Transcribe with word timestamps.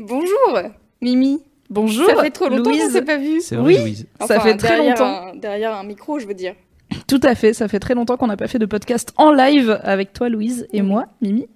Bonjour, 0.00 0.58
Mimi. 1.02 1.40
Bonjour. 1.68 2.08
Ça 2.08 2.22
fait 2.22 2.30
trop 2.30 2.48
longtemps 2.48 2.70
qu'on 2.70 2.90
s'est 2.90 3.02
pas 3.02 3.16
vu. 3.18 3.40
C'est 3.40 3.54
vrai, 3.56 3.66
Oui. 3.66 3.78
Louise. 3.78 4.06
Ça 4.26 4.40
fait 4.40 4.56
très 4.56 4.78
longtemps. 4.78 5.28
un- 5.32 5.36
derrière 5.36 5.74
un 5.74 5.84
micro, 5.84 6.18
je 6.18 6.26
veux 6.26 6.34
dire. 6.34 6.54
Tout 7.06 7.20
à 7.22 7.36
fait, 7.36 7.52
ça 7.52 7.68
fait 7.68 7.78
très 7.78 7.94
longtemps 7.94 8.16
qu'on 8.16 8.26
n'a 8.26 8.36
pas 8.36 8.48
fait 8.48 8.58
de 8.58 8.66
podcast 8.66 9.12
en 9.16 9.30
live 9.30 9.78
avec 9.84 10.12
toi 10.12 10.28
Louise 10.28 10.66
et 10.72 10.82
moi, 10.82 11.04
Mimi. 11.22 11.46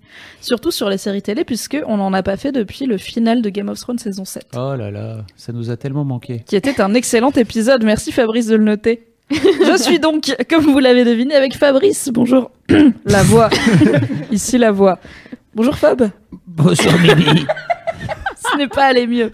Surtout 0.41 0.70
sur 0.70 0.89
les 0.89 0.98
séries 0.98 1.23
télé 1.23 1.45
puisque 1.45 1.77
on 1.87 1.97
n'en 1.97 2.12
a 2.12 2.23
pas 2.23 2.37
fait 2.37 2.53
depuis 2.53 2.87
le 2.87 2.98
final 2.98 3.43
de 3.43 3.51
Game 3.51 3.69
of 3.69 3.80
Thrones 3.80 3.98
saison 3.98 4.25
7. 4.25 4.47
Oh 4.55 4.77
là 4.77 4.92
là, 4.92 5.25
ça 5.37 5.53
nous 5.53 5.70
a 5.70 5.77
tellement 5.77 6.05
manqué. 6.05 6.45
Qui 6.47 6.55
était 6.55 6.81
un 6.81 6.95
excellent 6.95 7.33
épisode, 7.33 7.83
merci 7.83 8.12
Fabrice 8.12 8.47
de 8.47 8.55
le 8.56 8.65
noter. 8.65 9.09
Je 9.31 9.77
suis 9.83 9.98
donc, 9.98 10.37
comme 10.48 10.62
vous 10.65 10.79
l'avez 10.79 11.05
deviné, 11.05 11.34
avec 11.34 11.55
Fabrice. 11.56 12.11
Bonjour. 12.12 12.51
la 13.05 13.23
voix. 13.25 13.48
Ici 14.31 14.59
la 14.59 14.70
voix. 14.70 14.98
Bonjour 15.55 15.77
Fab. 15.77 16.11
Bonsoir 16.47 16.95
Mimi. 17.01 17.45
Ce 18.55 18.59
n'est 18.59 18.69
pas 18.69 18.85
allé 18.87 19.07
mieux. 19.07 19.31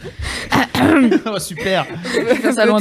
oh, 1.27 1.39
super. 1.39 1.87
Ça 2.53 2.67
d'eau. 2.67 2.79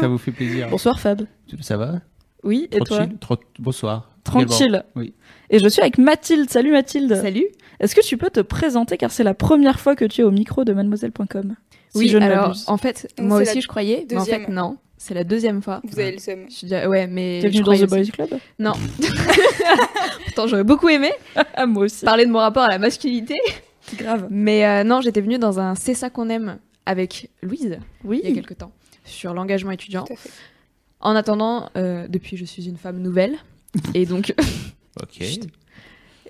Ça 0.00 0.08
vous 0.08 0.18
fait 0.18 0.30
plaisir. 0.32 0.68
Bonsoir 0.70 0.98
Fab. 1.00 1.22
Ça 1.60 1.76
va 1.76 2.00
Oui, 2.42 2.68
et 2.72 2.78
toi 2.78 2.98
Tranquille 2.98 3.16
Tro- 3.20 3.36
Bonsoir. 3.58 4.10
Tranquille. 4.24 4.84
Oui. 4.94 5.12
Et 5.50 5.58
je 5.58 5.68
suis 5.68 5.82
avec 5.82 5.98
Mathilde. 5.98 6.48
Salut 6.48 6.72
Mathilde. 6.72 7.14
Salut. 7.16 7.46
Est-ce 7.80 7.94
que 7.94 8.00
tu 8.00 8.16
peux 8.16 8.30
te 8.30 8.40
présenter 8.40 8.96
car 8.96 9.10
c'est 9.10 9.24
la 9.24 9.34
première 9.34 9.80
fois 9.80 9.96
que 9.96 10.04
tu 10.04 10.20
es 10.20 10.24
au 10.24 10.30
micro 10.30 10.64
de 10.64 10.72
mademoiselle.com 10.72 11.56
si 11.90 11.98
Oui, 11.98 12.08
je 12.08 12.16
ne 12.16 12.24
alors 12.24 12.54
en 12.68 12.76
fait, 12.78 13.08
Donc, 13.18 13.26
moi 13.28 13.42
aussi 13.42 13.60
je 13.60 13.68
croyais, 13.68 14.06
mais 14.08 14.16
en 14.16 14.20
deuxième. 14.20 14.46
fait 14.46 14.52
non, 14.52 14.78
c'est 14.96 15.12
la 15.14 15.24
deuxième 15.24 15.60
fois. 15.62 15.80
Vous 15.84 15.98
avez 15.98 16.12
le 16.12 16.18
seum. 16.18 16.46
Je 16.48 16.54
suis 16.54 16.66
déjà- 16.68 16.88
ouais, 16.88 17.06
mais 17.06 17.40
T'es 17.42 17.48
je 17.52 17.58
venu 17.62 17.64
dans 17.78 17.86
The 17.86 17.90
Boys. 17.90 18.04
Club 18.12 18.30
Non. 18.58 18.72
Pourtant, 20.26 20.46
j'aurais 20.46 20.64
beaucoup 20.64 20.88
aimé 20.88 21.10
moi 21.66 21.84
aussi. 21.84 22.04
parler 22.04 22.24
de 22.24 22.30
mon 22.30 22.38
rapport 22.38 22.62
à 22.62 22.68
la 22.68 22.78
masculinité, 22.78 23.36
Grave. 23.96 24.26
mais 24.30 24.64
euh, 24.66 24.84
non, 24.84 25.00
j'étais 25.00 25.20
venue 25.20 25.38
dans 25.38 25.60
un 25.60 25.74
C'est 25.74 25.94
ça 25.94 26.10
qu'on 26.10 26.28
aime 26.28 26.58
avec 26.86 27.30
Louise 27.42 27.78
Oui. 28.04 28.20
il 28.22 28.28
y 28.28 28.32
a 28.32 28.34
quelques 28.34 28.58
temps 28.58 28.72
sur 29.04 29.34
l'engagement 29.34 29.70
étudiant. 29.72 30.04
Tout 30.04 30.12
à 30.12 30.16
fait. 30.16 30.30
En 31.00 31.16
attendant, 31.16 31.68
euh, 31.76 32.06
depuis, 32.08 32.36
je 32.36 32.44
suis 32.44 32.68
une 32.68 32.76
femme 32.76 32.98
nouvelle 33.00 33.34
et 33.94 34.06
donc 34.06 34.34
Ok. 35.02 35.22
Chut. 35.22 35.46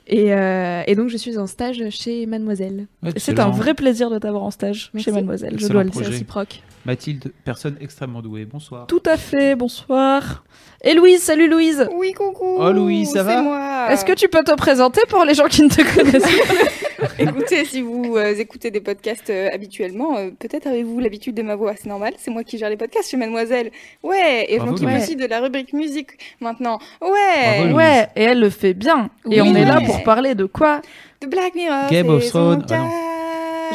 et, 0.07 0.33
euh, 0.33 0.83
et 0.87 0.95
donc 0.95 1.09
je 1.09 1.17
suis 1.17 1.37
en 1.39 1.47
stage 1.47 1.83
chez 1.91 2.25
Mademoiselle. 2.27 2.87
C'est 3.17 3.39
un 3.41 3.51
vrai 3.51 3.75
plaisir 3.75 4.09
de 4.11 4.19
t'avoir 4.19 4.43
en 4.45 4.51
stage 4.51 4.91
Merci. 4.95 5.05
chez 5.07 5.13
Mademoiselle, 5.13 5.59
je 5.59 5.67
dois 5.69 5.85
le 5.85 5.91
projet. 5.91 6.09
réciproque. 6.11 6.63
Mathilde, 6.85 7.33
personne 7.45 7.77
extrêmement 7.81 8.23
douée. 8.23 8.45
Bonsoir. 8.45 8.87
Tout 8.89 9.03
à 9.07 9.17
fait, 9.17 9.55
bonsoir. 9.55 10.45
Et 10.83 10.95
Louise, 10.95 11.23
salut 11.23 11.49
Louise. 11.49 11.89
Oui, 11.95 12.13
coucou. 12.13 12.57
Oh, 12.59 12.73
Louis, 12.73 13.07
ça 13.07 13.23
va 13.23 13.37
C'est 13.37 13.43
moi. 13.43 13.87
Est-ce 13.91 14.05
que 14.05 14.13
tu 14.13 14.29
peux 14.29 14.43
te 14.43 14.55
présenter 14.57 15.01
pour 15.09 15.25
les 15.25 15.35
gens 15.35 15.47
qui 15.47 15.63
ne 15.63 15.69
te 15.69 15.83
connaissent 15.95 16.23
pas 16.23 17.09
Écoutez, 17.19 17.65
si 17.65 17.83
vous 17.83 18.17
euh, 18.17 18.35
écoutez 18.37 18.71
des 18.71 18.81
podcasts 18.81 19.31
euh, 19.31 19.49
habituellement, 19.53 20.17
euh, 20.17 20.31
peut-être 20.39 20.67
avez-vous 20.67 21.01
l'habitude 21.01 21.35
de 21.35 21.43
ma 21.43 21.57
voix. 21.57 21.75
C'est 21.77 21.89
normal, 21.89 22.15
c'est 22.19 22.31
moi 22.31 22.45
qui 22.45 22.59
gère 22.59 22.71
les 22.71 22.77
podcasts 22.77 23.11
chez 23.11 23.17
Mademoiselle. 23.17 23.71
Ouais, 24.03 24.47
et 24.49 24.59
je 24.59 24.65
m'occupe 24.65 24.89
Louise. 24.89 25.03
aussi 25.03 25.17
de 25.17 25.27
la 25.27 25.41
rubrique 25.41 25.73
musique 25.73 26.11
maintenant. 26.41 26.79
Ouais. 27.01 27.11
Bravo, 27.11 27.63
Louise. 27.65 27.77
Ouais, 27.77 28.09
et 28.17 28.23
elle 28.23 28.41
le 28.41 28.51
fait 28.51 28.75
bien. 28.75 29.11
Et 29.31 29.41
Oui. 29.41 29.48
on 29.51 29.55
est 29.55 29.65
là 29.65 29.81
pour 29.81 30.03
parler 30.03 30.35
de 30.35 30.45
quoi? 30.45 30.81
De 31.21 31.27
Black 31.27 31.55
Mirror. 31.55 31.91
Game 31.91 32.09
of 32.09 32.27
Thrones. 32.29 32.65
Ah 32.71 32.79
non. 32.79 32.85
4. 32.89 33.11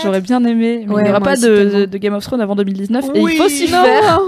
J'aurais 0.02 0.22
bien 0.22 0.44
aimé, 0.44 0.86
mais 0.88 0.94
Ouais, 0.94 1.02
il 1.02 1.04
n'y 1.06 1.10
aura 1.10 1.20
pas 1.22 1.36
de, 1.36 1.86
Game 1.98 2.14
of 2.14 2.24
Thrones 2.24 2.42
avant 2.42 2.56
2019 2.56 3.06
et 3.16 3.20
il 3.20 3.38
faut 3.38 3.50
s'y 3.50 3.68
faire. 3.68 4.20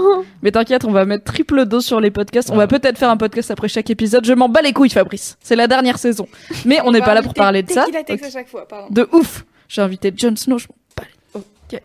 Mais 0.42 0.50
t'inquiète, 0.50 0.84
on 0.84 0.90
va 0.92 1.04
mettre 1.04 1.24
triple 1.24 1.64
dos 1.66 1.80
sur 1.80 2.00
les 2.00 2.10
podcasts. 2.10 2.50
On 2.50 2.54
Ah. 2.54 2.58
va 2.58 2.66
peut-être 2.66 2.98
faire 2.98 3.10
un 3.10 3.16
podcast 3.16 3.50
après 3.50 3.68
chaque 3.68 3.90
épisode. 3.90 4.24
Je 4.24 4.32
m'en 4.32 4.48
bats 4.48 4.62
les 4.62 4.72
couilles, 4.72 4.90
Fabrice. 4.90 5.36
C'est 5.42 5.56
la 5.56 5.66
dernière 5.66 5.98
saison. 5.98 6.26
Mais 6.64 6.80
on 6.84 6.90
n'est 6.92 7.00
pas 7.00 7.14
là 7.14 7.22
pour 7.22 7.34
parler 7.34 7.62
de 7.62 7.70
ça. 7.70 7.84
À 7.84 8.30
chaque 8.30 8.48
fois. 8.48 8.66
De 8.90 9.08
ouf. 9.12 9.44
J'ai 9.68 9.82
invité 9.82 10.12
Jon 10.16 10.34
Snow. 10.36 10.58
Je 10.58 10.66
m'en 10.68 10.74
bats 10.96 11.04
les- 11.34 11.40
Ok. 11.76 11.82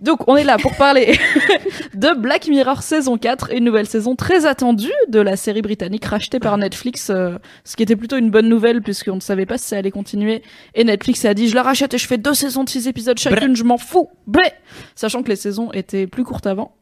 Donc 0.00 0.28
on 0.28 0.36
est 0.36 0.44
là 0.44 0.58
pour 0.58 0.74
parler 0.76 1.18
de 1.94 2.18
Black 2.18 2.48
Mirror 2.48 2.82
saison 2.82 3.16
4, 3.16 3.52
une 3.54 3.64
nouvelle 3.64 3.86
saison 3.86 4.16
très 4.16 4.46
attendue 4.46 4.92
de 5.08 5.20
la 5.20 5.36
série 5.36 5.62
britannique 5.62 6.04
rachetée 6.04 6.40
par 6.40 6.58
Netflix, 6.58 7.10
euh, 7.10 7.38
ce 7.64 7.76
qui 7.76 7.82
était 7.82 7.96
plutôt 7.96 8.16
une 8.16 8.30
bonne 8.30 8.48
nouvelle 8.48 8.82
puisqu'on 8.82 9.16
ne 9.16 9.20
savait 9.20 9.46
pas 9.46 9.58
si 9.58 9.68
ça 9.68 9.76
allait 9.76 9.90
continuer. 9.90 10.42
Et 10.74 10.84
Netflix 10.84 11.24
a 11.24 11.34
dit 11.34 11.48
je 11.48 11.54
la 11.54 11.62
rachète 11.62 11.94
et 11.94 11.98
je 11.98 12.06
fais 12.06 12.18
deux 12.18 12.34
saisons 12.34 12.64
de 12.64 12.68
six 12.68 12.88
épisodes 12.88 13.18
chacune, 13.18 13.56
je 13.56 13.64
m'en 13.64 13.78
fous. 13.78 14.08
Blé 14.26 14.50
Sachant 14.94 15.22
que 15.22 15.28
les 15.28 15.36
saisons 15.36 15.70
étaient 15.72 16.06
plus 16.06 16.24
courtes 16.24 16.46
avant. 16.46 16.74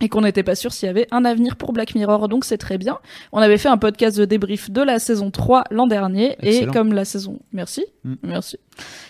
Et 0.00 0.08
qu'on 0.08 0.22
n'était 0.22 0.42
pas 0.42 0.54
sûr 0.54 0.72
s'il 0.72 0.86
y 0.86 0.90
avait 0.90 1.06
un 1.10 1.24
avenir 1.24 1.56
pour 1.56 1.72
Black 1.72 1.94
Mirror, 1.94 2.28
donc 2.28 2.44
c'est 2.46 2.56
très 2.58 2.78
bien. 2.78 2.98
On 3.32 3.38
avait 3.38 3.58
fait 3.58 3.68
un 3.68 3.76
podcast 3.76 4.16
de 4.18 4.24
débrief 4.24 4.70
de 4.70 4.80
la 4.82 4.98
saison 4.98 5.30
3 5.30 5.64
l'an 5.70 5.86
dernier, 5.86 6.36
Excellent. 6.40 6.70
et 6.70 6.74
comme 6.74 6.92
la 6.94 7.04
saison... 7.04 7.38
Merci, 7.52 7.84
Mm. 8.02 8.14
merci. 8.22 8.56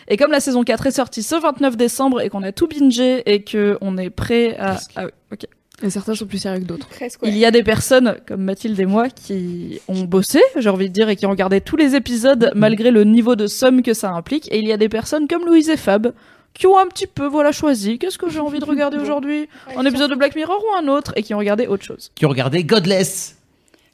Et 0.09 0.17
comme 0.17 0.33
la 0.33 0.41
saison 0.41 0.65
4 0.65 0.87
est 0.89 0.91
sortie 0.91 1.23
ce 1.23 1.37
29 1.41 1.77
décembre, 1.77 2.21
et 2.21 2.29
qu'on 2.29 2.43
a 2.43 2.51
tout 2.51 2.67
bingé, 2.67 3.23
et 3.33 3.45
qu'on 3.45 3.97
est 3.99 4.11
prêt 4.11 4.57
à... 4.59 4.73
Presque. 4.73 4.91
Ah 4.97 5.05
oui, 5.05 5.11
ok. 5.33 5.47
Et 5.83 5.89
certains 5.89 6.15
sont 6.15 6.27
plus 6.27 6.39
sérieux 6.39 6.61
que 6.61 6.65
d'autres. 6.67 6.89
Presque, 6.89 7.23
ouais. 7.23 7.29
Il 7.31 7.39
y 7.39 7.47
a 7.47 7.51
des 7.51 7.63
personnes, 7.63 8.17
comme 8.27 8.43
Mathilde 8.43 8.79
et 8.81 8.85
moi, 8.85 9.09
qui 9.09 9.81
ont 9.89 10.03
bossé, 10.03 10.41
j'ai 10.57 10.69
envie 10.69 10.89
de 10.89 10.93
dire, 10.93 11.09
et 11.09 11.17
qui 11.17 11.25
ont 11.25 11.31
regardé 11.31 11.61
tous 11.63 11.77
les 11.77 11.95
épisodes, 11.95 12.51
malgré 12.55 12.91
le 12.91 13.05
niveau 13.05 13.35
de 13.37 13.47
somme 13.47 13.83
que 13.83 13.95
ça 13.95 14.11
implique. 14.11 14.53
Et 14.53 14.59
il 14.59 14.67
y 14.67 14.73
a 14.73 14.77
des 14.77 14.89
personnes 14.91 15.27
comme 15.29 15.47
Louise 15.47 15.71
et 15.71 15.77
Fab, 15.79 16.13
qui 16.55 16.67
ont 16.67 16.79
un 16.79 16.87
petit 16.87 17.07
peu, 17.07 17.27
voilà, 17.27 17.53
choisi, 17.53 17.99
qu'est-ce 17.99 18.19
que 18.19 18.29
j'ai 18.29 18.41
envie 18.41 18.59
de 18.59 18.65
regarder 18.65 18.99
aujourd'hui 19.03 19.49
Un 19.77 19.85
épisode 19.85 20.11
de 20.11 20.17
Black 20.17 20.35
Mirror 20.37 20.63
ou 20.63 20.77
un 20.77 20.89
autre 20.89 21.13
Et 21.17 21.23
qui 21.23 21.35
ont 21.35 21.39
regardé 21.39 21.67
autre 21.67 21.85
chose. 21.85 22.11
Qui 22.15 22.27
ont 22.27 22.31
regardé 22.31 22.65
Godless. 22.65 23.37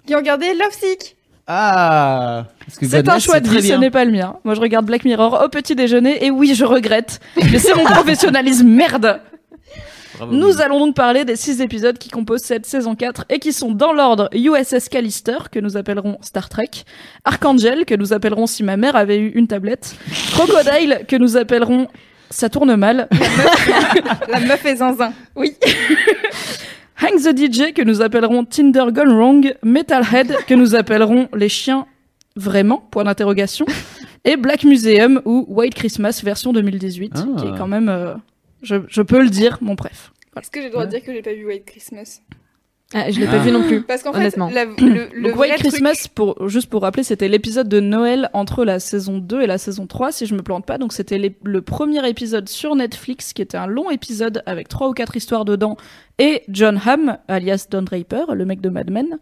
Qui 0.07 0.15
ont 0.15 0.19
regardé 0.19 0.55
Love 0.55 0.73
Sick. 0.73 1.17
Ah 1.49 2.47
C'est 2.69 3.09
un 3.09 3.19
choix 3.21 3.39
de 3.39 3.49
vie, 3.49 3.63
ce 3.63 3.75
n'est 3.75 3.91
pas 3.91 4.05
le 4.05 4.11
mien. 4.11 4.37
Moi, 4.45 4.55
je 4.55 4.61
regarde 4.61 4.85
Black 4.87 5.05
Mirror 5.05 5.43
au 5.45 5.49
petit 5.49 5.77
déjeuner, 5.77 6.25
et 6.25 6.31
oui, 6.31 6.55
je 6.57 6.65
regrette. 6.65 7.21
Mais 7.37 7.59
c'est 7.59 7.75
mon 7.75 7.85
professionnalisme, 7.93 8.67
merde 8.67 9.21
Bravo, 10.17 10.35
Nous 10.35 10.61
allons 10.61 10.81
donc 10.81 10.97
parler 10.97 11.25
des 11.25 11.37
six 11.37 11.61
épisodes 11.61 11.99
qui 11.99 12.09
composent 12.09 12.43
cette 12.43 12.67
saison 12.67 12.95
4 12.97 13.27
et 13.29 13.39
qui 13.39 13.53
sont 13.53 13.71
dans 13.71 13.93
l'ordre 13.93 14.29
USS 14.33 14.89
Callister, 14.89 15.39
que 15.53 15.61
nous 15.61 15.77
appellerons 15.77 16.19
Star 16.23 16.49
Trek, 16.49 16.71
Archangel, 17.25 17.85
que 17.85 17.95
nous 17.95 18.13
appellerons 18.13 18.47
si 18.47 18.63
ma 18.65 18.77
mère 18.77 18.97
avait 18.97 19.19
eu 19.19 19.29
une 19.29 19.47
tablette, 19.47 19.95
Crocodile, 20.33 21.05
que 21.07 21.17
nous 21.17 21.37
appellerons 21.37 21.87
Ça 22.31 22.49
tourne 22.49 22.75
mal, 22.77 23.09
La 24.29 24.41
meuf 24.41 24.65
est 24.65 24.77
zinzin. 24.77 25.13
oui. 25.35 25.55
Hank 27.03 27.21
the 27.23 27.37
DJ, 27.37 27.73
que 27.75 27.83
nous 27.83 28.01
appellerons 28.01 28.45
Tinder 28.45 28.87
Gone 28.91 29.13
Wrong, 29.13 29.55
Metalhead, 29.63 30.35
que 30.47 30.55
nous 30.55 30.75
appellerons 30.75 31.29
Les 31.35 31.49
Chiens 31.51 31.87
Vraiment, 32.37 32.79
point 32.91 33.05
d'interrogation, 33.05 33.65
et 34.25 34.37
Black 34.37 34.65
Museum 34.65 35.23
ou 35.25 35.45
White 35.49 35.75
Christmas 35.75 36.21
version 36.25 36.53
2018, 36.53 37.13
Ah. 37.17 37.41
qui 37.41 37.47
est 37.47 37.57
quand 37.57 37.67
même, 37.69 37.89
euh, 37.89 38.15
je, 38.63 38.77
je 38.89 39.01
peux 39.03 39.23
le 39.23 39.29
dire, 39.31 39.57
mon 39.63 39.75
bref. 39.75 40.13
Est-ce 40.39 40.51
que 40.51 40.61
j'ai 40.61 40.67
le 40.67 40.73
droit 40.73 40.85
de 40.87 40.91
dire 40.91 41.03
que 41.03 41.13
j'ai 41.13 41.23
pas 41.23 41.33
vu 41.33 41.47
White 41.47 41.65
Christmas? 41.67 42.21
Ah, 42.95 43.11
je 43.11 43.19
l'ai 43.19 43.27
Ah. 43.27 43.33
pas 43.33 43.39
vu 43.39 43.51
non 43.51 43.65
plus. 43.65 43.83
Parce 43.83 44.05
qu'en 44.05 44.13
fait, 44.13 44.37
la- 44.37 44.65
le, 44.79 45.09
le 45.13 45.23
Donc 45.29 45.37
vrai 45.37 45.49
White 45.51 45.59
truc- 45.59 45.73
Christmas, 45.73 46.07
pour, 46.15 46.49
juste 46.49 46.71
pour 46.71 46.83
rappeler, 46.83 47.03
c'était 47.03 47.27
l'épisode 47.27 47.69
de 47.69 47.81
Noël 47.81 48.31
entre 48.33 48.65
la 48.65 48.79
saison 48.79 49.19
2 49.19 49.43
et 49.43 49.47
la 49.49 49.59
saison 49.59 49.87
3, 49.89 50.13
si 50.13 50.25
je 50.27 50.35
me 50.35 50.43
plante 50.43 50.65
pas. 50.67 50.79
Donc 50.79 50.93
c'était 50.93 51.19
le 51.43 51.63
premier 51.63 52.09
épisode 52.09 52.49
sur 52.49 52.77
Netflix, 52.77 53.33
qui 53.33 53.43
était 53.43 53.57
un 53.59 53.67
long 53.67 53.91
épisode 53.91 54.43
avec 54.47 54.69
trois 54.69 54.89
ou 54.89 54.93
quatre 54.93 55.17
histoires 55.17 55.45
dedans, 55.45 55.77
et 56.19 56.43
John 56.49 56.81
Hamm, 56.87 57.19
alias 57.27 57.67
Don 57.71 57.83
Draper, 57.83 58.35
le 58.35 58.45
mec 58.45 58.61
de 58.61 58.69
Mad 58.69 58.89
Men. 58.91 59.19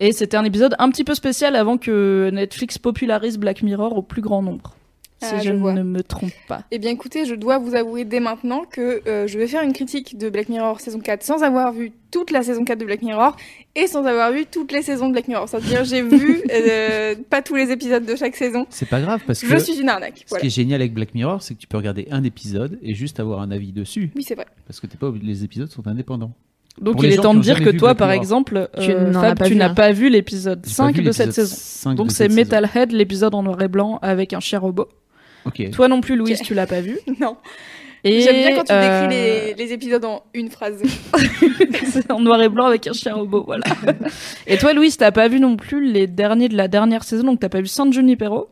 Et 0.00 0.10
c'était 0.10 0.36
un 0.36 0.44
épisode 0.44 0.74
un 0.80 0.90
petit 0.90 1.04
peu 1.04 1.14
spécial 1.14 1.54
avant 1.54 1.78
que 1.78 2.30
Netflix 2.32 2.78
popularise 2.78 3.38
Black 3.38 3.62
Mirror 3.62 3.96
au 3.96 4.02
plus 4.02 4.22
grand 4.22 4.42
nombre. 4.42 4.74
Si 5.24 5.34
Ah, 5.34 5.38
je, 5.40 5.44
je 5.50 5.52
ne 5.52 5.82
me 5.82 6.02
trompe 6.02 6.32
pas. 6.48 6.62
Eh 6.70 6.78
bien 6.78 6.90
écoutez, 6.90 7.24
je 7.24 7.34
dois 7.34 7.58
vous 7.58 7.74
avouer 7.74 8.04
dès 8.04 8.20
maintenant 8.20 8.64
que 8.70 9.02
euh, 9.08 9.26
je 9.26 9.38
vais 9.38 9.46
faire 9.46 9.62
une 9.62 9.72
critique 9.72 10.16
de 10.18 10.28
Black 10.30 10.48
Mirror 10.48 10.80
saison 10.80 11.00
4 11.00 11.22
sans 11.22 11.42
avoir 11.42 11.72
vu 11.72 11.92
toute 12.10 12.30
la 12.30 12.42
saison 12.42 12.64
4 12.64 12.78
de 12.78 12.84
Black 12.84 13.02
Mirror 13.02 13.36
et 13.74 13.86
sans 13.86 14.04
avoir 14.04 14.30
vu 14.32 14.46
toutes 14.46 14.70
les 14.70 14.82
saisons 14.82 15.08
de 15.08 15.12
Black 15.12 15.26
Mirror. 15.28 15.48
C'est-à-dire 15.48 15.84
j'ai 15.84 16.02
vu 16.16 16.42
euh, 16.52 17.14
pas 17.30 17.42
tous 17.42 17.56
les 17.56 17.70
épisodes 17.72 18.04
de 18.04 18.14
chaque 18.16 18.36
saison. 18.36 18.66
C'est 18.70 18.88
pas 18.88 19.00
grave 19.00 19.20
parce 19.26 19.40
que 19.40 19.46
Je 19.48 19.56
suis 19.56 19.80
une 19.80 19.88
arnaque. 19.88 20.18
ce 20.18 20.28
Voilà. 20.28 20.40
qui 20.42 20.46
est 20.46 20.50
génial 20.50 20.80
avec 20.80 20.94
Black 20.94 21.14
Mirror, 21.14 21.42
c'est 21.42 21.54
que 21.54 21.60
tu 21.60 21.66
peux 21.66 21.76
regarder 21.76 22.06
un 22.10 22.22
épisode 22.22 22.78
et 22.82 22.94
juste 22.94 23.18
avoir 23.20 23.40
un 23.40 23.50
avis 23.50 23.72
dessus. 23.72 24.10
Oui, 24.14 24.22
c'est 24.22 24.34
vrai. 24.34 24.46
Parce 24.66 24.80
que 24.80 24.86
t'es 24.86 24.96
pas 24.96 25.12
les 25.22 25.44
épisodes 25.44 25.70
sont 25.70 25.86
indépendants. 25.88 26.32
Donc 26.80 26.94
Pour 26.96 27.04
il 27.04 27.12
est 27.12 27.16
temps 27.16 27.34
de 27.34 27.40
dire 27.40 27.62
que 27.62 27.70
toi, 27.70 27.94
par 27.94 28.10
exemple, 28.10 28.68
Tu 28.80 28.90
euh, 28.90 29.10
as 29.14 29.20
Fab, 29.36 29.44
tu 29.46 29.54
n'as 29.54 29.72
pas 29.72 29.92
vu 29.92 30.08
l'épisode 30.08 30.60
J'ai 30.64 30.70
pas 30.70 30.86
5 30.88 30.96
vu 30.96 31.02
de 31.02 31.12
cette 31.12 31.32
saison. 31.32 31.54
5 31.56 31.94
Donc 31.94 32.10
c'est. 32.10 32.28
Metalhead, 32.28 32.90
l'épisode 32.90 33.32
en 33.36 33.44
noir 33.44 33.62
et 33.62 33.68
blanc 33.68 34.00
avec 34.02 34.32
un 34.32 34.40
cher 34.40 34.62
robot. 34.62 34.88
Ok. 35.46 35.70
Toi 35.70 35.88
non 35.88 36.00
plus, 36.00 36.16
Louise, 36.16 36.40
tu 36.42 36.54
l'as 36.54 36.66
pas 36.66 36.80
vu. 36.80 36.98
Non. 37.20 37.36
Et 38.06 38.20
J'aime 38.20 38.36
bien 38.36 38.54
quand 38.54 38.64
tu 38.64 38.72
euh, 38.72 39.06
décris 39.06 39.16
les, 39.16 39.54
les 39.54 39.72
épisodes 39.72 40.04
en 40.04 40.22
une 40.34 40.50
phrase. 40.50 40.82
c'est 41.86 42.10
en 42.12 42.20
noir 42.20 42.42
et 42.42 42.50
blanc 42.50 42.66
avec 42.66 42.86
un 42.86 42.92
chien 42.92 43.14
robot, 43.14 43.44
voilà. 43.46 43.64
et 44.46 44.58
toi, 44.58 44.74
Louise, 44.74 44.98
t'as 44.98 45.10
pas 45.10 45.26
vu 45.28 45.40
non 45.40 45.56
plus 45.56 45.90
les 45.90 46.06
derniers 46.06 46.50
de 46.50 46.56
la 46.56 46.68
dernière 46.68 47.02
saison, 47.02 47.24
donc 47.24 47.40
t'as 47.40 47.48
pas 47.48 47.60
vu 47.62 47.66
San 47.66 47.90
Junipero, 47.92 48.48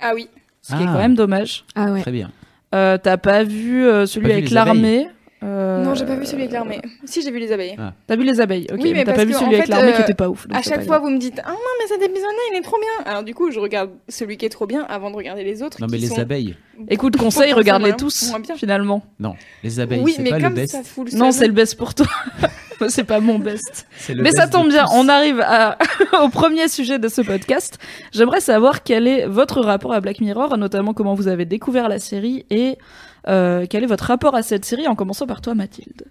Ah 0.00 0.12
oui. 0.16 0.28
ce 0.62 0.74
qui 0.74 0.82
est 0.82 0.86
Ah. 0.88 0.90
quand 0.92 0.98
même 0.98 1.14
dommage. 1.14 1.64
Ah 1.76 1.92
ouais. 1.92 2.00
Très 2.02 2.10
bien. 2.10 2.32
Euh, 2.74 2.98
t'as 3.00 3.18
pas 3.18 3.44
vu 3.44 3.86
euh, 3.86 4.04
celui 4.04 4.26
Pas 4.26 4.32
avec 4.34 4.50
l'armée? 4.50 5.06
Euh, 5.42 5.82
Non, 5.84 5.94
j'ai 5.94 6.04
pas 6.04 6.16
vu 6.16 6.26
celui 6.26 6.42
avec 6.42 6.52
l'armée. 6.52 6.80
Si, 7.04 7.22
j'ai 7.22 7.30
vu 7.30 7.38
les 7.38 7.52
abeilles. 7.52 7.76
Ah. 7.78 7.92
T'as 8.06 8.16
vu 8.16 8.24
les 8.24 8.40
abeilles, 8.40 8.66
ok. 8.70 8.78
Oui, 8.82 8.90
mais 8.92 8.98
mais 8.98 9.04
t'as 9.04 9.14
pas 9.14 9.24
vu 9.24 9.32
celui 9.32 9.44
en 9.46 9.48
avec 9.52 9.68
l'armée 9.68 9.92
qui 9.92 10.00
euh, 10.00 10.04
était 10.04 10.14
pas 10.14 10.28
ouf. 10.28 10.46
À 10.52 10.62
chaque 10.62 10.84
fois, 10.84 10.98
vous 10.98 11.10
me 11.10 11.18
dites 11.18 11.40
Ah 11.44 11.50
non, 11.50 11.56
mais 11.80 11.86
cet 11.86 12.02
épisode-là, 12.02 12.42
il 12.52 12.56
est 12.58 12.62
trop 12.62 12.78
bien. 12.78 13.04
Alors, 13.10 13.22
du 13.22 13.34
coup, 13.34 13.50
je 13.50 13.60
regarde 13.60 13.90
celui 14.08 14.36
qui 14.36 14.46
est 14.46 14.50
trop 14.50 14.66
bien 14.66 14.84
avant 14.88 15.10
de 15.10 15.16
regarder 15.16 15.44
les 15.44 15.62
autres. 15.62 15.80
Non, 15.80 15.86
mais 15.90 15.98
qui 15.98 16.04
les 16.04 16.08
sont 16.08 16.18
abeilles. 16.18 16.56
Écoute, 16.88 17.16
conseil, 17.16 17.52
regarde-les 17.52 17.94
tous, 17.94 18.30
moins 18.30 18.40
bien. 18.40 18.56
finalement. 18.56 19.02
Non, 19.18 19.34
les 19.64 19.80
abeilles, 19.80 20.00
Oui, 20.02 20.14
c'est 20.16 20.24
pas 20.24 20.40
comme 20.40 20.50
le 20.50 20.54
best. 20.54 20.72
ça 20.72 20.82
fout 20.82 21.12
le 21.12 21.18
Non, 21.18 21.32
c'est 21.32 21.46
le 21.46 21.52
best 21.52 21.76
pour 21.76 21.94
toi. 21.94 22.06
C'est 22.86 23.02
pas 23.02 23.18
mon 23.18 23.40
best. 23.40 23.88
C'est 23.96 24.14
le 24.14 24.22
Mais 24.22 24.30
ça 24.30 24.42
best 24.42 24.52
de 24.52 24.56
tombe 24.56 24.68
bien, 24.68 24.84
tous. 24.84 24.92
on 24.94 25.08
arrive 25.08 25.40
à- 25.40 25.76
au 26.22 26.28
premier 26.28 26.68
sujet 26.68 27.00
de 27.00 27.08
ce 27.08 27.22
podcast. 27.22 27.76
J'aimerais 28.12 28.40
savoir 28.40 28.84
quel 28.84 29.08
est 29.08 29.26
votre 29.26 29.60
rapport 29.62 29.92
à 29.92 30.00
Black 30.00 30.20
Mirror, 30.20 30.56
notamment 30.56 30.94
comment 30.94 31.14
vous 31.14 31.26
avez 31.26 31.44
découvert 31.44 31.88
la 31.88 31.98
série 31.98 32.46
et 32.50 32.78
euh, 33.28 33.66
quel 33.68 33.84
est 33.84 33.86
votre 33.86 34.04
rapport 34.04 34.34
à 34.34 34.42
cette 34.42 34.64
série, 34.64 34.88
en 34.88 34.94
commençant 34.94 35.26
par 35.26 35.40
toi, 35.40 35.54
Mathilde? 35.54 36.04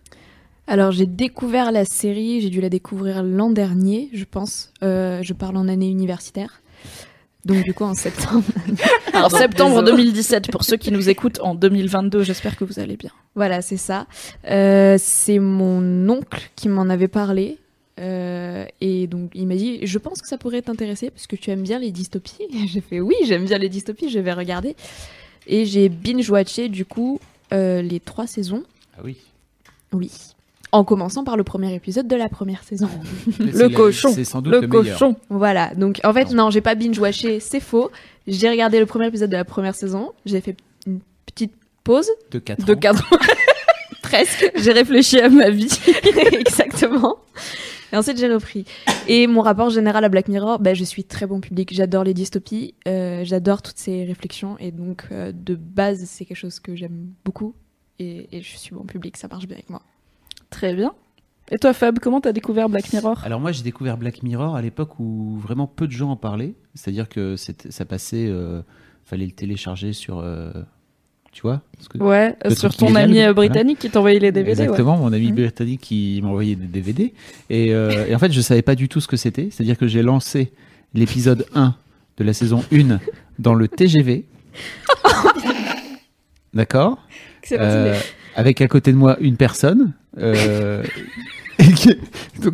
Alors 0.67 0.91
j'ai 0.91 1.05
découvert 1.05 1.71
la 1.71 1.85
série, 1.85 2.41
j'ai 2.41 2.49
dû 2.49 2.59
la 2.59 2.69
découvrir 2.69 3.23
l'an 3.23 3.49
dernier, 3.49 4.09
je 4.13 4.25
pense. 4.25 4.73
Euh, 4.83 5.21
je 5.23 5.33
parle 5.33 5.55
en 5.55 5.69
année 5.69 5.89
universitaire. 5.89 6.61
Donc 7.45 7.63
du 7.63 7.73
coup 7.73 7.85
en 7.85 7.95
septembre. 7.95 8.43
En 9.13 9.29
septembre 9.29 9.81
désolé. 9.81 10.03
2017, 10.03 10.51
pour 10.51 10.63
ceux 10.63 10.75
qui 10.75 10.91
nous 10.91 11.09
écoutent 11.09 11.39
en 11.41 11.55
2022, 11.55 12.21
j'espère 12.21 12.57
que 12.57 12.65
vous 12.65 12.79
allez 12.79 12.97
bien. 12.97 13.09
Voilà, 13.35 13.61
c'est 13.61 13.77
ça. 13.77 14.05
Euh, 14.47 14.97
c'est 14.99 15.39
mon 15.39 16.09
oncle 16.09 16.51
qui 16.55 16.67
m'en 16.67 16.89
avait 16.89 17.07
parlé. 17.07 17.57
Euh, 17.99 18.65
et 18.79 19.07
donc 19.07 19.31
il 19.33 19.47
m'a 19.47 19.55
dit, 19.55 19.79
je 19.81 19.97
pense 19.97 20.21
que 20.21 20.27
ça 20.27 20.37
pourrait 20.37 20.61
t'intéresser 20.61 21.09
parce 21.09 21.25
que 21.25 21.35
tu 21.35 21.49
aimes 21.49 21.63
bien 21.63 21.79
les 21.79 21.91
dystopies. 21.91 22.43
J'ai 22.67 22.81
fait 22.81 22.99
oui, 22.99 23.15
j'aime 23.25 23.45
bien 23.45 23.57
les 23.57 23.69
dystopies, 23.69 24.09
je 24.09 24.19
vais 24.19 24.33
regarder. 24.33 24.75
Et 25.47 25.65
j'ai 25.65 25.89
binge-watché 25.89 26.69
du 26.69 26.85
coup 26.85 27.19
euh, 27.53 27.81
les 27.81 27.99
trois 27.99 28.27
saisons. 28.27 28.63
Ah 28.97 29.01
oui. 29.03 29.17
Oui. 29.93 30.11
En 30.73 30.83
commençant 30.83 31.23
par 31.23 31.37
le 31.37 31.43
premier 31.45 31.73
épisode 31.73 32.07
de 32.09 32.15
la 32.17 32.27
première 32.27 32.63
saison. 32.63 32.89
C'est 33.37 33.53
Le 33.53 33.69
cochon, 33.69 34.11
C'est 34.13 34.25
sans 34.25 34.41
doute 34.41 34.53
Le 34.53 34.59
le, 34.61 34.67
meilleur. 34.67 34.99
cochon. 34.99 35.15
Voilà, 35.29 35.73
donc 35.75 36.01
en 36.03 36.11
fait, 36.13 36.31
non, 36.31 36.49
j'ai 36.49 36.59
pas 36.61 36.75
binge-watché, 36.75 37.39
c'est 37.39 37.61
faux. 37.61 37.89
J'ai 38.27 38.49
regardé 38.49 38.77
le 38.79 38.85
premier 38.85 39.07
épisode 39.07 39.29
de 39.29 39.37
la 39.37 39.45
première 39.45 39.75
saison, 39.75 40.11
j'ai 40.25 40.41
fait 40.41 40.57
une 40.85 40.99
petite 41.25 41.53
pause, 41.85 42.09
De 42.31 42.39
4 42.39 42.65
De 42.65 42.73
ans. 42.73 42.77
cadre. 42.77 43.09
presque, 44.01 44.51
J'ai 44.55 44.73
réfléchi 44.73 45.19
à 45.21 45.29
ma 45.29 45.49
vie. 45.49 45.69
exactement. 46.33 47.15
Et 47.93 47.97
ensuite, 47.97 48.17
j'ai 48.17 48.31
repris. 48.31 48.65
Et 49.07 49.27
mon 49.27 49.41
rapport 49.41 49.69
général 49.69 50.03
à 50.03 50.09
Black 50.09 50.27
Mirror, 50.27 50.59
bah, 50.59 50.73
je 50.73 50.83
suis 50.83 51.03
très 51.03 51.25
bon 51.25 51.39
public, 51.39 51.73
j'adore 51.73 52.03
les 52.03 52.13
dystopies, 52.13 52.75
euh, 52.87 53.23
j'adore 53.23 53.61
toutes 53.61 53.77
ces 53.77 54.03
réflexions, 54.05 54.57
et 54.59 54.71
donc 54.71 55.07
euh, 55.11 55.31
de 55.33 55.55
base, 55.55 56.03
c'est 56.05 56.25
quelque 56.25 56.37
chose 56.37 56.59
que 56.59 56.75
j'aime 56.75 57.11
beaucoup, 57.23 57.55
et, 57.99 58.27
et 58.35 58.41
je 58.41 58.57
suis 58.57 58.75
bon 58.75 58.83
public, 58.83 59.15
ça 59.17 59.27
marche 59.27 59.47
bien 59.47 59.55
avec 59.55 59.69
moi. 59.69 59.81
Très 60.49 60.73
bien. 60.73 60.93
Et 61.49 61.57
toi, 61.57 61.71
Fab, 61.71 61.99
comment 61.99 62.19
t'as 62.19 62.33
découvert 62.33 62.67
Black 62.67 62.91
Mirror? 62.91 63.23
Alors 63.23 63.39
moi 63.39 63.53
j'ai 63.53 63.63
découvert 63.63 63.97
Black 63.97 64.21
Mirror 64.21 64.57
à 64.57 64.61
l'époque 64.61 64.99
où 64.99 65.37
vraiment 65.37 65.65
peu 65.65 65.87
de 65.87 65.93
gens 65.93 66.09
en 66.11 66.17
parlaient. 66.17 66.55
C'est-à-dire 66.73 67.07
que 67.07 67.35
ça 67.37 67.85
passait, 67.85 68.27
euh, 68.27 68.61
fallait 69.05 69.25
le 69.25 69.31
télécharger 69.31 69.93
sur, 69.93 70.19
euh, 70.19 70.51
tu 71.37 71.43
vois 71.43 71.61
que- 71.87 71.99
Ouais, 71.99 72.35
sur 72.55 72.75
ton 72.75 72.95
ami 72.95 73.19
euh, 73.19 73.31
voilà. 73.31 73.33
britannique 73.33 73.77
qui 73.77 73.91
t'envoyait 73.91 74.17
les 74.17 74.31
DVD. 74.31 74.61
ouais. 74.61 74.63
Exactement, 74.63 74.97
mon 74.97 75.13
ami 75.13 75.27
Mhm. 75.27 75.35
britannique 75.35 75.81
qui 75.81 76.19
m'a 76.23 76.29
envoyé 76.29 76.55
des 76.55 76.65
DVD. 76.65 77.13
Et, 77.51 77.75
euh, 77.75 78.07
et 78.07 78.15
en 78.15 78.17
fait, 78.17 78.31
je 78.31 78.41
savais 78.41 78.63
pas 78.63 78.73
du 78.73 78.89
tout 78.89 79.01
ce 79.01 79.07
que 79.07 79.17
c'était. 79.17 79.49
C'est-à-dire 79.51 79.77
que 79.77 79.85
j'ai 79.87 80.01
lancé 80.01 80.51
l'épisode 80.95 81.45
1 81.53 81.75
de 82.17 82.23
la 82.23 82.33
saison 82.33 82.63
1 82.73 82.99
dans 83.37 83.53
le 83.53 83.67
TGV. 83.67 84.25
D'accord? 86.55 86.97
Euh. 87.51 87.95
Avec 88.35 88.61
à 88.61 88.67
côté 88.67 88.91
de 88.91 88.97
moi 88.97 89.15
une 89.19 89.37
personne. 89.37 89.93
euh, 90.17 90.83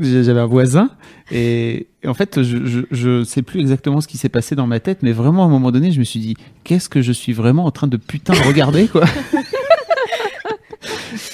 j'avais 0.02 0.40
un 0.42 0.46
voisin. 0.46 0.90
Et, 1.36 1.88
en 2.06 2.14
fait, 2.14 2.44
je, 2.44 2.66
je, 2.66 2.80
je 2.92 3.24
sais 3.24 3.42
plus 3.42 3.60
exactement 3.60 4.02
ce 4.02 4.08
qui 4.08 4.18
s'est 4.18 4.30
passé 4.30 4.56
dans 4.56 4.68
ma 4.68 4.80
tête, 4.80 5.00
mais 5.02 5.12
vraiment 5.12 5.44
à 5.44 5.46
un 5.48 5.50
moment 5.50 5.72
donné, 5.72 5.92
je 5.92 6.00
me 6.00 6.04
suis 6.04 6.20
dit, 6.20 6.36
qu'est-ce 6.64 6.90
que 6.90 7.02
je 7.02 7.12
suis 7.12 7.34
vraiment 7.34 7.66
en 7.66 7.72
train 7.72 7.88
de 7.88 7.98
putain 7.98 8.34
de 8.34 8.48
regarder, 8.48 8.88
quoi? 8.88 9.06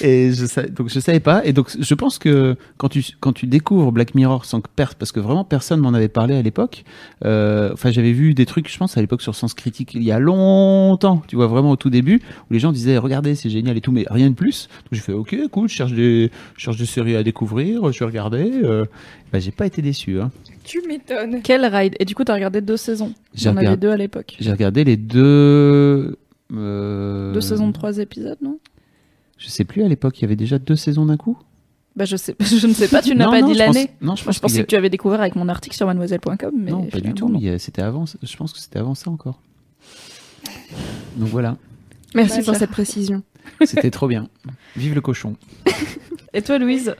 Et 0.02 0.32
je 0.32 0.66
donc 0.68 0.88
je 0.88 1.00
savais 1.00 1.20
pas. 1.20 1.44
Et 1.44 1.52
donc 1.52 1.70
je 1.78 1.94
pense 1.94 2.18
que 2.18 2.56
quand 2.76 2.88
tu 2.88 3.04
quand 3.20 3.32
tu 3.32 3.46
découvres 3.46 3.92
Black 3.92 4.14
Mirror 4.14 4.44
sans 4.44 4.60
que 4.60 4.68
per- 4.74 4.94
parce 4.98 5.12
que 5.12 5.20
vraiment 5.20 5.44
personne 5.44 5.80
m'en 5.80 5.92
avait 5.94 6.08
parlé 6.08 6.34
à 6.36 6.42
l'époque. 6.42 6.84
euh, 7.24 7.70
Enfin 7.72 7.90
j'avais 7.90 8.12
vu 8.12 8.34
des 8.34 8.46
trucs, 8.46 8.70
je 8.72 8.78
pense 8.78 8.96
à 8.96 9.00
l'époque 9.00 9.22
sur 9.22 9.34
Sens 9.34 9.54
Critique 9.54 9.94
il 9.94 10.02
y 10.02 10.12
a 10.12 10.18
longtemps. 10.18 11.22
Tu 11.28 11.36
vois 11.36 11.46
vraiment 11.46 11.70
au 11.70 11.76
tout 11.76 11.90
début 11.90 12.20
où 12.50 12.52
les 12.52 12.58
gens 12.58 12.72
disaient 12.72 12.98
regardez 12.98 13.34
c'est 13.34 13.50
génial 13.50 13.76
et 13.76 13.80
tout, 13.80 13.92
mais 13.92 14.04
rien 14.10 14.30
de 14.30 14.34
plus. 14.34 14.68
Donc 14.84 14.92
j'ai 14.92 15.00
fait 15.00 15.12
ok 15.12 15.36
cool, 15.50 15.68
je 15.68 15.74
cherche 15.74 15.92
des 15.92 16.30
je 16.56 16.62
cherche 16.62 16.76
des 16.76 16.86
séries 16.86 17.16
à 17.16 17.22
découvrir, 17.22 17.92
je 17.92 17.98
vais 17.98 18.06
regarder. 18.06 18.50
Euh, 18.64 18.84
bah, 19.32 19.38
j'ai 19.38 19.52
pas 19.52 19.66
été 19.66 19.80
déçu. 19.82 20.20
Hein. 20.20 20.30
Tu 20.64 20.82
m'étonnes. 20.88 21.40
Quel 21.42 21.64
ride 21.64 21.94
Et 22.00 22.04
du 22.04 22.14
coup, 22.16 22.24
t'as 22.24 22.34
regardé 22.34 22.60
deux 22.60 22.76
saisons. 22.76 23.12
J'en 23.34 23.56
avais 23.56 23.76
deux 23.76 23.90
à 23.90 23.96
l'époque. 23.96 24.36
J'ai 24.40 24.50
regardé 24.50 24.82
les 24.84 24.96
deux. 24.96 26.16
euh, 26.52 27.32
Deux 27.32 27.40
saisons 27.40 27.68
de 27.68 27.72
trois 27.72 27.98
épisodes, 27.98 28.38
non? 28.42 28.58
Je 29.40 29.48
sais 29.48 29.64
plus 29.64 29.82
à 29.82 29.88
l'époque 29.88 30.18
il 30.18 30.22
y 30.22 30.24
avait 30.26 30.36
déjà 30.36 30.58
deux 30.60 30.76
saisons 30.76 31.06
d'un 31.06 31.16
coup? 31.16 31.36
Bah 31.96 32.04
je 32.04 32.14
sais, 32.16 32.36
je 32.40 32.66
ne 32.68 32.72
sais 32.72 32.86
pas. 32.86 33.02
Tu 33.02 33.14
n'as 33.16 33.24
Non, 33.24 33.30
pas 33.32 33.40
non, 33.40 33.48
dit 33.48 33.54
je 33.58 33.64
pense- 33.64 33.74
l'année. 33.74 33.90
Non, 34.00 34.14
je 34.14 34.22
pense 34.24 34.36
je 34.36 34.40
pensais 34.40 34.60
a- 34.60 34.62
que 34.62 34.68
tu 34.68 34.76
avais 34.76 34.90
découvert 34.90 35.20
avec 35.20 35.34
mon 35.34 35.48
article 35.48 35.74
sur 35.74 35.86
mademoiselle.com, 35.86 36.52
mais 36.56 36.70
non, 36.70 36.84
pas 36.84 37.00
du 37.00 37.12
tout. 37.14 37.34
a- 37.34 37.58
C'était 37.58 37.82
avant. 37.82 38.04
Je 38.22 38.36
pense 38.36 38.52
que 38.52 38.60
c'était 38.60 38.78
avant 38.78 38.94
ça 38.94 39.10
encore. 39.10 39.40
Donc 41.16 41.28
voilà, 41.28 41.56
Merci 42.14 42.38
Bah, 42.38 42.44
pour 42.44 42.54
cette 42.56 42.70
précision. 42.70 43.22
c'était 43.64 43.90
trop 43.90 44.06
bien. 44.08 44.28
Vive 44.76 44.94
le 44.94 45.00
cochon. 45.00 45.36
Et 46.32 46.42
toi, 46.42 46.58
Louise 46.58 46.94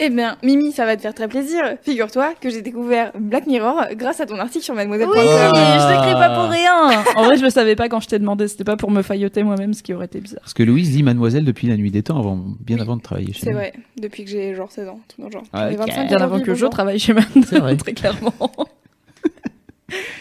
Eh 0.00 0.10
bien, 0.10 0.36
Mimi, 0.42 0.72
ça 0.72 0.84
va 0.84 0.96
te 0.96 1.02
faire 1.02 1.14
très 1.14 1.28
plaisir. 1.28 1.62
Figure-toi 1.82 2.34
que 2.40 2.50
j'ai 2.50 2.62
découvert 2.62 3.12
Black 3.16 3.46
Mirror 3.46 3.84
grâce 3.92 4.20
à 4.20 4.26
ton 4.26 4.38
article 4.40 4.64
sur 4.64 4.74
mademoiselle.com. 4.74 5.14
je 5.16 5.88
t'écris 5.94 6.14
pas 6.14 6.30
pour 6.34 6.48
rien. 6.50 6.90
En 7.14 7.22
vrai, 7.24 7.36
je 7.36 7.44
le 7.44 7.50
savais 7.50 7.76
pas 7.76 7.88
quand 7.88 8.00
je 8.00 8.08
t'ai 8.08 8.18
demandé. 8.18 8.48
C'était 8.48 8.64
pas 8.64 8.76
pour 8.76 8.90
me 8.90 9.02
failloter 9.02 9.44
moi-même, 9.44 9.72
ce 9.72 9.84
qui 9.84 9.94
aurait 9.94 10.06
été 10.06 10.20
bizarre. 10.20 10.40
Parce 10.40 10.54
que 10.54 10.64
Louise 10.64 10.90
dit 10.90 11.04
mademoiselle 11.04 11.44
depuis 11.44 11.68
la 11.68 11.76
nuit 11.76 11.92
des 11.92 12.02
temps, 12.02 12.18
avant, 12.18 12.36
bien 12.36 12.76
Oui, 12.76 12.82
avant 12.82 12.96
de 12.96 13.02
travailler 13.02 13.32
chez 13.32 13.40
C'est 13.44 13.52
vrai, 13.52 13.72
depuis 14.00 14.24
que 14.24 14.30
j'ai 14.30 14.52
genre 14.54 14.70
16 14.72 14.88
ans. 14.88 15.00
tout 15.06 15.20
dans 15.20 15.28
le 15.28 15.32
genre. 15.32 15.42
Ah, 15.52 15.70
J'en 15.70 15.76
ai 15.78 15.80
ok. 15.80 15.88
25 15.88 16.08
Bien 16.08 16.18
avant 16.20 16.40
que 16.40 16.54
je 16.54 16.66
travaille 16.66 16.98
chez 16.98 17.12
vrai. 17.12 17.76
très 17.76 17.92
clairement. 17.92 18.34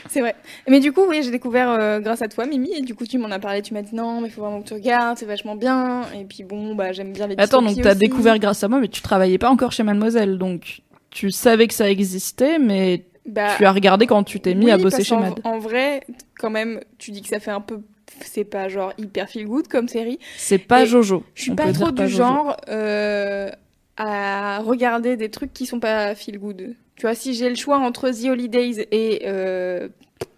C'est 0.10 0.20
vrai. 0.22 0.36
Mais 0.68 0.80
du 0.80 0.92
coup, 0.92 1.02
oui, 1.08 1.22
j'ai 1.24 1.32
découvert 1.32 1.70
euh, 1.70 2.00
grâce 2.00 2.22
à 2.22 2.28
toi, 2.28 2.46
Mimi, 2.46 2.74
et 2.74 2.82
du 2.82 2.96
coup, 2.96 3.06
tu 3.06 3.18
m'en 3.18 3.32
as 3.32 3.40
parlé, 3.40 3.62
tu 3.62 3.74
m'as 3.74 3.82
dit 3.82 3.96
non, 3.96 4.22
mais 4.22 4.28
il 4.28 4.32
faut 4.32 4.42
vraiment 4.42 4.62
que 4.62 4.68
tu 4.68 4.74
regardes, 4.74 5.18
c'est 5.18 5.26
vachement 5.26 5.56
bien. 5.56 6.04
Et 6.14 6.26
puis 6.26 6.44
bon, 6.44 6.76
bah, 6.76 6.92
j'aime 6.92 7.14
bien 7.14 7.28
les 7.28 7.36
Attends, 7.38 7.62
donc 7.62 7.80
t'as 7.82 7.96
découvert 7.96 8.38
grâce 8.40 8.64
à 8.64 8.68
moi, 8.68 8.80
mais 8.80 8.88
tu 8.88 9.02
travaillais 9.02 9.38
pas 9.38 9.50
encore 9.50 9.72
chez 9.72 9.84
Mademoiselle, 9.84 10.38
donc 10.38 10.82
tu 11.10 11.32
savais 11.32 11.68
que 11.68 11.74
ça 11.74 11.90
existait, 11.90 12.60
mais 12.60 13.04
Bah, 13.26 13.56
tu 13.58 13.66
as 13.66 13.72
regardé 13.72 14.08
quand 14.08 14.24
tu 14.24 14.40
t'es 14.40 14.54
mis 14.56 14.66
oui, 14.66 14.72
à 14.72 14.78
bosser 14.78 15.04
chez 15.04 15.16
qu'en- 15.16 15.22
Mad. 15.22 15.40
En 15.44 15.60
vrai, 15.60 16.02
quand 16.40 16.50
même, 16.50 16.82
tu 16.98 17.12
dis 17.12 17.22
que 17.22 17.28
ça 17.28 17.40
fait 17.40 17.52
un 17.52 17.62
peu. 17.62 17.80
C'est 18.20 18.44
pas 18.44 18.68
genre 18.68 18.92
hyper 18.98 19.30
feel 19.30 19.46
good 19.48 19.68
comme 19.70 19.88
série. 19.88 20.20
C'est 20.36 20.58
pas 20.58 20.84
Et 20.84 20.86
Jojo. 20.86 21.24
Je 21.34 21.44
suis 21.44 21.56
pas 21.56 21.72
trop 21.72 21.92
pas 21.94 22.06
du 22.06 22.12
Jojo. 22.12 22.18
genre 22.24 22.58
euh, 22.68 23.50
à 23.98 24.60
regarder 24.60 25.16
des 25.16 25.30
trucs 25.30 25.54
qui 25.54 25.66
sont 25.66 25.80
pas 25.80 26.14
feel 26.16 26.38
good. 26.40 26.76
Tu 27.02 27.08
vois, 27.08 27.16
si 27.16 27.34
j'ai 27.34 27.50
le 27.50 27.56
choix 27.56 27.80
entre 27.80 28.12
The 28.12 28.26
Holidays 28.26 28.88
et 28.92 29.24
euh, 29.26 29.88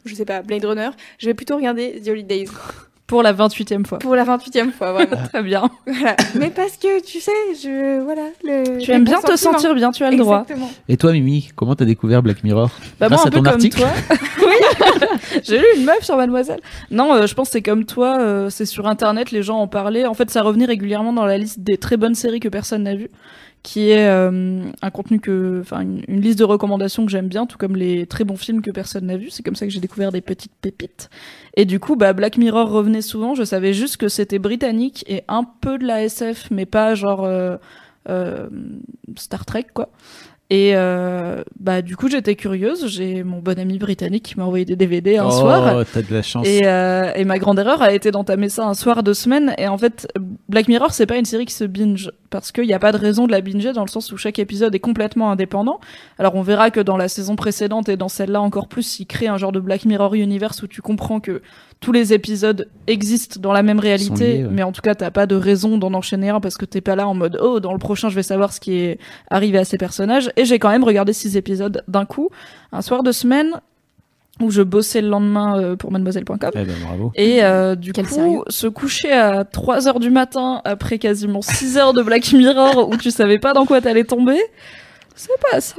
je 0.06 0.16
sais 0.16 0.24
pas, 0.24 0.42
Blade 0.42 0.64
Runner, 0.64 0.92
je 1.18 1.26
vais 1.26 1.34
plutôt 1.34 1.58
regarder 1.58 2.02
The 2.02 2.08
Holidays 2.08 2.46
Pour 3.06 3.22
la 3.22 3.34
28e 3.34 3.86
fois. 3.86 4.00
pour 4.00 4.16
la 4.16 4.24
28e 4.24 4.72
fois, 4.72 4.94
vraiment. 4.94 5.18
Très 5.34 5.44
bien. 5.44 5.70
voilà. 5.86 6.16
Mais 6.36 6.50
parce 6.50 6.78
que 6.78 7.04
tu 7.04 7.20
sais, 7.20 7.34
je 7.62 8.02
voilà, 8.02 8.30
le 8.46 8.78
Tu 8.78 8.92
aimes 8.92 9.04
bien 9.04 9.20
te 9.20 9.36
sentir 9.36 9.76
bien, 9.76 9.92
tu 9.92 10.06
as 10.06 10.12
le 10.12 10.16
droit. 10.16 10.44
Exactement. 10.44 10.72
Et 10.88 10.96
toi, 10.96 11.12
Mimi, 11.12 11.50
comment 11.54 11.76
t'as 11.76 11.84
découvert 11.84 12.24
Black 12.24 12.46
Mirror 12.46 12.70
Bah 12.98 13.10
Grâce 13.10 13.20
moi, 13.20 13.26
un 13.26 13.28
à 13.28 13.32
peu 13.32 13.38
ton 13.40 13.44
comme 13.44 13.54
article 13.56 13.80
toi. 13.82 13.90
oui. 14.48 15.40
J'ai 15.44 15.60
lu 15.60 15.66
une 15.76 15.84
meuf 15.84 16.02
sur 16.02 16.16
Mademoiselle. 16.16 16.62
Non, 16.92 17.14
euh, 17.14 17.28
je 17.28 17.34
pense 17.34 17.50
que 17.50 17.52
c'est 17.52 17.62
comme 17.62 17.84
toi. 17.84 18.20
euh, 18.22 18.50
c'est 18.50 18.66
sur 18.66 18.88
Internet, 18.88 19.32
les 19.32 19.44
gens 19.44 19.58
en 19.58 19.68
parlaient. 19.68 20.06
En 20.06 20.14
fait, 20.14 20.30
ça 20.30 20.42
revenait 20.42 20.66
régulièrement 20.66 21.12
dans 21.12 21.26
la 21.26 21.38
liste 21.38 21.60
des 21.60 21.78
très 21.78 21.98
bonnes 21.98 22.16
séries 22.16 22.40
que 22.40 22.48
personne 22.48 22.84
n'a 22.84 22.96
vues, 22.96 23.12
qui 23.64 23.92
est 23.92 24.08
euh, 24.08 24.62
un 24.82 24.92
contenu 24.92 25.22
que, 25.22 25.60
enfin, 25.62 25.82
une, 25.82 26.04
une 26.10 26.20
liste 26.20 26.38
de 26.38 26.44
recommandations 26.44 27.06
que 27.06 27.12
j'aime 27.12 27.30
bien, 27.30 27.46
tout 27.46 27.58
comme 27.58 27.78
les 27.78 28.06
très 28.06 28.26
bons 28.26 28.36
films 28.36 28.62
que 28.62 28.72
personne 28.72 29.06
n'a 29.06 29.16
vus. 29.16 29.30
C'est 29.30 29.42
comme 29.42 29.56
ça 29.56 29.66
que 29.66 29.72
j'ai 29.72 29.80
découvert 29.80 30.12
des 30.12 30.20
petites 30.20 30.52
pépites. 30.62 31.10
Et 31.56 31.64
du 31.64 31.80
coup, 31.80 31.96
bah, 31.96 32.12
Black 32.12 32.38
Mirror 32.38 32.70
revenait 32.70 33.02
souvent. 33.02 33.36
Je 33.36 33.44
savais 33.44 33.74
juste 33.74 33.96
que 33.98 34.10
c'était 34.10 34.40
britannique 34.40 35.06
et 35.08 35.24
un 35.30 35.46
peu 35.62 35.78
de 35.78 35.86
la 35.86 36.04
SF, 36.04 36.50
mais 36.52 36.66
pas 36.66 36.94
genre 36.94 37.24
euh, 37.24 37.56
euh, 38.10 38.50
Star 39.16 39.46
Trek, 39.46 39.68
quoi. 39.74 39.90
Et 40.50 40.74
euh, 40.76 41.42
bah 41.60 41.82
du 41.82 41.96
coup 41.96 42.10
j'étais 42.10 42.36
curieuse, 42.36 42.86
j'ai 42.88 43.24
mon 43.24 43.40
bon 43.40 43.58
ami 43.58 43.80
britannique 43.80 44.24
qui 44.24 44.38
m'a 44.38 44.46
envoyé 44.46 44.66
des 44.66 44.76
DVD 44.76 45.18
un 45.18 45.26
oh, 45.26 45.32
soir. 45.32 45.84
t'as 45.92 46.02
de 46.02 46.14
la 46.14 46.22
chance. 46.22 46.46
Et, 46.46 46.62
euh, 46.66 47.12
et 47.16 47.24
ma 47.26 47.40
grande 47.40 47.58
erreur 47.58 47.82
a 47.82 47.92
été 47.92 48.12
d'entamer 48.12 48.50
ça 48.50 48.66
un 48.66 48.76
soir 48.76 49.02
de 49.02 49.14
semaine. 49.14 49.56
Et 49.58 49.68
en 49.68 49.78
fait, 49.80 50.08
Black 50.50 50.68
Mirror, 50.68 50.92
c'est 50.92 51.08
pas 51.08 51.18
une 51.18 51.26
série 51.26 51.46
qui 51.46 51.56
se 51.56 51.64
binge. 51.64 52.12
Parce 52.34 52.52
qu'il 52.52 52.66
n'y 52.66 52.74
a 52.74 52.80
pas 52.80 52.92
de 52.92 52.98
raison 52.98 53.28
de 53.28 53.32
la 53.32 53.42
binger 53.42 53.74
dans 53.74 53.84
le 53.84 53.88
sens 53.88 54.12
où 54.12 54.18
chaque 54.18 54.40
épisode 54.40 54.74
est 54.74 54.80
complètement 54.80 55.30
indépendant. 55.30 55.80
Alors 56.18 56.34
on 56.34 56.42
verra 56.42 56.72
que 56.72 56.80
dans 56.80 56.98
la 56.98 57.08
saison 57.08 57.36
précédente 57.36 57.90
et 57.90 57.96
dans 57.96 58.10
celle-là 58.10 58.42
encore 58.42 58.68
plus, 58.68 59.00
ils 59.00 59.06
créent 59.06 59.28
un 59.28 59.38
genre 59.38 59.52
de 59.52 59.60
Black 59.60 59.86
Mirror 59.86 60.16
universe 60.16 60.64
où 60.64 60.68
tu 60.68 60.82
comprends 60.82 61.20
que 61.20 61.44
tous 61.80 61.92
les 61.92 62.12
épisodes 62.12 62.70
existent 62.88 63.40
dans 63.40 63.54
la 63.54 63.62
même 63.62 63.78
réalité. 63.78 64.38
liés, 64.38 64.44
ouais. 64.46 64.50
Mais 64.52 64.64
en 64.64 64.72
tout 64.72 64.82
cas, 64.82 64.96
t'as 64.96 65.12
pas 65.12 65.28
de 65.28 65.36
raison 65.36 65.78
d'en 65.78 65.94
enchaîner 65.94 66.30
un 66.30 66.40
parce 66.40 66.58
que 66.58 66.66
t'es 66.66 66.82
pas 66.82 66.96
là 66.96 67.08
en 67.08 67.14
mode 67.14 67.38
oh, 67.40 67.60
dans 67.60 67.74
le 67.74 67.78
prochain, 67.78 68.10
je 68.10 68.16
vais 68.16 68.24
savoir 68.24 68.52
ce 68.52 68.60
qui 68.60 68.78
est 68.78 68.98
arrivé 69.30 69.60
à 69.60 69.64
ces 69.64 69.78
personnages. 69.78 70.32
Et 70.36 70.46
j'ai 70.46 70.58
quand 70.58 70.72
même 70.72 70.84
regardé 70.84 71.14
six 71.14 71.38
épisodes 71.38 71.84
d'un 71.88 72.06
coup, 72.06 72.30
un 72.72 72.82
soir 72.82 73.04
de 73.04 73.12
semaine 73.12 73.62
où 74.42 74.50
je 74.50 74.62
bossais 74.64 75.02
le 75.02 75.10
lendemain 75.10 75.60
euh, 75.60 75.76
pour 75.76 75.92
mademoiselle.com. 75.92 76.38
Eh 76.56 76.64
ben, 76.66 76.74
bravo. 76.84 77.12
Et 77.16 77.44
euh, 77.44 77.76
du 77.76 77.94
Quel 77.94 78.08
coup, 78.08 78.16
sérieux. 78.16 78.40
se 78.48 78.68
coucher 78.68 79.12
à 79.12 79.44
3 79.46 79.88
heures 79.88 80.00
du 80.00 80.10
matin 80.10 80.62
après 80.66 80.98
quasiment 80.98 81.42
6 81.42 81.78
heures 81.78 81.94
de 81.94 82.02
Black 82.02 82.32
Mirror 82.34 82.90
où 82.90 82.98
tu 82.98 83.12
savais 83.12 83.38
pas 83.40 83.54
dans 83.54 83.66
quoi 83.66 83.80
t'allais 83.80 84.04
tomber, 84.06 84.40
c'est 85.16 85.30
pas 85.52 85.62
ça. 85.62 85.76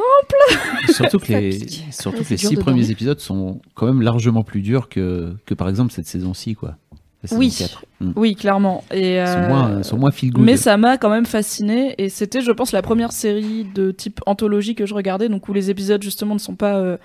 Surtout 0.90 1.18
que 1.18 1.32
les, 1.32 1.58
surtout 1.90 2.18
Ouais, 2.18 2.24
que 2.24 2.30
les 2.30 2.36
c'est 2.36 2.36
dur 2.36 2.48
six 2.50 2.56
de 2.56 2.60
premiers 2.60 2.76
dormir. 2.82 2.90
épisodes 2.92 3.18
sont 3.20 3.60
quand 3.74 3.86
même 3.86 4.02
largement 4.02 4.44
plus 4.44 4.60
durs 4.62 4.88
que, 4.88 5.34
que 5.46 5.54
par 5.54 5.68
exemple 5.68 5.92
cette 5.92 6.06
saison-ci, 6.06 6.54
quoi. 6.54 6.76
La 7.22 7.28
saison 7.28 7.40
Oui. 7.40 7.50
4. 7.58 7.84
Mm. 8.00 8.12
Oui, 8.16 8.34
clairement. 8.36 8.84
Et, 8.92 9.16
Ils 9.16 9.26
sont 9.26 9.32
euh, 9.32 9.48
moins, 9.48 9.82
sont 9.82 9.96
moins 9.98 10.10
feel 10.12 10.30
good. 10.32 10.44
mais 10.44 10.56
ça 10.56 10.76
m'a 10.76 10.98
quand 10.98 11.10
même 11.10 11.26
fasciné 11.26 11.94
et 11.98 12.08
c'était, 12.08 12.42
je 12.42 12.52
pense, 12.52 12.70
la 12.70 12.82
première 12.82 13.10
série 13.12 13.66
de 13.74 13.90
type 13.90 14.20
anthologie 14.26 14.74
que 14.76 14.86
je 14.86 14.94
regardais, 14.94 15.28
donc 15.28 15.48
où 15.48 15.52
les 15.52 15.70
épisodes 15.70 16.02
justement 16.02 16.34
ne 16.34 16.40
sont 16.40 16.54
pas 16.54 16.76
euh, 16.76 16.82
euh, 16.84 16.96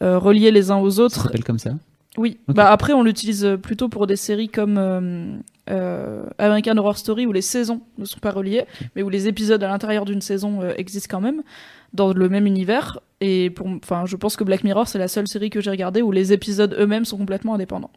reliés 0.00 0.50
les 0.50 0.70
uns 0.70 0.78
aux 0.78 0.90
Ça 0.90 1.02
autres. 1.02 1.22
s'appelle 1.22 1.44
comme 1.44 1.58
ça. 1.58 1.72
Oui. 2.18 2.38
Bah 2.48 2.70
après, 2.70 2.92
on 2.92 3.02
l'utilise 3.02 3.56
plutôt 3.62 3.88
pour 3.88 4.06
des 4.06 4.16
séries 4.16 4.48
comme 4.48 4.76
euh, 4.76 5.36
euh, 5.70 6.24
American 6.38 6.76
Horror 6.76 6.98
Story 6.98 7.26
où 7.26 7.32
les 7.32 7.40
saisons 7.40 7.80
ne 7.98 8.04
sont 8.04 8.20
pas 8.20 8.32
reliées, 8.32 8.66
mais 8.94 9.02
où 9.02 9.08
les 9.08 9.28
épisodes 9.28 9.62
à 9.62 9.68
l'intérieur 9.68 10.04
d'une 10.04 10.20
saison 10.20 10.60
euh, 10.60 10.74
existent 10.76 11.08
quand 11.10 11.22
même 11.22 11.42
dans 11.94 12.12
le 12.12 12.28
même 12.28 12.46
univers. 12.46 12.98
Et 13.20 13.48
pour, 13.50 13.66
enfin, 13.66 14.04
je 14.04 14.16
pense 14.16 14.36
que 14.36 14.44
Black 14.44 14.62
Mirror 14.64 14.88
c'est 14.88 14.98
la 14.98 15.08
seule 15.08 15.26
série 15.28 15.48
que 15.48 15.60
j'ai 15.60 15.70
regardée 15.70 16.02
où 16.02 16.12
les 16.12 16.32
épisodes 16.32 16.76
eux-mêmes 16.78 17.04
sont 17.06 17.16
complètement 17.16 17.54
indépendants. 17.54 17.90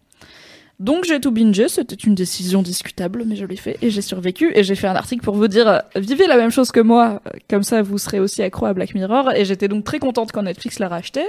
Donc 0.79 1.05
j'ai 1.05 1.21
tout 1.21 1.31
bingé, 1.31 1.69
c'était 1.69 1.95
une 1.95 2.15
décision 2.15 2.61
discutable, 2.61 3.23
mais 3.25 3.37
je 3.37 3.45
l'ai 3.45 3.55
fait 3.55 3.77
et 3.81 3.89
j'ai 3.89 4.01
survécu 4.01 4.51
et 4.55 4.63
j'ai 4.63 4.75
fait 4.75 4.87
un 4.87 4.95
article 4.95 5.23
pour 5.23 5.35
vous 5.35 5.47
dire 5.47 5.67
euh, 5.69 5.79
vivez 5.95 6.27
la 6.27 6.35
même 6.35 6.49
chose 6.49 6.71
que 6.71 6.81
moi, 6.81 7.21
euh, 7.27 7.29
comme 7.49 7.63
ça 7.63 7.81
vous 7.81 7.97
serez 7.97 8.19
aussi 8.19 8.43
accro 8.43 8.65
à 8.65 8.73
Black 8.73 8.93
Mirror 8.93 9.31
et 9.31 9.45
j'étais 9.45 9.69
donc 9.69 9.85
très 9.85 9.99
contente 9.99 10.33
quand 10.33 10.43
Netflix 10.43 10.79
l'a 10.79 10.89
racheté. 10.89 11.21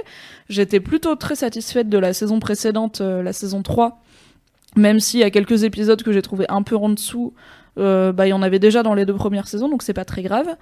J'étais 0.49 0.81
plutôt 0.81 1.15
très 1.15 1.35
satisfaite 1.35 1.87
de 1.87 1.97
la 1.97 2.11
saison 2.13 2.39
précédente, 2.39 2.99
euh, 2.99 3.23
la 3.23 3.31
saison 3.31 3.63
3, 3.63 4.01
même 4.75 4.99
s'il 4.99 5.21
y 5.21 5.23
a 5.23 5.29
quelques 5.29 5.63
épisodes 5.63 6.03
que 6.03 6.11
j'ai 6.11 6.21
trouvé 6.21 6.45
un 6.49 6.61
peu 6.61 6.75
en 6.75 6.89
dessous, 6.89 7.33
euh, 7.77 8.11
bah 8.11 8.27
il 8.27 8.31
y 8.31 8.33
en 8.33 8.41
avait 8.41 8.59
déjà 8.59 8.83
dans 8.83 8.95
les 8.95 9.05
deux 9.05 9.15
premières 9.15 9.47
saisons 9.47 9.69
donc 9.69 9.81
c'est 9.81 9.93
pas 9.93 10.05
très 10.05 10.23
grave. 10.23 10.57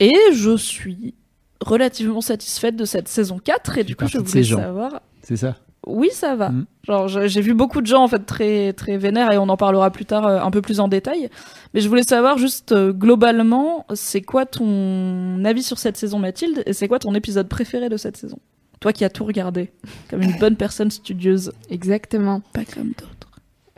Et 0.00 0.14
je 0.32 0.56
suis 0.56 1.14
relativement 1.60 2.22
satisfaite 2.22 2.76
de 2.76 2.86
cette 2.86 3.08
saison 3.08 3.38
4 3.38 3.76
et 3.76 3.80
Tu 3.82 3.88
du 3.88 3.96
coup 3.96 4.06
je 4.08 4.16
voulais 4.18 4.42
savoir 4.42 5.02
C'est 5.22 5.36
ça. 5.36 5.56
Oui, 5.86 6.10
ça 6.12 6.36
va. 6.36 6.50
Mm. 6.50 6.66
Genre, 6.84 7.08
j'ai 7.08 7.40
vu 7.40 7.54
beaucoup 7.54 7.80
de 7.80 7.86
gens 7.86 8.02
en 8.02 8.08
fait 8.08 8.24
très 8.24 8.72
très 8.72 8.96
vénères 8.96 9.32
et 9.32 9.38
on 9.38 9.48
en 9.48 9.56
parlera 9.56 9.90
plus 9.90 10.04
tard 10.04 10.26
euh, 10.26 10.40
un 10.40 10.50
peu 10.50 10.62
plus 10.62 10.80
en 10.80 10.88
détail. 10.88 11.28
Mais 11.74 11.80
je 11.80 11.88
voulais 11.88 12.02
savoir 12.02 12.38
juste 12.38 12.72
euh, 12.72 12.92
globalement, 12.92 13.86
c'est 13.94 14.22
quoi 14.22 14.46
ton 14.46 15.44
avis 15.44 15.62
sur 15.62 15.78
cette 15.78 15.96
saison, 15.96 16.18
Mathilde, 16.18 16.62
et 16.66 16.72
c'est 16.72 16.88
quoi 16.88 16.98
ton 16.98 17.14
épisode 17.14 17.48
préféré 17.48 17.88
de 17.88 17.96
cette 17.96 18.16
saison? 18.16 18.38
Toi 18.80 18.92
qui 18.92 19.04
as 19.04 19.10
tout 19.10 19.24
regardé, 19.24 19.70
comme 20.10 20.22
une 20.22 20.38
bonne 20.38 20.56
personne 20.56 20.90
studieuse, 20.90 21.52
Exactement. 21.70 22.42
pas 22.52 22.64
comme 22.64 22.88
d'autres. 22.88 23.22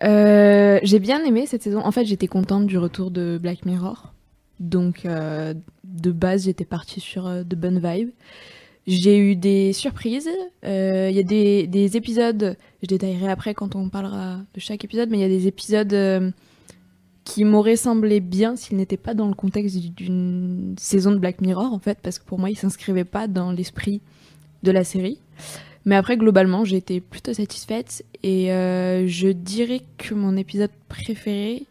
Euh, 0.02 0.80
j'ai 0.82 0.98
bien 0.98 1.24
aimé 1.24 1.46
cette 1.46 1.62
saison. 1.62 1.80
En 1.80 1.90
fait, 1.90 2.04
j'étais 2.04 2.26
contente 2.26 2.66
du 2.66 2.78
retour 2.78 3.10
de 3.10 3.38
Black 3.40 3.64
Mirror. 3.64 4.12
Donc, 4.60 5.04
euh, 5.04 5.54
de 5.84 6.10
base, 6.12 6.44
j'étais 6.44 6.64
partie 6.64 7.00
sur 7.00 7.26
euh, 7.26 7.42
de 7.42 7.56
bonnes 7.56 7.80
vibes. 7.82 8.10
J'ai 8.86 9.18
eu 9.18 9.34
des 9.36 9.72
surprises. 9.72 10.28
Euh, 10.64 11.08
Il 11.10 11.16
y 11.16 11.20
a 11.20 11.22
des, 11.22 11.66
des 11.66 11.96
épisodes, 11.96 12.56
je 12.82 12.86
détaillerai 12.86 13.28
après 13.28 13.54
quand 13.54 13.76
on 13.76 13.88
parlera 13.88 14.38
de 14.54 14.60
chaque 14.60 14.84
épisode, 14.84 15.08
mais 15.10 15.18
il 15.18 15.22
y 15.22 15.24
a 15.24 15.28
des 15.28 15.46
épisodes 15.46 15.92
euh, 15.94 16.30
qui 17.24 17.44
m'auraient 17.44 17.76
semblé 17.76 18.20
bien 18.20 18.56
s'ils 18.56 18.76
n'étaient 18.76 18.98
pas 18.98 19.14
dans 19.14 19.28
le 19.28 19.34
contexte 19.34 19.78
d'une 19.78 20.74
saison 20.78 21.12
de 21.12 21.18
Black 21.18 21.40
Mirror, 21.40 21.72
en 21.72 21.78
fait, 21.78 21.98
parce 22.02 22.18
que 22.18 22.24
pour 22.24 22.38
moi, 22.38 22.50
ils 22.50 22.58
s'inscrivaient 22.58 23.04
pas 23.04 23.26
dans 23.26 23.52
l'esprit 23.52 24.02
de 24.62 24.70
la 24.70 24.84
série. 24.84 25.18
Mais 25.86 25.96
après, 25.96 26.16
globalement, 26.16 26.64
j'ai 26.64 26.76
été 26.76 27.00
plutôt 27.00 27.32
satisfaite 27.32 28.04
et 28.22 28.52
euh, 28.52 29.06
je 29.06 29.28
dirais 29.28 29.82
que 29.98 30.14
mon 30.14 30.36
épisode 30.36 30.70
préféré, 30.88 31.64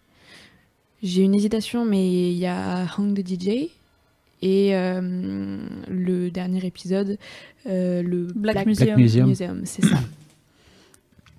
j'ai 1.01 1.23
une 1.23 1.35
hésitation, 1.35 1.85
mais 1.85 2.31
il 2.31 2.37
y 2.37 2.45
a 2.45 2.85
Hang 2.97 3.13
the 3.13 3.27
DJ 3.27 3.69
et 4.43 4.75
euh, 4.75 4.99
le 5.89 6.29
dernier 6.29 6.65
épisode, 6.65 7.17
euh, 7.65 8.03
le 8.03 8.27
Black 8.35 8.65
Museum. 8.65 8.99
Museum, 8.99 9.61
c'est 9.63 9.85
ça. 9.85 9.95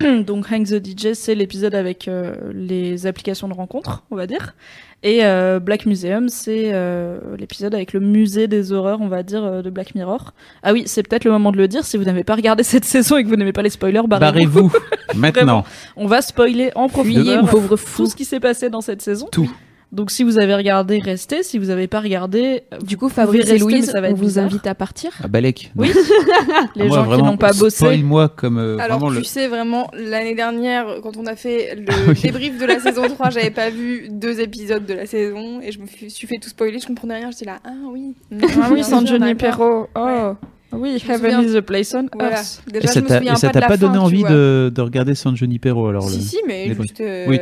Donc 0.27 0.51
Hang 0.51 0.65
the 0.67 0.83
DJ, 0.83 1.13
c'est 1.13 1.35
l'épisode 1.35 1.75
avec 1.75 2.09
euh, 2.09 2.35
les 2.55 3.07
applications 3.07 3.47
de 3.47 3.53
rencontres, 3.53 4.05
on 4.11 4.17
va 4.17 4.27
dire. 4.27 4.55
Et 5.03 5.23
euh, 5.23 5.61
Black 5.61 5.85
Museum, 5.85 6.31
c'est 6.31 6.71
euh, 6.73 7.19
l'épisode 7.39 7.75
avec 7.75 7.93
le 7.93 8.01
musée 8.01 8.49
des 8.49 8.73
horreurs, 8.73 9.03
on 9.03 9.09
va 9.09 9.23
dire, 9.23 9.63
de 9.63 9.69
Black 9.69 9.95
Mirror. 9.95 10.33
Ah 10.63 10.73
oui, 10.73 10.85
c'est 10.87 11.07
peut-être 11.07 11.25
le 11.25 11.31
moment 11.31 11.53
de 11.53 11.59
le 11.59 11.69
dire. 11.69 11.85
Si 11.85 11.99
vous 11.99 12.05
n'avez 12.05 12.25
pas 12.25 12.37
regardé 12.37 12.63
cette 12.63 12.87
saison 12.87 13.19
et 13.19 13.25
que 13.25 13.29
vous 13.29 13.37
n'aimez 13.37 13.53
pas 13.53 13.61
les 13.61 13.69
spoilers, 13.69 14.01
barrez-vous. 14.09 14.71
Barrez-vous 14.71 14.73
maintenant. 15.15 15.65
On 15.95 16.07
va 16.07 16.23
spoiler 16.23 16.73
en 16.75 16.89
profondeur 16.89 17.47
pauvre 17.47 17.77
tout 17.77 17.85
fou. 17.85 18.07
ce 18.07 18.17
qui 18.17 18.25
s'est 18.25 18.41
passé 18.41 18.71
dans 18.71 18.81
cette 18.81 19.03
saison. 19.03 19.29
Tout. 19.31 19.51
Donc 19.93 20.11
si 20.11 20.25
vous 20.25 20.39
avez 20.39 20.55
regardé, 20.55 20.99
restez. 20.99 21.43
Si 21.45 21.57
vous 21.59 21.67
n'avez 21.67 21.87
pas 21.87 22.01
regardé, 22.01 22.63
Du 22.85 22.97
coup, 22.97 23.09
Fabrice 23.09 23.49
et 23.49 23.59
Louise, 23.59 23.91
ça 23.91 24.01
va 24.01 24.09
on 24.11 24.15
vous 24.15 24.25
bizarre. 24.25 24.47
invite 24.47 24.67
à 24.67 24.75
partir. 24.75 25.13
À 25.23 25.29
Balek. 25.29 25.71
Oui. 25.77 25.93
Non. 26.49 26.69
les 26.77 26.89
Moi, 26.89 26.97
gens 27.05 27.17
qui 27.17 27.23
n'ont 27.23 27.37
pas 27.37 27.53
bossé. 27.53 27.77
Spoil-moi 27.77 28.29
comme 28.29 28.59
euh, 28.59 28.77
Alors 28.79 29.09
tu 29.11 29.15
le. 29.19 29.23
sais 29.25 29.47
vraiment 29.49 29.89
l'année 29.95 30.35
dernière 30.35 30.87
quand 31.03 31.17
on 31.17 31.27
a 31.27 31.37
fait 31.37 31.75
le 31.77 31.85
oui. 32.13 32.21
débrief 32.23 32.59
de 32.59 32.67
la 32.67 32.81
saison 32.81 33.09
3 33.09 33.31
j'avais 33.31 33.51
pas 33.51 33.71
vu 33.71 34.09
deux 34.11 34.41
épisodes 34.41 34.85
de 34.85 34.95
la 34.95 35.07
saison 35.07 35.61
et 35.61 35.71
je 35.73 35.79
me 35.79 35.87
suis 36.09 36.27
fait 36.27 36.37
tout 36.39 36.49
spoiler 36.49 36.79
je 36.81 36.87
comprenais 36.87 37.17
rien 37.17 37.31
j'étais 37.31 37.45
là 37.47 37.59
ah 37.65 37.71
oui 37.91 38.15
Ah 38.33 38.69
oui, 38.73 38.83
San 38.85 39.07
Johnny 39.07 39.27
Junipero. 39.29 39.89
Oh. 39.95 40.33
Oui, 40.73 40.99
Je 41.01 41.07
me 41.09 41.13
Heaven 41.15 41.33
souviens. 41.33 41.53
is 41.53 41.57
a 41.57 41.63
place 41.63 41.95
on 41.95 42.07
voilà 42.13 42.37
earth. 42.39 42.63
Et 42.69 42.73
déjà 42.73 43.33
et 43.33 43.37
ça 43.37 43.51
t'a 43.51 43.61
pas 43.63 43.77
donné 43.77 43.95
fin, 43.95 44.01
envie 44.01 44.25
de, 44.25 44.73
de 44.75 44.81
regarder 44.83 45.15
San 45.15 45.37
Junipero 45.37 45.87
alors 45.87 46.09
si 46.09 46.17
le... 46.19 46.23
si 46.25 46.37
mais 46.47 46.75
juste 46.75 47.01
euh, 47.01 47.27
Oui, 47.29 47.39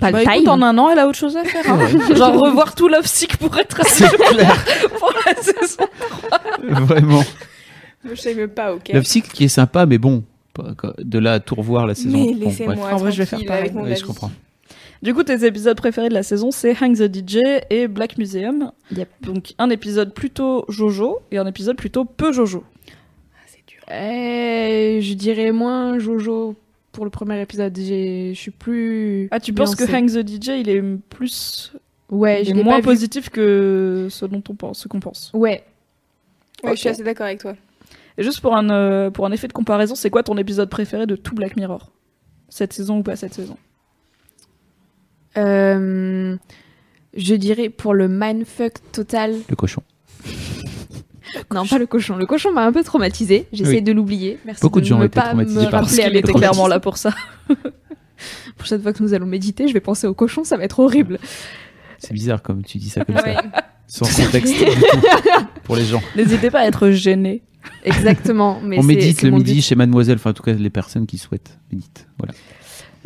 Pas 0.00 0.08
le 0.10 0.12
Bah 0.12 0.22
time. 0.22 0.32
écoute, 0.34 0.48
en 0.48 0.62
un 0.62 0.76
an, 0.78 0.90
elle 0.90 0.98
a 0.98 1.06
autre 1.08 1.18
chose 1.18 1.36
à 1.36 1.44
faire. 1.44 1.64
hein. 1.72 1.88
Genre 2.14 2.38
revoir 2.40 2.74
tout 2.74 2.88
Love 2.88 3.06
Sick 3.06 3.36
pour 3.38 3.56
être 3.58 3.86
C'est 3.86 4.08
clair. 4.08 4.64
pour 4.98 5.12
la 5.26 5.34
saison. 5.42 5.84
Vraiment. 6.84 7.22
je 8.04 8.14
sais 8.14 8.34
même 8.34 8.50
pas 8.50 8.74
ok 8.74 8.88
Love 8.92 9.04
Sick 9.04 9.28
qui 9.32 9.44
est 9.44 9.48
sympa, 9.48 9.86
mais 9.86 9.98
bon, 9.98 10.24
de 10.98 11.18
là 11.18 11.34
à 11.34 11.40
tout 11.40 11.54
revoir 11.54 11.86
la 11.86 11.94
saison. 11.94 12.18
mais 12.18 12.32
bon, 12.34 12.38
laissez-moi 12.46 12.74
bref. 12.74 12.92
En 12.92 12.96
vrai, 12.98 13.12
je 13.12 13.18
vais 13.18 13.26
faire 13.26 13.38
tranquille 13.38 13.46
pareil. 13.48 13.62
avec 13.62 13.74
mon 13.74 13.84
Oui, 13.84 13.96
je 13.96 14.04
comprends. 14.04 14.30
Du 15.00 15.14
coup, 15.14 15.22
tes 15.22 15.44
épisodes 15.46 15.76
préférés 15.76 16.08
de 16.08 16.14
la 16.14 16.24
saison, 16.24 16.50
c'est 16.50 16.74
Hang 16.82 16.92
the 16.96 17.04
DJ 17.14 17.38
et 17.70 17.86
Black 17.86 18.18
Museum. 18.18 18.72
Yep. 18.94 19.08
Donc 19.22 19.54
un 19.58 19.70
épisode 19.70 20.12
plutôt 20.12 20.64
Jojo 20.68 21.20
et 21.30 21.38
un 21.38 21.46
épisode 21.46 21.76
plutôt 21.76 22.04
peu 22.04 22.32
Jojo. 22.32 22.64
Ah, 22.90 23.46
c'est 23.46 23.62
dur 23.66 23.78
Euh, 23.90 25.00
je 25.00 25.14
dirais 25.14 25.52
moins 25.52 25.98
Jojo 26.00 26.56
pour 26.92 27.04
le 27.04 27.10
premier 27.10 27.40
épisode. 27.40 27.76
Je 27.76 28.32
suis 28.34 28.50
plus. 28.50 29.28
Ah, 29.30 29.40
tu 29.40 29.52
penses 29.52 29.74
que. 29.74 29.84
Hang 29.84 30.06
the 30.06 30.26
DJ, 30.26 30.48
il 30.60 30.68
est 30.68 30.82
plus, 31.10 31.72
Ouais, 32.10 32.42
il 32.42 32.58
est 32.58 32.62
moins 32.62 32.74
pas 32.74 32.80
vu. 32.80 32.84
positif 32.84 33.28
que 33.28 34.08
ce 34.10 34.24
dont 34.24 34.42
on 34.48 34.54
pense, 34.54 34.80
ce 34.80 34.88
qu'on 34.88 35.00
pense. 35.00 35.30
Ouais. 35.34 35.62
ouais 36.64 36.70
je 36.74 36.80
suis 36.80 36.88
assez 36.88 37.02
d'accord 37.04 37.26
avec 37.26 37.40
toi 37.40 37.54
Et 38.16 38.22
juste 38.22 38.40
pour 38.40 38.56
un 38.56 38.70
euh, 38.70 39.10
pour 39.10 39.26
un 39.26 39.32
effet 39.32 39.46
de 39.48 39.52
comparaison, 39.52 39.94
c'est 39.94 40.10
quoi 40.10 40.22
ton 40.22 40.36
épisode 40.38 40.70
préféré 40.70 41.06
de 41.06 41.16
tout 41.16 41.34
Black 41.34 41.56
Mirror? 41.56 41.90
Cette 42.48 42.72
saison 42.72 42.98
ou 42.98 43.02
pas 43.02 43.16
cette 43.16 43.34
saison? 43.34 43.58
Euh, 45.36 46.36
je 47.14 47.34
dirais 47.34 47.68
pour 47.68 47.94
le 47.94 48.08
mindfuck 48.08 48.74
total. 48.92 49.34
Le 49.48 49.56
cochon. 49.56 49.82
Non, 51.54 51.66
pas 51.66 51.78
le 51.78 51.86
cochon. 51.86 52.16
Le 52.16 52.26
cochon 52.26 52.52
m'a 52.52 52.64
un 52.64 52.72
peu 52.72 52.82
traumatisé. 52.82 53.46
J'essaie 53.52 53.70
Oui. 53.76 53.82
de 53.82 53.92
l'oublier. 53.92 54.38
Merci 54.44 54.60
Beaucoup 54.62 54.80
de 54.80 54.86
gens 54.86 54.96
ne 54.96 55.02
ont 55.02 55.06
été 55.06 55.14
pas 55.20 55.28
traumatisés 55.28 55.58
me 55.66 55.70
par 55.70 55.80
rappeler 55.80 55.96
ce 55.96 56.00
à 56.00 56.04
qu'il 56.08 56.16
était 56.16 56.30
était 56.30 56.38
clairement 56.38 56.66
là 56.68 56.80
pour 56.80 56.96
ça. 56.96 57.14
Prochaine 58.56 58.82
fois 58.82 58.92
que 58.92 59.02
nous 59.02 59.14
allons 59.14 59.26
méditer, 59.26 59.68
je 59.68 59.72
vais 59.72 59.80
penser 59.80 60.06
au 60.06 60.14
cochon. 60.14 60.44
Ça 60.44 60.56
va 60.56 60.64
être 60.64 60.80
horrible. 60.80 61.18
C'est 61.98 62.12
bizarre 62.12 62.42
comme 62.42 62.64
tu 62.64 62.78
dis 62.78 62.90
ça 62.90 63.04
comme 63.04 63.14
Ouais. 63.16 63.34
ça. 63.34 64.04
Sans 64.06 64.24
contexte. 64.24 64.54
Pour 65.64 65.76
les 65.76 65.84
gens. 65.84 66.02
N'hésitez 66.16 66.50
pas 66.50 66.60
à 66.60 66.66
être 66.66 66.90
gêné. 66.90 67.42
Exactement. 67.84 68.60
Mais 68.62 68.78
On 68.78 68.82
médite 68.82 69.22
le 69.22 69.30
midi 69.30 69.54
but. 69.54 69.62
chez 69.62 69.74
Mademoiselle, 69.74 70.16
enfin 70.16 70.30
en 70.30 70.34
tout 70.34 70.42
cas 70.42 70.52
les 70.52 70.70
personnes 70.70 71.06
qui 71.06 71.16
souhaitent 71.18 71.58
méditent. 71.72 72.06
Voilà. 72.18 72.34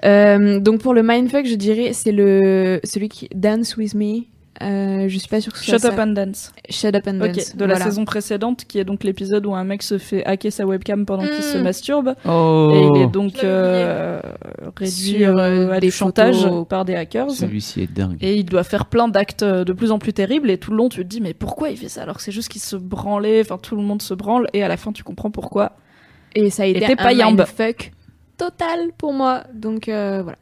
Euh, 0.04 0.58
donc 0.60 0.80
pour 0.80 0.94
le 0.94 1.02
mindfuck, 1.02 1.46
je 1.46 1.54
dirais 1.54 1.92
c'est 1.92 2.10
le 2.12 2.80
celui 2.84 3.08
qui 3.08 3.28
Dance 3.34 3.76
with 3.76 3.94
Me 3.94 4.22
Euh, 4.62 5.08
je 5.08 5.18
suis 5.18 5.28
pas 5.28 5.40
sûre 5.40 5.52
que 5.52 5.58
ce 5.58 5.64
soit 5.64 5.78
Shut 5.78 5.84
Up 5.86 5.94
ça. 5.96 6.02
and 6.04 6.06
Dance. 6.12 6.52
Shut 6.70 6.94
Up 6.94 7.02
and 7.08 7.20
Ok, 7.20 7.34
Dance. 7.34 7.56
de 7.56 7.64
la 7.64 7.74
voilà. 7.74 7.84
saison 7.90 8.04
précédente, 8.04 8.64
qui 8.66 8.78
est 8.78 8.84
donc 8.84 9.02
l'épisode 9.04 9.44
où 9.46 9.54
un 9.54 9.64
mec 9.64 9.82
se 9.82 9.98
fait 9.98 10.24
hacker 10.24 10.52
sa 10.52 10.64
webcam 10.66 11.04
pendant 11.04 11.24
qu'il 11.24 11.42
se 11.42 11.58
Mm. 11.58 11.62
masturbe. 11.62 12.14
Oh, 12.24 12.72
Et 12.74 12.98
il 12.98 13.02
est 13.02 13.06
donc 13.10 13.42
euh, 13.44 14.20
réduit 14.76 14.92
Sur, 15.18 15.36
euh, 15.38 15.72
à 15.72 15.80
des 15.80 15.88
du 15.88 15.92
chantage 15.92 16.42
photos. 16.42 16.66
par 16.68 16.84
des 16.84 16.94
hackers. 16.94 17.30
celui-ci 17.30 17.82
est 17.82 17.92
dingue. 17.92 18.16
Et 18.20 18.36
il 18.36 18.44
doit 18.44 18.64
faire 18.64 18.86
plein 18.86 19.08
d'actes 19.08 19.44
de 19.44 19.72
plus 19.72 19.90
en 19.90 19.98
plus 19.98 20.12
terribles. 20.12 20.50
Et 20.50 20.58
tout 20.58 20.70
le 20.70 20.76
long, 20.76 20.88
tu 20.88 21.02
te 21.02 21.08
dis, 21.08 21.20
mais 21.20 21.34
pourquoi 21.34 21.70
il 21.70 21.76
fait 21.76 21.88
ça 21.88 22.02
Alors 22.02 22.16
que 22.16 22.22
c'est 22.22 22.32
juste 22.32 22.48
qu'il 22.48 22.60
se 22.62 22.76
branlait, 22.76 23.40
enfin 23.40 23.58
tout 23.58 23.76
le 23.76 23.82
monde 23.82 24.02
se 24.02 24.14
branle. 24.14 24.46
Et 24.52 24.62
à 24.62 24.68
la 24.68 24.76
fin, 24.76 24.92
tu 24.92 25.02
comprends 25.02 25.30
pourquoi. 25.30 25.72
Et 26.34 26.50
ça 26.50 26.62
a 26.62 26.66
été 26.66 26.84
un 26.86 26.96
pas 26.96 27.12
yambe. 27.12 27.38
mindfuck 27.38 27.92
total 28.38 28.90
pour 28.96 29.12
moi. 29.12 29.44
Donc 29.54 29.88
euh, 29.88 30.22
voilà. 30.22 30.38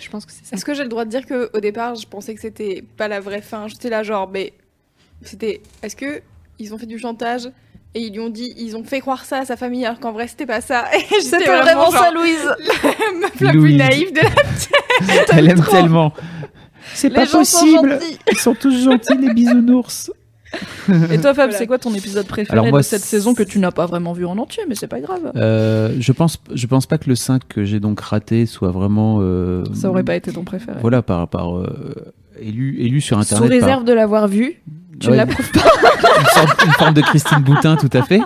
Je 0.00 0.08
pense 0.10 0.26
que 0.26 0.32
c'est 0.32 0.44
ça. 0.44 0.56
Est-ce 0.56 0.64
que 0.64 0.74
j'ai 0.74 0.82
le 0.82 0.88
droit 0.88 1.04
de 1.04 1.10
dire 1.10 1.26
que 1.26 1.50
au 1.54 1.60
départ, 1.60 1.94
je 1.94 2.06
pensais 2.06 2.34
que 2.34 2.40
c'était 2.40 2.84
pas 2.96 3.08
la 3.08 3.20
vraie 3.20 3.42
fin? 3.42 3.68
J'étais 3.68 3.90
là, 3.90 4.02
genre, 4.02 4.28
mais 4.28 4.52
c'était. 5.22 5.60
Est-ce 5.82 5.96
que 5.96 6.22
ils 6.58 6.74
ont 6.74 6.78
fait 6.78 6.86
du 6.86 6.98
chantage 6.98 7.50
et 7.94 8.00
ils 8.00 8.12
lui 8.12 8.20
ont 8.20 8.28
dit, 8.28 8.54
ils 8.56 8.76
ont 8.76 8.84
fait 8.84 9.00
croire 9.00 9.24
ça 9.24 9.38
à 9.38 9.44
sa 9.44 9.56
famille 9.56 9.84
alors 9.84 10.00
qu'en 10.00 10.12
vrai 10.12 10.26
c'était 10.26 10.46
pas 10.46 10.60
ça? 10.60 10.84
Et 10.94 11.00
j'étais 11.00 11.20
C'était 11.20 11.44
vraiment 11.44 11.90
genre, 11.90 12.04
ça, 12.04 12.10
Louise 12.10 12.44
la 12.58 13.18
meuf 13.20 13.40
la 13.40 13.50
plus 13.50 13.74
naïve 13.74 14.12
de 14.12 14.20
la. 14.20 14.30
Elle 15.38 15.50
aime 15.50 15.64
tellement. 15.64 16.12
C'est 16.94 17.12
sont 17.26 17.44
gentils. 17.44 18.18
Ils 18.30 18.38
sont 18.38 18.54
tous 18.54 18.84
gentils, 18.84 19.16
les 19.16 19.32
bisounours. 19.32 20.10
Et 21.12 21.18
toi, 21.18 21.32
Fab, 21.34 21.34
Voilà. 21.34 21.52
c'est 21.52 21.66
quoi 21.66 21.78
ton 21.78 21.92
épisode 21.94 22.26
préféré 22.26 22.52
Alors 22.58 22.66
moi, 22.70 22.80
de 22.80 22.84
cette 22.84 23.02
saison 23.02 23.34
que 23.34 23.42
tu 23.42 23.58
n'as 23.58 23.70
pas 23.72 23.86
vraiment 23.86 24.12
vu 24.12 24.26
en 24.26 24.38
entier, 24.38 24.62
mais 24.68 24.74
c'est 24.74 24.86
pas 24.88 25.00
grave. 25.00 25.32
Euh, 25.36 25.94
je 25.98 26.12
pense, 26.12 26.38
je 26.52 26.66
pense 26.66 26.86
pas 26.86 26.98
que 26.98 27.08
le 27.08 27.14
5 27.16 27.42
que 27.48 27.64
j'ai 27.64 27.80
donc 27.80 28.00
raté 28.00 28.46
soit 28.46 28.70
vraiment. 28.70 29.18
euh, 29.20 29.64
Ça 29.74 29.88
aurait 29.90 30.04
pas 30.04 30.16
été 30.16 30.32
ton 30.32 30.44
préféré. 30.44 30.78
Voilà, 30.80 31.02
par, 31.02 31.28
par 31.28 31.56
euh, 31.56 31.94
élu, 32.40 32.76
élu 32.80 33.00
sur 33.00 33.16
Sous 33.16 33.34
internet. 33.34 33.50
par- 33.50 33.60
réserve 33.68 33.84
de 33.84 33.92
l'avoir 33.92 34.28
vu, 34.28 34.60
tu 35.00 35.06
Ouais. 35.08 35.12
ne 35.12 35.16
l'approuves 35.18 35.50
pas. 35.50 35.60
une, 36.20 36.26
sorte- 36.26 36.64
une 36.64 36.72
forme 36.72 36.94
de 36.94 37.00
Christine 37.00 37.38
Boutin, 37.38 37.76
tout 37.76 37.90
à 37.92 38.02
fait. 38.02 38.20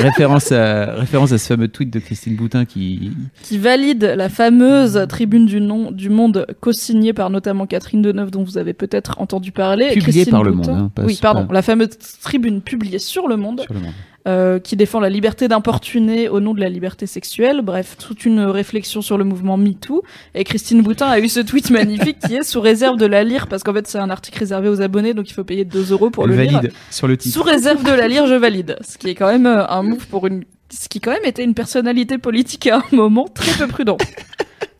référence, 0.00 0.52
à, 0.52 0.92
référence 0.94 1.32
à 1.32 1.38
ce 1.38 1.46
fameux 1.48 1.68
tweet 1.68 1.90
de 1.92 1.98
Christine 1.98 2.36
Boutin 2.36 2.64
qui. 2.64 3.12
qui 3.42 3.58
valide 3.58 4.04
la 4.16 4.28
fameuse 4.28 5.04
tribune 5.08 5.46
du, 5.46 5.60
nom, 5.60 5.90
du 5.90 6.08
monde 6.10 6.46
co-signée 6.60 7.12
par 7.12 7.30
notamment 7.30 7.66
Catherine 7.66 8.02
Deneuve 8.02 8.30
dont 8.30 8.44
vous 8.44 8.58
avez 8.58 8.72
peut-être 8.74 9.20
entendu 9.20 9.52
parler. 9.52 9.90
Publiée 9.92 10.26
par 10.26 10.42
Le 10.44 10.52
Monde, 10.52 10.68
hein, 10.68 10.90
oui, 11.04 11.18
pardon, 11.20 11.46
pas- 11.46 11.54
la 11.54 11.62
fameuse 11.62 11.90
tribune 12.22 12.60
publiée 12.60 12.98
sur 12.98 13.26
Le 13.28 13.36
Monde 13.36 13.60
Sur 13.62 13.74
le 13.74 13.80
monde. 13.80 13.92
Euh, 14.28 14.58
qui 14.58 14.76
défend 14.76 15.00
la 15.00 15.08
liberté 15.08 15.48
d'importuner 15.48 16.28
au 16.28 16.38
nom 16.40 16.52
de 16.54 16.60
la 16.60 16.68
liberté 16.68 17.06
sexuelle. 17.06 17.62
Bref, 17.62 17.96
toute 17.96 18.26
une 18.26 18.40
réflexion 18.40 19.00
sur 19.00 19.16
le 19.16 19.24
mouvement 19.24 19.56
MeToo. 19.56 20.02
Et 20.34 20.44
Christine 20.44 20.82
Boutin 20.82 21.06
a 21.06 21.18
eu 21.18 21.28
ce 21.28 21.40
tweet 21.40 21.70
magnifique 21.70 22.18
qui 22.26 22.34
est 22.34 22.42
sous 22.42 22.60
réserve 22.60 22.98
de 22.98 23.06
la 23.06 23.24
lire 23.24 23.46
parce 23.46 23.62
qu'en 23.62 23.72
fait 23.72 23.86
c'est 23.88 23.98
un 23.98 24.10
article 24.10 24.38
réservé 24.38 24.68
aux 24.68 24.82
abonnés 24.82 25.14
donc 25.14 25.30
il 25.30 25.32
faut 25.32 25.44
payer 25.44 25.64
2 25.64 25.92
euros 25.92 26.10
pour 26.10 26.24
Elle 26.24 26.30
le 26.30 26.36
valide 26.36 26.62
lire. 26.62 26.72
sur 26.90 27.08
le 27.08 27.16
titre. 27.16 27.34
Sous 27.34 27.42
réserve 27.42 27.82
de 27.84 27.92
la 27.92 28.06
lire, 28.06 28.26
je 28.26 28.34
valide. 28.34 28.76
Ce 28.86 28.98
qui 28.98 29.08
est 29.08 29.14
quand 29.14 29.28
même 29.30 29.46
euh, 29.46 29.66
un 29.66 29.82
move 29.82 30.06
pour 30.08 30.26
une. 30.26 30.44
Ce 30.70 30.88
qui 30.88 31.00
quand 31.00 31.12
même 31.12 31.24
était 31.24 31.42
une 31.44 31.54
personnalité 31.54 32.18
politique 32.18 32.66
à 32.66 32.78
un 32.78 32.84
moment 32.96 33.26
très 33.26 33.52
peu 33.52 33.66
prudent. 33.66 33.96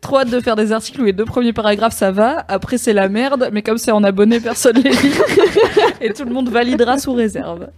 Trop 0.02 0.18
hâte 0.18 0.30
de 0.30 0.40
faire 0.40 0.56
des 0.56 0.72
articles 0.72 1.00
où 1.00 1.04
les 1.04 1.12
deux 1.12 1.24
premiers 1.24 1.52
paragraphes 1.52 1.94
ça 1.94 2.10
va, 2.10 2.44
après 2.48 2.78
c'est 2.78 2.92
la 2.92 3.08
merde, 3.08 3.48
mais 3.52 3.62
comme 3.62 3.78
c'est 3.78 3.90
en 3.90 4.04
abonné, 4.04 4.40
personne 4.40 4.76
les 4.76 4.90
lit. 4.90 5.12
Et 6.00 6.12
tout 6.12 6.24
le 6.24 6.32
monde 6.32 6.48
validera 6.50 6.98
sous 6.98 7.12
réserve. 7.14 7.68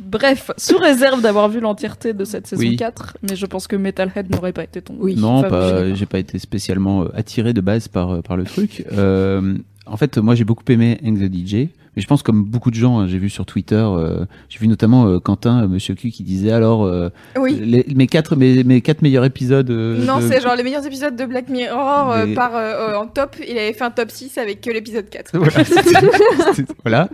Bref, 0.00 0.50
sous 0.56 0.78
réserve 0.78 1.22
d'avoir 1.22 1.48
vu 1.48 1.60
l'entièreté 1.60 2.12
de 2.12 2.24
cette 2.24 2.46
saison 2.46 2.60
Oui. 2.60 2.76
4, 2.76 3.18
mais 3.22 3.36
je 3.36 3.46
pense 3.46 3.66
que 3.66 3.76
Metalhead 3.76 4.30
n'aurait 4.30 4.52
pas 4.52 4.64
été 4.64 4.80
ton. 4.82 4.94
Oui. 4.98 5.14
Non, 5.16 5.42
pas, 5.42 5.94
j'ai 5.94 6.06
pas 6.06 6.18
été 6.18 6.38
spécialement 6.38 7.02
euh, 7.02 7.08
attiré 7.14 7.52
de 7.52 7.60
base 7.60 7.88
par, 7.88 8.10
euh, 8.10 8.20
par 8.22 8.36
le 8.36 8.44
truc. 8.44 8.84
Euh, 8.92 9.56
en 9.86 9.96
fait, 9.96 10.18
moi, 10.18 10.34
j'ai 10.34 10.44
beaucoup 10.44 10.64
aimé 10.68 10.98
Hang 11.04 11.18
the 11.18 11.32
DJ. 11.32 11.68
Mais 11.96 12.02
je 12.02 12.06
pense 12.06 12.22
comme 12.22 12.44
beaucoup 12.44 12.70
de 12.70 12.76
gens, 12.76 13.00
hein, 13.00 13.08
j'ai 13.08 13.18
vu 13.18 13.28
sur 13.28 13.44
Twitter, 13.46 13.74
euh, 13.74 14.24
j'ai 14.48 14.60
vu 14.60 14.68
notamment 14.68 15.06
euh, 15.08 15.18
Quentin, 15.18 15.64
euh, 15.64 15.68
Monsieur 15.68 15.94
Q, 15.96 16.10
qui 16.10 16.22
disait 16.22 16.52
alors 16.52 16.84
euh, 16.84 17.08
Oui. 17.36 17.58
les- 17.60 17.84
mes 17.96 18.06
quatre 18.06 18.36
mes, 18.36 18.62
mes 18.62 18.80
quatre 18.80 19.02
meilleurs 19.02 19.24
épisodes. 19.24 19.68
euh, 19.70 20.04
Non, 20.04 20.18
de- 20.18 20.22
c'est 20.22 20.40
genre 20.40 20.54
les 20.54 20.62
meilleurs 20.62 20.86
épisodes 20.86 21.16
de 21.16 21.24
Black 21.26 21.48
Mirror 21.48 22.12
euh, 22.12 22.26
Des- 22.26 22.34
par 22.34 22.52
en 22.96 23.06
top. 23.08 23.34
Il 23.44 23.58
avait 23.58 23.72
fait 23.72 23.82
un 23.84 23.90
top 23.90 24.10
6 24.12 24.38
avec 24.38 24.60
que 24.60 24.70
l'épisode 24.70 25.08
4. 25.10 25.32
Voilà. 26.84 27.08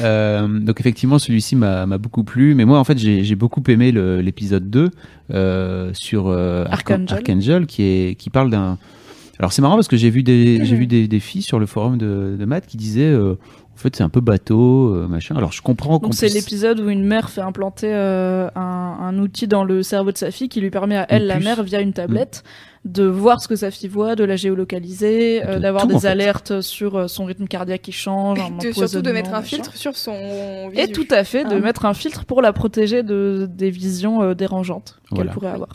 Euh, 0.00 0.46
donc 0.46 0.80
effectivement, 0.80 1.18
celui-ci 1.18 1.56
m'a 1.56 1.86
beaucoup 1.98 2.24
plu. 2.24 2.54
Mais 2.54 2.64
moi, 2.64 2.78
en 2.78 2.84
fait, 2.84 2.98
j'ai 2.98 3.34
beaucoup 3.34 3.62
aimé 3.68 3.92
l'épisode 3.92 4.68
2 4.70 4.90
euh, 5.32 5.90
sur 5.94 6.28
euh, 6.28 6.64
Archan- 6.66 6.72
Archangel. 7.02 7.18
Archangel, 7.18 7.66
qui 7.66 7.82
est 7.82 8.14
qui 8.18 8.30
parle 8.30 8.50
d'un. 8.50 8.78
Alors 9.38 9.52
c'est 9.52 9.62
marrant 9.62 9.76
parce 9.76 9.86
que 9.88 9.96
j'ai 9.96 10.10
vu 10.10 10.22
des 10.24 10.64
j'ai 10.64 10.74
vu 10.74 10.86
des, 10.88 11.06
des 11.06 11.20
filles 11.20 11.42
sur 11.42 11.60
le 11.60 11.66
forum 11.66 11.96
de, 11.96 12.34
de 12.36 12.44
maths 12.44 12.66
qui 12.66 12.76
disaient 12.76 13.02
euh, 13.04 13.34
en 13.78 13.80
fait 13.80 13.94
c'est 13.94 14.02
un 14.02 14.08
peu 14.08 14.20
bateau 14.20 14.92
euh, 14.94 15.06
machin. 15.06 15.36
Alors 15.36 15.52
je 15.52 15.62
comprends 15.62 16.00
qu'on 16.00 16.06
Donc 16.08 16.14
c'est 16.14 16.26
puisse- 16.26 16.34
l'épisode 16.34 16.80
où 16.80 16.88
une 16.90 17.04
mère 17.04 17.30
fait 17.30 17.40
implanter 17.40 17.90
euh, 17.92 18.48
un, 18.56 18.60
un 19.00 19.18
outil 19.20 19.46
dans 19.46 19.62
le 19.62 19.84
cerveau 19.84 20.10
de 20.10 20.18
sa 20.18 20.32
fille 20.32 20.48
qui 20.48 20.60
lui 20.60 20.70
permet 20.70 20.96
à 20.96 21.06
elle, 21.08 21.26
la 21.28 21.38
mère, 21.38 21.62
via 21.62 21.80
une 21.80 21.92
tablette, 21.92 22.42
de 22.84 23.04
voir 23.04 23.40
ce 23.40 23.46
que 23.46 23.54
sa 23.54 23.70
fille 23.70 23.88
voit, 23.88 24.16
de 24.16 24.24
la 24.24 24.34
géolocaliser, 24.36 25.44
euh, 25.46 25.58
d'avoir 25.60 25.86
des 25.86 25.98
fait. 26.00 26.08
alertes 26.08 26.60
sur 26.60 27.08
son 27.08 27.24
rythme 27.24 27.46
cardiaque 27.46 27.82
qui 27.82 27.92
change, 27.92 28.38
De, 28.62 28.72
surtout 28.72 29.00
de 29.02 29.12
mettre 29.12 29.30
un 29.30 29.40
machin. 29.40 29.44
filtre 29.56 29.76
sur 29.76 29.96
son 29.96 30.12
Et 30.74 30.86
visu. 30.86 30.92
tout 30.92 31.06
à 31.10 31.22
fait, 31.24 31.44
de 31.44 31.54
Ah. 31.56 31.60
mettre 31.60 31.84
un 31.86 31.94
filtre 31.94 32.24
pour 32.24 32.42
la 32.42 32.52
protéger 32.52 33.02
de, 33.04 33.48
des 33.48 33.70
visions 33.70 34.22
euh, 34.22 34.34
dérangeantes 34.34 35.00
qu'elle 35.14 35.28
pourrait 35.30 35.50
avoir. 35.50 35.68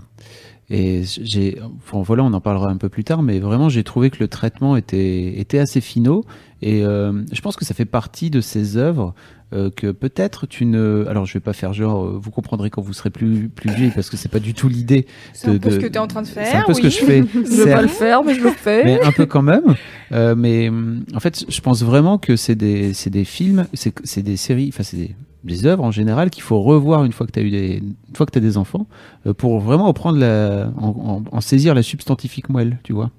Et 0.70 1.04
j'ai, 1.22 1.60
enfin, 1.78 2.02
voilà, 2.04 2.24
on 2.24 2.34
en 2.34 2.40
parlera 2.42 2.70
un 2.70 2.78
peu 2.78 2.90
plus 2.90 3.04
tard, 3.04 3.22
mais 3.22 3.40
vraiment, 3.40 3.70
j'ai 3.70 3.84
trouvé 3.84 4.10
que 4.10 4.18
le 4.20 4.28
traitement 4.28 4.76
était, 4.78 5.40
était 5.40 5.60
assez 5.60 5.82
finaux. 5.82 6.24
Et 6.62 6.84
euh, 6.86 7.22
je 7.32 7.42
pense 7.42 7.56
que 7.58 7.66
ça 7.66 7.74
fait 7.74 7.86
partie 7.86 8.30
de 8.30 8.40
ces 8.40 8.78
œuvres 8.78 9.14
euh, 9.54 9.70
que 9.70 9.92
peut-être 9.92 10.48
tu 10.48 10.66
ne. 10.66 11.06
Alors, 11.10 11.26
je 11.26 11.34
vais 11.34 11.42
pas 11.42 11.52
faire 11.54 11.74
genre, 11.74 12.06
euh, 12.06 12.18
vous 12.20 12.32
comprendrez 12.32 12.70
quand 12.70 12.82
vous 12.82 12.94
serez 12.94 13.10
plus, 13.10 13.50
plus 13.50 13.72
vieux, 13.72 13.92
parce 13.94 14.10
que 14.10 14.16
c'est 14.18 14.30
pas 14.30 14.40
du 14.40 14.54
tout 14.54 14.70
l'idée. 14.70 15.06
C'est 15.34 15.50
un 15.50 15.54
de- 15.54 15.58
peu 15.60 15.70
ce 15.70 15.76
de- 15.76 15.82
que 15.82 15.88
tu 15.88 15.94
es 15.94 15.98
en 16.00 16.08
train 16.08 16.22
de 16.22 16.28
faire. 16.28 16.48
C'est 16.48 16.58
un 16.58 16.64
peu 16.64 16.72
oui. 16.72 16.76
ce 16.78 16.82
que 16.82 16.90
je 16.90 16.98
fais. 17.06 17.24
Je 17.34 17.40
veux 17.62 17.66
pas 17.70 17.82
le 17.82 17.88
faire, 17.90 18.24
mais 18.24 18.34
je 18.34 18.42
le 18.42 18.50
fais. 18.50 18.86
mais 18.86 19.02
un 19.04 19.12
peu 19.12 19.26
quand 19.26 19.42
même. 19.44 19.76
Euh, 20.14 20.34
mais 20.36 20.72
en 21.14 21.20
fait, 21.20 21.44
je 21.50 21.62
pense 21.62 21.84
vraiment 21.84 22.18
que 22.18 22.36
c'est 22.38 22.56
des, 22.56 22.94
c'est 22.94 23.10
des 23.10 23.26
films, 23.26 23.68
c'est 23.74 23.94
c'est 24.06 24.24
des 24.24 24.38
séries, 24.38 24.70
enfin, 24.74 24.84
c'est 24.84 24.98
des, 24.98 25.16
des 25.44 25.66
œuvres 25.66 25.84
en 25.84 25.92
général 25.92 26.30
qu'il 26.30 26.44
faut 26.44 26.62
revoir 26.62 27.04
une 27.04 27.12
fois 27.12 27.26
que 27.28 27.32
tu 27.32 27.40
as 27.40 27.44
eu 27.44 27.50
des, 27.50 27.78
une 27.78 28.16
fois 28.16 28.26
que 28.26 28.38
as 28.38 28.42
des 28.42 28.58
enfants, 28.58 28.86
euh, 29.28 29.34
pour 29.34 29.60
vraiment 29.60 29.88
en 29.88 29.94
prendre 29.94 30.18
la, 30.20 30.70
en, 30.78 30.88
en- 30.88 31.24
en 31.32 31.42
saisir 31.42 31.74
la 31.76 31.84
substantifique 31.84 32.50
moelle, 32.50 32.80
tu 32.84 32.94
vois. 32.94 33.10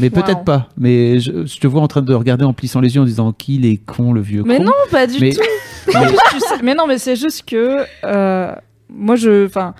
Mais 0.00 0.08
Wow. 0.08 0.22
peut-être 0.22 0.44
pas. 0.44 0.68
Mais 0.78 1.20
je, 1.20 1.44
je 1.46 1.60
te 1.60 1.66
vois 1.66 1.82
en 1.82 1.88
train 1.88 2.00
de 2.02 2.14
regarder 2.14 2.44
en 2.44 2.54
plissant 2.54 2.80
les 2.80 2.94
yeux 2.94 3.02
en 3.02 3.04
disant 3.04 3.32
qu'il 3.32 3.66
est 3.66 3.76
con 3.76 4.12
le 4.14 4.20
vieux 4.22 4.42
Mais 4.46 4.56
con. 4.56 4.64
non, 4.64 4.72
pas 4.90 5.06
du 5.06 5.18
Mais- 5.20 5.32
tout. 5.32 5.40
Mais, 6.62 6.74
non, 6.74 6.86
mais 6.86 6.96
c'est 6.96 7.16
juste 7.16 7.44
que 7.46 7.80
euh, 8.04 8.52
moi, 8.88 9.16
je, 9.16 9.44
enfin, 9.46 9.74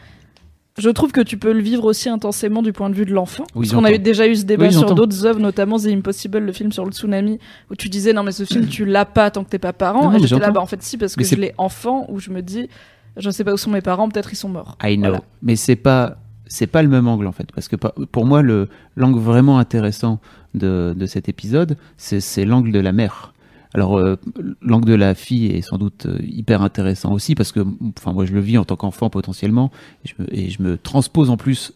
je 0.79 0.91
trouve 0.91 1.13
que 1.13 1.21
tu 1.21 1.37
peux 1.37 1.53
le 1.53 1.61
vivre 1.61 1.85
aussi 1.85 2.09
intensément 2.09 2.61
du 2.63 2.73
point 2.73 2.91
de 2.91 2.95
vue 2.95 3.05
de 3.05 3.13
l'enfant. 3.13 3.45
Oui, 3.55 3.67
parce 3.67 3.73
qu'on 3.73 3.85
a 3.85 3.89
j'entends. 3.89 3.95
eu- 4.01 4.03
déjà 4.03 4.27
eu 4.27 4.35
ce 4.35 4.45
débat 4.45 4.67
Oui, 4.67 4.73
sur 4.73 4.95
d'autres 4.95 5.25
œuvres, 5.25 5.39
notamment 5.41 5.79
The 5.79 5.87
Impossible, 5.87 6.39
le 6.39 6.53
film 6.53 6.73
sur 6.73 6.85
le 6.85 6.91
tsunami, 6.93 7.39
où 7.71 7.77
tu 7.77 7.89
disais 7.89 8.13
non 8.13 8.23
mais 8.25 8.33
ce 8.33 8.45
film 8.45 8.67
tu 8.69 8.85
l'as 8.85 9.05
pas 9.05 9.31
tant 9.31 9.45
que 9.45 9.51
t'es 9.51 9.59
pas 9.59 9.73
parent. 9.73 10.11
Non, 10.11 10.19
Et 10.19 10.27
j'étais 10.27 10.41
là, 10.41 10.51
bah 10.51 10.61
en 10.61 10.67
fait 10.67 10.83
si 10.83 10.97
parce 10.99 11.15
que 11.17 11.25
je 11.25 11.35
l'ai 11.37 11.55
enfant, 11.59 12.07
où 12.09 12.19
je 12.19 12.31
me 12.31 12.43
dis, 12.43 12.69
je 13.17 13.31
sais 13.31 13.45
pas 13.45 13.53
où 13.53 13.57
sont 13.57 13.71
mes 13.71 13.83
parents, 13.83 14.09
peut-être 14.09 14.33
ils 14.33 14.37
sont 14.37 14.49
morts. 14.49 14.77
I 14.83 14.97
know. 14.97 15.03
Voilà. 15.09 15.23
Mais 15.43 15.57
c'est 15.57 15.77
pas 15.77 16.17
c'est 16.47 16.67
pas 16.67 16.83
le 16.83 16.89
même 16.89 17.09
angle 17.09 17.27
en 17.27 17.33
fait 17.33 17.51
parce 17.55 17.69
que 17.69 17.77
pour 17.77 18.27
moi 18.27 18.43
le 18.43 18.69
l'angle 18.97 19.19
vraiment 19.19 19.59
intéressant 19.59 20.21
de, 20.55 20.95
de 20.97 21.07
cet 21.07 21.29
épisode 21.29 21.77
c'est 21.97 22.21
c'est 22.21 22.45
l'angle 22.45 22.71
de 22.73 22.81
la 22.81 22.93
mère. 22.93 23.33
Alors 23.75 23.99
euh, 23.99 24.17
l'angle 24.63 24.89
de 24.89 24.95
la 24.95 25.15
fille 25.15 25.47
est 25.47 25.63
sans 25.63 25.79
doute 25.79 26.07
euh, 26.07 26.19
hyper 26.23 26.63
intéressant 26.63 27.13
aussi 27.13 27.35
parce 27.35 27.51
que 27.51 27.61
enfin 27.99 28.13
moi 28.13 28.25
je 28.25 28.33
le 28.33 28.41
vis 28.41 28.57
en 28.57 28.65
tant 28.65 28.77
qu'enfant 28.77 29.11
potentiellement 29.11 29.73
et 30.05 30.09
je, 30.09 30.15
me, 30.23 30.35
et 30.35 30.49
je 30.49 30.63
me 30.63 30.79
transpose 30.79 31.29
en 31.29 31.37
plus 31.37 31.73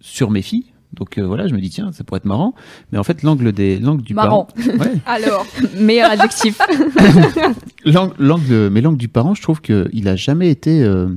sur 0.00 0.30
mes 0.30 0.42
filles. 0.42 0.66
Donc 0.92 1.18
euh, 1.18 1.26
voilà, 1.26 1.46
je 1.46 1.54
me 1.54 1.60
dis 1.60 1.70
tiens, 1.70 1.92
ça 1.92 2.04
pourrait 2.04 2.18
être 2.18 2.24
marrant, 2.26 2.54
mais 2.90 2.98
en 2.98 3.04
fait 3.04 3.22
l'angle 3.22 3.52
des 3.52 3.78
l'angle 3.78 4.02
du 4.02 4.14
Marrant. 4.14 4.48
parent, 4.56 4.78
ouais, 4.78 4.92
Alors, 5.06 5.46
Meilleur 5.78 6.10
adjectif. 6.10 6.60
L'angle, 7.84 8.68
mais 8.70 8.80
l'angle 8.80 8.98
du 8.98 9.08
parent, 9.08 9.34
je 9.34 9.42
trouve 9.42 9.60
qu'il 9.60 10.08
a 10.08 10.16
jamais 10.16 10.50
été 10.50 10.82
euh, 10.82 11.08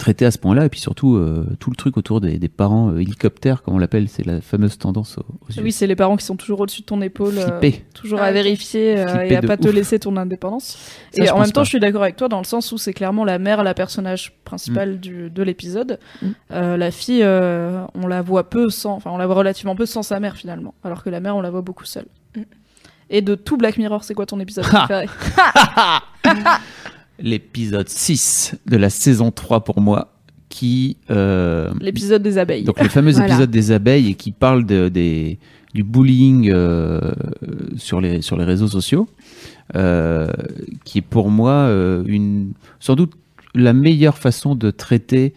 traité 0.00 0.26
à 0.26 0.30
ce 0.30 0.38
point-là. 0.38 0.64
Et 0.64 0.68
puis 0.68 0.80
surtout, 0.80 1.14
euh, 1.14 1.46
tout 1.60 1.70
le 1.70 1.76
truc 1.76 1.96
autour 1.96 2.20
des, 2.20 2.38
des 2.38 2.48
parents 2.48 2.90
euh, 2.90 2.98
hélicoptères, 2.98 3.62
comme 3.62 3.74
on 3.74 3.78
l'appelle, 3.78 4.08
c'est 4.08 4.26
la 4.26 4.40
fameuse 4.40 4.78
tendance 4.78 5.18
aux, 5.18 5.62
Oui, 5.62 5.70
c'est 5.70 5.86
les 5.86 5.94
parents 5.94 6.16
qui 6.16 6.24
sont 6.24 6.36
toujours 6.36 6.60
au-dessus 6.60 6.80
de 6.80 6.86
ton 6.86 7.00
épaule, 7.02 7.34
euh, 7.38 7.70
toujours 7.94 8.20
Ah, 8.20 8.26
à 8.26 8.32
vérifier 8.32 8.98
euh, 8.98 9.22
et 9.22 9.36
à 9.36 9.42
pas 9.42 9.56
te 9.56 9.68
laisser 9.68 9.98
ton 9.98 10.16
indépendance. 10.16 10.78
Ça, 11.12 11.24
et 11.24 11.30
en 11.30 11.38
même 11.38 11.52
temps, 11.52 11.60
pas. 11.60 11.64
je 11.64 11.68
suis 11.68 11.80
d'accord 11.80 12.02
avec 12.02 12.16
toi 12.16 12.28
dans 12.28 12.38
le 12.38 12.44
sens 12.44 12.72
où 12.72 12.78
c'est 12.78 12.92
clairement 12.92 13.24
la 13.24 13.38
mère, 13.38 13.62
la 13.62 13.74
personnage 13.74 14.32
principal 14.44 14.98
du, 14.98 15.30
de 15.30 15.42
l'épisode. 15.42 15.98
Mm. 16.22 16.26
Euh, 16.52 16.76
la 16.76 16.90
fille, 16.90 17.22
euh, 17.22 17.84
on 17.94 18.06
la 18.06 18.22
voit 18.22 18.48
peu 18.48 18.70
sans, 18.70 18.94
enfin, 18.94 19.10
on 19.10 19.18
la 19.18 19.26
voit 19.26 19.36
relativement 19.36 19.76
peu 19.76 19.86
sans 19.86 20.02
sa 20.02 20.18
mère 20.18 20.36
finalement, 20.36 20.74
alors 20.82 21.04
que 21.04 21.10
la 21.10 21.20
mère, 21.20 21.36
on 21.36 21.40
la 21.40 21.50
voit 21.50 21.62
beaucoup 21.62 21.84
seule. 21.84 22.06
Mm. 22.36 22.42
Et 23.10 23.22
de 23.22 23.34
tout 23.34 23.56
Black 23.56 23.76
Mirror, 23.76 24.04
c'est 24.04 24.14
quoi 24.14 24.26
ton 24.26 24.40
épisode 24.40 24.64
préféré? 24.68 25.06
L'épisode 27.22 27.88
6 27.88 28.54
de 28.66 28.76
la 28.76 28.90
saison 28.90 29.30
3 29.30 29.64
pour 29.64 29.80
moi, 29.80 30.12
qui 30.48 30.96
euh, 31.10 31.70
L'épisode 31.80 32.22
des 32.22 32.38
abeilles. 32.38 32.64
donc 32.64 32.80
le 32.80 32.88
fameux 32.88 33.12
Voilà. 33.12 33.26
épisode 33.28 33.50
des 33.50 33.72
abeilles 33.72 34.10
et 34.10 34.14
qui 34.14 34.32
parle 34.32 34.64
de, 34.66 34.88
des, 34.88 35.38
du 35.74 35.82
bullying 35.84 36.50
euh, 36.50 37.00
sur, 37.76 38.00
les, 38.00 38.20
sur 38.22 38.36
les 38.36 38.44
réseaux 38.44 38.68
sociaux, 38.68 39.08
euh, 39.76 40.26
qui 40.84 40.98
est 40.98 41.02
pour 41.02 41.30
moi 41.30 41.70
une, 42.06 42.52
sans 42.80 42.96
doute 42.96 43.12
la 43.54 43.72
meilleure 43.72 44.18
façon 44.18 44.54
de 44.54 44.70
traiter 44.70 45.34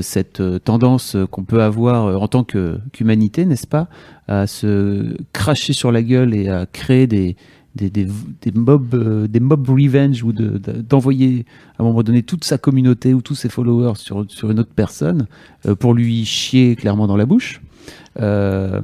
cette 0.00 0.42
tendance 0.64 1.16
qu'on 1.30 1.44
peut 1.44 1.62
avoir 1.62 2.20
en 2.20 2.26
tant 2.26 2.42
qu'humanité, 2.42 3.44
n'est-ce 3.44 3.66
pas, 3.66 3.88
à 4.26 4.46
se 4.46 5.14
cracher 5.32 5.72
sur 5.72 5.92
la 5.92 6.02
gueule 6.02 6.34
et 6.34 6.48
à 6.48 6.66
créer 6.66 7.06
des, 7.06 7.36
des, 7.74 7.90
des, 7.90 8.06
des 8.42 8.50
mobs, 8.52 8.94
euh, 8.94 9.26
des 9.28 9.40
mob 9.40 9.68
revenge 9.68 10.22
ou 10.24 10.32
de- 10.32 10.58
de- 10.58 10.80
d'envoyer 10.82 11.44
à 11.78 11.82
un 11.82 11.86
moment 11.86 12.02
donné 12.02 12.22
toute 12.22 12.44
sa 12.44 12.58
communauté 12.58 13.14
ou 13.14 13.20
tous 13.22 13.34
ses 13.34 13.48
followers 13.48 13.96
sur, 13.96 14.24
sur 14.28 14.50
une 14.50 14.58
autre 14.60 14.72
personne 14.74 15.26
euh, 15.66 15.74
pour 15.74 15.94
lui 15.94 16.24
chier 16.24 16.74
clairement 16.76 17.06
dans 17.06 17.16
la 17.16 17.26
bouche. 17.26 17.60
Euh, 18.20 18.80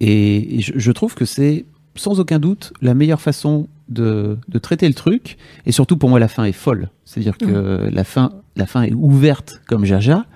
et 0.00 0.56
et 0.56 0.60
je, 0.60 0.72
je 0.76 0.92
trouve 0.92 1.14
que 1.14 1.24
c'est 1.24 1.64
sans 1.94 2.20
aucun 2.20 2.38
doute 2.38 2.72
la 2.82 2.92
meilleure 2.94 3.20
façon 3.22 3.68
de, 3.88 4.36
de 4.48 4.58
traiter 4.58 4.86
le 4.88 4.94
truc. 4.94 5.38
Et 5.64 5.72
surtout, 5.72 5.96
pour 5.96 6.10
moi, 6.10 6.18
la 6.20 6.28
fin 6.28 6.44
est 6.44 6.52
folle. 6.52 6.90
C'est-à-dire 7.04 7.38
que 7.38 7.88
la, 7.90 8.04
fin, 8.04 8.32
la 8.56 8.66
fin 8.66 8.82
est 8.82 8.92
ouverte 8.92 9.62
comme 9.66 9.84
Jaja. 9.86 10.26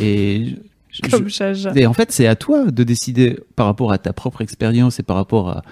Et, 0.00 0.56
je- 0.90 1.00
je- 1.04 1.10
Comme 1.10 1.28
Jaja. 1.28 1.72
et 1.76 1.86
en 1.86 1.92
fait, 1.92 2.10
c'est 2.12 2.26
à 2.26 2.36
toi 2.36 2.70
de 2.70 2.82
décider 2.84 3.38
par 3.56 3.66
rapport 3.66 3.92
à 3.92 3.98
ta 3.98 4.12
propre 4.12 4.40
expérience 4.40 4.98
et 4.98 5.02
par 5.02 5.16
rapport 5.16 5.50
à, 5.50 5.62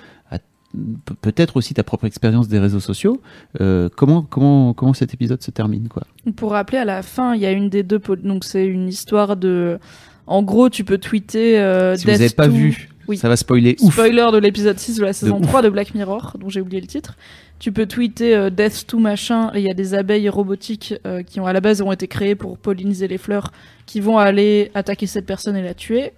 peut-être 1.22 1.56
aussi 1.56 1.74
ta 1.74 1.82
propre 1.82 2.04
expérience 2.04 2.48
des 2.48 2.58
réseaux 2.58 2.80
sociaux, 2.80 3.20
euh, 3.60 3.88
comment, 3.96 4.22
comment, 4.22 4.74
comment 4.74 4.92
cet 4.94 5.14
épisode 5.14 5.42
se 5.42 5.50
termine. 5.50 5.88
Quoi? 5.88 6.02
Pour 6.36 6.52
rappeler, 6.52 6.78
à 6.78 6.84
la 6.84 7.02
fin, 7.02 7.34
il 7.34 7.40
y 7.40 7.46
a 7.46 7.52
une 7.52 7.68
des 7.70 7.82
deux. 7.82 8.00
Donc, 8.22 8.44
c'est 8.44 8.66
une 8.66 8.88
histoire 8.88 9.36
de. 9.36 9.78
En 10.26 10.42
gros, 10.42 10.68
tu 10.68 10.84
peux 10.84 10.98
tweeter. 10.98 11.58
euh, 11.58 11.96
Si 11.96 12.04
vous 12.04 12.10
n'avez 12.12 12.28
pas 12.28 12.48
vu, 12.48 12.90
Oui. 13.08 13.16
ça 13.16 13.28
va 13.30 13.36
spoiler 13.36 13.76
ouf. 13.80 13.94
Spoiler 13.94 14.26
de 14.32 14.38
l'épisode 14.38 14.78
6 14.78 14.96
de 14.98 15.04
la 15.04 15.12
saison 15.14 15.38
ouf. 15.40 15.46
3 15.46 15.62
de 15.62 15.70
Black 15.70 15.94
Mirror, 15.94 16.36
dont 16.38 16.50
j'ai 16.50 16.60
oublié 16.60 16.80
le 16.82 16.86
titre. 16.86 17.16
Tu 17.58 17.72
peux 17.72 17.86
tweeter 17.86 18.36
euh, 18.36 18.50
Death 18.50 18.86
to 18.86 18.98
machin, 18.98 19.50
et 19.54 19.60
il 19.60 19.64
y 19.64 19.70
a 19.70 19.74
des 19.74 19.94
abeilles 19.94 20.28
robotiques 20.28 20.94
euh, 21.06 21.22
qui 21.22 21.40
ont 21.40 21.46
à 21.46 21.52
la 21.54 21.60
base 21.60 21.80
ont 21.80 21.90
été 21.90 22.06
créées 22.06 22.34
pour 22.36 22.58
polliniser 22.58 23.08
les 23.08 23.18
fleurs, 23.18 23.52
qui 23.86 24.00
vont 24.00 24.18
aller 24.18 24.70
attaquer 24.74 25.06
cette 25.06 25.26
personne 25.26 25.56
et 25.56 25.62
la 25.62 25.74
tuer. 25.74 26.12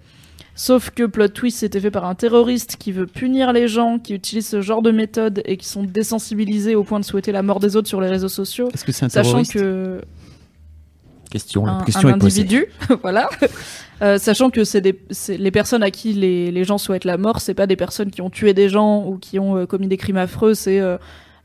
Sauf 0.61 0.91
que 0.91 1.07
plot 1.07 1.29
twist, 1.29 1.57
c'était 1.57 1.79
fait 1.79 1.89
par 1.89 2.05
un 2.05 2.13
terroriste 2.13 2.75
qui 2.77 2.91
veut 2.91 3.07
punir 3.07 3.51
les 3.51 3.67
gens 3.67 3.97
qui 3.97 4.13
utilisent 4.13 4.49
ce 4.49 4.61
genre 4.61 4.83
de 4.83 4.91
méthode 4.91 5.41
et 5.45 5.57
qui 5.57 5.67
sont 5.67 5.81
désensibilisés 5.81 6.75
au 6.75 6.83
point 6.83 6.99
de 6.99 7.03
souhaiter 7.03 7.31
la 7.31 7.41
mort 7.41 7.59
des 7.59 7.75
autres 7.75 7.87
sur 7.87 7.99
les 7.99 8.07
réseaux 8.07 8.29
sociaux. 8.29 8.69
Est-ce 8.71 8.85
que 8.85 8.91
c'est 8.91 9.05
un 9.05 9.09
Sachant 9.09 9.29
terroriste 9.29 9.53
que 9.53 10.01
Question, 11.31 11.65
la 11.65 11.71
un, 11.71 11.83
question 11.83 12.09
un 12.09 12.15
est 12.15 12.19
posée. 12.19 12.41
individu, 12.41 12.67
voilà. 13.01 13.27
Euh, 14.03 14.19
sachant 14.19 14.51
que 14.51 14.63
c'est 14.63 14.83
les 15.29 15.51
personnes 15.51 15.81
à 15.81 15.89
qui 15.89 16.13
les, 16.13 16.51
les 16.51 16.63
gens 16.63 16.77
souhaitent 16.77 17.05
la 17.05 17.17
mort, 17.17 17.41
c'est 17.41 17.55
pas 17.55 17.65
des 17.65 17.75
personnes 17.75 18.11
qui 18.11 18.21
ont 18.21 18.29
tué 18.29 18.53
des 18.53 18.69
gens 18.69 19.03
ou 19.03 19.17
qui 19.17 19.39
ont 19.39 19.57
euh, 19.57 19.65
commis 19.65 19.87
des 19.87 19.97
crimes 19.97 20.17
affreux, 20.17 20.53
c'est 20.53 20.79
euh, 20.79 20.97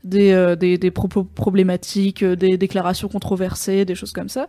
des, 0.03 0.31
euh, 0.31 0.55
des 0.55 0.77
des 0.77 0.91
propos 0.91 1.23
problématiques, 1.23 2.23
euh, 2.23 2.35
des 2.35 2.57
déclarations 2.57 3.07
controversées, 3.07 3.83
des 3.85 3.95
choses 3.95 4.11
comme 4.11 4.29
ça. 4.29 4.47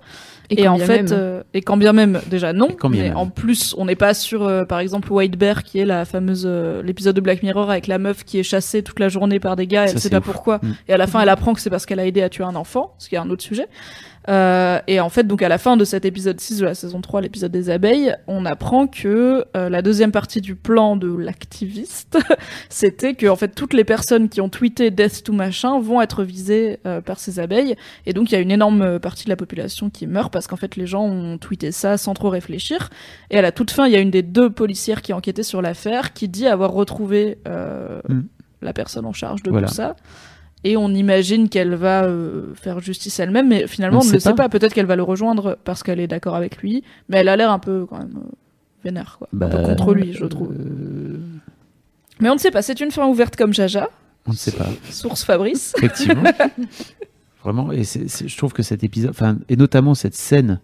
Et, 0.51 0.57
quand 0.65 0.73
en 0.73 0.77
bien 0.77 0.87
fait, 0.87 1.03
même. 1.05 1.13
euh, 1.13 1.43
et 1.55 1.63
quand 1.63 1.77
bien 1.77 1.93
même, 1.93 2.21
déjà 2.31 2.53
non, 2.53 2.69
mais 2.91 3.09
même. 3.09 3.17
en 3.17 3.27
plus, 3.29 3.75
on 3.79 3.85
n'est 3.87 3.97
pas 3.97 4.15
sur, 4.15 4.45
euh, 4.45 4.65
par 4.65 4.79
exemple, 4.81 5.13
White 5.13 5.37
Bear, 5.39 5.63
qui 5.65 5.79
est 5.79 5.85
la 5.85 6.05
fameuse 6.05 6.45
euh, 6.47 6.83
l'épisode 6.83 7.17
de 7.17 7.21
Black 7.21 7.43
Mirror 7.43 7.71
avec 7.71 7.87
la 7.87 7.99
meuf 7.99 8.25
qui 8.25 8.39
est 8.39 8.43
chassée 8.43 8.83
toute 8.83 9.01
la 9.01 9.09
journée 9.09 9.41
par 9.41 9.57
des 9.57 9.67
gars, 9.67 9.87
Ça, 9.87 9.93
elle 9.95 10.01
sait 10.01 10.11
pas 10.11 10.19
ouf. 10.19 10.25
pourquoi, 10.25 10.59
Mm. 10.63 10.73
et 10.89 10.93
à 10.93 10.97
la 10.97 11.07
fin, 11.07 11.21
elle 11.21 11.29
apprend 11.29 11.55
que 11.55 11.61
c'est 11.61 11.71
parce 11.71 11.87
qu'elle 11.87 12.01
a 12.01 12.07
aidé 12.07 12.23
à 12.23 12.29
tuer 12.29 12.45
un 12.45 12.55
enfant, 12.57 12.95
ce 12.99 13.09
qui 13.09 13.15
est 13.15 13.19
un 13.19 13.29
autre 13.31 13.43
sujet. 13.43 13.67
Euh, 14.29 14.79
et 14.87 15.01
en 15.01 15.09
fait, 15.09 15.25
donc 15.27 15.41
à 15.43 15.49
la 15.49 15.57
fin 15.59 15.77
de 15.77 15.85
cet 15.85 16.05
épisode 16.05 16.38
6 16.38 16.59
de 16.59 16.64
la 16.67 16.75
saison 16.75 17.01
3, 17.01 17.23
l'épisode 17.23 17.51
des 17.51 17.71
abeilles, 17.71 18.14
on 18.27 18.45
apprend 18.45 18.87
que 18.87 19.45
euh, 19.57 19.69
la 19.71 19.81
deuxième 19.81 20.12
partie 20.12 20.41
du 20.41 20.55
plan 20.55 20.97
de 20.97 21.09
l'activiste, 21.17 22.19
c'était 22.69 23.14
que 23.14 23.27
en 23.27 23.37
fait 23.37 23.55
toutes 23.55 23.73
les 23.73 23.85
personnes 23.85 24.29
qui 24.29 24.41
ont 24.41 24.49
tweeté 24.49 24.91
Death 24.91 25.23
to 25.25 25.33
machin 25.33 25.81
vont 25.81 26.03
être 26.03 26.25
visées 26.25 26.79
euh, 26.87 27.01
par 27.01 27.19
ces 27.19 27.38
abeilles. 27.41 27.75
Et 28.07 28.12
donc 28.12 28.31
il 28.31 28.35
y 28.35 28.37
a 28.37 28.41
une 28.41 28.51
énorme 28.51 28.83
euh, 28.83 28.99
partie 28.99 29.25
de 29.25 29.31
la 29.31 29.37
population 29.37 29.88
qui 29.91 30.07
meurt 30.07 30.33
parce 30.33 30.47
qu'en 30.47 30.57
fait 30.57 30.77
les 30.77 30.87
gens 30.87 31.05
ont 31.05 31.38
tweeté 31.38 31.73
ça 31.73 31.97
sans 31.97 32.14
trop 32.14 32.29
réfléchir. 32.29 32.91
Et 33.31 33.38
à 33.38 33.43
la 33.43 33.53
toute 33.53 33.71
fin, 33.71 33.87
il 33.87 33.93
y 33.93 33.97
a 33.97 34.01
une 34.01 34.11
des 34.11 34.23
deux 34.23 34.51
policières 34.51 35.03
qui 35.03 35.12
enquêtait 35.12 35.43
sur 35.43 35.62
l'affaire 35.62 36.12
qui 36.12 36.29
dit 36.29 36.47
avoir 36.47 36.73
retrouvé 36.73 37.38
euh, 37.49 38.01
Mm. 38.09 38.23
la 38.62 38.73
personne 38.73 39.07
en 39.07 39.12
charge 39.12 39.43
de 39.43 39.51
Voilà. 39.51 39.69
tout 39.69 39.75
ça. 39.75 39.97
Et 40.64 40.77
on 40.77 40.88
imagine 40.88 41.49
qu'elle 41.49 41.75
va 41.75 42.05
euh, 42.05 42.53
faire 42.55 42.81
justice 42.81 43.21
elle-même, 43.21 43.49
mais 43.49 43.66
finalement 43.68 44.01
On 44.03 44.05
ne 44.07 44.12
le 44.12 44.18
sait 44.18 44.35
pas. 44.35 44.49
Peut-être 44.49 44.75
qu'elle 44.75 44.87
va 44.87 44.97
le 44.97 45.03
rejoindre 45.05 45.57
parce 45.64 45.83
qu'elle 45.83 46.01
est 46.01 46.09
d'accord 46.09 46.35
avec 46.35 46.59
lui, 46.59 46.83
mais 47.09 47.18
elle 47.18 47.29
a 47.29 47.37
l'air 47.37 47.51
un 47.53 47.61
peu 47.61 47.87
quand 47.87 47.99
même 47.99 48.16
euh, 48.16 48.29
vénère, 48.85 49.16
quoi. 49.18 49.29
un 49.33 49.38
peu 49.49 49.57
Bah, 49.57 49.62
contre 49.64 49.94
lui, 49.94 50.12
je 50.14 50.25
trouve. 50.25 50.51
euh, 50.53 51.18
Mais 52.21 52.29
on 52.29 52.35
ne 52.35 52.38
sait 52.40 52.51
pas. 52.51 52.62
C'est 52.62 52.81
une 52.81 52.90
fin 52.90 53.07
ouverte 53.07 53.37
comme 53.37 53.55
Jaja, 53.55 53.88
on 54.27 54.33
ne 54.33 54.37
sait 54.37 54.51
pas. 54.53 54.68
source 54.90 55.23
Fabrice. 55.25 55.75
Effectivement. 55.79 56.25
Vraiment, 57.44 57.71
et 57.71 57.85
je 57.85 58.37
trouve 58.37 58.53
que 58.53 58.64
cet 58.64 58.83
épisode, 58.83 59.14
et 59.49 59.57
notamment 59.57 59.94
cette 59.94 60.14
scène 60.16 60.61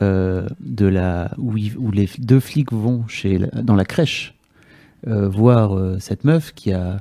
euh, 0.00 0.48
de 0.60 0.86
la 0.86 1.30
où, 1.36 1.52
les 1.92 2.08
deux 2.18 2.40
flics 2.40 2.72
vont 2.72 3.06
chez 3.08 3.38
la- 3.38 3.62
dans 3.62 3.76
la 3.76 3.84
crèche 3.84 4.34
euh, 5.06 5.28
voir 5.28 5.76
euh, 5.76 5.98
cette 6.00 6.24
meuf 6.24 6.52
qui 6.54 6.72
a 6.72 7.00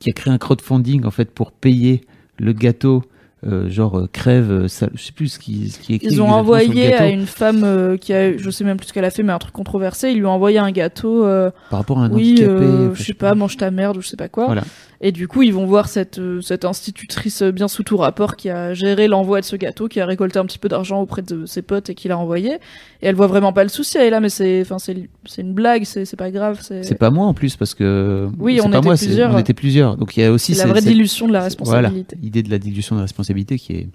qui 0.00 0.10
a 0.10 0.12
créé 0.12 0.32
un 0.32 0.38
crowdfunding 0.38 1.04
en 1.04 1.10
fait 1.12 1.30
pour 1.30 1.52
payer 1.52 2.00
le 2.38 2.52
gâteau. 2.52 3.04
euh, 3.46 3.70
genre 3.70 3.98
euh, 3.98 4.06
crève, 4.12 4.50
euh, 4.50 4.68
ça, 4.68 4.88
je 4.94 5.02
sais 5.02 5.12
plus 5.12 5.28
ce 5.28 5.38
qui, 5.38 5.70
ce 5.70 5.78
qui 5.78 5.92
est 5.94 5.96
écrit 5.96 6.08
Ils 6.12 6.20
ont 6.20 6.28
envoyé 6.28 6.92
à 6.94 7.08
une 7.08 7.24
femme 7.26 7.62
euh, 7.64 7.96
qui 7.96 8.12
a, 8.12 8.36
je 8.36 8.50
sais 8.50 8.64
même 8.64 8.76
plus 8.76 8.88
ce 8.88 8.92
qu'elle 8.92 9.04
a 9.06 9.10
fait, 9.10 9.22
mais 9.22 9.32
un 9.32 9.38
truc 9.38 9.54
controversé. 9.54 10.10
Ils 10.10 10.18
lui 10.18 10.26
ont 10.26 10.30
envoyé 10.32 10.58
un 10.58 10.70
gâteau. 10.72 11.24
euh, 11.24 11.50
par 11.70 11.78
rapport 11.78 11.98
à 12.00 12.04
un 12.04 12.10
oui, 12.12 12.32
handicapé. 12.32 12.66
je 12.94 13.02
sais 13.02 13.14
pas, 13.14 13.34
mange 13.34 13.56
ta 13.56 13.70
merde 13.70 13.96
ou 13.96 14.02
je 14.02 14.08
sais 14.08 14.16
pas 14.18 14.28
quoi. 14.28 14.44
Voilà. 14.44 14.62
Et 15.02 15.12
du 15.12 15.28
coup, 15.28 15.40
ils 15.42 15.54
vont 15.54 15.64
voir 15.64 15.88
cette, 15.88 16.18
euh, 16.18 16.42
cette 16.42 16.66
institutrice 16.66 17.42
bien 17.42 17.68
sous 17.68 17.82
tout 17.82 17.96
rapport 17.96 18.36
qui 18.36 18.50
a 18.50 18.74
géré 18.74 19.08
l'envoi 19.08 19.40
de 19.40 19.46
ce 19.46 19.56
gâteau, 19.56 19.88
qui 19.88 19.98
a 19.98 20.04
récolté 20.04 20.38
un 20.38 20.44
petit 20.44 20.58
peu 20.58 20.68
d'argent 20.68 21.00
auprès 21.00 21.22
de 21.22 21.46
ses 21.46 21.62
potes 21.62 21.88
et 21.88 21.94
qui 21.94 22.08
l'a 22.08 22.18
envoyé. 22.18 22.54
Et 23.00 23.06
elle 23.06 23.14
voit 23.14 23.26
vraiment 23.26 23.54
pas 23.54 23.62
le 23.62 23.70
souci. 23.70 23.96
Elle 23.96 24.08
est 24.08 24.10
là, 24.10 24.20
mais 24.20 24.28
c'est, 24.28 24.60
enfin, 24.60 24.78
c'est, 24.78 25.08
c'est 25.24 25.40
une 25.40 25.54
blague, 25.54 25.84
c'est, 25.84 26.04
c'est 26.04 26.18
pas 26.18 26.30
grave. 26.30 26.58
C'est, 26.60 26.82
C'est 26.82 26.96
pas 26.96 27.08
moi 27.10 27.24
en 27.24 27.32
plus 27.32 27.56
parce 27.56 27.72
que 27.74 28.28
Oui, 28.38 28.60
on 28.62 28.68
pas 28.68 28.76
était 28.78 28.84
moi, 28.84 28.96
c'est- 28.98 29.06
plusieurs. 29.06 29.34
on 29.34 29.38
était 29.38 29.54
plusieurs. 29.54 29.96
Donc 29.96 30.18
il 30.18 30.20
y 30.20 30.24
a 30.24 30.30
aussi 30.32 30.54
c'est 30.54 30.66
la 30.66 30.70
vraie 30.70 30.82
dilution 30.82 31.26
de 31.26 31.32
la 31.32 31.38
Voilà, 31.38 31.44
responsabilité. 31.48 32.16
l'idée 32.20 32.42
de 32.42 32.50
la 32.50 32.58
dilution 32.58 32.94
de 32.96 33.00
la 33.00 33.04
responsabilité 33.04 33.58
qui 33.58 33.72
est. 33.72 33.88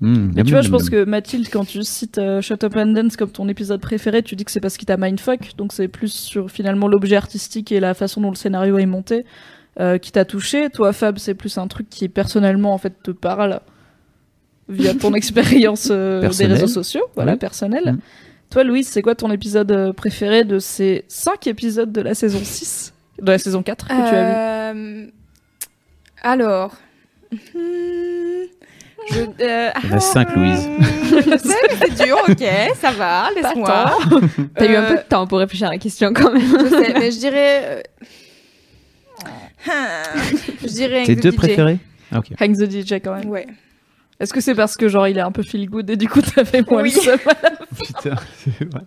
Mmh, 0.00 0.30
Mais 0.34 0.42
tu 0.44 0.50
vois, 0.52 0.62
je 0.62 0.70
pense 0.70 0.90
que 0.90 1.04
Mathilde, 1.04 1.48
quand 1.52 1.64
tu 1.66 1.82
cites 1.82 2.18
euh, 2.18 2.40
Shut 2.40 2.62
Up 2.62 2.76
and 2.76 2.86
Dance 2.92 3.16
comme 3.16 3.30
ton 3.30 3.48
épisode 3.48 3.80
préféré, 3.80 4.22
tu 4.22 4.36
dis 4.36 4.44
que 4.44 4.50
c'est 4.52 4.60
parce 4.60 4.76
qu'il 4.76 4.86
t'a 4.86 4.96
mindfuck, 4.96 5.56
donc 5.56 5.72
c'est 5.72 5.88
plus 5.88 6.12
sur 6.12 6.50
finalement 6.52 6.86
l'objet 6.86 7.16
artistique 7.16 7.72
et 7.72 7.80
la 7.80 7.94
façon 7.94 8.20
dont 8.20 8.30
le 8.30 8.36
scénario 8.36 8.78
est 8.78 8.86
monté 8.86 9.24
euh, 9.80 9.98
qui 9.98 10.12
t'a 10.12 10.24
touché. 10.24 10.70
Toi, 10.70 10.92
Fab, 10.92 11.18
c'est 11.18 11.34
plus 11.34 11.56
un 11.58 11.66
truc 11.68 11.88
qui 11.88 12.08
personnellement 12.08 12.72
en 12.72 12.78
fait 12.78 12.94
te 13.02 13.10
parle 13.10 13.60
via 14.68 14.94
ton 14.94 15.14
expérience 15.14 15.88
euh, 15.90 16.28
des 16.28 16.46
réseaux 16.46 16.66
sociaux, 16.66 17.04
voilà, 17.14 17.32
Oui. 17.32 17.38
personnelle. 17.38 17.92
Mm. 17.92 17.98
Toi, 18.50 18.64
Louise, 18.64 18.88
c'est 18.88 19.02
quoi 19.02 19.14
ton 19.14 19.30
épisode 19.30 19.70
euh, 19.72 19.92
préféré 19.92 20.44
de 20.44 20.58
ces 20.58 21.04
5 21.08 21.46
épisodes 21.48 21.92
de 21.92 22.00
la 22.00 22.14
saison 22.14 22.40
6 22.42 22.94
De 23.20 23.30
la 23.30 23.38
saison 23.38 23.62
4 23.62 23.86
que 23.88 23.92
tu 23.92 23.98
as 24.00 24.72
vu 24.72 24.78
Euh, 24.80 25.06
Alors. 26.22 26.74
Je, 29.10 29.20
euh, 29.20 29.70
Il 29.84 29.90
y 29.90 29.92
en 29.92 29.96
a 29.96 30.00
cinq, 30.00 30.34
Louise. 30.36 30.68
Je 31.02 31.38
sais, 31.38 31.56
mais 31.70 31.76
c'est 31.80 32.04
dur, 32.04 32.18
ok, 32.28 32.44
ça 32.78 32.90
va, 32.90 33.28
laisse-moi. 33.34 33.96
T'as 34.54 34.66
eu 34.66 34.74
un 34.76 34.82
peu 34.84 34.96
de 34.96 35.02
temps 35.08 35.26
pour 35.26 35.38
réfléchir 35.38 35.68
à 35.68 35.70
la 35.70 35.78
question 35.78 36.12
quand 36.12 36.30
même. 36.32 36.42
Je 36.42 36.68
sais, 36.68 36.92
mais 36.94 37.10
je 37.10 37.18
dirais. 37.18 37.82
Je 39.64 40.66
dirais. 40.68 41.04
Tes 41.04 41.12
Hank 41.12 41.18
the 41.18 41.22
deux 41.22 41.30
DJ. 41.32 41.36
préférés 41.36 41.78
Ah, 42.12 42.18
ok. 42.20 42.26
Hank 42.40 42.56
the 42.56 42.70
DJ 42.70 42.92
quand 43.02 43.14
même. 43.16 43.28
Ouais. 43.28 43.46
Est-ce 44.20 44.32
que 44.32 44.40
c'est 44.40 44.56
parce 44.56 44.76
que 44.76 44.88
genre 44.88 45.06
il 45.06 45.16
est 45.16 45.20
un 45.20 45.30
peu 45.30 45.44
feel 45.44 45.70
good 45.70 45.88
et 45.90 45.96
du 45.96 46.08
coup 46.08 46.20
t'avais 46.20 46.62
moins 46.68 46.82
Oui. 46.82 46.92
le 46.92 47.00
seum 47.00 47.18
Putain, 47.78 48.16
c'est 48.36 48.64
vrai. 48.64 48.80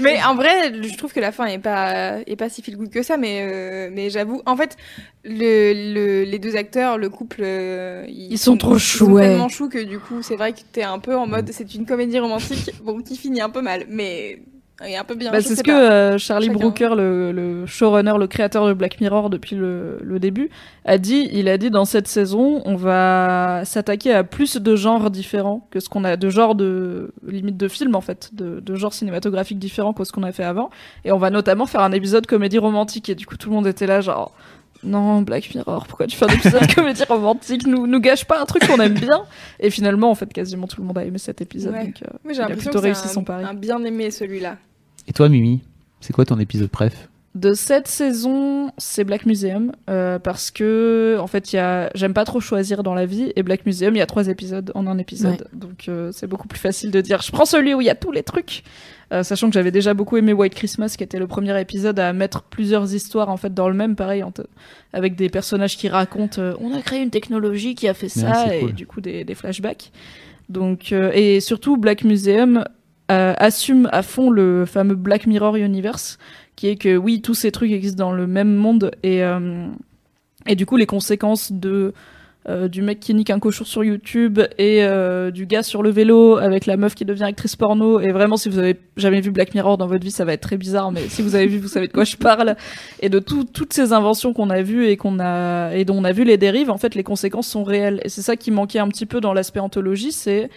Mais 0.00 0.22
en 0.22 0.34
vrai, 0.34 0.72
je 0.82 0.96
trouve 0.96 1.12
que 1.12 1.20
la 1.20 1.32
fin 1.32 1.44
est 1.44 1.58
pas 1.58 2.20
est 2.26 2.36
pas 2.36 2.48
si 2.48 2.62
feel 2.62 2.78
good 2.78 2.88
que 2.88 3.02
ça, 3.02 3.18
mais 3.18 3.40
euh, 3.42 3.90
mais 3.92 4.08
j'avoue, 4.08 4.40
en 4.46 4.56
fait, 4.56 4.78
le, 5.24 5.74
le- 5.92 6.22
les 6.24 6.38
deux 6.38 6.56
acteurs, 6.56 6.96
le 6.96 7.10
couple, 7.10 7.42
euh, 7.44 8.06
Ils 8.08 8.38
sont 8.38 8.56
trop 8.56 8.78
choux, 8.78 9.04
Ils 9.04 9.06
sont 9.08 9.12
ouais. 9.12 9.28
tellement 9.28 9.48
choux 9.50 9.68
que 9.68 9.82
du 9.84 9.98
coup, 9.98 10.22
c'est 10.22 10.36
vrai 10.36 10.52
que 10.54 10.60
t'es 10.72 10.82
un 10.84 10.98
peu 10.98 11.14
en 11.14 11.26
mode, 11.26 11.50
c'est 11.52 11.74
une 11.74 11.84
comédie 11.84 12.18
romantique, 12.18 12.70
bon, 12.82 13.02
qui 13.02 13.16
finit 13.18 13.42
un 13.42 13.50
peu 13.50 13.60
mal, 13.60 13.84
mais 13.90 14.40
est 14.86 14.96
un 14.96 15.04
peu 15.04 15.14
bien. 15.14 15.30
Bah, 15.30 15.40
c'est 15.40 15.56
ce 15.56 15.62
que 15.62 15.70
euh, 15.70 16.18
Charlie 16.18 16.46
Chacun. 16.46 16.58
Brooker, 16.58 16.94
le, 16.96 17.32
le 17.32 17.66
showrunner, 17.66 18.14
le 18.18 18.26
créateur 18.26 18.66
de 18.66 18.72
Black 18.72 19.00
Mirror 19.00 19.28
depuis 19.30 19.56
le, 19.56 19.98
le 20.02 20.18
début, 20.18 20.50
a 20.84 20.98
dit. 20.98 21.28
Il 21.32 21.48
a 21.48 21.58
dit 21.58 21.70
dans 21.70 21.84
cette 21.84 22.08
saison, 22.08 22.62
on 22.64 22.76
va 22.76 23.62
s'attaquer 23.64 24.12
à 24.12 24.24
plus 24.24 24.56
de 24.56 24.76
genres 24.76 25.10
différents 25.10 25.66
que 25.70 25.80
ce 25.80 25.88
qu'on 25.88 26.04
a, 26.04 26.16
de 26.16 26.28
genres 26.30 26.54
de 26.54 27.12
limite 27.26 27.56
de 27.56 27.68
films 27.68 27.94
en 27.94 28.00
fait, 28.00 28.30
de, 28.32 28.60
de 28.60 28.74
genres 28.74 28.94
cinématographiques 28.94 29.58
différents 29.58 29.92
que 29.92 30.04
ce 30.04 30.12
qu'on 30.12 30.22
a 30.22 30.32
fait 30.32 30.44
avant. 30.44 30.70
Et 31.04 31.12
on 31.12 31.18
va 31.18 31.30
notamment 31.30 31.66
faire 31.66 31.82
un 31.82 31.92
épisode 31.92 32.26
comédie 32.26 32.58
romantique. 32.58 33.08
Et 33.08 33.14
du 33.14 33.26
coup, 33.26 33.36
tout 33.36 33.50
le 33.50 33.54
monde 33.56 33.66
était 33.66 33.86
là 33.86 34.00
genre. 34.00 34.32
non, 34.82 35.20
Black 35.20 35.54
Mirror, 35.54 35.86
pourquoi 35.86 36.06
tu 36.06 36.16
fais 36.16 36.24
un 36.24 36.34
épisode 36.34 36.74
comédie 36.74 37.04
romantique? 37.04 37.66
Nous, 37.66 37.86
nous 37.86 38.00
gâche 38.00 38.24
pas 38.24 38.40
un 38.40 38.46
truc 38.46 38.66
qu'on 38.66 38.80
aime 38.80 38.94
bien. 38.94 39.24
Et 39.58 39.68
finalement, 39.68 40.10
en 40.10 40.14
fait, 40.14 40.32
quasiment 40.32 40.66
tout 40.66 40.80
le 40.80 40.86
monde 40.86 40.96
a 40.96 41.04
aimé 41.04 41.18
cet 41.18 41.42
épisode. 41.42 41.74
Ouais. 41.74 41.84
donc, 41.84 42.02
euh, 42.02 42.16
Mais 42.24 42.32
j'ai 42.32 42.40
a 42.40 42.44
l'impression 42.44 42.70
plutôt 42.70 42.78
que 42.78 42.84
réussi 42.84 43.08
c'est 43.08 43.30
un, 43.30 43.44
un 43.44 43.54
bien 43.54 43.84
aimé 43.84 44.10
celui-là. 44.10 44.56
Et 45.10 45.12
toi, 45.12 45.28
Mimi, 45.28 45.60
c'est 46.00 46.12
quoi 46.12 46.24
ton 46.24 46.38
épisode 46.38 46.70
préf? 46.70 47.08
De 47.34 47.52
cette 47.52 47.86
saison, 47.86 48.70
c'est 48.78 49.04
Black 49.04 49.24
Museum 49.26 49.72
euh, 49.88 50.18
parce 50.18 50.50
que 50.50 51.16
en 51.20 51.26
fait, 51.28 51.52
il 51.52 51.56
y 51.56 51.58
a, 51.60 51.90
j'aime 51.94 52.12
pas 52.14 52.24
trop 52.24 52.40
choisir 52.40 52.82
dans 52.82 52.94
la 52.94 53.06
vie 53.06 53.32
et 53.36 53.42
Black 53.44 53.66
Museum, 53.66 53.94
il 53.94 53.98
y 53.98 54.02
a 54.02 54.06
trois 54.06 54.26
épisodes 54.28 54.72
en 54.74 54.88
un 54.88 54.98
épisode, 54.98 55.46
donc 55.52 55.86
euh, 55.88 56.10
c'est 56.12 56.26
beaucoup 56.26 56.48
plus 56.48 56.58
facile 56.58 56.90
de 56.90 57.00
dire 57.00 57.22
je 57.22 57.30
prends 57.30 57.44
celui 57.44 57.72
où 57.72 57.80
il 57.80 57.86
y 57.86 57.90
a 57.90 57.94
tous 57.94 58.12
les 58.12 58.22
trucs, 58.22 58.62
Euh, 59.12 59.24
sachant 59.24 59.48
que 59.48 59.54
j'avais 59.54 59.72
déjà 59.72 59.92
beaucoup 59.92 60.16
aimé 60.16 60.32
White 60.32 60.54
Christmas, 60.54 60.94
qui 60.96 61.02
était 61.02 61.18
le 61.18 61.26
premier 61.26 61.60
épisode 61.60 61.98
à 61.98 62.12
mettre 62.12 62.42
plusieurs 62.44 62.94
histoires 62.94 63.28
en 63.28 63.36
fait 63.36 63.52
dans 63.52 63.68
le 63.68 63.74
même, 63.74 63.96
pareil, 63.96 64.22
en 64.22 64.30
te- 64.30 64.42
avec 64.92 65.16
des 65.16 65.28
personnages 65.28 65.76
qui 65.76 65.88
racontent 65.88 66.40
euh, 66.40 66.54
on 66.60 66.72
a 66.72 66.80
créé 66.80 67.00
une 67.02 67.10
technologie 67.10 67.74
qui 67.74 67.88
a 67.88 67.94
fait 67.94 68.08
ça 68.08 68.54
et 68.56 68.60
cool. 68.60 68.72
du 68.72 68.86
coup 68.86 69.00
des, 69.00 69.24
des 69.24 69.34
flashbacks. 69.34 69.90
Donc 70.48 70.92
euh, 70.92 71.10
et 71.12 71.40
surtout 71.40 71.76
Black 71.76 72.02
Museum 72.04 72.64
euh, 73.10 73.34
assume 73.38 73.88
à 73.92 74.02
fond 74.02 74.30
le 74.30 74.64
fameux 74.66 74.94
Black 74.94 75.26
Mirror 75.26 75.56
Universe 75.56 76.18
qui 76.56 76.68
est 76.68 76.76
que 76.76 76.96
oui, 76.96 77.22
tous 77.22 77.34
ces 77.34 77.50
trucs 77.52 77.72
existent 77.72 78.04
dans 78.04 78.12
le 78.12 78.26
même 78.26 78.54
monde 78.54 78.90
et 79.02 79.22
euh, 79.24 79.66
et 80.46 80.54
du 80.56 80.66
coup 80.66 80.76
les 80.76 80.86
conséquences 80.86 81.52
de 81.52 81.92
euh, 82.48 82.68
du 82.68 82.80
mec 82.80 83.00
qui 83.00 83.12
nique 83.12 83.28
un 83.28 83.38
cochon 83.38 83.64
sur 83.66 83.84
YouTube 83.84 84.40
et 84.58 84.82
du 85.32 85.44
gars 85.46 85.62
sur 85.62 85.82
le 85.82 85.90
vélo 85.90 86.36
avec 86.38 86.64
la 86.66 86.76
meuf 86.78 86.94
qui 86.94 87.04
devient 87.04 87.24
actrice 87.24 87.54
porno 87.56 88.00
et 88.00 88.12
vraiment 88.12 88.38
si 88.38 88.48
vous 88.48 88.58
avez 88.58 88.78
jamais 88.96 89.20
vu 89.20 89.30
Black 89.30 89.54
Mirror 89.54 89.76
dans 89.76 89.86
votre 89.86 90.02
vie 90.02 90.10
ça 90.10 90.24
va 90.24 90.32
être 90.32 90.40
très 90.40 90.56
bizarre 90.56 90.90
mais 90.90 91.02
si 91.08 91.20
vous 91.20 91.34
avez 91.34 91.46
vu 91.46 91.58
vous 91.58 91.68
savez 91.68 91.86
de 91.88 91.92
quoi 91.92 92.04
je 92.04 92.16
parle. 92.16 92.56
Et 93.00 93.08
de 93.10 93.18
tout- 93.18 93.44
toutes 93.44 93.72
ces 93.74 93.92
inventions 93.92 94.32
qu'on 94.32 94.48
a 94.50 94.62
vues 94.62 94.86
et 94.86 94.96
qu'on 94.96 95.18
a 95.20 95.74
et 95.74 95.84
dont 95.84 95.96
on 95.98 96.04
a 96.04 96.12
vu 96.12 96.24
les 96.24 96.38
dérives 96.38 96.70
en 96.70 96.78
fait 96.78 96.94
les 96.94 97.02
conséquences 97.02 97.48
sont 97.48 97.62
réelles. 97.64 98.00
Et 98.04 98.08
c'est 98.08 98.22
ça 98.22 98.36
qui 98.36 98.50
manquait 98.50 98.78
un 98.78 98.88
petit 98.88 99.06
peu 99.06 99.20
dans 99.20 99.34
l'aspect 99.34 99.60
anthologie 99.60 100.12
c'est 100.12 100.48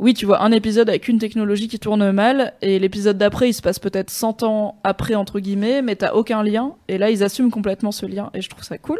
oui, 0.00 0.14
tu 0.14 0.24
vois 0.24 0.42
un 0.42 0.50
épisode 0.50 0.88
avec 0.88 1.08
une 1.08 1.18
technologie 1.18 1.68
qui 1.68 1.78
tourne 1.78 2.10
mal, 2.10 2.54
et 2.62 2.78
l'épisode 2.78 3.18
d'après, 3.18 3.50
il 3.50 3.52
se 3.52 3.60
passe 3.60 3.78
peut-être 3.78 4.08
100 4.08 4.42
ans 4.42 4.80
après, 4.82 5.14
entre 5.14 5.40
guillemets, 5.40 5.82
mais 5.82 5.94
t'as 5.94 6.14
aucun 6.14 6.42
lien, 6.42 6.72
et 6.88 6.96
là, 6.96 7.10
ils 7.10 7.22
assument 7.22 7.50
complètement 7.50 7.92
ce 7.92 8.06
lien, 8.06 8.30
et 8.32 8.40
je 8.40 8.48
trouve 8.48 8.64
ça 8.64 8.78
cool. 8.78 8.98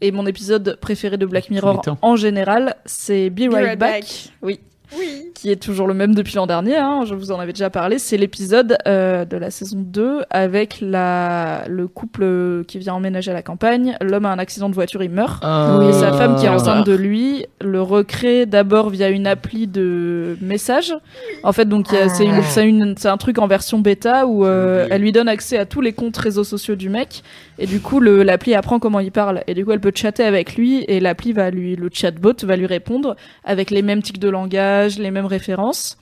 Et 0.00 0.12
mon 0.12 0.26
épisode 0.26 0.78
préféré 0.80 1.18
de 1.18 1.26
Black 1.26 1.50
Mirror 1.50 1.76
m'étonnes. 1.76 1.96
en 2.00 2.16
général, 2.16 2.76
c'est 2.86 3.28
Be, 3.28 3.48
Be 3.48 3.52
Right, 3.52 3.66
Right 3.66 3.78
Back. 3.78 4.00
Back. 4.00 4.32
Oui, 4.40 4.60
Oui. 4.96 5.32
qui 5.34 5.50
est 5.50 5.56
toujours 5.56 5.86
le 5.86 5.94
même 5.94 6.14
depuis 6.14 6.36
l'an 6.36 6.46
dernier, 6.46 6.76
hein, 6.76 7.04
je 7.06 7.14
vous 7.14 7.32
en 7.32 7.40
avais 7.40 7.52
déjà 7.52 7.70
parlé. 7.70 7.98
C'est 7.98 8.16
l'épisode 8.16 8.76
euh, 8.86 9.24
de 9.24 9.36
la 9.36 9.50
saison 9.50 9.78
2 9.78 10.22
avec 10.30 10.78
la, 10.80 11.64
le 11.68 11.88
couple 11.88 12.64
qui 12.66 12.78
vient 12.78 12.94
emménager 12.94 13.30
à 13.30 13.34
la 13.34 13.42
campagne. 13.42 13.96
L'homme 14.00 14.26
a 14.26 14.30
un 14.30 14.38
accident 14.38 14.68
de 14.68 14.74
voiture, 14.74 15.02
il 15.02 15.10
meurt. 15.10 15.42
Ah. 15.42 15.80
Et 15.88 15.92
sa 15.92 16.12
femme 16.12 16.36
qui 16.36 16.46
est 16.46 16.48
enceinte 16.48 16.86
de 16.86 16.94
lui 16.94 17.46
le 17.60 17.82
recrée 17.82 18.46
d'abord 18.46 18.90
via 18.90 19.08
une 19.08 19.26
appli 19.26 19.66
de 19.66 20.36
message. 20.40 20.94
En 21.42 21.52
fait, 21.52 21.66
donc 21.66 21.86
c'est 21.88 23.08
un 23.08 23.16
truc 23.16 23.38
en 23.38 23.46
version 23.46 23.78
bêta 23.78 24.26
où 24.26 24.44
euh, 24.44 24.86
elle 24.90 25.02
lui 25.02 25.12
donne 25.12 25.28
accès 25.28 25.58
à 25.58 25.66
tous 25.66 25.80
les 25.80 25.92
comptes 25.92 26.16
réseaux 26.16 26.44
sociaux 26.44 26.76
du 26.76 26.88
mec. 26.88 27.22
Et 27.58 27.66
du 27.66 27.80
coup, 27.80 28.00
l'appli 28.00 28.54
apprend 28.54 28.78
comment 28.78 29.00
il 29.00 29.12
parle. 29.12 29.42
Et 29.46 29.54
du 29.54 29.64
coup, 29.64 29.72
elle 29.72 29.80
peut 29.80 29.92
chatter 29.94 30.24
avec 30.24 30.56
lui 30.56 30.84
et 30.88 31.00
l'appli 31.00 31.32
va 31.32 31.50
lui, 31.50 31.76
le 31.76 31.88
chatbot 31.92 32.34
va 32.42 32.56
lui 32.56 32.66
répondre 32.66 33.16
avec 33.44 33.70
les 33.70 33.82
mêmes 33.82 34.02
tics 34.02 34.18
de 34.18 34.28
langage, 34.28 34.75
les 34.98 35.10
mêmes 35.10 35.26
références, 35.26 35.96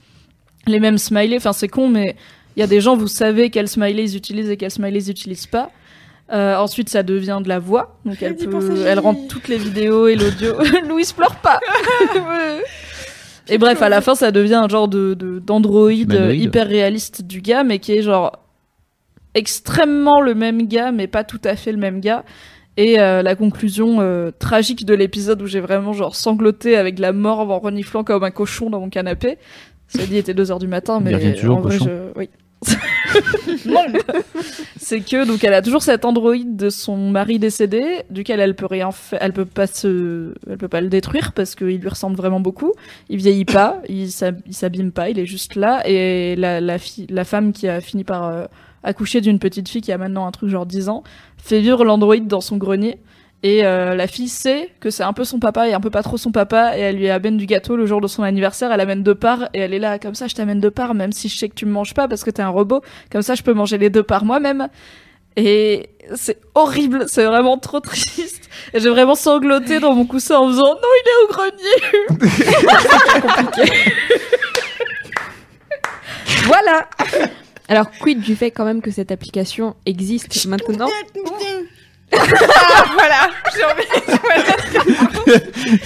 les 0.67 0.79
mêmes 0.79 0.97
smileys. 0.97 1.37
Enfin, 1.37 1.53
c'est 1.53 1.67
con, 1.67 1.89
mais 1.89 2.15
il 2.55 2.59
y 2.59 2.63
a 2.63 2.67
des 2.67 2.81
gens, 2.81 2.95
vous 2.95 3.07
savez 3.07 3.49
quels 3.49 3.67
smileys 3.67 4.03
ils 4.03 4.15
utilisent 4.15 4.49
et 4.49 4.57
quels 4.57 4.71
smileys 4.71 5.05
ils 5.05 5.09
utilisent 5.11 5.47
pas. 5.47 5.71
Euh, 6.31 6.55
ensuite, 6.55 6.89
ça 6.89 7.03
devient 7.03 7.39
de 7.43 7.49
la 7.49 7.59
voix, 7.59 7.99
donc 8.03 8.21
elle 8.23 8.35
peut, 8.35 8.49
rend 8.99 9.13
toutes 9.29 9.47
les 9.47 9.57
vidéos 9.57 10.07
et 10.07 10.15
l'audio. 10.15 10.55
Louise 10.87 11.13
pleure 11.13 11.35
pas. 11.35 11.59
et 13.47 13.59
bref, 13.59 13.81
à 13.83 13.89
la 13.89 14.01
fin, 14.01 14.15
ça 14.15 14.31
devient 14.31 14.55
un 14.55 14.67
genre 14.67 14.87
de 14.87 15.15
hyper 16.33 16.67
réaliste 16.67 17.21
du 17.21 17.41
gars, 17.41 17.63
mais 17.63 17.77
qui 17.77 17.91
est 17.93 18.01
genre 18.01 18.39
extrêmement 19.35 20.19
le 20.21 20.33
même 20.33 20.67
gars, 20.67 20.91
mais 20.91 21.07
pas 21.07 21.23
tout 21.23 21.41
à 21.43 21.55
fait 21.55 21.71
le 21.71 21.77
même 21.77 21.99
gars. 21.99 22.23
Et 22.77 22.99
euh, 22.99 23.21
la 23.21 23.35
conclusion 23.35 24.01
euh, 24.01 24.31
tragique 24.37 24.85
de 24.85 24.93
l'épisode 24.93 25.41
où 25.41 25.47
j'ai 25.47 25.61
vraiment 25.61 25.93
genre 25.93 26.15
sangloté 26.15 26.75
avec 26.75 26.99
la 26.99 27.13
mort 27.13 27.39
en 27.49 27.59
reniflant 27.59 28.03
comme 28.03 28.23
un 28.23 28.31
cochon 28.31 28.69
dans 28.69 28.79
mon 28.81 28.89
canapé. 28.89 29.37
Ça 29.87 29.99
dit, 30.05 30.13
il 30.13 30.17
était 30.17 30.33
2h 30.33 30.59
du 30.59 30.67
matin, 30.67 30.99
mais 30.99 31.13
en 31.15 31.17
vrai, 31.61 31.61
cochon. 31.61 31.85
je... 31.85 32.19
oui. 32.19 32.29
C'est 34.77 35.01
que 35.01 35.25
donc 35.25 35.43
elle 35.43 35.53
a 35.53 35.61
toujours 35.61 35.81
cet 35.81 36.05
androïde 36.05 36.55
de 36.55 36.69
son 36.69 36.97
mari 37.11 37.39
décédé, 37.39 38.01
duquel 38.09 38.39
elle 38.39 38.55
peut 38.55 38.65
rien 38.65 38.91
faire, 38.91 39.19
elle 39.21 39.33
peut 39.33 39.45
pas 39.45 39.67
se, 39.67 40.33
elle 40.49 40.57
peut 40.57 40.67
pas 40.67 40.81
le 40.81 40.87
détruire 40.89 41.31
parce 41.33 41.55
qu'il 41.55 41.77
lui 41.79 41.89
ressemble 41.89 42.15
vraiment 42.15 42.39
beaucoup. 42.39 42.73
Il 43.09 43.17
vieillit 43.17 43.45
pas, 43.45 43.81
il 43.89 44.11
s'ab- 44.11 44.41
il 44.45 44.53
s'abîme 44.53 44.91
pas, 44.91 45.09
il 45.09 45.19
est 45.19 45.25
juste 45.25 45.55
là. 45.55 45.81
Et 45.87 46.35
la, 46.35 46.61
la, 46.61 46.77
la 47.09 47.23
femme 47.23 47.51
qui 47.51 47.67
a 47.67 47.81
fini 47.81 48.03
par 48.03 48.25
euh, 48.25 48.45
accoucher 48.85 49.19
d'une 49.19 49.39
petite 49.39 49.67
fille 49.67 49.81
qui 49.81 49.91
a 49.91 49.97
maintenant 49.97 50.25
un 50.25 50.31
truc 50.31 50.49
genre 50.49 50.65
10 50.65 50.89
ans, 50.89 51.03
fait 51.37 51.59
vivre 51.59 51.83
l'androïde 51.83 52.27
dans 52.27 52.41
son 52.41 52.57
grenier. 52.57 52.99
Et 53.43 53.65
euh, 53.65 53.93
la 53.93 54.07
fille 54.07 54.29
sait 54.29 54.71
que 54.79 54.89
c'est 54.89 55.03
un 55.03 55.13
peu 55.13 55.23
son 55.23 55.39
papa 55.39 55.67
et 55.67 55.73
un 55.73 55.79
peu 55.79 55.91
pas 55.91 56.01
trop 56.01 56.17
son 56.17 56.31
papa, 56.31 56.77
et 56.77 56.81
elle 56.81 56.95
lui 56.95 57.09
amène 57.09 57.37
du 57.37 57.45
gâteau 57.45 57.75
le 57.75 57.85
jour 57.85 58.01
de 58.01 58.07
son 58.07 58.23
anniversaire, 58.23 58.71
elle 58.71 58.79
amène 58.81 59.03
deux 59.03 59.13
parts, 59.13 59.49
et 59.53 59.59
elle 59.59 59.73
est 59.73 59.79
là, 59.79 59.99
comme 59.99 60.15
ça 60.15 60.27
je 60.27 60.33
t'amène 60.33 60.59
deux 60.59 60.71
parts, 60.71 60.95
même 60.95 61.11
si 61.11 61.29
je 61.29 61.37
sais 61.37 61.49
que 61.49 61.53
tu 61.53 61.65
me 61.65 61.71
manges 61.71 61.93
pas 61.93 62.07
parce 62.07 62.23
que 62.23 62.31
t'es 62.31 62.41
un 62.41 62.49
robot, 62.49 62.81
comme 63.11 63.21
ça 63.21 63.35
je 63.35 63.43
peux 63.43 63.53
manger 63.53 63.77
les 63.77 63.89
deux 63.89 64.01
parts 64.01 64.25
moi-même. 64.25 64.69
Et 65.37 65.89
c'est 66.15 66.39
horrible, 66.55 67.05
c'est 67.07 67.25
vraiment 67.25 67.57
trop 67.57 67.81
triste. 67.81 68.49
Et 68.73 68.79
j'ai 68.79 68.89
vraiment 68.89 69.15
sangloté 69.15 69.79
dans 69.79 69.93
mon 69.93 70.05
coussin 70.05 70.37
en 70.37 70.47
faisant 70.47 70.75
non, 70.75 70.89
il 71.01 71.09
est 71.09 71.23
au 71.23 71.27
grenier. 71.33 71.77
C'est 73.11 73.21
compliqué. 73.21 73.73
voilà. 76.45 76.87
Alors, 77.67 77.89
quid 77.91 78.19
du 78.21 78.35
fait 78.35 78.51
quand 78.51 78.65
même 78.65 78.81
que 78.81 78.91
cette 78.91 79.11
application 79.11 79.75
existe 79.85 80.45
maintenant 80.45 80.89
Ah, 82.11 82.85
voilà. 82.93 83.29
J'ai 83.55 83.63
envie-. 83.63 83.83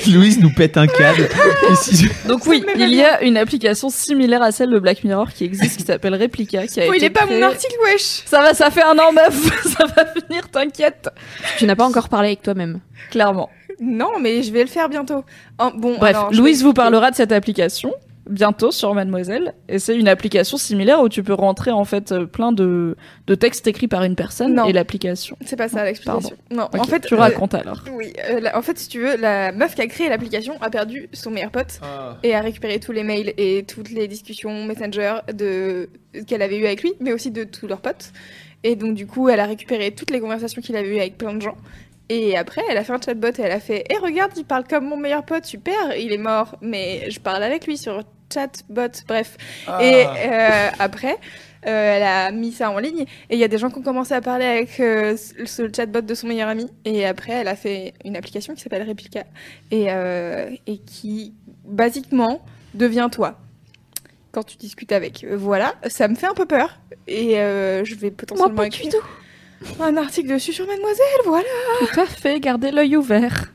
Louise 0.13 0.39
nous 0.39 0.51
pète 0.53 0.75
un 0.77 0.87
câble. 0.87 1.29
Ici, 1.71 1.95
je- 2.23 2.27
Donc 2.27 2.45
oui, 2.45 2.63
il 2.75 2.93
y 2.93 3.01
a 3.01 3.21
une 3.21 3.37
application 3.37 3.89
similaire 3.89 4.41
à 4.43 4.51
celle 4.51 4.69
de 4.71 4.79
Black 4.79 5.03
Mirror 5.03 5.31
qui 5.31 5.45
existe, 5.45 5.77
qui 5.77 5.83
s'appelle 5.83 6.15
Replica, 6.15 6.67
qui 6.67 6.81
a 6.81 6.85
Oh, 6.89 6.93
il 6.93 7.03
est 7.03 7.09
pas 7.09 7.25
créée- 7.25 7.37
mon 7.39 7.43
article, 7.47 7.75
wesh. 7.85 8.23
Ça 8.25 8.41
va, 8.41 8.53
ça 8.53 8.69
fait 8.71 8.83
un 8.83 8.97
an, 8.99 9.11
meuf. 9.13 9.63
ça 9.77 9.85
va 9.85 10.03
venir, 10.27 10.49
t'inquiète. 10.49 11.09
Tu 11.57 11.65
n'as 11.65 11.75
pas 11.75 11.85
encore 11.85 12.09
parlé 12.09 12.29
avec 12.29 12.41
toi-même. 12.41 12.79
Clairement. 13.11 13.49
Non, 13.79 14.19
mais 14.19 14.43
je 14.43 14.51
vais 14.51 14.61
le 14.63 14.69
faire 14.69 14.89
bientôt. 14.89 15.23
Oh, 15.59 15.69
bon, 15.73 15.95
Bref, 15.97 16.15
alors, 16.15 16.27
je 16.33 16.35
vais 16.37 16.41
Louise 16.41 16.63
vous 16.63 16.73
parlera 16.73 17.11
de 17.11 17.15
cette 17.15 17.31
application 17.31 17.93
bientôt 18.29 18.71
sur 18.71 18.93
Mademoiselle. 18.93 19.53
Et 19.67 19.79
c'est 19.79 19.95
une 19.97 20.07
application 20.07 20.57
similaire 20.57 21.01
où 21.01 21.09
tu 21.09 21.23
peux 21.23 21.33
rentrer 21.33 21.71
en 21.71 21.83
fait 21.83 22.11
euh, 22.11 22.25
plein 22.25 22.51
de, 22.51 22.95
de 23.27 23.35
textes 23.35 23.67
écrits 23.67 23.87
par 23.87 24.03
une 24.03 24.15
personne 24.15 24.53
Non. 24.55 24.65
et 24.65 24.71
l'application. 24.73 25.35
C'est 25.45 25.55
pas 25.55 25.67
ça 25.67 25.83
l'explication. 25.83 26.35
Non, 26.51 26.69
en 26.77 26.83
fait, 26.85 27.01
tu 27.01 27.15
euh, 27.15 27.17
racontes 27.17 27.53
alors. 27.55 27.83
Oui, 27.91 28.13
euh, 28.29 28.39
la- 28.39 28.57
en 28.57 28.61
fait, 28.61 28.77
si 28.79 28.87
tu 28.87 28.99
veux, 28.99 29.17
la 29.17 29.51
meuf 29.51 29.75
qui 29.75 29.81
a 29.81 29.87
créé 29.87 30.07
l'application 30.09 30.53
a 30.61 30.69
perdu 30.69 31.09
son 31.13 31.31
meilleur 31.31 31.51
pote 31.51 31.79
et 32.23 32.33
a 32.35 32.41
récupéré 32.41 32.79
tous 32.79 32.91
les 32.91 33.03
mails 33.03 33.33
et 33.37 33.65
toutes 33.67 33.89
les 33.91 34.07
discussions 34.07 34.65
Messenger 34.65 35.15
de 35.33 35.89
qu'elle 36.27 36.41
avait 36.41 36.57
eues 36.57 36.65
avec 36.65 36.83
lui, 36.83 36.93
mais 36.99 37.11
aussi 37.13 37.31
de 37.31 37.43
tous 37.43 37.67
leurs 37.67 37.81
potes. 37.81 38.11
Et 38.63 38.75
donc, 38.75 38.93
du 38.95 39.07
coup, 39.07 39.29
elle 39.29 39.39
a 39.39 39.45
récupéré 39.45 39.91
toutes 39.91 40.11
les 40.11 40.19
conversations 40.19 40.61
qu'il 40.61 40.75
avait 40.75 40.89
eues 40.89 40.99
avec 40.99 41.17
plein 41.17 41.33
de 41.33 41.41
gens. 41.41 41.55
Et 42.09 42.35
après, 42.35 42.61
elle 42.69 42.77
a 42.77 42.83
fait 42.83 42.91
un 42.93 42.99
chatbot 42.99 43.27
et 43.27 43.41
elle 43.41 43.51
a 43.51 43.59
fait 43.59 43.83
Eh, 43.89 43.97
regarde, 43.99 44.31
il 44.35 44.43
parle 44.43 44.63
comme 44.67 44.85
mon 44.85 44.97
meilleur 44.97 45.23
pote, 45.23 45.45
super, 45.45 45.95
il 45.97 46.11
est 46.11 46.17
mort, 46.17 46.57
mais 46.59 47.09
je 47.11 47.19
parle 47.19 47.43
avec 47.43 47.67
lui 47.67 47.77
sur 47.77 48.01
chatbot, 48.33 49.03
bref. 49.07 49.37
Et 49.81 50.05
euh, 50.05 50.69
après, 50.79 51.17
euh, 51.67 51.95
elle 51.97 52.03
a 52.03 52.31
mis 52.31 52.51
ça 52.51 52.71
en 52.71 52.79
ligne 52.79 53.01
et 53.29 53.35
il 53.35 53.39
y 53.39 53.43
a 53.43 53.47
des 53.47 53.57
gens 53.57 53.69
qui 53.69 53.79
ont 53.79 53.83
commencé 53.83 54.13
à 54.13 54.21
parler 54.21 54.45
avec 54.45 54.79
euh, 54.79 55.17
ce 55.17 55.69
chatbot 55.75 56.01
de 56.01 56.13
son 56.13 56.27
meilleur 56.27 56.49
ami. 56.49 56.69
Et 56.85 57.05
après, 57.05 57.33
elle 57.33 57.47
a 57.47 57.55
fait 57.55 57.93
une 58.05 58.15
application 58.15 58.53
qui 58.53 58.61
s'appelle 58.61 58.87
Replica 58.87 59.25
et, 59.71 59.87
euh, 59.89 60.49
et 60.67 60.77
qui, 60.77 61.33
basiquement, 61.65 62.41
devient 62.73 63.09
toi 63.11 63.39
quand 64.31 64.43
tu 64.43 64.57
discutes 64.57 64.91
avec. 64.91 65.25
Voilà, 65.29 65.75
ça 65.87 66.07
me 66.07 66.15
fait 66.15 66.27
un 66.27 66.33
peu 66.33 66.45
peur 66.45 66.79
et 67.07 67.39
euh, 67.39 67.83
je 67.83 67.95
vais 67.95 68.11
potentiellement 68.11 68.63
écrire 68.63 68.93
un 69.81 69.97
article 69.97 70.29
dessus 70.29 70.53
sur 70.53 70.65
Mademoiselle, 70.67 71.21
voilà. 71.25 71.47
Tout 71.79 71.99
à 71.99 72.05
fait, 72.05 72.39
gardez 72.39 72.71
l'œil 72.71 72.95
ouvert. 72.95 73.51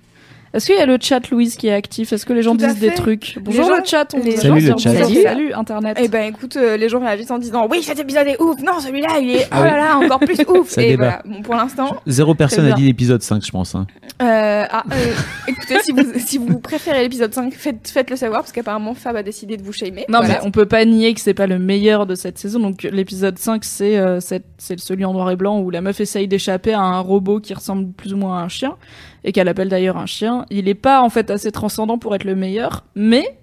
Est-ce 0.55 0.67
qu'il 0.67 0.77
y 0.77 0.79
a 0.79 0.87
le 0.87 0.97
chat 1.01 1.29
Louise 1.31 1.57
qui 1.57 1.67
est 1.67 1.73
actif? 1.75 2.13
Est-ce 2.13 2.25
que 2.25 2.33
les 2.33 2.43
gens 2.43 2.53
Tout 2.57 2.65
disent 2.65 2.79
des 2.79 2.95
trucs? 2.95 3.39
Bonjour 3.43 3.65
gens- 3.65 3.77
le 3.77 3.85
chat, 3.85 4.07
on 4.15 4.19
les 4.21 4.37
gens- 4.37 4.43
Salut 4.43 4.61
le 4.61 4.79
chat. 4.79 4.95
Salut. 4.95 5.23
Salut 5.23 5.53
Internet. 5.53 5.99
Et 6.01 6.07
ben 6.07 6.29
écoute, 6.33 6.57
euh, 6.57 6.77
les 6.77 6.89
gens 6.89 7.01
réagissent 7.01 7.33
en 7.33 7.39
disant 7.39 7.67
oui 7.69 7.83
cet 7.83 7.99
épisode 7.99 8.29
est 8.29 8.41
ouf, 8.41 8.61
non 8.63 8.79
celui-là 8.79 9.19
il 9.21 9.31
est 9.31 9.45
oh 9.47 9.49
Ah 9.51 9.63
oui. 9.63 9.69
là 9.69 9.77
là 9.79 9.99
encore 9.99 10.21
plus 10.21 10.37
ouf. 10.49 10.69
Ça 10.71 10.83
et 10.83 10.91
débat. 10.91 11.21
voilà, 11.25 11.37
bon 11.37 11.43
pour 11.43 11.57
l'instant 11.57 11.97
Zéro 12.07 12.37
personne 12.37 12.67
a 12.67 12.73
dit 12.73 12.85
l'épisode 12.87 13.21
5, 13.23 13.45
je 13.45 13.51
pense. 13.51 13.75
hein. 13.75 13.87
Euh, 14.23 14.65
ah, 14.71 14.85
euh, 14.93 14.95
écoutez, 15.49 15.75
si 15.83 15.91
vous, 15.91 16.03
si 16.19 16.39
vous 16.39 16.61
préférez 16.61 17.03
l'épisode 17.03 17.35
5, 17.35 17.53
faites, 17.53 17.89
faites-le 17.89 18.15
savoir, 18.15 18.43
parce 18.43 18.53
qu'apparemment 18.53 18.95
Fab 18.95 19.17
a 19.17 19.25
décidé 19.25 19.57
de 19.57 19.63
vous 19.65 19.73
shamer. 19.73 20.05
Non, 20.09 20.21
Voilà. 20.21 20.35
mais 20.35 20.41
on 20.47 20.53
peut 20.53 20.67
pas 20.67 20.85
nier 20.85 21.15
que 21.15 21.21
c'est 21.21 21.35
pas 21.35 21.49
le 21.49 21.59
meilleur 21.59 22.07
de 22.07 22.15
cette 22.15 22.39
saison. 22.39 22.61
Donc 22.61 22.85
l'épisode 22.85 23.39
5, 23.41 23.65
c'est 23.65 23.99
euh, 23.99 24.21
cette- 24.21 24.45
c'est 24.59 24.79
celui 24.79 25.05
en 25.05 25.13
noir 25.15 25.33
et 25.33 25.37
blanc 25.37 25.59
où 25.59 25.71
la 25.71 25.81
meuf 25.81 25.99
essaye 26.01 26.29
d'échapper 26.29 26.75
à 26.75 26.81
un 26.81 27.01
robot 27.01 27.41
qui 27.41 27.55
ressemble 27.55 27.91
plus 27.93 28.15
ou 28.15 28.19
moins 28.19 28.39
à 28.39 28.43
un 28.43 28.49
chien 28.49 28.77
et 29.25 29.33
qu'elle 29.33 29.49
appelle 29.49 29.69
d'ailleurs 29.69 29.97
un 29.97 30.07
chien. 30.07 30.47
Il 30.51 30.69
est 30.69 30.75
pas 30.75 31.03
en 31.03 31.09
fait 31.09 31.31
assez 31.31 31.51
transcendant 31.51 31.99
pour 31.99 32.15
être 32.15 32.25
le 32.25 32.37
meilleur, 32.37 32.85
mais 32.95 33.39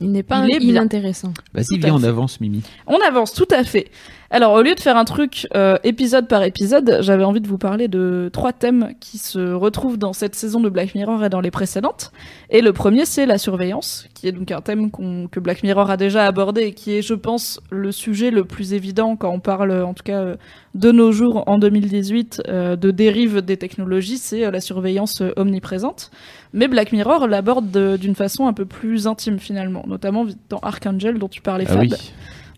Il 0.00 0.12
n'est 0.12 0.22
pas 0.22 0.44
Il 0.46 0.54
est 0.54 0.64
inintéressant. 0.64 1.32
Vas-y, 1.54 1.78
viens, 1.78 1.94
on 1.94 2.02
avance, 2.02 2.40
Mimi. 2.40 2.62
on 2.86 2.98
avance 3.06 3.32
tout 3.32 3.48
à 3.50 3.64
fait. 3.64 3.90
Alors 4.30 4.52
au 4.54 4.62
lieu 4.62 4.74
de 4.74 4.80
faire 4.80 4.96
un 4.96 5.04
truc 5.04 5.46
euh, 5.54 5.76
épisode 5.84 6.26
par 6.26 6.42
épisode, 6.42 6.98
j'avais 7.00 7.22
envie 7.24 7.40
de 7.40 7.48
vous 7.48 7.58
parler 7.58 7.86
de 7.86 8.30
trois 8.32 8.52
thèmes 8.52 8.94
qui 8.98 9.18
se 9.18 9.52
retrouvent 9.52 9.98
dans 9.98 10.14
cette 10.14 10.34
saison 10.34 10.60
de 10.60 10.70
Black 10.70 10.94
Mirror 10.94 11.24
et 11.24 11.28
dans 11.28 11.40
les 11.40 11.50
précédentes. 11.50 12.12
Et 12.48 12.62
le 12.62 12.72
premier, 12.72 13.04
c'est 13.04 13.26
la 13.26 13.36
surveillance, 13.38 14.06
qui 14.22 14.28
est 14.28 14.32
donc 14.32 14.52
un 14.52 14.60
thème 14.60 14.88
que 15.32 15.40
Black 15.40 15.64
Mirror 15.64 15.90
a 15.90 15.96
déjà 15.96 16.26
abordé 16.26 16.60
et 16.62 16.72
qui 16.74 16.92
est, 16.92 17.02
je 17.02 17.14
pense, 17.14 17.60
le 17.72 17.90
sujet 17.90 18.30
le 18.30 18.44
plus 18.44 18.72
évident 18.72 19.16
quand 19.16 19.30
on 19.32 19.40
parle, 19.40 19.72
en 19.82 19.94
tout 19.94 20.04
cas, 20.04 20.20
euh, 20.20 20.36
de 20.76 20.92
nos 20.92 21.10
jours, 21.10 21.42
en 21.48 21.58
2018, 21.58 22.40
euh, 22.46 22.76
de 22.76 22.92
dérive 22.92 23.40
des 23.40 23.56
technologies, 23.56 24.18
c'est 24.18 24.44
euh, 24.44 24.52
la 24.52 24.60
surveillance 24.60 25.24
omniprésente. 25.34 26.12
Mais 26.52 26.68
Black 26.68 26.92
Mirror 26.92 27.26
l'aborde 27.26 27.72
de- 27.72 27.96
d'une 27.96 28.14
façon 28.14 28.46
un 28.46 28.52
peu 28.52 28.64
plus 28.64 29.08
intime, 29.08 29.40
finalement, 29.40 29.82
notamment 29.88 30.24
dans 30.48 30.58
Archangel, 30.60 31.18
dont 31.18 31.26
tu 31.26 31.40
parlais, 31.40 31.64
Ah 31.66 31.72
Fab. 31.72 31.80
oui. 31.80 31.90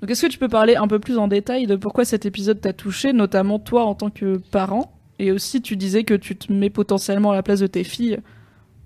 Donc 0.02 0.10
est-ce 0.10 0.26
que 0.26 0.30
tu 0.30 0.36
peux 0.38 0.48
parler 0.48 0.76
un 0.76 0.86
peu 0.86 0.98
plus 0.98 1.16
en 1.16 1.28
détail 1.28 1.66
de 1.66 1.76
pourquoi 1.76 2.04
cet 2.04 2.26
épisode 2.26 2.60
t'a 2.60 2.74
touché, 2.74 3.14
notamment 3.14 3.58
toi 3.58 3.86
en 3.86 3.94
tant 3.94 4.10
que 4.10 4.36
parent? 4.50 4.92
Et 5.18 5.32
aussi 5.32 5.62
tu 5.62 5.76
disais 5.76 6.04
que 6.04 6.12
tu 6.12 6.36
te 6.36 6.52
mets 6.52 6.68
potentiellement 6.68 7.30
à 7.30 7.34
la 7.34 7.42
place 7.42 7.60
de 7.60 7.66
tes 7.68 7.84
filles 7.84 8.18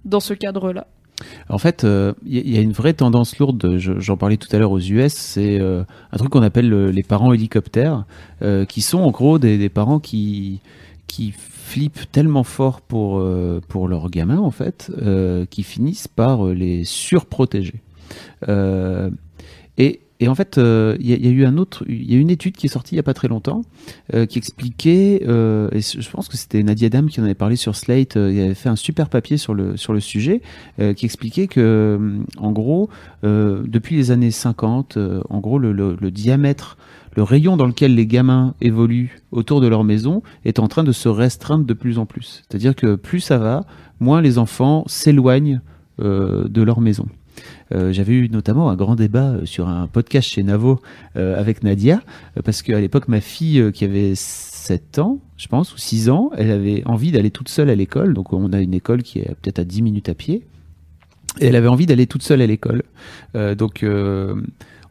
dans 0.05 0.21
ce 0.21 0.33
cadre-là. 0.33 0.87
En 1.49 1.59
fait, 1.59 1.85
euh, 1.85 2.13
il 2.25 2.35
y, 2.37 2.39
a- 2.39 2.43
il 2.43 2.51
y 2.55 2.59
a 2.59 2.61
une 2.61 2.73
vraie 2.73 2.93
tendance 2.95 3.39
lourde, 3.39 3.77
je- 3.79 3.99
j'en 3.99 4.17
parlais 4.17 4.37
tout 4.37 4.49
à 4.55 4.59
l'heure 4.59 4.71
aux 4.73 4.79
US, 4.81 5.13
c'est 5.13 5.61
euh, 5.61 5.83
un 6.13 6.17
truc 6.17 6.31
qu'on 6.31 6.43
appelle 6.43 6.69
le- 6.69 6.91
les 6.91 7.03
parents 7.03 7.33
hélicoptères, 7.33 8.05
euh, 8.43 8.65
qui 8.65 8.81
sont 8.83 8.99
en 9.01 9.11
gros 9.11 9.39
des, 9.39 9.69
parents 9.69 9.99
qui, 9.99 10.61
qui 11.07 11.33
flippent 11.37 12.11
tellement 12.13 12.45
fort 12.45 12.81
pour, 12.81 13.19
euh, 13.19 13.61
pour 13.69 13.89
leurs 13.89 14.11
gamins, 14.11 14.39
en 14.39 14.51
fait, 14.51 14.91
euh, 15.03 15.45
qui 15.47 15.63
finissent 15.65 16.09
par 16.09 16.47
euh, 16.47 16.55
les 16.55 16.85
surprotéger. 16.85 17.81
Euh, 18.49 19.11
et, 19.77 20.01
et 20.21 20.29
en 20.29 20.35
fait, 20.35 20.59
euh, 20.59 20.97
il 21.01 21.07
y, 21.07 21.25
y 21.25 21.29
a 21.29 21.31
eu 21.31 21.45
un 21.45 21.59
autre, 21.59 21.85
il 21.89 22.11
y 22.13 22.17
a 22.17 22.19
une 22.19 22.31
étude 22.31 22.57
qui 22.57 22.67
est 22.67 22.69
sortie 22.69 22.95
il 22.95 22.97
y 22.97 23.01
a 23.01 23.05
pas 23.05 23.15
très 23.15 23.29
longtemps, 23.29 23.63
euh, 24.15 24.27
qui 24.27 24.39
expliquait, 24.39 25.23
euh, 25.29 25.69
et 25.73 25.81
je 25.81 26.11
pense 26.11 26.29
que 26.29 26.37
c'était 26.37 26.63
Nadia 26.63 26.89
Dam 26.89 27.09
qui 27.09 27.21
en 27.21 27.25
avait 27.25 27.35
parlé 27.35 27.57
sur 27.57 27.77
Slate, 27.77 28.17
euh, 28.17 28.33
il 28.33 28.41
avait 28.41 28.55
fait 28.55 28.69
un 28.69 28.77
super 28.77 29.09
papier 29.09 29.37
sur 29.37 29.55
le, 29.55 29.77
sur 29.77 29.93
le 29.93 30.01
sujet, 30.01 30.43
euh, 30.81 30.93
qui 30.95 31.05
expliquait 31.07 31.47
que, 31.47 32.19
en 32.39 32.53
gros, 32.53 32.91
euh, 33.25 33.63
depuis 33.67 33.97
les 33.97 34.11
années 34.11 34.31
50, 34.31 34.97
euh, 34.97 35.21
en 35.31 35.39
gros, 35.41 35.59
le, 35.59 35.73
le- 35.73 35.97
le 36.01 36.11
diamètre, 36.11 36.77
le 37.17 37.23
rayon 37.23 37.57
dans 37.57 37.67
lequel 37.67 37.95
les 37.95 38.07
gamins 38.07 38.55
évoluent 38.61 39.21
autour 39.33 39.61
de 39.61 39.67
leur 39.67 39.83
maison 39.83 40.23
est 40.45 40.59
en 40.59 40.69
train 40.69 40.85
de 40.85 40.93
se 40.93 41.09
restreindre 41.09 41.65
de 41.65 41.75
plus 41.75 41.99
en 41.99 42.07
plus. 42.07 42.43
C'est-à-dire 42.49 42.77
que 42.77 42.95
plus 42.95 43.21
ça 43.21 43.39
va, 43.39 43.67
moins 43.99 44.21
les 44.21 44.39
enfants 44.39 44.85
s'éloignent 44.87 45.61
euh, 46.01 46.47
de 46.49 46.63
leur 46.63 46.81
maison. 46.81 47.07
Euh, 47.73 47.93
J'avais 47.93 48.15
eu 48.15 48.29
notamment 48.29 48.71
un 48.71 48.77
grand 48.77 48.95
débat 48.95 49.31
euh, 49.31 49.47
sur 49.47 49.69
un 49.69 49.87
podcast 49.87 50.29
chez 50.29 50.43
Navo 50.43 50.81
euh, 51.17 51.39
avec 51.39 51.63
Nadia, 51.63 52.01
parce 52.45 52.63
qu'à 52.63 52.81
l'époque, 52.81 53.09
ma 53.09 53.21
fille 53.21 53.73
qui 53.73 53.85
avait 53.85 54.15
7 54.15 54.99
ans, 54.99 55.19
je 55.37 55.49
pense, 55.49 55.75
ou 55.75 55.79
6 55.79 56.11
ans, 56.11 56.31
elle 56.37 56.51
avait 56.51 56.83
envie 56.87 57.13
d'aller 57.13 57.31
toute 57.31 57.49
seule 57.49 57.71
à 57.71 57.75
l'école. 57.75 58.15
Donc 58.15 58.33
on 58.33 58.53
a 58.53 58.61
une 58.61 58.75
école 58.75 59.03
qui 59.03 59.21
est 59.21 59.35
peut-être 59.43 59.59
à 59.59 59.65
10 59.65 59.83
minutes 59.83 60.09
à 60.09 60.15
pied. 60.15 60.47
Et 61.41 61.47
elle 61.47 61.57
avait 61.57 61.69
envie 61.69 61.87
d'aller 61.87 62.07
toute 62.07 62.23
seule 62.23 62.41
à 62.41 62.47
l'école. 62.47 62.83
Donc 63.35 63.85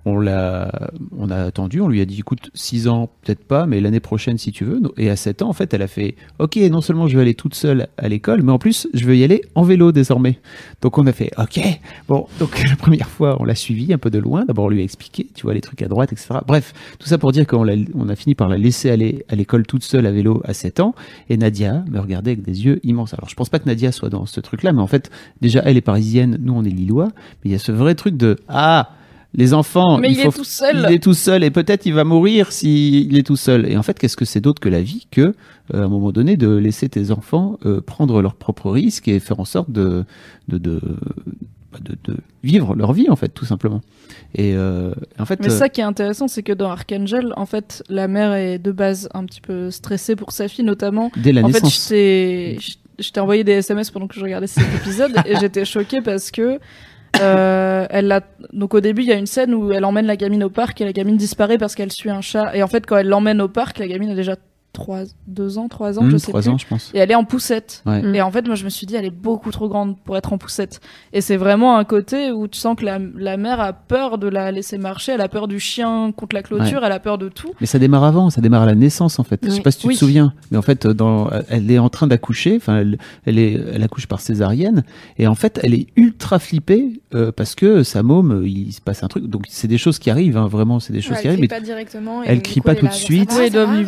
on 0.08 0.20
l'a, 0.20 0.90
on 1.18 1.30
a 1.30 1.44
attendu, 1.44 1.82
on 1.82 1.88
lui 1.88 2.02
a 2.02 2.06
dit 2.06 2.20
écoute, 2.20 2.50
6 2.54 2.88
ans 2.88 3.10
peut-être 3.24 3.44
pas, 3.44 3.66
mais 3.66 3.82
l'année 3.82 4.00
prochaine 4.00 4.38
si 4.38 4.52
tu 4.52 4.64
veux. 4.64 4.82
Et 4.98 5.10
à 5.10 5.16
7 5.16 5.42
ans, 5.42 5.50
en 5.50 5.54
fait, 5.54 5.74
elle 5.74 5.82
a 5.82 5.88
fait 5.88 6.16
ok, 6.40 6.56
non 6.56 6.82
seulement 6.82 7.08
je 7.08 7.16
vais 7.18 7.22
aller 7.22 7.34
toute 7.34 7.56
seule 7.56 7.88
à 7.98 8.08
l'école, 8.08 8.42
mais 8.42 8.52
en 8.52 8.60
plus 8.60 8.88
je 8.94 9.06
veux 9.06 9.16
y 9.16 9.24
aller 9.24 9.42
en 9.56 9.64
vélo 9.64 9.92
désormais. 9.92 10.40
Donc 10.82 10.98
on 10.98 11.06
a 11.08 11.12
fait 11.12 11.32
ok. 11.38 11.60
Bon, 12.08 12.28
donc 12.40 12.64
la 12.70 12.76
première 12.76 13.10
fois 13.10 13.38
on 13.40 13.44
l'a 13.44 13.56
suivi 13.56 13.94
un 13.94 13.98
peu 13.98 14.10
de 14.10 14.20
loin. 14.20 14.46
D'abord 14.46 14.66
on 14.66 14.70
lui 14.70 14.82
a 14.82 14.84
expliqué, 14.84 15.28
tu 15.34 15.44
vois 15.44 15.54
les 15.54 15.62
trucs 15.62 15.82
à 15.82 15.88
droite, 15.88 16.14
etc. 16.14 16.40
Bref, 16.48 16.74
tout 17.00 17.08
ça 17.08 17.18
pour 17.18 17.32
dire 17.32 17.46
qu'on 17.46 17.68
on 17.96 18.10
a 18.10 18.16
fini 18.16 18.36
par 18.36 18.48
la 18.48 18.58
laisser 18.58 18.90
aller 18.90 19.26
à 19.30 19.36
l'école 19.36 19.66
toute 19.66 19.84
seule 19.84 20.06
à 20.06 20.12
vélo 20.12 20.42
à 20.46 20.54
7 20.54 20.80
ans. 20.80 20.96
Et 21.30 21.38
Nadia 21.38 21.84
me 21.90 22.00
regardait 22.00 22.32
avec 22.32 22.44
des 22.44 22.66
yeux 22.66 22.80
immenses. 22.84 23.14
Alors 23.14 23.30
je 23.30 23.36
pense 23.36 23.50
pas 23.50 23.60
que 23.60 23.66
Nadia 23.66 23.92
soit 23.92 24.10
dans 24.10 24.26
ce 24.26 24.40
truc-là, 24.40 24.72
mais 24.72 24.82
en 24.82 24.88
fait 24.88 25.12
déjà 25.42 25.62
elle 25.66 25.78
est 25.78 25.82
parisienne, 25.82 26.38
nous 26.42 26.54
on 26.54 26.64
est 26.64 26.70
lillois, 26.70 27.10
mais 27.44 27.50
il 27.50 27.52
y 27.52 27.56
a 27.56 27.60
ce 27.60 27.72
vrai 27.72 27.96
truc 27.96 28.16
de 28.16 28.38
ah 28.48 28.92
les 29.34 29.54
enfants, 29.54 29.98
Mais 29.98 30.10
il, 30.10 30.16
faut 30.16 30.30
est 30.30 30.32
tout 30.32 30.44
seul. 30.44 30.86
il 30.88 30.96
est 30.96 31.04
tout 31.04 31.14
seul 31.14 31.44
et 31.44 31.52
peut-être 31.52 31.86
il 31.86 31.94
va 31.94 32.04
mourir 32.04 32.52
s'il 32.52 33.16
est 33.18 33.24
tout 33.24 33.36
seul. 33.36 33.70
Et 33.70 33.78
en 33.78 33.84
fait, 33.84 34.00
qu'est-ce 34.00 34.18
que 34.18 34.26
c'est 34.26 34.42
d'autre 34.42 34.60
que 34.60 34.70
la 34.70 34.82
vie 34.82 35.08
que, 35.12 35.22
euh, 35.22 35.34
à 35.74 35.78
un 35.84 35.88
moment 35.88 36.12
donné, 36.12 36.38
de 36.38 36.50
laisser 36.56 36.90
tes 36.90 37.12
enfants 37.12 37.60
euh, 37.66 37.82
prendre 37.82 38.22
leurs 38.22 38.36
propres 38.36 38.72
risques 38.72 39.08
et 39.08 39.20
faire 39.20 39.40
en 39.40 39.46
sorte 39.46 39.70
de, 39.70 40.06
de, 40.48 40.58
de, 40.58 40.80
bah, 41.72 41.80
de, 41.82 41.98
de 42.06 42.18
vivre 42.44 42.76
leur 42.76 42.94
vie, 42.94 43.10
en 43.10 43.16
fait, 43.16 43.30
tout 43.30 43.46
simplement. 43.46 43.82
Et 44.34 44.56
euh, 44.56 44.94
en 45.20 45.26
fait, 45.26 45.40
Mais 45.42 45.50
ça 45.50 45.70
qui 45.70 45.82
est 45.82 45.86
intéressant, 45.86 46.28
c'est 46.28 46.44
que 46.44 46.54
dans 46.54 46.70
Archangel, 46.70 47.34
en 47.36 47.46
fait, 47.46 47.84
la 47.90 48.08
mère 48.08 48.34
est 48.34 48.60
de 48.60 48.72
base 48.72 49.10
un 49.14 49.26
petit 49.26 49.42
peu 49.42 49.72
stressée 49.72 50.16
pour 50.16 50.32
sa 50.32 50.48
fille, 50.48 50.66
notamment. 50.66 51.12
dès 51.18 51.34
la 51.34 51.44
en 51.44 51.50
fait, 51.50 51.64
naissance, 51.64 51.90
je 51.90 52.76
je 53.00 53.12
t'ai 53.12 53.20
envoyé 53.20 53.44
des 53.44 53.54
SMS 53.54 53.92
pendant 53.92 54.08
que 54.08 54.16
je 54.16 54.22
regardais 54.22 54.48
cet 54.48 54.64
épisode 54.76 55.14
et 55.26 55.36
j'étais 55.38 55.66
choquée 55.66 56.02
parce 56.02 56.32
que 56.32 56.60
euh, 57.22 57.86
elle 57.90 58.12
a 58.12 58.22
donc 58.54 58.74
au 58.74 58.82
début 58.82 59.04
il 59.04 59.08
y 59.08 59.12
a 59.12 59.16
une 59.16 59.26
scène 59.26 59.54
où 59.54 59.72
elle 59.72 59.86
emmène 59.86 60.06
la 60.06 60.16
gamine 60.16 60.44
au 60.44 60.50
parc 60.50 60.82
et 60.82 60.86
la 60.86 60.94
gamine 60.94 61.18
disparaît 61.18 61.58
parce 61.58 61.76
qu'elle 61.76 61.92
suit 61.92 62.10
un 62.10 62.22
chat. 62.22 62.56
Et 62.56 62.64
en 62.64 62.68
fait 62.68 62.86
quand 62.86 62.98
elle 62.98 63.08
l'emmène 63.08 63.42
au 63.42 63.48
parc 63.48 63.80
la 63.80 63.88
gamine 63.88 64.12
a 64.12 64.16
déjà 64.16 64.36
3 64.78 65.00
2 65.28 65.58
ans 65.58 65.68
3 65.68 66.00
ans 66.00 66.04
Hum, 66.04 66.12
je 66.12 66.18
sais 66.18 66.28
trois 66.32 66.42
plus 66.42 66.50
ans, 66.50 66.58
je 66.58 66.66
pense. 66.68 66.92
et 66.94 67.00
elle 67.00 67.12
est 67.12 67.16
en 67.16 67.24
poussette 67.26 67.82
Ouais. 67.86 68.02
Mm. 68.02 68.16
et 68.16 68.22
en 68.22 68.32
fait 68.32 68.46
moi 68.48 68.56
je 68.56 68.64
me 68.64 68.70
suis 68.70 68.86
dit 68.88 68.96
elle 68.96 69.06
est 69.06 69.10
beaucoup 69.10 69.52
trop 69.52 69.68
grande 69.68 69.98
pour 70.06 70.16
être 70.18 70.32
en 70.34 70.38
poussette 70.38 70.80
et 71.14 71.22
c'est 71.22 71.36
vraiment 71.38 71.78
un 71.78 71.84
côté 71.84 72.32
où 72.32 72.48
tu 72.48 72.58
sens 72.60 72.76
que 72.78 72.86
la, 72.86 73.00
la 73.16 73.38
mère 73.38 73.60
a 73.60 73.74
peur 73.74 74.18
de 74.18 74.28
la 74.28 74.52
laisser 74.52 74.78
marcher 74.78 75.12
elle 75.14 75.22
a 75.22 75.28
peur 75.28 75.48
du 75.48 75.60
chien 75.60 76.12
contre 76.16 76.36
la 76.36 76.44
clôture 76.44 76.84
elle 76.86 76.92
a 76.92 77.00
peur 77.00 77.18
de 77.18 77.28
tout 77.30 77.50
Mais 77.60 77.68
ça 77.68 77.80
démarre 77.80 78.04
avant, 78.04 78.30
ça 78.30 78.40
démarre 78.42 78.62
à 78.64 78.66
la 78.68 78.76
naissance 78.76 79.20
en 79.20 79.24
fait. 79.24 79.40
Je 79.44 79.50
sais 79.50 79.56
Oui. 79.58 79.62
pas 79.62 79.72
si 79.72 79.80
tu 79.80 79.88
Oui. 79.88 79.94
te 79.96 80.00
souviens, 80.00 80.34
mais 80.52 80.58
en 80.58 80.62
fait, 80.62 80.86
dans, 80.88 81.30
elle 81.50 81.70
est 81.72 81.80
en 81.80 81.90
train 81.90 82.08
d'accoucher. 82.08 82.56
Enfin, 82.58 82.78
elle, 82.78 82.98
elle 83.26 83.40
est, 83.40 83.54
elle 83.74 83.84
accouche 83.84 84.06
par 84.08 84.20
césarienne, 84.22 84.84
et 85.18 85.26
en 85.28 85.36
fait, 85.36 85.60
elle 85.64 85.74
est 85.74 85.88
ultra 85.96 86.38
flippée 86.40 87.02
euh, 87.16 87.32
parce 87.32 87.56
que 87.56 87.84
sa 87.84 88.04
môme, 88.04 88.32
euh, 88.44 88.48
il 88.48 88.72
se 88.74 88.82
passe 88.82 89.04
un 89.04 89.08
truc. 89.08 89.26
Donc, 89.26 89.46
c'est 89.50 89.68
des 89.68 89.78
choses 89.78 89.98
qui 90.00 90.10
arrivent, 90.10 90.38
hein, 90.38 90.48
vraiment, 90.48 90.80
c'est 90.80 90.94
des 90.94 91.02
choses 91.02 91.14
Ouais, 91.14 91.22
qui 91.22 91.28
elle 91.28 91.34
arrivent. 91.34 91.48
crie 91.48 91.56
mais- 91.56 91.60
pas 91.60 91.66
directement. 91.66 92.24
elle 92.24 92.42
crie 92.42 92.62
pas 92.62 92.74
elle 92.74 92.80
tout 92.80 92.88
de 92.88 92.92
suite. 92.94 93.32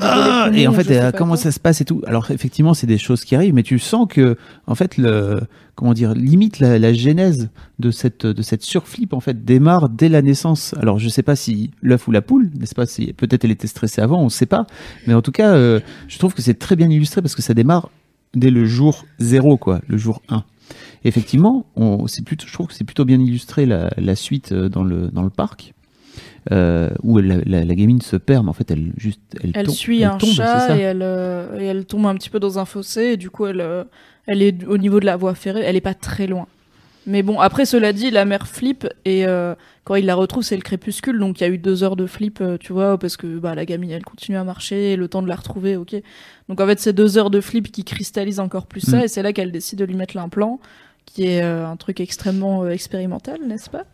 Ah, 0.02 0.46
poumons, 0.48 0.58
et 0.58 0.68
en 0.68 0.74
fait, 0.84 1.00
euh, 1.00 1.12
comment 1.12 1.36
ça 1.36 1.52
se 1.52 1.60
passe 1.60 1.82
et 1.82 1.86
tout. 1.86 2.02
Alors 2.06 2.32
effectivement, 2.32 2.74
c'est 2.74 2.88
des 2.88 2.98
choses 2.98 3.24
qui 3.24 3.36
arrivent, 3.36 3.54
mais 3.54 3.64
tu 3.64 3.80
sens 3.80 4.08
que, 4.10 4.38
en 4.68 4.76
fait, 4.76 4.98
le, 4.98 5.42
comment 5.76 5.94
dire, 5.94 6.14
limite 6.14 6.60
la, 6.60 6.78
la 6.78 6.94
genèse 6.94 7.50
de 7.80 7.92
cette 7.92 8.26
de 8.26 8.42
cette 8.42 8.64
surflip 8.64 9.14
en 9.14 9.20
fait 9.20 9.46
démarre 9.46 9.90
dès 9.90 10.10
la 10.10 10.22
naissance. 10.22 10.76
Alors 10.80 11.00
je 11.00 11.08
sais 11.10 11.24
pas 11.24 11.36
si 11.36 11.72
l'œuf 11.82 12.08
ou 12.08 12.12
la 12.12 12.22
poule, 12.22 12.50
n'est-ce 12.60 12.76
pas 12.76 12.86
Si 12.86 13.14
peut-être 13.14 13.46
elle 13.46 13.52
était 13.52 13.68
stressée 13.68 14.02
avant, 14.02 14.22
on 14.22 14.30
sait 14.30 14.46
pas. 14.46 14.68
Mais 15.08 15.14
en 15.14 15.22
tout 15.22 15.32
cas, 15.32 15.54
euh, 15.54 15.80
je 16.08 16.18
trouve 16.20 16.34
que 16.34 16.42
c'est 16.42 16.60
très 16.60 16.76
bien 16.76 16.90
illustré 16.90 17.22
parce 17.22 17.36
que 17.36 17.42
ça 17.42 17.54
démarre 17.54 17.90
dès 18.34 18.52
le 18.52 18.66
jour 18.66 19.06
zéro, 19.20 19.58
quoi, 19.58 19.82
le 19.88 19.98
jour 19.98 20.22
1. 20.30 20.44
Effectivement, 21.04 21.66
on, 21.76 22.06
plutôt, 22.26 22.46
je 22.46 22.54
trouve 22.54 22.68
que 22.68 22.74
c'est 22.74 22.84
plutôt 22.84 23.06
bien 23.06 23.20
illustré 23.20 23.66
la, 23.66 23.90
la 23.98 24.16
suite 24.16 24.52
euh, 24.52 24.70
dans 24.70 24.84
le 24.84 25.08
dans 25.08 25.24
le 25.24 25.30
parc. 25.30 25.74
Euh, 26.52 26.90
où 27.04 27.20
elle- 27.20 27.44
la, 27.46 27.64
la 27.64 27.76
gamine 27.76 28.02
se 28.02 28.16
perd, 28.16 28.44
mais 28.44 28.50
en 28.50 28.54
fait, 28.54 28.72
elle 28.72 28.92
juste, 28.98 29.22
elle, 29.44 29.52
elle 29.54 29.66
tombe- 29.66 29.76
suit 29.76 30.02
elle 30.02 30.08
un 30.10 30.18
tombe, 30.18 30.30
chat 30.32 30.60
ça 30.68 30.78
et 30.78 30.80
elle, 30.82 31.02
euh, 31.04 31.60
et 31.60 31.66
elle 31.66 31.86
tombe 31.86 32.06
un 32.08 32.16
petit 32.16 32.30
peu 32.30 32.40
dans 32.40 32.58
un 32.58 32.66
fossé 32.66 33.02
et 33.14 33.18
du 33.18 33.30
coup 33.30 33.46
elle, 33.46 33.62
euh, 33.62 33.84
elle 34.26 34.42
est 34.42 34.66
au 34.66 34.78
niveau 34.78 35.00
de 35.00 35.06
la 35.06 35.16
voie 35.18 35.36
ferrée, 35.36 35.62
elle 35.64 35.76
est 35.76 35.82
pas 35.82 35.94
très 35.94 36.26
loin. 36.28 36.48
Mais 37.06 37.24
bon, 37.24 37.40
après 37.40 37.66
cela 37.66 37.94
dit, 37.94 38.10
la 38.10 38.26
mère 38.26 38.48
flippe 38.48 38.88
et 39.06 39.26
euh, 39.28 39.54
quand 39.84 39.96
il 39.96 40.06
la 40.06 40.16
retrouve 40.16 40.44
c'est 40.44 40.56
le 40.56 40.62
crépuscule, 40.62 41.20
donc 41.20 41.40
il 41.40 41.44
y 41.44 41.48
a 41.48 41.50
eu 41.50 41.58
deux 41.58 41.84
heures 41.84 41.96
de 41.96 42.08
flip, 42.08 42.42
tu 42.60 42.74
vois, 42.74 42.98
parce 42.98 43.16
que 43.18 43.38
bah, 43.38 43.54
la 43.54 43.66
gamine 43.66 43.92
elle 43.92 44.04
continue 44.06 44.38
à 44.38 44.44
marcher, 44.44 44.94
et 44.94 44.96
le 44.96 45.08
temps 45.08 45.22
de 45.22 45.28
la 45.28 45.36
retrouver, 45.36 45.76
ok. 45.76 45.96
Donc 46.48 46.60
en 46.62 46.66
fait 46.66 46.80
c'est 46.80 46.94
deux 46.94 47.18
heures 47.18 47.30
de 47.30 47.42
flip 47.42 47.72
qui 47.72 47.84
cristallisent 47.84 48.40
encore 48.40 48.66
plus 48.66 48.82
ça 48.82 48.98
Mm. 48.98 49.02
et 49.04 49.08
c'est 49.08 49.22
là 49.24 49.34
qu'elle 49.34 49.52
décide 49.52 49.80
de 49.80 49.86
lui 49.86 49.96
mettre 49.96 50.16
l'implant, 50.16 50.60
qui 51.06 51.26
est 51.26 51.42
un 51.42 51.76
truc 51.76 52.00
extrêmement 52.00 52.68
expérimental, 52.68 53.40
n'est-ce 53.48 53.70
pas? 53.70 53.86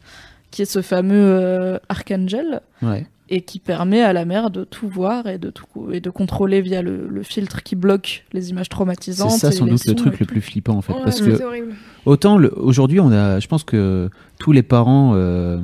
Qui 0.56 0.62
est 0.62 0.66
ce 0.66 0.82
fameux 0.82 1.14
euh, 1.18 1.78
Archangel 1.90 2.62
Ouais. 2.82 3.06
et 3.30 3.42
qui 3.42 3.60
permet 3.60 4.02
à 4.02 4.14
la 4.14 4.24
mère 4.24 4.50
de 4.52 4.64
tout 4.64 4.88
voir 4.88 5.28
et 5.28 5.38
de 5.38 5.50
tout 5.50 5.66
et 5.92 6.00
de 6.00 6.10
contrôler 6.10 6.62
via 6.62 6.82
le, 6.82 7.08
le 7.10 7.24
filtre 7.24 7.62
qui 7.62 7.76
bloque 7.76 8.24
les 8.32 8.52
images 8.52 8.70
traumatisantes. 8.70 9.32
C'est 9.32 9.38
ça 9.40 9.52
sans 9.52 9.66
doute 9.66 9.86
le 9.86 9.96
truc 9.96 10.18
le 10.20 10.26
plus 10.26 10.40
flippant 10.40 10.76
en 10.78 10.82
fait, 10.82 10.94
Ouais, 10.94 11.00
parce 11.04 11.20
que 11.20 11.44
horrible. 11.44 11.74
autant 12.06 12.38
aujourd'hui 12.56 13.02
on 13.02 13.12
a, 13.12 13.40
je 13.42 13.48
pense 13.48 13.66
que 13.66 14.10
tous 14.40 14.54
les 14.54 14.64
parents 14.64 15.12
euh, 15.16 15.60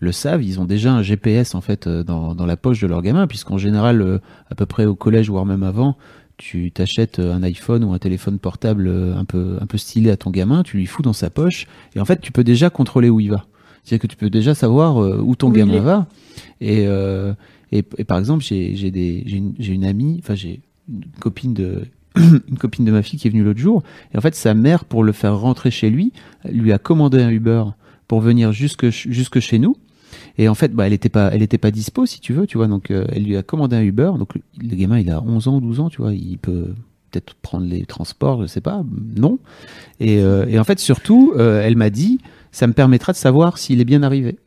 le 0.00 0.12
savent, 0.12 0.42
ils 0.42 0.60
ont 0.60 0.66
déjà 0.66 0.92
un 0.92 1.00
GPS 1.02 1.54
en 1.54 1.62
fait 1.62 1.86
euh, 1.86 2.02
dans, 2.02 2.34
dans 2.34 2.44
la 2.44 2.58
poche 2.58 2.80
de 2.82 2.86
leur 2.86 3.00
gamin, 3.00 3.26
puisqu'en 3.26 3.56
général, 3.56 4.02
euh, 4.02 4.18
à 4.50 4.54
peu 4.54 4.66
près 4.66 4.84
au 4.84 4.94
collège 4.94 5.30
voire 5.30 5.46
même 5.46 5.62
avant, 5.62 5.96
tu 6.36 6.70
t'achètes 6.70 7.18
un 7.20 7.42
iPhone 7.44 7.82
ou 7.84 7.94
un 7.94 7.98
téléphone 7.98 8.38
portable 8.38 8.90
un 9.16 9.24
peu, 9.24 9.56
un 9.60 9.66
peu 9.66 9.78
stylé 9.78 10.10
à 10.10 10.18
ton 10.18 10.30
gamin, 10.30 10.62
tu 10.64 10.76
lui 10.76 10.84
fous 10.86 11.00
dans 11.00 11.12
sa 11.14 11.30
poche, 11.30 11.66
et 11.94 12.00
en 12.00 12.04
fait, 12.04 12.20
tu 12.20 12.32
peux 12.32 12.44
déjà 12.44 12.68
contrôler 12.68 13.08
où 13.08 13.20
il 13.20 13.30
va. 13.30 13.46
C'est-à-dire 13.84 14.02
que 14.02 14.06
tu 14.06 14.16
peux 14.16 14.30
déjà 14.30 14.54
savoir 14.54 15.02
euh, 15.02 15.20
où 15.22 15.36
ton 15.36 15.50
gamin 15.50 15.80
va. 15.80 16.06
Et, 16.60 16.86
euh, 16.86 17.34
et, 17.70 17.84
et 17.98 18.04
par 18.04 18.18
exemple, 18.18 18.42
j'ai 18.42 18.72
une, 18.72 19.54
une 19.58 19.84
amie, 19.84 20.20
enfin 20.22 20.34
j'ai 20.34 20.60
une 20.88 21.04
copine 21.20 21.54
de 21.54 21.86
une 22.16 22.58
copine 22.58 22.84
de 22.84 22.92
ma 22.92 23.02
fille 23.02 23.18
qui 23.18 23.28
est 23.28 23.30
venue 23.30 23.44
l'autre 23.44 23.60
jour. 23.60 23.82
Et 24.12 24.18
en 24.18 24.20
fait, 24.20 24.34
sa 24.34 24.54
mère, 24.54 24.84
pour 24.84 25.04
le 25.04 25.12
faire 25.12 25.38
rentrer 25.38 25.70
chez 25.70 25.90
lui, 25.90 26.12
lui 26.48 26.72
a 26.72 26.78
commandé 26.78 27.20
un 27.22 27.30
Uber 27.30 27.64
pour 28.08 28.20
venir 28.20 28.52
jusque 28.52 28.88
jusque 28.90 29.40
chez 29.40 29.58
nous. 29.58 29.76
Et 30.38 30.48
en 30.48 30.54
fait, 30.54 30.72
bah, 30.72 30.86
elle 30.86 30.92
était 30.92 31.08
pas, 31.08 31.30
elle 31.32 31.42
était 31.42 31.58
pas 31.58 31.70
dispo, 31.70 32.06
si 32.06 32.20
tu 32.20 32.32
veux, 32.32 32.46
tu 32.46 32.56
vois. 32.56 32.68
Donc, 32.68 32.90
euh, 32.90 33.04
elle 33.12 33.24
lui 33.24 33.36
a 33.36 33.42
commandé 33.42 33.76
un 33.76 33.82
Uber. 33.82 34.12
Donc, 34.18 34.34
le, 34.34 34.40
le 34.58 34.76
gamin, 34.76 34.98
il 34.98 35.10
a 35.10 35.20
11 35.20 35.48
ans, 35.48 35.60
12 35.60 35.80
ans, 35.80 35.88
tu 35.88 36.02
vois. 36.02 36.14
Il 36.14 36.38
peut 36.38 36.74
peut-être 37.10 37.34
prendre 37.34 37.66
les 37.66 37.84
transports, 37.84 38.42
je 38.42 38.46
sais 38.46 38.60
pas. 38.60 38.82
Non. 39.16 39.38
Et, 40.00 40.20
euh, 40.20 40.46
et 40.48 40.58
en 40.58 40.64
fait, 40.64 40.78
surtout, 40.78 41.32
euh, 41.36 41.62
elle 41.62 41.76
m'a 41.76 41.90
dit, 41.90 42.18
ça 42.54 42.68
me 42.68 42.72
permettra 42.72 43.12
de 43.12 43.16
savoir 43.16 43.58
s'il 43.58 43.80
est 43.80 43.84
bien 43.84 44.04
arrivé. 44.04 44.38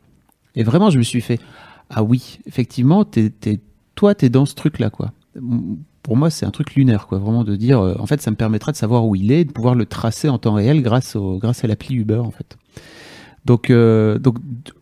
Et 0.56 0.64
vraiment, 0.64 0.90
je 0.90 0.98
me 0.98 1.04
suis 1.04 1.20
fait, 1.20 1.40
ah 1.90 2.04
oui, 2.04 2.40
effectivement, 2.48 3.06
toi, 3.96 4.16
t'es 4.16 4.30
dans 4.30 4.46
ce 4.46 4.56
truc-là, 4.56 4.90
quoi. 4.90 5.12
Pour 6.04 6.16
moi, 6.16 6.30
c'est 6.30 6.46
un 6.46 6.52
truc 6.52 6.76
lunaire, 6.76 7.08
quoi. 7.08 7.18
Vraiment 7.20 7.44
de 7.44 7.58
dire, 7.58 7.82
euh, 7.82 7.96
en 8.00 8.06
fait, 8.06 8.22
ça 8.22 8.32
me 8.32 8.38
permettra 8.38 8.72
de 8.72 8.78
savoir 8.78 9.06
où 9.06 9.16
il 9.18 9.34
est, 9.34 9.44
de 9.44 9.52
pouvoir 9.52 9.76
le 9.76 9.86
tracer 9.86 10.30
en 10.30 10.38
temps 10.38 10.54
réel 10.54 10.82
grâce, 10.82 11.18
au, 11.18 11.38
grâce 11.38 11.66
à 11.66 11.68
l'appli 11.68 11.96
Uber, 11.96 12.20
en 12.20 12.32
fait. 12.32 12.58
Donc, 13.44 13.70
euh, 13.70 14.18
donc, 14.20 14.38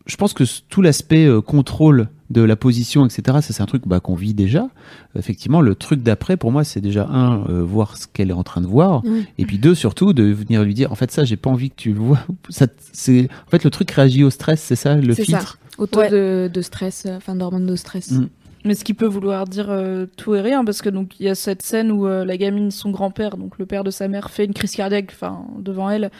je 0.06 0.16
pense 0.16 0.32
que 0.32 0.44
tout 0.68 0.80
l'aspect 0.80 1.26
euh, 1.26 1.40
contrôle 1.40 2.08
de 2.30 2.42
la 2.42 2.56
position, 2.56 3.06
etc., 3.06 3.38
ça 3.40 3.52
c'est 3.52 3.62
un 3.62 3.66
truc 3.66 3.82
bah, 3.86 4.00
qu'on 4.00 4.14
vit 4.14 4.34
déjà. 4.34 4.68
Effectivement, 5.16 5.60
le 5.60 5.74
truc 5.74 6.02
d'après, 6.02 6.36
pour 6.36 6.50
moi, 6.52 6.64
c'est 6.64 6.80
déjà 6.80 7.06
un, 7.06 7.44
euh, 7.48 7.62
voir 7.62 7.96
ce 7.96 8.06
qu'elle 8.12 8.30
est 8.30 8.34
en 8.34 8.42
train 8.42 8.60
de 8.60 8.66
voir, 8.66 9.02
Oui. 9.04 9.26
et 9.38 9.46
puis 9.46 9.58
deux, 9.58 9.74
surtout, 9.74 10.12
de 10.12 10.24
venir 10.24 10.62
lui 10.64 10.74
dire, 10.74 10.90
en 10.92 10.96
fait, 10.96 11.10
ça, 11.10 11.24
j'ai 11.24 11.36
pas 11.36 11.50
envie 11.50 11.70
que 11.70 11.76
tu 11.76 11.92
le 11.92 12.00
vois. 12.00 12.18
Ça, 12.48 12.66
c'est, 12.92 13.28
en 13.46 13.50
fait, 13.50 13.62
le 13.64 13.70
truc 13.70 13.90
réagit 13.90 14.24
au 14.24 14.30
stress, 14.30 14.60
c'est 14.60 14.76
ça, 14.76 14.96
le 14.96 15.14
C'est 15.14 15.24
ça. 15.24 15.38
filtre? 15.38 15.58
Au 15.78 15.86
taux 15.86 16.00
Ouais. 16.00 16.10
de, 16.10 16.50
de 16.52 16.62
stress, 16.62 17.04
euh, 17.06 17.16
enfin 17.18 17.34
d'hormones 17.34 17.66
de 17.66 17.76
stress. 17.76 18.10
Mm. 18.12 18.28
Mais 18.64 18.74
ce 18.74 18.82
qui 18.82 18.94
peut 18.94 19.06
vouloir 19.06 19.44
dire 19.46 19.66
euh, 19.68 20.06
tout 20.16 20.34
et 20.34 20.40
rien, 20.40 20.64
parce 20.64 20.82
que 20.82 20.88
donc 20.88 21.20
il 21.20 21.26
y 21.26 21.28
a 21.28 21.36
cette 21.36 21.62
scène 21.62 21.92
où 21.92 22.08
euh, 22.08 22.24
la 22.24 22.36
gamine, 22.36 22.72
son 22.72 22.90
grand-père, 22.90 23.36
donc 23.36 23.58
le 23.58 23.66
père 23.66 23.84
de 23.84 23.92
sa 23.92 24.08
mère, 24.08 24.30
fait 24.30 24.44
une 24.46 24.54
crise 24.54 24.72
cardiaque, 24.72 25.10
enfin 25.14 25.44
devant 25.60 25.88
elle, 25.88 26.10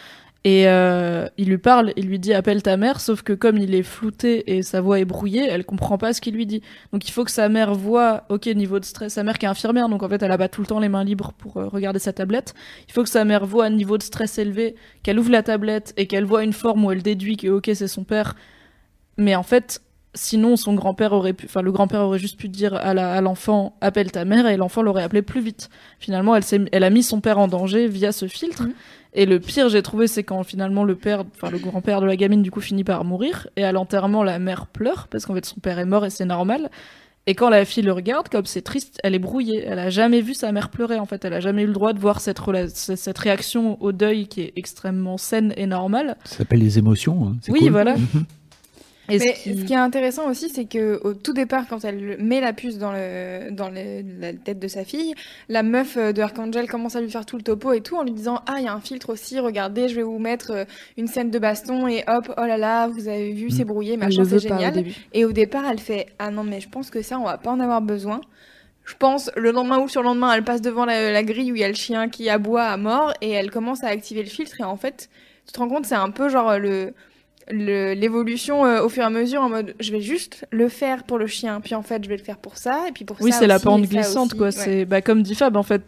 et 0.44 0.68
euh, 0.68 1.26
il 1.38 1.48
lui 1.48 1.58
parle, 1.58 1.92
il 1.96 2.06
lui 2.06 2.20
dit 2.20 2.32
appelle 2.32 2.62
ta 2.62 2.76
mère, 2.76 3.00
sauf 3.00 3.22
que 3.22 3.32
comme 3.32 3.58
il 3.58 3.74
est 3.74 3.82
flouté 3.82 4.56
et 4.56 4.62
sa 4.62 4.80
voix 4.80 5.00
est 5.00 5.04
brouillée, 5.04 5.44
elle 5.48 5.64
comprend 5.64 5.98
pas 5.98 6.12
ce 6.12 6.20
qu'il 6.20 6.34
lui 6.34 6.46
dit. 6.46 6.62
Donc 6.92 7.08
il 7.08 7.10
faut 7.10 7.24
que 7.24 7.32
sa 7.32 7.48
mère 7.48 7.74
voit, 7.74 8.24
ok 8.28 8.46
niveau 8.46 8.78
de 8.78 8.84
stress, 8.84 9.14
sa 9.14 9.24
mère 9.24 9.38
qui 9.38 9.46
est 9.46 9.48
infirmière, 9.48 9.88
donc 9.88 10.04
en 10.04 10.08
fait 10.08 10.22
elle 10.22 10.30
a 10.30 10.38
pas 10.38 10.48
tout 10.48 10.60
le 10.60 10.68
temps 10.68 10.78
les 10.78 10.88
mains 10.88 11.02
libres 11.02 11.32
pour 11.36 11.56
euh, 11.56 11.66
regarder 11.66 11.98
sa 11.98 12.12
tablette. 12.12 12.54
Il 12.88 12.92
faut 12.92 13.02
que 13.02 13.08
sa 13.08 13.24
mère 13.24 13.44
voit 13.44 13.64
un 13.64 13.70
niveau 13.70 13.98
de 13.98 14.04
stress 14.04 14.38
élevé, 14.38 14.76
qu'elle 15.02 15.18
ouvre 15.18 15.32
la 15.32 15.42
tablette 15.42 15.92
et 15.96 16.06
qu'elle 16.06 16.24
voit 16.24 16.44
une 16.44 16.52
forme 16.52 16.84
où 16.84 16.92
elle 16.92 17.02
déduit 17.02 17.36
que 17.36 17.48
ok 17.48 17.70
c'est 17.74 17.88
son 17.88 18.04
père, 18.04 18.36
mais 19.18 19.34
en 19.34 19.42
fait 19.42 19.82
Sinon, 20.16 20.56
son 20.56 20.74
grand-père 20.74 21.12
aurait 21.12 21.34
pu, 21.34 21.44
enfin, 21.46 21.60
le 21.62 21.70
grand-père 21.70 22.00
aurait 22.00 22.18
juste 22.18 22.38
pu 22.40 22.48
dire 22.48 22.74
à 22.74 23.20
l'enfant, 23.20 23.76
appelle 23.80 24.10
ta 24.10 24.24
mère, 24.24 24.46
et 24.48 24.56
l'enfant 24.56 24.80
l'aurait 24.82 25.02
appelé 25.02 25.22
plus 25.22 25.40
vite. 25.42 25.68
Finalement, 26.00 26.34
elle 26.34 26.42
s'est, 26.42 26.62
elle 26.72 26.82
a 26.84 26.90
mis 26.90 27.02
son 27.02 27.20
père 27.20 27.38
en 27.38 27.46
danger 27.48 27.86
via 27.86 28.10
ce 28.12 28.26
filtre. 28.26 28.62
Mhm. 28.64 28.72
Et 29.12 29.24
le 29.26 29.38
pire, 29.40 29.68
j'ai 29.68 29.82
trouvé, 29.82 30.08
c'est 30.08 30.24
quand 30.24 30.42
finalement 30.42 30.84
le 30.84 30.94
père, 30.96 31.24
enfin, 31.36 31.50
le 31.50 31.58
grand-père 31.58 32.00
de 32.00 32.06
la 32.06 32.16
gamine, 32.16 32.42
du 32.42 32.50
coup, 32.50 32.60
finit 32.60 32.84
par 32.84 33.04
mourir. 33.04 33.46
Et 33.56 33.64
à 33.64 33.72
l'enterrement, 33.72 34.22
la 34.24 34.38
mère 34.38 34.66
pleure, 34.66 35.06
parce 35.08 35.24
qu'en 35.26 35.34
fait, 35.34 35.44
son 35.46 35.60
père 35.60 35.78
est 35.78 35.84
mort 35.86 36.04
et 36.04 36.10
c'est 36.10 36.24
normal. 36.26 36.70
Et 37.28 37.34
quand 37.34 37.48
la 37.50 37.64
fille 37.64 37.82
le 37.82 37.92
regarde, 37.92 38.28
comme 38.28 38.44
c'est 38.46 38.62
triste, 38.62 39.00
elle 39.02 39.14
est 39.14 39.18
brouillée. 39.18 39.64
Elle 39.66 39.80
a 39.80 39.90
jamais 39.90 40.20
vu 40.20 40.32
sa 40.32 40.52
mère 40.52 40.68
pleurer, 40.70 40.98
en 40.98 41.06
fait. 41.06 41.24
Elle 41.24 41.32
a 41.34 41.40
jamais 41.40 41.62
eu 41.62 41.66
le 41.66 41.72
droit 41.72 41.92
de 41.92 41.98
voir 41.98 42.20
cette, 42.20 42.38
cette 42.68 43.18
réaction 43.18 43.82
au 43.82 43.90
deuil 43.92 44.28
qui 44.28 44.42
est 44.42 44.52
extrêmement 44.56 45.16
saine 45.18 45.52
et 45.56 45.66
normale. 45.66 46.16
Ça 46.24 46.36
s'appelle 46.38 46.60
les 46.60 46.78
émotions. 46.78 47.28
hein, 47.28 47.36
Oui, 47.48 47.60
cool. 47.60 47.70
voilà. 47.70 47.96
Et 49.08 49.18
Mais 49.18 49.34
ce 49.34 49.42
qui- 49.42 49.58
ce 49.60 49.64
qui 49.64 49.72
est 49.72 49.76
intéressant 49.76 50.28
aussi, 50.28 50.48
c'est 50.48 50.64
que 50.64 51.00
au 51.04 51.14
tout 51.14 51.32
départ, 51.32 51.64
quand 51.68 51.84
elle 51.84 52.16
met 52.20 52.40
la 52.40 52.52
puce 52.52 52.78
dans, 52.78 52.92
le, 52.92 53.50
dans 53.50 53.68
le- 53.68 54.02
la 54.20 54.32
tête 54.32 54.58
de 54.58 54.68
sa 54.68 54.84
fille, 54.84 55.14
la 55.48 55.62
meuf 55.62 55.96
euh, 55.96 56.12
de 56.12 56.22
Archangel 56.22 56.68
commence 56.68 56.96
à 56.96 57.00
lui 57.00 57.10
faire 57.10 57.24
tout 57.26 57.36
le 57.36 57.42
topo 57.42 57.72
et 57.72 57.80
tout 57.80 57.96
en 57.96 58.02
lui 58.02 58.12
disant 58.12 58.40
Ah, 58.46 58.56
il 58.58 58.64
y 58.64 58.68
a 58.68 58.72
un 58.74 58.80
filtre 58.80 59.10
aussi, 59.10 59.38
regardez, 59.38 59.88
je 59.88 59.94
vais 59.96 60.02
vous 60.02 60.18
mettre 60.18 60.50
euh, 60.50 60.64
une 60.96 61.06
scène 61.06 61.30
de 61.30 61.38
baston 61.38 61.86
et 61.88 62.04
hop, 62.08 62.32
oh 62.36 62.44
là 62.44 62.56
là, 62.56 62.88
vous 62.88 63.08
avez 63.08 63.32
vu, 63.32 63.50
c'est 63.50 63.64
brouillé, 63.64 63.92
Elle 63.94 64.00
machin, 64.00 64.24
c'est 64.24 64.36
au 64.36 64.38
génial. 64.56 64.74
Et 65.12 65.24
au 65.24 65.32
départ, 65.32 65.64
elle 65.70 65.78
fait 65.80 66.06
Ah 66.18 66.30
non, 66.30 66.42
mais 66.44 66.60
je 66.60 66.68
pense 66.68 66.90
que 66.90 67.02
ça, 67.02 67.18
on 67.18 67.24
va 67.24 67.38
pas 67.38 67.50
en 67.50 67.60
avoir 67.60 67.82
besoin. 67.82 68.20
Je 68.84 68.94
pense 68.94 69.30
le 69.36 69.50
lendemain 69.50 69.78
ou 69.80 69.88
sur 69.88 70.00
le 70.02 70.06
lendemain, 70.08 70.32
elle 70.32 70.44
passe 70.44 70.62
devant 70.62 70.84
la, 70.84 71.10
la 71.10 71.22
grille 71.24 71.50
où 71.50 71.56
il 71.56 71.60
y 71.60 71.64
a 71.64 71.68
le 71.68 71.74
chien 71.74 72.08
qui 72.08 72.28
aboie 72.30 72.62
à 72.64 72.76
mort 72.76 73.12
et 73.20 73.30
elle 73.30 73.50
commence 73.50 73.82
à 73.82 73.88
activer 73.88 74.22
le 74.22 74.28
filtre. 74.28 74.60
Et 74.60 74.64
en 74.64 74.76
fait, 74.76 75.08
tu 75.44 75.52
te 75.52 75.58
rends 75.58 75.68
compte, 75.68 75.86
c'est 75.86 75.96
un 75.96 76.10
peu 76.10 76.28
genre 76.28 76.56
le 76.58 76.58
le- 76.58 76.94
l'évolution 77.50 78.64
euh, 78.64 78.82
au 78.82 78.88
fur 78.88 79.02
et 79.02 79.06
à 79.06 79.10
mesure 79.10 79.40
en 79.40 79.48
mode 79.48 79.74
je 79.78 79.92
vais 79.92 80.00
juste 80.00 80.46
le 80.50 80.68
faire 80.68 81.04
pour 81.04 81.18
le 81.18 81.26
chien, 81.26 81.60
puis 81.60 81.74
en 81.74 81.82
fait 81.82 82.02
je 82.02 82.08
vais 82.08 82.16
le 82.16 82.22
faire 82.22 82.38
pour 82.38 82.56
ça, 82.56 82.88
et 82.88 82.92
puis 82.92 83.04
pour 83.04 83.16
Oui, 83.20 83.32
ça. 83.32 83.38
c'est 83.38 83.46
la 83.46 83.58
pente 83.60 83.82
glissante, 83.82 84.34
quoi. 84.34 84.46
Ouais. 84.46 84.52
C'est 84.52 84.84
bah, 84.84 85.00
comme 85.02 85.22
dit 85.22 85.34
Fab, 85.34 85.56
en 85.56 85.62
fait. 85.62 85.82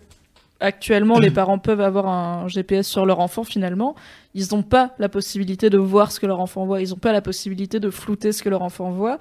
Actuellement, 0.61 1.21
les 1.21 1.31
parents 1.33 1.59
peuvent 1.61 1.81
avoir 1.81 2.07
un 2.09 2.49
GPS 2.49 2.89
sur 2.89 3.07
leur 3.07 3.21
enfant. 3.21 3.45
Finalement, 3.45 3.95
ils 4.35 4.47
n'ont 4.53 4.65
pas 4.65 4.93
la 4.99 5.09
possibilité 5.09 5.71
de 5.71 5.79
voir 5.79 6.11
ce 6.11 6.19
que 6.19 6.27
leur 6.27 6.41
enfant 6.41 6.67
voit. 6.67 6.81
Ils 6.81 6.91
n'ont 6.91 6.97
pas 6.97 7.13
la 7.13 7.21
possibilité 7.21 7.79
de 7.79 7.91
flouter 7.91 8.33
ce 8.33 8.43
que 8.43 8.49
leur 8.49 8.63
enfant 8.63 8.91
voit. 8.91 9.19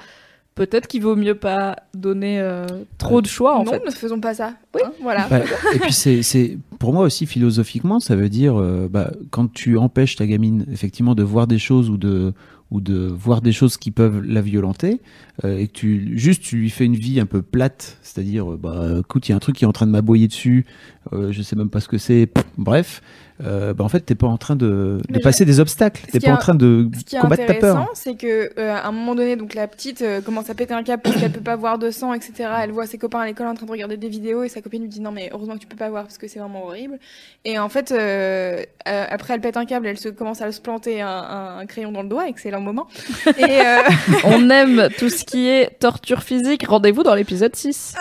Peut-être 0.58 0.88
qu'il 0.88 1.04
vaut 1.04 1.16
mieux 1.16 1.36
pas 1.36 1.76
donner 1.94 2.40
euh, 2.40 2.66
trop 2.98 3.22
de 3.22 3.28
choix, 3.28 3.56
en 3.58 3.64
non, 3.64 3.74
fait. 3.74 3.86
ne 3.86 3.92
faisons 3.92 4.20
pas 4.20 4.34
ça. 4.34 4.56
Oui. 4.74 4.82
Hein, 4.84 4.92
voilà. 5.02 5.28
Bah, 5.30 5.42
et 5.74 5.80
puis 5.80 5.94
c'est, 5.94 6.24
c'est 6.24 6.58
pour 6.80 6.94
moi 6.94 7.04
aussi 7.04 7.28
philosophiquement, 7.28 8.00
ça 8.00 8.16
veut 8.16 8.28
dire 8.28 8.60
euh, 8.60 8.88
bah, 8.90 9.12
quand 9.30 9.54
tu 9.54 9.78
empêches 9.78 10.16
ta 10.16 10.26
gamine 10.26 10.66
effectivement 10.72 11.14
de 11.14 11.22
voir 11.22 11.46
des 11.46 11.60
choses 11.60 11.92
ou 11.92 11.98
de 11.98 12.34
ou 12.70 12.82
de 12.82 13.08
voir 13.08 13.42
des 13.42 13.54
choses 13.54 13.78
qui 13.78 13.92
peuvent 13.92 14.22
la 14.26 14.42
violenter 14.42 15.00
euh, 15.44 15.58
et 15.58 15.68
que 15.68 15.74
tu 15.74 16.18
juste 16.18 16.42
tu 16.44 16.58
lui 16.58 16.70
fais 16.70 16.86
une 16.86 16.96
vie 16.96 17.20
un 17.20 17.26
peu 17.26 17.42
plate, 17.42 17.98
c'est-à-dire 18.02 18.52
euh, 18.54 18.58
bah 18.58 19.00
écoute 19.00 19.28
il 19.28 19.32
y 19.32 19.34
a 19.34 19.36
un 19.36 19.40
truc 19.40 19.56
qui 19.56 19.64
est 19.64 19.68
en 19.68 19.74
train 19.74 19.86
de 19.88 19.92
m'aboyer 19.92 20.28
dessus, 20.28 20.66
euh, 21.14 21.32
je 21.32 21.42
sais 21.42 21.56
même 21.56 21.70
pas 21.70 21.80
ce 21.80 21.88
que 21.88 21.98
c'est, 21.98 22.30
bref, 22.58 23.02
euh, 23.44 23.74
bah 23.76 23.84
en 23.84 23.90
fait 23.90 24.00
t'es 24.02 24.16
pas 24.16 24.26
en 24.28 24.38
train 24.38 24.56
de, 24.56 25.00
passer 25.22 25.46
des 25.46 25.60
obstacles, 25.60 26.06
t'es 26.12 26.20
pas 26.20 26.34
en 26.34 26.38
train 26.38 26.56
de 26.56 26.90
Ce 26.98 27.04
qui 27.04 27.16
est 27.16 27.20
combattre 27.20 27.46
ta 27.46 27.54
intéressant, 27.54 27.86
peur. 27.86 27.92
c'est 27.94 28.16
que 28.18 28.50
euh, 28.60 28.74
à 28.76 28.88
un 28.88 28.92
moment 28.92 29.14
donné, 29.14 29.36
donc 29.36 29.54
la 29.54 29.68
petite 29.68 30.02
euh, 30.02 30.22
commence 30.22 30.50
à 30.50 30.56
péter 30.56 30.74
un 30.74 30.82
câble 30.84 31.04
parce 31.04 31.18
qu'elle 31.18 31.32
peut 31.32 31.40
pas 31.42 31.56
voir 31.56 31.78
de 31.78 31.92
sang, 31.92 32.14
etc. 32.14 32.50
Elle 32.64 32.72
voit 32.72 32.88
ses 32.88 32.98
copains 32.98 33.20
à 33.20 33.28
l'école 33.28 33.46
en 33.48 33.54
train 33.54 33.68
de 33.68 33.72
regarder 33.72 33.96
des 33.98 34.10
vidéos 34.10 34.42
et 34.44 34.50
sa 34.50 34.62
copine 34.62 34.82
lui 34.82 34.90
dit 34.90 35.02
non 35.02 35.12
mais 35.12 35.30
heureusement 35.32 35.54
que 35.54 35.60
tu 35.60 35.68
peux 35.68 35.76
pas 35.78 35.90
voir 35.90 36.04
parce 36.04 36.18
que 36.18 36.28
c'est 36.28 36.40
vraiment 36.40 36.66
horrible. 36.66 36.98
Et 37.46 37.60
en 37.60 37.70
fait, 37.70 37.92
euh, 37.92 38.64
euh, 38.88 39.06
après 39.10 39.36
elle 39.36 39.42
pète 39.42 39.56
un 39.58 39.66
câble, 39.66 39.86
elle 39.86 40.00
se 40.00 40.10
commence 40.10 40.42
à 40.42 40.52
se 40.52 40.60
planter 40.60 41.02
un, 41.02 41.08
un- 41.08 41.58
un 41.60 41.66
crayon 41.68 41.92
dans 41.92 42.02
le 42.02 42.10
doigt, 42.10 42.28
excellent 42.28 42.60
moment. 42.62 42.88
Et 43.38 43.44
euh, 43.62 43.78
On 44.26 44.50
aime 44.50 44.90
tout 44.98 45.10
ce 45.10 45.24
qui 45.28 45.48
est 45.48 45.78
torture 45.80 46.24
physique. 46.24 46.66
Rendez-vous 46.66 47.04
dans 47.04 47.14
l'épisode 47.14 47.56
6. 47.56 47.96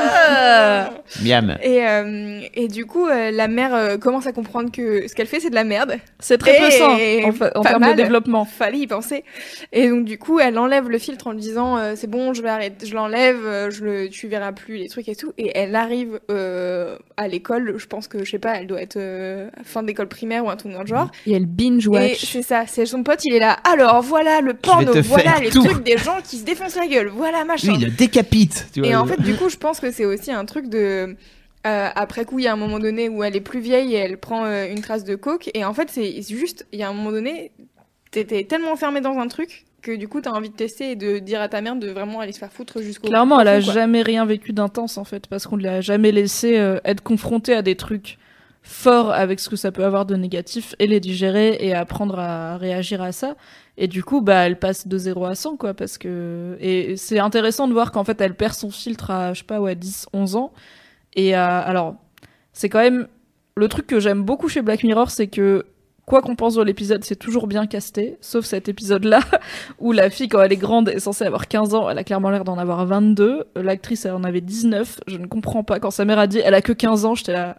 Ah. 0.00 0.90
Miam. 1.24 1.56
et, 1.62 1.86
euh, 1.86 2.40
et 2.54 2.68
du 2.68 2.84
coup, 2.84 3.06
euh, 3.06 3.30
la 3.30 3.48
mère 3.48 3.74
euh, 3.74 3.96
commence 3.96 4.26
à 4.26 4.32
comprendre 4.32 4.70
que 4.70 5.08
ce 5.08 5.14
qu'elle 5.14 5.26
fait 5.26 5.40
c'est 5.40 5.50
de 5.50 5.54
la 5.54 5.64
merde. 5.64 5.96
C'est 6.20 6.38
très 6.38 6.56
peu 6.56 6.66
Et 6.66 6.70
sain 6.70 7.50
en, 7.54 7.62
termes 7.62 7.88
de 7.90 7.94
développement. 7.94 8.44
Fallait 8.44 8.78
y 8.78 8.86
penser. 8.86 9.24
Et 9.72 9.88
donc 9.88 10.04
du 10.04 10.18
coup, 10.18 10.38
elle 10.38 10.58
enlève 10.58 10.88
le 10.88 10.98
filtre 10.98 11.26
en 11.28 11.32
lui 11.32 11.40
disant 11.40 11.78
euh, 11.78 11.94
c'est 11.96 12.08
bon, 12.08 12.34
je 12.34 12.42
vais 12.42 12.48
arrêter, 12.50 12.86
je 12.86 12.94
l'enlève, 12.94 13.40
euh, 13.44 13.70
je 13.70 13.84
le, 13.84 14.08
tu 14.08 14.28
verras 14.28 14.52
plus 14.52 14.76
les 14.76 14.88
trucs 14.88 15.08
et 15.08 15.16
tout. 15.16 15.32
Et 15.38 15.50
elle 15.54 15.74
arrive 15.74 16.20
euh, 16.30 16.96
à 17.16 17.28
l'école. 17.28 17.74
Je 17.78 17.86
pense 17.86 18.06
que 18.06 18.24
je 18.24 18.30
sais 18.30 18.38
pas, 18.38 18.56
elle 18.56 18.66
doit 18.66 18.82
être 18.82 18.96
euh, 18.96 19.48
fin 19.64 19.82
d'école 19.82 20.08
primaire 20.08 20.44
ou 20.44 20.50
un 20.50 20.56
truc 20.56 20.72
dans 20.72 20.82
le 20.82 20.86
genre. 20.86 21.10
Et 21.26 21.32
elle 21.32 21.46
binge 21.46 21.86
Et 21.86 21.88
watch. 21.88 22.24
c'est 22.24 22.42
ça, 22.42 22.64
c'est 22.66 22.86
son 22.86 23.02
pote, 23.02 23.20
il 23.24 23.34
est 23.34 23.40
là. 23.40 23.56
Alors 23.64 24.02
voilà 24.02 24.40
le 24.40 24.54
porno, 24.54 24.92
voilà 25.02 25.38
les 25.40 25.50
tout. 25.50 25.64
trucs 25.64 25.82
des 25.82 25.96
gens 25.96 26.18
qui 26.22 26.36
se 26.36 26.44
défoncent 26.58 26.76
la 26.76 26.86
gueule, 26.86 27.08
voilà 27.08 27.44
machin. 27.44 27.72
Lui 27.72 27.78
il 27.78 27.84
le 27.84 27.90
décapite. 27.90 28.68
Tu 28.72 28.80
vois, 28.80 28.88
Et 28.88 28.96
en 28.96 29.06
fait, 29.06 29.20
du 29.20 29.34
coup, 29.36 29.48
je 29.48 29.56
pense 29.56 29.80
que 29.80 29.90
c'est 29.90 30.04
aussi 30.04 30.30
un 30.32 30.44
truc 30.44 30.68
de. 30.68 31.16
euh, 31.66 31.88
après 31.94 32.24
coup, 32.24 32.38
il 32.38 32.44
y 32.44 32.48
a 32.48 32.52
un 32.52 32.56
moment 32.56 32.78
donné 32.78 33.08
où 33.08 33.22
elle 33.24 33.36
est 33.36 33.40
plus 33.40 33.60
vieille 33.60 33.94
et 33.94 33.98
elle 33.98 34.18
prend 34.18 34.44
euh, 34.44 34.66
une 34.70 34.80
trace 34.80 35.04
de 35.04 35.14
coke. 35.14 35.50
Et 35.54 35.64
en 35.64 35.74
fait, 35.74 35.90
c'est 35.90 36.22
juste, 36.22 36.66
il 36.72 36.78
y 36.78 36.82
a 36.82 36.88
un 36.88 36.92
moment 36.92 37.12
donné, 37.12 37.52
t'étais 38.10 38.44
tellement 38.44 38.72
enfermée 38.72 39.00
dans 39.00 39.18
un 39.18 39.28
truc 39.28 39.64
que 39.80 39.94
du 39.94 40.08
coup, 40.08 40.20
t'as 40.20 40.32
envie 40.32 40.50
de 40.50 40.56
tester 40.56 40.92
et 40.92 40.96
de 40.96 41.18
dire 41.18 41.40
à 41.40 41.48
ta 41.48 41.60
mère 41.60 41.76
de 41.76 41.88
vraiment 41.88 42.20
aller 42.20 42.32
se 42.32 42.38
faire 42.38 42.52
foutre 42.52 42.82
jusqu'au. 42.82 43.08
Clairement, 43.08 43.40
elle 43.40 43.48
a 43.48 43.62
quoi. 43.62 43.72
jamais 43.72 44.02
rien 44.02 44.24
vécu 44.24 44.52
d'intense 44.52 44.98
en 44.98 45.04
fait, 45.04 45.28
parce 45.28 45.46
qu'on 45.46 45.56
ne 45.56 45.62
l'a 45.62 45.80
jamais 45.80 46.10
laissé 46.10 46.58
euh, 46.58 46.80
être 46.84 47.02
confrontée 47.02 47.54
à 47.54 47.62
des 47.62 47.76
trucs 47.76 48.18
forts 48.62 49.12
avec 49.12 49.40
ce 49.40 49.48
que 49.48 49.56
ça 49.56 49.70
peut 49.72 49.84
avoir 49.84 50.04
de 50.04 50.16
négatif 50.16 50.74
et 50.78 50.86
les 50.86 51.00
digérer 51.00 51.56
et 51.60 51.74
apprendre 51.74 52.18
à 52.18 52.56
réagir 52.58 53.00
à 53.00 53.12
ça. 53.12 53.36
Et 53.80 53.86
du 53.86 54.02
coup, 54.02 54.20
bah, 54.20 54.46
elle 54.46 54.58
passe 54.58 54.88
de 54.88 54.98
0 54.98 55.24
à 55.24 55.36
100, 55.36 55.56
quoi, 55.56 55.72
parce 55.72 55.98
que. 55.98 56.56
Et 56.60 56.96
c'est 56.96 57.20
intéressant 57.20 57.68
de 57.68 57.72
voir 57.72 57.92
qu'en 57.92 58.02
fait, 58.02 58.20
elle 58.20 58.34
perd 58.34 58.54
son 58.54 58.70
filtre 58.70 59.12
à, 59.12 59.32
je 59.32 59.38
sais 59.38 59.44
pas, 59.44 59.60
ouais, 59.60 59.76
10, 59.76 60.08
11 60.12 60.34
ans. 60.34 60.52
Et 61.14 61.36
euh, 61.36 61.40
alors, 61.40 61.94
c'est 62.52 62.68
quand 62.68 62.80
même. 62.80 63.06
Le 63.56 63.68
truc 63.68 63.86
que 63.86 63.98
j'aime 64.00 64.22
beaucoup 64.22 64.48
chez 64.48 64.62
Black 64.62 64.84
Mirror, 64.84 65.10
c'est 65.10 65.28
que 65.28 65.64
quoi 66.06 66.22
qu'on 66.22 66.36
pense 66.36 66.54
de 66.54 66.62
l'épisode, 66.62 67.04
c'est 67.04 67.16
toujours 67.16 67.46
bien 67.46 67.66
casté, 67.66 68.16
sauf 68.20 68.44
cet 68.44 68.68
épisode-là, 68.68 69.20
où 69.78 69.92
la 69.92 70.10
fille, 70.10 70.28
quand 70.28 70.40
elle 70.42 70.52
est 70.52 70.56
grande, 70.56 70.88
est 70.88 71.00
censée 71.00 71.24
avoir 71.24 71.46
15 71.46 71.74
ans, 71.74 71.88
elle 71.90 71.98
a 71.98 72.04
clairement 72.04 72.30
l'air 72.30 72.44
d'en 72.44 72.58
avoir 72.58 72.84
22. 72.86 73.44
L'actrice, 73.56 74.06
elle 74.06 74.12
en 74.12 74.24
avait 74.24 74.40
19. 74.40 75.00
Je 75.06 75.18
ne 75.18 75.26
comprends 75.26 75.62
pas. 75.62 75.78
Quand 75.78 75.90
sa 75.92 76.04
mère 76.04 76.18
a 76.18 76.26
dit, 76.26 76.40
elle 76.44 76.54
a 76.54 76.62
que 76.62 76.72
15 76.72 77.04
ans, 77.04 77.14
j'étais 77.14 77.32
là, 77.32 77.58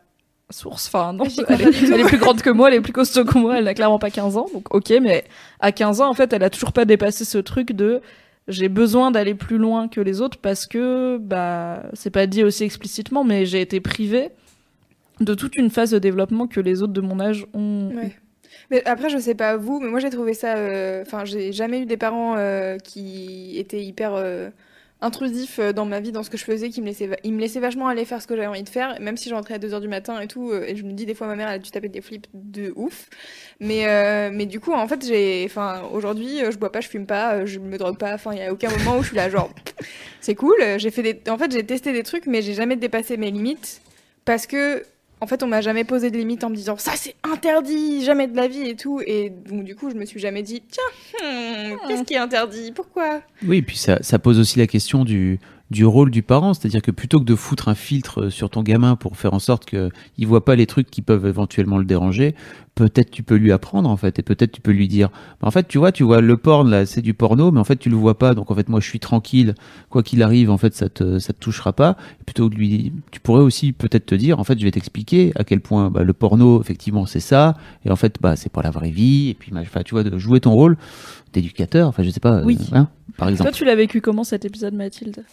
source, 0.50 0.88
enfin 0.88 1.14
non, 1.14 1.26
elle 1.47 1.62
est, 1.62 1.84
elle 1.84 2.00
est 2.02 2.06
plus 2.06 2.18
grande 2.18 2.41
que 2.41 2.50
moi, 2.50 2.70
elle 2.70 2.76
est 2.76 2.82
plus 2.82 2.93
costaud 2.93 3.24
que 3.26 3.38
moi, 3.38 3.58
elle 3.58 3.66
n'a 3.66 3.74
clairement 3.74 4.00
pas 4.00 4.10
15 4.10 4.38
ans, 4.38 4.47
donc 4.54 4.74
ok, 4.74 4.93
mais 5.02 5.24
à 5.60 5.72
15 5.72 6.02
ans, 6.02 6.10
en 6.10 6.14
fait, 6.14 6.34
elle 6.34 6.43
a 6.43 6.50
toujours 6.50 6.74
pas 6.74 6.86
dépassé 6.86 7.26
ce 7.26 7.38
truc 7.38 7.72
de 7.72 8.02
j'ai 8.47 8.68
besoin 8.68 9.12
d'aller 9.12 9.36
plus 9.36 9.60
loin 9.60 9.88
que 9.88 10.02
les 10.02 10.22
autres 10.22 10.39
parce 10.41 10.66
que, 10.66 11.18
bah, 11.20 11.84
c'est 11.93 12.10
pas 12.10 12.26
dit 12.26 12.43
aussi 12.43 12.64
explicitement, 12.64 13.24
mais 13.24 13.45
j'ai 13.45 13.62
été 13.62 13.80
privée 13.80 14.30
de 15.20 15.36
toute 15.36 15.56
une 15.56 15.70
phase 15.70 15.91
de 15.91 16.00
développement 16.00 16.47
que 16.47 16.60
les 16.60 16.82
autres 16.82 16.93
de 16.93 17.02
mon 17.02 17.20
âge 17.20 17.45
ont. 17.54 17.91
Ouais. 17.95 18.16
Mais 18.72 18.84
après, 18.86 19.10
je 19.10 19.18
sais 19.20 19.36
pas 19.36 19.56
vous, 19.58 19.80
mais 19.80 19.89
moi 19.89 20.00
j'ai 20.00 20.10
trouvé 20.10 20.34
ça. 20.34 20.56
euh, 20.56 21.04
Enfin, 21.06 21.26
j'ai 21.26 21.52
jamais 21.52 21.82
eu 21.82 21.86
des 21.86 21.97
parents 21.97 22.36
euh, 22.38 22.78
qui 22.78 23.54
étaient 23.60 23.84
hyper 23.84 24.14
euh, 24.16 24.50
intrusifs 25.02 25.60
euh, 25.60 25.72
dans 25.74 25.86
ma 25.86 26.00
vie, 26.00 26.12
dans 26.12 26.24
ce 26.24 26.30
que 26.30 26.38
je 26.38 26.43
faisais, 26.43 26.70
qui 26.70 26.82
me 26.82 26.88
laissaient, 26.88 27.08
va- 27.08 27.16
ils 27.24 27.34
me 27.34 27.39
laissaient 27.39 27.60
vachement 27.60 27.88
aller 27.88 28.04
faire 28.06 28.22
ce 28.22 28.28
que 28.28 28.36
j'avais 28.36 28.47
envie 28.47 28.64
de 28.64 28.70
faire, 28.70 29.00
même 29.00 29.16
si 29.18 29.30
je 29.30 29.34
rentrais 29.36 29.54
à 29.54 29.58
2h 29.60 29.80
du 29.82 29.88
matin 29.88 30.20
et 30.20 30.28
tout. 30.28 30.52
euh, 30.52 30.66
et 30.68 30.76
je 30.76 30.84
me 30.84 30.91
dis 30.93 31.06
des 31.06 31.14
fois, 31.16 31.28
ma 31.28 31.36
mère 31.36 31.47
elle 31.50 31.56
a 31.56 31.60
dû 31.60 31.72
taper 31.72 31.89
des 31.89 32.02
flips 32.02 32.28
de 32.34 32.74
ouf. 32.76 33.10
Mais, 33.60 33.88
euh, 33.88 34.30
mais 34.34 34.45
du 34.45 34.60
coup, 34.60 34.74
en 34.74 34.88
fait, 34.88 35.06
j'ai. 35.06 35.43
Enfin, 35.45 35.84
aujourd'hui, 35.93 36.39
je 36.50 36.58
bois 36.58 36.72
pas, 36.72 36.82
je 36.82 36.89
fume 36.89 37.06
pas, 37.06 37.45
je 37.45 37.60
me 37.60 37.78
drogue 37.78 37.97
pas. 37.97 38.14
Enfin, 38.14 38.34
il 38.34 38.39
y 38.39 38.43
a 38.43 38.52
aucun 38.52 38.70
moment 38.70 38.97
où 38.97 39.02
je 39.04 39.08
suis 39.08 39.16
là, 39.16 39.30
genre, 39.30 39.50
c'est 40.22 40.36
cool. 40.36 40.56
J'ai 40.78 40.91
fait 40.91 41.04
des. 41.04 41.22
En 41.30 41.38
fait, 41.38 41.52
j'ai 41.52 41.66
testé 41.66 41.93
des 41.93 42.04
trucs, 42.04 42.26
mais 42.26 42.41
j'ai 42.41 42.54
jamais 42.54 42.76
dépassé 42.76 43.18
mes 43.18 43.32
limites 43.32 43.82
parce 44.26 44.47
que 44.47 44.84
en 45.22 45.28
fait, 45.28 45.43
on 45.43 45.47
m'a 45.47 45.61
jamais 45.61 45.84
posé 45.84 46.11
de 46.11 46.17
limite 46.17 46.43
en 46.43 46.49
me 46.49 46.55
disant 46.55 46.78
ça 46.78 46.91
c'est 46.95 47.15
interdit, 47.24 48.03
jamais 48.03 48.28
de 48.28 48.36
la 48.36 48.47
vie 48.47 48.67
et 48.67 48.76
tout. 48.76 49.01
Et 49.05 49.30
donc, 49.30 49.63
du 49.63 49.76
coup, 49.76 49.89
je 49.89 49.95
me 49.95 50.05
suis 50.05 50.20
jamais 50.20 50.43
dit 50.43 50.61
tiens, 50.70 50.84
hmm, 51.22 51.76
qu'est-ce 51.88 52.03
qui 52.03 52.13
est 52.13 52.17
interdit? 52.17 52.72
Pourquoi? 52.74 53.22
Oui, 53.45 53.57
et 53.57 53.61
puis 53.61 53.78
ça, 53.78 54.01
ça 54.01 54.20
pose 54.20 54.39
aussi 54.39 54.59
la 54.59 54.67
question 54.67 55.03
du, 55.03 55.39
du 55.72 55.86
rôle 55.86 56.09
du 56.09 56.24
parent, 56.24 56.53
c'est-à-dire 56.53 56.82
que 56.82 56.91
plutôt 56.91 57.20
que 57.20 57.26
de 57.26 57.36
foutre 57.36 57.67
un 57.67 57.76
filtre 57.76 58.30
sur 58.30 58.49
ton 58.49 58.63
gamin 58.63 58.95
pour 58.95 59.17
faire 59.17 59.34
en 59.34 59.39
sorte 59.39 59.65
qu'il 59.65 59.91
ne 60.17 60.26
voit 60.26 60.45
pas 60.45 60.55
les 60.55 60.65
trucs 60.65 60.89
qui 60.89 61.01
peuvent 61.01 61.26
éventuellement 61.26 61.78
le 61.78 61.86
déranger, 61.86 62.36
peut-être 62.80 63.11
tu 63.11 63.21
peux 63.23 63.36
lui 63.36 63.51
apprendre 63.51 63.89
en 63.89 63.97
fait, 63.97 64.17
et 64.19 64.23
peut-être 64.23 64.51
tu 64.51 64.61
peux 64.61 64.71
lui 64.71 64.88
dire, 64.88 65.09
Bah, 65.41 65.47
en 65.47 65.51
fait 65.51 65.67
tu 65.67 65.77
vois, 65.77 65.91
tu 65.91 66.03
vois 66.03 66.21
le 66.21 66.38
porn 66.38 66.69
là, 66.69 66.86
c'est 66.86 67.01
du 67.01 67.13
porno, 67.13 67.51
mais 67.51 67.59
en 67.59 67.63
fait 67.63 67.75
tu 67.77 67.89
le 67.89 67.95
vois 67.95 68.17
pas, 68.17 68.34
donc 68.34 68.49
en 68.49 68.55
fait 68.55 68.69
moi 68.69 68.80
je 68.80 68.88
suis 68.88 68.99
tranquille, 68.99 69.53
quoi 69.89 70.01
qu'il 70.03 70.23
arrive, 70.23 70.49
en 70.49 70.57
fait 70.57 70.73
ça 70.73 70.89
te 70.89 71.19
ça 71.19 71.34
te 71.34 71.39
touchera 71.39 71.73
pas. 71.73 71.97
Et 72.21 72.23
plutôt 72.23 72.49
que 72.49 72.55
lui, 72.55 72.91
tu 73.11 73.19
pourrais 73.19 73.41
aussi 73.43 73.71
peut-être 73.73 74.05
te 74.07 74.15
dire, 74.15 74.39
en 74.39 74.43
fait 74.43 74.57
je 74.57 74.63
vais 74.63 74.71
t'expliquer 74.71 75.32
à 75.36 75.43
quel 75.43 75.59
point 75.61 75.89
bah, 75.91 76.03
le 76.03 76.13
porno 76.13 76.61
effectivement 76.61 77.05
c'est 77.05 77.19
ça, 77.19 77.55
et 77.86 77.91
en 77.91 77.95
fait 77.95 78.15
bah 78.21 78.36
c'est 78.36 78.51
pas 78.51 78.61
la 78.63 78.71
vraie 78.71 78.91
vie, 78.91 79.30
et 79.30 79.34
puis 79.34 79.51
enfin, 79.55 79.82
tu 79.84 79.93
vois 79.93 80.03
de 80.03 80.17
jouer 80.17 80.39
ton 80.39 80.53
rôle 80.53 80.77
d'éducateur, 81.34 81.88
enfin 81.89 82.03
je 82.03 82.09
sais 82.09 82.19
pas, 82.19 82.41
Oui. 82.43 82.57
hein, 82.71 82.88
par 83.17 83.30
exemple. 83.30 83.49
Toi, 83.51 83.57
tu 83.57 83.65
l'as 83.65 83.75
vécu 83.75 84.01
comment 84.01 84.23
cet 84.23 84.45
épisode, 84.45 84.73
Mathilde? 84.73 85.23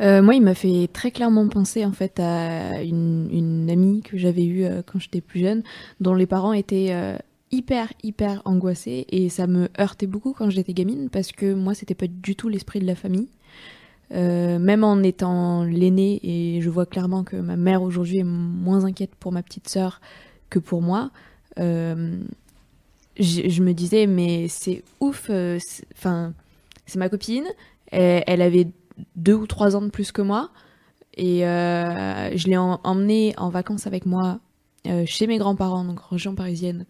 Euh, 0.00 0.22
moi, 0.22 0.34
il 0.34 0.42
m'a 0.42 0.54
fait 0.54 0.88
très 0.92 1.10
clairement 1.10 1.48
penser 1.48 1.84
en 1.84 1.92
fait 1.92 2.20
à 2.20 2.82
une, 2.82 3.68
amie 3.70 4.00
que 4.02 4.16
j'avais 4.16 4.44
eue 4.44 4.64
euh, 4.64 4.82
quand 4.84 4.98
j'étais 4.98 5.20
plus 5.20 5.40
jeune, 5.40 5.62
dont 6.00 6.14
les 6.14 6.26
parents 6.26 6.52
étaient 6.52 6.88
euh, 6.90 7.16
hyper 7.50 7.92
hyper 8.02 8.42
angoissés 8.44 9.06
et 9.10 9.28
ça 9.28 9.46
me 9.46 9.68
heurtait 9.80 10.06
beaucoup 10.06 10.32
quand 10.32 10.50
j'étais 10.50 10.72
gamine 10.72 11.08
parce 11.10 11.32
que 11.32 11.52
moi, 11.54 11.74
c'était 11.74 11.94
pas 11.94 12.06
du 12.06 12.36
tout 12.36 12.48
l'esprit 12.48 12.80
de 12.80 12.86
la 12.86 12.94
famille. 12.94 13.28
Même 14.10 14.84
en 14.84 15.02
étant 15.02 15.64
l'aînée 15.64 16.18
et 16.22 16.62
je 16.62 16.70
vois 16.70 16.86
clairement 16.86 17.24
que 17.24 17.36
ma 17.36 17.56
mère 17.56 17.82
aujourd'hui 17.82 18.20
est 18.20 18.24
moins 18.24 18.86
inquiète 18.86 19.14
pour 19.20 19.32
ma 19.32 19.42
petite 19.42 19.68
sœur 19.68 20.00
que 20.48 20.58
pour 20.58 20.80
moi. 20.80 21.10
je 21.58 22.22
me 23.18 23.72
disais 23.72 24.06
mais 24.06 24.48
c'est 24.48 24.82
ouf, 25.00 25.30
enfin 25.94 26.32
c'est 26.86 26.98
ma 26.98 27.10
copine, 27.10 27.44
elle 27.90 28.40
avait 28.40 28.68
deux 29.16 29.34
ou 29.34 29.46
trois 29.46 29.76
ans 29.76 29.82
de 29.82 29.90
plus 29.90 30.12
que 30.12 30.22
moi. 30.22 30.50
Et 31.14 31.46
euh, 31.46 32.36
je 32.36 32.46
l'ai 32.46 32.56
en- 32.56 32.80
emmenée 32.84 33.34
en 33.38 33.48
vacances 33.48 33.86
avec 33.86 34.06
moi 34.06 34.38
euh, 34.86 35.04
chez 35.06 35.26
mes 35.26 35.38
grands-parents, 35.38 35.84
donc 35.84 36.00
en 36.00 36.08
région 36.12 36.34
parisienne, 36.34 36.86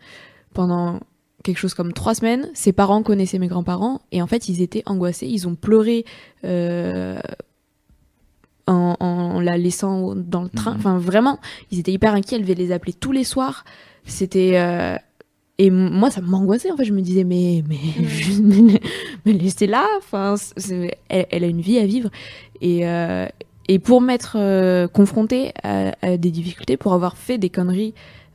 pendant 0.53 1.01
quelque 1.45 1.57
chose 1.59 1.73
comme 1.75 1.93
trois 1.93 2.15
semaines. 2.15 2.51
Ses 2.53 2.73
parents 2.73 3.03
connaissaient 3.03 3.39
mes 3.39 3.47
grands-parents 3.49 4.01
et 4.13 4.21
en 4.21 4.27
fait 4.27 4.49
ils 4.49 4.61
étaient 4.61 4.83
angoissés. 4.87 5.27
Ils 5.27 5.49
ont 5.49 5.55
pleuré 5.55 6.05
euh, 6.45 7.19
en, 8.67 8.97
en 9.01 9.41
la 9.41 9.57
laissant 9.57 10.15
dans 10.15 10.43
le 10.43 10.51
train. 10.51 10.73
Mhm. 10.73 10.77
Enfin 10.79 10.99
vraiment, 10.99 11.39
ils 11.71 11.79
étaient 11.79 11.93
hyper 11.93 12.13
inquiets. 12.15 12.37
Elle 12.37 12.43
devait 12.43 12.55
les 12.55 12.73
appeler 12.73 12.93
tous 12.93 13.13
les 13.13 13.25
soirs. 13.25 13.65
C'était 14.05 14.99
et 15.59 15.71
moi 15.71 16.11
ça 16.11 16.21
m'angoissait 16.21 16.71
en 16.71 16.77
fait. 16.77 16.85
Je 16.85 16.93
me 16.93 17.01
disais 17.01 17.25
mais 17.25 17.63
mais, 17.69 17.77
mais, 18.43 18.81
mais 19.27 19.33
laissez-la. 19.33 19.85
Enfin 19.99 20.35
elle, 21.09 21.27
elle 21.31 21.45
a 21.45 21.49
une 21.49 21.61
vie 21.61 21.79
à 21.79 21.87
vivre 21.87 22.11
et 22.61 22.87
euh, 22.87 23.27
et 23.69 23.79
pour 23.79 24.01
m'être 24.01 24.37
euh, 24.39 24.89
confrontée 24.89 25.53
à, 25.63 25.93
à 26.03 26.17
des 26.17 26.31
difficultés, 26.31 26.77
pour 26.77 26.95
avoir 26.95 27.17
fait 27.19 27.37
des 27.39 27.51
conneries 27.51 27.93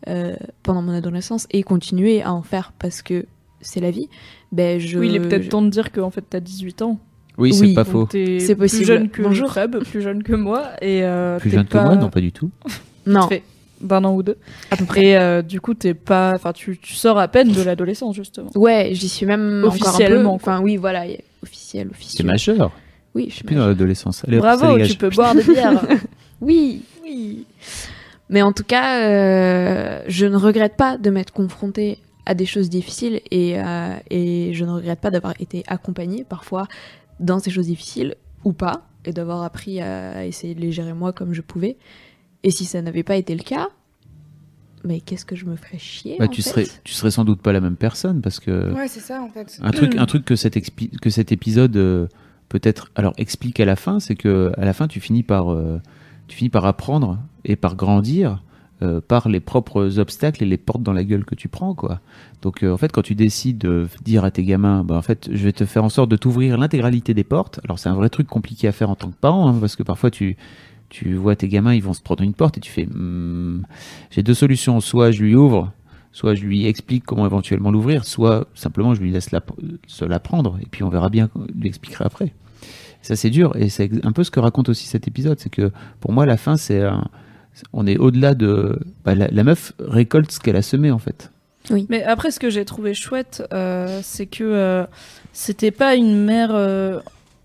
euh, 0.07 0.35
pendant 0.63 0.81
mon 0.81 0.91
adolescence 0.93 1.47
et 1.51 1.63
continuer 1.63 2.21
à 2.21 2.33
en 2.33 2.43
faire 2.43 2.71
parce 2.77 3.01
que 3.01 3.25
c'est 3.61 3.79
la 3.79 3.89
vie, 3.91 4.09
ben 4.51 4.79
je. 4.79 4.99
Oui, 4.99 5.07
il 5.09 5.15
est 5.15 5.19
peut-être 5.21 5.43
je- 5.43 5.49
temps 5.49 5.61
de 5.61 5.69
dire 5.69 5.91
qu'en 5.91 6.09
fait, 6.11 6.23
t'as 6.29 6.39
18 6.41 6.81
ans. 6.81 6.99
Oui, 7.39 7.51
c'est 7.53 7.61
Oui. 7.65 7.73
pas 7.73 7.83
faux. 7.85 8.07
C'est 8.11 8.37
Plus 8.45 8.55
possible. 8.55 8.85
jeune 8.85 9.09
que 9.09 9.23
Bonjour. 9.23 9.49
Fred, 9.49 9.79
plus 9.79 10.01
jeune 10.03 10.21
que 10.21 10.33
moi. 10.35 10.69
Et 10.83 11.03
euh, 11.03 11.39
Plus 11.39 11.49
jeune 11.49 11.65
que 11.65 11.77
moi, 11.79 11.95
non 11.95 12.09
pas 12.11 12.21
du 12.21 12.31
tout. 12.31 12.51
Non, 13.07 13.27
d'un 13.83 14.03
an 14.03 14.13
ou 14.13 14.23
deux. 14.23 14.37
à 14.71 14.77
peu 14.77 14.85
près. 14.85 15.05
Et 15.05 15.17
euh, 15.17 15.41
du 15.41 15.61
coup, 15.61 15.73
t'es 15.73 15.93
pas, 15.93 16.31
enfin, 16.35 16.53
tu, 16.53 16.77
tu 16.77 16.93
sors 16.93 17.17
à 17.19 17.27
peine 17.27 17.51
de 17.51 17.61
l'adolescence 17.61 18.15
justement. 18.15 18.49
Ouais, 18.55 18.89
j'y 18.93 19.09
suis 19.09 19.25
même 19.25 19.63
Officiellement. 19.65 20.33
Enfin, 20.33 20.61
oui, 20.61 20.77
voilà, 20.77 21.05
officiel, 21.43 21.87
C'est 21.89 21.95
officiel. 21.95 22.27
majeur. 22.27 22.71
Oui, 23.15 23.27
je 23.29 23.35
suis 23.35 23.43
plus 23.43 23.55
dans 23.55 23.67
l'adolescence. 23.67 24.23
Bravo, 24.27 24.79
tu 24.85 24.95
peux 24.95 25.09
boire 25.09 25.35
des 25.35 25.43
bières. 25.43 25.81
Oui, 26.41 26.81
oui. 27.03 27.45
Mais 28.29 28.41
en 28.41 28.51
tout 28.51 28.63
cas, 28.65 28.99
euh, 29.01 30.01
je 30.07 30.25
ne 30.25 30.35
regrette 30.35 30.75
pas 30.75 30.97
de 30.97 31.09
m'être 31.09 31.31
confrontée 31.31 31.99
à 32.25 32.33
des 32.33 32.45
choses 32.45 32.69
difficiles 32.69 33.21
et, 33.31 33.59
euh, 33.61 33.93
et 34.09 34.51
je 34.53 34.65
ne 34.65 34.71
regrette 34.71 34.99
pas 34.99 35.09
d'avoir 35.11 35.33
été 35.39 35.63
accompagnée 35.67 36.25
parfois 36.27 36.67
dans 37.21 37.39
ces 37.39 37.49
choses 37.51 37.67
difficiles 37.67 38.15
ou 38.43 38.51
pas 38.51 38.81
et 39.05 39.13
d'avoir 39.13 39.43
appris 39.43 39.79
à 39.79 40.25
essayer 40.25 40.55
de 40.55 40.59
les 40.61 40.71
gérer 40.73 40.93
moi 40.93 41.13
comme 41.13 41.33
je 41.33 41.41
pouvais. 41.41 41.77
Et 42.43 42.51
si 42.51 42.65
ça 42.65 42.81
n'avait 42.81 43.03
pas 43.03 43.15
été 43.15 43.35
le 43.35 43.43
cas, 43.43 43.69
mais 44.83 44.99
qu'est-ce 44.99 45.25
que 45.25 45.35
je 45.35 45.45
me 45.45 45.55
ferais 45.55 45.77
chier 45.79 46.17
Bah, 46.19 46.25
en 46.25 46.27
tu 46.27 46.41
fait? 46.41 46.49
serais, 46.49 46.67
tu 46.83 46.93
serais 46.93 47.11
sans 47.11 47.23
doute 47.23 47.41
pas 47.41 47.53
la 47.53 47.61
même 47.61 47.77
personne 47.77 48.21
parce 48.21 48.39
que 48.39 48.71
Ouais, 48.73 48.87
c'est 48.87 48.99
ça 48.99 49.21
en 49.21 49.29
fait. 49.29 49.59
un 49.61 49.71
truc, 49.71 49.95
un 49.97 50.05
truc 50.05 50.25
que 50.25 50.35
cet, 50.35 50.57
expi- 50.57 50.89
que 50.99 51.09
cet 51.09 51.31
épisode 51.31 51.75
euh, 51.77 52.07
peut-être 52.49 52.91
alors 52.95 53.13
explique 53.17 53.59
à 53.59 53.65
la 53.65 53.75
fin, 53.77 53.99
c'est 53.99 54.15
que 54.15 54.51
à 54.57 54.65
la 54.65 54.73
fin 54.73 54.87
tu 54.89 54.99
finis 54.99 55.23
par, 55.23 55.51
euh, 55.53 55.79
tu 56.27 56.35
finis 56.37 56.49
par 56.49 56.65
apprendre 56.65 57.17
et 57.45 57.55
par 57.55 57.75
grandir 57.77 58.43
euh, 58.81 58.99
par 58.99 59.29
les 59.29 59.39
propres 59.39 59.99
obstacles 59.99 60.43
et 60.43 60.45
les 60.45 60.57
portes 60.57 60.83
dans 60.83 60.91
la 60.91 61.05
gueule 61.05 61.23
que 61.23 61.35
tu 61.35 61.47
prends 61.47 61.73
quoi. 61.73 62.01
Donc 62.41 62.61
euh, 62.63 62.73
en 62.73 62.77
fait 62.77 62.91
quand 62.91 63.03
tu 63.03 63.15
décides 63.15 63.59
de 63.59 63.87
dire 64.03 64.25
à 64.25 64.31
tes 64.31 64.43
gamins, 64.43 64.83
bah 64.83 64.95
en 64.97 65.01
fait 65.01 65.29
je 65.31 65.43
vais 65.45 65.53
te 65.53 65.63
faire 65.63 65.85
en 65.85 65.89
sorte 65.89 66.09
de 66.11 66.17
t'ouvrir 66.17 66.57
l'intégralité 66.57 67.13
des 67.13 67.23
portes. 67.23 67.61
Alors 67.63 67.79
c'est 67.79 67.87
un 67.87 67.95
vrai 67.95 68.09
truc 68.09 68.27
compliqué 68.27 68.67
à 68.67 68.73
faire 68.73 68.89
en 68.89 68.95
tant 68.97 69.09
que 69.11 69.15
parent 69.15 69.47
hein, 69.47 69.55
parce 69.61 69.77
que 69.77 69.83
parfois 69.83 70.11
tu 70.11 70.35
tu 70.93 71.15
vois 71.15 71.35
tes 71.35 71.47
gamins, 71.47 71.73
ils 71.73 71.81
vont 71.81 71.93
se 71.93 72.01
prendre 72.03 72.21
une 72.23 72.33
porte 72.35 72.57
et 72.57 72.61
tu 72.61 72.71
fais, 72.71 72.85
Hmm, 72.85 73.63
j'ai 74.11 74.21
deux 74.21 74.35
solutions, 74.35 74.79
soit 74.79 75.09
je 75.11 75.23
lui 75.23 75.33
ouvre, 75.35 75.71
soit 76.11 76.35
je 76.35 76.43
lui 76.43 76.67
explique 76.67 77.03
comment 77.03 77.25
éventuellement 77.25 77.71
l'ouvrir, 77.71 78.05
soit 78.05 78.47
simplement 78.53 78.93
je 78.93 79.01
lui 79.01 79.09
laisse 79.11 79.31
la, 79.31 79.41
se 79.87 80.05
l'apprendre 80.05 80.59
et 80.61 80.67
puis 80.69 80.83
on 80.83 80.89
verra 80.89 81.09
bien, 81.09 81.29
je 81.35 81.59
lui 81.59 81.67
expliquerai 81.67 82.05
après. 82.05 82.33
Ça 83.01 83.15
c'est 83.15 83.31
dur 83.31 83.55
et 83.55 83.69
c'est 83.69 83.89
un 84.05 84.11
peu 84.11 84.23
ce 84.23 84.29
que 84.29 84.39
raconte 84.39 84.69
aussi 84.69 84.85
cet 84.85 85.07
épisode, 85.07 85.39
c'est 85.39 85.49
que 85.49 85.71
pour 85.99 86.11
moi 86.11 86.25
la 86.27 86.37
fin 86.37 86.55
c'est 86.57 86.81
un- 86.83 87.07
on 87.73 87.85
est 87.87 87.97
au-delà 87.97 88.35
de 88.35 88.79
bah, 89.03 89.15
la, 89.15 89.27
la 89.29 89.43
meuf 89.43 89.73
récolte 89.79 90.31
ce 90.31 90.39
qu'elle 90.39 90.55
a 90.55 90.61
semé 90.61 90.91
en 90.91 90.99
fait. 90.99 91.31
Mais 91.89 92.03
après, 92.03 92.29
ce 92.31 92.39
que 92.41 92.49
j'ai 92.49 92.65
trouvé 92.65 92.93
chouette, 92.93 93.41
euh, 93.53 94.01
c'est 94.03 94.25
que 94.25 94.43
euh, 94.43 94.85
c'était 95.31 95.71
pas 95.71 95.95
une 95.95 96.25
mère 96.25 96.49
euh, 96.53 96.99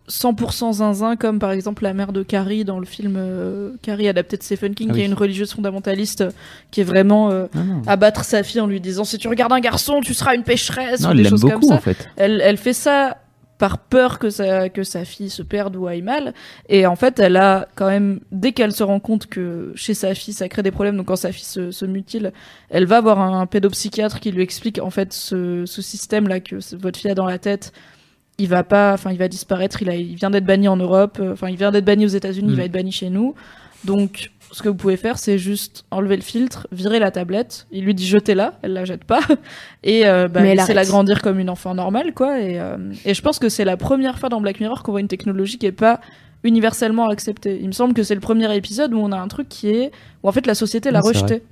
100% 0.09 0.75
zinzin 0.75 1.17
comme 1.17 1.39
par 1.39 1.51
exemple 1.51 1.83
la 1.83 1.95
mère 1.95 2.13
de 2.13 2.23
Carrie 2.23 2.65
dans 2.65 2.79
le 2.79 2.87
film 2.87 3.15
euh, 3.17 3.73
Carrie 3.83 4.09
adapté 4.09 4.37
de 4.37 4.43
Stephen 4.43 4.75
King, 4.75 4.89
Ah 4.91 4.93
qui 4.93 4.99
oui. 4.99 5.05
est 5.05 5.09
une 5.09 5.15
religieuse 5.15 5.53
fondamentaliste 5.53 6.23
euh, 6.23 6.31
qui 6.71 6.81
est 6.81 6.85
vraiment 6.85 7.31
euh, 7.31 7.47
non. 7.55 7.83
abattre 7.87 8.25
sa 8.25 8.43
fille 8.43 8.61
en 8.61 8.67
lui 8.67 8.81
disant 8.81 9.05
si 9.05 9.19
tu 9.19 9.29
regardes 9.29 9.53
un 9.53 9.61
garçon, 9.61 10.01
tu 10.01 10.15
seras 10.15 10.35
une 10.35 10.45
pécheresse 10.45 11.01
Non, 11.03 11.09
ou 11.09 11.13
elle 11.13 11.23
des 11.23 11.29
choses 11.29 11.43
comme 11.43 11.53
beaucoup 11.53 11.69
ça. 11.69 11.75
en 11.75 11.81
fait. 11.81 12.09
Elle, 12.17 12.41
elle 12.43 12.57
fait 12.57 12.73
ça 12.73 13.19
par 13.59 13.79
peur 13.79 14.19
que 14.19 14.31
sa, 14.31 14.69
que 14.69 14.85
sa 14.85 15.05
fille 15.05 15.31
se 15.31 15.43
perde 15.43 15.77
ou 15.77 15.87
aille 15.89 16.03
mal. 16.03 16.33
Et 16.69 16.87
en 16.87 16.97
fait, 16.97 17.19
elle 17.19 17.37
a 17.37 17.69
quand 17.75 17.89
même, 17.89 18.21
dès 18.31 18.53
qu'elle 18.53 18.73
se 18.73 18.85
rend 18.85 19.01
compte 19.01 19.27
que 19.27 19.73
chez 19.75 19.95
sa 19.95 20.15
fille, 20.15 20.33
ça 20.33 20.49
crée 20.49 20.63
des 20.63 20.71
problèmes, 20.71 20.97
donc 20.97 21.07
quand 21.07 21.17
sa 21.17 21.33
fille 21.33 21.45
se, 21.45 21.73
se 21.73 21.85
mutile, 21.85 22.33
elle 22.71 22.87
va 22.87 23.01
voir 23.01 23.21
un, 23.21 23.47
pédopsychiatre 23.47 24.21
qui 24.21 24.31
lui 24.31 24.43
explique 24.43 24.79
en 24.81 24.91
fait 24.91 25.13
ce, 25.13 25.65
ce 25.67 25.83
système-là 25.83 26.41
que 26.41 26.57
votre 26.77 26.99
fille 26.99 27.11
a 27.11 27.15
dans 27.15 27.27
la 27.27 27.39
tête. 27.39 27.73
Il 28.39 28.49
va 28.49 28.63
pas, 28.65 28.93
enfin, 28.95 29.11
il 29.11 29.19
va 29.19 29.29
disparaître. 29.29 29.83
Il, 29.83 29.91
a, 29.91 29.95
il 29.97 30.15
vient 30.15 30.31
d'être 30.31 30.45
banni 30.47 30.69
en 30.69 30.77
Europe. 30.77 31.19
euh, 31.21 31.33
Enfin, 31.33 31.49
il 31.49 31.57
vient 31.57 31.71
d'être 31.73 31.85
banni 31.85 32.05
aux 32.05 32.09
États-Unis. 32.09 32.49
Il 32.51 32.55
Mm. 32.55 32.59
va 32.59 32.65
être 32.65 32.73
banni 32.73 32.93
chez 32.93 33.11
nous. 33.11 33.35
Donc, 33.85 34.31
ce 34.53 34.63
que 34.63 34.69
vous 34.69 34.75
pouvez 34.77 34.97
faire, 34.97 35.19
c'est 35.19 35.39
juste 35.39 35.85
enlever 35.91 36.17
le 36.17 36.23
filtre, 36.23 36.67
virer 36.73 36.99
la 36.99 37.11
tablette. 37.11 37.67
Il 37.71 37.85
lui 37.85 37.95
dit 37.95 38.07
jetez-la, 38.07 38.55
elle 38.63 38.73
la 38.73 38.85
jette 38.85 39.05
pas, 39.05 39.21
et 39.85 40.07
euh, 40.07 40.27
bah, 40.29 40.41
laissez-la 40.43 40.81
arrête. 40.81 40.89
grandir 40.91 41.21
comme 41.23 41.39
une 41.39 41.51
enfant 41.51 41.75
normale, 41.75 42.15
quoi. 42.15 42.41
Et, 42.41 42.59
euh, 42.61 42.77
et 43.05 43.13
je 43.15 43.23
pense 43.23 43.39
que 43.39 43.49
c'est 43.49 43.65
la 43.65 43.77
première 43.77 44.19
fois 44.19 44.29
dans 44.31 44.41
Black 44.41 44.61
Mirror 44.61 44.83
qu'on 44.83 44.93
voit 44.93 45.01
une 45.01 45.09
technologie 45.09 45.59
qui 45.59 45.67
est 45.67 45.73
pas 45.73 46.01
universellement 46.45 47.09
acceptée. 47.09 47.59
Il 47.61 47.67
me 47.67 47.73
semble 47.73 47.95
que 47.95 48.03
c'est 48.03 48.15
le 48.15 48.21
premier 48.21 48.55
épisode 48.57 48.95
où 48.95 48.99
on 48.99 49.13
a 49.13 49.19
un 49.19 49.29
truc 49.29 49.49
qui 49.49 49.69
est 49.71 49.91
où 50.23 50.29
en 50.29 50.33
fait 50.33 50.47
la 50.47 50.55
société 50.55 50.91
l'a 50.91 51.01
rejeté. 51.09 51.43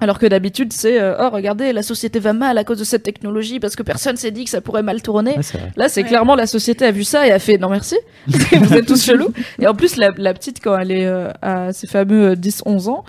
Alors 0.00 0.18
que 0.18 0.26
d'habitude 0.26 0.72
c'est 0.72 1.00
euh, 1.00 1.14
oh 1.20 1.30
regardez 1.30 1.72
la 1.72 1.82
société 1.84 2.18
va 2.18 2.32
mal 2.32 2.58
à 2.58 2.64
cause 2.64 2.78
de 2.80 2.84
cette 2.84 3.04
technologie 3.04 3.60
parce 3.60 3.76
que 3.76 3.82
personne 3.84 4.16
s'est 4.16 4.32
dit 4.32 4.44
que 4.44 4.50
ça 4.50 4.60
pourrait 4.60 4.82
mal 4.82 5.00
tourner. 5.02 5.36
Ouais, 5.36 5.42
c'est 5.42 5.56
vrai. 5.58 5.70
Là, 5.76 5.88
c'est 5.88 6.02
Ouais. 6.02 6.08
clairement 6.08 6.34
la 6.34 6.46
société 6.48 6.84
a 6.84 6.90
vu 6.90 7.04
ça 7.04 7.26
et 7.26 7.30
a 7.30 7.38
fait 7.38 7.58
non 7.58 7.68
merci. 7.68 7.96
Vous 8.26 8.74
êtes 8.74 8.86
tous 8.86 9.02
chelous. 9.06 9.28
Et 9.60 9.66
en 9.68 9.74
plus, 9.74 9.96
la, 9.96 10.10
la 10.16 10.34
petite, 10.34 10.60
quand 10.62 10.76
elle 10.76 10.90
est 10.90 11.06
euh, 11.06 11.30
à 11.42 11.72
ses 11.72 11.86
fameux 11.86 12.30
euh, 12.30 12.34
10-11 12.34 12.88
ans, 12.88 13.04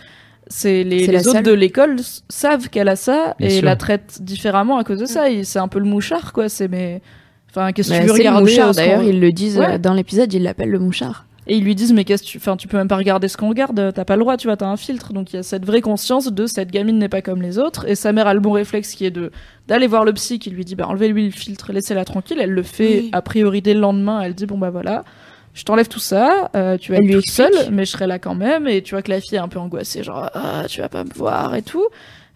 c'est 0.48 0.84
les, 0.84 1.00
C'est 1.00 1.08
les 1.08 1.14
la 1.14 1.20
autres 1.22 1.32
seule. 1.32 1.44
de 1.44 1.52
l'école 1.54 1.96
savent 2.30 2.70
qu'elle 2.70 2.88
a 2.88 2.96
ça 2.96 3.36
Bien 3.40 3.48
et 3.48 3.52
sûr. 3.52 3.66
la 3.66 3.76
traitent 3.76 4.20
différemment 4.22 4.78
à 4.78 4.84
cause 4.84 5.00
de 5.00 5.06
ça. 5.08 5.30
Et 5.32 5.44
C'est 5.44 5.58
un 5.60 5.68
peu 5.68 5.80
le 5.80 5.86
mouchard, 5.86 6.34
quoi. 6.34 6.50
C'est 6.50 6.68
mais. 6.68 7.02
Enfin, 7.50 7.72
qu'est-ce 7.72 7.90
que 7.90 7.94
Bah, 7.96 8.02
tu 8.02 8.08
veux 8.08 8.14
regarder 8.14 8.60
euh, 8.60 8.72
d'ailleurs, 8.74 9.02
ils 9.02 9.20
le 9.20 9.32
disent 9.32 9.58
Ouais. 9.58 9.74
euh, 9.74 9.78
dans 9.80 9.94
l'épisode, 9.94 10.32
ils 10.34 10.44
l'appellent 10.44 10.70
le 10.70 10.78
mouchard. 10.80 11.25
Et 11.48 11.58
ils 11.58 11.64
lui 11.64 11.76
disent, 11.76 11.93
mais 11.93 12.06
qu'est-ce 12.06 12.24
que 12.24 12.28
tu. 12.28 12.38
Enfin, 12.38 12.58
tu 12.58 12.68
peux 12.68 12.78
même 12.78 12.88
pas 12.88 12.96
regarder 12.98 13.28
ce 13.28 13.38
qu'on 13.38 13.50
regarde, 13.50 13.80
euh, 13.80 13.91
t'as 13.91 14.04
pas 14.06 14.16
le 14.16 14.22
droit, 14.22 14.36
tu 14.38 14.48
vois, 14.48 14.58
t'as 14.58 14.68
un 14.68 14.78
filtre. 14.78 15.14
Donc 15.14 15.32
il 15.34 15.36
y 15.36 15.39
a 15.39 15.43
cette 15.43 15.64
vraie 15.66 15.82
conscience 15.82 16.32
de 16.32 16.48
cette 16.48 16.72
gamine 16.72 16.98
n'est 16.98 17.10
pas 17.10 17.22
comme 17.22 17.41
les 17.41 17.60
autres. 17.60 17.88
Et 17.88 17.93
sa 17.96 18.12
mère 18.14 18.26
a 18.28 18.34
le 18.34 18.39
bon 18.39 18.52
réflexe 18.52 18.93
qui 18.96 19.06
est 19.06 19.12
de 19.12 19.32
d'aller 19.68 19.86
voir 19.88 20.06
le 20.06 20.14
psy 20.14 20.39
qui 20.39 20.50
lui 20.50 20.66
dit, 20.66 20.76
bah 20.76 20.88
enlevez-lui 20.88 21.26
le 21.26 21.32
filtre, 21.32 21.72
laissez-la 21.72 22.04
tranquille. 22.06 22.38
Elle 22.41 22.52
le 22.52 22.64
fait 22.64 23.00
Oui. 23.02 23.10
a 23.14 23.22
priori 23.22 23.62
dès 23.62 23.74
le 23.76 23.80
lendemain. 23.80 24.22
Elle 24.22 24.34
dit, 24.34 24.46
bon 24.48 24.58
bah 24.58 24.70
voilà, 24.72 25.04
je 25.54 25.64
t'enlève 25.64 25.88
tout 25.88 26.00
ça, 26.00 26.50
euh, 26.56 26.78
tu 26.78 26.91
vas 26.91 26.98
Elle 26.98 27.04
être 27.06 27.10
lui 27.10 27.16
toute 27.22 27.30
seule, 27.30 27.54
mais 27.72 27.86
je 27.86 27.91
serai 27.91 28.08
là 28.08 28.18
quand 28.20 28.36
même. 28.36 28.68
Et 28.68 28.82
tu 28.82 28.96
vois 28.96 29.02
que 29.04 29.12
la 29.12 29.22
fille 29.22 29.36
est 29.36 29.41
un 29.41 29.48
peu 29.48 29.60
angoissée, 29.60 30.04
genre, 30.04 30.30
ah, 30.34 30.64
tu 30.68 30.82
vas 30.82 30.89
pas 30.89 31.04
me 31.04 31.14
voir 31.14 31.54
et 31.56 31.62
tout. 31.62 31.86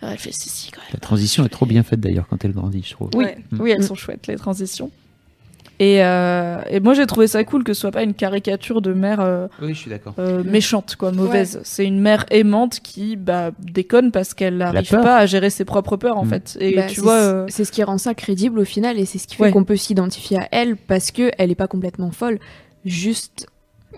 Alors, 0.02 0.14
elle 0.14 0.20
fait, 0.20 0.32
si, 0.32 0.48
si, 0.50 0.72
quand 0.72 0.80
même. 0.82 0.92
La 0.94 1.00
transition 1.00 1.44
est 1.46 1.50
trop 1.50 1.66
bien 1.66 1.84
faite 1.84 2.00
d'ailleurs 2.00 2.26
quand 2.30 2.46
elle 2.46 2.54
grandit, 2.54 2.84
je 2.86 2.92
trouve. 2.94 3.10
Oui, 3.16 3.26
oui, 3.60 3.72
elles 3.72 3.80
Mm. 3.80 3.84
sont 3.84 3.96
chouettes, 3.96 4.28
les 4.28 4.36
transitions. 4.38 4.92
Et, 5.82 6.04
euh, 6.04 6.58
et 6.70 6.82
moi, 6.82 6.94
j'ai 6.94 7.06
trouvé 7.06 7.28
ça 7.28 7.42
cool 7.46 7.64
que 7.64 7.74
ce 7.74 7.80
soit 7.82 7.92
pas 7.92 8.04
une 8.04 8.14
caricature 8.14 8.82
de 8.82 8.92
mère. 8.94 9.22
euh, 9.22 9.48
Oui, 9.62 9.70
je 9.74 9.80
suis 9.80 9.90
d'accord. 9.90 10.14
euh, 10.20 10.44
méchante, 10.44 10.98
quoi, 10.98 11.12
mauvaise. 11.14 11.62
C'est 11.64 11.86
une 11.86 12.02
mère 12.02 12.26
aimante 12.32 12.82
qui 12.82 13.16
bah, 13.16 13.52
déconne 13.60 14.12
parce 14.12 14.34
qu'elle 14.34 14.58
n'arrive 14.58 14.90
pas 14.90 15.18
à 15.18 15.26
gérer 15.26 15.50
ses 15.50 15.64
propres 15.64 15.96
peurs, 15.96 16.18
en 16.18 16.26
Mm. 16.26 16.30
fait. 16.30 16.58
Et 16.60 16.76
Bah, 16.76 16.84
tu 16.88 16.96
c'est- 16.96 17.02
vois, 17.02 17.14
euh, 17.22 17.46
c'est 17.48 17.64
ce 17.64 17.72
qui 17.72 17.82
rend 17.84 17.98
ça 17.98 18.14
crédible 18.14 18.60
au 18.60 18.66
final 18.66 19.00
et 19.00 19.06
c'est 19.06 19.20
ce 19.20 19.28
qui 19.28 19.38
fait 19.38 19.44
Ouais. 19.44 19.52
qu'on 19.52 19.64
peut 19.64 19.78
s'identifier 19.78 20.38
à 20.40 20.50
elle 20.52 20.76
parce 20.76 21.12
que 21.12 21.32
elle 21.38 21.50
est 21.50 21.56
pas 21.56 21.68
complètement 21.68 22.12
folle. 22.12 22.40
Juste, 22.86 23.48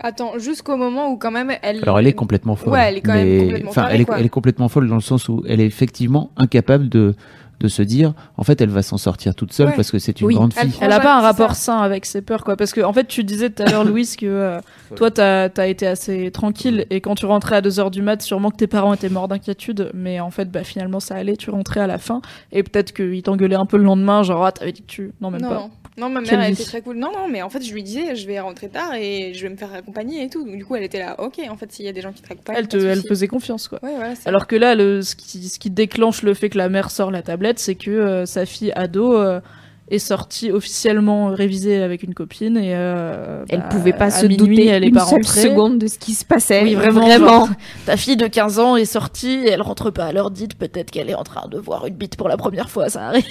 Attends, 0.00 0.38
jusqu'au 0.38 0.76
moment 0.78 1.10
où 1.10 1.16
quand 1.18 1.30
même 1.30 1.52
elle. 1.62 1.80
Alors 1.82 1.98
elle 1.98 2.06
est 2.06 2.14
complètement 2.14 2.56
folle. 2.56 2.72
Ouais, 2.72 2.86
elle 2.88 2.96
est 2.96 3.00
quand 3.02 3.12
même 3.12 3.40
complètement 3.42 3.70
enfin, 3.70 3.88
elle, 3.90 4.06
elle 4.16 4.24
est 4.24 4.28
complètement 4.30 4.68
folle 4.68 4.88
dans 4.88 4.94
le 4.94 5.02
sens 5.02 5.28
où 5.28 5.42
elle 5.46 5.60
est 5.60 5.66
effectivement 5.66 6.30
incapable 6.38 6.88
de, 6.88 7.14
de 7.62 7.68
se 7.68 7.82
dire, 7.82 8.12
en 8.36 8.42
fait, 8.44 8.60
elle 8.60 8.68
va 8.70 8.82
s'en 8.82 8.96
sortir 8.98 9.34
toute 9.34 9.52
seule 9.52 9.68
Ouais. 9.68 9.72
parce 9.76 9.90
que 9.90 9.98
c'est 9.98 10.20
une 10.20 10.26
Oui, 10.26 10.34
grande 10.34 10.52
fille. 10.52 10.72
elle 10.80 10.92
a 10.92 10.96
Ouais, 10.98 11.02
pas 11.02 11.16
un 11.16 11.20
rapport 11.20 11.54
sain 11.54 11.78
avec 11.80 12.04
ses 12.06 12.20
peurs, 12.22 12.44
quoi. 12.44 12.56
Parce 12.56 12.72
que, 12.72 12.80
en 12.80 12.92
fait, 12.92 13.06
tu 13.06 13.24
disais 13.24 13.50
tout 13.50 13.62
à 13.62 13.66
l'heure, 13.70 13.84
Louise, 13.86 14.16
que 14.16 14.26
euh, 14.26 14.60
toi, 14.96 15.10
t'as 15.10 15.48
as 15.56 15.66
été 15.66 15.86
assez 15.86 16.30
tranquille 16.30 16.86
et 16.90 17.00
quand 17.00 17.14
tu 17.14 17.26
rentrais 17.26 17.56
à 17.56 17.60
2h 17.60 17.90
du 17.90 18.02
mat, 18.02 18.20
sûrement 18.22 18.50
que 18.50 18.56
tes 18.56 18.66
parents 18.66 18.92
étaient 18.94 19.08
morts 19.08 19.28
d'inquiétude. 19.28 19.90
Mais 19.94 20.20
en 20.20 20.30
fait, 20.30 20.50
bah, 20.50 20.64
finalement, 20.64 21.00
ça 21.00 21.14
allait, 21.14 21.36
tu 21.36 21.50
rentrais 21.50 21.80
à 21.80 21.86
la 21.86 21.98
fin 21.98 22.20
et 22.50 22.62
peut-être 22.62 22.92
qu'ils 22.92 23.22
t'engueulaient 23.22 23.56
un 23.56 23.66
peu 23.66 23.76
le 23.76 23.84
lendemain, 23.84 24.22
genre, 24.22 24.44
ah, 24.44 24.52
t'avais 24.52 24.72
dit 24.72 24.82
que 24.82 24.86
tu. 24.86 25.12
Non, 25.20 25.30
même 25.30 25.42
non, 25.42 25.48
pas. 25.48 25.68
Non. 25.96 26.08
Ma 26.08 26.20
mère 26.20 26.40
elle 26.40 26.52
était 26.52 26.64
très 26.64 26.82
cool. 26.82 26.96
Non, 26.96 27.10
non, 27.12 27.28
mais 27.28 27.42
en 27.42 27.50
fait, 27.50 27.62
je 27.62 27.72
lui 27.72 27.82
disais, 27.82 28.14
je 28.14 28.26
vais 28.26 28.40
rentrer 28.40 28.68
tard 28.68 28.94
et 28.94 29.32
je 29.34 29.42
vais 29.42 29.48
me 29.48 29.56
faire 29.56 29.72
accompagner 29.74 30.24
et 30.24 30.28
tout. 30.28 30.44
Donc, 30.44 30.56
du 30.56 30.64
coup, 30.64 30.76
elle 30.76 30.84
était 30.84 30.98
là, 30.98 31.20
ok, 31.20 31.40
en 31.48 31.56
fait, 31.56 31.70
s'il 31.72 31.84
y 31.84 31.88
a 31.88 31.92
des 31.92 32.00
gens 32.00 32.12
qui 32.12 32.22
te 32.22 32.28
raccompagnent. 32.28 32.56
Elle, 32.56 32.68
te, 32.68 32.76
elle 32.76 33.02
faisait 33.02 33.28
confiance, 33.28 33.68
quoi. 33.68 33.78
Ouais, 33.82 33.94
voilà, 33.94 34.14
Alors 34.24 34.46
que 34.46 34.56
là, 34.56 34.74
le, 34.74 35.02
ce, 35.02 35.14
qui, 35.16 35.48
ce 35.48 35.58
qui 35.58 35.70
déclenche 35.70 36.22
le 36.22 36.34
fait 36.34 36.50
que 36.50 36.58
la 36.58 36.68
mère 36.68 36.90
sort 36.90 37.10
la 37.10 37.22
tablette, 37.22 37.58
c'est 37.58 37.74
que 37.74 37.90
euh, 37.90 38.26
sa 38.26 38.46
fille 38.46 38.72
ado 38.74 39.16
euh, 39.16 39.40
est 39.88 39.98
sortie 39.98 40.50
officiellement 40.50 41.26
révisée 41.26 41.82
avec 41.82 42.02
une 42.02 42.14
copine 42.14 42.56
et 42.56 42.74
euh, 42.74 43.44
elle 43.50 43.60
bah, 43.60 43.68
pouvait 43.70 43.92
pas 43.92 44.10
se 44.10 44.24
minuit, 44.26 44.36
douter 44.36 44.66
elle 44.68 44.84
est 44.84 44.88
une 44.88 44.94
pas 44.94 45.00
seule 45.04 45.16
rentrée. 45.18 45.40
seconde 45.42 45.78
de 45.78 45.86
ce 45.86 45.98
qui 45.98 46.14
se 46.14 46.24
passait. 46.24 46.62
Oui, 46.62 46.74
vraiment, 46.74 47.02
vraiment. 47.02 47.26
genre, 47.26 47.48
ta 47.84 47.96
fille 47.96 48.16
de 48.16 48.26
15 48.26 48.58
ans 48.58 48.76
est 48.76 48.84
sortie 48.86 49.28
et 49.44 49.50
elle 49.50 49.60
rentre 49.60 49.90
pas 49.90 50.06
à 50.06 50.12
l'heure 50.12 50.30
dite. 50.30 50.54
Peut-être 50.56 50.90
qu'elle 50.90 51.10
est 51.10 51.14
en 51.14 51.24
train 51.24 51.48
de 51.48 51.58
voir 51.58 51.84
une 51.86 51.94
bite 51.94 52.16
pour 52.16 52.28
la 52.28 52.36
première 52.38 52.70
fois, 52.70 52.88
ça 52.88 53.08
arrive. 53.08 53.24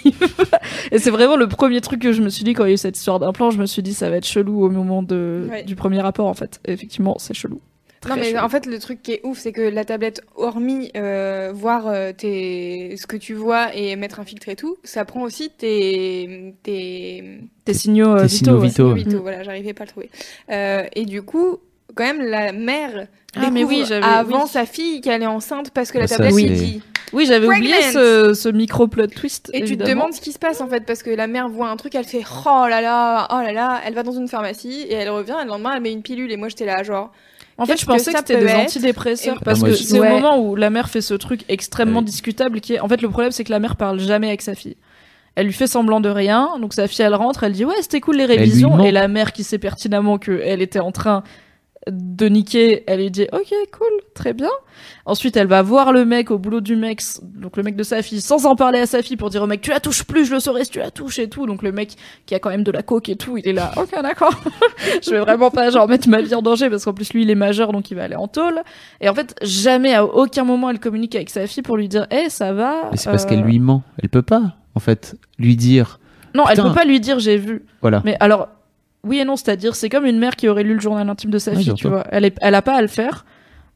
et 0.91 0.99
c'est 0.99 1.09
vraiment 1.11 1.35
le 1.35 1.47
premier 1.47 1.81
truc 1.81 2.01
que 2.01 2.11
je 2.11 2.21
me 2.21 2.29
suis 2.29 2.43
dit 2.43 2.53
quand 2.53 2.65
il 2.65 2.67
y 2.67 2.71
a 2.71 2.73
eu 2.75 2.77
cette 2.77 2.97
histoire 2.97 3.19
d'implant. 3.19 3.49
Je 3.49 3.57
me 3.57 3.65
suis 3.65 3.81
dit, 3.81 3.93
ça 3.93 4.09
va 4.09 4.17
être 4.17 4.27
chelou 4.27 4.63
au 4.63 4.69
moment 4.69 5.01
de, 5.01 5.47
Ouais. 5.49 5.63
du 5.63 5.75
premier 5.75 6.01
rapport, 6.01 6.27
en 6.27 6.33
fait. 6.35 6.59
Et 6.65 6.73
effectivement, 6.73 7.15
c'est 7.17 7.33
chelou. 7.33 7.59
Non, 8.09 8.15
mais 8.15 8.31
chelou. 8.31 8.39
en 8.43 8.49
fait, 8.49 8.65
le 8.65 8.79
truc 8.79 9.01
qui 9.03 9.11
est 9.13 9.21
ouf, 9.23 9.37
c'est 9.37 9.51
que 9.51 9.61
la 9.61 9.85
tablette, 9.85 10.21
hormis 10.35 10.91
euh, 10.95 11.51
voir 11.53 11.87
euh, 11.87 12.11
tes... 12.13 12.95
ce 12.97 13.05
que 13.05 13.15
tu 13.17 13.33
vois 13.35 13.75
et 13.75 13.95
mettre 13.95 14.19
un 14.19 14.25
filtre 14.25 14.49
et 14.49 14.55
tout, 14.55 14.77
ça 14.83 15.05
prend 15.05 15.21
aussi 15.21 15.49
tes. 15.51 16.55
tes... 16.63 17.39
Tes 17.65 17.73
signaux 17.73 18.15
euh, 18.15 18.21
Tes 18.21 18.27
vitaux. 18.27 18.37
signaux 18.37 18.59
ouais. 18.61 18.67
vitaux. 18.67 18.93
vitaux, 18.93 19.17
Mm. 19.17 19.21
voilà, 19.21 19.43
j'arrivais 19.43 19.73
pas 19.73 19.83
à 19.83 19.85
le 19.85 19.91
trouver. 19.91 20.09
Euh, 20.49 20.83
et 20.95 21.05
du 21.05 21.21
coup, 21.21 21.57
quand 21.95 22.03
même, 22.03 22.21
la 22.21 22.51
mère. 22.53 23.07
Ah, 23.35 23.49
mais 23.51 23.63
oui, 23.63 23.83
Avant 24.01 24.43
oui. 24.43 24.49
sa 24.49 24.65
fille 24.65 24.99
qu'elle 25.01 25.21
est 25.21 25.27
enceinte 25.27 25.69
parce 25.71 25.91
que 25.91 25.97
la 25.99 26.05
Ah, 26.05 26.07
ça, 26.07 26.17
tablette 26.17 26.35
lui 26.35 26.49
dit. 26.49 26.81
Oui, 27.13 27.25
j'avais 27.25 27.47
oublié 27.47 27.81
ce, 27.91 28.33
ce 28.33 28.49
micro 28.49 28.87
plot 28.87 29.07
twist. 29.07 29.49
Et 29.53 29.63
tu 29.63 29.77
te 29.77 29.83
demandes 29.83 30.13
ce 30.13 30.21
qui 30.21 30.31
se 30.31 30.39
passe 30.39 30.59
en 30.61 30.67
fait 30.67 30.85
parce 30.85 31.03
que 31.03 31.09
la 31.09 31.27
mère 31.27 31.49
voit 31.49 31.67
un 31.69 31.75
truc, 31.75 31.93
elle 31.95 32.05
fait 32.05 32.23
oh 32.45 32.65
là 32.69 32.81
là, 32.81 33.27
oh 33.31 33.41
là 33.43 33.51
là, 33.51 33.81
elle 33.85 33.93
va 33.93 34.03
dans 34.03 34.13
une 34.13 34.27
pharmacie 34.29 34.85
et 34.89 34.93
elle 34.93 35.09
revient 35.09 35.35
et 35.39 35.43
le 35.43 35.49
lendemain 35.49 35.73
elle 35.75 35.81
met 35.81 35.91
une 35.91 36.01
pilule 36.03 36.31
et 36.31 36.37
moi 36.37 36.47
j'étais 36.47 36.65
là 36.65 36.83
genre 36.83 37.11
En 37.57 37.65
fait, 37.65 37.79
je 37.79 37.85
pensais 37.85 38.11
que 38.11 38.17
c'était 38.17 38.39
des 38.39 38.45
être 38.45 38.59
antidépresseurs 38.59 39.37
Et- 39.41 39.43
parce 39.45 39.59
Ah, 39.61 39.65
que 39.67 39.71
je- 39.73 39.83
c'est 39.83 39.99
Ouais. 39.99 40.09
au 40.09 40.13
moment 40.19 40.39
où 40.39 40.55
la 40.55 40.69
mère 40.69 40.89
fait 40.89 41.01
ce 41.01 41.13
truc 41.13 41.41
extrêmement 41.49 42.01
discutable 42.01 42.59
qui 42.61 42.73
est. 42.73 42.79
En 42.79 42.87
fait, 42.87 43.01
le 43.01 43.09
problème, 43.09 43.31
c'est 43.31 43.43
que 43.43 43.51
la 43.51 43.59
mère 43.59 43.75
parle 43.75 43.99
jamais 43.99 44.27
avec 44.27 44.41
sa 44.41 44.55
fille. 44.55 44.77
Elle 45.35 45.45
lui 45.45 45.53
fait 45.53 45.67
semblant 45.67 46.01
de 46.01 46.09
rien, 46.09 46.49
donc 46.59 46.73
sa 46.73 46.87
fille 46.87 47.05
elle 47.05 47.15
rentre, 47.15 47.43
elle 47.45 47.53
dit 47.53 47.63
ouais 47.63 47.75
c'était 47.81 48.01
cool 48.01 48.17
les 48.17 48.25
révisions 48.25 48.83
et 48.83 48.91
la 48.91 49.07
mère 49.07 49.31
qui 49.31 49.43
sait 49.45 49.59
pertinemment 49.59 50.17
que 50.17 50.41
elle 50.43 50.61
était 50.61 50.79
en 50.81 50.91
train 50.91 51.23
de 51.89 52.27
niquer, 52.27 52.84
elle 52.88 52.99
lui 52.99 53.11
dit 53.11 53.27
ok 53.32 53.53
cool 53.71 53.91
très 54.13 54.34
bien. 54.34 54.49
Ensuite 55.05 55.36
elle 55.36 55.47
va 55.47 55.61
voir 55.61 55.91
le 55.93 56.05
mec 56.05 56.29
au 56.29 56.38
boulot 56.38 56.61
du 56.61 56.75
mec, 56.75 57.01
donc 57.23 57.57
le 57.57 57.63
mec 57.63 57.75
de 57.75 57.84
sa 57.84 58.01
fille, 58.01 58.21
sans 58.21 58.45
en 58.45 58.55
parler 58.55 58.79
à 58.79 58.86
sa 58.86 59.01
fille 59.01 59.17
pour 59.17 59.29
dire 59.29 59.41
au 59.41 59.47
mec 59.47 59.61
tu 59.61 59.71
la 59.71 59.79
touches 59.79 60.03
plus, 60.03 60.25
je 60.25 60.34
le 60.34 60.39
saurai 60.39 60.63
si 60.63 60.71
tu 60.71 60.79
la 60.79 60.91
touches 60.91 61.19
et 61.19 61.27
tout. 61.27 61.47
Donc 61.47 61.63
le 61.63 61.71
mec 61.71 61.95
qui 62.25 62.36
a 62.36 62.39
quand 62.39 62.49
même 62.49 62.63
de 62.63 62.71
la 62.71 62.84
coke 62.84 63.09
et 63.09 63.15
tout, 63.15 63.38
il 63.38 63.47
est 63.47 63.53
là 63.53 63.71
ok 63.77 64.01
d'accord, 64.01 64.34
je 65.01 65.09
vais 65.09 65.19
vraiment 65.19 65.49
pas 65.49 65.71
genre 65.71 65.88
mettre 65.88 66.07
ma 66.07 66.21
vie 66.21 66.36
en 66.36 66.41
danger 66.41 66.69
parce 66.69 66.86
qu'en 66.86 66.93
plus 66.93 67.13
lui 67.13 67.23
il 67.23 67.29
est 67.29 67.36
majeur 67.36 67.71
donc 67.71 67.89
il 67.89 67.95
va 67.95 68.03
aller 68.03 68.15
en 68.15 68.27
tôle. 68.27 68.61
Et 68.99 69.09
en 69.09 69.15
fait 69.15 69.36
jamais 69.41 69.93
à 69.93 70.05
aucun 70.05 70.43
moment 70.43 70.69
elle 70.69 70.79
communique 70.79 71.15
avec 71.15 71.29
sa 71.29 71.47
fille 71.47 71.63
pour 71.63 71.77
lui 71.77 71.88
dire 71.88 72.05
eh 72.11 72.29
ça 72.29 72.53
va. 72.53 72.89
Mais 72.91 72.97
c'est 72.97 73.09
parce 73.09 73.25
euh, 73.25 73.27
qu'elle 73.27 73.41
lui 73.41 73.59
ment. 73.59 73.84
Elle 74.01 74.09
peut 74.09 74.21
pas, 74.21 74.55
en 74.75 74.79
fait, 74.79 75.15
lui 75.39 75.55
dire. 75.55 75.99
Non, 76.34 76.43
elle 76.47 76.55
Putain. 76.55 76.69
peut 76.69 76.75
pas 76.75 76.86
lui 76.86 76.99
dire 76.99 77.19
j'ai 77.19 77.38
vu. 77.38 77.65
Voilà. 77.82 78.01
Mais 78.05 78.15
alors, 78.19 78.47
oui 79.03 79.19
et 79.19 79.25
non, 79.25 79.35
c'est-à-dire, 79.35 79.75
c'est 79.75 79.89
comme 79.89 80.05
une 80.05 80.19
mère 80.19 80.35
qui 80.35 80.47
aurait 80.47 80.63
lu 80.63 80.73
le 80.75 80.79
journal 80.79 81.09
intime 81.09 81.31
de 81.31 81.39
sa 81.39 81.55
fille, 81.55 81.73
tu 81.73 81.87
vois. 81.87 82.03
Elle, 82.11 82.25
est, 82.25 82.37
elle 82.41 82.55
a 82.55 82.61
pas 82.61 82.75
à 82.75 82.81
le 82.81 82.87
faire, 82.87 83.25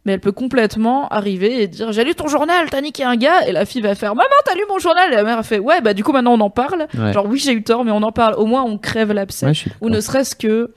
mais 0.06 0.14
elle 0.14 0.20
peut 0.20 0.32
complètement 0.32 1.08
arriver 1.08 1.64
et 1.64 1.68
dire 1.68 1.92
j'ai 1.92 2.04
lu 2.04 2.14
ton 2.14 2.28
journal, 2.28 2.70
t'as 2.70 2.82
niqué 2.82 3.04
un 3.04 3.16
gars, 3.16 3.48
et 3.48 3.52
la 3.52 3.66
fille 3.66 3.82
va 3.82 3.96
faire 3.96 4.14
maman, 4.16 4.30
t'as 4.46 4.54
lu 4.54 4.62
mon 4.70 4.78
journal, 4.78 5.12
et 5.12 5.16
la 5.16 5.24
mère 5.24 5.40
a 5.40 5.44
fait 5.44 5.58
ouais, 5.60 5.82
bah 5.82 5.94
du 5.96 6.04
coup 6.04 6.12
maintenant 6.12 6.34
on 6.34 6.40
en 6.42 6.50
parle. 6.52 6.86
Ouais. 6.98 7.12
Genre 7.14 7.26
oui, 7.26 7.40
j'ai 7.40 7.54
eu 7.54 7.64
tort, 7.64 7.84
mais 7.84 7.92
on 7.92 8.04
en 8.04 8.12
parle. 8.12 8.36
Au 8.36 8.46
moins 8.46 8.64
on 8.64 8.78
crève 8.78 9.12
l'abcès. 9.12 9.48
Ouais, 9.48 9.54
Ou 9.82 9.90
ne 9.90 10.00
serait-ce 10.00 10.36
que, 10.36 10.74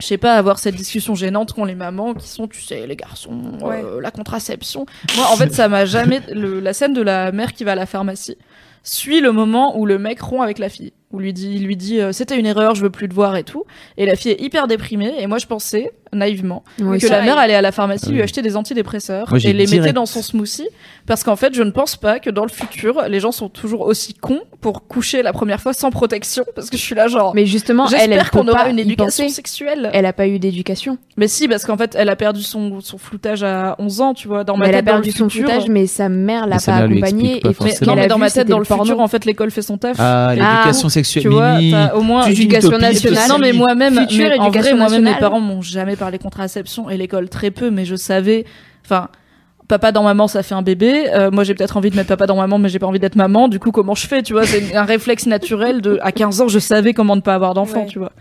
je 0.00 0.06
sais 0.06 0.16
pas, 0.18 0.34
avoir 0.34 0.58
cette 0.60 0.76
discussion 0.76 1.14
gênante 1.16 1.52
qu'ont 1.52 1.64
les 1.64 1.74
mamans 1.74 2.14
qui 2.14 2.28
sont, 2.28 2.46
tu 2.46 2.60
sais, 2.62 2.86
les 2.86 2.96
garçons, 2.96 3.58
Ouais. 3.62 3.82
euh, 3.84 4.00
la 4.00 4.10
contraception. 4.12 4.86
Moi, 5.16 5.26
en 5.30 5.36
fait, 5.36 5.52
ça 5.52 5.68
m'a 5.68 5.84
jamais. 5.84 6.20
le- 6.32 6.60
la 6.60 6.72
scène 6.72 6.94
de 6.94 7.02
la 7.02 7.32
mère 7.32 7.52
qui 7.52 7.64
va 7.64 7.72
à 7.72 7.74
la 7.74 7.86
pharmacie 7.86 8.38
suit 8.84 9.20
le 9.20 9.32
moment 9.32 9.76
où 9.78 9.84
le 9.86 9.98
mec 9.98 10.20
rompt 10.22 10.42
avec 10.42 10.58
la 10.58 10.68
fille. 10.68 10.92
Où 11.12 11.18
lui 11.18 11.32
dit, 11.32 11.50
il 11.56 11.64
lui 11.66 11.76
dit, 11.76 12.00
euh, 12.00 12.12
c'était 12.12 12.38
une 12.38 12.46
erreur, 12.46 12.76
je 12.76 12.82
veux 12.82 12.90
plus 12.90 13.08
te 13.08 13.14
voir 13.14 13.34
et 13.36 13.42
tout. 13.42 13.64
Et 13.96 14.06
la 14.06 14.14
fille 14.14 14.30
est 14.30 14.40
hyper 14.40 14.68
déprimée. 14.68 15.12
Et 15.18 15.26
moi, 15.26 15.38
je 15.38 15.46
pensais, 15.46 15.92
naïvement, 16.12 16.62
Oui, 16.80 17.00
que 17.00 17.08
la 17.08 17.22
mère 17.22 17.36
allait 17.36 17.54
à 17.56 17.62
la 17.62 17.72
pharmacie 17.72 18.06
Ah 18.08 18.12
lui 18.12 18.22
acheter 18.22 18.42
des 18.42 18.56
antidépresseurs 18.56 19.26
Moi, 19.28 19.40
et 19.42 19.52
les 19.52 19.66
mettait 19.66 19.92
dans 19.92 20.06
son 20.06 20.22
smoothie. 20.22 20.68
Parce 21.06 21.24
qu'en 21.24 21.34
fait, 21.34 21.52
je 21.52 21.64
ne 21.64 21.72
pense 21.72 21.96
pas 21.96 22.20
que 22.20 22.30
dans 22.30 22.44
le 22.44 22.48
futur, 22.50 23.02
les 23.08 23.18
gens 23.18 23.32
sont 23.32 23.48
toujours 23.48 23.80
aussi 23.80 24.14
cons 24.14 24.42
pour 24.60 24.86
coucher 24.86 25.22
la 25.22 25.32
première 25.32 25.60
fois 25.60 25.72
sans 25.72 25.90
protection. 25.90 26.44
Parce 26.54 26.70
que 26.70 26.76
je 26.76 26.82
suis 26.82 26.94
là, 26.94 27.08
genre. 27.08 27.34
Mais 27.34 27.44
justement, 27.44 27.88
elle, 27.88 27.94
elle 27.94 28.10
J'espère 28.10 28.30
qu'on 28.30 28.46
aura 28.46 28.64
pas 28.64 28.68
une 28.70 28.78
éducation 28.78 29.28
sexuelle. 29.28 29.90
Elle 29.92 30.06
a 30.06 30.12
pas 30.12 30.28
eu 30.28 30.38
d'éducation. 30.38 30.96
Mais 31.16 31.26
si, 31.26 31.48
parce 31.48 31.64
qu'en 31.64 31.76
fait, 31.76 31.96
elle 31.98 32.08
a 32.08 32.14
perdu 32.14 32.42
son, 32.42 32.80
son 32.80 32.98
floutage 32.98 33.42
à 33.42 33.74
11 33.80 34.00
ans, 34.00 34.14
tu 34.14 34.28
vois. 34.28 34.44
Dans 34.44 34.56
ma 34.56 34.66
Mais 34.66 34.68
elle 34.70 34.76
a 34.76 34.78
tête, 34.78 34.84
perdu 34.86 35.10
son 35.10 35.28
futur- 35.28 35.48
foutage, 35.48 35.68
mais 35.68 35.86
sa 35.88 36.08
mère 36.08 36.46
l'a 36.46 36.58
pas 36.58 36.76
accompagnée. 36.76 37.38
Et 37.38 37.42
Mais, 37.64 37.86
non, 37.86 37.96
mais 37.96 38.06
dans 38.06 38.18
ma 38.18 38.30
tête, 38.30 38.46
dans 38.46 38.60
le 38.60 38.64
futur, 38.64 39.00
en 39.00 39.08
fait, 39.08 39.24
l'école 39.24 39.50
fait 39.50 39.62
son 39.62 39.76
taf. 39.76 39.96
Ah, 39.98 40.34
l'éducation 40.36 40.88
sexuelle. 40.88 40.99
Tu 41.02 41.28
vois, 41.28 41.58
au 41.94 42.02
moins 42.02 42.26
éducation 42.26 42.78
nationale. 42.78 43.28
Non, 43.28 43.38
mais 43.38 43.52
moi-même, 43.52 43.98
en 43.98 44.50
vrai, 44.50 44.74
moi-même, 44.74 45.04
mes 45.04 45.14
parents 45.14 45.40
m'ont 45.40 45.62
jamais 45.62 45.96
parlé 45.96 46.18
contraception 46.18 46.88
et 46.90 46.96
l'école 46.96 47.28
très 47.28 47.50
peu, 47.50 47.70
mais 47.70 47.84
je 47.84 47.96
savais, 47.96 48.44
enfin, 48.84 49.08
papa 49.68 49.92
dans 49.92 50.02
maman, 50.02 50.26
ça 50.28 50.42
fait 50.42 50.54
un 50.54 50.62
bébé. 50.62 51.04
Euh, 51.12 51.30
moi, 51.30 51.44
j'ai 51.44 51.54
peut-être 51.54 51.76
envie 51.76 51.90
de 51.90 51.96
mettre 51.96 52.08
papa 52.08 52.26
dans 52.26 52.36
maman, 52.36 52.58
mais 52.58 52.68
j'ai 52.68 52.78
pas 52.78 52.86
envie 52.88 52.98
d'être 52.98 53.16
maman. 53.16 53.48
Du 53.48 53.58
coup, 53.60 53.70
comment 53.70 53.94
je 53.94 54.06
fais, 54.06 54.22
tu 54.22 54.32
vois? 54.32 54.44
C'est 54.44 54.74
un 54.74 54.84
réflexe 54.84 55.26
naturel 55.26 55.80
de, 55.80 55.98
à 56.02 56.10
15 56.12 56.40
ans, 56.40 56.48
je 56.48 56.58
savais 56.58 56.92
comment 56.92 57.14
ne 57.16 57.20
pas 57.20 57.34
avoir 57.34 57.54
d'enfant, 57.54 57.80
Ouais. 57.82 57.86
tu 57.86 57.98
vois. 57.98 58.12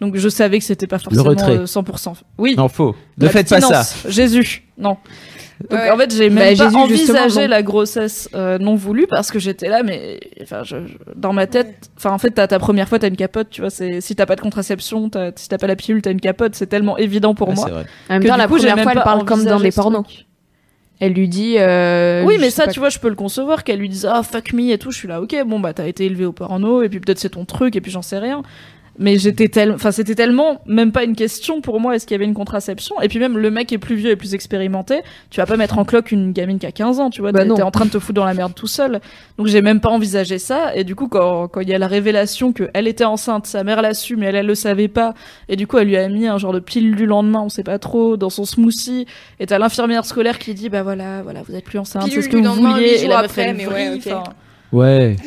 Donc 0.00 0.16
je 0.16 0.28
savais 0.28 0.58
que 0.58 0.64
c'était 0.64 0.88
pas 0.88 0.98
forcément 0.98 1.22
retrait. 1.22 1.58
euh, 1.58 1.64
100%. 1.66 2.14
Oui. 2.38 2.54
Non, 2.56 2.68
faux. 2.68 2.96
Ne 3.18 3.28
faites 3.28 3.48
pas 3.48 3.60
ça. 3.60 3.82
Jésus. 4.08 4.64
Non. 4.76 4.96
Donc 5.70 5.78
Ouais. 5.80 5.90
en 5.90 5.96
fait, 5.96 6.14
j'ai 6.14 6.28
même 6.30 6.56
Bah, 6.56 6.70
pas 6.70 6.76
envisagé 6.76 7.46
la 7.46 7.62
grossesse 7.62 8.28
euh, 8.34 8.58
non 8.58 8.74
voulue 8.74 9.06
parce 9.08 9.30
que 9.30 9.38
j'étais 9.38 9.68
là, 9.68 9.82
mais 9.82 10.18
enfin, 10.42 10.62
je, 10.64 10.76
je- 10.86 10.94
dans 11.14 11.32
ma 11.32 11.46
tête, 11.46 11.90
enfin 11.96 12.10
en 12.10 12.18
fait, 12.18 12.30
t'as 12.30 12.46
ta 12.46 12.58
première 12.58 12.88
fois, 12.88 12.98
t'as 12.98 13.08
une 13.08 13.16
capote, 13.16 13.48
tu 13.50 13.60
vois. 13.60 13.70
C'est 13.70 14.00
si 14.00 14.14
t'as 14.16 14.26
pas 14.26 14.36
de 14.36 14.40
contraception, 14.40 15.08
t'as- 15.08 15.30
si 15.36 15.48
t'as 15.48 15.58
pas 15.58 15.66
la 15.66 15.76
pilule, 15.76 16.02
t'as 16.02 16.10
une 16.10 16.20
capote. 16.20 16.54
C'est 16.54 16.66
tellement 16.66 16.98
évident 16.98 17.34
pour 17.34 17.48
Ouais, 17.48 17.54
moi. 17.54 17.68
vrai. 17.68 17.84
En 18.10 18.14
même 18.14 18.24
temps, 18.24 18.36
la 18.36 18.46
coup, 18.48 18.56
première 18.56 18.76
même 18.76 18.82
fois, 18.84 18.92
elle 18.96 19.02
parle 19.02 19.24
comme 19.24 19.44
dans 19.44 19.58
les 19.58 19.70
pornos. 19.72 20.04
Elle 21.00 21.14
lui 21.14 21.28
dit. 21.28 21.56
euh, 21.58 22.22
Oui, 22.24 22.36
mais 22.40 22.50
ça, 22.50 22.66
pas 22.66 22.72
tu 22.72 22.78
vois, 22.78 22.88
je 22.88 22.98
peux 23.00 23.08
le 23.08 23.16
concevoir 23.16 23.64
qu'elle 23.64 23.78
lui 23.80 23.88
dise 23.88 24.06
ah 24.10 24.22
fuck 24.22 24.52
me 24.52 24.70
et 24.70 24.78
tout. 24.78 24.90
Je 24.92 24.98
suis 24.98 25.08
là, 25.08 25.20
ok, 25.20 25.34
bon 25.46 25.58
bah 25.58 25.72
t'as 25.72 25.86
été 25.88 26.04
élevé 26.06 26.24
au 26.24 26.32
porno 26.32 26.82
et 26.82 26.88
puis 26.88 27.00
peut-être 27.00 27.18
c'est 27.18 27.30
ton 27.30 27.44
truc 27.44 27.74
et 27.74 27.80
puis 27.80 27.90
j'en 27.90 28.02
sais 28.02 28.18
rien. 28.18 28.42
Mais 28.98 29.16
j'étais 29.16 29.48
tellement, 29.48 29.74
enfin 29.74 29.90
c'était 29.90 30.14
tellement 30.14 30.60
même 30.66 30.92
pas 30.92 31.04
une 31.04 31.16
question 31.16 31.60
pour 31.60 31.80
moi. 31.80 31.96
Est-ce 31.96 32.06
qu'il 32.06 32.14
y 32.14 32.16
avait 32.16 32.26
une 32.26 32.34
contraception? 32.34 33.00
Et 33.00 33.08
puis 33.08 33.18
même 33.18 33.38
le 33.38 33.50
mec 33.50 33.72
est 33.72 33.78
plus 33.78 33.96
vieux 33.96 34.10
et 34.10 34.16
plus 34.16 34.34
expérimenté. 34.34 35.00
Tu 35.30 35.40
vas 35.40 35.46
pas 35.46 35.56
mettre 35.56 35.78
en 35.78 35.84
cloque 35.84 36.12
une 36.12 36.32
gamine 36.32 36.58
qui 36.58 36.66
a 36.66 36.72
15 36.72 37.00
ans, 37.00 37.10
tu 37.10 37.22
vois. 37.22 37.32
Bah 37.32 37.44
t'es 37.44 37.62
en 37.62 37.70
train 37.70 37.86
de 37.86 37.90
te 37.90 37.98
foutre 37.98 38.16
dans 38.16 38.26
la 38.26 38.34
merde 38.34 38.54
tout 38.54 38.66
seul. 38.66 39.00
Donc 39.38 39.46
j'ai 39.46 39.62
même 39.62 39.80
pas 39.80 39.88
envisagé 39.88 40.38
ça. 40.38 40.74
Et 40.76 40.84
du 40.84 40.94
coup, 40.94 41.08
quand 41.08 41.48
quand 41.48 41.60
il 41.60 41.68
y 41.68 41.74
a 41.74 41.78
la 41.78 41.86
révélation 41.86 42.52
que 42.52 42.68
elle 42.74 42.86
était 42.86 43.04
enceinte, 43.04 43.46
sa 43.46 43.64
mère 43.64 43.80
l'a 43.80 43.94
su, 43.94 44.16
mais 44.16 44.26
elle 44.26 44.36
elle 44.36 44.46
le 44.46 44.54
savait 44.54 44.88
pas. 44.88 45.14
Et 45.48 45.56
du 45.56 45.66
coup, 45.66 45.78
elle 45.78 45.88
lui 45.88 45.96
a 45.96 46.08
mis 46.08 46.26
un 46.26 46.36
genre 46.36 46.52
de 46.52 46.60
pilule 46.60 46.96
du 46.96 47.06
lendemain, 47.06 47.40
on 47.40 47.48
sait 47.48 47.64
pas 47.64 47.78
trop, 47.78 48.16
dans 48.18 48.30
son 48.30 48.44
smoothie. 48.44 49.06
Et 49.40 49.46
t'as 49.46 49.58
l'infirmière 49.58 50.04
scolaire 50.04 50.38
qui 50.38 50.52
dit 50.52 50.68
bah 50.68 50.82
voilà, 50.82 51.22
voilà, 51.22 51.40
vous 51.42 51.54
êtes 51.54 51.64
plus 51.64 51.78
enceinte, 51.78 52.10
c'est 52.10 52.22
ce 52.22 52.28
que 52.28 52.36
vous 52.36 52.54
vouliez. 52.54 53.04
Et 53.04 53.08
la 53.08 53.20
après, 53.20 53.54
mais 53.54 53.66
ouais. 53.66 53.98
Ouais. 54.72 55.16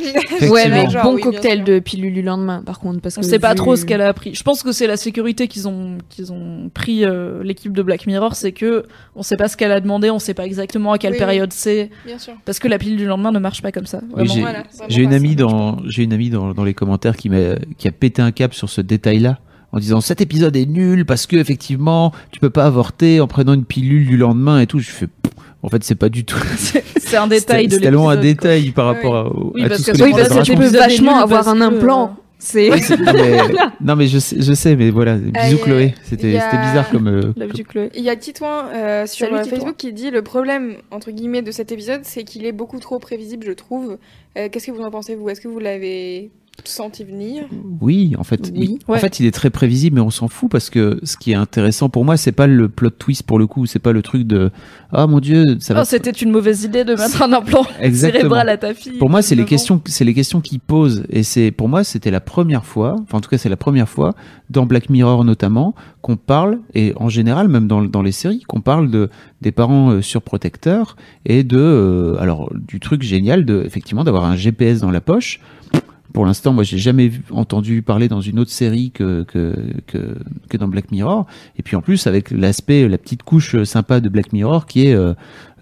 Ouais, 0.49 0.69
mais 0.69 0.89
Genre, 0.89 1.03
bon 1.03 1.15
oui, 1.15 1.21
cocktail 1.21 1.63
de 1.63 1.79
pilule 1.79 2.13
du 2.13 2.21
lendemain, 2.21 2.61
par 2.65 2.79
contre, 2.79 2.99
parce 2.99 3.17
On 3.17 3.21
que 3.21 3.27
sait 3.27 3.39
pas 3.39 3.51
vu- 3.51 3.55
trop 3.55 3.75
ce 3.75 3.85
qu'elle 3.85 4.01
a 4.01 4.07
appris. 4.09 4.33
Je 4.35 4.43
pense 4.43 4.63
que 4.63 4.71
c'est 4.71 4.85
la 4.87 4.97
sécurité 4.97 5.47
qu'ils 5.47 5.67
ont 5.67 5.97
qu'ils 6.09 6.33
ont 6.33 6.69
pris 6.73 7.05
euh, 7.05 7.41
l'équipe 7.43 7.71
de 7.71 7.81
Black 7.81 8.05
Mirror, 8.05 8.35
c'est 8.35 8.51
que 8.51 8.83
on 9.15 9.23
sait 9.23 9.37
pas 9.37 9.47
ce 9.47 9.55
qu'elle 9.55 9.71
a 9.71 9.79
demandé, 9.79 10.09
on 10.09 10.19
sait 10.19 10.33
pas 10.33 10.45
exactement 10.45 10.91
à 10.91 10.97
quelle 10.97 11.13
Oui, 11.13 11.17
période 11.19 11.53
c'est, 11.53 11.89
Bien 12.05 12.17
sûr. 12.19 12.33
parce 12.43 12.59
que 12.59 12.67
la 12.67 12.77
pilule 12.77 12.97
du 12.97 13.05
lendemain 13.05 13.31
ne 13.31 13.39
marche 13.39 13.61
pas 13.61 13.71
comme 13.71 13.85
ça. 13.85 14.01
Oui, 14.15 14.27
j'ai 14.27 14.41
Voilà, 14.41 14.63
une 14.89 15.13
amie 15.13 15.29
ça, 15.29 15.35
dans 15.35 15.77
j'ai 15.85 16.03
une 16.03 16.13
amie 16.13 16.29
dans, 16.29 16.53
dans 16.53 16.63
les 16.63 16.73
commentaires 16.73 17.15
qui 17.15 17.29
m'a 17.29 17.55
qui 17.77 17.87
a 17.87 17.91
pété 17.91 18.21
un 18.21 18.31
cap 18.31 18.53
sur 18.53 18.69
ce 18.69 18.81
détail-là 18.81 19.39
en 19.71 19.79
disant 19.79 20.01
cet 20.01 20.21
épisode 20.21 20.55
est 20.55 20.65
nul 20.65 21.05
parce 21.05 21.27
que 21.27 21.37
effectivement 21.37 22.11
tu 22.31 22.39
peux 22.39 22.49
pas 22.49 22.65
avorter 22.65 23.19
en 23.21 23.27
prenant 23.27 23.53
une 23.53 23.65
pilule 23.65 24.05
du 24.05 24.17
lendemain 24.17 24.59
et 24.59 24.67
tout. 24.67 24.79
Je 24.79 24.89
fais 24.91 25.07
en 25.65 25.69
fait 25.69 25.83
c'est 25.83 25.95
pas 25.95 26.09
du 26.09 26.23
tout. 26.25 26.37
c'est 26.97 27.17
un 27.17 27.27
détail 27.27 27.67
de 27.67 27.73
C'est 27.75 27.81
tellement 27.81 28.09
un 28.09 28.15
détail 28.17 28.71
par 28.71 28.85
rapport 28.85 29.15
à, 29.15 29.25
au- 29.27 29.51
Oui, 29.55 29.63
à 29.63 29.69
parce 29.69 29.81
tout 29.81 29.85
ce 29.87 29.91
que 29.91 29.97
que 29.97 30.03
Oui, 30.03 30.11
parce 30.11 30.29
que 30.29 30.43
tu 30.43 30.55
peux 30.55 30.67
vachement 30.67 31.17
avoir 31.19 31.47
un 31.47 31.57
que- 31.57 31.63
implant. 31.63 32.15
C'est. 32.37 32.69
Ouais, 32.69 32.79
c'est- 32.81 32.97
non, 32.97 33.13
mais, 33.13 33.37
non, 33.81 33.95
mais 33.95 34.07
je 34.07 34.19
sais, 34.19 34.35
je 34.41 34.53
sais, 34.53 34.75
mais 34.75 34.89
voilà. 34.91 35.15
Bisous 35.15 35.33
y 35.57 35.61
a- 35.61 35.63
Chloé. 35.63 35.95
C'était 36.03 36.31
bizarre 36.33 36.89
comme. 36.91 37.07
euh. 37.07 37.33
Il 37.95 38.03
y 38.03 38.09
a 38.09 38.15
Titouan 38.15 38.65
euh, 38.75 39.07
sur 39.07 39.25
Salut, 39.27 39.37
euh, 39.39 39.43
Titouan. 39.43 39.57
Facebook 39.59 39.77
qui 39.77 39.93
dit 39.93 40.11
le 40.11 40.21
problème 40.21 40.75
entre 40.91 41.11
guillemets 41.11 41.41
de 41.41 41.51
cet 41.51 41.71
épisode, 41.71 42.01
c'est 42.03 42.23
qu'il 42.23 42.45
est 42.45 42.51
beaucoup 42.51 42.79
trop 42.79 42.99
prévisible, 42.99 43.45
je 43.47 43.53
trouve. 43.53 43.97
Euh, 44.37 44.49
Qu'est-ce 44.51 44.67
que 44.67 44.71
vous 44.71 44.83
en 44.83 44.91
pensez 44.91 45.15
vous? 45.15 45.29
Est-ce 45.29 45.39
que 45.41 45.47
vous 45.47 45.59
l'avez 45.59 46.29
senti 46.63 47.03
venir 47.03 47.43
Oui, 47.81 48.15
en 48.17 48.23
fait, 48.23 48.51
Oui. 48.55 48.77
il, 48.81 48.91
Ouais. 48.91 48.97
en 48.97 48.99
fait, 48.99 49.19
il 49.19 49.25
est 49.25 49.31
très 49.31 49.49
prévisible, 49.49 49.95
mais 49.95 50.01
on 50.01 50.09
s'en 50.09 50.27
fout 50.27 50.49
parce 50.49 50.69
que 50.69 50.99
ce 51.03 51.17
qui 51.17 51.31
est 51.31 51.35
intéressant 51.35 51.89
pour 51.89 52.05
moi, 52.05 52.17
c'est 52.17 52.31
pas 52.31 52.47
le 52.47 52.69
plot 52.69 52.89
twist 52.91 53.23
pour 53.23 53.37
le 53.37 53.45
coup, 53.45 53.65
c'est 53.65 53.77
pas 53.79 53.91
le 53.91 54.01
truc 54.01 54.23
de 54.23 54.51
ah 54.91 55.05
mon 55.05 55.19
dieu, 55.19 55.43
ça 55.59 55.73
va. 55.73 55.81
Oh, 55.81 55.83
c'était 55.85 56.11
une 56.11 56.31
mauvaise 56.31 56.63
idée 56.63 56.83
de 56.83 56.95
mettre 56.95 57.21
un 57.21 57.33
implant 57.33 57.65
Exactement. 57.81 58.19
cérébral 58.21 58.49
à 58.49 58.57
ta 58.57 58.73
fille. 58.73 58.97
Pour 58.97 59.09
moi, 59.09 59.21
c'est 59.21 59.35
les 59.35 59.45
questions, 59.45 59.81
c'est 59.85 60.05
les 60.05 60.13
questions 60.13 60.41
qu'il 60.41 60.59
pose, 60.59 61.03
et 61.09 61.23
c'est 61.23 61.51
pour 61.51 61.69
moi, 61.69 61.83
c'était 61.83 62.11
la 62.11 62.21
première 62.21 62.65
fois, 62.65 62.95
enfin 63.03 63.17
en 63.17 63.21
tout 63.21 63.29
cas, 63.29 63.37
c'est 63.37 63.49
la 63.49 63.57
première 63.57 63.89
fois 63.89 64.15
dans 64.49 64.65
Black 64.65 64.89
Mirror 64.89 65.23
notamment 65.25 65.75
qu'on 66.01 66.17
parle, 66.17 66.59
et 66.73 66.93
en 66.95 67.09
général 67.09 67.47
même 67.47 67.67
dans, 67.67 67.83
dans 67.83 68.01
les 68.01 68.11
séries, 68.11 68.41
qu'on 68.47 68.61
parle 68.61 68.89
de 68.89 69.09
des 69.41 69.51
parents 69.51 69.91
euh, 69.91 70.01
surprotecteurs 70.01 70.95
et 71.25 71.43
de 71.43 71.57
euh, 71.59 72.15
alors 72.19 72.51
du 72.55 72.79
truc 72.79 73.03
génial 73.03 73.45
de 73.45 73.61
effectivement 73.65 74.03
d'avoir 74.03 74.23
un 74.25 74.35
GPS 74.35 74.79
dans 74.79 74.91
la 74.91 75.01
poche. 75.01 75.39
Pour 76.15 76.25
l'instant, 76.25 76.53
moi, 76.53 76.63
j'ai 76.63 76.77
jamais 76.79 77.11
entendu 77.29 77.81
parler 77.83 78.07
dans 78.07 78.21
une 78.21 78.39
autre 78.39 78.49
série 78.51 78.89
que, 78.91 79.23
que, 79.23 79.53
que, 79.85 80.15
que 80.49 80.57
dans 80.57 80.67
Black 80.67 80.89
Mirror. 80.91 81.27
Et 81.59 81.61
puis 81.61 81.75
en 81.75 81.81
plus, 81.81 82.07
avec 82.07 82.31
l'aspect, 82.31 82.87
la 82.87 82.97
petite 82.97 83.21
couche 83.23 83.61
sympa 83.65 83.99
de 83.99 84.09
Black 84.09 84.33
Mirror 84.33 84.65
qui 84.65 84.87
est 84.87 84.93
euh, 84.95 85.13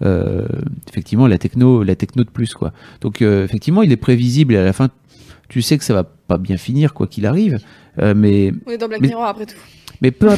euh, 0.02 0.46
effectivement 0.88 1.26
la 1.26 1.38
techno, 1.38 1.82
la 1.82 1.96
techno 1.96 2.24
de 2.24 2.30
plus, 2.30 2.54
quoi. 2.54 2.72
Donc 3.02 3.20
euh, 3.20 3.44
effectivement, 3.44 3.82
il 3.82 3.92
est 3.92 3.96
prévisible 3.96 4.54
et 4.54 4.56
à 4.56 4.64
la 4.64 4.72
fin, 4.72 4.88
tu 5.48 5.60
sais 5.60 5.76
que 5.76 5.84
ça 5.84 5.92
va 5.92 6.04
pas 6.04 6.38
bien 6.38 6.56
finir, 6.56 6.94
quoi 6.94 7.06
qu'il 7.06 7.26
arrive. 7.26 7.58
Euh, 7.98 8.14
mais, 8.16 8.52
On 8.66 8.70
est 8.70 8.78
dans 8.78 8.88
Black 8.88 9.00
Mais- 9.02 9.08
Mirror 9.08 9.24
après 9.24 9.46
tout. 9.46 9.56
mais 10.00 10.10
peu, 10.10 10.28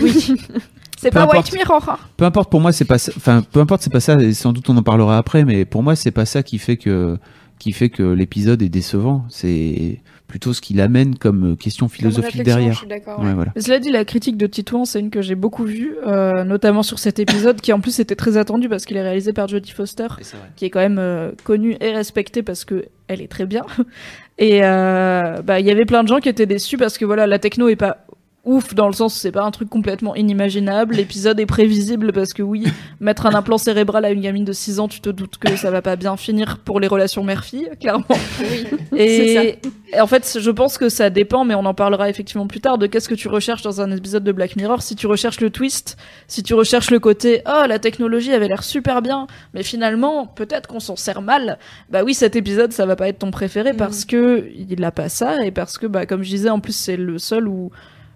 C'est 0.98 1.10
Peu 1.10 1.14
pas 1.16 1.24
importe. 1.24 1.52
White 1.52 1.54
Mirror. 1.54 1.88
hein. 1.90 1.98
peu 2.16 2.24
importe 2.24 2.50
pour 2.50 2.60
moi, 2.62 2.72
c'est 2.72 2.86
pas, 2.86 2.96
ça- 2.96 3.12
enfin, 3.16 3.42
peu 3.52 3.60
importe, 3.60 3.82
c'est 3.82 3.92
pas 3.92 4.00
ça. 4.00 4.14
Et 4.14 4.32
sans 4.32 4.54
doute 4.54 4.68
on 4.70 4.76
en 4.78 4.82
parlera 4.82 5.18
après, 5.18 5.44
mais 5.44 5.66
pour 5.66 5.82
moi, 5.82 5.94
c'est 5.94 6.10
pas 6.10 6.24
ça 6.24 6.42
qui 6.42 6.58
fait 6.58 6.78
que, 6.78 7.18
qui 7.58 7.72
fait 7.72 7.88
que 7.88 8.02
l'épisode 8.02 8.62
est 8.62 8.68
décevant. 8.68 9.24
C'est 9.28 10.00
plutôt 10.26 10.52
ce 10.52 10.60
qu'il 10.60 10.80
amène 10.80 11.16
comme 11.16 11.56
question 11.56 11.86
Comme 11.86 11.94
philosophique 11.94 12.42
derrière. 12.42 12.76
suis 12.76 12.86
d'accord. 12.86 13.20
Ouais, 13.20 13.26
ouais. 13.26 13.34
voilà. 13.34 13.52
Cela 13.56 13.78
dit, 13.78 13.90
la 13.90 14.04
critique 14.04 14.36
de 14.36 14.46
Titouan, 14.46 14.84
c'est 14.84 15.00
une 15.00 15.10
que 15.10 15.22
j'ai 15.22 15.34
beaucoup 15.34 15.64
vue, 15.64 15.96
euh, 16.06 16.44
notamment 16.44 16.82
sur 16.82 16.98
cet 16.98 17.18
épisode, 17.18 17.60
qui 17.60 17.72
en 17.72 17.80
plus 17.80 17.98
était 18.00 18.16
très 18.16 18.36
attendu 18.36 18.68
parce 18.68 18.84
qu'il 18.84 18.96
est 18.96 19.02
réalisé 19.02 19.32
par 19.32 19.48
Jodie 19.48 19.72
Foster, 19.72 20.08
qui 20.56 20.64
est 20.64 20.70
quand 20.70 20.80
même 20.80 20.98
euh, 20.98 21.30
connue 21.44 21.76
et 21.80 21.92
respectée 21.92 22.42
parce 22.42 22.64
que 22.64 22.86
elle 23.08 23.22
est 23.22 23.28
très 23.28 23.46
bien. 23.46 23.64
Et 24.38 24.62
euh, 24.62 25.40
bah 25.42 25.60
il 25.60 25.66
y 25.66 25.70
avait 25.70 25.86
plein 25.86 26.02
de 26.02 26.08
gens 26.08 26.18
qui 26.18 26.28
étaient 26.28 26.44
déçus 26.44 26.76
parce 26.76 26.98
que 26.98 27.06
voilà, 27.06 27.26
la 27.26 27.38
techno 27.38 27.68
est 27.68 27.76
pas 27.76 28.04
ouf 28.46 28.74
dans 28.74 28.86
le 28.86 28.94
sens 28.94 29.14
où 29.14 29.18
c'est 29.18 29.32
pas 29.32 29.42
un 29.42 29.50
truc 29.50 29.68
complètement 29.68 30.14
inimaginable. 30.14 30.94
L'épisode 30.94 31.38
est 31.40 31.46
prévisible 31.46 32.12
parce 32.12 32.32
que 32.32 32.42
oui, 32.42 32.64
mettre 33.00 33.26
un 33.26 33.34
implant 33.34 33.58
cérébral 33.58 34.04
à 34.04 34.10
une 34.10 34.20
gamine 34.22 34.44
de 34.44 34.52
6 34.52 34.80
ans, 34.80 34.88
tu 34.88 35.00
te 35.00 35.10
doutes 35.10 35.36
que 35.36 35.56
ça 35.56 35.70
va 35.70 35.82
pas 35.82 35.96
bien 35.96 36.16
finir 36.16 36.58
pour 36.58 36.80
les 36.80 36.86
relations 36.86 37.24
mère-fille, 37.24 37.68
clairement. 37.80 38.04
Oui. 38.40 38.66
Et, 38.98 39.58
et 39.92 40.00
en 40.00 40.06
fait, 40.06 40.38
je 40.40 40.50
pense 40.50 40.78
que 40.78 40.88
ça 40.88 41.10
dépend, 41.10 41.44
mais 41.44 41.54
on 41.54 41.64
en 41.64 41.74
parlera 41.74 42.08
effectivement 42.08 42.46
plus 42.46 42.60
tard, 42.60 42.78
de 42.78 42.86
qu'est-ce 42.86 43.08
que 43.08 43.14
tu 43.14 43.28
recherches 43.28 43.62
dans 43.62 43.80
un 43.80 43.90
épisode 43.90 44.24
de 44.24 44.32
Black 44.32 44.56
Mirror. 44.56 44.80
Si 44.82 44.96
tu 44.96 45.06
recherches 45.06 45.40
le 45.40 45.50
twist, 45.50 45.96
si 46.28 46.42
tu 46.42 46.54
recherches 46.54 46.90
le 46.90 47.00
côté 47.00 47.42
«Oh, 47.46 47.64
la 47.68 47.78
technologie 47.78 48.32
avait 48.32 48.48
l'air 48.48 48.62
super 48.62 49.02
bien, 49.02 49.26
mais 49.54 49.62
finalement, 49.62 50.26
peut-être 50.26 50.68
qu'on 50.68 50.80
s'en 50.80 50.96
sert 50.96 51.20
mal», 51.20 51.58
bah 51.90 52.02
oui, 52.04 52.14
cet 52.14 52.36
épisode, 52.36 52.72
ça 52.72 52.86
va 52.86 52.96
pas 52.96 53.08
être 53.08 53.18
ton 53.18 53.30
préféré 53.30 53.72
Mhm. 53.72 53.78
parce 53.78 54.04
que 54.04 54.48
il 54.54 54.84
a 54.84 54.92
pas 54.92 55.08
ça, 55.08 55.44
et 55.44 55.50
parce 55.50 55.78
que, 55.78 55.86
bah, 55.86 56.06
comme 56.06 56.22
je 56.22 56.30
disais, 56.30 56.50
en 56.50 56.60
plus, 56.60 56.72
c'est 56.76 56.96
le 56.96 57.18
seul 57.18 57.48
où 57.48 57.70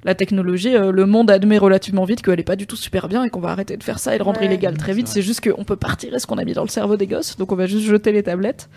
la 0.05 0.15
technologie, 0.15 0.75
euh, 0.75 0.93
le 0.93 1.07
monde 1.07 1.31
admet 1.31 1.59
relativement 1.59 2.05
vite 2.05 2.23
qu'elle 2.23 2.41
est 2.41 2.45
pas 2.45 2.57
du 2.57 2.67
tout 2.67 2.77
super 2.77 3.09
bien 3.09 3.25
et 3.25 3.31
qu'on 3.31 3.41
va 3.41 3.51
arrêter 3.51 3.77
de 3.77 3.83
faire 3.83 3.99
ça 3.99 4.15
et 4.15 4.19
le 4.19 4.25
rendre 4.25 4.41
Ouais. 4.41 4.47
illégal 4.47 4.77
très 4.77 4.93
vite. 4.95 5.09
C'est 5.09 5.23
juste 5.23 5.41
qu'on 5.41 5.65
peut 5.65 5.77
pas 5.77 5.89
retirer 5.89 6.19
ce 6.19 6.27
qu'on 6.27 6.39
a 6.39 6.45
mis 6.45 6.53
dans 6.55 6.63
le 6.63 6.69
cerveau 6.69 6.97
des 6.97 7.07
gosses, 7.07 7.37
donc 7.37 7.53
on 7.53 7.57
va 7.57 7.67
juste 7.67 7.85
jeter 7.87 8.13
les 8.13 8.23
tablettes. 8.23 8.69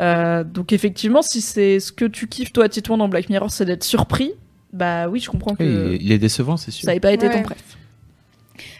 Euh, 0.00 0.44
donc 0.44 0.72
effectivement, 0.72 1.22
si 1.22 1.40
c'est 1.40 1.80
ce 1.80 1.90
que 1.92 2.04
tu 2.04 2.26
kiffes 2.28 2.52
toi, 2.52 2.68
Titouan, 2.68 2.98
dans 2.98 3.08
Black 3.08 3.30
Mirror, 3.30 3.50
c'est 3.50 3.64
d'être 3.64 3.84
surpris, 3.84 4.32
bah 4.72 5.08
oui, 5.08 5.20
je 5.20 5.30
comprends 5.30 5.54
que 5.54 5.96
il 5.98 6.12
est 6.12 6.18
décevant, 6.18 6.56
c'est 6.56 6.70
sûr. 6.70 6.84
ça 6.84 6.92
n'ait 6.92 7.00
pas 7.00 7.12
été 7.12 7.28
Ouais. 7.28 7.32
ton 7.34 7.42
préf. 7.42 7.75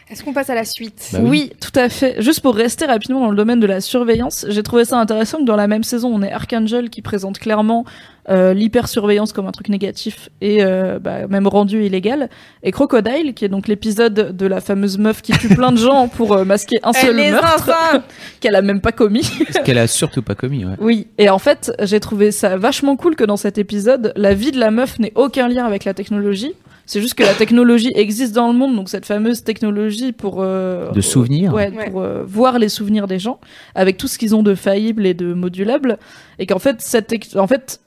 Est-ce 0.09 0.23
qu'on 0.23 0.33
passe 0.33 0.49
à 0.49 0.55
la 0.55 0.63
suite 0.63 1.09
Bah 1.11 1.19
oui. 1.21 1.29
oui. 1.29 1.51
tout 1.59 1.77
à 1.77 1.89
fait. 1.89 2.21
Juste 2.21 2.39
pour 2.39 2.55
rester 2.55 2.85
rapidement 2.85 3.19
dans 3.19 3.29
le 3.29 3.35
domaine 3.35 3.59
de 3.59 3.67
la 3.67 3.81
surveillance, 3.81 4.45
j'ai 4.47 4.63
trouvé 4.63 4.85
ça 4.85 4.97
intéressant 4.97 5.39
que 5.39 5.43
dans 5.43 5.57
la 5.57 5.67
même 5.67 5.83
saison, 5.83 6.09
on 6.13 6.21
ait 6.21 6.31
Archangel 6.31 6.89
qui 6.89 7.01
présente 7.01 7.39
clairement 7.39 7.83
euh, 8.29 8.53
l'hypersurveillance 8.53 9.31
comme 9.31 9.47
un 9.47 9.51
truc 9.51 9.69
négatif 9.69 10.29
et 10.41 10.63
euh, 10.63 10.99
bah, 10.99 11.27
même 11.27 11.47
rendu 11.47 11.85
illégal, 11.85 12.29
et 12.61 12.71
Crocodile 12.71 13.33
qui 13.33 13.45
est 13.45 13.49
donc 13.49 13.69
l'épisode 13.69 14.35
de 14.35 14.45
la 14.45 14.59
fameuse 14.59 14.97
meuf 14.97 15.21
qui 15.21 15.31
tue 15.31 15.47
plein 15.55 15.71
de 15.71 15.77
gens 15.77 16.07
pour 16.13 16.33
euh, 16.33 16.43
masquer 16.43 16.77
un 16.83 16.91
seul 16.91 17.17
Elle 17.17 17.31
meurtre 17.31 17.71
qu'elle 18.41 18.55
a 18.55 18.61
même 18.61 18.81
pas 18.81 18.91
commis. 18.91 19.23
Ce 19.23 19.59
qu'elle 19.59 19.77
a 19.77 19.87
surtout 19.87 20.21
pas 20.21 20.35
commis, 20.35 20.65
ouais. 20.65 20.75
Oui, 20.79 21.07
et 21.17 21.29
en 21.29 21.39
fait, 21.39 21.71
j'ai 21.81 22.01
trouvé 22.01 22.31
ça 22.31 22.57
vachement 22.57 22.97
cool 22.97 23.15
que 23.15 23.23
dans 23.23 23.37
cet 23.37 23.57
épisode, 23.57 24.11
la 24.15 24.33
vie 24.33 24.51
de 24.51 24.59
la 24.59 24.71
meuf 24.71 24.99
n'ait 24.99 25.13
aucun 25.15 25.47
lien 25.47 25.65
avec 25.65 25.85
la 25.85 25.93
technologie. 25.93 26.53
C'est 26.87 27.01
juste 27.01 27.13
que 27.15 27.23
la 27.23 27.33
technologie 27.35 27.91
existe 27.95 28.33
dans 28.33 28.51
le 28.51 28.57
monde, 28.57 28.75
donc 28.75 28.87
cette 28.89 29.05
fameuse 29.05 29.43
technologie 29.43 30.13
pour 30.13 30.37
euh, 30.39 30.89
De 30.91 31.01
souvenirs. 31.01 31.53
ouais, 31.53 31.69
Ouais. 31.75 31.89
pour 31.91 32.01
euh, 32.01 32.23
voir 32.25 32.57
les 32.59 32.69
souvenirs 32.69 33.07
des 33.07 33.19
gens, 33.19 33.39
avec 33.75 33.97
tout 33.97 34.07
ce 34.07 34.17
qu'ils 34.17 34.33
ont 34.35 34.41
de 34.41 34.55
faillible 34.55 35.05
et 35.05 35.13
de 35.13 35.33
modulable, 35.33 35.99
et 36.39 36.45
qu'en 36.47 36.59
fait, 36.59 36.81
cette 36.81 37.13
en 37.35 37.45
fait, 37.45 37.81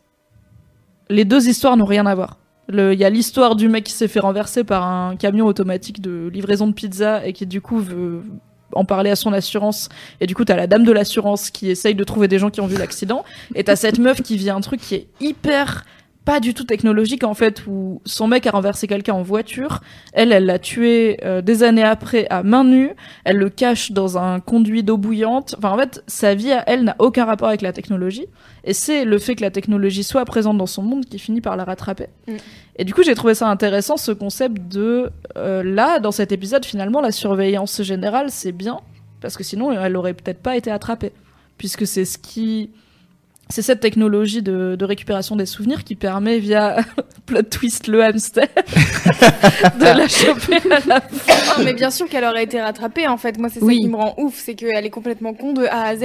les 1.09 1.25
deux 1.25 1.49
histoires 1.49 1.77
n'ont 1.77 1.85
rien 1.87 2.07
à 2.07 2.15
voir. 2.15 2.39
Le- 2.69 2.93
Il 2.93 3.01
y 3.01 3.05
a 3.05 3.11
l'histoire 3.11 3.57
du 3.57 3.69
mec 3.69 3.85
qui 3.85 3.93
s'est 3.93 4.07
fait 4.07 4.21
renverser 4.21 4.65
par 4.65 4.85
un 4.87 5.17
camion 5.17 5.47
automatique 5.47 6.01
de 6.01 6.29
livraison 6.33 6.67
de 6.69 6.73
pizza 6.73 7.27
et 7.27 7.33
qui 7.33 7.47
du 7.47 7.61
coup 7.61 7.79
veut 7.81 8.23
en 8.75 8.85
parler 8.85 9.11
à 9.11 9.17
son 9.17 9.33
assurance 9.33 9.89
et 10.21 10.29
du 10.29 10.37
coup 10.37 10.45
t'as 10.45 10.55
la 10.55 10.69
dame 10.69 10.85
de 10.85 10.93
l'assurance 10.93 11.51
qui 11.51 11.69
essaye 11.71 11.97
de 11.97 12.05
trouver 12.05 12.29
des 12.29 12.39
gens 12.39 12.51
qui 12.51 12.61
ont 12.61 12.69
vu 12.69 12.77
l'accident 12.79 13.25
et 13.57 13.65
t'as 13.65 13.75
cette 13.75 13.99
meuf 13.99 14.23
qui 14.23 14.37
vit 14.37 14.51
un 14.51 14.61
truc 14.61 14.81
qui 14.81 14.95
est 14.95 15.07
hyper 15.21 15.85
pas 16.31 16.39
du 16.39 16.55
tout 16.55 16.63
technologique 16.63 17.25
en 17.25 17.35
fait 17.35 17.67
où 17.67 18.01
son 18.05 18.29
mec 18.29 18.47
a 18.47 18.53
renversé 18.53 18.87
quelqu'un 18.87 19.15
en 19.15 19.23
voiture, 19.23 19.81
elle 20.13 20.33
elle 20.33 20.47
l'a 20.47 20.61
tué 20.61 21.19
euh, 21.25 21.43
des 21.43 21.65
années 21.65 21.83
après 21.83 22.29
à 22.31 22.45
main 22.45 22.63
nue, 22.63 22.93
elle 23.25 23.37
le 23.37 23.51
cache 23.51 23.91
dans 23.91 24.17
un 24.17 24.39
conduit 24.39 24.85
d'eau 24.85 24.97
bouillante. 24.97 25.57
Enfin 25.59 25.73
en 25.73 25.77
fait, 25.77 26.05
sa 26.07 26.37
vie 26.37 26.53
à 26.53 26.63
elle 26.69 26.85
n'a 26.85 26.95
aucun 27.01 27.25
rapport 27.25 27.49
avec 27.49 27.63
la 27.63 27.73
technologie 27.73 28.27
et 28.63 28.75
c'est 28.75 29.05
le 29.05 29.19
fait 29.19 29.35
que 29.35 29.41
la 29.41 29.51
technologie 29.51 30.05
soit 30.05 30.25
présente 30.25 30.57
dans 30.57 30.67
son 30.67 30.85
monde 30.85 31.05
qui 31.05 31.19
finit 31.19 31.41
par 31.41 31.57
la 31.57 31.65
rattraper. 31.65 32.07
Mm. 32.29 32.37
Et 32.77 32.85
du 32.85 32.95
coup, 32.95 33.03
j'ai 33.03 33.17
trouvé 33.17 33.35
ça 33.35 33.49
intéressant 33.49 33.97
ce 33.97 34.13
concept 34.13 34.69
de 34.69 35.11
euh, 35.37 35.65
là 35.65 35.99
dans 35.99 36.13
cet 36.13 36.31
épisode 36.31 36.65
finalement 36.65 37.01
la 37.01 37.11
surveillance 37.11 37.83
générale, 37.83 38.27
c'est 38.31 38.53
bien 38.53 38.79
parce 39.21 39.37
que 39.37 39.43
sinon 39.43 39.73
elle 39.73 39.97
aurait 39.97 40.15
peut-être 40.15 40.43
pas 40.43 40.57
été 40.57 40.71
attrapée 40.71 41.11
puisque 41.59 41.89
c'est 41.89 42.05
ce 42.05 42.19
qui 42.19 42.71
c'est 43.51 43.63
cette 43.63 43.81
technologie 43.81 44.43
de, 44.43 44.77
de 44.79 44.85
récupération 44.85 45.37
des 45.37 45.47
souvenirs 45.47 45.85
qui 45.85 45.95
permet 45.97 46.39
via 46.39 46.77
plot 47.27 47.43
twist 47.43 47.87
le 47.89 48.03
hamster 48.03 48.47
de 49.79 49.85
la 49.85 50.09
choper 50.09 50.57
à 50.73 50.81
la 50.87 51.01
fin. 51.01 51.59
Non, 51.59 51.65
mais 51.65 51.75
bien 51.75 51.91
sûr 51.91 52.09
qu'elle 52.09 52.25
aurait 52.25 52.45
été 52.45 52.61
rattrapée 52.61 53.07
en 53.07 53.17
fait. 53.17 53.39
Moi, 53.39 53.49
c'est 53.49 53.63
Oui. 53.63 53.77
ça 53.77 53.81
qui 53.83 53.89
me 53.89 53.97
rend 53.97 54.15
ouf, 54.19 54.35
c'est 54.37 54.55
qu'elle 54.55 54.87
est 54.87 54.91
complètement 54.91 55.35
con 55.35 55.53
de 55.53 55.65
A 55.67 55.83
à 55.85 55.97
Z. 55.97 56.03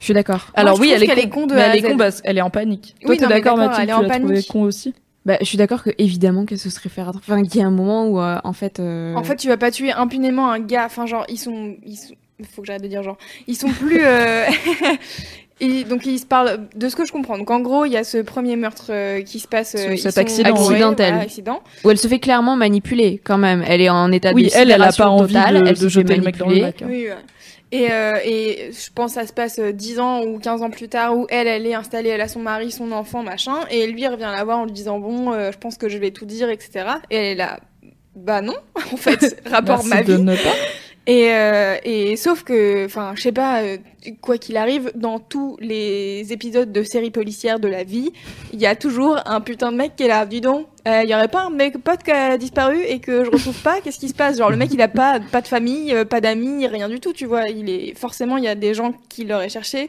Je 0.00 0.04
suis 0.04 0.14
d'accord. 0.14 0.50
Alors 0.54 0.76
je 0.76 0.80
oui, 0.82 0.92
elle 0.94 1.02
est, 1.02 1.06
con, 1.06 1.12
est 1.14 1.28
con 1.28 1.46
de 1.46 1.54
mais 1.54 1.60
A 1.62 1.64
elle 1.66 1.70
à 1.72 1.76
est 1.76 1.82
con 1.82 1.96
qu'elle 2.22 2.38
est 2.38 2.42
en 2.42 2.50
panique. 2.50 2.94
Toi, 3.00 3.10
Oui, 3.10 3.16
t'es 3.16 3.26
d'accord, 3.26 3.56
Mathilde, 3.56 3.80
elle 3.82 3.90
est 3.90 3.98
tu 3.98 4.04
en 4.04 4.08
panique. 4.08 4.48
con 4.48 4.62
aussi? 4.62 4.94
Bah, 5.26 5.36
je 5.40 5.44
suis 5.46 5.58
d'accord 5.58 5.82
que 5.82 5.90
évidemment 5.98 6.46
qu'elle 6.46 6.58
se 6.58 6.70
serait 6.70 6.88
fait 6.88 7.02
rattraper. 7.02 7.32
Enfin, 7.32 7.42
qu'il 7.42 7.60
y 7.60 7.64
a 7.64 7.66
un 7.66 7.70
moment 7.72 8.06
où, 8.06 8.20
euh, 8.20 8.38
en 8.44 8.52
fait. 8.52 8.78
euh, 8.80 9.14
En 9.14 9.24
fait, 9.24 9.36
tu 9.36 9.48
vas 9.48 9.56
pas 9.56 9.70
tuer 9.70 9.92
impunément 9.92 10.50
un 10.50 10.60
gars. 10.60 10.86
Enfin, 10.86 11.04
genre, 11.06 11.24
ils 11.28 11.36
sont. 11.36 11.76
Ils 11.84 11.96
sont... 11.96 12.14
Faut 12.54 12.62
que 12.62 12.66
j'arrête 12.68 12.82
de 12.84 12.88
dire 12.88 13.02
genre. 13.02 13.18
Ils 13.48 13.56
sont 13.56 13.68
plus. 13.68 14.00
euh, 14.04 14.44
ils- 15.60 15.86
donc, 15.86 16.06
ils 16.06 16.18
se 16.18 16.26
parlent 16.26 16.68
de 16.74 16.88
ce 16.88 16.96
que 16.96 17.04
je 17.06 17.12
comprends. 17.12 17.38
Donc, 17.38 17.50
en 17.50 17.60
gros, 17.60 17.84
il 17.84 17.92
y 17.92 17.96
a 17.96 18.04
ce 18.04 18.18
premier 18.18 18.56
meurtre 18.56 18.86
euh, 18.90 19.22
qui 19.22 19.38
se 19.40 19.48
passe. 19.48 19.74
Euh, 19.76 19.96
cet 19.96 20.14
sont- 20.14 20.20
accident, 20.20 20.50
Ouais, 20.54 20.58
Accidentel. 20.58 21.08
voilà, 21.08 21.22
accident. 21.22 21.62
où 21.84 21.90
elle 21.90 21.98
se 21.98 22.08
fait 22.08 22.18
clairement 22.20 22.56
manipuler 22.56 23.20
quand 23.24 23.38
même. 23.38 23.64
Elle 23.66 23.80
est 23.80 23.88
en 23.90 24.10
état 24.12 24.32
Oui, 24.32 24.44
de 24.44 24.50
elle, 24.54 24.70
elle 24.70 24.82
a 24.82 24.92
pas 24.92 25.08
envie 25.08 25.34
totale, 25.34 25.54
de, 25.62 25.66
elle 25.66 25.74
de 25.74 25.74
se 25.76 25.84
fait 25.84 25.88
jeter 25.90 26.16
le 26.16 26.22
mec 26.22 26.36
dans 26.36 26.46
le 26.48 26.60
manipuler. 26.60 26.60
lac. 26.62 26.82
hein. 26.82 26.86
Oui, 26.88 27.06
ouais. 27.08 27.16
Et, 27.70 27.92
euh, 27.92 28.16
et 28.24 28.70
je 28.72 28.88
pense 28.94 29.14
que 29.14 29.20
ça 29.20 29.26
se 29.26 29.32
passe 29.34 29.58
euh, 29.58 29.72
10 29.72 30.00
ans 30.00 30.22
ou 30.22 30.38
15 30.38 30.62
ans 30.62 30.70
plus 30.70 30.88
tard 30.88 31.14
où 31.14 31.26
elle, 31.28 31.46
elle 31.46 31.66
est 31.66 31.74
installée, 31.74 32.08
elle 32.08 32.20
a 32.22 32.28
son 32.28 32.40
mari, 32.40 32.70
son 32.70 32.92
enfant, 32.92 33.22
machin. 33.22 33.56
Et 33.70 33.86
lui, 33.86 34.00
il 34.02 34.08
revient 34.08 34.30
la 34.34 34.42
voir 34.42 34.60
en 34.60 34.64
lui 34.64 34.72
disant 34.72 34.98
Bon, 34.98 35.34
euh, 35.34 35.52
je 35.52 35.58
pense 35.58 35.76
que 35.76 35.88
je 35.90 35.98
vais 35.98 36.10
tout 36.10 36.24
dire, 36.24 36.48
etc. 36.48 36.86
Et 37.10 37.16
elle 37.16 37.24
est 37.24 37.34
là. 37.34 37.60
Bah 38.16 38.40
non, 38.40 38.54
en 38.92 38.96
fait, 38.96 39.38
rapport 39.44 39.84
Merci 39.84 39.88
ma 39.90 40.02
de 40.02 40.14
vie. 40.14 40.22
ne 40.22 40.34
pas. 40.34 40.54
Et, 41.08 41.32
euh, 41.32 41.78
et 41.84 42.16
sauf 42.16 42.44
que, 42.44 42.84
enfin, 42.84 43.14
je 43.16 43.22
sais 43.22 43.32
pas, 43.32 43.62
euh, 43.62 43.78
quoi 44.20 44.36
qu'il 44.36 44.58
arrive, 44.58 44.92
dans 44.94 45.18
tous 45.18 45.56
les 45.58 46.34
épisodes 46.34 46.70
de 46.70 46.82
séries 46.82 47.10
policières 47.10 47.60
de 47.60 47.66
la 47.66 47.82
vie, 47.82 48.12
il 48.52 48.60
y 48.60 48.66
a 48.66 48.76
toujours 48.76 49.18
un 49.24 49.40
putain 49.40 49.72
de 49.72 49.78
mec 49.78 49.96
qui 49.96 50.02
est 50.02 50.08
là. 50.08 50.26
Dis 50.26 50.42
donc, 50.42 50.66
euh, 50.86 51.00
il 51.02 51.08
y 51.08 51.14
aurait 51.14 51.28
pas 51.28 51.44
un 51.44 51.50
mec 51.50 51.78
pote 51.78 52.02
qui 52.02 52.10
a 52.10 52.36
disparu 52.36 52.82
et 52.82 52.98
que 52.98 53.24
je 53.24 53.30
retrouve 53.30 53.58
pas? 53.62 53.80
Qu'est-ce 53.80 53.98
qui 53.98 54.10
se 54.10 54.14
passe? 54.14 54.36
Genre 54.36 54.50
le 54.50 54.58
mec, 54.58 54.68
il 54.74 54.82
a 54.82 54.88
pas 54.88 55.18
pas 55.18 55.40
de 55.40 55.48
famille, 55.48 55.94
pas 56.10 56.20
d'amis, 56.20 56.66
rien 56.66 56.90
du 56.90 57.00
tout, 57.00 57.14
tu 57.14 57.24
vois. 57.24 57.48
Il 57.48 57.70
est 57.70 57.98
forcément, 57.98 58.36
il 58.36 58.44
y 58.44 58.48
a 58.48 58.54
des 58.54 58.74
gens 58.74 58.92
qui 59.08 59.24
l'auraient 59.24 59.48
cherché. 59.48 59.88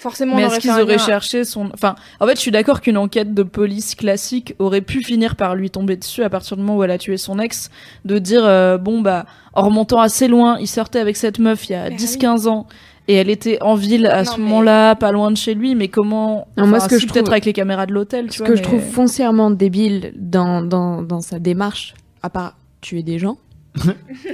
Forcément, 0.00 0.34
Mais 0.34 0.44
est-ce 0.44 0.60
qu'ils 0.60 0.70
auraient 0.70 0.96
cherché 0.96 1.44
son... 1.44 1.68
Enfin, 1.74 1.94
en 2.20 2.26
fait, 2.26 2.34
je 2.36 2.40
suis 2.40 2.50
d'accord 2.50 2.80
qu'une 2.80 2.96
enquête 2.96 3.34
de 3.34 3.42
police 3.42 3.94
classique 3.94 4.54
aurait 4.58 4.80
pu 4.80 5.02
finir 5.04 5.36
par 5.36 5.54
lui 5.54 5.68
tomber 5.68 5.96
dessus 5.96 6.22
à 6.22 6.30
partir 6.30 6.56
du 6.56 6.62
moment 6.62 6.78
où 6.78 6.82
elle 6.84 6.90
a 6.90 6.96
tué 6.96 7.18
son 7.18 7.38
ex, 7.38 7.68
de 8.06 8.18
dire, 8.18 8.42
euh, 8.46 8.78
bon, 8.78 9.02
bah, 9.02 9.26
en 9.52 9.62
remontant 9.64 10.00
assez 10.00 10.26
loin, 10.26 10.56
il 10.58 10.68
sortait 10.68 11.00
avec 11.00 11.18
cette 11.18 11.38
meuf 11.38 11.68
il 11.68 11.72
y 11.72 11.74
a 11.74 11.90
Bah 11.90 11.96
10-15 11.96 12.48
ans, 12.48 12.66
et 13.08 13.14
elle 13.16 13.28
était 13.28 13.58
en 13.62 13.74
ville 13.74 14.06
à 14.06 14.22
Non, 14.22 14.30
ce 14.32 14.38
mais- 14.38 14.44
moment-là, 14.44 14.94
pas 14.94 15.12
loin 15.12 15.30
de 15.30 15.36
chez 15.36 15.52
lui, 15.52 15.74
mais 15.74 15.88
comment... 15.88 16.48
Non, 16.56 16.66
moi, 16.66 16.78
enfin, 16.78 16.88
ce 16.88 16.94
que 16.94 16.98
je 16.98 17.06
peut-être 17.06 17.24
trouve- 17.24 17.32
avec 17.34 17.44
les 17.44 17.52
caméras 17.52 17.84
de 17.84 17.92
l'hôtel, 17.92 18.28
tu 18.28 18.32
Ce 18.32 18.38
vois, 18.38 18.46
que 18.48 18.56
je 18.56 18.62
trouve 18.62 18.80
foncièrement 18.80 19.50
débile 19.50 20.14
dans, 20.16 20.62
dans, 20.62 21.02
dans 21.02 21.20
sa 21.20 21.38
démarche, 21.38 21.92
à 22.22 22.30
part 22.30 22.54
tuer 22.80 23.02
des 23.02 23.18
gens, 23.18 23.36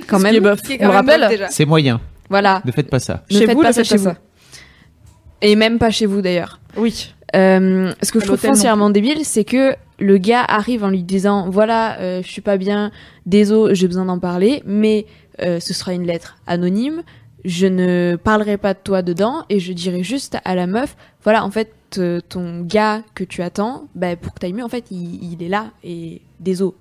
quand 0.07 0.19
Ce 0.19 0.23
qui 0.23 0.29
est 0.29 0.33
même. 0.33 0.43
bof. 0.45 0.62
Qui 0.62 0.75
est 0.75 0.77
On 0.77 0.79
quand 0.79 0.87
le 0.87 0.93
même 0.93 1.07
bof, 1.07 1.14
rappelle 1.14 1.29
déjà. 1.29 1.49
C'est 1.51 1.64
moyen. 1.64 2.01
Voilà. 2.31 2.62
Ne 2.64 2.71
faites 2.73 2.89
pas 2.91 3.01
ça. 3.01 3.25
Ne 3.33 3.39
Chez 3.39 3.47
faites 3.47 3.57
vous, 3.57 3.62
pas 3.62 3.73
ça 3.73 3.83
faites 3.83 3.87
chez 3.87 3.95
pas 3.97 4.11
vous. 4.11 4.17
ça. 4.17 4.17
Et 5.47 5.55
même 5.55 5.79
pas 5.79 5.91
chez 5.91 6.07
vous 6.07 6.23
d'ailleurs. 6.23 6.59
Oui. 6.77 7.15
Euh, 7.37 7.93
ce 8.03 8.11
que 8.11 8.19
À 8.19 8.21
je 8.21 8.27
trouve 8.27 8.39
foncièrement 8.39 8.91
débile, 8.91 9.25
c'est 9.25 9.45
que 9.45 9.77
le 10.01 10.19
gars 10.19 10.43
arrive 10.43 10.83
en 10.83 10.89
lui 10.89 11.05
disant 11.05 11.49
voilà, 11.51 12.01
euh, 12.01 12.21
je 12.25 12.29
suis 12.29 12.41
pas 12.43 12.57
bien, 12.57 12.91
désolé, 13.27 13.77
j'ai 13.77 13.87
besoin 13.87 14.07
d'en 14.07 14.19
parler, 14.19 14.63
mais 14.67 15.07
euh, 15.43 15.61
ce 15.61 15.73
sera 15.73 15.93
une 15.93 16.05
lettre 16.05 16.37
anonyme. 16.49 17.05
Je 17.45 17.69
ne 17.69 18.17
parlerai 18.17 18.57
pas 18.57 18.75
de 18.75 18.81
toi 18.83 19.03
dedans 19.03 19.45
et 19.49 19.61
je 19.61 19.73
dirai 19.73 20.03
juste 20.03 20.37
à 20.45 20.57
la 20.57 20.67
meuf 20.67 20.97
voilà, 21.23 21.45
en 21.45 21.51
fait, 21.51 21.73
ton 22.29 22.61
gars 22.63 23.03
que 23.15 23.25
tu 23.25 23.43
attends, 23.43 23.89
bah, 23.95 24.15
pour 24.17 24.35
que 24.35 24.41
t'ailles 24.41 24.53
mieux, 24.53 24.65
en 24.65 24.69
fait, 24.69 24.85
il, 24.91 25.33
il 25.33 25.43
est 25.43 25.49
là 25.49 25.71
et 25.83 26.21
désolé. 26.39 26.75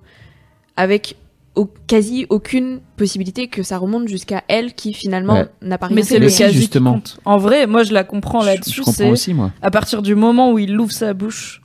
Avec 0.76 1.16
au- 1.56 1.68
quasi 1.86 2.26
aucune 2.28 2.80
possibilité 2.96 3.48
que 3.48 3.62
ça 3.62 3.78
remonte 3.78 4.06
jusqu'à 4.08 4.44
elle 4.48 4.74
qui 4.74 4.92
finalement 4.92 5.34
Ouais. 5.34 5.46
n'a 5.62 5.78
pas 5.78 5.86
rien 5.86 5.96
Mais 5.96 6.02
c'est 6.02 6.18
le 6.18 6.28
si, 6.28 6.38
quasi 6.42 6.54
justement. 6.56 7.00
En 7.24 7.38
vrai, 7.38 7.66
moi, 7.66 7.82
je 7.82 7.92
la 7.92 8.04
comprends 8.04 8.44
là-dessus, 8.44 8.70
je 8.72 8.76
comprends 8.82 8.92
c'est 8.92 9.10
aussi, 9.10 9.34
moi. 9.34 9.50
à 9.62 9.70
partir 9.70 10.02
du 10.02 10.14
moment 10.14 10.52
où 10.52 10.58
il 10.58 10.78
ouvre 10.78 10.92
sa 10.92 11.12
bouche, 11.14 11.60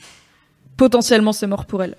potentiellement 0.78 1.32
c'est 1.34 1.48
mort 1.48 1.66
pour 1.66 1.84
elle. 1.84 1.96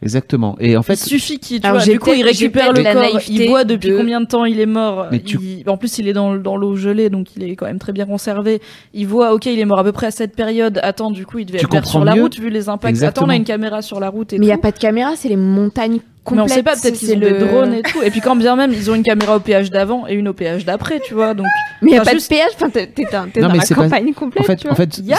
Exactement. 0.00 0.56
Et 0.60 0.76
en 0.76 0.80
il 0.82 0.84
fait, 0.84 0.94
suffit 0.94 1.40
qu'il, 1.40 1.60
du 1.60 1.98
coup, 1.98 2.12
il 2.16 2.22
récupère 2.22 2.72
le 2.72 2.84
corps, 2.84 3.20
il 3.28 3.48
voit 3.48 3.64
depuis 3.64 3.88
de- 3.90 3.96
combien 3.96 4.20
de 4.20 4.26
temps 4.26 4.44
il 4.44 4.60
est 4.60 4.64
mort? 4.66 5.06
Mais 5.10 5.18
tu- 5.18 5.38
il- 5.42 5.68
En 5.68 5.76
plus, 5.76 5.98
il 5.98 6.06
est 6.06 6.12
dans, 6.12 6.36
dans 6.36 6.56
l'eau 6.56 6.76
gelée, 6.76 7.10
donc 7.10 7.34
il 7.34 7.42
est 7.42 7.56
quand 7.56 7.66
même 7.66 7.80
très 7.80 7.90
bien 7.92 8.06
conservé. 8.06 8.62
Il 8.94 9.08
voit, 9.08 9.34
ok, 9.34 9.46
il 9.46 9.58
est 9.58 9.64
mort 9.64 9.80
à 9.80 9.82
peu 9.82 9.90
près 9.90 10.06
à 10.06 10.10
cette 10.12 10.36
période. 10.36 10.78
Attends, 10.84 11.10
du 11.10 11.26
coup, 11.26 11.40
il 11.40 11.46
devait 11.46 11.58
Tu 11.58 11.66
être 11.76 11.84
sur 11.84 12.04
la 12.04 12.14
route 12.14 12.38
vu 12.38 12.48
les 12.48 12.68
impacts. 12.68 12.90
Exactement. 12.90 13.24
Attends, 13.24 13.32
on 13.32 13.34
a 13.34 13.36
une 13.36 13.42
caméra 13.44 13.82
sur 13.82 13.98
la 13.98 14.08
route 14.08 14.32
et 14.32 14.38
Mais 14.38 14.44
il 14.44 14.48
n'y 14.50 14.54
a 14.54 14.58
pas 14.58 14.70
de 14.70 14.78
caméra, 14.78 15.16
c'est 15.16 15.28
les 15.30 15.36
montagnes 15.36 15.98
Mais 16.36 16.42
on 16.42 16.48
sait 16.48 16.62
pas, 16.62 16.74
peut-être 16.76 16.94
qu'ils 16.98 17.08
c'est 17.08 17.16
ont 17.16 17.20
le... 17.20 17.30
des 17.32 17.38
drones 17.38 17.74
et 17.74 17.82
tout. 17.82 18.02
Et 18.02 18.10
puis 18.10 18.20
quand 18.20 18.36
bien 18.36 18.56
même, 18.56 18.72
ils 18.72 18.90
ont 18.90 18.94
une 18.94 19.02
caméra 19.02 19.36
au 19.36 19.40
péage 19.40 19.70
d'avant 19.70 20.06
et 20.08 20.14
une 20.14 20.28
au 20.28 20.32
péage 20.32 20.64
d'après, 20.64 21.00
tu 21.00 21.14
vois. 21.14 21.34
Donc, 21.34 21.46
Mais 21.82 21.90
il 21.90 21.92
n'y 21.94 21.98
a 21.98 22.02
pas 22.02 22.12
juste- 22.12 22.30
de 22.30 22.36
péage, 22.36 22.50
enfin, 22.54 22.70
t'es 22.70 22.86
t'es 22.86 23.04
dans, 23.10 23.28
t'es 23.30 23.40
Non, 23.40 23.48
dans 23.48 23.54
mais 23.54 23.60
la 23.60 23.66
pas- 23.66 23.74
campagne 23.82 24.08
en 24.10 24.12
complète. 24.12 24.46
fait, 24.46 24.56
tu 24.56 24.68
en 24.68 24.74
fait, 24.74 24.98
y 24.98 25.12
a- 25.12 25.16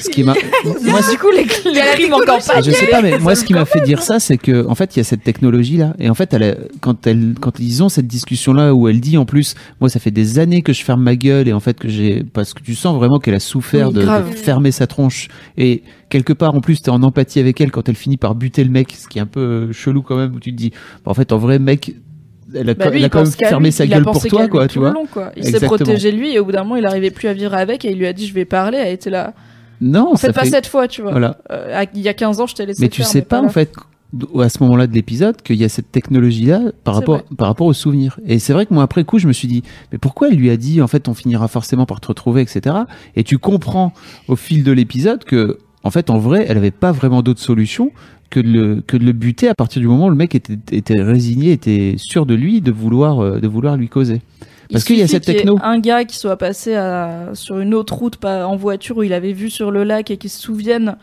ce 0.00 0.08
qui 0.08 0.22
m'a, 0.22 0.34
moi, 0.64 1.00
du 1.10 1.18
coup, 1.18 1.30
les, 1.30 1.44
les 1.72 2.12
en 2.12 2.18
campagne. 2.20 2.62
je 2.64 2.70
sais 2.70 2.86
pas, 2.86 3.02
mais 3.02 3.18
moi, 3.18 3.34
ce 3.34 3.44
qui 3.44 3.54
m'a 3.54 3.64
fait 3.64 3.80
dire 3.80 4.02
ça, 4.02 4.20
c'est 4.20 4.38
que, 4.38 4.66
en 4.66 4.74
fait, 4.74 4.94
il 4.96 4.98
y 4.98 5.00
a 5.00 5.04
cette 5.04 5.24
technologie-là. 5.24 5.94
Et 5.98 6.08
en 6.08 6.14
fait, 6.14 6.32
elle 6.32 6.42
a- 6.42 6.54
quand 6.80 7.06
elle, 7.06 7.34
quand 7.40 7.58
ils 7.58 7.82
ont 7.82 7.88
cette 7.88 8.06
discussion-là 8.06 8.74
où 8.74 8.88
elle 8.88 9.00
dit, 9.00 9.18
en 9.18 9.24
plus, 9.24 9.54
moi, 9.80 9.88
ça 9.90 9.98
fait 10.00 10.10
des 10.10 10.38
années 10.38 10.62
que 10.62 10.72
je 10.72 10.82
ferme 10.84 11.02
ma 11.02 11.16
gueule 11.16 11.48
et 11.48 11.52
en 11.52 11.60
fait, 11.60 11.78
que 11.78 11.88
j'ai, 11.88 12.22
parce 12.32 12.54
que 12.54 12.62
tu 12.62 12.74
sens 12.74 12.96
vraiment 12.96 13.18
qu'elle 13.18 13.34
a 13.34 13.40
souffert 13.40 13.88
Oui, 13.88 13.94
de, 13.94 14.00
de 14.02 14.36
fermer 14.36 14.70
sa 14.72 14.86
tronche. 14.86 15.28
Et 15.58 15.82
quelque 16.10 16.34
part, 16.34 16.54
en 16.54 16.60
plus, 16.60 16.82
t'es 16.82 16.90
en 16.90 17.02
empathie 17.02 17.40
avec 17.40 17.60
elle 17.60 17.70
quand 17.70 17.88
elle 17.88 17.96
finit 17.96 18.18
par 18.18 18.34
buter 18.34 18.62
le 18.64 18.70
mec, 18.70 18.92
ce 18.92 19.08
qui 19.08 19.18
est 19.18 19.22
un 19.22 19.26
peu 19.26 19.40
euh, 19.40 19.72
chelou 19.72 20.02
quand 20.02 20.16
même, 20.16 20.34
où 20.34 20.40
tu 20.40 20.52
te 20.52 20.56
dis, 20.56 20.70
bah, 21.04 21.10
en 21.12 21.14
fait, 21.14 21.32
en 21.32 21.38
vrai, 21.38 21.58
mec, 21.58 21.94
elle 22.54 22.68
a, 22.68 22.74
Bah, 22.74 22.90
elle 22.92 23.04
a 23.04 23.08
quand 23.08 23.22
même 23.22 23.32
fermé 23.32 23.68
lui, 23.68 23.72
sa 23.72 23.86
gueule 23.86 24.02
pour 24.02 24.22
toi, 24.22 24.48
quoi, 24.48 24.68
tu 24.68 24.78
vois. 24.78 24.90
long, 24.90 25.06
quoi. 25.06 25.32
Il 25.36 25.44
s'est 25.44 25.60
protégé 25.60 26.12
lui 26.12 26.34
et 26.34 26.38
au 26.38 26.44
bout 26.44 26.52
d'un 26.52 26.64
moment, 26.64 26.76
il 26.76 26.84
arrivait 26.84 27.10
plus 27.10 27.28
à 27.28 27.32
vivre 27.32 27.54
avec 27.54 27.84
et 27.84 27.92
il 27.92 27.98
lui 27.98 28.06
a 28.06 28.12
dit 28.12 28.26
je 28.26 28.34
vais 28.34 28.44
parler. 28.44 28.78
Elle 28.78 28.94
était 28.94 29.10
là. 29.10 29.34
Non, 29.80 30.12
En 30.12 30.16
fait, 30.16 30.26
ça 30.26 30.32
pas 30.32 30.42
fait, 30.42 30.50
cette 30.50 30.66
fois, 30.66 30.88
tu 30.88 31.00
vois. 31.00 31.12
voilà. 31.12 31.38
Euh, 31.50 31.84
il 31.94 32.02
y 32.02 32.08
a 32.08 32.14
15 32.14 32.40
ans, 32.40 32.46
je 32.46 32.54
t'ai 32.54 32.66
laissé 32.66 32.82
Mais 32.82 32.88
tu 32.88 33.00
faire, 33.02 33.10
sais 33.10 33.22
pas, 33.22 33.40
en 33.40 33.48
fait, 33.48 33.72
à 34.38 34.48
ce 34.48 34.62
moment-là 34.62 34.86
de 34.86 34.92
l'épisode, 34.92 35.40
qu'il 35.40 35.56
y 35.56 35.64
a 35.64 35.68
cette 35.68 35.90
technologie-là 35.90 36.72
par 36.84 36.96
rapport, 36.96 37.18
vrai. 37.18 37.24
par 37.38 37.48
rapport 37.48 37.66
aux 37.66 37.72
souvenirs. 37.72 38.18
Et 38.26 38.38
c'est 38.38 38.52
vrai 38.52 38.66
que 38.66 38.74
moi, 38.74 38.82
après 38.82 39.04
coup, 39.04 39.18
je 39.18 39.26
me 39.26 39.32
suis 39.32 39.48
dit, 39.48 39.62
mais 39.92 39.98
pourquoi 39.98 40.28
elle 40.28 40.36
lui 40.36 40.50
a 40.50 40.56
dit, 40.56 40.82
en 40.82 40.86
fait, 40.86 41.08
on 41.08 41.14
finira 41.14 41.48
forcément 41.48 41.86
par 41.86 42.00
te 42.00 42.08
retrouver, 42.08 42.42
etc. 42.42 42.76
Et 43.16 43.24
tu 43.24 43.38
comprends 43.38 43.92
au 44.28 44.36
fil 44.36 44.64
de 44.64 44.72
l'épisode 44.72 45.24
que, 45.24 45.58
en 45.82 45.90
fait, 45.90 46.10
en 46.10 46.18
vrai, 46.18 46.44
elle 46.48 46.56
avait 46.56 46.70
pas 46.70 46.92
vraiment 46.92 47.22
d'autre 47.22 47.40
solution 47.40 47.90
que 48.28 48.40
de 48.40 48.48
le, 48.48 48.82
que 48.86 48.96
de 48.96 49.04
le 49.04 49.12
buter 49.12 49.48
à 49.48 49.54
partir 49.54 49.80
du 49.80 49.88
moment 49.88 50.06
où 50.06 50.10
le 50.10 50.16
mec 50.16 50.34
était, 50.34 50.58
était 50.72 51.00
résigné, 51.02 51.52
était 51.52 51.94
sûr 51.96 52.26
de 52.26 52.34
lui, 52.34 52.60
de 52.60 52.70
vouloir, 52.70 53.20
euh, 53.20 53.40
de 53.40 53.48
vouloir 53.48 53.76
lui 53.76 53.88
causer. 53.88 54.20
Parce 54.70 54.84
qu'il 54.84 54.96
y 54.98 55.02
a 55.02 55.08
cette 55.08 55.28
y 55.28 55.34
techno. 55.34 55.58
Un 55.62 55.80
gars 55.80 56.04
qui 56.04 56.16
soit 56.16 56.36
passé 56.36 56.74
à, 56.74 57.30
sur 57.34 57.58
une 57.58 57.74
autre 57.74 57.94
route, 57.94 58.16
pas 58.16 58.46
en 58.46 58.56
voiture, 58.56 58.98
où 58.98 59.02
il 59.02 59.12
avait 59.12 59.32
vu 59.32 59.50
sur 59.50 59.70
le 59.72 59.82
lac 59.82 60.10
et 60.10 60.16
qui 60.16 60.28
se 60.28 60.40
souvienne 60.40 60.96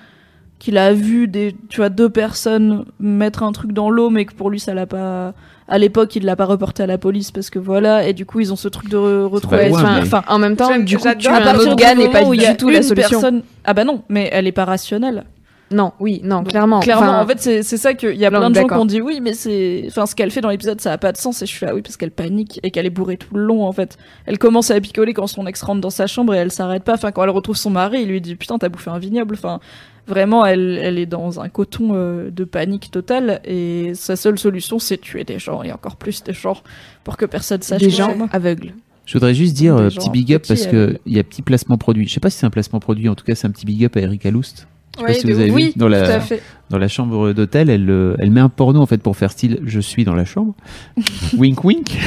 qu'il 0.59 0.77
a 0.77 0.91
vu 0.93 1.27
des, 1.27 1.55
tu 1.69 1.77
vois, 1.77 1.89
deux 1.89 2.09
personnes 2.09 2.85
mettre 2.99 3.43
un 3.43 3.51
truc 3.51 3.71
dans 3.73 3.89
l'eau, 3.89 4.09
mais 4.09 4.25
que 4.25 4.33
pour 4.33 4.49
lui 4.49 4.59
ça 4.59 4.73
l'a 4.73 4.85
pas. 4.85 5.33
À 5.69 5.77
l'époque, 5.77 6.15
il 6.15 6.23
l'a 6.23 6.37
pas 6.37 6.45
reporté 6.45 6.83
à 6.83 6.87
la 6.87 6.97
police 6.97 7.31
parce 7.31 7.49
que 7.49 7.59
voilà, 7.59 8.07
et 8.07 8.13
du 8.13 8.25
coup 8.25 8.39
ils 8.39 8.53
ont 8.53 8.55
ce 8.55 8.69
truc 8.69 8.89
de 8.89 8.95
re- 8.97 9.25
retrouver. 9.25 9.67
loin, 9.69 9.81
enfin, 9.81 9.95
mais- 9.95 10.01
enfin, 10.07 10.23
En 10.29 10.39
même 10.39 10.55
temps, 10.55 10.79
du 10.79 10.97
coup, 10.97 11.03
tuer 11.19 11.27
À 11.29 11.41
partir 11.41 11.75
gars 11.75 11.93
n'est 11.93 12.09
pas 12.09 12.23
où 12.23 12.33
il 12.33 12.39
du 12.39 12.45
y 12.45 12.47
a 12.47 12.55
tout 12.55 12.69
la 12.69 12.81
solution. 12.81 13.19
personne- 13.19 13.41
Ah 13.65 13.73
bah 13.73 13.83
non, 13.83 14.01
mais 14.07 14.29
elle 14.31 14.47
est 14.47 14.51
pas 14.53 14.63
rationnelle. 14.65 15.25
Non, 15.69 15.91
oui, 15.99 16.21
non, 16.23 16.37
Donc, 16.37 16.47
clairement. 16.51 16.79
Clairement, 16.79 17.07
Enfin, 17.07 17.21
en 17.23 17.27
fait, 17.27 17.41
c'est 17.41 17.61
c'est 17.61 17.75
ça 17.75 17.93
qu'il 17.93 18.15
y 18.15 18.25
a 18.25 18.29
Non, 18.29 18.39
plein 18.39 18.49
de 18.51 18.55
gens 18.55 18.67
qui 18.67 18.73
ont 18.75 18.85
dit 18.85 19.01
oui, 19.01 19.19
mais 19.21 19.33
c'est. 19.33 19.83
Enfin, 19.89 20.05
ce 20.05 20.15
qu'elle 20.15 20.31
fait 20.31 20.39
dans 20.39 20.47
l'épisode, 20.49 20.79
ça 20.79 20.93
a 20.93 20.97
pas 20.97 21.11
de 21.11 21.17
sens. 21.17 21.41
Et 21.41 21.45
je 21.45 21.53
fais 21.53 21.65
ah 21.69 21.75
oui, 21.75 21.81
parce 21.81 21.97
qu'elle 21.97 22.11
panique 22.11 22.61
et 22.63 22.71
qu'elle 22.71 22.85
est 22.85 22.89
bourrée 22.89 23.17
tout 23.17 23.35
le 23.35 23.43
long, 23.43 23.65
en 23.65 23.73
fait. 23.73 23.97
Elle 24.25 24.37
commence 24.37 24.71
à 24.71 24.79
picoler 24.79 25.13
quand 25.13 25.27
son 25.27 25.45
ex 25.45 25.61
rentre 25.63 25.81
dans 25.81 25.89
sa 25.89 26.07
chambre 26.07 26.33
et 26.33 26.37
elle 26.37 26.53
s'arrête 26.53 26.85
pas. 26.85 26.93
Enfin, 26.93 27.11
quand 27.11 27.21
elle 27.25 27.31
retrouve 27.31 27.57
son 27.57 27.69
mari, 27.69 28.03
il 28.03 28.07
lui 28.07 28.21
dit 28.21 28.35
putain, 28.35 28.57
t'as 28.57 28.69
bouffé 28.69 28.89
un 28.91 28.97
vignoble. 28.99 29.35
Enfin, 29.37 29.59
vraiment, 30.07 30.45
elle, 30.45 30.79
elle 30.81 30.97
est 30.97 31.05
dans 31.05 31.39
un 31.39 31.49
coton 31.49 31.89
euh, 31.93 32.29
de 32.31 32.43
panique 32.43 32.89
totale. 32.91 33.41
Et 33.45 33.91
sa 33.93 34.15
seule 34.15 34.39
solution, 34.39 34.79
c'est 34.79 34.97
tuer 34.97 35.23
des 35.23 35.39
gens 35.39 35.63
et 35.63 35.71
encore 35.71 35.95
plus 35.97 36.23
des 36.23 36.33
gens 36.33 36.57
pour 37.03 37.17
que 37.17 37.25
personne 37.25 37.61
sache. 37.61 37.81
des 37.81 37.89
gens 37.89 38.15
aveugles. 38.31 38.73
Je 39.05 39.13
voudrais 39.13 39.33
juste 39.33 39.53
dire, 39.55 39.75
Des 39.77 39.83
euh, 39.83 39.89
petit 39.89 40.09
big 40.09 40.33
up, 40.33 40.43
parce 40.47 40.67
euh. 40.67 40.71
que 40.93 40.97
il 41.05 41.15
y 41.15 41.19
a 41.19 41.23
petit 41.23 41.41
placement 41.41 41.77
produit. 41.77 42.07
Je 42.07 42.13
sais 42.13 42.19
pas 42.19 42.29
si 42.29 42.39
c'est 42.39 42.45
un 42.45 42.49
placement 42.49 42.79
produit, 42.79 43.07
en 43.07 43.15
tout 43.15 43.23
cas, 43.23 43.35
c'est 43.35 43.47
un 43.47 43.51
petit 43.51 43.65
big 43.65 43.85
up 43.85 43.95
à 43.95 44.01
Erika 44.01 44.29
Lust. 44.31 44.67
Je 44.95 44.99
sais 44.99 45.05
Ouais, 45.05 45.13
pas 45.13 45.19
si 45.19 45.25
de 45.27 45.33
vous 45.33 45.39
avez 45.39 45.51
ouf. 45.51 45.57
vu. 45.57 45.63
Oui, 45.63 45.73
dans 45.75 45.85
tout 45.85 45.91
la, 45.91 46.15
à 46.15 46.19
fait. 46.19 46.41
dans 46.69 46.77
la 46.77 46.87
chambre 46.87 47.31
d'hôtel, 47.31 47.69
elle, 47.69 47.89
euh, 47.89 48.15
elle 48.19 48.31
met 48.31 48.41
un 48.41 48.49
porno 48.49 48.81
en 48.81 48.85
fait 48.85 48.97
pour 49.01 49.15
faire 49.15 49.31
style 49.31 49.59
je 49.63 49.79
suis 49.79 50.03
dans 50.03 50.15
la 50.15 50.25
chambre. 50.25 50.55
wink 51.37 51.63
wink. 51.63 51.97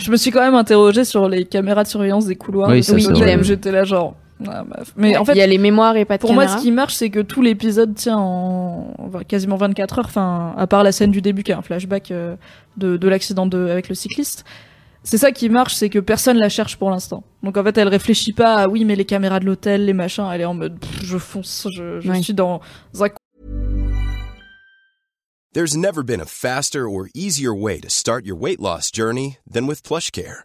Je 0.00 0.10
me 0.10 0.16
suis 0.16 0.30
quand 0.32 0.40
même 0.40 0.54
interrogée 0.54 1.04
sur 1.04 1.28
les 1.28 1.44
caméras 1.44 1.84
de 1.84 1.88
surveillance 1.88 2.26
des 2.26 2.34
couloirs. 2.36 2.70
Oui, 2.70 2.78
de 2.78 2.82
ça, 2.82 2.94
hôtel 2.94 3.14
vrai. 3.14 3.36
où 3.38 3.42
J'étais 3.44 3.70
là 3.70 3.84
genre. 3.84 4.16
Ah, 4.48 4.64
meuf. 4.64 4.92
Mais 4.96 5.16
en 5.16 5.24
fait, 5.24 5.32
il 5.32 5.38
y 5.38 5.42
a 5.42 5.46
les 5.46 5.58
mémoires 5.58 5.96
et 5.96 6.04
pas 6.04 6.16
de 6.16 6.20
Pour 6.22 6.32
moi, 6.32 6.48
ce 6.48 6.62
qui 6.62 6.70
marche, 6.72 6.94
c'est 6.94 7.10
que 7.10 7.20
tout 7.20 7.42
l'épisode 7.42 7.94
tient 7.94 8.18
en 8.18 8.94
enfin, 8.98 9.22
quasiment 9.24 9.56
24 9.56 9.98
heures, 9.98 10.06
enfin, 10.06 10.54
à 10.56 10.66
part 10.66 10.82
la 10.84 10.92
scène 10.92 11.10
du 11.10 11.20
début 11.22 11.42
qui 11.42 11.50
est 11.52 11.54
un 11.54 11.62
flashback 11.62 12.10
euh, 12.10 12.36
de, 12.76 12.96
de 12.96 13.08
l'accident 13.08 13.46
de, 13.46 13.68
avec 13.68 13.88
le 13.88 13.94
cycliste. 13.94 14.44
C'est 15.02 15.16
ça 15.18 15.32
qui 15.32 15.48
marche, 15.48 15.74
c'est 15.74 15.88
que 15.88 15.98
personne 15.98 16.36
la 16.36 16.48
cherche 16.50 16.76
pour 16.76 16.90
l'instant. 16.90 17.24
Donc 17.42 17.56
en 17.56 17.64
fait, 17.64 17.78
elle 17.78 17.88
réfléchit 17.88 18.32
pas 18.34 18.54
à 18.56 18.68
oui, 18.68 18.84
mais 18.84 18.96
les 18.96 19.06
caméras 19.06 19.40
de 19.40 19.46
l'hôtel, 19.46 19.86
les 19.86 19.94
machins, 19.94 20.26
elle 20.32 20.42
est 20.42 20.44
en 20.44 20.52
mode 20.54 20.78
pff, 20.78 21.02
je 21.04 21.16
fonce, 21.18 21.66
je, 21.74 22.00
je 22.00 22.10
Ouais. 22.10 22.22
suis 22.22 22.34
dans 22.34 22.60
un 23.00 23.08
There's 25.52 25.76
never 25.76 26.02
been 26.04 26.20
a 26.20 26.26
faster 26.26 26.88
or 26.88 27.08
easier 27.14 27.52
way 27.52 27.80
to 27.80 27.88
start 27.90 28.24
your 28.24 28.36
weight 28.36 28.60
loss 28.60 28.90
journey 28.92 29.38
than 29.50 29.66
with 29.66 29.82
PlushCare. 29.82 30.44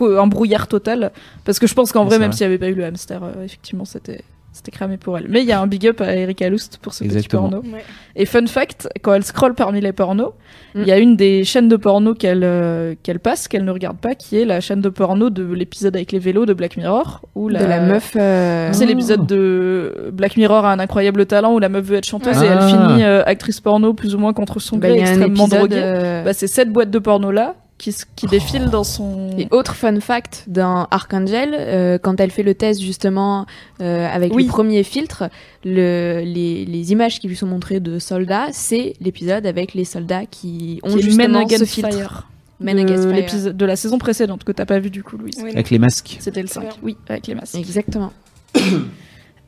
Un 0.00 0.26
brouillard 0.26 0.68
total. 0.68 1.12
Parce 1.44 1.58
que 1.58 1.66
je 1.66 1.74
pense 1.74 1.92
qu'en 1.92 2.04
vrai, 2.04 2.18
même 2.18 2.32
s'il 2.32 2.46
n'y 2.46 2.52
avait 2.54 2.58
pas 2.58 2.68
eu 2.68 2.74
le 2.74 2.84
hamster, 2.84 3.22
euh, 3.22 3.44
effectivement, 3.44 3.84
c'était. 3.84 4.22
C'était 4.50 4.70
cramé 4.72 4.96
pour 4.96 5.16
elle. 5.16 5.26
Mais 5.28 5.42
il 5.42 5.46
y 5.46 5.52
a 5.52 5.60
un 5.60 5.68
big 5.68 5.86
up 5.86 6.00
à 6.00 6.16
Erika 6.16 6.48
Lust 6.48 6.78
pour 6.82 6.92
ce 6.92 7.04
Exactement. 7.04 7.48
petit 7.48 7.54
porno. 7.60 7.72
Ouais. 7.76 7.84
Et 8.16 8.24
fun 8.24 8.44
fact, 8.46 8.88
quand 9.02 9.12
elle 9.12 9.22
scrolle 9.22 9.54
parmi 9.54 9.80
les 9.80 9.92
pornos, 9.92 10.32
il 10.74 10.80
Mm. 10.80 10.84
y 10.84 10.90
a 10.90 10.98
une 10.98 11.16
des 11.16 11.44
chaînes 11.44 11.68
de 11.68 11.76
porno 11.76 12.14
qu'elle 12.14 12.42
euh, 12.42 12.94
qu'elle 13.04 13.20
passe, 13.20 13.46
qu'elle 13.46 13.64
ne 13.64 13.70
regarde 13.70 13.98
pas, 13.98 14.16
qui 14.16 14.36
est 14.36 14.44
la 14.44 14.60
chaîne 14.60 14.80
de 14.80 14.88
porno 14.88 15.30
de 15.30 15.44
l'épisode 15.44 15.94
avec 15.94 16.10
les 16.10 16.18
vélos 16.18 16.44
de 16.44 16.54
Black 16.54 16.76
Mirror. 16.76 17.20
Où 17.36 17.48
la, 17.48 17.62
de 17.62 17.66
la 17.68 17.80
meuf. 17.80 18.16
euh, 18.18 18.70
C'est 18.72 18.86
l'épisode 18.86 19.26
de 19.26 20.10
Black 20.12 20.36
Mirror 20.36 20.64
a 20.64 20.72
un 20.72 20.78
incroyable 20.80 21.26
talent 21.26 21.52
où 21.54 21.60
la 21.60 21.68
meuf 21.68 21.84
veut 21.84 21.98
être 21.98 22.06
chanteuse 22.06 22.38
Ah. 22.40 22.44
et 22.44 22.48
elle 22.48 22.62
finit 22.62 23.04
euh, 23.04 23.22
actrice 23.26 23.60
porno 23.60 23.92
plus 23.94 24.14
ou 24.16 24.18
moins 24.18 24.32
contre 24.32 24.58
son 24.60 24.78
bah, 24.78 24.88
gré, 24.88 24.96
il 24.96 25.00
extrêmement 25.02 25.44
épisode, 25.46 25.68
droguée. 25.70 26.22
Bah, 26.24 26.32
c'est 26.32 26.48
cette 26.48 26.72
boîte 26.72 26.90
de 26.90 26.98
porno 26.98 27.30
là 27.30 27.54
qui, 27.78 28.26
défile 28.26 28.70
dans 28.70 28.82
son. 28.84 29.30
Et 29.38 29.46
autre 29.52 29.74
fun 29.76 29.98
fact 30.00 30.44
dans 30.48 30.86
Archangel, 30.90 31.54
euh, 31.56 31.96
quand 31.96 32.18
elle 32.20 32.30
fait 32.32 32.42
le 32.42 32.54
test 32.54 32.80
justement 32.82 33.46
euh, 33.80 34.06
avec 34.12 34.34
Oui. 34.34 34.44
le 34.44 34.48
premier 34.48 34.82
filtre, 34.82 35.30
le, 35.64 36.22
les, 36.24 36.64
les 36.64 36.92
images 36.92 37.20
qui 37.20 37.28
lui 37.28 37.36
sont 37.36 37.46
montrées 37.46 37.78
de 37.80 37.98
soldats, 37.98 38.48
c'est 38.52 38.94
l'épisode 39.00 39.46
avec 39.46 39.74
les 39.74 39.84
soldats 39.84 40.26
qui 40.26 40.80
ont 40.82 40.94
qui 40.96 41.02
justement 41.02 41.38
Men 41.38 41.48
ce 41.48 41.54
Against 41.54 41.72
filtre. 41.72 41.90
Fire. 41.96 42.28
Men 42.60 42.76
de 42.76 42.82
Against 42.82 43.04
Fire. 43.04 43.12
l'épisode- 43.14 43.56
de 43.56 43.64
la 43.64 43.76
saison 43.76 43.98
précédente 43.98 44.42
que 44.42 44.50
t'as 44.50 44.66
pas 44.66 44.80
vu 44.80 44.90
du 44.90 45.04
coup, 45.04 45.16
Louise. 45.16 45.36
Oui, 45.42 45.50
Avec 45.52 45.70
les 45.70 45.78
masques. 45.78 46.16
C'était 46.18 46.42
le 46.42 46.48
Très 46.48 46.54
5. 46.56 46.60
bien. 46.62 46.72
Oui, 46.82 46.96
avec 47.08 47.28
les 47.28 47.36
masques. 47.36 47.54
Exactement. 47.54 48.12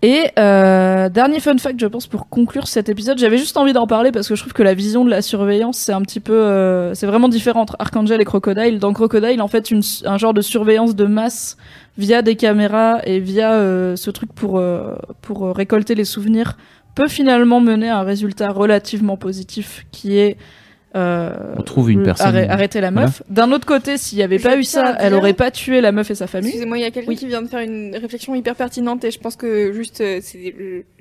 Et 0.03 0.29
euh, 0.39 1.11
dernier 1.11 1.41
fun 1.41 1.59
fact, 1.59 1.79
je 1.79 1.87
pense, 1.87 2.07
pour 2.07 2.29
conclure 2.31 2.69
cet 2.69 2.89
épisode, 2.89 3.19
j'avais 3.19 3.37
juste 3.37 3.59
envie 3.59 3.75
d'en 3.75 3.87
parler 3.87 4.13
parce 4.13 4.29
que 4.29 4.35
je 4.35 4.41
trouve 4.41 4.55
que 4.55 4.63
la 4.63 4.73
vision 4.73 5.05
de 5.05 5.11
la 5.11 5.21
surveillance, 5.21 5.77
c'est 5.77 5.93
un 5.93 6.01
petit 6.01 6.21
peu, 6.21 6.33
euh, 6.33 6.95
c'est 6.95 7.07
vraiment 7.07 7.29
différent 7.29 7.61
entre 7.61 7.77
Archangel 7.79 8.19
et 8.19 8.25
Crocodile. 8.25 8.79
Dans 8.79 8.95
Crocodile, 8.95 9.43
en 9.43 9.49
fait, 9.49 9.71
une, 9.71 9.83
un 10.07 10.17
genre 10.17 10.33
de 10.33 10.41
surveillance 10.41 10.97
de 10.97 11.05
masse 11.05 11.59
via 11.99 12.23
des 12.23 12.35
caméras 12.35 13.01
et 13.05 13.21
via 13.21 13.53
euh, 13.53 13.95
ce 13.95 14.11
truc 14.11 14.33
pour 14.33 14.59
euh, 14.59 14.97
pour 15.21 15.47
euh, 15.47 15.53
récolter 15.53 15.95
les 15.95 16.07
souvenirs 16.07 16.57
peut 16.95 17.09
finalement 17.09 17.61
mener 17.61 17.89
à 17.89 17.99
un 17.99 18.03
résultat 18.03 18.49
relativement 18.49 19.17
positif 19.17 19.87
qui 19.93 20.19
est 20.19 20.39
euh, 20.97 21.33
On 21.57 21.63
trouve 21.63 21.91
une 21.91 22.03
personne. 22.03 22.35
arrê- 22.35 22.49
arrêter 22.49 22.81
la 22.81 22.91
meuf. 22.91 23.23
D'un 23.29 23.53
autre 23.53 23.67
côté, 23.67 23.97
s'il 23.97 24.19
y 24.19 24.23
avait 24.23 24.39
Je 24.39 24.43
pas 24.43 24.57
eu 24.57 24.65
ça, 24.65 24.97
elle 24.99 25.15
aurait 25.15 25.35
pas 25.35 25.51
tué 25.51 25.81
la 25.81 25.93
meuf 25.93 26.11
et 26.11 26.15
sa 26.15 26.27
famille. 26.27 26.49
Excusez-moi, 26.49 26.79
il 26.79 26.81
y 26.83 26.85
a 26.85 26.91
quelqu'un 26.91 27.11
Oui. 27.11 27.17
qui 27.17 27.27
vient 27.27 27.43
de 27.43 27.49
faire 27.49 27.61
une 27.61 27.95
réflexion 27.97 28.35
hyper 28.35 28.57
pertinente 28.57 29.05
et 29.05 29.11
je 29.11 29.19
pense 29.21 29.37
que 29.37 29.73
juste 29.73 30.01
euh, 30.01 30.19
c'est 30.23 30.55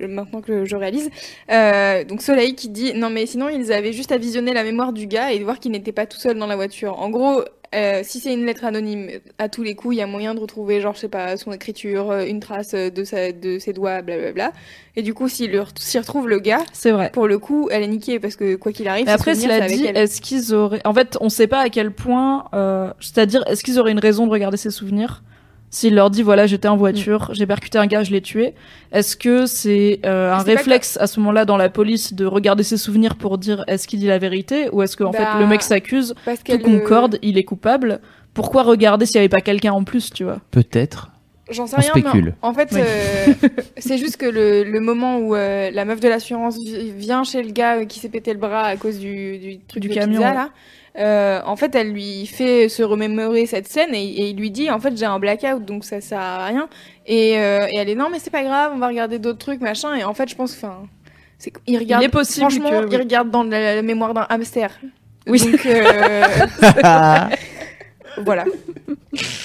maintenant 0.06 0.40
que 0.40 0.64
je 0.64 0.76
réalise. 0.76 1.10
Euh, 1.50 2.04
donc 2.04 2.22
Soleil 2.22 2.54
qui 2.54 2.68
dit 2.68 2.92
non 2.94 3.10
mais 3.10 3.26
sinon 3.26 3.48
ils 3.48 3.72
avaient 3.72 3.92
juste 3.92 4.12
à 4.12 4.18
visionner 4.18 4.54
la 4.54 4.62
mémoire 4.64 4.92
du 4.92 5.06
gars 5.06 5.32
et 5.32 5.38
de 5.38 5.44
voir 5.44 5.58
qu'il 5.58 5.72
n'était 5.72 5.92
pas 5.92 6.06
tout 6.06 6.18
seul 6.18 6.38
dans 6.38 6.46
la 6.46 6.56
voiture. 6.56 6.98
En 7.00 7.10
gros, 7.10 7.42
euh, 7.74 8.00
si 8.02 8.18
c'est 8.18 8.32
une 8.34 8.46
lettre 8.46 8.64
anonyme, 8.64 9.10
à 9.38 9.48
tous 9.48 9.62
les 9.62 9.74
coups 9.76 9.94
il 9.94 9.98
y 9.98 10.02
a 10.02 10.06
moyen 10.06 10.34
de 10.34 10.40
retrouver 10.40 10.80
genre 10.80 10.94
je 10.94 11.00
sais 11.00 11.08
pas 11.08 11.36
son 11.36 11.52
écriture, 11.52 12.10
euh, 12.10 12.24
une 12.24 12.40
trace 12.40 12.74
euh, 12.74 12.90
de 12.90 13.04
sa 13.04 13.30
de 13.32 13.58
ses 13.58 13.72
doigts, 13.72 14.02
blablabla. 14.02 14.52
Et 14.96 15.02
du 15.02 15.14
coup 15.14 15.28
s'il 15.28 15.50
s'il 15.78 16.00
retrouve 16.00 16.28
le 16.28 16.40
gars, 16.40 16.64
C'est 16.72 16.90
vrai. 16.90 17.10
pour 17.12 17.28
le 17.28 17.38
coup 17.38 17.68
elle 17.70 17.82
est 17.84 17.88
niquée 17.88 18.18
parce 18.18 18.34
que 18.36 18.56
quoi 18.56 18.72
qu'il 18.72 18.88
arrive. 18.88 19.06
Et 19.08 19.10
après, 19.12 19.34
cela 19.36 19.66
dit, 19.68 19.84
est-ce 19.86 20.20
qu'ils 20.20 20.52
auraient. 20.54 20.80
En 20.84 20.92
fait, 20.92 21.16
on 21.20 21.28
sait 21.28 21.46
pas 21.46 21.60
à 21.60 21.68
quel 21.68 21.92
point. 21.92 22.46
euh, 22.54 22.92
C'est-à-dire, 23.00 23.44
est-ce 23.46 23.62
qu'ils 23.62 23.78
auraient 23.78 23.92
une 23.92 24.00
raison 24.00 24.26
de 24.26 24.32
regarder 24.32 24.56
ses 24.56 24.70
souvenirs? 24.70 25.22
S'il 25.72 25.94
leur 25.94 26.10
dit, 26.10 26.22
voilà, 26.22 26.46
j'étais 26.48 26.66
en 26.66 26.76
voiture, 26.76 27.30
j'ai 27.32 27.46
percuté 27.46 27.78
un 27.78 27.86
gars, 27.86 28.02
je 28.02 28.10
l'ai 28.10 28.20
tué. 28.20 28.54
Est-ce 28.90 29.16
que 29.16 29.46
c'est 29.46 30.00
euh, 30.04 30.32
un 30.32 30.38
réflexe 30.38 30.96
à 31.00 31.06
ce 31.06 31.20
moment-là 31.20 31.44
dans 31.44 31.56
la 31.56 31.68
police 31.68 32.12
de 32.12 32.26
regarder 32.26 32.64
ses 32.64 32.76
souvenirs 32.76 33.14
pour 33.14 33.38
dire 33.38 33.62
est-ce 33.68 33.86
qu'il 33.86 34.00
dit 34.00 34.08
la 34.08 34.18
vérité 34.18 34.68
Ou 34.72 34.82
est-ce 34.82 34.96
qu'en 34.96 35.10
Bah, 35.12 35.18
fait, 35.34 35.38
le 35.38 35.46
mec 35.46 35.62
s'accuse, 35.62 36.14
tout 36.24 36.30
qu'elle 36.44 36.62
concorde, 36.62 37.18
il 37.22 37.38
est 37.38 37.44
coupable? 37.44 38.00
Pourquoi 38.34 38.64
regarder 38.64 39.06
s'il 39.06 39.16
y 39.16 39.18
avait 39.18 39.28
pas 39.28 39.40
quelqu'un 39.40 39.72
en 39.72 39.84
plus, 39.84 40.12
tu 40.12 40.24
vois? 40.24 40.40
Peut-être. 40.50 41.10
J'en 41.50 41.66
sais 41.66 41.76
On 41.76 41.80
rien, 41.80 41.90
mais 41.96 42.00
spécule. 42.02 42.34
en, 42.42 42.48
en 42.50 42.54
fait, 42.54 42.68
Oui. 42.72 42.80
euh, 42.80 43.48
c'est 43.78 43.98
juste 43.98 44.16
que 44.18 44.26
le, 44.26 44.62
le 44.64 44.78
moment 44.80 45.18
où 45.18 45.34
euh, 45.34 45.70
la 45.72 45.84
meuf 45.84 45.98
de 46.00 46.08
l'assurance 46.08 46.56
vi- 46.56 46.92
vient 46.92 47.24
chez 47.24 47.42
le 47.42 47.50
gars 47.50 47.78
euh, 47.78 47.84
qui 47.86 47.98
s'est 47.98 48.08
pété 48.08 48.32
le 48.32 48.38
bras 48.38 48.62
à 48.66 48.76
cause 48.76 48.98
du, 49.00 49.38
du 49.38 49.58
truc 49.58 49.82
Du 49.82 49.88
de 49.88 49.94
camion, 49.94 50.18
pizza, 50.18 50.28
ouais. 50.30 50.34
là, 50.36 50.50
euh, 50.98 51.40
en 51.44 51.56
fait, 51.56 51.74
elle 51.74 51.92
lui 51.92 52.26
fait 52.26 52.68
se 52.68 52.82
remémorer 52.82 53.46
cette 53.46 53.68
scène 53.68 53.94
et, 53.94 54.02
et 54.04 54.28
il 54.30 54.36
lui 54.36 54.50
dit 54.50 54.70
en 54.70 54.80
fait 54.80 54.96
j'ai 54.96 55.04
un 55.06 55.18
blackout 55.18 55.64
donc 55.64 55.84
ça 55.84 56.00
sert 56.00 56.18
à 56.20 56.46
rien. 56.46 56.68
Et, 57.06 57.38
euh, 57.38 57.66
et 57.70 57.76
elle 57.76 57.88
est 57.88 57.94
non 57.94 58.08
mais 58.10 58.18
c'est 58.18 58.30
pas 58.30 58.42
grave 58.42 58.72
on 58.74 58.78
va 58.78 58.88
regarder 58.88 59.18
d'autres 59.18 59.38
trucs 59.38 59.60
machin. 59.60 59.94
Et 59.94 60.04
en 60.04 60.14
fait 60.14 60.28
je 60.28 60.34
pense 60.34 60.52
enfin 60.56 60.82
c'est 61.38 61.52
il 61.66 61.78
regarde 61.78 62.02
Il 62.02 62.06
est 62.06 62.08
possible 62.10 62.50
franchement 62.50 62.70
que- 62.70 62.92
il 62.92 62.96
regarde 62.98 63.30
dans 63.30 63.44
la, 63.44 63.76
la 63.76 63.82
mémoire 63.82 64.14
d'un 64.14 64.26
hamster. 64.28 64.78
Oui. 65.26 65.38
donc 65.40 65.64
euh, 65.66 66.22
voilà 68.24 68.44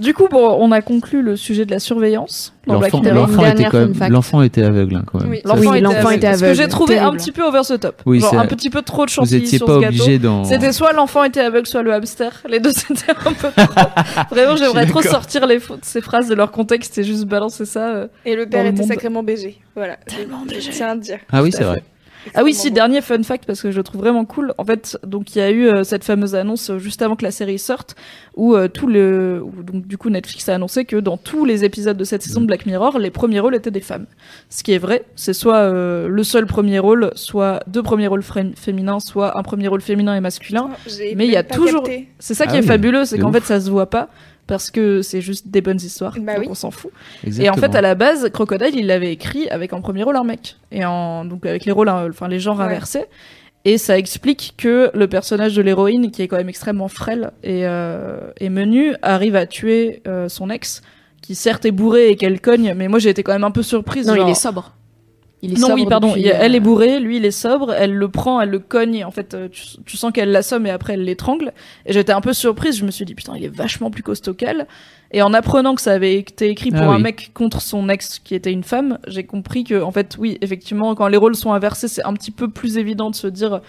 Du 0.00 0.14
coup, 0.14 0.28
bon, 0.30 0.56
on 0.58 0.72
a 0.72 0.80
conclu 0.80 1.22
le 1.22 1.36
sujet 1.36 1.64
de 1.66 1.70
la 1.70 1.78
surveillance 1.78 2.54
L'enfant 2.66 2.86
était, 2.86 3.64
quand 3.64 3.78
même- 3.80 3.94
fact. 3.94 4.10
l'enfant 4.12 4.42
était 4.42 4.62
aveugle 4.62 4.96
hein, 4.96 5.02
quand 5.06 5.20
même. 5.20 5.30
Oui. 5.30 5.40
Ça, 5.44 5.54
Oui, 5.56 5.66
c'est- 5.72 5.80
l'enfant 5.80 6.10
était 6.10 6.32
Ce 6.34 6.40
que 6.40 6.44
aveugle. 6.44 6.54
j'ai 6.62 6.68
trouvé 6.68 6.98
un 6.98 7.12
petit 7.12 7.32
peu 7.32 7.42
over 7.42 7.60
the 7.68 7.78
top. 7.80 8.02
Oui, 8.06 8.20
Genre 8.20 8.30
c'est- 8.30 8.36
un 8.36 8.46
petit 8.46 8.70
peu 8.70 8.82
trop 8.82 9.04
de 9.06 9.10
Vous 9.10 9.14
chantilly 9.16 9.44
étiez 9.44 9.58
sur 9.58 9.66
pas 9.66 9.74
ce 9.76 9.80
gâteau. 9.80 9.94
obligé 9.96 10.18
dans. 10.18 10.44
C'était 10.44 10.72
soit 10.72 10.92
l'enfant 10.92 11.24
était 11.24 11.40
aveugle, 11.40 11.66
soit 11.66 11.82
le 11.82 11.92
hamster. 11.92 12.32
Les 12.48 12.60
deux, 12.60 12.72
c'était 12.74 13.10
un 13.10 13.32
peu 13.32 13.48
trop. 13.50 13.64
Vraiment, 14.30 14.56
j'aimerais 14.56 14.86
trop 14.86 15.02
sortir 15.02 15.46
les 15.46 15.58
ces 15.82 16.00
phrases 16.00 16.28
de 16.28 16.34
leur 16.34 16.50
contexte 16.50 16.96
et 16.98 17.04
juste 17.04 17.24
balancer 17.26 17.64
ça. 17.64 17.88
euh. 17.90 18.06
et 18.24 18.36
le 18.36 18.46
père 18.46 18.62
le 18.64 18.70
était 18.70 18.80
monde. 18.80 18.88
sacrément 18.88 19.22
BG 19.22 19.58
voilà 19.74 19.96
Tellement 20.06 20.42
tiens 20.48 20.88
à 20.88 20.94
le 20.94 21.00
dire 21.00 21.18
Ah 21.32 21.42
oui, 21.42 21.52
c'est 21.52 21.64
vrai. 21.64 21.82
Ah 22.34 22.42
oui, 22.44 22.54
si, 22.54 22.70
dernier 22.70 23.00
fun 23.00 23.22
fact, 23.22 23.44
parce 23.46 23.62
que 23.62 23.70
je 23.70 23.76
le 23.76 23.82
trouve 23.82 24.00
vraiment 24.00 24.24
cool. 24.24 24.52
En 24.58 24.64
fait, 24.64 24.98
donc 25.04 25.34
il 25.34 25.38
y 25.38 25.42
a 25.42 25.50
eu 25.50 25.68
euh, 25.68 25.84
cette 25.84 26.04
fameuse 26.04 26.34
annonce 26.34 26.70
euh, 26.70 26.78
juste 26.78 27.02
avant 27.02 27.16
que 27.16 27.24
la 27.24 27.30
série 27.30 27.58
sorte, 27.58 27.96
où 28.36 28.54
euh, 28.54 28.68
tout 28.68 28.86
le, 28.86 29.42
où, 29.42 29.62
donc 29.62 29.86
du 29.86 29.98
coup 29.98 30.10
Netflix 30.10 30.48
a 30.48 30.54
annoncé 30.54 30.84
que 30.84 30.96
dans 30.96 31.16
tous 31.16 31.44
les 31.44 31.64
épisodes 31.64 31.96
de 31.96 32.04
cette 32.04 32.22
saison 32.22 32.40
de 32.40 32.46
Black 32.46 32.66
Mirror, 32.66 32.98
les 32.98 33.10
premiers 33.10 33.40
rôles 33.40 33.54
étaient 33.54 33.70
des 33.70 33.80
femmes. 33.80 34.06
Ce 34.48 34.62
qui 34.62 34.72
est 34.72 34.78
vrai, 34.78 35.04
c'est 35.16 35.32
soit 35.32 35.56
euh, 35.56 36.08
le 36.08 36.24
seul 36.24 36.46
premier 36.46 36.78
rôle, 36.78 37.10
soit 37.14 37.60
deux 37.66 37.82
premiers 37.82 38.06
rôles 38.06 38.24
féminins, 38.56 39.00
soit 39.00 39.38
un 39.38 39.42
premier 39.42 39.68
rôle 39.68 39.80
féminin 39.80 40.14
et 40.14 40.20
masculin. 40.20 40.70
Mais 41.16 41.26
il 41.26 41.32
y 41.32 41.36
a 41.36 41.42
toujours-. 41.42 41.88
C'est 42.18 42.34
ça 42.34 42.44
Ah 42.46 42.50
qui 42.50 42.56
est 42.56 42.60
oui, 42.60 42.66
fabuleux, 42.66 43.04
c'est 43.04 43.18
qu'en 43.18 43.32
fait 43.32 43.44
ça 43.44 43.60
se 43.60 43.70
voit 43.70 43.90
pas 43.90 44.08
parce 44.50 44.70
que 44.70 45.00
c'est 45.00 45.22
juste 45.22 45.48
des 45.48 45.62
bonnes 45.62 45.80
histoires, 45.80 46.14
Bah 46.20 46.34
donc 46.34 46.42
oui. 46.42 46.48
on 46.50 46.54
s'en 46.54 46.70
fout. 46.70 46.90
Exactement. 47.24 47.54
Et 47.54 47.58
en 47.58 47.60
fait, 47.60 47.74
à 47.74 47.80
la 47.80 47.94
base, 47.94 48.28
Crocodile, 48.30 48.74
il 48.74 48.86
l'avait 48.86 49.12
écrit 49.12 49.48
avec 49.48 49.72
en 49.72 49.80
premier 49.80 50.02
rôle 50.02 50.16
un 50.16 50.24
mec. 50.24 50.56
Et 50.72 50.84
en, 50.84 51.24
donc 51.24 51.46
avec 51.46 51.64
les 51.64 51.72
rôles, 51.72 51.88
hein, 51.88 52.06
enfin 52.10 52.28
les 52.28 52.38
genres 52.40 52.58
Ouais. 52.58 52.64
inversés. 52.64 53.06
Et 53.64 53.78
ça 53.78 53.96
explique 53.98 54.54
que 54.58 54.90
le 54.94 55.06
personnage 55.06 55.54
de 55.54 55.62
l'héroïne, 55.62 56.10
qui 56.10 56.22
est 56.22 56.28
quand 56.28 56.36
même 56.38 56.48
extrêmement 56.48 56.88
frêle 56.88 57.30
et, 57.42 57.66
euh, 57.66 58.18
et 58.38 58.48
menu, 58.48 58.94
arrive 59.02 59.36
à 59.36 59.46
tuer 59.46 60.02
euh, 60.08 60.28
son 60.28 60.50
ex, 60.50 60.82
qui 61.22 61.34
certes 61.34 61.64
est 61.66 61.70
bourré 61.70 62.08
et 62.10 62.16
qu'elle 62.16 62.40
cogne, 62.40 62.72
mais 62.76 62.88
moi 62.88 62.98
j'ai 62.98 63.10
été 63.10 63.22
quand 63.22 63.32
même 63.32 63.44
un 63.44 63.50
peu 63.50 63.62
surprise. 63.62 64.06
Non, 64.06 64.14
genre- 64.16 64.28
il 64.28 64.32
est 64.32 64.34
sobre. 64.34 64.72
Il 65.42 65.52
est 65.52 65.58
non, 65.60 65.68
sobre 65.68 65.74
oui, 65.80 65.86
pardon. 65.88 66.08
depuis, 66.08 66.20
il 66.20 66.26
y 66.26 66.30
a- 66.30 66.36
elle 66.42 66.52
euh, 66.52 66.56
est 66.56 66.60
bourrée, 66.60 67.00
lui, 67.00 67.16
il 67.16 67.24
est 67.24 67.30
sobre. 67.30 67.72
Elle 67.72 67.94
le 67.94 68.08
prend, 68.08 68.40
elle 68.42 68.50
le 68.50 68.58
cogne. 68.58 68.94
Et 68.96 69.04
en 69.04 69.10
fait, 69.10 69.32
euh, 69.34 69.48
tu, 69.50 69.62
tu 69.86 69.96
sens 69.96 70.12
qu'elle 70.12 70.30
l'assomme 70.32 70.66
et 70.66 70.70
après 70.70 70.92
elle 70.94 71.04
l'étrangle. 71.04 71.52
Et 71.86 71.92
j'étais 71.94 72.12
un 72.12 72.20
peu 72.20 72.32
surprise. 72.34 72.76
Je 72.76 72.84
me 72.84 72.90
suis 72.90 73.04
dit 73.06 73.14
putain, 73.14 73.32
il 73.36 73.44
est 73.44 73.48
vachement 73.54 73.90
plus 73.90 74.02
costaud 74.02 74.34
qu'elle. 74.34 74.66
Et 75.12 75.22
en 75.22 75.32
apprenant 75.32 75.74
que 75.74 75.80
ça 75.80 75.92
avait 75.92 76.14
été 76.16 76.50
écrit 76.50 76.70
pour 76.70 76.82
Ah 76.82 76.90
un 76.92 76.96
oui. 76.96 77.02
mec 77.02 77.30
contre 77.34 77.60
son 77.62 77.88
ex 77.88 78.18
qui 78.20 78.34
était 78.34 78.52
une 78.52 78.62
femme, 78.62 78.98
j'ai 79.08 79.24
compris 79.24 79.64
que, 79.64 79.82
en 79.82 79.90
fait, 79.90 80.16
oui, 80.20 80.38
effectivement, 80.40 80.94
quand 80.94 81.08
les 81.08 81.16
rôles 81.16 81.34
sont 81.34 81.52
inversés, 81.52 81.88
c'est 81.88 82.04
un 82.04 82.12
petit 82.14 82.30
peu 82.30 82.48
plus 82.48 82.78
évident 82.78 83.10
de 83.10 83.16
se 83.16 83.26
dire 83.26 83.60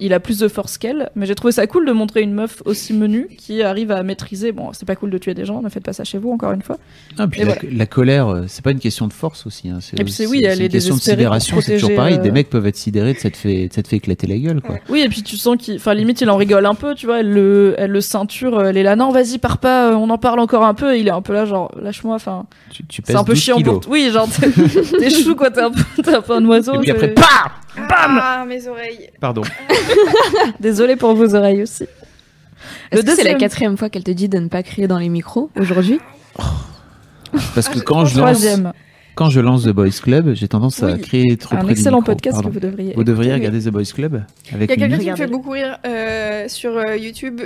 il 0.00 0.12
a 0.14 0.20
plus 0.20 0.38
de 0.38 0.48
force 0.48 0.78
qu'elle. 0.78 1.10
Mais 1.16 1.26
j'ai 1.26 1.34
trouvé 1.34 1.52
ça 1.52 1.66
cool 1.66 1.86
de 1.86 1.92
montrer 1.92 2.22
une 2.22 2.32
meuf 2.32 2.62
aussi 2.64 2.92
menue 2.92 3.28
qui 3.38 3.62
arrive 3.62 3.90
à 3.90 4.02
maîtriser. 4.02 4.52
Bon, 4.52 4.70
c'est 4.72 4.86
pas 4.86 4.96
cool 4.96 5.10
de 5.10 5.18
tuer 5.18 5.34
des 5.34 5.44
gens, 5.44 5.62
ne 5.62 5.68
faites 5.68 5.84
pas 5.84 5.92
ça 5.92 6.04
chez 6.04 6.18
vous, 6.18 6.30
encore 6.32 6.52
une 6.52 6.62
fois. 6.62 6.76
Ah, 7.18 7.26
puis 7.28 7.40
la, 7.40 7.46
voilà. 7.46 7.60
la 7.70 7.86
colère, 7.86 8.28
euh, 8.28 8.44
c'est 8.48 8.62
pas 8.64 8.70
une 8.70 8.78
question 8.78 9.06
de 9.08 9.12
force 9.12 9.46
aussi. 9.46 9.68
Hein. 9.68 9.78
Et 9.96 10.04
puis 10.04 10.12
c'est- 10.12 10.26
oui, 10.26 10.42
elle 10.44 10.58
une 10.58 10.64
est 10.66 10.68
question 10.68 10.94
de 10.96 11.00
sidération. 11.00 11.60
C'est 11.60 11.74
toujours 11.78 11.94
pareil. 11.96 12.14
euh, 12.14 12.22
Des 12.22 12.30
mecs 12.30 12.50
peuvent 12.50 12.66
être 12.66 12.76
sidérés 12.76 13.14
de 13.14 13.18
s'être 13.18 13.36
fait, 13.36 13.68
de 13.68 13.72
s'être 13.72 13.88
fait 13.88 13.96
éclater 13.96 14.26
la 14.26 14.36
gueule, 14.38 14.60
quoi. 14.60 14.76
Oui, 14.88 15.00
et 15.00 15.08
puis 15.08 15.22
tu 15.22 15.36
sens 15.36 15.56
qu'il, 15.58 15.76
enfin 15.76 15.94
limite 15.94 16.20
il 16.20 16.30
en 16.30 16.36
rigole 16.36 16.66
un 16.66 16.74
peu, 16.74 16.94
tu 16.94 17.06
vois, 17.06 17.20
elle 17.20 17.32
le, 17.32 17.74
elle 17.78 17.90
le 17.90 18.00
ceinture, 18.00 18.62
elle 18.64 18.76
est 18.76 18.82
là, 18.82 18.96
non 18.96 19.10
vas-y 19.10 19.38
pars 19.38 19.58
pas, 19.58 19.90
euh, 19.90 19.94
on 19.94 20.08
en 20.10 20.18
parle 20.18 20.40
encore 20.40 20.64
un 20.64 20.74
peu, 20.74 20.94
et 20.94 21.00
il 21.00 21.08
est 21.08 21.12
un 21.12 21.22
peu 21.22 21.32
là 21.32 21.44
genre 21.44 21.70
lâche-moi, 21.80 22.14
enfin 22.14 22.46
Tu, 22.70 22.84
tu 22.86 23.02
c'est 23.04 23.14
un 23.16 23.24
peu 23.24 23.32
12 23.34 23.42
chiant 23.42 23.60
pour, 23.60 23.80
oui 23.88 24.10
genre 24.12 24.28
t'es, 24.28 24.48
t'es 24.98 25.10
chou 25.10 25.34
quoi, 25.34 25.50
t'es 25.50 25.60
un 25.60 25.70
peu, 25.70 25.82
t'es 26.02 26.14
un 26.14 26.20
peu 26.22 26.32
un 26.34 26.44
oiseau. 26.46 26.74
Et 26.74 26.78
puis 26.78 26.86
c'est- 26.86 26.92
après, 26.92 27.14
PAM 27.76 28.18
Ah, 28.20 28.44
mes 28.46 28.66
oreilles. 28.66 29.10
Pardon. 29.20 29.42
Désolé 30.60 30.96
pour 30.96 31.14
vos 31.14 31.34
oreilles 31.34 31.62
aussi. 31.62 31.84
Est-ce 32.90 33.02
que 33.02 33.14
c'est 33.14 33.24
la 33.24 33.34
quatrième 33.34 33.76
fois 33.76 33.88
qu'elle 33.90 34.04
te 34.04 34.10
dit 34.10 34.28
de 34.28 34.38
ne 34.38 34.48
pas 34.48 34.62
crier 34.62 34.88
dans 34.88 34.98
les 34.98 35.08
micros 35.08 35.50
aujourd'hui 35.58 36.00
Parce 37.54 37.68
que 37.68 37.78
Ah, 37.78 37.82
quand 37.84 38.04
je 38.04 38.18
lance, 38.18 38.38
Troisième, 38.38 38.72
quand 39.14 39.30
je 39.30 39.40
lance 39.40 39.64
The 39.64 39.68
Boys 39.70 39.90
Club, 40.02 40.34
j'ai 40.34 40.48
tendance 40.48 40.82
à 40.82 40.92
Oui. 40.92 41.00
crier 41.00 41.36
trop 41.36 41.54
un 41.54 41.58
près 41.58 41.66
du 41.66 41.72
excellent 41.72 41.98
micro. 41.98 42.12
podcast 42.12 42.34
Pardon. 42.36 42.48
que 42.48 42.54
vous 42.54 42.60
devriez. 42.60 42.94
Vous 42.94 43.04
devriez 43.04 43.32
regarder 43.34 43.60
The 43.60 43.68
Boys 43.68 43.84
Club 43.94 44.24
Il 44.50 44.54
avec 44.56 44.70
y 44.70 44.72
a 44.72 44.76
quelqu'un 44.76 44.98
qui 44.98 45.10
me 45.10 45.16
fait 45.16 45.24
Regardez-le. 45.24 45.30
beaucoup 45.30 45.50
rire 45.50 45.78
euh, 45.86 46.48
sur 46.48 46.76
euh, 46.76 46.96
YouTube. 46.96 47.42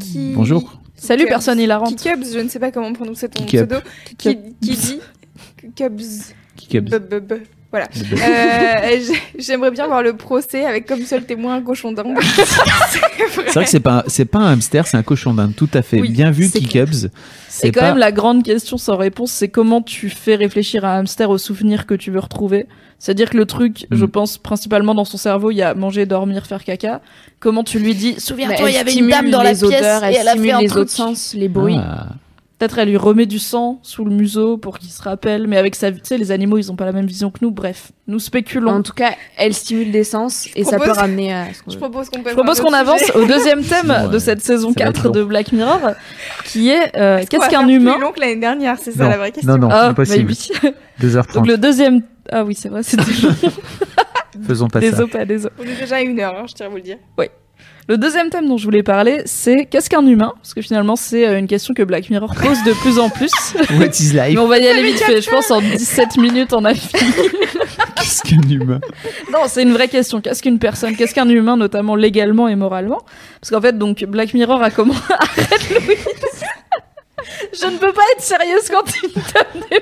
Qui... 0.00 0.32
Bonjour. 0.34 0.80
Salut 0.96 1.22
Cubs. 1.24 1.28
personne 1.30 1.58
hilarante. 1.60 2.00
Cubs, 2.02 2.24
je 2.32 2.38
ne 2.40 2.48
sais 2.48 2.58
pas 2.58 2.70
comment 2.70 2.92
prononcer 2.92 3.28
ton 3.28 3.44
pseudo. 3.44 3.76
Qui, 4.18 4.36
qui 4.60 4.76
dit 4.76 5.00
Bub, 5.78 7.08
bub, 7.08 7.26
bub. 7.26 7.38
Voilà. 7.72 7.86
Euh, 7.96 8.98
j'ai- 9.06 9.42
J'aimerais 9.42 9.70
bien 9.70 9.86
voir 9.86 10.02
le 10.02 10.14
procès 10.16 10.64
avec 10.64 10.86
comme 10.86 11.02
seul 11.02 11.24
témoin 11.24 11.54
un 11.56 11.62
cochon 11.62 11.92
d'Inde. 11.92 12.16
C'est 13.46 13.54
vrai 13.54 13.64
que 13.64 13.70
c'est 13.70 13.80
pas 13.80 14.04
c'est 14.06 14.24
pas 14.24 14.38
un 14.38 14.52
hamster, 14.52 14.86
c'est 14.86 14.96
un 14.96 15.02
cochon 15.02 15.34
d'Inde. 15.34 15.54
Tout 15.56 15.68
à 15.74 15.82
fait. 15.82 16.00
Oui, 16.00 16.10
Bien 16.10 16.30
vu, 16.30 16.48
Kikubs. 16.50 17.10
C'est 17.48 17.68
Et 17.68 17.72
quand 17.72 17.80
pas- 17.80 17.88
même 17.88 17.98
la 17.98 18.12
grande 18.12 18.44
question 18.44 18.76
sans 18.78 18.96
réponse, 18.96 19.30
c'est 19.32 19.48
comment 19.48 19.82
tu 19.82 20.08
fais 20.08 20.34
réfléchir 20.36 20.84
un 20.84 20.98
hamster 21.00 21.30
aux 21.30 21.38
souvenirs 21.38 21.86
que 21.86 21.94
tu 21.94 22.10
veux 22.10 22.20
retrouver. 22.20 22.66
C'est-à-dire 22.98 23.30
que 23.30 23.36
le 23.36 23.46
truc, 23.46 23.86
je 23.90 24.04
Mm. 24.04 24.08
pense 24.10 24.38
principalement 24.38 24.94
dans 24.94 25.04
son 25.06 25.16
cerveau, 25.16 25.50
il 25.50 25.56
y 25.56 25.62
a 25.62 25.74
manger, 25.74 26.06
dormir, 26.06 26.46
faire 26.46 26.64
caca. 26.64 27.00
Comment 27.40 27.64
tu 27.64 27.78
lui 27.78 27.94
dis, 27.94 28.20
souviens-toi, 28.20 28.68
il 28.70 28.74
y 28.74 28.78
avait 28.78 28.94
une 28.94 29.08
dame 29.08 29.30
dans 29.30 29.42
la 29.42 29.50
pièce 29.50 29.62
odeurs, 29.62 30.04
et 30.04 30.08
elle 30.14 30.16
elle 30.20 30.28
a 30.28 30.36
fait 30.36 30.50
un 30.52 30.60
les 30.60 30.66
truc. 30.68 30.82
autres 30.82 30.90
sens, 30.90 31.34
les 31.34 31.48
bruits. 31.48 31.76
Ah. 31.78 32.08
Peut-être 32.60 32.78
elle 32.78 32.90
lui 32.90 32.98
remet 32.98 33.24
du 33.24 33.38
sang 33.38 33.78
sous 33.82 34.04
le 34.04 34.10
museau 34.10 34.58
pour 34.58 34.78
qu'il 34.78 34.90
se 34.90 35.00
rappelle, 35.00 35.46
mais 35.46 35.56
avec 35.56 35.74
sa, 35.74 35.90
tu 35.90 35.98
sais, 36.02 36.18
les 36.18 36.30
animaux, 36.30 36.58
ils 36.58 36.70
ont 36.70 36.76
pas 36.76 36.84
la 36.84 36.92
même 36.92 37.06
vision 37.06 37.30
que 37.30 37.38
nous. 37.40 37.50
Bref, 37.50 37.90
nous 38.06 38.18
spéculons. 38.18 38.70
En 38.70 38.82
tout 38.82 38.92
cas, 38.92 39.12
elle 39.38 39.54
stimule 39.54 39.90
des 39.90 40.04
sens 40.04 40.46
et 40.54 40.64
ça 40.64 40.78
peut 40.78 40.90
ramener 40.90 41.32
à 41.32 41.54
ce 41.54 41.62
qu'on 41.62 41.70
Je 41.70 41.78
propose 41.78 42.10
qu'on 42.10 42.18
Je 42.22 42.34
propose 42.34 42.60
qu'on 42.60 42.74
avance 42.74 43.00
au 43.14 43.24
deuxième 43.24 43.62
thème 43.64 43.86
de 44.12 44.16
euh, 44.16 44.18
cette 44.18 44.42
saison 44.42 44.74
ça 44.76 44.84
va 44.84 44.90
être 44.90 44.96
4 44.96 45.04
long. 45.06 45.10
de 45.12 45.24
Black 45.24 45.52
Mirror, 45.52 45.80
qui 46.44 46.68
est 46.68 46.94
euh, 46.98 47.24
qu'est-ce 47.26 47.48
qu'un 47.48 47.66
humain 47.66 47.92
plus 47.94 48.02
long 48.02 48.12
que 48.12 48.20
l'année 48.20 48.36
dernière, 48.36 48.76
c'est 48.78 48.92
ça 48.92 49.04
Non. 49.04 49.08
la 49.10 49.16
vraie 49.16 49.32
question. 49.32 49.52
Non, 49.52 49.58
non, 49.58 49.68
Ah, 49.72 49.88
impossible. 49.88 50.34
maybe. 50.62 50.74
2h30. 51.00 51.32
Donc 51.32 51.46
le 51.46 51.56
deuxième, 51.56 52.02
ah 52.30 52.44
oui 52.44 52.54
c'est 52.54 52.68
vrai, 52.68 52.82
c'était 52.82 53.02
Faisons 54.46 54.68
pas 54.68 54.80
des 54.80 54.92
ça. 54.92 55.06
pas 55.06 55.24
des 55.24 55.46
os. 55.46 55.52
On 55.58 55.62
est 55.62 55.80
déjà 55.80 55.96
à 55.96 56.00
une 56.02 56.20
heure, 56.20 56.34
hein, 56.38 56.44
je 56.46 56.52
tiens 56.52 56.66
à 56.66 56.68
vous 56.68 56.76
le 56.76 56.82
dire. 56.82 56.98
Le 57.90 57.98
deuxième 57.98 58.30
thème 58.30 58.46
dont 58.46 58.56
je 58.56 58.62
voulais 58.62 58.84
parler, 58.84 59.22
c'est 59.24 59.66
qu'est-ce 59.66 59.90
qu'un 59.90 60.06
humain? 60.06 60.32
Parce 60.36 60.54
que 60.54 60.62
finalement, 60.62 60.94
c'est 60.94 61.26
euh, 61.26 61.40
une 61.40 61.48
question 61.48 61.74
que 61.74 61.82
Black 61.82 62.08
Mirror 62.08 62.32
pose 62.36 62.62
de 62.62 62.72
plus 62.72 63.00
en 63.00 63.10
plus. 63.10 63.32
What 63.80 63.86
is 63.98 64.12
Mais 64.14 64.28
life 64.28 64.38
on 64.38 64.46
va 64.46 64.60
y 64.60 64.68
aller 64.68 64.84
vite 64.84 65.00
fait. 65.00 65.20
Je 65.20 65.28
pense 65.28 65.50
en 65.50 65.60
17 65.60 66.16
minutes, 66.18 66.52
on 66.52 66.64
a 66.64 66.72
fini. 66.72 67.10
Qu'est-ce 67.96 68.22
qu'un 68.22 68.48
humain? 68.48 68.78
Non, 69.32 69.40
c'est 69.48 69.64
une 69.64 69.72
vraie 69.72 69.88
question. 69.88 70.20
Qu'est-ce 70.20 70.40
qu'une 70.40 70.60
personne? 70.60 70.94
Qu'est-ce 70.94 71.16
qu'un 71.16 71.28
humain, 71.28 71.56
notamment 71.56 71.96
légalement 71.96 72.46
et 72.46 72.54
moralement? 72.54 73.00
Parce 73.40 73.50
qu'en 73.50 73.60
fait, 73.60 73.76
donc 73.76 74.04
Black 74.04 74.34
Mirror 74.34 74.62
a 74.62 74.70
comment 74.70 74.94
Arrête, 75.08 75.70
Louise 75.84 75.98
Je 77.52 77.66
ne 77.66 77.76
peux 77.78 77.92
pas 77.92 78.02
être 78.16 78.22
sérieuse 78.22 78.68
quand 78.70 78.82
tu 78.84 79.06
me 79.06 79.12
donnes 79.14 79.64
des 79.70 79.80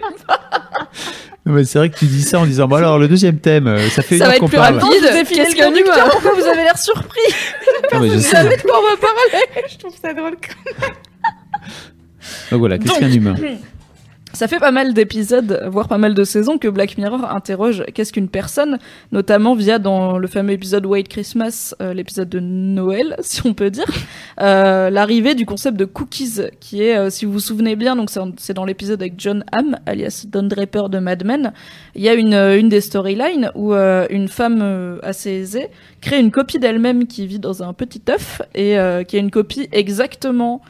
Non, 1.46 1.52
mais 1.54 1.64
C'est 1.64 1.78
vrai 1.78 1.90
que 1.90 1.96
tu 1.98 2.06
dis 2.06 2.22
ça 2.22 2.38
en 2.40 2.46
disant 2.46 2.66
bon 2.68 2.76
alors 2.76 2.98
le 2.98 3.08
deuxième 3.08 3.38
thème, 3.38 3.66
euh, 3.68 3.88
ça 3.90 4.02
fait 4.02 4.16
une 4.16 4.18
Ça 4.20 4.24
heure 4.24 4.30
va 4.30 4.34
être 4.36 4.40
qu'on 4.40 4.48
plus 4.48 4.56
parle. 4.56 4.78
rapide. 4.78 5.26
Qu'est-ce 5.28 5.54
qu'un 5.56 5.66
conducteur, 5.68 5.96
humain 5.96 6.08
Pourquoi 6.12 6.32
vous 6.34 6.46
avez 6.46 6.62
l'air 6.64 6.78
surpris 6.78 7.20
Non, 7.92 8.00
mais 8.00 8.08
je 8.08 8.14
Vous 8.14 8.20
sais. 8.20 8.28
savez 8.30 8.56
de 8.56 8.62
quoi 8.62 8.78
on 8.80 8.90
va 8.90 8.96
parler 8.96 9.64
Je 9.70 9.78
trouve 9.78 9.94
ça 10.00 10.12
drôle. 10.12 10.36
Donc 12.50 12.58
voilà, 12.60 12.78
qu'est-ce 12.78 12.98
qu'un 12.98 13.10
humain? 13.10 13.34
Ça 14.34 14.46
fait 14.46 14.58
pas 14.58 14.70
mal 14.70 14.92
d'épisodes, 14.92 15.66
voire 15.70 15.88
pas 15.88 15.96
mal 15.96 16.12
de 16.12 16.22
saisons, 16.22 16.58
que 16.58 16.68
Black 16.68 16.98
Mirror 16.98 17.24
interroge 17.30 17.84
qu'est-ce 17.94 18.12
qu'une 18.12 18.28
personne, 18.28 18.78
notamment 19.10 19.54
via 19.54 19.78
dans 19.78 20.18
le 20.18 20.28
fameux 20.28 20.52
épisode 20.52 20.84
White 20.84 21.08
Christmas, 21.08 21.74
euh, 21.80 21.94
l'épisode 21.94 22.28
de 22.28 22.38
Noël, 22.38 23.16
si 23.20 23.46
on 23.46 23.54
peut 23.54 23.70
dire, 23.70 23.86
euh, 24.40 24.90
l'arrivée 24.90 25.34
du 25.34 25.46
concept 25.46 25.78
de 25.78 25.86
cookies, 25.86 26.42
qui 26.60 26.82
est, 26.82 26.96
euh, 26.96 27.10
si 27.10 27.24
vous 27.24 27.32
vous 27.32 27.40
souvenez 27.40 27.74
bien, 27.74 27.96
donc 27.96 28.10
c'est 28.36 28.52
dans 28.52 28.66
l'épisode 28.66 29.00
avec 29.00 29.14
John 29.16 29.44
Hamm, 29.50 29.78
alias 29.86 30.26
Don 30.28 30.42
Draper 30.44 30.90
de 30.90 30.98
Mad 30.98 31.24
Men, 31.24 31.52
il 31.94 32.02
y 32.02 32.08
a 32.08 32.14
une, 32.14 32.34
une 32.34 32.68
des 32.68 32.82
storylines 32.82 33.50
où 33.54 33.72
une 33.72 34.28
femme 34.28 34.98
assez 35.02 35.30
aisée 35.30 35.68
crée 36.00 36.20
une 36.20 36.30
copie 36.30 36.58
d'elle-même 36.58 37.06
qui 37.06 37.26
vit 37.26 37.38
dans 37.38 37.62
un 37.62 37.72
petit 37.72 38.02
œuf 38.10 38.42
et 38.54 38.76
qui 39.06 39.16
a 39.16 39.18
une 39.18 39.30
copie 39.30 39.68
exactement 39.72 40.60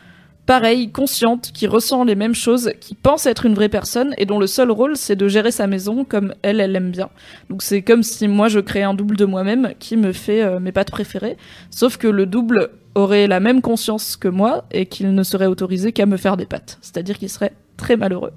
pareille, 0.49 0.90
consciente, 0.90 1.53
qui 1.53 1.66
ressent 1.66 2.05
les 2.05 2.14
mêmes 2.14 2.34
choses, 2.34 2.70
qui 2.80 2.94
pense 2.94 3.26
être 3.26 3.44
une 3.44 3.53
vraie 3.53 3.68
personne 3.68 4.14
et 4.16 4.24
dont 4.24 4.38
le 4.38 4.46
seul 4.46 4.70
rôle 4.70 4.96
c'est 4.96 5.14
de 5.14 5.28
gérer 5.28 5.51
sa 5.51 5.66
maison 5.66 6.05
comme 6.05 6.32
elle, 6.40 6.59
elle 6.62 6.74
aime 6.74 6.90
bien. 6.90 7.11
Donc 7.51 7.62
c'est 7.62 7.82
comme 7.82 8.03
si 8.03 8.28
moi 8.28 8.49
je 8.49 8.59
créais 8.59 8.82
un 8.82 8.94
double 8.94 9.18
de 9.18 9.26
moi-même 9.26 9.74
qui 9.78 9.99
me 9.99 10.11
fait 10.12 10.42
euh, 10.42 10.59
mes 10.59 10.72
pâtes 10.72 10.90
préférées, 10.90 11.36
sauf 11.70 11.99
que 11.99 12.09
le 12.09 12.24
double 12.24 12.70
aurait 12.94 13.26
la 13.26 13.40
même 13.40 13.61
conscience 13.61 14.16
que 14.16 14.28
moi 14.28 14.64
et 14.70 14.86
qu'il 14.86 15.14
ne 15.14 15.22
serait 15.22 15.44
autorisé 15.44 15.92
qu'à 15.92 16.07
me 16.07 16.16
faire 16.16 16.38
des 16.38 16.46
pâtes, 16.46 16.78
c'est-à-dire 16.80 17.18
qu'il 17.18 17.28
serait 17.28 17.53
très 17.76 17.99
malheureux. 17.99 18.32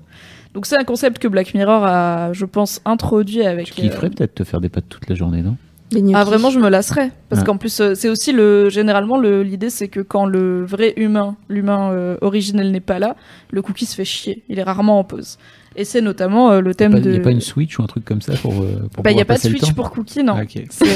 Donc 0.53 0.65
c'est 0.65 0.77
un 0.77 0.83
concept 0.83 1.17
que 1.17 1.29
Black 1.29 1.53
Mirror 1.53 1.85
a, 1.85 2.33
je 2.33 2.43
pense, 2.43 2.81
introduit 2.83 3.43
avec. 3.43 3.67
Tu 3.67 3.83
kifferais 3.83 4.07
euh, 4.07 4.09
peut-être 4.09 4.35
te 4.35 4.43
faire 4.43 4.59
des 4.59 4.67
pâtes 4.67 4.89
toute 4.89 5.07
la 5.07 5.15
journée, 5.15 5.41
non? 5.41 5.55
Ah 6.13 6.23
vraiment 6.23 6.49
je 6.49 6.59
me 6.59 6.69
lasserais 6.69 7.11
parce 7.29 7.41
Ouais. 7.41 7.45
qu'en 7.47 7.57
plus 7.57 7.79
euh, 7.81 7.95
c'est 7.95 8.09
aussi 8.09 8.31
le 8.31 8.69
généralement 8.69 9.17
le 9.17 9.43
l'idée 9.43 9.69
c'est 9.69 9.87
que 9.87 9.99
quand 9.99 10.25
le 10.25 10.63
vrai 10.65 10.93
humain 10.97 11.35
l'humain 11.49 11.91
euh, 11.91 12.17
originel 12.21 12.71
n'est 12.71 12.79
pas 12.79 12.99
là 12.99 13.15
le 13.51 13.61
cookie 13.61 13.85
se 13.85 13.95
fait 13.95 14.05
chier 14.05 14.43
il 14.49 14.57
est 14.59 14.63
rarement 14.63 14.99
en 14.99 15.03
pause 15.03 15.37
et 15.75 15.83
c'est 15.85 16.01
notamment 16.01 16.51
euh, 16.51 16.61
le 16.61 16.71
Il 16.71 16.75
thème 16.75 16.93
n'y 16.95 17.01
de 17.01 17.15
a 17.17 17.19
pas 17.19 17.31
une 17.31 17.41
Switch 17.41 17.77
ou 17.79 17.83
un 17.83 17.87
truc 17.87 18.03
comme 18.05 18.21
ça 18.21 18.33
pour. 18.33 18.53
euh, 18.61 18.87
pour 18.93 19.03
bah 19.03 19.11
il 19.11 19.17
y 19.17 19.21
a 19.21 19.25
pas 19.25 19.35
de 19.35 19.39
switch 19.41 19.73
pour 19.73 19.91
cookie 19.91 20.23
non 20.23 20.35
Ah, 20.37 20.43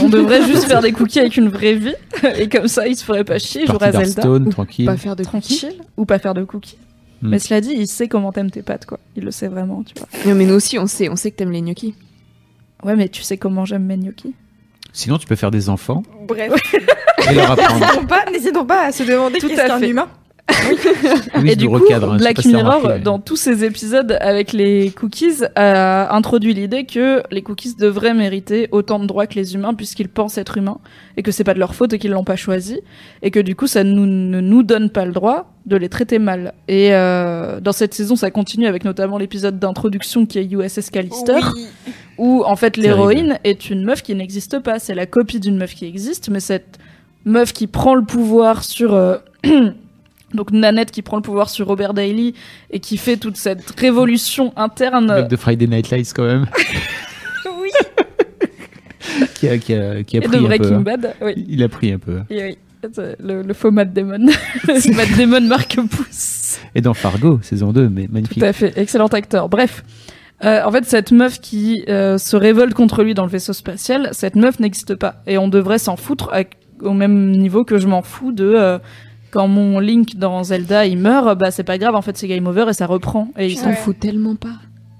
on 0.04 0.10
devrait 0.10 0.44
juste 0.44 0.64
faire 0.68 0.82
des 0.82 0.92
cookies 0.92 1.20
avec 1.20 1.36
une 1.38 1.50
vraie 1.50 1.76
vie 1.76 1.94
et 2.38 2.48
comme 2.50 2.68
ça 2.68 2.88
il 2.88 2.96
se 2.96 3.04
ferait 3.04 3.24
pas 3.24 3.38
chier 3.40 3.62
il 3.64 3.68
jouerait 3.68 3.96
à 3.96 4.04
Zelda 4.04 4.24
tranquille. 4.50 4.86
Pas 4.86 4.98
faire 4.98 5.16
de 5.16 5.24
cookies. 5.24 5.58
tranquille 5.60 5.82
ou 5.98 6.06
pas 6.06 6.20
faire 6.20 6.34
de 6.34 6.44
cookies 6.44 6.78
Hmm. 7.22 7.30
mais 7.30 7.40
cela 7.40 7.62
dit 7.62 7.72
il 7.74 7.88
sait 7.88 8.10
comment 8.10 8.34
t'aimes 8.34 8.52
tes 8.52 8.62
pâtes 8.62 8.86
quoi 8.86 9.00
il 9.16 9.24
le 9.24 9.32
sait 9.32 9.48
vraiment 9.48 9.84
tu 9.84 9.94
vois 9.98 10.08
Non, 10.28 10.36
mais 10.36 10.46
nous 10.46 10.54
aussi, 10.54 10.78
on 10.78 10.86
sait, 10.86 11.08
on 11.08 11.16
sait 11.16 11.32
que 11.32 11.38
t'aimes 11.38 11.52
les 11.54 11.62
gnocchis. 11.62 11.96
ouais 12.84 12.98
mais 12.98 13.08
tu 13.08 13.24
sais 13.24 13.38
comment 13.38 13.64
j'aime 13.64 13.86
mes 13.86 13.96
gnocchis 13.96 14.34
Sinon, 14.98 15.18
tu 15.18 15.28
peux 15.28 15.36
faire 15.36 15.52
des 15.52 15.68
enfants 15.70 16.04
Bref, 16.26 16.54
et 17.30 17.34
leur 17.36 17.52
apprendre. 17.52 17.80
n'hésitons 17.82 18.06
pas, 18.06 18.26
n'hésitons 18.32 18.66
pas 18.66 18.82
à 18.86 18.92
se 18.94 19.04
demander 19.04 19.40
Tout 19.40 19.50
qu'est-ce 19.50 19.60
à 19.60 19.68
qu'un 19.68 19.80
fait. 19.80 19.90
humain. 19.90 20.08
Oui, 21.42 21.52
et 21.52 21.56
du 21.56 21.68
coup, 21.68 21.74
recadre, 21.74 22.14
hein, 22.14 22.18
Black 22.18 22.44
Mirror, 22.46 22.62
remarqué, 22.76 22.88
mais- 22.88 23.00
dans 23.00 23.20
tous 23.20 23.36
ses 23.36 23.64
épisodes 23.64 24.18
avec 24.22 24.54
les 24.54 24.92
cookies, 24.92 25.44
a 25.56 26.16
introduit 26.16 26.54
l'idée 26.54 26.86
que 26.86 27.24
les 27.32 27.42
cookies 27.42 27.76
devraient 27.76 28.14
mériter 28.14 28.68
autant 28.72 29.00
de 29.00 29.06
droits 29.06 29.28
que 29.28 29.36
les 29.36 29.56
humains 29.56 29.74
puisqu'ils 29.74 30.08
pensent 30.10 30.38
être 30.38 30.58
humains 30.58 30.78
et 31.18 31.24
que 31.24 31.32
c'est 31.32 31.44
pas 31.44 31.54
de 31.54 31.60
leur 31.60 31.74
faute 31.76 31.94
et 31.94 32.00
qu'ils 32.00 32.12
l'ont 32.12 32.24
pas 32.24 32.36
choisi 32.36 32.80
et 33.22 33.32
que 33.32 33.40
du 33.40 33.56
coup 33.56 33.68
ça 33.68 33.84
nous, 33.84 34.06
ne 34.06 34.40
nous 34.40 34.64
donne 34.64 34.90
pas 34.90 35.06
le 35.06 35.12
droit 35.12 35.52
de 35.66 35.78
les 35.78 35.90
traiter 35.90 36.20
mal. 36.20 36.54
Et 36.68 36.94
euh, 36.94 37.60
dans 37.60 37.72
cette 37.74 37.94
saison, 37.94 38.16
ça 38.16 38.30
continue 38.32 38.68
avec 38.68 38.86
notamment 38.86 39.18
l'épisode 39.18 39.58
d'introduction 39.60 40.26
qui 40.26 40.40
est 40.40 40.46
USS 40.52 40.90
Callister 40.92 41.40
Oui. 41.56 41.66
où 42.18 42.44
en 42.46 42.56
fait 42.56 42.78
l'héroïne 42.78 43.40
est 43.44 43.70
une 43.70 43.84
meuf 43.84 44.04
qui 44.04 44.14
n'existe 44.16 44.60
pas. 44.60 44.80
C'est 44.80 44.96
la 44.96 45.06
copie 45.08 45.40
d'une 45.40 45.58
meuf 45.58 45.74
qui 45.74 45.86
existe, 45.86 46.30
mais 46.30 46.40
cette 46.40 46.78
meuf 47.26 47.52
qui 47.54 47.66
prend 47.68 47.96
le 47.96 48.04
pouvoir 48.04 48.64
sur 48.64 48.94
euh, 48.94 49.18
donc 50.34 50.52
Nanette 50.52 50.92
qui 50.92 51.02
prend 51.02 51.18
le 51.18 51.22
pouvoir 51.24 51.50
sur 51.50 51.68
Robert 51.68 51.94
Daly 51.94 52.34
et 52.72 52.80
qui 52.80 52.98
fait 52.98 53.18
toute 53.18 53.38
cette 53.38 53.80
révolution 53.80 54.54
interne. 54.58 55.08
Le 55.14 55.22
mec 55.22 55.28
de 55.30 55.36
Friday 55.36 55.68
Night 55.68 55.90
Lights 55.90 56.14
quand 56.16 56.26
même. 56.26 56.46
Oui. 57.62 57.70
qui 59.36 59.48
a, 59.48 59.58
qui 59.58 59.74
a, 59.74 60.04
qui 60.04 60.18
a 60.18 60.22
Et 60.22 60.24
de 60.24 60.28
pris 60.28 60.38
un 60.38 60.42
peu. 60.42 60.48
Breaking 60.48 60.74
hein. 60.76 60.82
Bad, 60.82 61.16
oui. 61.22 61.46
Il 61.48 61.64
a 61.64 61.70
pris 61.70 61.92
un 61.92 62.00
peu. 62.00 62.20
Et 62.30 62.44
oui. 62.44 62.58
Le, 63.20 63.42
le 63.42 63.54
faux 63.56 63.72
Matt 63.72 63.94
Damon. 63.94 64.20
Matt 64.68 65.18
Damon 65.18 65.42
marque 65.42 65.80
pouce. 65.90 66.60
Et 66.76 66.82
dans 66.82 66.94
Fargo, 66.94 67.40
saison 67.42 67.72
2, 67.72 67.90
mais 67.90 68.08
magnifique. 68.12 68.40
Tout 68.40 68.46
à 68.46 68.54
fait, 68.54 68.74
excellent 68.78 69.08
acteur. 69.08 69.50
Bref, 69.50 69.84
Euh, 70.44 70.62
en 70.66 70.72
fait, 70.72 70.84
cette 70.86 71.12
meuf 71.14 71.40
qui 71.40 71.84
euh, 71.88 72.18
se 72.18 72.36
révolte 72.36 72.74
contre 72.74 73.04
lui 73.04 73.14
dans 73.14 73.24
le 73.24 73.30
vaisseau 73.32 73.54
spatial, 73.54 74.10
cette 74.12 74.36
meuf 74.36 74.60
n'existe 74.60 74.94
pas. 74.96 75.24
Et 75.28 75.38
on 75.38 75.48
devrait 75.48 75.80
s'en 75.80 75.96
foutre 75.96 76.30
à- 76.34 76.44
au 76.82 76.92
même 76.94 77.32
niveau 77.32 77.64
que 77.64 77.78
je 77.78 77.88
m'en 77.88 78.02
fous 78.02 78.34
de 78.34 78.44
euh, 78.54 78.78
quand 79.36 79.48
mon 79.50 79.80
Link 79.80 80.16
dans 80.16 80.42
Zelda 80.44 80.86
il 80.88 80.98
meurt, 80.98 81.38
bah 81.38 81.52
c'est 81.52 81.64
pas 81.64 81.78
grave, 81.78 81.94
en 81.94 82.02
fait 82.02 82.16
c'est 82.18 82.28
game 82.28 82.48
over 82.48 82.66
et 82.70 82.74
ça 82.74 82.86
reprend. 82.88 83.28
Et 83.38 83.46
ils 83.48 83.52
Il 83.52 83.58
s'en 83.58 83.68
Ouais. 83.68 83.76
fout 83.76 84.00
tellement 84.00 84.36
pas. 84.36 84.56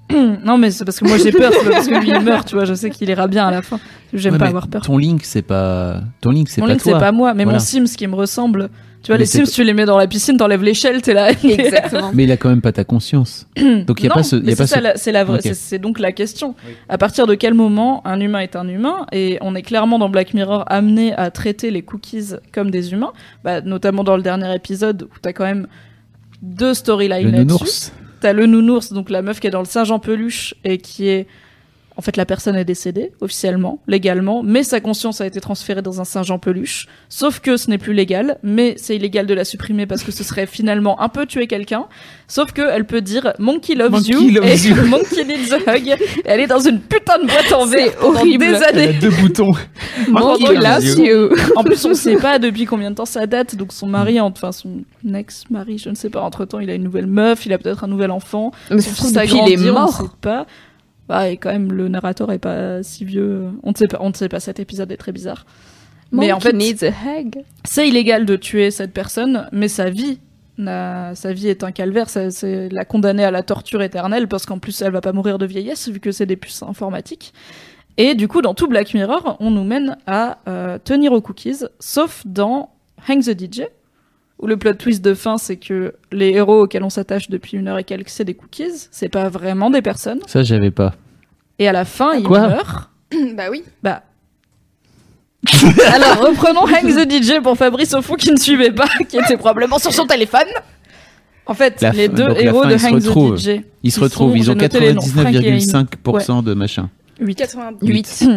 non 0.44 0.56
mais 0.58 0.70
c'est 0.70 0.84
parce 0.84 1.00
que 1.00 1.08
moi 1.08 1.16
j'ai 1.18 1.32
peur, 1.32 1.50
c'est 1.52 1.64
pas 1.64 1.70
parce 1.72 1.88
que 1.88 1.94
lui 1.98 2.10
il 2.10 2.20
meurt, 2.20 2.46
tu 2.46 2.54
vois, 2.54 2.64
je 2.66 2.74
sais 2.74 2.90
qu'il 2.90 3.08
ira 3.08 3.26
bien 3.26 3.46
à 3.46 3.50
la 3.50 3.62
fin. 3.62 3.80
J'aime 4.12 4.34
Ouais, 4.34 4.38
pas 4.38 4.46
avoir 4.48 4.68
peur. 4.68 4.82
Ton 4.82 4.98
Link, 4.98 5.22
c'est 5.24 5.42
pas. 5.42 6.00
Ton 6.20 6.30
Link, 6.30 6.48
c'est 6.48 6.60
Mon 6.60 6.66
pas 6.68 6.72
Link 6.74 6.82
c'est 6.84 6.90
toi. 6.90 7.00
pas 7.00 7.12
moi, 7.12 7.34
mais 7.34 7.42
Voilà. 7.44 7.58
mon 7.58 7.64
Sims 7.64 7.86
qui 7.96 8.06
me 8.06 8.14
ressemble. 8.14 8.68
Tu 9.06 9.12
vois, 9.12 9.18
Mais 9.18 9.20
les 9.20 9.26
Sims, 9.26 9.44
tu 9.44 9.62
les 9.62 9.72
mets 9.72 9.84
dans 9.84 9.96
la 9.96 10.08
piscine, 10.08 10.36
t'enlèves 10.36 10.64
l'échelle, 10.64 11.00
t'es 11.00 11.14
là. 11.14 11.30
Exactement. 11.44 12.10
Mais 12.12 12.24
il 12.24 12.32
a 12.32 12.36
quand 12.36 12.48
même 12.48 12.60
pas 12.60 12.72
ta 12.72 12.82
conscience. 12.82 13.46
Donc 13.56 14.00
il 14.00 14.04
y 14.04 14.06
a 14.06 14.08
non, 14.08 14.14
pas 14.16 14.22
ce. 14.24 14.34
Y 14.34 14.38
a 14.38 14.50
c'est 14.50 14.56
pas 14.56 14.66
ça, 14.66 14.76
ce... 14.78 14.82
la- 14.82 14.96
c'est 14.96 15.12
la 15.12 15.22
vraie, 15.22 15.36
Ok. 15.38 15.42
c'est- 15.44 15.54
c'est 15.54 15.78
donc 15.78 16.00
la 16.00 16.10
question. 16.10 16.56
À 16.88 16.98
partir 16.98 17.28
de 17.28 17.34
quel 17.36 17.54
moment 17.54 18.04
un 18.04 18.18
humain 18.18 18.40
est 18.40 18.56
un 18.56 18.66
humain 18.66 19.06
et 19.12 19.38
on 19.42 19.54
est 19.54 19.62
clairement 19.62 20.00
dans 20.00 20.08
Black 20.08 20.34
Mirror 20.34 20.64
amené 20.66 21.14
à 21.14 21.30
traiter 21.30 21.70
les 21.70 21.82
cookies 21.82 22.32
comme 22.52 22.72
des 22.72 22.92
humains, 22.92 23.12
bah, 23.44 23.60
notamment 23.60 24.02
dans 24.02 24.16
le 24.16 24.22
dernier 24.22 24.52
épisode 24.56 25.04
où 25.04 25.18
t'as 25.22 25.32
quand 25.32 25.44
même 25.44 25.68
deux 26.42 26.74
storylines 26.74 27.26
Le 27.26 27.30
là-dessus. 27.30 27.46
nounours. 27.46 27.92
T'as 28.20 28.32
le 28.32 28.46
nounours, 28.46 28.92
donc 28.92 29.08
la 29.10 29.22
meuf 29.22 29.38
qui 29.38 29.46
est 29.46 29.50
dans 29.50 29.60
le 29.60 29.66
singe 29.66 29.90
en 29.92 30.00
peluche 30.00 30.54
et 30.64 30.78
qui 30.78 31.06
est 31.08 31.28
en 31.98 32.02
fait, 32.02 32.16
la 32.18 32.26
personne 32.26 32.56
est 32.56 32.64
décédée, 32.66 33.12
officiellement, 33.22 33.80
légalement, 33.88 34.42
mais 34.42 34.62
sa 34.62 34.80
conscience 34.80 35.20
a 35.22 35.26
été 35.26 35.40
transférée 35.40 35.80
dans 35.82 36.00
un 36.00 36.04
singe 36.04 36.30
en 36.30 36.38
peluche. 36.38 36.88
Sauf 37.08 37.40
que 37.40 37.56
ce 37.56 37.70
n'est 37.70 37.78
plus 37.78 37.94
légal, 37.94 38.38
mais 38.42 38.74
c'est 38.76 38.96
illégal 38.96 39.26
de 39.26 39.32
la 39.32 39.44
supprimer 39.44 39.86
parce 39.86 40.02
que 40.02 40.12
ce 40.12 40.22
serait 40.22 40.46
finalement 40.46 41.00
un 41.00 41.08
peu 41.08 41.24
tuer 41.24 41.46
quelqu'un. 41.46 41.86
Sauf 42.28 42.52
que 42.52 42.60
elle 42.60 42.84
peut 42.84 43.00
dire 43.00 43.32
Monkey 43.38 43.74
loves 43.74 43.92
Monkey 43.92 44.12
you 44.12 44.30
loves 44.30 44.46
et 44.46 44.68
you. 44.68 44.74
Monkey 44.88 45.24
needs 45.24 45.52
a 45.54 45.74
hug. 45.76 45.88
Et 45.88 45.96
elle 46.26 46.40
est 46.40 46.46
dans 46.46 46.60
une 46.60 46.80
putain 46.80 47.18
de 47.18 47.26
boîte 47.26 47.52
en 47.52 47.66
pendant 47.66 48.18
horrible. 48.18 48.44
des 48.44 48.50
Elle 48.52 48.62
a 48.62 48.68
années. 48.68 48.92
deux 49.00 49.10
boutons. 49.10 49.52
Monkey 50.08 50.54
loves 50.54 50.98
you. 50.98 51.30
En 51.56 51.64
plus, 51.64 51.84
on 51.86 51.94
sait 51.94 52.16
pas 52.16 52.38
depuis 52.40 52.66
combien 52.66 52.90
de 52.90 52.96
temps 52.96 53.04
ça 53.06 53.26
date. 53.26 53.56
Donc 53.56 53.72
son 53.72 53.86
mari, 53.86 54.20
enfin 54.20 54.52
son 54.52 54.82
ex-mari, 55.14 55.78
je 55.78 55.88
ne 55.88 55.94
sais 55.94 56.10
pas. 56.10 56.20
Entre 56.20 56.44
temps, 56.44 56.58
il 56.60 56.68
a 56.70 56.74
une 56.74 56.82
nouvelle 56.84 57.06
meuf, 57.06 57.46
il 57.46 57.52
a 57.52 57.58
peut-être 57.58 57.84
un 57.84 57.88
nouvel 57.88 58.10
enfant. 58.10 58.50
Mais 58.70 58.80
Son 58.80 58.90
fils 58.90 59.16
a 59.16 59.24
grandi, 59.26 59.52
il 59.52 59.54
est 59.54 59.62
on 59.62 59.64
ne 59.66 59.70
mort. 59.72 59.96
sait 59.96 60.04
pas. 60.20 60.46
Bah, 61.08 61.28
et 61.28 61.36
quand 61.36 61.50
même, 61.52 61.72
le 61.72 61.88
narrateur 61.88 62.32
est 62.32 62.38
pas 62.38 62.82
si 62.82 63.04
vieux. 63.04 63.44
On 63.62 63.70
ne 63.70 63.76
sait 63.76 63.86
pas, 63.86 63.98
on 64.00 64.08
ne 64.10 64.14
sait 64.14 64.28
pas. 64.28 64.40
Cet 64.40 64.58
épisode 64.60 64.90
est 64.90 64.96
très 64.96 65.12
bizarre. 65.12 65.46
Mais 66.12 66.32
en 66.32 66.40
fait, 66.40 66.52
needs 66.52 66.84
a 66.84 66.90
hug. 67.20 67.42
c'est 67.64 67.88
illégal 67.88 68.26
de 68.26 68.36
tuer 68.36 68.70
cette 68.70 68.92
personne, 68.92 69.48
mais 69.52 69.68
sa 69.68 69.90
vie, 69.90 70.18
n'a- 70.58 71.14
sa 71.14 71.32
vie 71.32 71.48
est 71.48 71.64
un 71.64 71.72
calvaire. 71.72 72.08
Ça- 72.08 72.30
C'est 72.30 72.68
la 72.70 72.84
condamner 72.84 73.24
à 73.24 73.30
la 73.30 73.42
torture 73.42 73.82
éternelle 73.82 74.28
parce 74.28 74.46
qu'en 74.46 74.58
plus, 74.58 74.80
elle 74.82 74.92
va 74.92 75.00
pas 75.00 75.12
mourir 75.12 75.38
de 75.38 75.46
vieillesse 75.46 75.88
vu 75.88 76.00
que 76.00 76.12
c'est 76.12 76.26
des 76.26 76.36
puces 76.36 76.62
informatiques. 76.62 77.32
Et 77.98 78.14
du 78.14 78.28
coup, 78.28 78.42
dans 78.42 78.54
tout 78.54 78.68
Black 78.68 78.92
Mirror, 78.94 79.36
on 79.40 79.50
nous 79.50 79.64
mène 79.64 79.96
à 80.06 80.38
euh, 80.48 80.78
tenir 80.82 81.12
aux 81.12 81.20
cookies, 81.20 81.64
sauf 81.80 82.22
dans 82.26 82.70
Hang 83.08 83.22
the 83.22 83.38
DJ, 83.38 83.62
où 84.38 84.46
le 84.46 84.56
plot 84.56 84.74
twist 84.74 85.02
de 85.04 85.14
fin, 85.14 85.38
c'est 85.38 85.56
que 85.56 85.94
les 86.12 86.30
héros 86.30 86.62
auxquels 86.62 86.82
on 86.84 86.90
s'attache 86.90 87.30
depuis 87.30 87.56
une 87.56 87.68
heure 87.68 87.78
et 87.78 87.84
quelques, 87.84 88.10
c'est 88.10 88.24
des 88.24 88.34
cookies, 88.34 88.88
c'est 88.90 89.08
pas 89.08 89.28
vraiment 89.28 89.70
des 89.70 89.82
personnes. 89.82 90.20
Ça, 90.26 90.42
j'avais 90.42 90.70
pas. 90.70 90.94
Et 91.58 91.66
à 91.68 91.72
la 91.72 91.84
fin, 91.84 92.14
ils 92.14 92.28
meurent. 92.28 92.90
bah 93.34 93.44
oui. 93.50 93.62
Bah. 93.82 94.02
Alors 95.94 96.18
reprenons 96.26 96.66
Hang 96.66 96.86
the 96.92 97.10
DJ 97.10 97.40
pour 97.42 97.56
Fabrice 97.56 97.94
au 97.94 98.02
fond 98.02 98.14
qui 98.16 98.30
ne 98.32 98.36
suivait 98.36 98.72
pas, 98.72 98.88
qui 99.08 99.16
était 99.16 99.36
probablement 99.36 99.78
sur 99.78 99.92
son 99.92 100.06
téléphone. 100.06 100.46
En 101.46 101.54
fait, 101.54 101.80
La 101.80 101.90
les 101.90 102.08
deux 102.08 102.28
héros 102.38 102.62
fin, 102.64 102.68
de 102.70 102.74
Hang 102.74 103.00
the 103.00 103.06
retrouvent. 103.06 103.36
DJ. 103.38 103.60
Ils 103.84 103.92
se 103.92 104.00
Ils 104.00 104.02
retrouvent, 104.02 104.30
sont- 104.32 104.36
ils 104.36 104.50
ont 104.50 104.54
j'ai 104.54 104.60
noté 104.62 104.80
les 104.80 104.92
noms, 104.94 105.00
Frank 105.02 105.32
et 105.32 105.38
Amy. 105.48 105.58
99,5% 105.64 106.42
de 106.42 106.54
machin, 106.54 106.90
8. 107.20 107.34
98. 107.36 108.28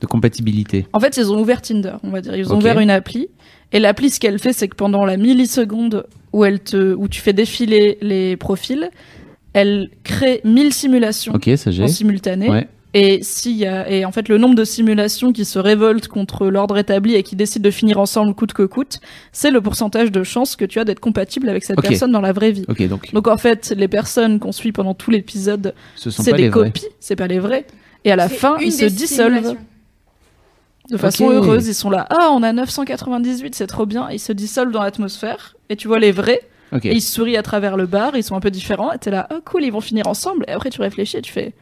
de 0.00 0.06
compatibilité. 0.06 0.86
En 0.92 1.00
fait, 1.00 1.16
ils 1.16 1.32
ont 1.32 1.40
ouvert 1.40 1.62
Tinder, 1.62 1.94
on 2.02 2.10
va 2.10 2.20
dire. 2.20 2.34
Ils 2.36 2.52
ont 2.52 2.56
ouvert 2.56 2.78
une 2.80 2.90
appli. 2.90 3.28
Et 3.72 3.78
l'appli, 3.80 4.10
ce 4.10 4.20
qu'elle 4.20 4.38
fait, 4.38 4.52
c'est 4.52 4.68
que 4.68 4.76
pendant 4.76 5.04
la 5.04 5.16
milliseconde 5.16 6.06
où, 6.32 6.44
elle 6.44 6.60
te, 6.60 6.94
où 6.94 7.08
tu 7.08 7.20
fais 7.20 7.32
défiler 7.32 7.98
les 8.02 8.36
profils, 8.36 8.90
elle 9.52 9.90
crée 10.02 10.40
1000 10.44 10.72
simulations 10.72 11.34
Ok, 11.34 11.50
ça 11.56 11.70
en 11.70 11.88
simultané. 11.88 12.50
Ouais. 12.50 12.68
Et, 12.96 13.24
s'il 13.24 13.56
y 13.56 13.66
a, 13.66 13.90
et 13.90 14.04
en 14.04 14.12
fait, 14.12 14.28
le 14.28 14.38
nombre 14.38 14.54
de 14.54 14.62
simulations 14.62 15.32
qui 15.32 15.44
se 15.44 15.58
révoltent 15.58 16.06
contre 16.06 16.46
l'ordre 16.46 16.78
établi 16.78 17.16
et 17.16 17.24
qui 17.24 17.34
décident 17.34 17.64
de 17.64 17.72
finir 17.72 17.98
ensemble 17.98 18.34
coûte 18.34 18.52
que 18.52 18.62
coûte, 18.62 19.00
c'est 19.32 19.50
le 19.50 19.60
pourcentage 19.60 20.12
de 20.12 20.22
chances 20.22 20.54
que 20.54 20.64
tu 20.64 20.78
as 20.78 20.84
d'être 20.84 21.00
compatible 21.00 21.48
avec 21.48 21.64
cette 21.64 21.80
personne 21.82 22.12
dans 22.12 22.20
la 22.20 22.32
vraie 22.32 22.52
vie. 22.52 22.64
Donc 22.88 23.12
Donc 23.12 23.26
en 23.26 23.36
fait, 23.36 23.74
les 23.76 23.88
personnes 23.88 24.38
qu'on 24.38 24.52
suit 24.52 24.70
pendant 24.70 24.94
tout 24.94 25.10
l'épisode, 25.10 25.74
ce 25.96 26.10
sont 26.10 26.22
c'est 26.22 26.30
pas 26.30 26.36
des 26.36 26.44
les 26.44 26.48
vrais. 26.50 26.66
copies, 26.66 26.86
c'est 27.00 27.16
pas 27.16 27.26
les 27.26 27.40
vrais. 27.40 27.66
Et 28.04 28.12
à 28.12 28.16
la 28.16 28.28
fin, 28.28 28.56
ils 28.58 28.72
se 28.72 28.84
dissolvent 28.84 29.56
de 30.90 30.96
façon 30.96 31.30
heureuse. 31.30 31.66
Ils 31.66 31.74
sont 31.74 31.90
là, 31.90 32.06
ah, 32.10 32.30
on 32.32 32.42
a 32.42 32.52
998, 32.52 33.54
c'est 33.54 33.66
trop 33.66 33.86
bien. 33.86 34.08
Ils 34.10 34.18
se 34.18 34.32
dissolvent 34.32 34.72
dans 34.72 34.82
l'atmosphère. 34.82 35.56
Et 35.70 35.76
tu 35.76 35.88
vois 35.88 35.98
les 35.98 36.12
vrais, 36.12 36.42
et 36.82 36.92
ils 36.92 37.00
sourient 37.00 37.36
à 37.36 37.42
travers 37.42 37.76
le 37.76 37.86
bar, 37.86 38.16
ils 38.16 38.22
sont 38.24 38.36
un 38.36 38.40
peu 38.40 38.50
différents. 38.50 38.92
Et 38.92 38.98
t'es 38.98 39.10
là, 39.10 39.28
oh 39.32 39.38
cool, 39.44 39.64
ils 39.64 39.72
vont 39.72 39.80
finir 39.80 40.06
ensemble. 40.06 40.44
Et 40.48 40.52
après, 40.52 40.70
tu 40.70 40.80
réfléchis 40.80 41.16
et 41.16 41.22
tu 41.22 41.32
fais, 41.32 41.54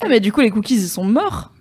ah, 0.00 0.06
mais 0.08 0.20
du 0.20 0.30
coup, 0.32 0.40
les 0.40 0.50
cookies, 0.50 0.74
ils 0.76 0.88
sont 0.88 1.04
morts. 1.04 1.52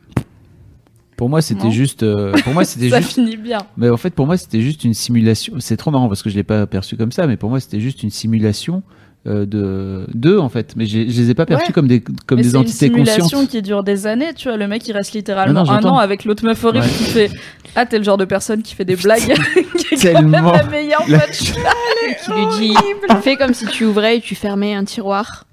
Pour 1.16 1.30
moi, 1.30 1.42
c'était 1.42 1.72
juste. 1.72 2.04
euh, 2.04 2.32
pour 2.44 2.54
moi, 2.54 2.64
c'était 2.64 2.90
Ça 2.92 3.02
juste. 3.02 3.14
finit 3.14 3.38
bien. 3.38 3.58
Mais 3.76 3.90
en 3.90 3.98
fait, 3.98 4.12
pour 4.12 4.28
moi, 4.28 4.38
c'était 4.38 4.62
juste 4.62 4.84
une 4.84 4.94
simulation. 4.94 5.56
C'est 5.60 5.76
trop 5.78 5.90
marrant 5.90 6.08
parce 6.08 6.22
que 6.22 6.30
je 6.30 6.36
l'ai 6.36 6.44
pas 6.44 6.68
perçu 6.68 6.96
comme 6.96 7.12
ça, 7.12 7.26
mais 7.26 7.38
pour 7.38 7.50
moi, 7.50 7.60
c'était 7.60 7.80
juste 7.80 8.04
une 8.04 8.12
simulation 8.12 8.84
de 9.28 10.06
d'eux 10.14 10.40
en 10.40 10.50
fait. 10.50 10.74
Mais 10.76 10.86
j'ai- 10.86 11.10
je 11.10 11.22
les 11.22 11.30
ai 11.32 11.34
pas 11.34 11.46
perçus 11.46 11.68
Ouais. 11.68 11.74
comme 11.74 11.88
des 11.88 12.02
comme 12.02 12.38
mais 12.38 12.44
des 12.44 12.50
c'est 12.50 12.56
une 12.56 12.62
entités 12.62 12.86
simulation 12.88 13.24
conscientes. 13.24 13.50
qui 13.50 13.62
dure 13.62 13.84
des 13.84 14.08
années, 14.08 14.34
tu 14.36 14.48
vois. 14.48 14.58
Le 14.58 14.68
mec, 14.68 14.88
il 14.88 14.94
reste 14.94 15.14
littéralement 15.14 15.64
Non, 15.64 15.72
non, 15.72 15.78
un 15.78 15.84
an 15.92 15.98
avec 15.98 16.26
l'autre 16.26 16.44
meuf 16.46 16.64
horrible 16.64 16.86
Ouais. 16.86 16.92
qui 16.92 17.04
fait 17.04 17.32
Ah, 17.76 17.86
t'es 17.86 17.98
le 18.00 18.04
genre 18.04 18.18
de 18.18 18.26
personne 18.26 18.64
qui 18.64 18.74
fait 18.76 18.86
des 18.86 18.96
blagues. 18.96 19.22
qui 19.78 19.96
est 19.96 20.14
quand 20.14 20.22
même 20.22 20.32
la 20.32 20.64
meilleure 20.64 21.04
La- 21.08 21.20
pote. 21.20 21.30
Qui 22.26 22.32
lui 22.32 22.46
dit 22.74 22.76
Fais 23.22 23.36
comme 23.36 23.54
si 23.54 23.66
tu 23.68 23.86
ouvrais 23.86 24.18
et 24.18 24.22
tu 24.22 24.34
fermais 24.36 24.74
un 24.74 24.84
tiroir. 24.86 25.46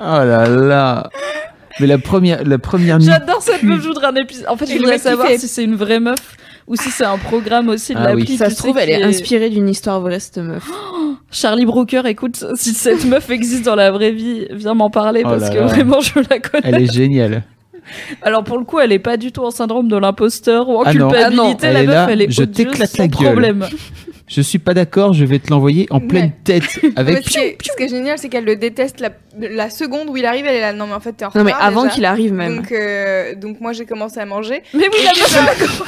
Oh 0.00 0.02
là 0.02 0.46
là. 0.48 1.10
Mais 1.80 1.86
la 1.86 1.98
première 1.98 2.44
la 2.44 2.58
première 2.58 2.98
nuit. 2.98 3.06
J'adore 3.06 3.42
cette 3.42 3.62
meuf, 3.64 3.82
je 3.82 3.88
voudrais 3.88 4.06
un 4.06 4.14
épisode. 4.14 4.46
En 4.48 4.56
fait, 4.56 4.66
je 4.66 4.72
Et 4.72 4.74
le 4.74 4.80
voudrais 4.80 4.98
savoir 4.98 5.26
fait- 5.28 5.38
si 5.38 5.48
c'est 5.48 5.64
une 5.64 5.74
vraie 5.76 5.98
meuf 6.00 6.36
ou 6.66 6.76
si 6.76 6.90
c'est 6.90 7.04
un 7.04 7.18
programme 7.18 7.68
aussi 7.68 7.92
de 7.94 7.98
Ah 7.98 8.12
oui. 8.14 8.20
l'appli. 8.22 8.36
Ça 8.36 8.48
tu 8.48 8.54
se 8.54 8.58
trouve, 8.58 8.78
elle 8.78 8.86
qui 8.88 8.92
est 8.94 9.02
inspirée 9.02 9.50
d'une 9.50 9.68
histoire 9.68 10.00
vraie, 10.00 10.20
cette 10.20 10.38
meuf. 10.38 10.68
Charlie 11.30 11.66
Brooker, 11.66 12.02
écoute, 12.06 12.44
si 12.54 12.72
cette 12.74 13.04
meuf 13.04 13.28
existe 13.30 13.64
dans 13.64 13.74
la 13.74 13.90
vraie 13.90 14.12
vie, 14.12 14.46
viens 14.50 14.74
m'en 14.74 14.90
parler 14.90 15.22
Oh 15.24 15.28
parce 15.30 15.42
là 15.42 15.50
que 15.50 15.58
là. 15.58 15.66
vraiment 15.66 16.00
je 16.00 16.12
la 16.30 16.38
connais. 16.38 16.62
Elle 16.64 16.82
est 16.82 16.92
géniale. 16.92 17.42
Alors 18.22 18.44
pour 18.44 18.56
le 18.58 18.64
coup, 18.64 18.78
elle 18.80 18.92
est 18.92 18.98
pas 18.98 19.16
du 19.16 19.30
tout 19.32 19.42
en 19.42 19.50
syndrome 19.50 19.88
de 19.88 19.96
l'imposteur 19.96 20.68
ou 20.68 20.76
en 20.78 20.82
Ah 20.84 20.94
non. 20.94 21.08
culpabilité. 21.10 21.24
Ah 21.24 21.30
non, 21.30 21.56
elle 21.62 21.72
la 21.74 21.82
est 21.82 21.86
meuf, 21.86 21.94
là, 21.94 22.06
elle 22.10 22.22
est 22.22 22.30
je 22.30 22.42
odieuse 22.42 22.56
t'éclate 22.56 22.90
sans 22.90 23.02
la 23.02 23.08
gueule. 23.08 23.22
problème. 23.32 23.66
Je 24.34 24.40
suis 24.40 24.58
pas 24.58 24.74
d'accord, 24.74 25.12
je 25.12 25.24
vais 25.24 25.38
te 25.38 25.50
l'envoyer 25.50 25.86
en 25.90 26.00
pleine 26.00 26.24
Ouais. 26.24 26.32
tête 26.44 26.64
avec. 26.96 27.24
ce, 27.24 27.30
qui 27.30 27.38
est, 27.38 27.56
ce 27.62 27.76
qui 27.76 27.82
est 27.84 27.88
génial, 27.88 28.18
c'est 28.18 28.28
qu'elle 28.28 28.44
le 28.44 28.56
déteste 28.56 29.00
la, 29.00 29.10
la 29.38 29.70
seconde 29.70 30.08
où 30.10 30.16
il 30.16 30.26
arrive. 30.26 30.44
Elle 30.46 30.56
est 30.56 30.60
là, 30.60 30.72
non, 30.72 30.86
mais 30.86 30.94
en 30.94 31.00
fait, 31.00 31.12
t'es 31.12 31.24
en 31.24 31.30
Non, 31.34 31.44
mais 31.44 31.52
retard 31.52 31.66
avant 31.66 31.88
qu'il 31.88 32.04
arrive 32.04 32.32
même. 32.32 32.56
Donc, 32.56 32.72
euh, 32.72 33.34
donc 33.36 33.60
moi, 33.60 33.72
j'ai 33.72 33.86
commencé 33.86 34.18
à 34.18 34.26
manger. 34.26 34.62
Mais 34.74 34.84
oui, 34.92 34.98
la 35.04 35.10
meuf, 35.42 35.82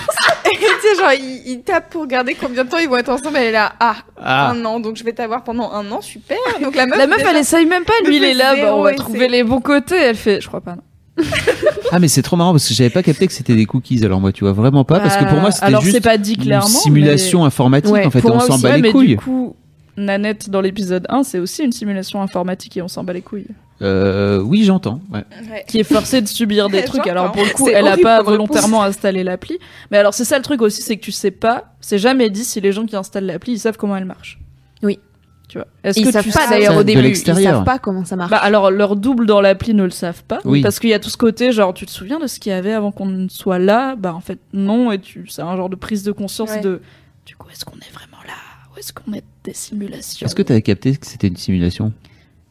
Et 0.47 0.51
tu 0.56 0.64
sais, 0.64 0.94
genre, 1.02 1.12
il, 1.12 1.43
il 1.51 1.60
tape 1.62 1.90
pour 1.90 2.02
regarder 2.02 2.35
combien 2.35 2.64
de 2.64 2.70
temps 2.70 2.78
ils 2.78 2.89
vont 2.89 2.97
être 2.98 3.09
ensemble. 3.09 3.36
Elle 3.39 3.47
est 3.48 3.52
là, 3.52 3.73
ah, 3.81 3.97
Ah. 4.23 4.51
un 4.51 4.64
an, 4.64 4.78
donc 4.81 4.97
je 4.97 5.02
vais 5.05 5.12
t'avoir 5.12 5.43
pendant 5.43 5.73
un 5.73 5.90
an, 5.90 6.01
super. 6.01 6.36
Donc 6.62 6.77
la 6.77 6.86
meuf, 6.86 6.98
la 6.98 7.06
meuf, 7.06 7.18
déjà- 7.18 7.31
elle 7.31 7.36
essaye 7.39 7.66
même 7.66 7.85
pas. 7.85 7.94
Lui, 8.05 8.16
il 8.18 8.24
est 8.24 8.35
là, 8.35 8.55
bah, 8.55 8.74
on 8.77 8.82
va 8.82 8.93
trouver 8.94 9.28
les 9.28 9.43
bons 9.43 9.60
côtés. 9.60 9.97
Elle 9.97 10.16
fait, 10.16 10.40
je 10.40 10.47
crois 10.47 10.60
pas. 10.60 10.73
Non. 10.77 10.82
Ah 11.93 12.01
mais 12.01 12.09
c'est 12.09 12.23
trop 12.23 12.37
marrant 12.37 12.51
parce 12.53 12.67
que 12.69 12.75
j'avais 12.75 12.91
pas 12.91 13.03
capté 13.05 13.27
que 13.29 13.33
c'était 13.33 13.55
des 13.55 13.65
cookies. 13.65 14.05
Alors 14.05 14.21
moi, 14.21 14.33
tu 14.33 14.43
vois 14.45 14.53
vraiment 14.53 14.85
pas 14.85 14.99
parce 14.99 15.17
que 15.17 15.25
pour 15.25 15.39
moi, 15.39 15.51
Euh, 15.51 15.53
c'était 15.53 15.81
juste 15.81 16.03
pas 16.03 16.19
dit 16.19 16.35
une 16.35 16.61
simulation 16.63 17.45
informatique 17.45 17.93
Ouais, 17.93 18.05
en 18.05 18.11
fait. 18.11 18.25
on 18.25 18.41
s'en 18.41 18.59
bat 18.59 18.71
ouais, 18.71 18.77
les 18.77 18.83
mais 18.83 18.91
couilles. 18.93 19.07
du 19.09 19.17
coup, 19.17 19.55
Nanette 19.97 20.51
dans 20.51 20.61
l'épisode 20.61 21.07
1, 21.09 21.23
c'est 21.23 21.39
aussi 21.39 21.63
une 21.63 21.71
simulation 21.73 22.21
informatique 22.21 22.77
et 22.77 22.83
on 22.83 22.89
s'en 22.89 23.05
bat 23.05 23.13
les 23.13 23.23
couilles. 23.23 23.47
Euh, 23.83 24.41
oui, 24.41 24.65
j'entends. 24.65 25.01
Ouais. 25.13 25.23
Ouais. 25.51 25.65
Qui 25.69 25.79
est 25.79 25.85
forcée 25.85 26.21
de 26.23 26.27
subir 26.29 26.69
des 26.69 26.83
trucs. 26.83 27.07
Alors 27.07 27.31
pour 27.33 27.45
le 27.45 27.51
coup, 27.51 27.69
elle 27.69 27.87
a 27.87 27.97
pas 27.97 28.21
volontairement 28.23 28.83
installé 28.83 29.23
l'appli. 29.23 29.59
Mais 29.93 29.99
alors 29.99 30.13
c'est 30.13 30.25
ça 30.25 30.39
le 30.39 30.43
truc 30.43 30.63
aussi, 30.63 30.83
c'est 30.83 30.97
que 30.97 31.03
tu 31.05 31.13
sais 31.13 31.31
pas, 31.31 31.75
c'est 31.81 31.99
jamais 31.99 32.31
dit 32.31 32.45
si 32.45 32.61
les 32.61 32.73
gens 32.73 32.85
qui 32.85 32.97
installent 32.97 33.27
l'appli, 33.27 33.53
ils 33.53 33.59
savent 33.61 33.77
comment 33.77 33.97
elle 33.97 34.07
marche. 34.07 34.39
Tu 35.48 35.59
vois. 35.59 35.66
Est-ce 35.85 36.01
Ils 36.01 36.06
que 36.06 36.10
savent 36.12 36.24
tu 36.24 36.31
pas 36.32 36.40
sais- 36.40 36.51
d'ailleurs 36.51 36.73
Ça, 36.74 36.81
au 36.81 36.82
début. 36.82 37.09
Ils 37.09 37.16
savent 37.16 37.62
pas 37.64 37.78
comment 37.78 38.05
ça 38.05 38.16
marche. 38.16 38.31
Bah 38.32 38.39
alors 38.39 38.70
leur 38.73 38.97
double 38.97 39.27
dans 39.27 39.40
l'appli 39.40 39.74
ne 39.74 39.85
le 39.85 39.90
savent 39.90 40.24
pas 40.24 40.40
Oui. 40.44 40.60
parce 40.60 40.81
qu'il 40.81 40.90
y 40.90 40.94
a 40.94 40.98
tout 40.98 41.09
ce 41.10 41.16
côté 41.16 41.52
genre 41.52 41.73
tu 41.73 41.86
te 41.86 41.90
souviens 41.93 42.18
de 42.18 42.27
ce 42.27 42.40
qu'il 42.40 42.51
y 42.51 42.55
avait 42.55 42.73
avant 42.73 42.90
qu'on 42.90 43.06
ne 43.06 43.28
soit 43.28 43.59
là? 43.60 43.94
Bah 43.94 44.12
en 44.12 44.20
fait 44.20 44.40
non 44.52 44.90
et 44.90 44.98
tu 44.98 45.27
c'est 45.28 45.43
un 45.43 45.56
genre 45.56 45.68
de 45.68 45.77
prise 45.77 46.02
de 46.02 46.10
conscience 46.12 46.51
Ouais. 46.51 46.60
de 46.60 46.81
du 47.24 47.36
coup 47.36 47.48
est-ce 47.51 47.64
qu'on 47.64 47.77
est 47.77 47.93
vraiment 47.94 48.18
là? 48.27 48.32
Ou 48.74 48.78
est-ce 48.78 48.93
qu'on 48.93 49.12
est 49.12 49.23
des 49.44 49.55
simulations? 49.55 50.27
Est-ce 50.27 50.35
que 50.35 50.43
tu 50.43 50.51
avais 50.52 50.62
capté 50.62 50.97
que 50.97 51.06
c'était 51.06 51.28
une 51.28 51.36
simulation? 51.36 51.93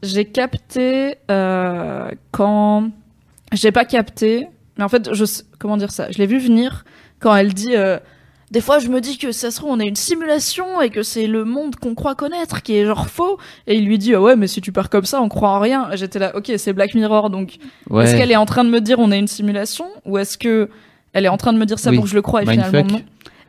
J'ai 0.01 0.23
capté 0.26 1.15
euh, 1.30 2.09
quand 2.31 2.89
j'ai 3.51 3.72
pas 3.73 3.84
capté 3.85 4.47
mais 4.77 4.84
en 4.85 4.89
fait 4.89 5.13
je 5.13 5.26
sais- 5.26 5.43
comment 5.59 5.76
dire 5.77 5.91
ça? 5.91 6.09
Je 6.11 6.17
l'ai 6.17 6.27
vu 6.27 6.39
venir 6.39 6.85
quand 7.19 7.35
elle 7.35 7.53
dit 7.53 7.76
euh, 7.76 7.97
des 8.51 8.61
fois 8.61 8.80
je 8.80 8.88
me 8.89 9.01
dis 9.01 9.17
que 9.17 9.31
ça 9.31 9.49
se 9.51 9.57
trouve 9.57 9.72
on 9.72 9.80
est 9.80 9.88
une 9.88 9.95
simulation 9.95 10.81
et 10.81 10.89
que 10.89 11.03
c'est 11.03 11.27
le 11.27 11.45
monde 11.45 11.76
qu'on 11.77 11.95
croit 11.95 12.15
connaître 12.15 12.61
qui 12.61 12.76
est 12.76 12.85
genre 12.85 13.07
faux 13.07 13.38
et 13.67 13.76
il 13.76 13.85
lui 13.85 13.97
dit 13.97 14.13
ah 14.15 14.22
ouais 14.22 14.35
mais 14.35 14.47
si 14.47 14.61
tu 14.61 14.72
pars 14.72 14.89
comme 14.89 15.05
ça 15.05 15.22
on 15.22 15.30
croit 15.30 15.49
en 15.49 15.59
rien 15.59 15.89
j'étais 15.93 16.19
là 16.19 16.35
ok 16.35 16.51
c'est 16.57 16.73
Black 16.73 16.93
Mirror 16.93 17.30
donc 17.30 17.57
Ouais. 17.89 18.03
est-ce 18.05 18.15
qu'elle 18.15 18.31
est 18.31 18.35
en 18.35 18.45
train 18.45 18.63
de 18.63 18.69
me 18.69 18.81
dire 18.81 18.99
on 18.99 19.11
est 19.11 19.19
une 19.19 19.27
simulation 19.27 19.85
ou 20.05 20.17
est-ce 20.17 20.38
que 20.38 20.69
elle 21.13 21.26
est 21.26 21.30
en 21.30 21.38
train 21.38 21.53
de 21.53 21.57
me 21.57 21.65
dire 21.65 21.80
ça 21.80 21.89
Oui. 21.89 21.95
pour 21.95 22.05
que 22.05 22.09
je 22.11 22.15
le 22.15 22.22
croie 22.22 22.43
et 22.43 22.45
Mindfuck. 22.45 22.67
finalement 22.69 22.97
non? 22.97 23.01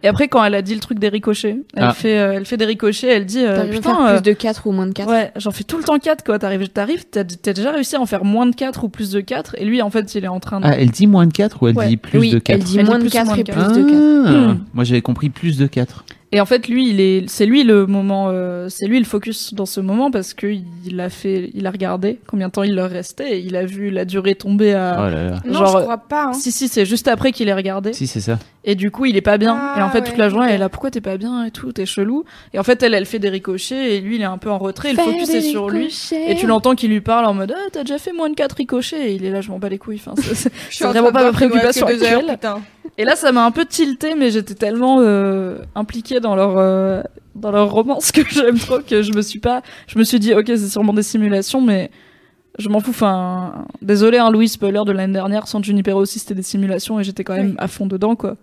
Et 0.03 0.09
après, 0.09 0.29
quand 0.29 0.45
elle 0.45 0.55
a 0.55 0.63
dit 0.63 0.75
le 0.75 0.81
truc 0.81 0.99
des 0.99 1.09
ricochets, 1.09 1.57
elle, 1.75 1.83
Ah. 1.83 1.93
fait, 1.93 2.19
euh, 2.19 2.35
elle 2.37 2.45
fait 2.45 2.57
des 2.59 2.67
ricochets, 2.67 3.09
elle 3.09 3.25
dit 3.27 3.45
euh, 3.45 3.65
Putain, 3.65 3.83
faire 3.95 4.01
euh, 4.07 4.13
plus 4.15 4.23
de 4.23 4.33
4 4.35 4.67
ou 4.67 4.73
moins 4.73 4.87
de 4.87 4.93
4 4.93 5.09
ouais, 5.11 5.33
j'en 5.37 5.51
fais 5.51 5.65
tout 5.65 5.79
le 5.79 5.85
temps 5.85 5.99
4 5.99 6.23
quoi. 6.23 6.39
T'arrives, 6.39 6.69
t'arrives, 6.69 7.05
t'as, 7.11 7.25
t'as 7.25 7.53
déjà 7.55 7.73
réussi 7.73 7.97
à 7.97 8.01
en 8.01 8.07
faire 8.07 8.25
moins 8.25 8.47
de 8.47 8.55
4 8.55 8.85
ou 8.85 8.89
plus 8.89 9.11
de 9.11 9.21
4. 9.21 9.57
Et 9.59 9.65
lui, 9.65 9.81
en 9.83 9.91
fait, 9.91 10.15
il 10.15 10.25
est 10.25 10.29
en 10.29 10.39
train 10.39 10.61
de. 10.61 10.67
Ah, 10.67 10.75
elle 10.79 10.91
dit 10.91 11.07
moins 11.07 11.27
de 11.27 11.33
4 11.33 11.63
ou 11.63 11.69
elle 11.69 11.77
Ouais. 11.77 11.89
dit 11.89 11.97
plus 11.97 12.19
Oui, 12.19 12.31
de 12.31 12.39
4 12.39 12.57
elle 12.59 12.63
dit 12.65 12.79
Elle 12.79 12.85
dit 12.85 12.89
moins 12.91 12.99
de 12.99 13.05
plus 13.05 13.09
ou 13.09 13.13
4 13.13 13.27
moins 13.27 13.35
et 13.37 13.45
plus 13.45 13.53
quatre. 13.55 13.73
de 13.73 13.83
4. 13.83 13.93
Ah, 14.27 14.31
Hmm. 14.31 14.59
Moi 14.75 14.85
j'avais 14.85 15.03
compris 15.03 15.31
plus 15.31 15.57
de 15.57 15.67
4. 15.67 16.05
Et 16.37 16.41
en 16.43 16.45
fait, 16.45 16.69
lui, 16.69 16.91
il 16.91 17.01
est, 17.01 17.25
c'est 17.29 17.47
lui 17.47 17.63
le 17.63 17.87
moment, 17.87 18.27
euh, 18.29 18.69
c'est 18.69 18.87
lui 18.87 18.99
le 18.99 19.07
focus 19.07 19.55
dans 19.55 19.65
ce 19.65 19.81
moment 19.81 20.11
parce 20.11 20.35
que 20.35 20.47
il 20.85 21.01
a 21.01 21.09
fait, 21.09 21.51
il 21.55 21.67
a 21.67 21.71
regardé 21.71 22.19
combien 22.27 22.49
de 22.49 22.53
temps 22.53 22.63
il 22.63 22.75
leur 22.75 22.91
restait 22.91 23.39
et 23.39 23.41
il 23.41 23.57
a 23.57 23.65
vu 23.65 23.89
la 23.89 24.05
durée 24.05 24.35
tomber 24.35 24.75
à. 24.75 24.97
Oh 24.99 25.11
là 25.11 25.25
là. 25.31 25.41
Non, 25.47 25.65
je 25.65 25.79
crois 25.81 25.97
pas. 25.97 26.25
hein. 26.27 26.33
Si 26.35 26.53
si, 26.53 26.69
c'est 26.69 26.85
juste 26.85 27.09
après 27.09 27.33
qu'il 27.33 27.49
ait 27.49 27.55
regardé. 27.55 27.95
Si, 27.95 28.07
c'est 28.07 28.21
ça. 28.21 28.39
Et 28.65 28.75
du 28.75 28.91
coup, 28.91 29.07
il 29.07 29.17
est 29.17 29.23
pas 29.23 29.39
bien. 29.39 29.57
Ah, 29.59 29.79
et 29.79 29.83
en 29.83 29.89
fait, 29.89 30.03
toute 30.03 30.19
la 30.19 30.29
journée, 30.29 30.49
elle 30.49 30.55
est 30.57 30.59
là, 30.59 30.69
pourquoi 30.69 30.91
t'es 30.91 31.01
pas 31.01 31.17
bien 31.17 31.45
et 31.45 31.51
tout, 31.51 31.73
t'es 31.73 31.87
chelou. 31.87 32.25
Et 32.53 32.59
en 32.59 32.65
fait, 32.65 32.83
elle, 32.83 32.93
elle 32.93 33.07
fait 33.07 33.19
des 33.21 33.31
ricochets 33.31 33.95
et 33.97 34.01
lui, 34.03 34.17
il 34.17 34.21
est 34.21 34.25
un 34.25 34.37
peu 34.37 34.51
en 34.51 34.59
retrait. 34.59 34.93
Le 34.93 34.99
focus 34.99 35.31
est 35.31 35.41
sur 35.41 35.71
lui. 35.71 35.89
Et 36.29 36.35
tu 36.37 36.47
l'entends 36.47 36.75
qu'il 36.75 36.91
lui 36.91 37.01
parle 37.01 37.25
en 37.25 37.33
mode, 37.33 37.55
ah, 37.57 37.69
t'as 37.73 37.81
déjà 37.85 37.97
fait 37.97 38.13
moins 38.13 38.29
de 38.29 38.35
4 38.35 38.57
ricochets. 38.57 39.13
Et 39.13 39.15
il 39.15 39.25
est 39.25 39.31
là, 39.31 39.41
je 39.41 39.51
m'en 39.51 39.59
bats 39.59 39.71
les 39.71 39.79
couilles. 39.79 40.03
Enfin, 40.07 40.21
c'est- 40.23 40.53
vraiment 40.85 41.13
pas 41.13 41.23
ma 41.25 41.33
préoccupation 41.33 41.87
heures, 41.87 41.95
actuelle. 41.95 42.27
putain. 42.29 42.61
Et 42.99 43.05
là, 43.05 43.15
ça 43.17 43.31
m'a 43.33 43.45
un 43.45 43.51
peu 43.51 43.65
tilté, 43.67 44.15
mais 44.15 44.31
j'étais 44.31 44.55
tellement 44.55 45.01
euh, 45.01 45.59
impliquée 45.75 46.19
dans 46.21 46.35
leur 46.35 46.57
euh, 46.57 47.03
dans 47.35 47.51
leur 47.51 47.71
romance 47.71 48.11
que 48.13 48.23
j'aime 48.31 48.59
trop 48.59 48.79
que 48.81 49.03
je 49.03 49.13
me 49.13 49.21
suis 49.23 49.39
pas, 49.41 49.63
je 49.87 49.99
me 49.99 50.05
suis 50.05 50.19
dit, 50.19 50.33
ok, 50.33 50.45
c'est 50.47 50.69
sûrement 50.69 50.95
des 50.95 51.03
simulations, 51.03 51.61
mais 51.61 51.91
je 52.59 52.69
m'en 52.71 52.81
fous. 52.81 52.91
Enfin, 52.91 53.67
désolé, 53.83 54.17
hein, 54.19 54.31
Louis, 54.31 54.49
spoiler 54.49 54.81
de 54.87 54.93
l'année 54.93 55.13
dernière, 55.13 55.47
sans 55.47 55.63
Junipero 55.63 56.01
aussi, 56.01 56.19
c'était 56.19 56.35
des 56.35 56.43
simulations 56.43 56.99
et 56.99 57.05
j'étais 57.05 57.23
quand 57.25 57.35
même 57.37 57.51
Oui. 57.51 57.55
à 57.59 57.69
fond 57.69 57.87
dedans, 57.87 58.17
quoi. 58.17 58.37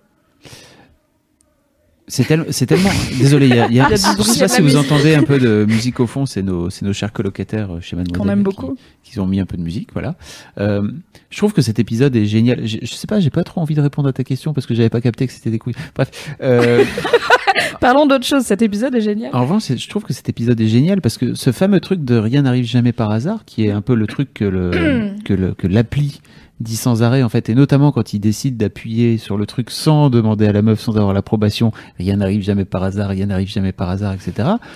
C'est 2.08 2.26
tel- 2.26 2.46
tellement. 2.68 2.90
Désolé, 3.18 3.48
y 3.48 3.54
a, 3.54 3.70
y 3.72 3.80
a- 3.80 3.88
je 3.96 4.16
bruit, 4.16 4.24
sais 4.26 4.40
pas 4.40 4.48
si 4.50 4.62
vous 4.62 4.76
entendez 4.76 5.16
un 5.16 5.24
peu 5.24 5.40
de 5.40 5.66
musique 5.68 6.00
au 6.00 6.08
fond, 6.08 6.26
c'est 6.26 6.42
nos, 6.44 6.70
c'est 6.70 6.86
nos 6.86 6.94
chers 6.94 7.14
colocataires 7.14 7.76
euh, 7.76 7.82
chez 7.82 7.96
Mademoiselle. 7.96 8.22
Qu'on 8.26 8.30
aime 8.32 8.44
beaucoup. 8.44 8.78
Qui, 9.04 9.20
ont 9.20 9.28
mis 9.28 9.40
un 9.40 9.46
peu 9.46 9.58
de 9.58 9.62
musique, 9.62 9.90
voilà. 9.94 10.16
Euh, 10.60 10.92
je 11.30 11.38
trouve 11.38 11.54
que 11.54 11.62
cet 11.62 11.80
épisode 11.80 12.16
est 12.16 12.26
génial. 12.26 12.68
Je, 12.68 12.80
je 12.82 12.94
sais 12.94 13.08
pas, 13.08 13.20
j'ai 13.20 13.30
pas 13.30 13.44
trop 13.44 13.62
envie 13.62 13.76
de 13.76 13.82
répondre 13.82 14.10
à 14.10 14.14
ta 14.14 14.24
question 14.24 14.54
parce 14.54 14.66
que 14.68 14.74
j'avais 14.74 14.90
pas 14.90 15.02
capté 15.02 15.28
que 15.28 15.34
c'était 15.34 15.52
des 15.52 15.60
couilles. 15.60 15.76
Bref. 15.96 16.36
Euh, 16.42 16.84
Parlons 17.80 18.06
d'autre 18.06 18.26
chose, 18.26 18.44
cet 18.44 18.62
épisode 18.62 18.96
est 18.96 19.02
génial. 19.02 19.30
En 19.34 19.42
revanche, 19.42 19.72
je 19.76 19.90
trouve 19.90 20.04
que 20.04 20.14
cet 20.14 20.28
épisode 20.30 20.60
est 20.60 20.68
génial 20.68 21.00
parce 21.02 21.18
que 21.18 21.36
ce 21.36 21.52
fameux 21.52 21.80
truc 21.80 22.04
de 22.04 22.16
rien 22.16 22.42
n'arrive 22.42 22.66
jamais 22.66 22.92
par 22.92 23.12
hasard, 23.12 23.46
qui 23.46 23.66
est 23.66 23.72
un 23.72 23.82
peu 23.82 23.96
le 23.96 24.08
truc 24.08 24.34
que 24.34 24.46
le 24.46 25.12
que 25.26 25.34
le 25.34 25.54
que 25.54 25.68
l'appli 25.68 26.22
dit 26.64 26.76
sans 26.78 27.04
arrêt 27.04 27.22
en 27.24 27.30
fait, 27.30 27.50
et 27.50 27.56
notamment 27.56 27.92
quand 27.92 28.14
il 28.14 28.20
décide 28.20 28.58
d'appuyer 28.58 29.18
sur 29.18 29.38
le 29.38 29.46
truc 29.46 29.70
sans 29.70 30.10
demander 30.10 30.48
à 30.48 30.52
la 30.52 30.62
meuf, 30.62 30.80
sans 30.80 30.98
avoir 30.98 31.14
l'approbation, 31.14 31.72
rien 32.00 32.16
n'arrive 32.18 32.42
jamais 32.42 32.66
par 32.66 32.84
hasard, 32.84 33.10
rien 33.10 33.28
n'arrive 33.28 33.50
jamais 33.50 33.72
par 33.72 33.90
hasard, 33.90 34.14
etc. 34.14 34.32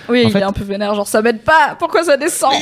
Oui, 0.08 0.22
en 0.24 0.28
il 0.28 0.30
fait- 0.32 0.38
est 0.38 0.42
un 0.42 0.52
peu 0.52 0.64
vénère, 0.64 0.94
genre 0.94 1.08
ça 1.08 1.22
m'aide 1.22 1.40
pas, 1.42 1.74
pourquoi 1.78 2.04
ça 2.04 2.16
descend 2.16 2.52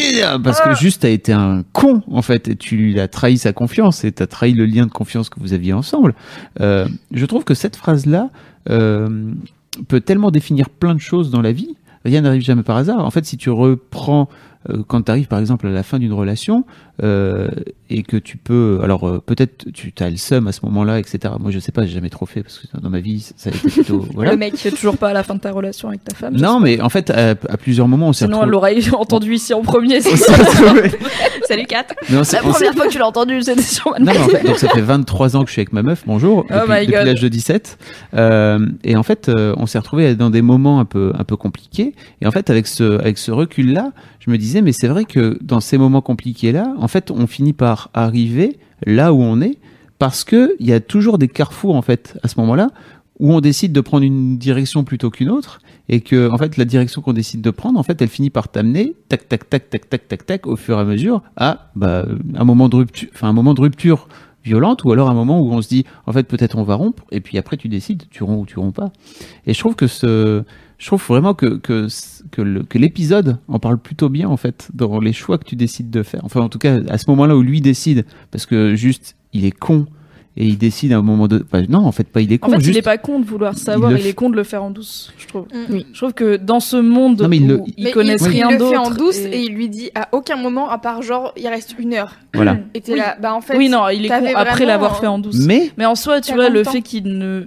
Parce 0.43 0.61
Ah. 0.65 0.69
que 0.70 0.77
juste 0.77 1.03
t'as 1.03 1.11
été 1.11 1.32
un 1.32 1.65
con 1.73 2.03
en 2.11 2.23
fait, 2.23 2.48
et 2.48 2.57
tu 2.57 2.77
lui 2.77 3.01
as 3.01 3.09
trahi 3.09 3.36
sa 3.39 3.53
confiance, 3.53 4.05
et 4.05 4.12
t'as 4.12 4.27
trahi 4.27 4.53
le 4.53 4.65
lien 4.66 4.86
de 4.86 4.90
confiance 4.93 5.28
que 5.28 5.40
vous 5.40 5.53
aviez 5.53 5.73
ensemble. 5.73 6.15
Euh, 6.61 6.86
je 7.12 7.27
trouve 7.27 7.44
que 7.44 7.55
cette 7.55 7.77
phrase 7.77 8.07
là 8.07 8.31
euh, 8.70 9.32
peut 9.89 10.01
tellement 10.01 10.31
définir 10.31 10.70
plein 10.70 10.94
de 10.94 11.01
choses 11.01 11.31
dans 11.31 11.43
la 11.43 11.53
vie. 11.53 11.77
Rien 12.05 12.20
n'arrive 12.20 12.43
jamais 12.43 12.62
par 12.62 12.77
hasard. 12.77 13.05
En 13.05 13.11
fait, 13.11 13.24
si 13.27 13.36
tu 13.36 13.51
reprends 13.51 14.28
quand 14.88 15.02
tu 15.02 15.10
arrives 15.10 15.26
par 15.28 15.38
exemple 15.38 15.66
à 15.66 15.70
la 15.70 15.82
fin 15.82 15.98
d'une 15.98 16.12
relation 16.12 16.64
euh, 17.02 17.48
et 17.90 18.02
que 18.02 18.16
tu 18.16 18.36
peux, 18.36 18.80
alors 18.82 19.06
euh, 19.06 19.22
peut-être 19.24 19.66
tu 19.72 19.93
as 20.01 20.09
le 20.10 20.16
seum 20.16 20.48
à 20.48 20.52
ce 20.52 20.60
moment-là, 20.64 20.98
etc. 20.98 21.34
Moi, 21.38 21.51
je 21.51 21.59
sais 21.59 21.72
pas, 21.72 21.84
j'ai 21.84 21.93
jamais 21.94 22.09
trop 22.10 22.26
fait 22.26 22.43
parce 22.43 22.59
que 22.59 22.66
dans 22.80 22.88
ma 22.90 23.01
vie, 23.01 23.20
ça 23.36 23.51
a 23.51 23.55
été 23.55 23.68
plutôt 23.68 24.06
voilà. 24.14 24.32
Le 24.32 24.36
mec, 24.38 24.55
tu 24.56 24.70
toujours 24.72 24.97
pas 24.97 25.10
à 25.10 25.12
la 25.12 25.22
fin 25.22 25.34
de 25.34 25.40
ta 25.40 25.52
relation 25.52 25.88
avec 25.88 26.02
ta 26.05 26.14
femme. 26.16 26.36
Non, 26.36 26.59
mais 26.60 26.80
en 26.80 26.88
fait, 26.88 27.10
à, 27.10 27.30
à 27.30 27.56
plusieurs 27.56 27.86
moments, 27.88 28.09
on 28.09 28.12
s'est 28.12 28.24
Sinon, 28.24 28.43
elle 28.44 28.48
l'aurait 28.51 28.76
entendu 28.94 29.34
ici 29.34 29.52
en 29.55 29.62
premier. 29.62 30.01
Salut 31.48 31.66
Kat. 31.66 31.84
Mais 32.10 32.16
on 32.18 32.24
s'est- 32.24 32.36
La 32.36 32.43
première 32.43 32.74
fois 32.74 32.86
que 32.86 32.93
tu 32.93 32.98
l'as 32.98 33.06
entendu, 33.06 33.40
c'était 33.43 33.62
sur 33.62 33.94
Non, 34.01 34.10
en 34.12 34.28
fait, 34.28 34.44
donc 34.47 34.59
ça 34.59 34.68
fait 34.68 34.80
23 34.80 35.36
ans 35.36 35.43
que 35.43 35.48
je 35.48 35.52
suis 35.52 35.60
avec 35.60 35.72
ma 35.72 35.82
meuf, 35.82 36.02
bonjour, 36.06 36.44
Oh 36.48 36.52
depuis, 36.52 36.68
my 36.72 36.86
depuis 36.86 37.05
l'âge 37.05 37.20
de 37.20 37.28
17. 37.28 37.78
Euh, 38.14 38.66
et 38.84 38.97
en 38.97 39.02
fait, 39.02 39.28
euh, 39.28 39.55
on 39.59 39.66
s'est 39.66 39.78
retrouvés 39.78 40.14
dans 40.14 40.30
des 40.30 40.43
moments 40.43 40.80
un 40.80 40.84
peu, 40.84 41.12
un 41.18 41.24
peu 41.24 41.36
compliqués. 41.36 41.94
Et 42.20 42.26
en 42.26 42.30
fait, 42.30 42.51
avec 42.51 42.66
ce, 42.66 42.98
avec 42.98 43.18
ce 43.18 43.30
recul-là, 43.30 43.93
je 44.20 44.30
me 44.30 44.38
disais, 44.38 44.56
mais 44.62 44.73
c'est 44.73 44.89
vrai 44.89 45.05
que 45.05 45.39
dans 45.43 45.61
ces 45.61 45.78
moments 45.78 46.03
compliqués-là, 46.03 46.74
en 46.78 46.89
fait, 46.89 47.11
on 47.11 47.27
finit 47.27 47.53
par 47.53 47.91
arriver 47.95 48.59
là 48.85 49.12
où 49.12 49.20
on 49.20 49.41
est, 49.41 49.59
parce 49.99 50.24
que 50.24 50.55
il 50.61 50.66
y 50.66 50.73
a 50.73 50.81
toujours 50.81 51.19
des 51.19 51.28
carrefours, 51.28 51.74
en 51.74 51.83
fait, 51.83 52.19
à 52.23 52.28
ce 52.28 52.39
moment-là, 52.41 52.70
où 53.19 53.33
on 53.33 53.41
décide 53.41 53.73
de 53.73 53.81
prendre 53.81 54.05
une 54.05 54.37
direction 54.37 54.85
plutôt 54.85 55.11
qu'une 55.11 55.31
autre, 55.31 55.61
et 55.89 56.01
que, 56.01 56.31
en 56.31 56.37
fait, 56.37 56.57
la 56.57 56.65
direction 56.65 57.01
qu'on 57.01 57.12
décide 57.12 57.41
de 57.41 57.51
prendre, 57.51 57.78
en 57.78 57.83
fait, 57.83 58.03
elle 58.03 58.09
finit 58.09 58.31
par 58.31 58.49
t'amener, 58.49 58.95
tac, 59.09 59.28
tac, 59.28 59.49
tac, 59.49 59.70
tac, 59.70 59.89
tac, 59.89 60.09
tac, 60.09 60.27
tac, 60.27 60.47
au 60.47 60.57
fur 60.57 60.77
et 60.78 60.81
à 60.81 60.85
mesure, 60.85 61.23
à, 61.37 61.70
bah, 61.77 62.05
un 62.35 62.45
moment 62.45 62.69
de 62.69 62.77
rupture, 62.77 63.09
enfin, 63.15 63.28
un 63.28 63.33
moment 63.33 63.55
de 63.55 63.61
rupture 63.61 64.09
violente, 64.45 64.85
ou 64.85 64.93
alors 64.93 65.09
un 65.09 65.15
moment 65.15 65.41
où 65.41 65.53
on 65.53 65.62
se 65.62 65.69
dit, 65.69 65.85
en 66.07 66.12
fait, 66.12 66.24
peut-être 66.24 66.57
on 66.59 66.62
va 66.62 66.74
rompre, 66.74 67.05
et 67.11 67.20
puis 67.20 67.39
après, 67.39 67.57
tu 67.57 67.69
décides, 67.69 68.05
tu 68.11 68.23
romps 68.23 68.43
ou 68.43 68.47
tu 68.47 68.59
romps 68.59 68.74
pas. 68.74 68.93
Et 69.47 69.55
je 69.55 69.59
trouve 69.59 69.77
que 69.77 69.87
ce, 69.87 70.45
je 70.78 70.87
trouve 70.87 71.03
vraiment 71.07 71.35
que, 71.35 71.89
que 72.31 72.43
le- 72.43 72.62
que 72.62 72.78
l'épisode 72.78 73.39
en 73.48 73.59
parle 73.59 73.78
plutôt 73.78 74.09
bien, 74.09 74.28
en 74.28 74.36
fait, 74.36 74.69
dans 74.74 75.01
les 75.01 75.12
choix 75.12 75.39
que 75.39 75.44
tu 75.44 75.57
décides 75.57 75.90
de 75.90 76.03
faire. 76.03 76.20
Enfin, 76.24 76.40
en 76.40 76.48
tout 76.48 76.59
cas, 76.59 76.78
à 76.89 76.98
ce 76.98 77.05
moment-là 77.11 77.36
où 77.36 77.43
lui 77.43 77.61
décide, 77.61 78.05
parce 78.31 78.47
que 78.47 78.74
juste, 78.74 79.16
il 79.32 79.44
est 79.44 79.51
con, 79.51 79.86
et 80.39 80.44
il 80.47 80.59
décide 80.59 80.93
à 80.93 80.98
un 80.98 81.03
moment 81.03 81.28
de, 81.28 81.47
enfin, 81.51 81.65
non, 81.70 81.78
en 81.78 81.93
fait, 81.93 82.05
pas 82.09 82.20
il 82.20 82.31
est 82.31 82.36
con, 82.36 82.48
En 82.48 82.51
fait, 82.57 82.61
juste, 82.61 82.74
il 82.74 82.78
est 82.78 82.82
pas 82.82 82.98
con 82.98 83.20
de 83.20 83.24
vouloir 83.24 83.57
savoir, 83.57 83.90
le 83.90 83.97
il, 83.98 84.05
f- 84.05 84.09
est 84.09 84.12
con 84.12 84.28
de 84.28 84.36
le 84.36 84.44
faire 84.44 84.62
en 84.62 84.70
douce, 84.70 85.15
je 85.16 85.27
trouve. 85.28 85.44
Mm. 85.44 85.73
Oui. 85.73 85.86
Je 85.94 85.98
trouve 85.98 86.12
que 86.12 86.36
dans 86.36 86.61
ce 86.61 86.77
monde 86.77 87.23
Non, 87.23 87.28
mais 87.28 87.39
il 87.39 87.47
le- 87.47 87.61
où 87.61 87.66
ils 87.78 87.85
Mais 87.85 87.90
connaissent 87.90 88.20
il, 88.27 88.28
rien 88.28 88.48
il 88.51 88.53
le 88.53 88.59
d'autre. 88.59 88.70
fait 88.73 88.77
en 88.77 88.90
douce 88.90 89.16
et- 89.19 89.31
et... 89.31 89.43
il 89.44 89.55
lui 89.55 89.70
dit 89.70 89.90
à 89.94 90.09
aucun 90.12 90.36
moment, 90.36 90.69
à 90.69 90.77
part 90.77 91.01
genre, 91.01 91.32
il 91.39 91.48
reste 91.48 91.74
une 91.78 91.94
heure. 91.94 92.16
voilà. 92.35 92.59
Et 92.74 92.82
t'es 92.82 92.93
Oui. 92.93 92.98
là, 92.98 93.16
bah 93.19 93.32
en 93.35 93.40
fait. 93.40 93.57
oui, 93.57 93.70
non, 93.70 93.89
il 93.89 94.05
est 94.05 94.09
con 94.09 94.15
après 94.15 94.44
vraiment, 94.57 94.66
l'avoir 94.69 95.01
fait 95.01 95.07
en 95.07 95.19
douce. 95.19 95.47
Mais, 95.47 95.70
Mais 95.78 95.86
en 95.86 95.94
soi, 95.94 96.20
tu 96.20 96.35
vois, 96.35 96.51
le 96.51 96.65
fait 96.65 96.82
qu'il 96.82 97.05
ne 97.05 97.47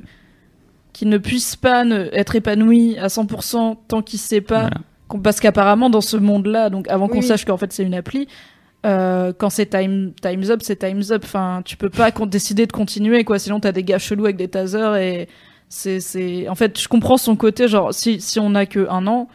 qu'il 1.00 1.10
ne 1.10 1.18
puisse 1.18 1.56
pas 1.56 1.86
ne- 1.86 2.10
être 2.12 2.36
épanoui 2.36 2.98
à 3.00 3.08
100% 3.08 3.78
tant 3.88 4.02
qu'il 4.02 4.20
sait 4.20 4.42
pas, 4.42 4.70
Voilà. 5.08 5.22
parce 5.24 5.40
qu'apparemment 5.40 5.90
dans 5.90 6.02
ce 6.02 6.18
monde-là, 6.18 6.70
donc 6.70 6.88
avant 6.90 7.08
qu'on 7.08 7.22
sache 7.22 7.46
qu'en 7.46 7.58
fait 7.58 7.72
c'est 7.72 7.84
une 7.84 7.94
appli, 7.96 8.28
euh, 8.86 9.32
quand 9.38 9.50
c'est 9.50 9.66
time 9.68 10.12
times 10.22 10.50
up, 10.52 10.60
c'est 10.62 10.78
times 10.78 11.04
up. 11.12 11.22
Enfin, 11.24 11.62
tu 11.66 11.78
peux 11.78 11.90
pas 11.90 12.12
décider 12.12 12.66
de 12.68 12.72
continuer 12.72 13.24
quoi, 13.24 13.40
sinon 13.40 13.60
t'as 13.60 13.72
des 13.72 13.84
gars 13.84 13.98
chelous 13.98 14.26
avec 14.26 14.36
des 14.38 14.48
tasers 14.50 14.96
et 14.98 15.28
c'est 15.70 16.00
c'est. 16.00 16.48
En 16.50 16.56
fait, 16.56 16.80
je 16.80 16.88
comprends 16.88 17.18
son 17.18 17.36
côté 17.36 17.68
genre 17.68 17.94
si 17.94 18.20
si 18.22 18.40
on 18.40 18.56
a 18.56 18.66
que 18.66 18.88
un 18.90 19.06
an. 19.08 19.28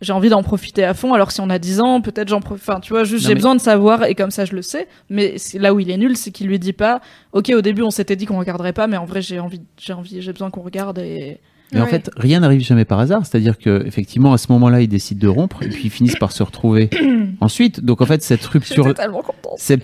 J'ai 0.00 0.12
envie 0.14 0.30
d'en 0.30 0.42
profiter 0.42 0.82
à 0.84 0.94
fond, 0.94 1.12
alors 1.12 1.30
si 1.30 1.40
on 1.42 1.50
a 1.50 1.58
10 1.58 1.80
ans, 1.80 2.00
peut-être 2.00 2.28
j'en 2.28 2.40
profite. 2.40 2.66
Enfin, 2.68 2.80
tu 2.80 2.92
vois, 2.92 3.04
juste 3.04 3.22
j'ai 3.24 3.30
mais- 3.30 3.34
besoin 3.34 3.54
de 3.54 3.60
savoir, 3.60 4.04
et 4.04 4.14
comme 4.14 4.30
ça 4.30 4.44
je 4.46 4.54
le 4.54 4.62
sais. 4.62 4.88
Mais 5.10 5.36
là 5.54 5.74
où 5.74 5.80
il 5.80 5.90
est 5.90 5.98
nul, 5.98 6.16
c'est 6.16 6.30
qu'il 6.30 6.46
lui 6.46 6.58
dit 6.58 6.72
pas, 6.72 7.00
ok, 7.32 7.50
au 7.54 7.60
début 7.60 7.82
on 7.82 7.90
s'était 7.90 8.16
dit 8.16 8.24
qu'on 8.24 8.38
regarderait 8.38 8.72
pas, 8.72 8.86
mais 8.86 8.96
en 8.96 9.04
vrai 9.04 9.20
j'ai 9.20 9.40
envie, 9.40 9.60
j'ai 9.78 9.92
envie, 9.92 10.22
j'ai 10.22 10.32
besoin 10.32 10.50
qu'on 10.50 10.62
regarde 10.62 10.98
et. 10.98 11.38
Mais 11.72 11.80
en 11.80 11.86
fait, 11.86 12.10
rien 12.16 12.40
n'arrive 12.40 12.60
jamais 12.62 12.84
par 12.84 12.98
hasard. 12.98 13.22
C'est-à-dire 13.24 13.56
que 13.58 13.84
effectivement, 13.86 14.32
à 14.32 14.38
ce 14.38 14.50
moment-là, 14.50 14.80
ils 14.80 14.88
décident 14.88 15.20
de 15.20 15.28
rompre 15.28 15.62
et 15.62 15.68
puis 15.68 15.82
ils 15.84 15.90
finissent 15.90 16.16
par 16.18 16.32
se 16.32 16.42
retrouver 16.42 16.90
ensuite. 17.40 17.84
Donc 17.84 18.00
en 18.00 18.06
fait, 18.06 18.22
cette 18.22 18.44
rupture, 18.46 18.84
J'étais 18.84 18.94
tellement 19.02 19.22
contente. 19.22 19.54
c'est 19.58 19.80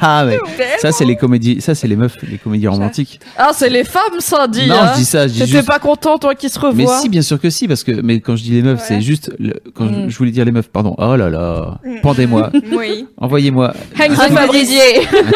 Ah, 0.00 0.24
mais 0.26 0.38
ça 0.80 0.92
c'est 0.92 1.04
les 1.04 1.16
comédies, 1.16 1.60
ça 1.60 1.74
c'est 1.74 1.88
les 1.88 1.96
meufs, 1.96 2.16
les 2.22 2.38
comédies 2.38 2.68
romantiques. 2.68 3.20
Ah, 3.36 3.50
c'est 3.52 3.68
les 3.70 3.84
femmes, 3.84 4.20
ça 4.20 4.46
dit. 4.48 4.66
non, 4.68 4.74
hein. 4.76 4.90
je 4.94 4.98
dis 5.00 5.04
ça, 5.04 5.26
je 5.28 5.32
dis 5.34 5.46
juste. 5.46 5.66
pas 5.66 5.78
content, 5.78 6.18
toi, 6.18 6.34
qui 6.34 6.48
se 6.48 6.58
Mais 6.60 6.66
revoit. 6.66 6.98
si, 7.00 7.08
bien 7.08 7.22
sûr 7.22 7.40
que 7.40 7.50
si, 7.50 7.68
parce 7.68 7.84
que 7.84 7.92
mais 7.92 8.20
quand 8.20 8.36
je 8.36 8.42
dis 8.44 8.52
les 8.52 8.62
meufs, 8.62 8.78
Ouais. 8.80 8.84
c'est 8.86 9.00
juste 9.00 9.30
le- 9.38 9.54
quand 9.74 9.86
je- 9.86 9.92
Mm. 10.06 10.08
je 10.10 10.18
voulais 10.18 10.30
dire 10.30 10.44
les 10.44 10.52
meufs, 10.52 10.68
pardon. 10.68 10.94
Oh 10.98 11.16
là 11.16 11.28
là, 11.30 11.78
Mm. 11.84 12.00
pendez-moi, 12.02 12.50
Oui. 12.76 13.06
envoyez-moi 13.18 13.74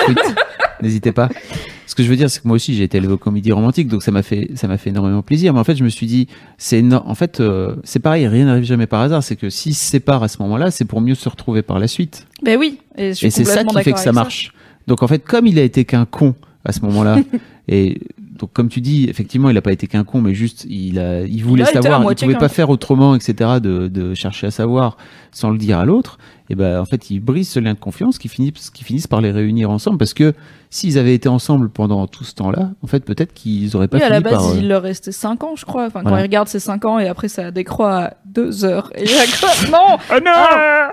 tweet. 0.06 0.36
N'hésitez 0.82 1.12
pas. 1.12 1.28
Ce 1.92 1.94
que 1.94 2.02
je 2.02 2.08
veux 2.08 2.16
dire, 2.16 2.30
c'est 2.30 2.40
que 2.40 2.48
moi 2.48 2.54
aussi, 2.54 2.74
j'ai 2.74 2.84
été 2.84 2.96
élevé 2.96 3.12
aux 3.12 3.18
comédies 3.18 3.52
romantiques, 3.52 3.86
donc 3.86 4.02
ça 4.02 4.10
m'a 4.10 4.22
fait, 4.22 4.52
ça 4.54 4.66
m'a 4.66 4.78
fait 4.78 4.88
énormément 4.88 5.20
plaisir. 5.20 5.52
Mais 5.52 5.60
en 5.60 5.64
fait, 5.64 5.76
je 5.76 5.84
me 5.84 5.90
suis 5.90 6.06
dit, 6.06 6.26
c'est 6.56 6.82
en 6.90 7.14
fait, 7.14 7.40
euh, 7.40 7.76
c'est 7.84 7.98
pareil, 7.98 8.26
rien 8.26 8.46
n'arrive 8.46 8.64
jamais 8.64 8.86
par 8.86 9.02
hasard. 9.02 9.22
C'est 9.22 9.36
que 9.36 9.50
s'ils 9.50 9.74
se 9.74 9.90
séparent 9.90 10.22
à 10.22 10.28
ce 10.28 10.40
moment-là, 10.40 10.70
c'est 10.70 10.86
pour 10.86 11.02
mieux 11.02 11.14
se 11.14 11.28
retrouver 11.28 11.60
par 11.60 11.78
la 11.78 11.88
suite. 11.88 12.26
Ben 12.42 12.58
oui. 12.58 12.78
Et, 12.96 13.12
c'est 13.12 13.44
ça 13.44 13.62
qui 13.62 13.82
fait 13.82 13.92
que 13.92 14.00
ça 14.00 14.12
marche. 14.12 14.54
Donc 14.86 15.02
en 15.02 15.06
fait, 15.06 15.18
comme 15.18 15.46
il 15.46 15.58
a 15.58 15.62
été 15.62 15.84
qu'un 15.84 16.06
con 16.06 16.34
à 16.64 16.72
ce 16.72 16.80
moment-là, 16.80 17.18
et 17.68 18.00
donc 18.38 18.54
comme 18.54 18.70
tu 18.70 18.80
dis, 18.80 19.04
effectivement, 19.10 19.50
il 19.50 19.56
a 19.58 19.60
pas 19.60 19.72
été 19.72 19.86
qu'un 19.86 20.04
con, 20.04 20.22
mais 20.22 20.32
juste 20.32 20.66
il 20.70 20.98
a, 20.98 21.26
il 21.26 21.44
voulait 21.44 21.64
a 21.64 21.66
savoir, 21.66 22.00
il 22.00 22.04
moitié 22.04 22.26
pouvait 22.26 22.38
pas 22.38 22.48
faire 22.48 22.70
autrement, 22.70 23.14
etc. 23.14 23.60
De, 23.62 23.88
de 23.88 24.14
chercher 24.14 24.46
à 24.46 24.50
savoir 24.50 24.96
sans 25.30 25.50
le 25.50 25.58
dire 25.58 25.78
à 25.78 25.84
l'autre. 25.84 26.16
Et 26.52 26.54
ben 26.54 26.78
en 26.80 26.84
fait 26.84 27.10
ils 27.10 27.18
brisent 27.18 27.48
ce 27.48 27.58
lien 27.58 27.72
de 27.74 27.78
confiance 27.78 28.18
qui 28.18 28.28
finissent 28.28 28.70
qui 28.70 28.84
finissent 28.84 29.06
par 29.06 29.20
les 29.22 29.30
réunir 29.30 29.70
ensemble 29.70 29.96
parce 29.98 30.12
que 30.14 30.34
s'ils 30.70 30.98
avaient 30.98 31.14
été 31.14 31.28
ensemble 31.28 31.68
pendant 31.70 32.06
tout 32.06 32.24
ce 32.24 32.34
temps-là 32.34 32.70
en 32.82 32.86
fait 32.86 33.00
peut-être 33.04 33.32
qu'ils 33.34 33.74
auraient 33.74 33.88
pas 33.88 33.96
Oui, 33.96 34.02
à 34.02 34.06
fini 34.06 34.16
la 34.16 34.20
base, 34.20 34.32
par 34.34 34.48
euh, 34.50 34.54
il 34.58 34.68
leur 34.68 34.82
restait 34.82 35.12
5 35.12 35.42
ans, 35.44 35.56
je 35.56 35.64
crois. 35.64 35.86
Enfin, 35.86 36.00
quand 36.02 36.08
Voilà. 36.10 36.22
il 36.24 36.26
regarde, 36.28 36.48
c'est 36.48 36.60
5 36.60 36.84
ans 36.84 36.98
et 36.98 37.08
après, 37.08 37.28
ça 37.28 37.50
décroît 37.50 37.98
à 38.04 38.14
2 38.26 38.64
heures. 38.64 38.90
Et 38.94 39.04
il 39.04 39.10
y 39.10 39.14
a 39.14 39.24
quoi 39.38 39.50
Non 39.70 39.98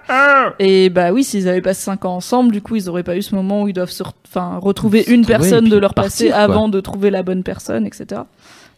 Ah 0.09 0.53
Et 0.59 0.89
bah 0.89 1.11
oui, 1.11 1.23
s'ils 1.23 1.47
avaient 1.47 1.61
passé 1.61 1.81
5 1.83 2.05
ans 2.05 2.15
ensemble, 2.15 2.51
du 2.51 2.61
coup, 2.61 2.75
ils 2.75 2.89
auraient 2.89 3.03
pas 3.03 3.15
eu 3.17 3.21
ce 3.21 3.35
moment 3.35 3.63
où 3.63 3.67
ils 3.67 3.73
doivent 3.73 3.89
se 3.91 4.03
re- 4.03 4.11
enfin, 4.27 4.57
retrouver 4.61 5.03
Se 5.03 5.11
une 5.11 5.25
personne 5.25 5.69
de 5.69 5.77
leur 5.77 5.93
passé 5.93 6.27
quoi. 6.27 6.37
avant 6.37 6.69
de 6.69 6.79
trouver 6.81 7.09
la 7.09 7.23
bonne 7.23 7.43
personne, 7.43 7.85
etc. 7.85 8.21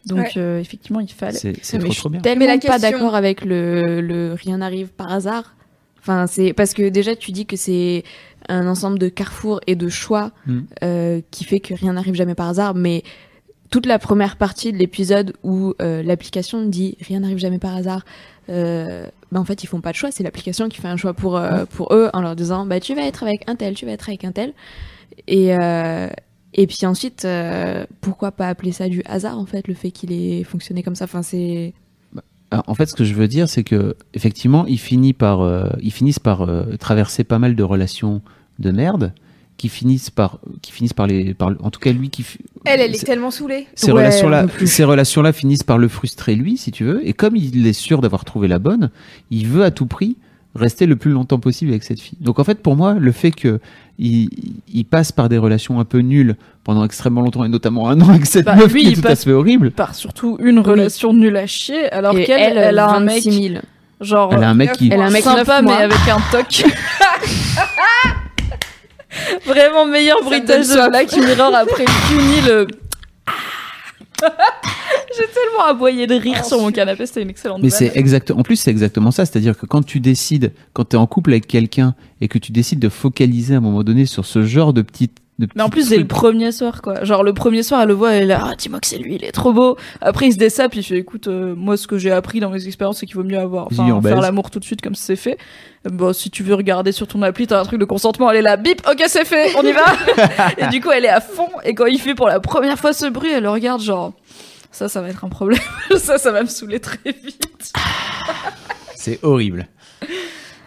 Donc, 0.07 0.19
Ouais. 0.19 0.31
euh, 0.37 0.59
effectivement, 0.59 0.99
il 0.99 1.07
fallait. 1.09 1.37
c'est 1.61 1.77
trop 1.79 1.93
trop 1.93 2.09
bien 2.09 2.21
tellement 2.21 2.45
Mais 2.45 2.57
la 2.57 2.59
pas 2.59 2.79
d'accord 2.79 3.15
avec 3.15 3.45
le, 3.45 4.01
le 4.01 4.33
rien 4.33 4.57
n'arrive 4.57 4.87
par 4.89 5.11
hasard. 5.11 5.55
Enfin, 6.01 6.27
c'est 6.27 6.53
parce 6.53 6.73
que 6.73 6.89
déjà 6.89 7.15
tu 7.15 7.31
dis 7.31 7.45
que 7.45 7.55
c'est 7.55 8.03
un 8.49 8.67
ensemble 8.67 8.97
de 8.99 9.07
carrefours 9.07 9.61
et 9.67 9.75
de 9.75 9.87
choix 9.87 10.31
Mm. 10.47 10.59
euh, 10.83 11.21
qui 11.31 11.43
fait 11.43 11.59
que 11.59 11.73
rien 11.73 11.93
n'arrive 11.93 12.15
jamais 12.15 12.35
par 12.35 12.49
hasard. 12.49 12.73
Mais 12.75 13.03
toute 13.69 13.85
la 13.85 13.99
première 13.99 14.35
partie 14.35 14.71
de 14.73 14.77
l'épisode 14.77 15.33
où 15.43 15.73
euh, 15.81 16.03
l'application 16.03 16.65
dit 16.65 16.97
rien 17.01 17.19
n'arrive 17.21 17.37
jamais 17.37 17.59
par 17.59 17.75
hasard, 17.75 18.03
euh, 18.49 19.07
bah 19.31 19.39
en 19.39 19.45
fait 19.45 19.63
ils 19.63 19.67
font 19.67 19.79
pas 19.79 19.91
de 19.91 19.95
choix. 19.95 20.11
C'est 20.11 20.23
l'application 20.23 20.67
qui 20.69 20.81
fait 20.81 20.87
un 20.89 20.97
choix 20.97 21.13
pour 21.13 21.37
euh, 21.37 21.65
pour 21.65 21.93
eux 21.93 22.09
en 22.13 22.21
leur 22.21 22.35
disant 22.35 22.65
bah 22.65 22.79
tu 22.79 22.95
vas 22.95 23.03
être 23.03 23.23
avec 23.23 23.47
un 23.49 23.55
tel, 23.55 23.75
tu 23.75 23.85
vas 23.85 23.91
être 23.93 24.09
avec 24.09 24.25
un 24.25 24.31
tel. 24.31 24.53
Et 25.27 25.55
euh, 25.55 26.07
et 26.53 26.67
puis 26.67 26.85
ensuite, 26.85 27.23
euh, 27.23 27.85
pourquoi 28.01 28.31
pas 28.31 28.49
appeler 28.49 28.73
ça 28.73 28.89
du 28.89 29.01
hasard 29.05 29.39
en 29.39 29.45
fait, 29.45 29.67
le 29.69 29.73
fait 29.73 29.91
qu'il 29.91 30.11
ait 30.11 30.43
fonctionné 30.43 30.83
comme 30.83 30.95
ça? 30.95 31.05
Enfin, 31.05 31.21
c'est 31.21 31.73
Alors, 32.51 32.65
en 32.67 32.75
fait, 32.75 32.85
ce 32.87 32.93
que 32.95 33.03
je 33.05 33.13
veux 33.13 33.27
dire, 33.27 33.47
c'est 33.49 33.63
que 33.63 33.95
effectivement, 34.13 34.65
ils 34.67 34.77
finissent 34.79 35.13
par, 35.13 35.41
euh, 35.41 35.67
ils 35.81 35.91
finissent 35.91 36.19
par 36.19 36.41
euh, 36.41 36.75
traverser 36.77 37.23
pas 37.23 37.39
mal 37.39 37.55
de 37.55 37.63
relations 37.63 38.21
de 38.59 38.71
merde, 38.71 39.13
qui 39.57 39.69
finissent 39.69 40.09
par, 40.09 40.39
qui 40.61 40.71
finissent 40.71 40.93
par 40.93 41.07
les, 41.07 41.33
par, 41.33 41.51
le- 41.51 41.57
en 41.61 41.69
tout 41.71 41.79
cas 41.79 41.91
lui 41.91 42.09
qui, 42.09 42.25
Elle, 42.65 42.81
elle 42.81 42.93
est 42.95 43.05
tellement 43.05 43.31
saoulée. 43.31 43.67
ces 43.75 43.87
Ouais, 43.91 43.99
relations-là, 43.99 44.47
ces 44.65 44.83
relations-là 44.83 45.33
finissent 45.33 45.63
par 45.63 45.77
le 45.77 45.87
frustrer 45.87 46.35
lui, 46.35 46.57
si 46.57 46.71
tu 46.71 46.83
veux. 46.83 47.07
Et 47.07 47.13
comme 47.13 47.35
il 47.35 47.65
est 47.65 47.73
sûr 47.73 48.01
d'avoir 48.01 48.25
trouvé 48.25 48.47
la 48.47 48.59
bonne, 48.59 48.89
il 49.29 49.47
veut 49.47 49.63
à 49.63 49.71
tout 49.71 49.85
prix 49.85 50.17
rester 50.55 50.85
le 50.87 50.95
plus 50.97 51.11
longtemps 51.11 51.39
possible 51.39 51.71
avec 51.71 51.83
cette 51.83 52.01
fille. 52.01 52.17
Donc 52.19 52.39
en 52.39 52.43
fait, 52.43 52.59
pour 52.61 52.75
moi, 52.75 52.95
le 52.95 53.11
fait 53.13 53.31
que 53.31 53.59
il, 53.99 54.29
il 54.73 54.85
passe 54.85 55.11
par 55.11 55.29
des 55.29 55.37
relations 55.37 55.79
un 55.79 55.85
peu 55.85 55.99
nulles 55.99 56.35
pendant 56.63 56.83
extrêmement 56.85 57.21
longtemps, 57.21 57.43
et 57.43 57.49
notamment 57.49 57.89
un 57.89 57.99
an 58.01 58.09
avec 58.09 58.25
cette 58.25 58.45
Bah, 58.45 58.55
meuf 58.55 58.71
lui, 58.71 58.81
qui 58.81 58.87
est 58.87 58.91
il 58.91 59.01
tout 59.01 59.07
à 59.07 59.09
passe- 59.11 59.23
fait 59.23 59.31
horrible. 59.31 59.71
Par 59.71 59.95
surtout 59.95 60.37
une 60.41 60.59
relation 60.59 61.13
nulle 61.13 61.37
à 61.37 61.47
chier, 61.47 61.91
alors 61.91 62.13
qu'elle, 62.13 62.57
elle, 62.57 62.79
a 62.79 62.89
un 62.89 62.99
mec, 62.99 63.23
26 63.23 63.49
000. 63.49 63.61
genre, 64.01 64.33
Elle 64.33 64.43
a 64.43 64.49
un 64.49 64.53
mec 64.53 64.71
qui, 64.73 64.89
Elle 64.91 65.01
a 65.01 65.05
un 65.05 65.09
mec 65.09 65.23
sympa, 65.23 65.61
mais 65.61 65.71
avec 65.73 65.97
un 66.07 66.19
toc. 66.31 66.63
Vraiment 69.45 69.85
meilleur 69.85 70.21
bruitage 70.23 70.67
de. 70.69 70.89
Black 70.89 71.15
Mirror 71.17 71.53
après 71.55 71.83
le 71.85 72.07
cuni, 72.09 72.41
le... 72.47 72.67
J'ai 75.17 75.27
tellement 75.27 75.65
aboyé 75.67 76.07
de 76.07 76.15
rire 76.15 76.45
sur 76.45 76.59
mon 76.61 76.71
canapé, 76.71 77.05
c'était 77.05 77.21
une 77.21 77.29
excellente 77.29 77.61
Mais 77.61 77.69
c'est 77.69 77.95
exact. 77.95 78.31
En 78.31 78.43
plus, 78.43 78.55
c'est 78.55 78.71
exactement 78.71 79.11
ça. 79.11 79.25
C'est-à-dire 79.25 79.57
que 79.57 79.65
quand 79.65 79.83
tu 79.83 79.99
décides, 79.99 80.53
quand 80.73 80.89
tu 80.89 80.95
es 80.95 80.99
en 80.99 81.07
couple 81.07 81.31
avec 81.31 81.47
quelqu'un 81.47 81.95
et 82.21 82.27
que 82.27 82.37
tu 82.37 82.51
décides 82.51 82.79
de 82.79 82.89
focaliser 82.89 83.55
à 83.55 83.57
un 83.57 83.61
moment 83.61 83.83
donné 83.83 84.05
sur 84.05 84.25
ce 84.25 84.43
genre 84.43 84.73
de 84.73 84.81
petites. 84.81 85.17
De 85.41 85.47
Mais 85.55 85.63
en 85.63 85.69
plus, 85.69 85.89
c'est 85.89 85.97
le 85.97 86.05
premier 86.05 86.51
soir, 86.51 86.83
quoi. 86.83 87.03
Genre, 87.03 87.23
le 87.23 87.33
premier 87.33 87.63
soir, 87.63 87.81
elle 87.81 87.87
le 87.87 87.95
voit, 87.95 88.13
elle 88.13 88.23
est 88.23 88.27
là, 88.27 88.49
ah, 88.51 88.55
dis-moi 88.55 88.79
que 88.79 88.85
c'est 88.85 88.99
lui, 88.99 89.15
il 89.15 89.25
est 89.25 89.31
trop 89.31 89.53
beau. 89.53 89.75
Après, 89.99 90.27
il 90.27 90.33
se 90.33 90.37
dessape, 90.37 90.75
il 90.75 90.83
fait, 90.83 90.97
écoute, 90.97 91.27
euh, 91.27 91.55
moi, 91.55 91.77
ce 91.77 91.87
que 91.87 91.97
j'ai 91.97 92.11
appris 92.11 92.39
dans 92.39 92.51
mes 92.51 92.67
expériences, 92.67 92.99
c'est 92.99 93.07
qu'il 93.07 93.15
vaut 93.15 93.23
mieux 93.23 93.39
avoir, 93.39 93.65
enfin, 93.65 93.83
on 93.91 94.01
faire 94.01 94.15
baise. 94.15 94.21
l'amour 94.21 94.51
tout 94.51 94.59
de 94.59 94.63
suite 94.63 94.81
comme 94.81 94.93
c'est 94.93 95.15
fait. 95.15 95.37
Euh, 95.87 95.89
Bon, 95.91 96.13
si 96.13 96.29
tu 96.29 96.43
veux 96.43 96.53
regarder 96.53 96.91
sur 96.91 97.07
ton 97.07 97.23
appli, 97.23 97.47
t'as 97.47 97.59
un 97.59 97.63
truc 97.63 97.79
de 97.79 97.85
consentement, 97.85 98.29
elle 98.29 98.37
est 98.37 98.41
là, 98.43 98.55
bip, 98.55 98.81
ok, 98.87 99.03
c'est 99.07 99.25
fait, 99.25 99.55
on 99.57 99.63
y 99.63 99.71
va. 99.71 99.83
et 100.59 100.67
du 100.67 100.79
coup, 100.79 100.91
elle 100.91 101.05
est 101.05 101.09
à 101.09 101.21
fond, 101.21 101.49
et 101.63 101.73
quand 101.73 101.87
il 101.87 101.99
fait 101.99 102.13
pour 102.13 102.27
la 102.27 102.39
première 102.39 102.77
fois 102.77 102.93
ce 102.93 103.07
bruit, 103.07 103.31
elle 103.31 103.43
le 103.43 103.49
regarde, 103.49 103.81
genre, 103.81 104.13
ça, 104.71 104.87
ça 104.89 105.01
va 105.01 105.09
être 105.09 105.25
un 105.25 105.29
problème. 105.29 105.59
ça, 105.97 106.19
ça 106.19 106.31
va 106.31 106.43
me 106.43 106.47
saouler 106.47 106.79
très 106.79 106.99
vite. 107.23 107.73
C'est 108.95 109.19
horrible. 109.23 109.67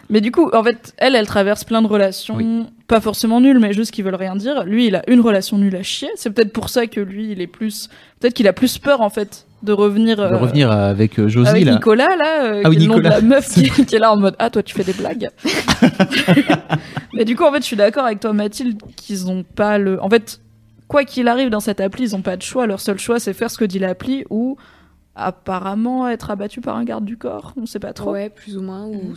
Mais 0.09 0.21
du 0.21 0.31
coup, 0.31 0.49
en 0.53 0.63
fait, 0.63 0.93
elle, 0.97 1.15
elle 1.15 1.25
traverse 1.25 1.63
plein 1.63 1.81
de 1.81 1.87
relations, 1.87 2.35
Oui. 2.35 2.65
pas 2.87 3.01
forcément 3.01 3.41
nulles, 3.41 3.59
mais 3.59 3.73
juste 3.73 3.91
qui 3.91 4.01
veulent 4.03 4.13
rien 4.15 4.35
dire. 4.35 4.63
Lui, 4.63 4.87
il 4.87 4.95
a 4.95 5.01
une 5.09 5.19
relation 5.21 5.57
nulle 5.57 5.75
à 5.75 5.81
chier. 5.83 6.09
C'est 6.15 6.29
peut-être 6.29 6.53
pour 6.53 6.69
ça 6.69 6.85
que 6.85 6.99
lui, 7.01 7.31
il 7.31 7.41
est 7.41 7.47
plus, 7.47 7.89
peut-être 8.19 8.33
qu'il 8.35 8.47
a 8.47 8.53
plus 8.53 8.77
peur 8.77 9.01
en 9.01 9.09
fait 9.09 9.47
de 9.63 9.71
revenir. 9.73 10.17
De 10.17 10.21
euh, 10.23 10.37
revenir 10.37 10.69
avec 10.71 11.17
euh, 11.19 11.27
Josie, 11.27 11.49
avec 11.49 11.65
là. 11.65 11.73
Nicolas 11.73 12.15
là, 12.15 12.43
euh, 12.45 12.61
Ah 12.63 12.69
oui, 12.69 12.77
qui 12.77 12.83
est 12.83 12.87
le 12.87 12.91
nom 12.93 12.97
de 12.97 13.01
Nicolas. 13.01 13.15
la 13.15 13.21
meuf 13.21 13.49
qui, 13.51 13.69
qui 13.85 13.95
est 13.95 13.99
là 13.99 14.11
en 14.11 14.17
mode 14.17 14.35
ah 14.37 14.51
toi 14.51 14.61
tu 14.61 14.75
fais 14.75 14.83
des 14.83 14.93
blagues. 14.93 15.29
mais 17.13 17.25
du 17.25 17.35
coup 17.35 17.43
en 17.43 17.51
fait 17.51 17.59
je 17.61 17.65
suis 17.65 17.75
d'accord 17.75 18.05
avec 18.05 18.19
toi 18.19 18.31
Mathilde 18.33 18.79
qu'ils 18.95 19.27
ont 19.29 19.43
pas 19.43 19.77
le, 19.79 20.01
en 20.03 20.09
fait 20.09 20.39
quoi 20.87 21.03
qu'il 21.03 21.27
arrive 21.27 21.49
dans 21.49 21.59
cette 21.59 21.79
appli 21.81 22.03
ils 22.03 22.15
ont 22.15 22.21
pas 22.21 22.37
de 22.37 22.43
choix. 22.43 22.67
Leur 22.67 22.79
seul 22.79 22.99
choix 22.99 23.19
c'est 23.19 23.33
faire 23.33 23.49
ce 23.49 23.57
que 23.57 23.65
dit 23.65 23.79
l'appli 23.79 24.23
ou 24.29 24.57
apparemment 25.15 26.07
être 26.09 26.29
abattu 26.29 26.61
par 26.61 26.75
un 26.75 26.83
garde 26.83 27.05
du 27.05 27.17
corps. 27.17 27.53
On 27.57 27.65
sait 27.65 27.79
pas 27.79 27.93
trop. 27.93 28.11
Ouais, 28.11 28.29
plus 28.29 28.57
ou 28.57 28.61
moins. 28.61 28.85
Ou 28.85 29.13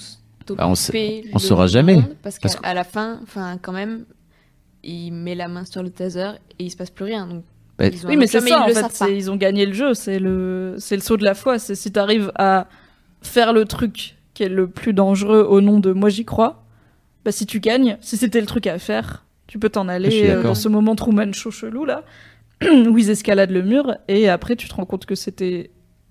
Bah, 0.56 0.68
on 0.68 0.74
sa- 0.74 0.92
le 0.92 1.22
on 1.34 1.38
saura 1.38 1.66
jamais, 1.66 1.94
monde, 1.96 2.14
Parce 2.22 2.38
parce 2.38 2.56
qu'à 2.56 2.74
la 2.74 2.84
fin, 2.84 3.20
enfin, 3.22 3.58
quand 3.60 3.72
même, 3.72 4.04
il 4.82 5.12
met 5.12 5.34
la 5.34 5.48
main 5.48 5.64
sur 5.64 5.82
le 5.82 5.90
taser 5.90 6.30
et 6.58 6.64
il 6.64 6.70
se 6.70 6.76
passe 6.76 6.90
plus 6.90 7.04
rien. 7.04 7.26
Donc, 7.26 7.44
Bah, 7.78 7.86
Oui, 8.06 8.16
mais 8.16 8.26
c'est 8.26 8.40
ça, 8.40 8.46
ils 8.48 8.54
en 8.54 8.66
le 8.66 8.74
fait. 8.74 9.16
Ils 9.16 9.30
ont 9.30 9.36
gagné 9.36 9.64
le 9.66 9.72
jeu. 9.72 9.94
C'est 9.94 10.18
le, 10.18 10.74
c'est 10.78 10.96
le 10.96 11.02
saut 11.02 11.16
de 11.16 11.24
la 11.24 11.34
foi. 11.34 11.58
C'est 11.58 11.74
si 11.76 11.92
t'arrives 11.92 12.32
à 12.36 12.66
faire 13.22 13.52
le 13.52 13.64
truc 13.64 14.16
qui 14.34 14.42
est 14.44 14.48
le 14.48 14.68
plus 14.68 14.92
dangereux 14.92 15.46
au 15.48 15.60
nom 15.60 15.80
de 15.80 15.92
moi 15.92 16.08
j'y 16.08 16.24
crois, 16.24 16.64
bah 17.24 17.32
si 17.32 17.44
tu 17.46 17.58
gagnes, 17.60 17.98
si 18.00 18.16
c'était 18.16 18.40
le 18.40 18.46
truc 18.46 18.66
à 18.68 18.78
faire, 18.78 19.24
tu 19.48 19.58
peux 19.58 19.68
t'en 19.68 19.88
aller 19.88 20.28
euh, 20.30 20.42
dans 20.44 20.54
ce 20.54 20.68
moment 20.68 20.94
Truman 20.94 21.32
chaud 21.32 21.50
chelou 21.50 21.84
là, 21.84 22.04
où 22.62 22.96
ils 22.98 23.10
escaladent 23.10 23.50
le 23.50 23.62
mur 23.62 23.96
et 24.06 24.28
après 24.28 24.54
tu 24.54 24.68
te 24.68 24.74
rends 24.76 24.84
compte 24.86 25.06
que 25.06 25.16
c'était 25.16 25.70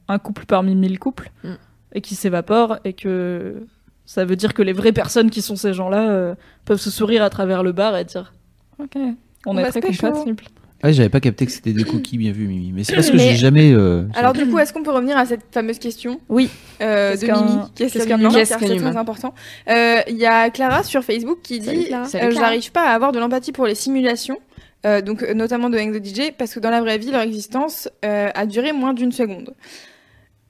un 0.09 0.19
couple 0.19 0.45
parmi 0.45 0.75
mille 0.75 0.99
couples 0.99 1.31
Mm. 1.45 1.53
et 1.93 2.01
qui 2.01 2.15
s'évapore 2.15 2.79
et 2.83 2.91
que 2.93 3.65
ça 4.07 4.25
veut 4.25 4.35
dire 4.35 4.55
que 4.55 4.63
les 4.63 4.73
vraies 4.73 4.91
personnes 4.93 5.29
qui 5.29 5.43
sont 5.43 5.55
ces 5.55 5.73
gens-là 5.73 6.09
euh, 6.09 6.33
peuvent 6.65 6.79
se 6.79 6.89
sourire 6.89 7.21
à 7.21 7.29
travers 7.29 7.61
le 7.61 7.73
bar 7.73 7.95
et 7.95 8.05
dire 8.05 8.33
ok, 8.79 8.93
on, 8.95 9.15
On 9.45 9.57
est 9.59 9.61
va 9.63 9.69
très 9.69 9.81
compatibles. 9.81 10.43
Ah, 10.83 10.91
j'avais 10.91 11.09
pas 11.09 11.19
capté 11.19 11.47
que 11.47 11.51
c'était 11.51 11.73
des 11.73 11.83
cookies, 11.83 12.19
bien 12.19 12.31
vu, 12.31 12.45
Mimi. 12.47 12.71
Mais 12.71 12.83
c'est 12.83 12.93
parce 12.93 13.09
que 13.09 13.17
Mais- 13.17 13.29
j'ai 13.31 13.35
jamais. 13.35 13.71
euh, 13.73 14.03
Alors 14.13 14.33
du 14.33 14.47
coup, 14.47 14.59
est-ce 14.59 14.71
qu'on 14.71 14.83
peut 14.83 14.91
revenir 14.91 15.17
à 15.17 15.25
cette 15.25 15.41
fameuse 15.51 15.79
question 15.79 16.21
Oui. 16.29 16.49
euh, 16.81 17.11
Qu'est-ce 17.11 17.21
de 17.21 17.27
qu'un- 17.27 17.41
Mimi 17.45 17.57
qu'est-ce 17.75 18.07
qu'un 18.07 18.17
humain 18.19 18.29
c'est 18.45 18.57
très 18.57 18.95
important. 18.97 19.33
Euh, 19.69 20.01
Il 20.07 20.17
y 20.17 20.27
a 20.27 20.49
Clara 20.51 20.83
sur 20.83 21.03
Facebook 21.03 21.39
qui 21.41 21.59
dit. 21.59 21.87
J'arrive 22.31 22.71
pas 22.71 22.83
à 22.89 22.93
avoir 22.93 23.11
de 23.11 23.17
l'empathie 23.19 23.51
pour 23.51 23.65
les 23.65 23.73
simulations, 23.73 24.37
euh, 24.85 25.01
donc 25.01 25.23
notamment 25.33 25.71
de 25.71 25.79
Hang 25.79 25.99
the 25.99 26.05
DJ, 26.05 26.31
parce 26.37 26.53
que 26.53 26.59
dans 26.59 26.69
la 26.69 26.79
vraie 26.81 26.99
vie, 26.99 27.09
leur 27.11 27.21
existence 27.21 27.89
euh, 28.05 28.29
a 28.35 28.45
duré 28.45 28.71
moins 28.71 28.93
d'une 28.93 29.11
seconde. 29.11 29.55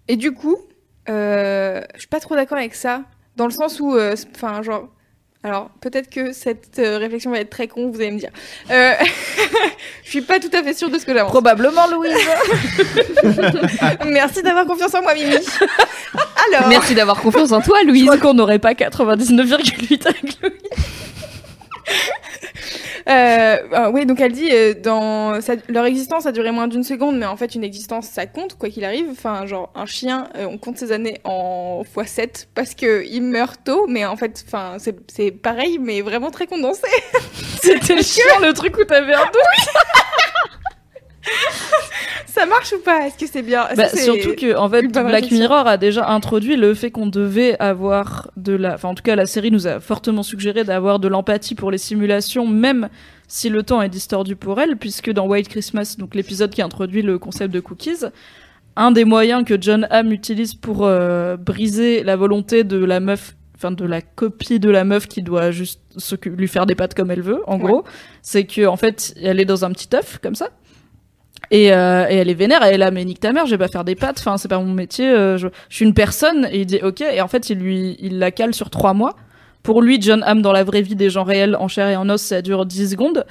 Et 0.09 0.17
du 0.17 0.33
coup, 0.33 0.57
euh, 1.09 1.81
je 1.95 1.99
suis 1.99 2.07
pas 2.09 2.19
trop 2.19 2.35
d'accord 2.35 2.57
avec 2.57 2.75
ça, 2.75 3.03
dans 3.37 3.45
le 3.45 3.51
sens 3.51 3.79
où, 3.79 3.95
euh, 3.95 4.15
enfin, 4.35 4.61
genre. 4.61 4.89
Alors, 5.43 5.69
peut-être 5.81 6.09
que 6.09 6.33
cette 6.33 6.79
euh, 6.79 6.97
réflexion 6.97 7.31
va 7.31 7.39
être 7.39 7.51
très 7.51 7.67
con, 7.67 7.89
vous 7.89 8.01
allez 8.01 8.11
me 8.11 8.19
dire. 8.19 8.31
Euh, 8.69 8.93
je 10.03 10.09
suis 10.09 10.21
pas 10.21 10.39
tout 10.39 10.49
à 10.51 10.63
fait 10.63 10.73
sûre 10.73 10.89
de 10.89 10.97
ce 10.97 11.05
que 11.05 11.13
j'avance. 11.13 11.31
Probablement 11.31 11.87
Louise. 11.87 12.11
Merci 14.07 14.41
d'avoir 14.41 14.65
confiance 14.65 14.93
en 14.95 15.03
moi, 15.03 15.13
Mimi. 15.13 15.35
Alors, 16.51 16.67
Merci 16.67 16.95
d'avoir 16.95 17.21
confiance 17.21 17.51
en 17.51 17.61
toi, 17.61 17.77
Je 17.83 17.87
Louise. 17.87 18.05
crois 18.05 18.17
qu'on 18.17 18.33
n'aurait 18.33 18.59
pas 18.59 18.73
99,8 18.73 20.07
avec 20.07 20.41
Louis. 20.41 20.51
euh, 23.09 23.57
euh, 23.73 23.89
oui, 23.91 24.05
donc 24.05 24.19
elle 24.19 24.31
dit, 24.33 24.49
euh, 24.51 24.73
dans 24.73 25.39
ça- 25.41 25.53
leur 25.69 25.85
existence 25.85 26.25
a 26.25 26.31
duré 26.31 26.51
moins 26.51 26.67
d'une 26.67 26.83
seconde, 26.83 27.17
mais 27.17 27.25
en 27.25 27.37
fait, 27.37 27.55
une 27.55 27.63
existence, 27.63 28.07
ça 28.07 28.25
compte, 28.25 28.57
quoi 28.57 28.69
qu'il 28.69 28.83
arrive. 28.85 29.07
Enfin, 29.11 29.45
genre, 29.45 29.71
un 29.75 29.85
chien, 29.85 30.29
euh, 30.35 30.45
on 30.49 30.57
compte 30.57 30.77
ses 30.77 30.91
années 30.91 31.19
en 31.23 31.83
x7 31.95 32.47
parce 32.55 32.73
que 32.75 33.05
il 33.05 33.21
meurt 33.21 33.61
tôt, 33.63 33.85
mais 33.87 34.05
en 34.05 34.15
fait, 34.17 34.43
enfin, 34.47 34.75
c'est 34.79 34.95
c'est 35.09 35.31
pareil, 35.31 35.79
mais 35.79 36.01
vraiment 36.01 36.31
très 36.31 36.47
condensé. 36.47 36.87
C'était 37.61 37.95
le 37.95 38.03
chien, 38.03 38.23
le 38.41 38.53
truc 38.53 38.77
où 38.77 38.83
t'avais 38.83 39.13
un 39.13 39.25
doute. 39.25 39.73
Ça 42.25 42.45
marche 42.45 42.73
ou 42.73 42.79
pas? 42.83 43.07
Est-ce 43.07 43.17
que 43.17 43.25
c'est 43.27 43.41
bien? 43.41 43.65
Bah, 43.75 43.89
que 43.89 43.97
surtout 43.97 44.35
que, 44.35 44.55
en 44.55 44.69
fait, 44.69 44.83
Black 44.87 45.31
Mirror 45.31 45.65
a 45.67 45.77
déjà 45.77 46.07
introduit 46.09 46.55
le 46.55 46.73
fait 46.73 46.91
qu'on 46.91 47.07
devait 47.07 47.57
avoir 47.59 48.29
de 48.37 48.53
la, 48.53 48.75
enfin, 48.75 48.89
en 48.89 48.95
tout 48.95 49.01
cas, 49.03 49.15
la 49.15 49.25
série 49.25 49.49
nous 49.49 49.65
a 49.65 49.79
fortement 49.79 50.21
suggéré 50.23 50.63
d'avoir 50.63 50.99
de 50.99 51.07
l'empathie 51.07 51.55
pour 51.55 51.71
les 51.71 51.77
simulations, 51.79 52.45
même 52.45 52.89
si 53.27 53.49
le 53.49 53.63
temps 53.63 53.81
est 53.81 53.89
distordu 53.89 54.35
pour 54.35 54.59
elles, 54.61 54.77
puisque 54.77 55.11
dans 55.11 55.25
White 55.27 55.47
Christmas, 55.49 55.95
donc 55.97 56.13
l'épisode 56.15 56.51
qui 56.51 56.61
introduit 56.61 57.01
le 57.01 57.17
concept 57.17 57.53
de 57.53 57.59
cookies, 57.59 58.05
un 58.75 58.91
des 58.91 59.05
moyens 59.05 59.43
que 59.43 59.59
John 59.59 59.87
Hamm 59.89 60.11
utilise 60.11 60.53
pour 60.53 60.85
euh, 60.85 61.37
briser 61.37 62.03
la 62.03 62.15
volonté 62.15 62.63
de 62.63 62.77
la 62.83 62.99
meuf 62.99 63.33
enfin 63.55 63.71
de 63.71 63.85
la 63.85 64.01
copie 64.03 64.59
de 64.59 64.69
la 64.69 64.83
meuf 64.83 65.07
qui 65.07 65.23
doit 65.23 65.49
juste 65.49 65.81
lui 66.27 66.47
faire 66.47 66.67
des 66.67 66.75
pattes 66.75 66.93
comme 66.93 67.09
elle 67.09 67.23
veut 67.23 67.41
en 67.47 67.57
Ouais. 67.57 67.63
gros 67.63 67.83
c'est 68.21 68.43
que 68.45 68.67
en 68.67 68.77
fait 68.77 69.15
elle 69.19 69.39
est 69.39 69.45
dans 69.45 69.65
un 69.65 69.71
petit 69.71 69.89
œuf 69.95 70.19
comme 70.21 70.35
ça 70.35 70.49
et, 71.51 71.73
euh, 71.73 72.05
et 72.09 72.15
elle 72.15 72.29
est 72.29 72.33
vénère 72.33 72.61
elle 72.63 72.73
est 72.75 72.77
là 72.77 72.91
mais 72.91 73.05
nique 73.05 73.19
ta 73.19 73.31
mère 73.31 73.45
je 73.45 73.51
vais 73.51 73.57
pas 73.57 73.67
faire 73.67 73.83
des 73.83 73.95
pattes 73.95 74.17
enfin 74.19 74.37
c'est 74.37 74.47
pas 74.47 74.59
mon 74.59 74.73
métier 74.73 75.07
euh, 75.07 75.37
je, 75.37 75.47
je 75.69 75.75
suis 75.75 75.85
une 75.85 75.93
personne 75.93 76.47
et 76.51 76.59
il 76.61 76.65
dit 76.65 76.79
ok 76.83 77.01
et 77.01 77.21
en 77.21 77.27
fait 77.27 77.49
il 77.49 77.57
lui 77.59 77.95
il 77.99 78.19
la 78.19 78.31
cale 78.31 78.53
sur 78.53 78.69
trois 78.69 78.93
mois 78.93 79.15
pour 79.63 79.81
lui, 79.81 80.01
John 80.01 80.23
Hamm 80.25 80.41
dans 80.41 80.53
la 80.53 80.63
vraie 80.63 80.81
vie 80.81 80.95
des 80.95 81.09
gens 81.09 81.25
réels, 81.25 81.57
en 81.59 81.67
chair 81.67 81.89
et 81.89 81.97
en 81.97 82.07
os, 82.09 82.21
ça 82.21 82.41
dure 82.41 82.65
10 82.65 82.91
secondes. 82.91 83.25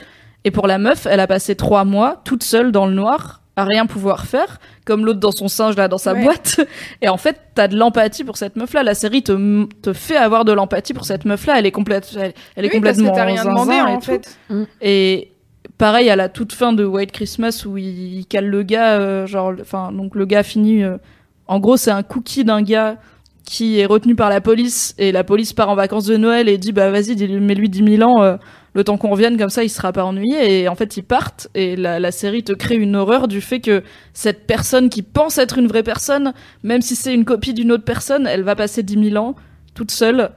Et 0.45 0.51
pour 0.51 0.67
la 0.67 0.77
meuf, 0.77 1.07
elle 1.07 1.21
a 1.21 1.27
passé 1.27 1.55
3 1.55 1.85
mois 1.87 2.21
toute 2.27 2.43
seule 2.43 2.73
dans 2.73 2.85
le 2.85 2.93
noir, 2.93 3.41
à 3.57 3.65
rien 3.65 3.87
pouvoir 3.87 4.27
faire, 4.27 4.59
comme 4.85 5.07
l'autre 5.07 5.19
dans 5.21 5.31
son 5.33 5.49
singe 5.49 5.77
là 5.77 5.89
dans 5.89 5.97
sa 5.97 6.13
Ouais. 6.13 6.23
boîte. 6.25 6.61
Et 7.01 7.09
en 7.09 7.17
fait, 7.17 7.39
t'as 7.55 7.69
de 7.69 7.77
l'empathie 7.79 8.23
pour 8.23 8.37
cette 8.37 8.57
meuf 8.57 8.75
là. 8.75 8.83
La 8.83 8.95
série 8.95 9.23
te, 9.23 9.65
te 9.81 9.95
fait 9.95 10.17
avoir 10.19 10.45
de 10.45 10.53
l'empathie 10.53 10.93
pour 10.93 11.07
cette 11.07 11.25
meuf 11.25 11.47
là. 11.47 11.55
Elle 11.59 11.65
est 11.65 11.71
complète, 11.73 12.07
elle, 12.21 12.35
elle 12.55 12.67
est 12.67 12.75
Oui, 12.75 12.81
parce 12.83 12.99
que 12.99 13.03
complètement 13.05 13.13
t'as 13.13 13.25
rien 13.25 13.45
demandé 13.47 13.73
et 13.77 13.81
en 13.81 13.99
tout. 13.99 14.05
fait. 14.05 14.39
Et 14.83 15.31
pareil 15.79 16.11
à 16.11 16.17
la 16.17 16.29
toute 16.29 16.53
fin 16.53 16.73
de 16.73 16.85
White 16.85 17.13
Christmas 17.13 17.65
où 17.67 17.77
il, 17.77 18.27
cale 18.27 18.47
le 18.47 18.63
gars, 18.63 18.99
euh, 18.99 19.27
genre, 19.27 19.53
enfin, 19.61 19.93
donc 19.93 20.15
le 20.15 20.25
gars 20.25 20.43
finit. 20.43 20.83
euh, 20.83 20.99
en 21.47 21.61
gros, 21.61 21.77
c'est 21.77 21.91
un 21.91 22.03
cookie 22.03 22.45
d'un 22.45 22.63
gars 22.63 22.97
qui 23.45 23.79
est 23.79 23.87
retenu 23.87 24.17
par 24.17 24.29
la 24.29 24.41
police 24.41 24.95
et 24.99 25.13
la 25.13 25.23
police 25.23 25.53
part 25.53 25.69
en 25.71 25.77
vacances 25.77 26.07
de 26.07 26.17
Noël 26.17 26.49
et 26.49 26.59
dit 26.59 26.73
bah 26.73 26.91
vas-y, 26.91 27.15
mets-lui 27.39 27.69
10 27.69 27.97
000 27.99 28.11
ans. 28.11 28.23
euh, 28.23 28.37
le 28.75 28.85
temps 28.85 28.99
qu'on 28.99 29.09
revienne 29.09 29.39
comme 29.39 29.49
ça, 29.49 29.65
il 29.65 29.71
sera 29.71 29.91
pas 29.93 30.05
ennuyé 30.05 30.61
et 30.61 30.69
en 30.69 30.75
fait 30.75 30.99
ils 30.99 31.03
partent 31.03 31.49
et 31.55 31.77
la, 31.77 31.99
la 31.99 32.13
série 32.13 32.45
te 32.45 32.53
crée 32.53 32.75
une 32.77 32.95
horreur 32.95 33.27
du 33.27 33.41
fait 33.41 33.61
que 33.61 33.83
cette 34.13 34.47
personne 34.47 34.91
qui 34.91 35.01
pense 35.01 35.39
être 35.39 35.57
une 35.57 35.67
vraie 35.67 35.83
personne, 35.83 36.35
même 36.63 36.83
si 36.83 36.95
c'est 36.95 37.15
une 37.15 37.25
copie 37.25 37.55
d'une 37.55 37.73
autre 37.73 37.85
personne, 37.85 38.27
elle 38.27 38.43
va 38.43 38.55
passer 38.55 38.83
10 38.83 39.11
000 39.13 39.25
ans 39.25 39.35
toute 39.75 39.91
seule 39.91 40.31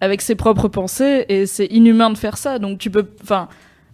avec 0.00 0.22
ses 0.22 0.36
propres 0.36 0.68
pensées 0.68 1.26
et 1.28 1.44
c'est 1.44 1.66
inhumain 1.66 2.08
de 2.08 2.16
faire 2.16 2.38
ça. 2.38 2.58
Donc 2.58 2.78
tu 2.78 2.90
peux, 2.90 3.06
enfin, 3.22 3.48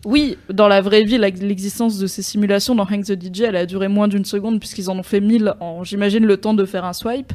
oui, 0.05 0.39
dans 0.49 0.69
la 0.69 0.81
vraie 0.81 1.03
vie, 1.05 1.19
l'existence 1.19 1.99
de 1.99 2.07
ces 2.07 2.23
simulations 2.23 2.75
dans 2.75 2.85
Hank 2.85 3.05
the 3.05 3.21
DJ, 3.21 3.41
elle 3.43 3.57
a 3.57 3.67
duré 3.67 3.89
moins 3.89 4.09
d'une 4.09 4.25
seconde 4.25 4.61
puisqu'ils 4.61 4.89
en 4.91 4.99
ont 4.99 5.03
fait 5.03 5.21
1000 5.21 5.55
en, 5.61 5.83
j'imagine, 5.85 6.25
le 6.25 6.37
temps 6.37 6.55
de 6.55 6.65
faire 6.65 6.85
un 6.85 6.93
swipe. 6.93 7.33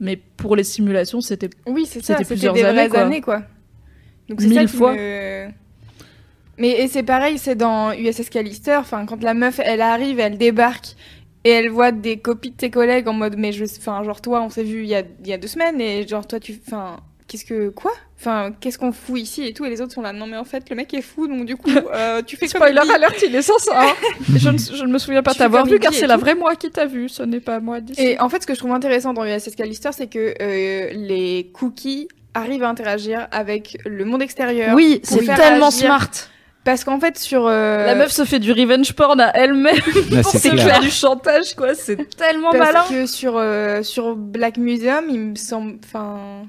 Mais 0.00 0.16
pour 0.36 0.56
les 0.56 0.64
simulations, 0.64 1.20
c'était 1.20 1.50
Oui, 1.66 1.86
c'est 1.86 2.02
ça, 2.04 2.18
C'était 2.18 2.34
des 2.52 2.62
vraies 2.62 2.64
années, 2.64 2.88
quoi. 2.88 3.00
années, 3.00 3.20
quoi. 3.20 3.42
Donc 4.28 4.40
c'est 4.40 4.48
ça 4.52 4.60
Mille 4.60 4.70
qui 4.70 4.76
fois. 4.76 4.94
me- 4.94 5.48
Mais 6.58 6.70
et 6.82 6.88
c'est 6.88 7.02
pareil, 7.02 7.38
c'est 7.38 7.54
dans 7.56 7.92
USS 7.92 8.28
Callister, 8.30 8.76
enfin 8.76 9.06
quand 9.06 9.22
la 9.22 9.34
meuf 9.34 9.60
elle 9.62 9.80
arrive, 9.80 10.18
elle 10.18 10.38
débarque 10.38 10.94
et 11.44 11.50
elle 11.50 11.68
voit 11.68 11.92
des 11.92 12.18
copies 12.18 12.50
de 12.50 12.56
ses 12.60 12.70
collègues 12.70 13.06
en 13.08 13.12
mode 13.12 13.36
mais 13.36 13.52
je 13.52 13.64
enfin 13.64 14.02
genre 14.02 14.20
toi 14.22 14.40
on 14.42 14.48
s'est 14.50 14.62
vu 14.64 14.82
il 14.82 14.88
y 14.88 14.94
a 14.94 15.02
y 15.24 15.32
a 15.32 15.36
deux 15.36 15.46
semaines 15.48 15.78
et 15.80 16.06
genre 16.08 16.26
toi 16.26 16.40
tu 16.40 16.58
enfin 16.66 16.96
qu'est-ce 17.28 17.44
que 17.44 17.68
quoi? 17.70 17.92
Enfin 18.20 18.52
qu'est-ce 18.60 18.78
qu'on 18.78 18.92
fout 18.92 19.18
ici 19.18 19.46
et 19.46 19.52
tout 19.52 19.64
et 19.64 19.70
les 19.70 19.80
autres 19.80 19.92
sont 19.92 20.00
là 20.02 20.12
non 20.12 20.26
mais 20.26 20.36
en 20.36 20.44
fait 20.44 20.70
le 20.70 20.76
mec 20.76 20.92
est 20.94 21.02
fou 21.02 21.26
donc 21.26 21.44
du 21.46 21.56
coup 21.56 21.68
euh, 21.94 22.22
tu 22.22 22.36
fais 22.36 22.46
comme 22.46 22.60
Spoiler 22.62 22.80
il 22.84 22.88
dit. 22.88 22.94
alert, 22.94 23.22
il 23.26 23.34
est 23.34 23.42
sans 23.42 23.58
ça. 23.58 23.82
hein. 23.82 23.92
je, 24.36 24.48
ne, 24.50 24.58
je 24.58 24.84
ne 24.84 24.92
me 24.92 24.98
souviens 24.98 25.22
pas 25.22 25.34
t'avoir 25.34 25.64
comme 25.64 25.72
vu 25.72 25.78
car 25.78 25.92
c'est 25.92 26.06
la 26.06 26.16
vraie 26.16 26.34
moi 26.34 26.54
qui 26.56 26.70
t'a 26.70 26.86
vu, 26.86 27.08
ce 27.08 27.22
n'est 27.22 27.40
pas 27.40 27.60
moi 27.60 27.80
d'ici. 27.80 28.00
Et 28.00 28.20
en 28.20 28.28
fait, 28.28 28.42
ce 28.42 28.46
que 28.46 28.54
je 28.54 28.58
trouve 28.58 28.72
intéressant 28.72 29.12
dans 29.12 29.24
USS 29.24 29.54
Callister, 29.56 29.90
c'est 29.92 30.06
que 30.06 30.34
euh, 30.40 30.90
les 30.94 31.50
cookies 31.52 32.08
arrivent 32.34 32.62
à 32.64 32.68
interagir 32.68 33.28
avec 33.30 33.76
le 33.84 34.04
monde 34.04 34.22
extérieur. 34.22 34.74
oui, 34.74 35.00
c'est 35.02 35.24
tellement 35.24 35.68
agir- 35.68 35.84
smart. 35.86 36.10
Parce 36.64 36.82
qu'en 36.82 36.98
fait, 36.98 37.18
sur. 37.18 37.46
euh, 37.46 37.84
La 37.84 37.94
meuf 37.94 38.10
se 38.10 38.24
fait 38.24 38.38
du 38.38 38.50
revenge 38.50 38.94
porn 38.94 39.20
à 39.20 39.30
elle-même 39.36 39.76
Là, 40.10 40.22
pour 40.22 40.32
c'est 40.32 40.38
se 40.50 40.56
faire 40.56 40.80
du 40.80 40.90
chantage, 40.90 41.54
quoi. 41.54 41.74
C'est 41.74 41.96
tellement 42.16 42.50
Parce 42.52 42.72
malin. 42.72 42.84
que 42.88 43.04
sur, 43.06 43.34
euh, 43.36 43.82
sur 43.82 44.16
Black 44.16 44.56
Museum, 44.56 45.04
il 45.10 45.20
me 45.20 45.34
semble. 45.36 45.74
Enfin. 45.84 46.46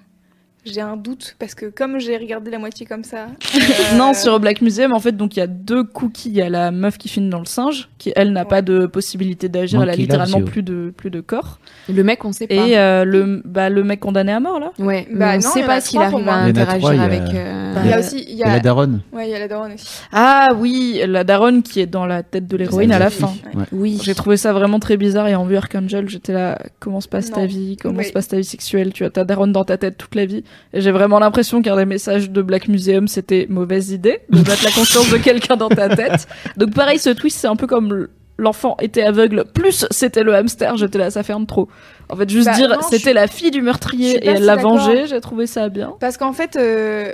J'ai 0.66 0.82
un 0.82 0.98
doute 0.98 1.36
parce 1.38 1.54
que 1.54 1.68
comme 1.68 2.00
j'ai 2.00 2.18
regardé 2.18 2.50
la 2.50 2.58
moitié 2.60 2.86
comme 2.88 3.04
ça. 3.04 3.28
euh, 3.56 3.98
Non, 3.98 4.14
sur 4.16 4.40
Black 4.40 4.62
Museum, 4.62 4.94
en 4.94 5.00
fait, 5.00 5.12
donc 5.16 5.36
il 5.36 5.40
y 5.40 5.44
a 5.44 5.48
deux 5.48 5.84
cookies. 5.84 6.30
Il 6.30 6.36
y 6.36 6.42
a 6.42 6.50
la 6.50 6.72
meuf 6.72 6.98
qui 6.98 7.08
finit 7.08 7.30
dans 7.30 7.40
le 7.40 7.46
singe, 7.46 7.88
qui 8.00 8.12
elle 8.16 8.32
n'a 8.34 8.42
Ouais. 8.42 8.48
pas 8.48 8.62
de 8.62 8.86
possibilité 8.88 9.48
d'agir. 9.48 9.82
Elle 9.84 9.90
a 9.90 9.96
littéralement 9.96 10.42
plus 10.42 10.64
de 10.64 10.92
plus 10.96 11.10
de 11.12 11.22
corps. 11.22 11.60
Le 11.88 12.04
mec, 12.04 12.26
on 12.26 12.32
sait 12.32 12.48
pas. 12.48 12.56
Et 12.56 12.78
euh, 12.78 13.04
le 13.06 13.42
bah 13.46 13.70
le 13.70 13.84
mec 13.84 14.00
condamné 14.00 14.32
à 14.32 14.40
mort 14.40 14.60
là. 14.60 14.72
Ouais, 14.80 15.08
Bah 15.14 15.32
on 15.32 15.36
non, 15.36 15.42
sait 15.42 15.64
pas 15.64 15.76
a 15.76 15.82
s'il 15.82 16.00
arrive 16.00 16.28
à 16.28 16.36
interagir 16.36 16.80
trois, 16.80 16.94
il 16.94 16.98
y 16.98 17.00
a- 17.00 17.04
avec. 17.04 17.22
euh, 17.34 17.76
Il 17.84 17.90
y 17.90 17.94
a 17.94 18.00
aussi. 18.00 18.26
Il 18.28 18.36
y 18.36 18.44
a 18.44 18.48
la 18.48 18.60
daronne. 18.60 19.02
Ouais, 19.14 19.28
il 19.28 19.32
y 19.32 19.36
a 19.36 19.40
la 19.40 19.48
daronne 19.48 19.74
aussi. 19.74 19.88
Ah 20.12 20.50
oui, 20.58 21.00
la 21.08 21.24
daronne 21.24 21.62
qui 21.62 21.80
est 21.80 21.86
dans 21.86 22.06
la 22.06 22.24
tête 22.24 22.48
de 22.48 22.58
l'héroïne 22.58 22.92
à 22.92 23.00
la 23.00 23.10
fin. 23.10 23.28
fille. 23.28 23.42
Ouais. 23.54 23.60
Ouais. 23.62 23.66
Oui. 23.72 24.00
J'ai 24.04 24.16
trouvé 24.16 24.36
ça 24.38 24.52
vraiment 24.54 24.80
très 24.80 24.98
bizarre 24.98 25.28
et 25.28 25.36
en 25.36 25.46
vue 25.46 25.58
Archangel, 25.58 26.10
j'étais 26.10 26.34
là, 26.34 26.58
comment 26.80 27.02
se 27.02 27.08
passe 27.08 27.32
ta 27.32 27.46
vie, 27.46 27.78
comment 27.82 28.02
se 28.02 28.12
passe 28.12 28.28
ta 28.30 28.38
vie 28.38 28.44
sexuelle, 28.44 28.94
tu 28.94 29.06
as 29.06 29.10
ta 29.12 29.24
daronne 29.24 29.52
dans 29.52 29.64
ta 29.64 29.78
tête 29.78 29.98
toute 29.98 30.16
la 30.16 30.26
vie. 30.26 30.44
Et 30.74 30.82
j'ai 30.82 30.92
vraiment 30.92 31.20
l'impression 31.20 31.62
qu'un 31.62 31.76
des 31.78 31.86
messages 31.86 32.30
de 32.30 32.42
Black 32.42 32.68
Museum, 32.68 33.08
c'était 33.08 33.48
mauvaise 33.50 33.92
idée 33.92 34.20
de 34.30 34.38
mettre 34.40 34.64
la 34.64 34.72
conscience 34.72 35.10
de 35.10 35.18
quelqu'un 35.18 35.56
dans 35.56 35.70
ta 35.70 35.96
tête. 35.96 36.28
Donc 36.58 36.74
pareil, 36.74 37.00
ce 37.00 37.10
twist, 37.12 37.38
c'est 37.40 37.48
un 37.48 37.56
peu 37.56 37.68
comme 37.68 38.08
l'enfant 38.38 38.76
était 38.82 39.04
aveugle, 39.04 39.46
plus 39.54 39.86
c'était 39.92 40.24
le 40.24 40.36
hamster, 40.36 40.76
j'étais 40.76 40.98
là, 40.98 41.10
ça 41.10 41.24
ferme 41.24 41.46
trop. 41.46 41.70
En 42.10 42.18
fait, 42.18 42.30
juste 42.30 42.48
Bah, 42.48 42.54
dire, 42.56 42.78
c'était 42.84 42.98
suis- 42.98 43.14
la 43.14 43.28
fille 43.28 43.52
du 43.52 43.62
meurtrier 43.62 44.18
et 44.18 44.28
elle 44.28 44.38
si 44.40 44.44
l'a 44.44 44.56
d'accord. 44.58 44.78
vengé, 44.78 45.08
j'ai 45.08 45.22
trouvé 45.22 45.48
ça 45.48 45.70
bien. 45.70 45.94
Parce 46.02 46.18
qu'en 46.18 46.34
fait, 46.34 46.56
euh, 46.58 47.14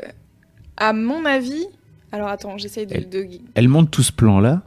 à 0.78 0.94
mon 0.94 1.24
avis. 1.26 1.66
Alors 2.12 2.28
attends, 2.28 2.58
j'essaye 2.58 2.88
de, 2.88 2.96
Elle- 2.96 3.10
de- 3.10 3.26
Elle 3.56 3.70
monte 3.70 3.90
tout 3.92 4.04
ce 4.04 4.12
plan-là 4.12 4.64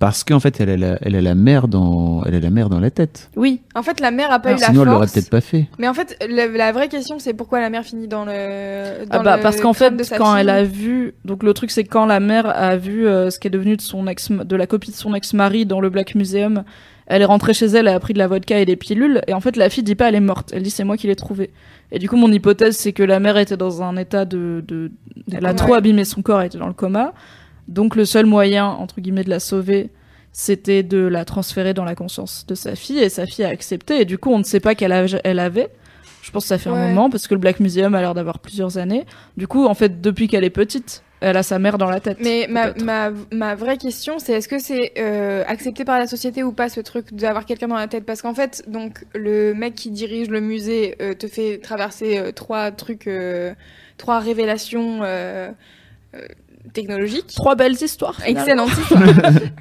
parce 0.00 0.24
qu'en 0.24 0.40
fait, 0.40 0.60
elle 0.60 0.70
a, 0.70 0.76
la, 0.76 0.98
elle 1.02 1.14
a 1.16 1.20
la 1.22 1.34
mère 1.34 1.68
dans, 1.68 2.22
elle 2.24 2.34
a 2.34 2.40
la 2.40 2.50
mère 2.50 2.68
dans 2.68 2.80
la 2.80 2.90
tête. 2.90 3.30
Oui, 3.36 3.60
En 3.74 3.82
fait, 3.82 4.00
la 4.00 4.10
mère 4.10 4.30
a 4.32 4.38
pas 4.40 4.50
eu 4.52 4.56
la 4.56 4.66
Sinon, 4.66 4.82
elle 4.82 4.88
l'aurait 4.88 4.98
force. 5.06 5.12
peut-être 5.12 5.30
pas 5.30 5.40
fait. 5.40 5.66
Mais 5.78 5.88
en 5.88 5.94
fait, 5.94 6.16
la, 6.28 6.46
la 6.48 6.72
vraie 6.72 6.88
question, 6.88 7.18
c'est 7.18 7.32
pourquoi 7.32 7.60
la 7.60 7.70
mère 7.70 7.84
finit 7.84 8.08
dans 8.08 8.24
le. 8.24 9.04
Dans 9.06 9.18
Ah 9.18 9.18
bah 9.20 9.36
le 9.36 9.42
parce 9.42 9.60
qu'en 9.60 9.72
fait 9.72 9.92
quand 10.18 10.32
fille. 10.32 10.40
elle 10.40 10.50
a 10.50 10.64
vu 10.64 11.14
donc 11.24 11.42
le 11.42 11.54
truc 11.54 11.70
c'est 11.70 11.84
quand 11.84 12.06
la 12.06 12.20
mère 12.20 12.46
a 12.46 12.76
vu 12.76 13.06
euh, 13.06 13.30
ce 13.30 13.38
qui 13.38 13.46
est 13.46 13.50
devenu 13.50 13.76
de 13.76 13.82
son 13.82 14.06
ex 14.06 14.30
de 14.30 14.56
la 14.56 14.66
copie 14.66 14.90
de 14.90 14.96
son 14.96 15.14
ex-mari 15.14 15.64
dans 15.66 15.80
le 15.80 15.90
Black 15.90 16.14
Museum 16.14 16.64
elle 17.06 17.22
est 17.22 17.26
rentrée 17.26 17.52
chez 17.54 17.66
elle 17.66 17.86
elle 17.86 17.94
a 17.94 18.00
pris 18.00 18.14
de 18.14 18.18
la 18.18 18.26
vodka 18.26 18.58
et 18.58 18.64
des 18.64 18.76
pilules 18.76 19.20
et 19.26 19.34
en 19.34 19.40
fait 19.40 19.56
la 19.56 19.68
fille 19.68 19.84
dit 19.84 19.94
pas 19.94 20.08
elle 20.08 20.14
est 20.14 20.20
morte 20.20 20.50
elle 20.54 20.62
dit 20.62 20.70
c'est 20.70 20.84
moi 20.84 20.96
qui 20.96 21.06
l'ai 21.06 21.16
trouvée 21.16 21.50
et 21.92 21.98
du 21.98 22.08
coup 22.08 22.16
mon 22.16 22.32
hypothèse 22.32 22.76
c'est 22.76 22.92
que 22.92 23.02
la 23.02 23.20
mère 23.20 23.36
était 23.36 23.56
dans 23.58 23.82
un 23.82 23.96
état 23.96 24.24
de, 24.24 24.64
de... 24.66 24.90
elle 25.32 25.44
a 25.46 25.50
Ouais. 25.50 25.54
trop 25.54 25.74
abîmé 25.74 26.04
son 26.04 26.22
corps 26.22 26.40
elle 26.40 26.46
était 26.48 26.58
dans 26.58 26.66
le 26.68 26.72
coma 26.72 27.12
donc 27.68 27.96
le 27.96 28.04
seul 28.04 28.26
moyen 28.26 28.66
entre 28.66 29.00
guillemets 29.00 29.24
de 29.24 29.30
la 29.30 29.40
sauver 29.40 29.90
c'était 30.32 30.82
de 30.82 30.98
la 30.98 31.24
transférer 31.24 31.74
dans 31.74 31.84
la 31.84 31.94
conscience 31.94 32.44
de 32.46 32.54
sa 32.54 32.74
fille 32.74 32.98
et 32.98 33.08
sa 33.08 33.26
fille 33.26 33.44
a 33.44 33.48
accepté 33.48 34.00
et 34.00 34.04
du 34.04 34.18
coup 34.18 34.32
on 34.32 34.38
ne 34.38 34.44
sait 34.44 34.60
pas 34.60 34.74
quel 34.74 34.92
âge 34.92 35.18
elle 35.24 35.38
avait 35.38 35.70
je 36.24 36.30
pense 36.30 36.44
que 36.44 36.48
ça 36.48 36.58
fait 36.58 36.70
un 36.70 36.88
moment 36.88 37.10
parce 37.10 37.28
que 37.28 37.34
le 37.34 37.40
Black 37.40 37.60
Museum 37.60 37.94
a 37.94 38.00
l'air 38.00 38.14
d'avoir 38.14 38.38
plusieurs 38.38 38.78
années. 38.78 39.04
Du 39.36 39.46
coup, 39.46 39.66
en 39.66 39.74
fait, 39.74 40.00
depuis 40.00 40.26
qu'elle 40.26 40.42
est 40.42 40.48
petite, 40.48 41.02
elle 41.20 41.36
a 41.36 41.42
sa 41.42 41.58
mère 41.58 41.76
dans 41.76 41.90
la 41.90 42.00
tête. 42.00 42.16
Mais 42.20 42.46
ma, 42.48 42.68
peut-être. 42.68 42.82
ma, 42.82 43.10
ma 43.30 43.54
vraie 43.54 43.76
question, 43.76 44.18
c'est 44.18 44.32
est-ce 44.32 44.48
que 44.48 44.58
c'est 44.58 44.92
euh, 44.96 45.44
accepté 45.46 45.84
par 45.84 45.98
la 45.98 46.06
société 46.06 46.42
ou 46.42 46.52
pas 46.52 46.70
ce 46.70 46.80
truc 46.80 47.12
d'avoir 47.12 47.44
quelqu'un 47.44 47.68
dans 47.68 47.76
la 47.76 47.88
tête? 47.88 48.06
Parce 48.06 48.22
qu'en 48.22 48.32
fait, 48.32 48.64
donc 48.66 49.04
le 49.14 49.52
mec 49.52 49.74
qui 49.74 49.90
dirige 49.90 50.28
le 50.28 50.40
musée 50.40 50.96
euh, 51.02 51.12
te 51.12 51.26
fait 51.26 51.58
traverser 51.58 52.16
euh, 52.16 52.32
trois 52.32 52.70
trucs, 52.70 53.08
trois 53.98 54.20
révélations 54.20 55.02
technologiques. 56.72 57.26
Trois 57.34 57.54
belles 57.54 57.74
histoires. 57.80 58.16
Excellente 58.26 58.70
histoire. 58.78 59.02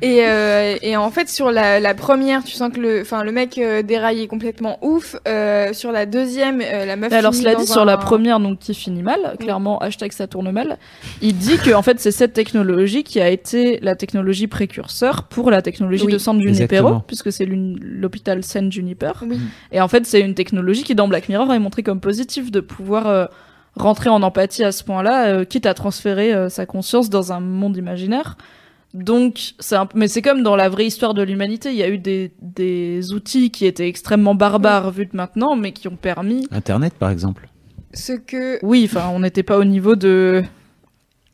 et, 0.01 0.19
euh, 0.25 0.75
et 0.81 0.95
en 0.97 1.11
fait, 1.11 1.29
sur 1.29 1.51
la, 1.51 1.79
la 1.79 1.93
première, 1.93 2.43
tu 2.43 2.53
sens 2.53 2.71
que 2.73 2.79
le, 2.79 3.01
enfin, 3.01 3.23
le 3.23 3.31
mec 3.31 3.57
euh, 3.57 3.81
déraille 3.81 4.21
est 4.21 4.27
complètement 4.27 4.77
ouf. 4.81 5.15
Euh, 5.27 5.73
sur 5.73 5.91
la 5.91 6.05
deuxième, 6.05 6.61
euh, 6.61 6.85
la 6.85 6.95
meuf. 6.95 7.11
Mais 7.11 7.17
alors, 7.17 7.33
cela 7.35 7.55
dit, 7.55 7.67
sur 7.67 7.81
un- 7.81 7.85
la 7.85 7.97
première, 7.97 8.39
donc 8.39 8.59
qui 8.59 8.73
finit 8.73 9.03
mal, 9.03 9.35
clairement, 9.39 9.79
hashtag 9.79 10.11
ça 10.11 10.27
tourne 10.27 10.49
mal, 10.51 10.77
il 11.21 11.35
dit 11.35 11.57
que 11.57 11.73
en 11.73 11.81
fait, 11.81 11.99
c'est 11.99 12.11
cette 12.11 12.33
technologie 12.33 13.03
qui 13.03 13.19
a 13.19 13.29
été 13.29 13.79
la 13.81 13.95
technologie 13.95 14.47
précurseur 14.47 15.23
pour 15.23 15.51
la 15.51 15.61
technologie 15.61 16.05
Oui, 16.05 16.13
de 16.13 16.17
San 16.17 16.41
Junipero, 16.41 16.99
puisque 17.05 17.31
c'est 17.31 17.45
l'hôpital 17.47 18.43
San 18.43 18.71
Juniper. 18.71 19.23
Oui. 19.27 19.37
Et 19.71 19.81
en 19.81 19.87
fait, 19.87 20.05
c'est 20.05 20.21
une 20.21 20.35
technologie 20.35 20.83
qui, 20.83 20.95
dans 20.95 21.07
Black 21.07 21.29
Mirror, 21.29 21.53
est 21.53 21.59
montrée 21.59 21.83
comme 21.83 21.99
positive 21.99 22.49
de 22.51 22.59
pouvoir 22.59 23.07
euh, 23.07 23.25
rentrer 23.75 24.09
en 24.09 24.21
empathie 24.21 24.63
à 24.63 24.71
ce 24.71 24.83
point-là, 24.83 25.27
euh, 25.27 25.45
quitte 25.45 25.65
à 25.65 25.73
transférer 25.73 26.33
euh, 26.33 26.49
sa 26.49 26.65
conscience 26.65 27.09
dans 27.09 27.31
un 27.33 27.39
monde 27.39 27.75
imaginaire. 27.77 28.37
Donc, 28.93 29.53
c'est 29.59 29.75
un... 29.75 29.87
mais 29.95 30.07
c'est 30.07 30.21
comme 30.21 30.43
dans 30.43 30.55
la 30.55 30.69
vraie 30.69 30.85
histoire 30.85 31.15
de 31.15 31.23
l'humanité, 31.23 31.69
il 31.69 31.75
y 31.77 31.83
a 31.83 31.89
eu 31.89 31.97
des, 31.97 32.31
des 32.41 33.11
outils 33.11 33.49
qui 33.49 33.65
étaient 33.65 33.87
extrêmement 33.87 34.35
barbares 34.35 34.91
vus 34.91 35.07
de 35.07 35.15
maintenant, 35.17 35.55
mais 35.55 35.71
qui 35.71 35.87
ont 35.87 35.95
permis. 35.95 36.47
Internet, 36.51 36.93
par 36.99 37.09
exemple. 37.09 37.49
Ce 37.95 38.13
que. 38.13 38.59
Oui, 38.63 38.87
enfin, 38.91 39.09
on 39.13 39.19
n'était 39.21 39.41
pas 39.43 39.57
au 39.57 39.63
niveau 39.63 39.95
de. 39.95 40.43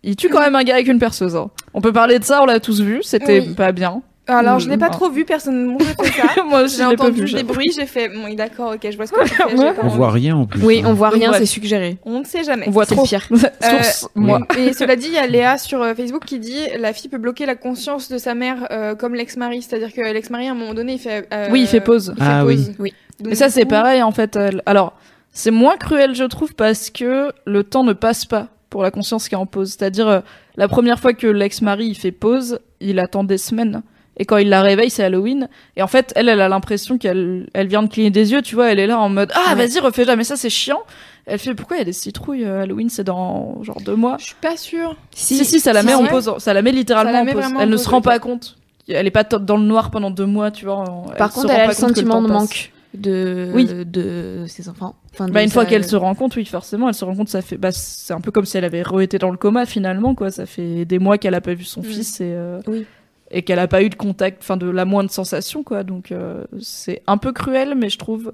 Il 0.03 0.15
tue 0.15 0.29
quand 0.29 0.39
même 0.39 0.55
un 0.55 0.63
gars 0.63 0.75
avec 0.75 0.87
une 0.87 0.99
perceuse. 0.99 1.35
hein. 1.35 1.51
On 1.73 1.81
peut 1.81 1.91
parler 1.91 2.19
de 2.19 2.23
ça, 2.23 2.41
on 2.41 2.45
l'a 2.45 2.61
tous 2.61 2.79
vu, 2.79 3.03
c'était 3.03 3.41
Oui. 3.41 3.53
pas 3.55 3.73
bien. 3.73 4.01
Alors, 4.29 4.59
je 4.59 4.69
l'ai 4.69 4.77
pas 4.77 4.87
Mm. 4.89 4.91
trop 4.91 5.09
vu, 5.09 5.25
personne 5.25 5.63
ne 5.63 5.69
montre 5.71 5.85
ça. 6.05 6.43
Moi 6.43 6.67
J'ai 6.67 6.85
entendu 6.85 7.25
vu. 7.25 7.33
des 7.33 7.43
bruits, 7.43 7.71
j'ai 7.75 7.85
fait, 7.85 8.09
bon, 8.09 8.33
d'accord, 8.35 8.73
ok, 8.75 8.87
je 8.91 8.95
vois 8.95 9.05
ce 9.07 9.11
que 9.11 9.23
tu 9.23 9.29
fais. 9.35 9.43
Ouais. 9.55 9.73
On 9.83 9.87
voit 9.87 10.11
rien 10.11 10.35
en 10.37 10.45
plus. 10.45 10.63
Oui, 10.63 10.81
hein. 10.83 10.87
on 10.89 10.93
voit 10.93 11.09
rien, 11.09 11.33
c'est 11.33 11.45
suggéré. 11.45 11.97
On 12.05 12.19
ne 12.19 12.23
sait 12.25 12.43
jamais. 12.43 12.65
On 12.67 12.71
voit 12.71 12.85
trop. 12.85 13.03
pire. 13.03 13.27
Source, 13.61 14.05
Euh, 14.05 14.07
moi. 14.15 14.39
Et 14.57 14.73
cela 14.73 14.95
dit, 14.95 15.07
il 15.07 15.13
y 15.13 15.17
a 15.17 15.27
Léa 15.27 15.57
sur 15.57 15.81
euh, 15.81 15.93
Facebook 15.95 16.25
qui 16.25 16.39
dit 16.39 16.59
la 16.79 16.93
fille 16.93 17.09
peut 17.09 17.17
bloquer 17.17 17.45
la 17.45 17.55
conscience 17.55 18.09
de 18.09 18.17
sa 18.17 18.35
mère 18.35 18.67
euh, 18.71 18.95
comme 18.95 19.15
l'ex-mari. 19.15 19.61
C'est-à-dire 19.61 19.91
que 19.93 20.01
l'ex-mari, 20.01 20.47
à 20.47 20.51
un 20.51 20.55
moment 20.55 20.73
donné, 20.73 20.93
il 20.93 20.99
fait. 20.99 21.27
euh, 21.33 21.47
Oui, 21.51 21.61
il 21.61 21.67
fait 21.67 21.81
pause. 21.81 22.13
il 22.17 22.23
fait 22.23 22.29
Ah 22.31 22.41
pause. 22.43 22.67
oui. 22.69 22.75
Oui. 22.79 22.93
Donc, 23.19 23.29
Mais 23.29 23.35
ça, 23.35 23.49
c'est 23.49 23.63
coup, 23.63 23.69
pareil, 23.69 24.01
en 24.01 24.11
fait. 24.11 24.37
Alors, 24.65 24.93
c'est 25.31 25.51
moins 25.51 25.75
cruel, 25.77 26.15
je 26.15 26.23
trouve, 26.23 26.53
parce 26.55 26.89
que 26.89 27.31
le 27.45 27.63
temps 27.63 27.83
ne 27.83 27.93
passe 27.93 28.25
pas 28.25 28.47
pour 28.69 28.83
la 28.83 28.91
conscience 28.91 29.27
qui 29.27 29.35
est 29.35 29.37
en 29.37 29.45
pause. 29.45 29.75
C'est-à-dire, 29.77 30.07
euh, 30.07 30.19
la 30.55 30.67
première 30.67 30.99
fois 30.99 31.13
que 31.13 31.27
l'ex-mari 31.27 31.87
il 31.87 31.95
fait 31.95 32.11
pause, 32.11 32.59
il 32.79 32.99
attend 32.99 33.23
des 33.23 33.37
semaines. 33.37 33.81
Et 34.19 34.25
quand 34.25 34.37
il 34.37 34.49
la 34.49 34.61
réveille, 34.61 34.89
c'est 34.89 35.03
Halloween. 35.03 35.47
Et 35.77 35.81
en 35.81 35.87
fait, 35.87 36.11
elle, 36.15 36.27
elle 36.29 36.41
a 36.41 36.49
l'impression 36.49 36.97
qu'elle 36.97 37.47
elle 37.53 37.67
vient 37.67 37.81
de 37.83 37.87
cligner 37.87 38.09
des 38.11 38.31
yeux, 38.33 38.41
tu 38.41 38.53
vois. 38.55 38.69
Elle 38.71 38.79
est 38.79 38.87
là 38.87 38.99
en 38.99 39.09
mode 39.09 39.31
Ah, 39.33 39.55
Ouais. 39.55 39.65
vas-y, 39.67 39.79
refais 39.79 40.03
jamais 40.05 40.25
ça, 40.25 40.35
c'est 40.35 40.49
chiant. 40.49 40.81
Elle 41.25 41.39
fait 41.39 41.55
Pourquoi 41.55 41.77
il 41.77 41.79
y 41.79 41.83
a 41.83 41.85
des 41.85 41.93
citrouilles 41.93 42.43
euh, 42.43 42.63
Halloween, 42.63 42.89
c'est 42.89 43.03
dans 43.05 43.63
genre 43.63 43.79
deux 43.85 43.95
mois. 43.95 44.17
Je 44.19 44.25
suis 44.25 44.35
pas 44.41 44.57
sûre. 44.57 44.95
Si, 45.15 45.43
si, 45.45 45.59
ça 45.59 45.71
la 45.73 45.81
si, 45.81 45.87
met 45.87 45.93
en 45.93 46.05
pause. 46.05 46.33
Ça 46.39 46.53
la 46.53 46.61
met 46.61 46.71
littéralement 46.71 47.11
Ça 47.13 47.23
la 47.23 47.31
en 47.31 47.33
pause. 47.33 47.43
Elle 47.61 47.67
en 47.69 47.71
ne 47.71 47.77
se 47.77 47.89
rend 47.89 48.01
pas 48.01 48.19
compte. 48.19 48.57
Elle 48.89 49.07
est 49.07 49.11
pas 49.11 49.23
top 49.23 49.45
dans 49.45 49.57
le 49.57 49.63
noir 49.63 49.91
pendant 49.91 50.11
deux 50.11 50.25
mois, 50.25 50.51
tu 50.51 50.65
vois. 50.65 50.83
Par 51.17 51.31
se 51.31 51.35
contre, 51.41 51.53
elle 51.53 51.61
a 51.61 51.67
le 51.67 51.73
sentiment 51.73 52.21
de 52.21 52.27
manque 52.27 52.71
de, 52.95 53.51
Oui. 53.53 53.65
de 53.85 54.45
ses 54.47 54.67
enfants. 54.67 54.95
Enfin, 55.13 55.27
de 55.27 55.31
Bah, 55.31 55.43
une 55.43 55.49
fois 55.51 55.65
qu'elle 55.65 55.85
se 55.85 55.95
rend 55.95 56.15
compte, 56.15 56.35
oui, 56.35 56.43
forcément, 56.45 56.87
elle 56.87 56.95
se 56.95 57.05
rend 57.05 57.15
compte, 57.15 57.29
ça 57.29 57.43
fait, 57.43 57.55
bah, 57.57 57.71
c'est 57.71 58.13
un 58.13 58.19
peu 58.19 58.31
comme 58.31 58.45
si 58.45 58.57
elle 58.57 58.65
avait 58.65 58.81
re-été 58.81 59.19
dans 59.19 59.29
le 59.29 59.37
coma 59.37 59.67
finalement, 59.67 60.15
quoi. 60.15 60.31
Ça 60.31 60.47
fait 60.47 60.85
des 60.85 60.97
mois 60.97 61.19
qu'elle 61.19 61.35
a 61.35 61.41
pas 61.41 61.53
vu 61.53 61.63
son 61.65 61.81
Mm. 61.81 61.83
fils 61.85 62.19
et, 62.21 62.31
euh, 62.33 62.59
Oui. 62.67 62.87
Et 63.31 63.43
qu'elle 63.43 63.59
a 63.59 63.67
pas 63.67 63.83
eu 63.83 63.89
de 63.89 63.95
contact, 63.95 64.39
enfin, 64.41 64.57
de 64.57 64.69
la 64.69 64.85
moindre 64.85 65.11
sensation, 65.11 65.63
quoi. 65.63 65.83
Donc, 65.83 66.11
euh, 66.11 66.43
c'est 66.61 67.01
un 67.07 67.17
peu 67.17 67.31
cruel, 67.31 67.75
mais 67.75 67.89
je 67.89 67.97
trouve 67.97 68.33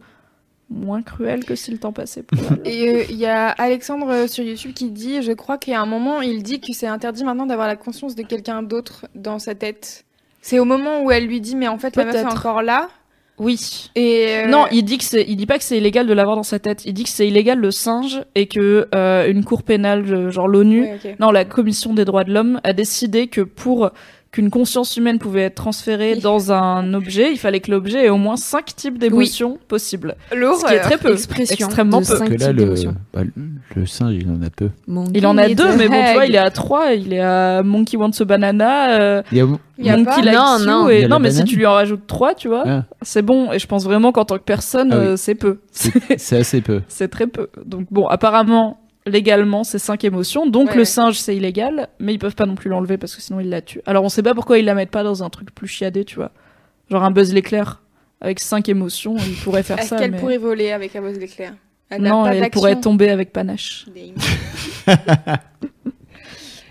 moins 0.69 1.01
cruel 1.03 1.45
que 1.45 1.55
si 1.55 1.71
le 1.71 1.77
temps 1.77 1.91
passait 1.91 2.23
plus. 2.23 2.41
mal. 2.41 2.59
Et 2.65 2.89
euh, 2.89 3.03
il 3.09 3.17
y 3.17 3.25
a 3.25 3.49
Alexandre 3.49 4.09
euh, 4.09 4.27
sur 4.27 4.43
YouTube 4.43 4.73
qui 4.73 4.89
dit, 4.91 5.21
je 5.21 5.31
crois 5.31 5.57
qu'il 5.57 5.73
y 5.73 5.75
a 5.75 5.81
un 5.81 5.85
moment, 5.85 6.21
il 6.21 6.43
dit 6.43 6.59
que 6.59 6.73
c'est 6.73 6.87
interdit 6.87 7.23
maintenant 7.23 7.45
d'avoir 7.45 7.67
la 7.67 7.75
conscience 7.75 8.15
de 8.15 8.23
quelqu'un 8.23 8.63
d'autre 8.63 9.05
dans 9.15 9.37
sa 9.39 9.53
tête. 9.53 10.05
C'est 10.41 10.59
au 10.59 10.65
moment 10.65 11.03
où 11.03 11.11
elle 11.11 11.25
lui 11.27 11.41
dit, 11.41 11.55
mais 11.55 11.67
en 11.67 11.77
fait, 11.77 11.95
la 11.95 12.05
meuf 12.05 12.15
est 12.15 12.25
encore 12.25 12.61
là. 12.61 12.89
oui. 13.37 13.89
Et 13.95 14.45
Non, 14.47 14.65
il 14.71 14.83
dit 14.83 14.97
que 14.97 15.03
c'est, 15.03 15.25
il 15.27 15.35
dit 15.35 15.45
pas 15.47 15.57
que 15.57 15.63
c'est 15.63 15.77
illégal 15.77 16.07
de 16.07 16.13
l'avoir 16.13 16.35
dans 16.35 16.43
sa 16.43 16.59
tête. 16.59 16.85
Il 16.85 16.93
dit 16.93 17.03
que 17.03 17.09
c'est 17.09 17.27
illégal 17.27 17.59
le 17.59 17.71
singe 17.71 18.23
et 18.35 18.47
que 18.47 18.87
une 19.27 19.43
cour 19.43 19.63
pénale, 19.63 20.29
genre 20.31 20.47
l'ONU. 20.47 20.87
Non, 21.19 21.31
la 21.31 21.45
Commission 21.45 21.93
des 21.93 22.05
droits 22.05 22.23
de 22.23 22.33
l'homme 22.33 22.61
a 22.63 22.73
décidé 22.73 23.27
que 23.27 23.41
pour 23.41 23.91
qu'une 24.35 24.49
conscience 24.49 24.97
humaine 24.97 25.17
pouvait 25.17 25.43
être 25.43 25.55
transférée 25.55 26.13
Oui. 26.15 26.19
dans 26.21 26.51
un 26.51 26.93
objet, 26.93 27.31
il 27.31 27.37
fallait 27.37 27.61
que 27.61 27.71
l'objet 27.71 28.05
ait 28.05 28.09
au 28.09 28.17
moins 28.17 28.35
cinq 28.35 28.75
types 28.75 28.97
d'émotions 28.97 29.57
possibles. 29.69 30.15
L'horreur. 30.35 30.59
Ce 30.59 30.65
qui 30.65 30.73
est 30.73 30.79
très 30.81 30.97
peu. 30.97 31.13
Expression 31.13 31.55
Extrêmement 31.67 32.01
de 32.01 32.05
peu. 32.05 32.17
cinq 32.17 32.29
que 32.29 32.33
là, 32.35 32.51
le, 32.51 32.73
bah, 33.13 33.21
le- 33.75 33.85
singe, 33.85 34.13
il 34.19 34.29
en 34.29 34.41
a 34.41 34.49
peu. 34.49 34.69
Il 35.13 35.25
en 35.25 35.37
a 35.37 35.43
Monkey 35.43 35.55
deux, 35.55 35.75
mais 35.77 35.85
a 35.85 35.87
bon, 35.87 36.03
tu 36.07 36.13
vois, 36.13 36.25
il 36.25 36.35
est 36.35 36.37
à 36.37 36.49
trois. 36.51 36.91
Il 36.93 37.13
est 37.13 37.21
à 37.21 37.63
Monkey 37.63 37.95
Wants 37.95 38.11
a 38.19 38.25
Banana, 38.25 38.99
euh, 38.99 39.21
Il 39.31 39.37
y 39.37 39.41
a, 39.41 39.47
Il 39.77 39.85
y 39.85 39.89
a 39.89 39.95
Monkey 39.95 40.11
pas- 40.11 40.21
Likes 40.21 40.33
Non, 40.35 40.57
You, 40.59 40.65
non. 40.65 40.89
et- 40.89 40.95
Il 40.95 41.01
y 41.01 41.05
a 41.05 41.07
non, 41.07 41.19
mais 41.19 41.31
si 41.31 41.43
tu 41.45 41.55
lui 41.55 41.65
en 41.65 41.71
rajoutes 41.73 42.05
trois, 42.05 42.33
tu 42.35 42.49
vois, 42.49 42.63
Ah. 42.65 42.83
c'est 43.03 43.21
bon. 43.21 43.53
Et 43.53 43.59
je 43.59 43.67
pense 43.67 43.85
vraiment 43.85 44.11
qu'en 44.11 44.25
tant 44.25 44.37
que 44.37 44.43
personne, 44.43 44.91
Ah 44.91 44.97
oui. 44.99 45.05
euh, 45.07 45.15
c'est 45.15 45.35
peu. 45.35 45.59
c'est 45.71 45.93
c'est 46.17 46.37
assez 46.37 46.59
peu. 46.59 46.81
C'est 46.89 47.07
très 47.07 47.27
peu. 47.27 47.47
Donc 47.65 47.87
bon, 47.89 48.05
apparemment, 48.07 48.79
légalement, 49.05 49.63
c'est 49.63 49.79
cinq 49.79 50.03
émotions. 50.03 50.47
Donc 50.47 50.69
Ouais, 50.69 50.73
le 50.75 50.79
ouais. 50.81 50.85
singe, 50.85 51.17
c'est 51.19 51.35
illégal, 51.35 51.89
mais 51.99 52.13
ils 52.13 52.19
peuvent 52.19 52.35
pas 52.35 52.45
non 52.45 52.55
plus 52.55 52.69
l'enlever 52.69 52.97
parce 52.97 53.15
que 53.15 53.21
sinon 53.21 53.39
ils 53.39 53.49
la 53.49 53.61
tuent. 53.61 53.81
Alors 53.85 54.03
on 54.03 54.09
sait 54.09 54.23
pas 54.23 54.33
pourquoi 54.33 54.57
ils 54.59 54.65
la 54.65 54.73
mettent 54.73 54.91
pas 54.91 55.03
dans 55.03 55.23
un 55.23 55.29
truc 55.29 55.53
plus 55.53 55.67
chiadé, 55.67 56.05
tu 56.05 56.15
vois. 56.15 56.31
Genre 56.89 57.03
un 57.03 57.11
Buzz 57.11 57.33
l'éclair 57.33 57.81
avec 58.21 58.39
cinq 58.39 58.69
émotions, 58.69 59.15
ils 59.17 59.35
pourraient 59.35 59.63
faire 59.63 59.77
Est-ce 59.79 59.89
ça. 59.89 59.97
qu'elle 59.97 60.11
mais... 60.11 60.17
pourrait 60.19 60.37
voler 60.37 60.71
avec 60.71 60.93
d'éclair 61.19 61.53
Elle 61.89 62.01
n'a 62.01 62.09
Non, 62.09 62.25
elle 62.25 62.39
d'action. 62.39 62.51
pourrait 62.59 62.79
tomber 62.79 63.09
avec 63.09 63.31
panache. 63.33 63.85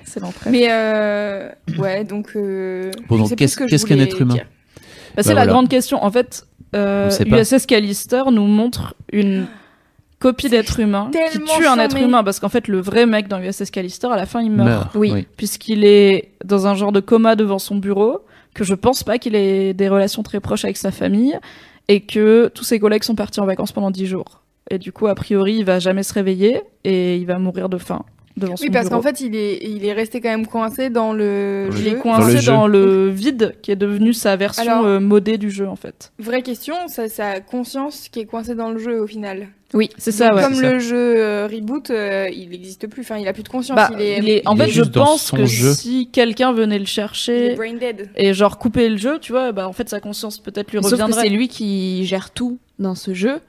C'est 0.04 0.20
l'entrée. 0.20 0.50
Mais 0.50 0.66
euh, 0.70 1.48
ouais, 1.78 2.04
donc. 2.04 2.30
Euh, 2.36 2.90
Bon, 3.08 3.18
donc, 3.18 3.34
qu'est-ce- 3.34 3.56
que 3.56 3.64
qu'un 3.86 3.98
être 3.98 4.20
humain? 4.20 4.36
Bah, 4.36 5.22
c'est 5.22 5.28
Bah, 5.30 5.34
la 5.34 5.40
voilà. 5.40 5.52
grande 5.52 5.68
question. 5.68 6.02
En 6.04 6.10
fait, 6.10 6.46
euh. 6.76 7.10
USS 7.26 7.66
Callister 7.66 8.22
nous 8.30 8.46
montre 8.46 8.94
une 9.12 9.46
copie 10.18 10.48
d'être 10.48 10.80
humain 10.80 11.10
qui 11.32 11.38
tue 11.38 11.66
un 11.66 11.78
être 11.78 11.96
humain 11.96 12.24
parce 12.24 12.40
qu'en 12.40 12.48
fait 12.48 12.68
le 12.68 12.80
vrai 12.80 13.06
mec 13.06 13.28
dans 13.28 13.40
USS 13.40 13.70
Callister 13.70 14.08
à 14.08 14.16
la 14.16 14.26
fin 14.26 14.40
il 14.40 14.50
meurt. 14.50 14.68
Meurt. 14.68 14.94
Oui. 14.94 15.26
puisqu'il 15.36 15.84
est 15.84 16.32
dans 16.44 16.66
un 16.66 16.74
genre 16.74 16.92
de 16.92 17.00
coma 17.00 17.36
devant 17.36 17.58
son 17.58 17.76
bureau, 17.76 18.24
que 18.54 18.64
je 18.64 18.74
pense 18.74 19.02
pas 19.02 19.18
qu'il 19.18 19.34
ait 19.34 19.74
des 19.74 19.88
relations 19.88 20.22
très 20.22 20.40
proches 20.40 20.64
avec 20.64 20.76
sa 20.76 20.90
famille, 20.90 21.38
et 21.88 22.00
que 22.00 22.50
tous 22.54 22.64
ses 22.64 22.78
collègues 22.78 23.04
sont 23.04 23.14
partis 23.14 23.40
en 23.40 23.46
vacances 23.46 23.72
pendant 23.72 23.90
10 23.90 24.06
jours. 24.06 24.40
Et 24.70 24.78
du 24.78 24.92
coup, 24.92 25.06
a 25.06 25.14
priori, 25.14 25.56
il 25.56 25.64
va 25.64 25.78
jamais 25.78 26.02
se 26.02 26.14
réveiller 26.14 26.62
et 26.84 27.16
il 27.16 27.26
va 27.26 27.38
mourir 27.38 27.68
de 27.68 27.76
faim 27.76 28.04
devant 28.36 28.56
son 28.56 28.64
Oui, 28.64 28.70
parce 28.70 28.88
qu'en 28.88 29.02
fait, 29.02 29.20
il 29.20 29.36
est, 29.36 29.58
il 29.62 29.84
est 29.84 29.92
resté 29.92 30.20
quand 30.20 30.28
même 30.30 30.46
coincé 30.46 30.90
dans 30.90 31.12
le 31.12 31.68
le 31.70 31.78
il 31.78 31.86
est 31.86 31.90
jeu. 31.90 31.90
Dans 31.90 31.96
le 31.96 32.00
coincé 32.02 32.38
jeu. 32.38 32.52
dans 32.52 32.66
le 32.66 33.08
vide 33.10 33.54
qui 33.62 33.70
est 33.70 33.76
devenu 33.76 34.12
sa 34.12 34.36
version 34.36 34.62
Alors- 34.62 34.84
euh, 34.86 35.00
modée 35.00 35.38
du 35.38 35.50
jeu 35.50 35.68
en 35.68 35.76
fait. 35.76 36.12
Vraie 36.18 36.42
question, 36.42 36.74
c'est 36.88 37.08
sa 37.08 37.40
conscience 37.40 38.08
qui 38.10 38.20
est 38.20 38.24
coincée 38.26 38.54
dans 38.54 38.70
le 38.70 38.78
jeu 38.78 39.00
au 39.00 39.06
final. 39.06 39.48
Oui, 39.72 39.88
c'est 39.98 40.12
ça, 40.12 40.28
Donc, 40.28 40.36
ouais. 40.38 40.42
Comme 40.44 40.54
ça. 40.54 40.72
le 40.72 40.78
jeu 40.78 40.96
euh, 41.16 41.48
reboot, 41.50 41.90
euh, 41.90 42.28
il 42.32 42.50
n'existe 42.50 42.86
plus. 42.86 43.02
Enfin, 43.02 43.16
il 43.18 43.26
a 43.26 43.32
plus 43.32 43.42
de 43.42 43.48
conscience. 43.48 43.74
Bah, 43.76 43.90
il 43.94 44.00
est, 44.00 44.18
il 44.18 44.28
est- 44.28 44.46
en 44.46 44.54
il 44.54 44.58
fait, 44.62 44.68
est 44.68 44.72
je 44.72 44.82
pense 44.82 45.32
que 45.32 45.44
jeu. 45.46 45.72
si 45.74 46.08
quelqu'un 46.12 46.52
venait 46.52 46.78
le 46.78 46.84
chercher 46.84 47.54
brain 47.56 47.72
dead. 47.74 48.08
et 48.16 48.34
genre 48.34 48.58
couper 48.58 48.88
le 48.88 48.96
jeu, 48.98 49.18
tu 49.20 49.32
vois, 49.32 49.50
bah 49.50 49.66
en 49.68 49.72
fait 49.72 49.88
sa 49.88 49.98
conscience 49.98 50.38
peut-être 50.38 50.70
lui 50.70 50.78
Sauf 50.80 50.90
que 50.90 50.94
reviendrait. 50.94 51.22
c'est 51.22 51.28
lui 51.28 51.48
qui 51.48 52.04
gère 52.06 52.30
tout 52.30 52.58
dans 52.78 52.94
ce 52.94 53.14
jeu. 53.14 53.40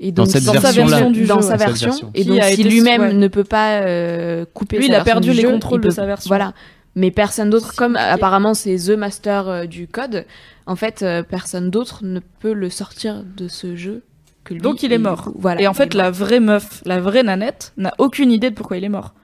Et 0.00 0.12
Dans 0.12 0.22
donc, 0.24 0.32
cette 0.32 0.44
dans 0.44 0.52
sa 0.54 0.70
version 0.72 1.10
du 1.10 1.24
Dans 1.26 1.36
dans 1.36 1.42
sa 1.42 1.56
version. 1.56 1.90
version. 1.90 2.10
Et 2.14 2.24
donc, 2.24 2.40
si 2.42 2.62
lui-même 2.62 3.00
ouais. 3.02 3.12
ne 3.14 3.26
peut 3.28 3.42
pas 3.44 3.80
euh, 3.80 4.44
couper 4.54 4.76
Lui, 4.78 4.84
sa 4.86 4.88
il 4.90 4.94
a 4.94 4.98
version 4.98 5.12
perdu 5.14 5.30
du 5.30 5.36
les 5.36 5.42
jeu, 5.42 5.50
contrôles 5.50 5.80
de 5.80 5.90
sa 5.90 6.06
version. 6.06 6.28
Voilà. 6.28 6.52
Mais 6.94 7.10
personne 7.10 7.50
d'autre, 7.50 7.74
comme 7.76 7.94
compliqué. 7.94 8.10
apparemment 8.12 8.54
c'est 8.54 8.76
The 8.76 8.90
Master 8.96 9.48
euh, 9.48 9.66
du 9.66 9.86
code, 9.88 10.24
en 10.66 10.76
fait, 10.76 11.02
euh, 11.02 11.22
personne 11.22 11.70
d'autre 11.70 12.00
ne 12.02 12.20
peut 12.40 12.52
le 12.52 12.70
sortir 12.70 13.22
de 13.36 13.48
ce 13.48 13.74
jeu 13.76 14.02
que 14.44 14.54
lui. 14.54 14.60
Donc 14.60 14.82
il 14.84 14.92
Et 14.92 14.96
est 14.96 14.98
mort. 14.98 15.24
coup, 15.24 15.34
Voilà. 15.38 15.60
et 15.62 15.66
en 15.66 15.74
fait, 15.74 15.94
la 15.94 16.10
vraie 16.10 16.40
meuf, 16.40 16.80
la 16.86 17.00
vraie 17.00 17.22
nanette, 17.24 17.72
n'a 17.76 17.92
aucune 17.98 18.30
idée 18.32 18.50
de 18.50 18.54
pourquoi 18.54 18.76
il 18.78 18.84
est 18.84 18.88
mort. 18.88 19.14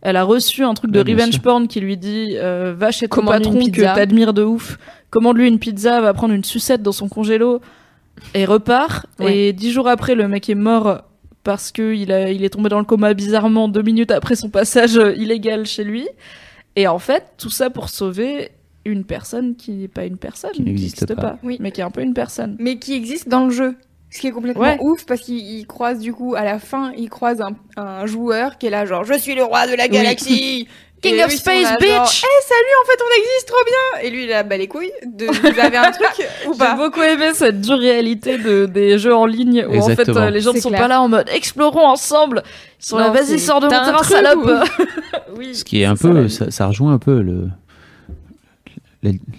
Elle 0.00 0.16
a 0.16 0.22
reçu 0.22 0.62
un 0.62 0.74
truc 0.74 0.90
de 0.92 1.02
Ouais, 1.02 1.10
revenge 1.12 1.32
sûr. 1.32 1.42
porn 1.42 1.66
qui 1.68 1.80
lui 1.80 1.96
dit 1.96 2.36
euh, 2.36 2.72
va 2.76 2.90
chez 2.92 3.08
ton 3.08 3.24
patron 3.24 3.54
que 3.58 3.64
pizza. 3.64 3.94
t'admires 3.94 4.32
de 4.32 4.44
ouf, 4.44 4.78
commande-lui 5.10 5.48
une 5.48 5.58
pizza, 5.58 6.00
va 6.00 6.12
prendre 6.14 6.32
une 6.34 6.44
sucette 6.44 6.82
dans 6.82 6.92
son 6.92 7.08
congélo 7.08 7.60
et 8.34 8.44
repart. 8.44 9.06
Ouais. 9.18 9.36
Et 9.36 9.52
dix 9.52 9.70
jours 9.72 9.88
après, 9.88 10.14
le 10.14 10.28
mec 10.28 10.48
est 10.48 10.54
mort 10.54 11.02
parce 11.44 11.72
que 11.72 11.94
il, 11.94 12.12
a, 12.12 12.30
il 12.30 12.44
est 12.44 12.50
tombé 12.50 12.68
dans 12.68 12.78
le 12.78 12.84
coma 12.84 13.14
bizarrement 13.14 13.68
deux 13.68 13.82
minutes 13.82 14.10
après 14.10 14.34
son 14.36 14.50
passage 14.50 14.96
euh, 14.98 15.14
illégal 15.16 15.64
chez 15.66 15.84
lui. 15.84 16.06
Et 16.76 16.86
en 16.86 16.98
fait, 16.98 17.24
tout 17.38 17.50
ça 17.50 17.70
pour 17.70 17.88
sauver 17.88 18.50
une 18.84 19.04
personne 19.04 19.56
qui 19.56 19.72
n'est 19.72 19.88
pas 19.88 20.04
une 20.04 20.16
personne, 20.16 20.52
Qui 20.52 20.62
n'existe 20.62 21.14
pas. 21.14 21.38
Oui. 21.42 21.56
mais 21.60 21.72
qui 21.72 21.80
est 21.80 21.84
un 21.84 21.90
peu 21.90 22.02
une 22.02 22.14
personne. 22.14 22.56
Mais 22.58 22.78
qui 22.78 22.94
existe 22.94 23.28
dans 23.28 23.44
le 23.46 23.50
jeu. 23.50 23.76
Ce 24.10 24.20
qui 24.20 24.28
est 24.28 24.30
complètement 24.30 24.62
Ouais. 24.62 24.78
ouf 24.80 25.04
parce 25.04 25.20
qu'il 25.20 25.36
il 25.36 25.66
croise 25.66 25.98
du 26.00 26.14
coup 26.14 26.34
à 26.34 26.42
la 26.44 26.58
fin, 26.58 26.92
il 26.96 27.10
croise 27.10 27.42
un, 27.42 27.50
un 27.76 28.06
joueur 28.06 28.56
qui 28.56 28.66
est 28.66 28.70
là 28.70 28.86
genre 28.86 29.04
je 29.04 29.12
suis 29.18 29.34
le 29.34 29.44
roi 29.44 29.66
de 29.66 29.74
la 29.74 29.86
galaxie. 29.88 30.66
King 31.00 31.14
Et 31.14 31.24
of 31.24 31.30
Space, 31.30 31.62
là, 31.62 31.68
genre, 31.70 31.78
bitch 31.78 32.24
Eh 32.24 32.44
salut, 32.44 32.74
en 32.82 32.86
fait 32.86 33.02
on 33.02 33.20
existe 33.20 33.48
trop 33.48 33.64
bien. 33.64 34.02
Et 34.02 34.10
lui 34.10 34.24
il 34.24 34.32
a 34.32 34.42
bah 34.42 34.56
les 34.56 34.66
couilles. 34.66 34.92
De, 35.06 35.26
vous 35.26 35.60
avez 35.60 35.76
un 35.76 35.90
truc 35.92 36.26
ou 36.48 36.52
J'ai 36.52 36.58
pas 36.58 36.74
beaucoup 36.74 37.02
aimé 37.02 37.30
cette 37.34 37.60
dure 37.60 37.78
réalité 37.78 38.38
de, 38.38 38.66
des 38.66 38.98
jeux 38.98 39.14
en 39.14 39.26
ligne 39.26 39.64
où 39.68 39.78
en 39.78 39.88
fait 39.88 40.08
euh, 40.08 40.30
les 40.30 40.40
gens 40.40 40.52
ne 40.52 40.60
sont 40.60 40.70
clair. 40.70 40.82
pas 40.82 40.88
là 40.88 41.00
en 41.00 41.08
mode 41.08 41.28
explorons 41.32 41.86
ensemble. 41.86 42.42
Ils 42.80 42.84
sont 42.84 42.98
là, 42.98 43.10
vas-y, 43.10 43.38
sors 43.38 43.60
de 43.60 43.66
mon 43.66 43.70
terrain, 43.70 44.02
salope. 44.02 44.68
oui, 45.36 45.54
Ce 45.54 45.64
qui 45.64 45.82
est 45.82 45.84
un 45.84 45.96
peu, 45.96 46.28
ça, 46.28 46.50
ça 46.50 46.66
rejoint 46.66 46.92
un 46.92 46.98
peu 46.98 47.20
le 47.22 47.48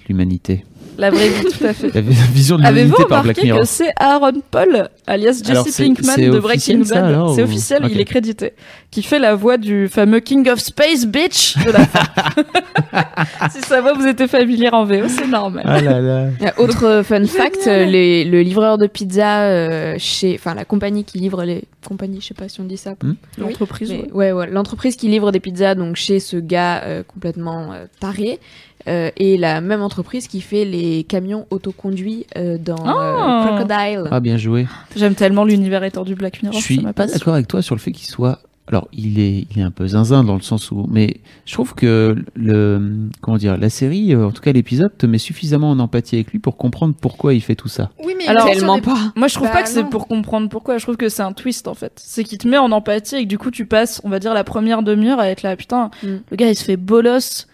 l'humanité, 0.08 0.66
La 1.00 1.10
vraie 1.12 1.30
vie, 1.30 1.46
tout 1.58 1.66
à 1.66 1.74
fait. 1.74 1.94
la 1.96 2.02
vision 2.02 2.58
de 2.58 2.64
Avez-vous 2.66 2.88
l'humanité 2.90 3.06
par 3.10 3.24
Black 3.24 3.38
remarqué 3.38 3.44
Mirror. 3.46 3.62
que 3.62 3.68
c'est 3.68 3.92
Aaron 3.96 4.42
Paul, 4.52 4.90
alias 5.08 5.42
Jesse 5.46 5.78
Pinkman 5.78 6.16
de 6.32 6.40
Breaking 6.40 6.84
ça, 6.84 7.02
Bad 7.02 7.34
C'est 7.36 7.42
ou- 7.42 7.46
officiel, 7.46 7.88
il 7.90 8.00
est 8.00 8.06
crédité. 8.06 8.54
Qui 8.92 9.02
fait 9.04 9.20
la 9.20 9.36
voix 9.36 9.58
du 9.58 9.88
fameux 9.88 10.20
King 10.20 10.50
of 10.50 10.60
Space 10.60 11.06
Bitch 11.06 11.58
de 11.64 11.72
la 11.72 11.86
fin. 11.86 12.00
si 13.52 13.62
sa 13.62 13.82
voix 13.82 13.94
vous 13.94 14.08
était 14.08 14.28
familière 14.28 14.74
en 14.74 14.84
VO, 14.86 15.08
c'est 15.08 15.28
normal. 15.28 15.64
Ah 15.66 15.80
là 15.82 16.00
là. 16.02 16.28
Autre 16.58 16.86
euh, 16.86 17.04
fun 17.04 17.24
fact, 17.26 17.68
euh, 17.68 17.86
les- 17.86 18.26
le 18.26 18.42
livreur 18.42 18.78
de 18.78 18.88
pizza 18.88 19.44
euh, 19.44 19.96
chez, 20.00 20.36
enfin 20.36 20.54
la 20.56 20.66
compagnie 20.66 21.04
qui 21.06 21.20
livre 21.20 21.44
les 21.44 21.64
compagnies, 21.88 22.20
je 22.22 22.28
sais 22.28 22.34
pas 22.34 22.50
si 22.50 22.60
on 22.62 22.66
dit 22.66 22.78
ça. 22.78 22.96
L'entreprise. 23.38 23.90
Mais 23.92 24.02
ouais. 24.12 24.12
ouais, 24.12 24.32
ouais, 24.32 24.50
l'entreprise 24.50 24.96
qui 24.96 25.08
livre 25.08 25.32
des 25.32 25.40
pizzas 25.40 25.76
donc 25.76 25.96
chez 25.96 26.20
ce 26.20 26.38
gars 26.38 26.82
euh, 26.84 27.04
complètement 27.04 27.72
euh, 27.74 27.86
taré 28.00 28.40
euh, 28.88 29.12
et 29.18 29.38
la 29.38 29.62
même 29.62 29.82
entreprise 29.82 30.28
qui 30.28 30.42
fait 30.42 30.66
les 30.66 31.04
camions 31.04 31.46
autoconduits 31.50 32.26
euh, 32.38 32.58
dans 32.58 32.78
Ah. 32.86 33.44
euh, 33.44 33.58
Crocodile. 33.58 34.04
Ah 34.12 34.20
bien 34.20 34.38
joué. 34.38 34.68
J'aime 34.96 35.16
tellement 35.16 35.44
l'univers 35.44 35.84
étendu 35.84 36.16
Black 36.16 36.42
Mirror. 36.44 36.58
Je 36.60 36.64
suis 36.64 36.78
pas 36.82 37.08
d'accord 37.08 37.34
avec 37.34 37.48
toi 37.48 37.62
sur 37.62 37.76
le 37.76 37.80
fait 37.82 37.92
qu'il 37.92 38.08
soit. 38.08 38.40
Alors, 38.68 38.88
il 38.94 39.20
est, 39.20 39.48
il 39.50 39.58
est 39.60 39.64
un 39.64 39.72
peu 39.72 39.88
zinzin 39.88 40.24
dans 40.24 40.36
le 40.36 40.44
sens 40.44 40.70
où, 40.70 40.86
mais 40.92 41.22
je 41.48 41.54
trouve 41.54 41.74
que 41.74 42.16
le, 42.36 42.80
comment 43.20 43.38
dire, 43.38 43.58
la 43.58 43.72
série, 43.72 44.14
euh, 44.14 44.28
en 44.28 44.32
tout 44.32 44.44
cas 44.44 44.52
l'épisode, 44.52 44.96
te 44.96 45.08
met 45.08 45.18
suffisamment 45.18 45.72
en 45.72 45.80
empathie 45.80 46.18
avec 46.18 46.32
lui 46.32 46.38
pour 46.38 46.56
comprendre 46.56 46.94
pourquoi 47.00 47.34
il 47.34 47.42
fait 47.42 47.56
tout 47.56 47.68
ça. 47.68 47.90
Oui 48.06 48.14
mais 48.16 48.28
Alors, 48.28 48.46
Tellement 48.46 48.76
des- 48.76 48.82
pas. 48.84 48.98
Moi, 49.16 49.28
je 49.28 49.34
trouve 49.34 49.48
Bah, 49.48 49.54
pas 49.54 49.64
que 49.64 49.70
c'est 49.70 49.82
non. 49.82 49.90
pour 49.90 50.08
comprendre 50.08 50.50
pourquoi. 50.50 50.78
Je 50.78 50.84
trouve 50.84 50.98
que 50.98 51.10
c'est 51.10 51.24
un 51.24 51.34
twist 51.34 51.68
en 51.68 51.74
fait. 51.74 51.94
C'est 51.96 52.24
qu'il 52.24 52.38
te 52.38 52.48
met 52.48 52.60
en 52.60 52.72
empathie 52.72 53.16
et 53.16 53.24
que 53.24 53.28
du 53.28 53.40
coup, 53.40 53.50
tu 53.50 53.66
passes, 53.66 54.02
on 54.04 54.10
va 54.10 54.20
dire, 54.20 54.36
la 54.36 54.44
première 54.44 54.84
demi-heure 54.84 55.20
à 55.20 55.30
être 55.30 55.42
là. 55.42 55.56
Putain, 55.56 55.90
Mm. 56.04 56.08
le 56.30 56.38
gars, 56.38 56.50
il 56.50 56.56
se 56.56 56.64
fait 56.64 56.78
bolos. 56.78 57.48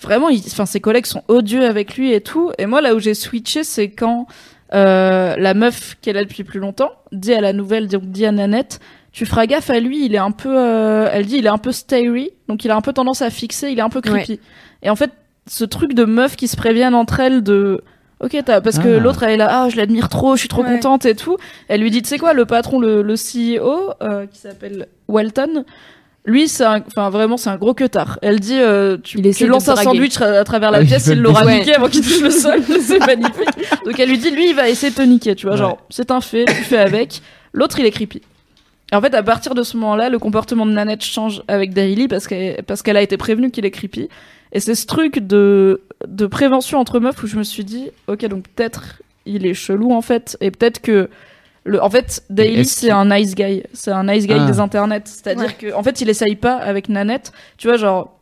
Vraiment, 0.00 0.28
il... 0.28 0.40
enfin, 0.46 0.66
ses 0.66 0.80
collègues 0.80 1.06
sont 1.06 1.22
odieux 1.28 1.64
avec 1.64 1.96
lui 1.96 2.12
et 2.12 2.20
tout. 2.20 2.52
Et 2.58 2.66
moi, 2.66 2.80
là 2.80 2.94
où 2.94 2.98
j'ai 2.98 3.14
switché, 3.14 3.64
c'est 3.64 3.90
quand 3.90 4.26
euh, 4.74 5.34
la 5.36 5.54
meuf 5.54 5.96
est 6.06 6.12
là 6.12 6.22
depuis 6.24 6.44
plus 6.44 6.60
longtemps 6.60 6.90
dit 7.12 7.34
à 7.34 7.40
la 7.40 7.52
nouvelle, 7.52 7.88
donc 7.88 8.04
dit 8.06 8.24
à 8.24 8.30
Nanette, 8.32 8.78
tu 9.12 9.26
feras 9.26 9.46
gaffe 9.46 9.68
à 9.70 9.80
lui. 9.80 10.04
Il 10.06 10.14
est 10.14 10.18
un 10.18 10.30
peu, 10.30 10.56
euh, 10.56 11.08
elle 11.12 11.26
dit, 11.26 11.36
il 11.38 11.46
est 11.46 11.50
un 11.50 11.58
peu 11.58 11.72
stary, 11.72 12.30
donc 12.48 12.64
il 12.64 12.70
a 12.70 12.76
un 12.76 12.80
peu 12.80 12.92
tendance 12.92 13.20
à 13.22 13.30
fixer. 13.30 13.70
Il 13.70 13.78
est 13.78 13.82
un 13.82 13.88
peu 13.90 14.00
creepy. 14.00 14.38
Et 14.82 14.90
en 14.90 14.96
fait, 14.96 15.10
ce 15.48 15.64
truc 15.64 15.94
de 15.94 16.04
meufs 16.04 16.36
qui 16.36 16.46
se 16.48 16.56
préviennent 16.56 16.94
entre 16.94 17.20
elles 17.20 17.42
de 17.42 17.82
Ok, 18.22 18.36
t'as- 18.44 18.60
parce 18.60 18.78
que 18.78 18.96
Ah. 18.98 19.00
l'autre 19.00 19.22
elle 19.22 19.30
est 19.30 19.36
là, 19.38 19.48
ah 19.50 19.68
je 19.70 19.78
l'admire 19.78 20.10
trop, 20.10 20.34
je 20.36 20.40
suis 20.40 20.48
trop 20.48 20.62
Ouais. 20.62 20.68
contente 20.74 21.06
et 21.06 21.14
tout. 21.14 21.38
Elle 21.68 21.80
lui 21.80 21.90
dit, 21.90 22.02
tu 22.02 22.08
sais 22.10 22.18
quoi, 22.18 22.34
le 22.34 22.44
patron, 22.44 22.78
le, 22.78 23.00
le 23.00 23.14
CEO, 23.16 23.94
euh, 24.02 24.26
qui 24.26 24.38
s'appelle 24.38 24.88
Walton, 25.08 25.64
lui, 26.26 26.48
c'est 26.48 26.64
un- 26.64 26.82
enfin 26.86 27.08
vraiment, 27.10 27.36
c'est 27.36 27.48
un 27.50 27.56
gros 27.56 27.72
queutard. 27.74 28.18
Elle 28.22 28.40
dit, 28.40 28.58
euh, 28.58 28.98
tu, 29.02 29.20
lances 29.46 29.68
un 29.68 29.76
sandwich 29.76 30.20
à, 30.20 30.40
à 30.40 30.44
travers 30.44 30.70
la 30.70 30.78
Ah 30.78 30.84
pièce, 30.84 31.06
il 31.06 31.20
l'aura 31.20 31.44
niqué 31.46 31.74
avant 31.74 31.88
qu'il 31.88 32.02
touche 32.02 32.20
le 32.20 32.30
sol. 32.30 32.60
c'est 32.82 32.98
magnifique. 32.98 33.48
Donc 33.84 33.98
elle 33.98 34.08
lui 34.10 34.18
dit, 34.18 34.30
lui, 34.30 34.50
il 34.50 34.54
va 34.54 34.68
essayer 34.68 34.90
de 34.90 34.96
te 34.96 35.02
niquer, 35.02 35.34
tu 35.34 35.46
vois, 35.46 35.54
Ouais. 35.54 35.58
genre, 35.60 35.78
c'est 35.88 36.10
un 36.10 36.20
fait, 36.20 36.44
tu 36.44 36.52
fais 36.64 36.78
avec. 36.78 37.22
L'autre, 37.52 37.78
il 37.80 37.86
est 37.86 37.90
creepy. 37.90 38.20
Et 38.92 38.96
en 38.96 39.00
fait, 39.00 39.14
à 39.14 39.22
partir 39.22 39.54
de 39.54 39.62
ce 39.62 39.76
moment-là, 39.78 40.08
le 40.08 40.18
comportement 40.18 40.66
de 40.66 40.72
Nanette 40.72 41.02
change 41.04 41.42
avec 41.48 41.72
Daily 41.72 42.06
parce 42.08 42.26
qu'elle 42.26 42.62
parce 42.64 42.82
qu'elle 42.82 42.96
a 42.96 43.02
été 43.02 43.16
prévenue 43.16 43.50
qu'il 43.50 43.64
est 43.64 43.70
creepy. 43.70 44.08
Et 44.52 44.58
c'est 44.60 44.74
ce 44.74 44.84
truc 44.86 45.20
de, 45.20 45.80
de 46.08 46.26
prévention 46.26 46.78
entre 46.80 46.98
meufs 46.98 47.22
où 47.22 47.26
je 47.28 47.36
me 47.36 47.44
suis 47.44 47.64
dit, 47.64 47.88
ok, 48.08 48.26
donc 48.26 48.44
peut-être 48.54 49.00
il 49.26 49.46
est 49.46 49.54
chelou 49.54 49.92
en 49.92 50.02
fait, 50.02 50.36
et 50.40 50.50
peut-être 50.50 50.80
que. 50.82 51.08
Le, 51.64 51.82
en 51.82 51.90
fait, 51.90 52.22
Daily, 52.30 52.64
c'est 52.64 52.90
un 52.90 53.04
nice 53.04 53.34
guy. 53.34 53.62
C'est 53.72 53.90
un 53.92 54.04
nice 54.04 54.26
guy 54.26 54.34
Ah. 54.38 54.46
des 54.46 54.60
internets. 54.60 55.02
C'est-à-dire 55.04 55.44
Ouais. 55.46 55.52
que, 55.58 55.74
en 55.74 55.82
fait, 55.82 56.00
il 56.00 56.08
essaye 56.08 56.36
pas 56.36 56.54
avec 56.54 56.88
Nanette. 56.88 57.32
Tu 57.58 57.68
vois, 57.68 57.76
genre, 57.76 58.16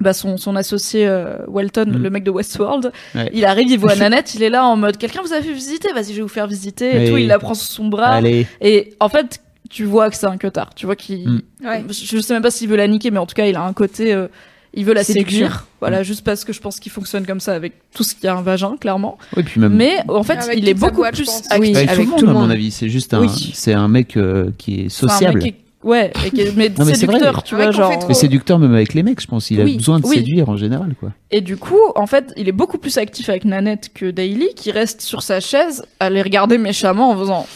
bah 0.00 0.12
son, 0.12 0.36
son 0.36 0.54
associé 0.56 1.06
euh, 1.06 1.38
Walton, 1.48 1.86
Mm. 1.88 2.02
le 2.02 2.10
mec 2.10 2.22
de 2.24 2.30
Westworld, 2.30 2.92
Ouais. 3.14 3.30
il 3.34 3.44
arrive, 3.44 3.68
il 3.68 3.78
voit 3.78 3.94
Nanette, 3.96 4.34
il 4.34 4.42
est 4.44 4.48
là 4.50 4.64
en 4.64 4.76
mode 4.76 4.96
quelqu'un 4.96 5.22
vous 5.22 5.32
a 5.32 5.42
fait 5.42 5.52
visiter, 5.52 5.92
vas-y, 5.92 6.10
je 6.12 6.16
vais 6.16 6.22
vous 6.22 6.28
faire 6.28 6.46
visiter 6.46 6.94
et 6.94 6.98
Oui. 7.00 7.10
tout. 7.10 7.16
Il 7.18 7.26
la 7.26 7.38
prend 7.38 7.54
sous 7.54 7.66
son 7.72 7.88
bras. 7.88 8.10
Allez. 8.10 8.46
Et 8.60 8.94
en 9.00 9.08
fait, 9.08 9.40
tu 9.68 9.84
vois 9.84 10.08
que 10.08 10.16
c'est 10.16 10.26
un 10.26 10.36
cutard. 10.38 10.70
Tu 10.74 10.86
vois 10.86 10.96
qu'il. 10.96 11.28
Mm. 11.28 11.42
Ouais. 11.64 11.84
Je 11.90 12.20
sais 12.20 12.32
même 12.32 12.42
pas 12.42 12.50
s'il 12.52 12.68
veut 12.68 12.76
la 12.76 12.86
niquer, 12.88 13.10
mais 13.10 13.18
en 13.18 13.26
tout 13.26 13.34
cas, 13.34 13.46
il 13.46 13.56
a 13.56 13.62
un 13.62 13.72
côté. 13.72 14.14
euh, 14.14 14.28
il 14.78 14.84
veut 14.84 14.94
la 14.94 15.04
séduire. 15.04 15.66
Voilà, 15.80 16.02
juste 16.02 16.24
parce 16.24 16.44
que 16.44 16.52
je 16.52 16.60
pense 16.60 16.78
qu'il 16.80 16.90
fonctionne 16.92 17.26
comme 17.26 17.40
ça 17.40 17.52
avec 17.54 17.72
tout 17.92 18.02
ce 18.04 18.14
qui 18.14 18.26
a 18.26 18.34
un 18.36 18.42
vagin, 18.42 18.76
clairement. 18.80 19.18
Oui, 19.36 19.42
puis 19.42 19.60
même. 19.60 19.74
Mais 19.74 19.96
en 20.08 20.22
fait, 20.22 20.38
Avec 20.38 20.58
il 20.58 20.68
est 20.68 20.74
beaucoup 20.74 20.96
boîte, 20.98 21.14
plus. 21.14 21.28
actif. 21.28 21.58
Oui, 21.60 21.76
avec, 21.76 21.90
avec 21.90 22.06
tout 22.08 22.16
tout 22.16 22.26
le 22.26 22.32
monde, 22.32 22.42
à 22.44 22.46
mon 22.46 22.50
avis, 22.50 22.70
c'est 22.70 22.88
juste 22.88 23.12
un, 23.14 23.20
Oui. 23.20 23.50
c'est 23.54 23.74
un 23.74 23.88
mec 23.88 24.16
euh, 24.16 24.50
qui 24.56 24.74
est 24.74 24.82
mec 24.84 24.90
sociable. 24.90 25.40
qui 25.40 25.48
est- 25.48 25.54
Ouais, 25.84 26.12
et 26.26 26.30
qui 26.32 26.40
est- 26.40 26.56
mais 26.56 26.70
Non, 26.70 26.84
mais 26.84 26.94
c'est 26.94 27.06
séducteur, 27.06 27.34
vrai. 27.34 27.42
tu 27.44 27.54
vois, 27.54 27.70
genre. 27.70 27.92
Mais 28.08 28.14
séducteur 28.14 28.58
même 28.58 28.74
avec 28.74 28.94
les 28.94 29.04
mecs, 29.04 29.20
je 29.20 29.28
pense. 29.28 29.48
Il 29.52 29.60
a 29.60 29.64
besoin 29.64 30.00
de 30.00 30.06
oui. 30.06 30.16
séduire 30.16 30.48
en 30.48 30.56
général, 30.56 30.94
quoi. 30.98 31.12
Et 31.30 31.40
du 31.40 31.56
coup, 31.56 31.78
en 31.94 32.06
fait, 32.08 32.32
il 32.36 32.48
est 32.48 32.52
beaucoup 32.52 32.78
plus 32.78 32.98
actif 32.98 33.28
avec 33.28 33.44
Nanette 33.44 33.90
que 33.94 34.10
Daily, 34.10 34.48
qui 34.56 34.72
reste 34.72 35.02
sur 35.02 35.22
sa 35.22 35.38
chaise 35.38 35.84
à 36.00 36.10
les 36.10 36.20
regarder 36.22 36.58
méchamment 36.58 37.10
en 37.12 37.16
faisant. 37.16 37.46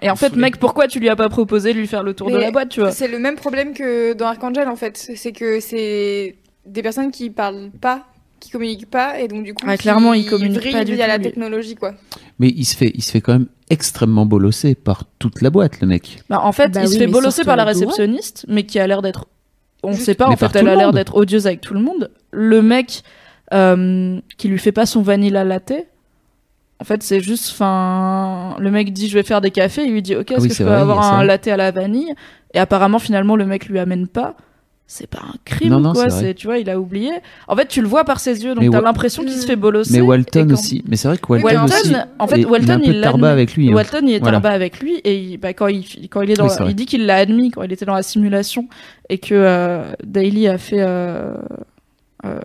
Et 0.00 0.08
en 0.08 0.14
fait, 0.14 0.36
mec, 0.36 0.58
pourquoi 0.58 0.86
tu 0.86 1.00
lui 1.00 1.08
as 1.08 1.16
pas 1.16 1.28
proposé 1.28 1.72
de 1.74 1.78
lui 1.78 1.88
faire 1.88 2.04
le 2.04 2.14
tour 2.14 2.30
de 2.30 2.36
la 2.36 2.52
boîte, 2.52 2.68
tu 2.68 2.78
vois? 2.80 2.92
C'est 2.92 3.08
le 3.08 3.18
même 3.18 3.34
problème 3.34 3.74
que 3.74 4.12
dans 4.12 4.26
Archangel 4.26 4.68
en 4.68 4.76
fait. 4.76 4.96
C'est 5.16 5.32
que 5.32 5.58
c'est 5.58 6.36
des 6.66 6.82
personnes 6.82 7.10
qui 7.10 7.30
parlent 7.30 7.70
pas, 7.80 8.06
qui 8.40 8.50
communiquent 8.50 8.90
pas, 8.90 9.20
et 9.20 9.28
donc 9.28 9.44
du 9.44 9.54
coup. 9.54 9.64
Ah, 9.66 9.76
clairement, 9.76 10.12
ils 10.14 10.26
communiquent 10.28 10.60
vrillent 10.60 10.72
pas 10.72 10.84
du 10.84 10.94
via 10.94 11.04
tout, 11.04 11.10
la 11.10 11.18
technologie 11.18 11.74
quoi. 11.74 11.94
Mais 12.38 12.48
il 12.54 12.64
se 12.64 12.76
fait, 12.76 12.92
il 12.94 13.02
se 13.02 13.10
fait 13.10 13.20
quand 13.20 13.32
même 13.32 13.46
extrêmement 13.70 14.26
bolosser 14.26 14.74
par 14.74 15.04
toute 15.18 15.42
la 15.42 15.50
boîte, 15.50 15.80
le 15.80 15.86
mec. 15.86 16.18
Bah, 16.28 16.40
en 16.42 16.52
fait, 16.52 16.68
Bah 16.72 16.82
il 16.82 16.88
se 16.88 16.98
fait 16.98 17.06
bolosser 17.06 17.44
par 17.44 17.56
la 17.56 17.64
réceptionniste, 17.64 18.44
mais 18.48 18.64
qui 18.64 18.78
a 18.78 18.86
l'air 18.86 19.02
d'être. 19.02 19.26
On 19.82 19.92
Juste- 19.92 20.04
sait 20.04 20.14
pas, 20.14 20.26
en 20.28 20.36
fait, 20.36 20.54
elle 20.56 20.68
a 20.68 20.76
l'air 20.76 20.92
d'être 20.92 21.14
odieuse 21.16 21.46
avec 21.46 21.60
tout 21.60 21.74
le 21.74 21.80
monde. 21.80 22.10
Le 22.30 22.62
mec 22.62 23.02
euh, 23.54 24.18
qui 24.38 24.48
lui 24.48 24.58
fait 24.58 24.72
pas 24.72 24.86
son 24.86 25.02
vanilla 25.02 25.44
latte. 25.44 25.72
En 26.80 26.84
fait, 26.84 27.02
c'est 27.02 27.20
juste, 27.20 27.50
enfin, 27.52 28.54
le 28.58 28.70
mec 28.70 28.92
dit 28.92 29.08
je 29.08 29.14
vais 29.14 29.22
faire 29.22 29.40
des 29.40 29.50
cafés, 29.50 29.84
il 29.84 29.92
lui 29.92 30.02
dit 30.02 30.14
ok, 30.16 30.30
est-ce 30.32 30.40
oui, 30.40 30.48
que 30.48 30.52
je 30.52 30.58
c'est 30.58 30.64
peux 30.64 30.70
vrai, 30.70 30.78
il 30.78 30.82
avoir 30.82 31.14
un 31.14 31.24
latte 31.24 31.46
à 31.48 31.56
la 31.56 31.70
vanille? 31.70 32.12
Et 32.52 32.58
apparemment, 32.58 32.98
finalement, 32.98 33.36
le 33.36 33.46
mec 33.46 33.66
lui 33.66 33.78
amène 33.78 34.08
pas. 34.08 34.36
C'est 34.88 35.08
pas 35.08 35.18
un 35.18 35.34
crime, 35.44 35.70
Non, 35.70 35.80
non, 35.80 35.92
quoi. 35.94 36.10
c'est 36.10 36.34
tu 36.34 36.46
vois, 36.46 36.58
il 36.58 36.70
a 36.70 36.78
oublié. 36.78 37.10
En 37.48 37.56
fait, 37.56 37.66
tu 37.66 37.82
le 37.82 37.88
vois 37.88 38.04
par 38.04 38.20
ses 38.20 38.44
yeux, 38.44 38.54
donc 38.54 38.70
t'as 38.70 38.80
l'impression 38.80 39.24
qu'il 39.24 39.32
se 39.32 39.44
fait 39.44 39.56
bolosser. 39.56 39.92
Mais 39.94 40.00
Walton 40.00 40.46
quand- 40.46 40.52
aussi. 40.52 40.84
Mais 40.86 40.94
c'est 40.94 41.08
vrai 41.08 41.18
que 41.18 41.26
Walton, 41.28 41.58
en 41.58 41.64
aussi. 41.64 41.92
Walton, 41.92 42.08
en 42.20 42.26
fait, 42.28 42.40
est 42.40 42.44
Walton, 42.44 42.80
il 42.84 43.00
l'admet. 43.00 43.26
avec 43.26 43.56
lui. 43.56 43.68
hein. 43.68 43.74
Walton, 43.74 43.98
il 44.04 44.14
est 44.14 44.18
Voilà. 44.20 44.34
tarba 44.34 44.50
avec 44.50 44.78
lui 44.78 44.98
et 44.98 45.16
il- 45.18 45.38
bah, 45.38 45.52
quand, 45.54 45.66
il, 45.66 45.84
quand 46.08 46.22
il 46.22 46.30
est 46.30 46.34
dans, 46.34 46.46
Oui, 46.46 46.54
la- 46.60 46.66
il 46.66 46.74
dit 46.76 46.86
qu'il 46.86 47.04
l'a 47.04 47.16
admis 47.16 47.50
quand 47.50 47.64
il 47.64 47.72
était 47.72 47.84
dans 47.84 47.94
la 47.94 48.04
simulation 48.04 48.68
et 49.08 49.18
que 49.18 49.34
euh, 49.34 49.82
Daily 50.04 50.46
a 50.46 50.56
fait, 50.56 50.80
euh, 50.80 51.34
euh, 52.24 52.38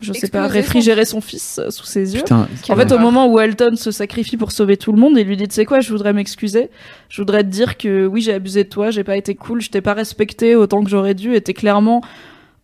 je 0.00 0.12
sais 0.12 0.28
pas, 0.28 0.46
réfrigérer 0.46 1.04
son 1.04 1.20
fils 1.20 1.58
euh, 1.58 1.70
sous 1.70 1.84
ses 1.86 2.14
yeux. 2.14 2.20
Putain, 2.22 2.48
En 2.68 2.76
fait, 2.76 2.92
au 2.92 2.98
moment 2.98 3.26
où 3.26 3.34
Walton 3.36 3.76
se 3.76 3.90
sacrifie 3.90 4.36
pour 4.36 4.52
sauver 4.52 4.76
tout 4.76 4.92
le 4.92 4.98
monde, 4.98 5.16
il 5.16 5.24
lui 5.26 5.36
dit, 5.36 5.48
tu 5.48 5.54
sais 5.54 5.64
quoi, 5.64 5.80
je 5.80 5.90
voudrais 5.90 6.12
m'excuser. 6.12 6.70
Je 7.08 7.20
voudrais 7.22 7.42
te 7.44 7.48
dire 7.48 7.76
que 7.76 8.06
oui, 8.06 8.20
j'ai 8.20 8.32
abusé 8.34 8.64
de 8.64 8.68
toi, 8.68 8.90
j'ai 8.90 9.04
pas 9.04 9.16
été 9.16 9.34
cool, 9.34 9.60
je 9.60 9.70
t'ai 9.70 9.80
pas 9.80 9.94
respecté 9.94 10.54
autant 10.56 10.82
que 10.84 10.90
j'aurais 10.90 11.14
dû, 11.14 11.34
et 11.34 11.40
t'es 11.40 11.54
clairement 11.54 12.02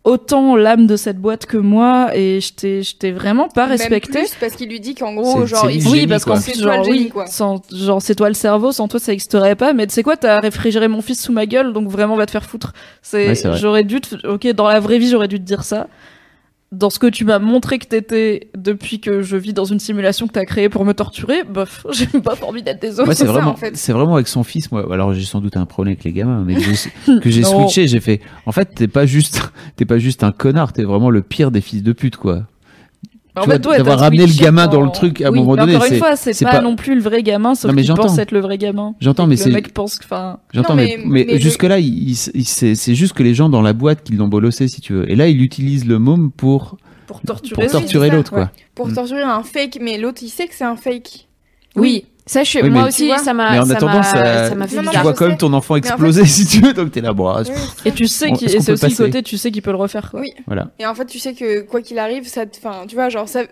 autant 0.05 0.57
l'âme 0.57 0.85
de 0.85 0.97
cette 0.97 1.17
boîte 1.17 1.45
que 1.45 1.55
moi, 1.55 2.09
et 2.13 2.41
je 2.41 2.51
t'ai, 2.53 2.83
je 2.83 2.97
t'ai 2.97 3.13
vraiment 3.13 3.47
pas 3.47 3.67
Même 3.67 3.77
respecté. 3.77 4.19
plus, 4.19 4.35
parce 4.37 4.55
qu'il 4.55 4.67
lui 4.67 4.81
dit 4.81 4.95
qu'en 4.95 5.13
gros, 5.15 5.41
C'est- 5.41 5.47
genre, 5.47 5.71
il 5.71 5.87
Oui, 5.87 6.07
parce 6.07 6.25
qu'en 6.25 6.41
plus, 6.41 6.59
toi 6.61 6.73
genre, 6.75 6.87
oui, 6.89 7.07
quoi. 7.09 7.25
sans, 7.25 7.61
genre, 7.73 8.01
c'est 8.01 8.13
toi 8.15 8.27
le 8.27 8.33
cerveau, 8.33 8.73
sans 8.73 8.89
toi, 8.89 8.99
ça 8.99 9.13
existerait 9.13 9.55
pas. 9.55 9.71
Mais 9.71 9.87
tu 9.87 9.93
sais 9.93 10.03
quoi, 10.03 10.17
t'as 10.17 10.41
réfrigéré 10.41 10.89
mon 10.89 11.01
fils 11.01 11.21
sous 11.23 11.31
ma 11.31 11.45
gueule, 11.45 11.71
donc 11.71 11.87
vraiment, 11.87 12.17
va 12.17 12.25
te 12.25 12.31
faire 12.31 12.43
foutre. 12.43 12.73
C'est, 13.01 13.29
Ouais, 13.29 13.35
c'est 13.35 13.47
vrai. 13.47 13.57
j'aurais 13.57 13.85
dû, 13.85 14.01
te- 14.01 14.27
ok, 14.27 14.45
dans 14.53 14.67
la 14.67 14.81
vraie 14.81 14.99
vie, 14.99 15.07
j'aurais 15.09 15.29
dû 15.29 15.39
te 15.39 15.45
dire 15.45 15.63
ça. 15.63 15.87
Dans 16.73 16.89
ce 16.89 16.97
que 16.97 17.05
tu 17.05 17.23
m'as 17.23 17.37
montré 17.37 17.77
que 17.77 17.85
t'étais 17.85 18.49
depuis 18.57 18.99
que 18.99 19.21
je 19.21 19.37
vis 19.37 19.53
dans 19.53 19.63
une 19.63 19.79
simulation 19.79 20.25
que 20.25 20.31
t'as 20.33 20.43
créée 20.43 20.69
pour 20.69 20.85
me 20.85 20.93
torturer, 20.93 21.43
bof, 21.43 21.85
j'ai 21.91 22.07
pas 22.07 22.33
envie 22.41 22.63
d'être 22.63 22.81
désolé. 22.81 23.05
Moi, 23.05 23.13
c'est 23.13 23.25
vraiment, 23.25 23.51
en 23.51 23.55
fait. 23.55 23.77
c'est 23.77 23.93
vraiment 23.93 24.15
avec 24.15 24.27
son 24.27 24.43
fils. 24.43 24.71
Moi, 24.71 24.91
alors 24.91 25.13
j'ai 25.13 25.23
sans 25.23 25.39
doute 25.39 25.55
un 25.55 25.67
problème 25.67 25.91
avec 25.93 26.03
les 26.03 26.13
gamins, 26.13 26.43
mais 26.43 26.55
que 26.55 27.29
j'ai- 27.29 27.43
switché. 27.43 27.87
J'ai 27.87 27.99
fait. 27.99 28.21
En 28.47 28.51
fait, 28.51 28.73
t'es 28.73 28.87
pas 28.87 29.05
juste, 29.05 29.51
t'es 29.75 29.85
pas 29.85 29.99
juste 29.99 30.23
un 30.23 30.31
connard. 30.31 30.73
T'es 30.73 30.83
vraiment 30.83 31.11
le 31.11 31.21
pire 31.21 31.51
des 31.51 31.61
fils 31.61 31.83
de 31.83 31.91
pute, 31.93 32.17
quoi. 32.17 32.47
En 33.35 33.43
fait, 33.45 33.65
ouais, 33.65 33.77
d'avoir 33.77 33.99
ramené 33.99 34.27
le 34.27 34.33
gamin 34.33 34.67
dans 34.67 34.81
le 34.81 34.91
truc, 34.91 35.21
à 35.21 35.27
un 35.27 35.31
Oui, 35.31 35.39
moment 35.39 35.53
mais 35.53 35.61
donné, 35.61 35.75
Encore 35.75 35.87
une 35.91 35.97
fois, 35.97 36.15
c'est 36.15 36.43
pas, 36.45 36.51
pas- 36.51 36.61
non 36.61 36.75
plus 36.75 36.93
le 36.93 37.01
vrai 37.01 37.23
gamin, 37.23 37.55
sauf 37.55 37.69
Non, 37.69 37.75
mais 37.75 37.81
qu'il 37.81 37.87
j'entends. 37.87 38.03
pense 38.03 38.17
être 38.19 38.31
le 38.31 38.41
vrai 38.41 38.57
gamin. 38.59 38.93
J'entends, 39.01 39.25
mais 39.25 39.37
c'est, 39.37 39.49
Le 39.49 39.55
mec 39.55 39.73
pense 39.73 39.97
que, 39.97 40.05
enfin, 40.05 40.37
j'entends, 40.53 40.75
mais, 40.75 40.97
mais- 40.99 41.03
mais, 41.05 41.25
mais 41.27 41.33
le- 41.33 41.39
jusque 41.39 41.63
là, 41.63 41.79
il, 41.79 42.09
il- 42.11 42.31
il- 42.35 42.45
c'est, 42.45 42.95
juste 42.95 43.13
que 43.13 43.23
les 43.23 43.33
gens 43.33 43.49
dans 43.49 43.61
la 43.63 43.73
boîte 43.73 44.03
qui 44.03 44.13
l'ont 44.13 44.27
bolossé, 44.27 44.67
si 44.67 44.81
tu 44.81 44.93
veux. 44.93 45.09
Et 45.11 45.15
là, 45.15 45.27
il 45.27 45.41
utilise 45.41 45.85
le 45.87 45.97
môme 45.97 46.31
pour, 46.31 46.77
torturer. 47.25 47.67
torturer 47.67 48.09
l'autre, 48.11 48.31
quoi. 48.31 48.51
pour 48.75 48.87
Mm. 48.89 48.93
torturer 48.93 49.21
un 49.23 49.41
fake, 49.43 49.79
mais 49.81 49.97
l'autre 49.97 50.21
il 50.23 50.29
sait 50.29 50.47
que 50.47 50.53
c'est 50.53 50.63
un 50.63 50.75
fake. 50.75 51.27
Oui, 51.75 52.05
ça, 52.25 52.43
je, 52.43 52.59
Oui, 52.59 52.69
moi 52.69 52.83
mais- 52.83 52.87
aussi, 52.87 53.11
ça 53.23 53.33
m'a, 53.33 53.51
Mais 53.51 53.59
en 53.59 53.65
ça 53.65 53.73
attendant, 53.73 53.93
m'a, 53.97 54.03
ça- 54.03 54.49
ça 54.49 54.55
m'a 54.55 54.67
fait 54.67 54.77
Non, 54.77 54.83
non, 54.83 54.91
tu 54.91 54.97
vois 54.99 55.13
quand 55.13 55.27
même 55.27 55.37
ton 55.37 55.51
enfant 55.53 55.73
en 55.73 55.77
exploser, 55.77 56.25
si 56.25 56.45
tu 56.45 56.61
veux. 56.61 56.73
Donc 56.73 56.91
t'es 56.91 57.01
là, 57.01 57.11
bon, 57.13 57.27
ah, 57.27 57.41
Oui, 57.45 57.51
Et 57.85 57.91
tu 57.91 58.07
sais 58.07 58.31
qu'il, 58.31 58.49
c'est 58.49 58.57
peut 58.65 58.71
aussi 58.73 58.89
le 58.89 58.95
côté, 59.07 59.23
tu 59.23 59.37
sais 59.37 59.51
qu'il 59.51 59.61
peut 59.61 59.71
le 59.71 59.77
refaire, 59.77 60.09
quoi. 60.09 60.21
Oui. 60.21 60.31
voilà. 60.47 60.69
Et 60.79 60.85
en 60.85 60.95
fait, 60.95 61.05
tu 61.05 61.19
sais 61.19 61.33
que 61.33 61.61
quoi 61.61 61.81
qu'il 61.81 61.99
arrive, 61.99 62.25
ça 62.27 62.45
te. 62.45 62.57
Enfin, 62.57 62.85
tu 62.87 62.95
vois, 62.95 63.09
genre, 63.09 63.27
ça. 63.27 63.43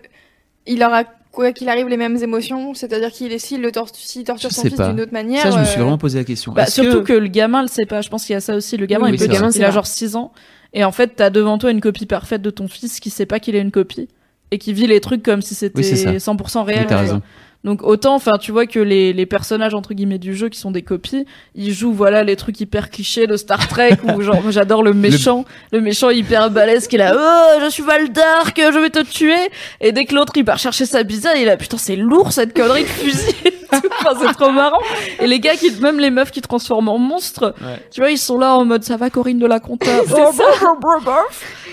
Il 0.66 0.82
aura, 0.84 1.04
quoi 1.32 1.52
qu'il 1.52 1.68
arrive, 1.68 1.88
les 1.88 1.96
mêmes 1.96 2.16
émotions. 2.22 2.72
C'est-à-dire 2.72 3.10
qu'il 3.10 3.32
est, 3.32 3.38
s'il 3.38 3.60
le 3.60 3.72
tor- 3.72 3.88
s'il 3.92 4.24
torture 4.24 4.50
son 4.52 4.62
fils 4.62 4.76
d'une 4.80 5.00
autre 5.00 5.12
manière. 5.12 5.42
Ça, 5.42 5.50
je 5.50 5.58
me 5.58 5.64
suis 5.64 5.78
euh, 5.78 5.82
vraiment 5.82 5.98
posé 5.98 6.18
la 6.18 6.24
question. 6.24 6.52
Bah, 6.52 6.66
surtout 6.66 7.02
que... 7.02 7.12
le 7.12 7.26
gamin 7.28 7.62
le 7.62 7.68
sait 7.68 7.84
pas. 7.84 8.00
Je 8.00 8.08
pense 8.08 8.24
qu'il 8.24 8.32
y 8.34 8.36
a 8.36 8.40
ça 8.40 8.54
aussi. 8.56 8.76
Le 8.76 8.86
gamin, 8.86 9.06
Oui, 9.06 9.12
il 9.14 9.18
peut 9.18 9.26
vrai. 9.34 9.50
qu'il 9.50 9.64
a 9.64 9.70
genre 9.70 9.86
6 9.86 10.14
ans. 10.16 10.32
Et 10.72 10.84
en 10.84 10.92
fait, 10.92 11.14
t'as 11.16 11.28
devant 11.30 11.58
toi 11.58 11.70
une 11.72 11.80
copie 11.82 12.06
parfaite 12.06 12.40
de 12.42 12.50
ton 12.50 12.68
fils 12.68 13.00
qui 13.00 13.10
sait 13.10 13.26
pas 13.26 13.40
qu'il 13.40 13.54
est 13.56 13.60
une 13.60 13.70
copie. 13.72 14.08
Et 14.52 14.58
qui 14.58 14.72
vit 14.72 14.86
les 14.86 15.00
trucs 15.00 15.22
comme 15.22 15.42
si 15.42 15.54
c'était 15.54 15.78
Oui, 15.78 15.84
c'est 15.84 15.96
ça. 15.96 16.32
100% 16.32 16.64
Oui, 16.66 16.72
réel. 16.74 17.20
Donc 17.64 17.84
autant, 17.84 18.16
enfin, 18.16 18.38
tu 18.40 18.50
vois 18.50 18.66
que 18.66 18.80
les, 18.80 19.12
les 19.12 19.24
personnages 19.24 19.72
entre 19.72 19.94
guillemets 19.94 20.18
du 20.18 20.34
jeu 20.34 20.48
qui 20.48 20.58
sont 20.58 20.72
des 20.72 20.82
copies, 20.82 21.26
ils 21.54 21.72
jouent 21.72 21.92
voilà 21.92 22.24
les 22.24 22.34
trucs 22.34 22.60
hyper 22.60 22.90
clichés 22.90 23.28
de 23.28 23.36
Star 23.36 23.68
Trek 23.68 23.98
ou 24.02 24.20
genre 24.20 24.42
j'adore 24.50 24.82
le 24.82 24.92
méchant, 24.92 25.44
le... 25.70 25.80
méchant 25.80 26.10
hyper 26.10 26.50
balèze 26.50 26.88
qui 26.88 26.96
est 26.96 26.98
là, 26.98 27.14
oh 27.16 27.60
je 27.64 27.70
suis 27.70 27.84
Valdark, 27.84 28.56
je 28.58 28.78
vais 28.80 28.90
te 28.90 29.04
tuer, 29.04 29.36
et 29.80 29.92
dès 29.92 30.06
que 30.06 30.14
l'autre 30.16 30.32
il 30.34 30.44
part 30.44 30.58
chercher 30.58 30.86
sa 30.86 31.04
bizarre, 31.04 31.36
il 31.36 31.42
est 31.42 31.46
là 31.46 31.56
putain 31.56 31.76
c'est 31.78 31.94
lourd 31.94 32.32
cette 32.32 32.52
connerie 32.52 32.82
de 32.82 32.88
fusil, 32.88 33.30
et 33.44 33.50
tout. 33.52 33.58
Enfin, 34.00 34.18
c'est 34.20 34.34
trop 34.34 34.50
marrant. 34.50 34.80
Et 35.20 35.26
les 35.26 35.38
gars 35.40 35.54
qui, 35.54 35.70
même 35.80 35.98
les 36.00 36.10
meufs 36.10 36.30
qui 36.32 36.42
transforment 36.42 36.88
en 36.88 36.98
monstres, 36.98 37.54
Ouais. 37.62 37.80
tu 37.92 38.00
vois 38.00 38.10
ils 38.10 38.18
sont 38.18 38.38
là 38.38 38.56
en 38.56 38.64
mode 38.64 38.82
ça 38.82 38.96
va 38.96 39.08
Corinne 39.08 39.38
de 39.38 39.46
la 39.46 39.60
Compta. 39.60 39.90
Oh, 40.10 40.32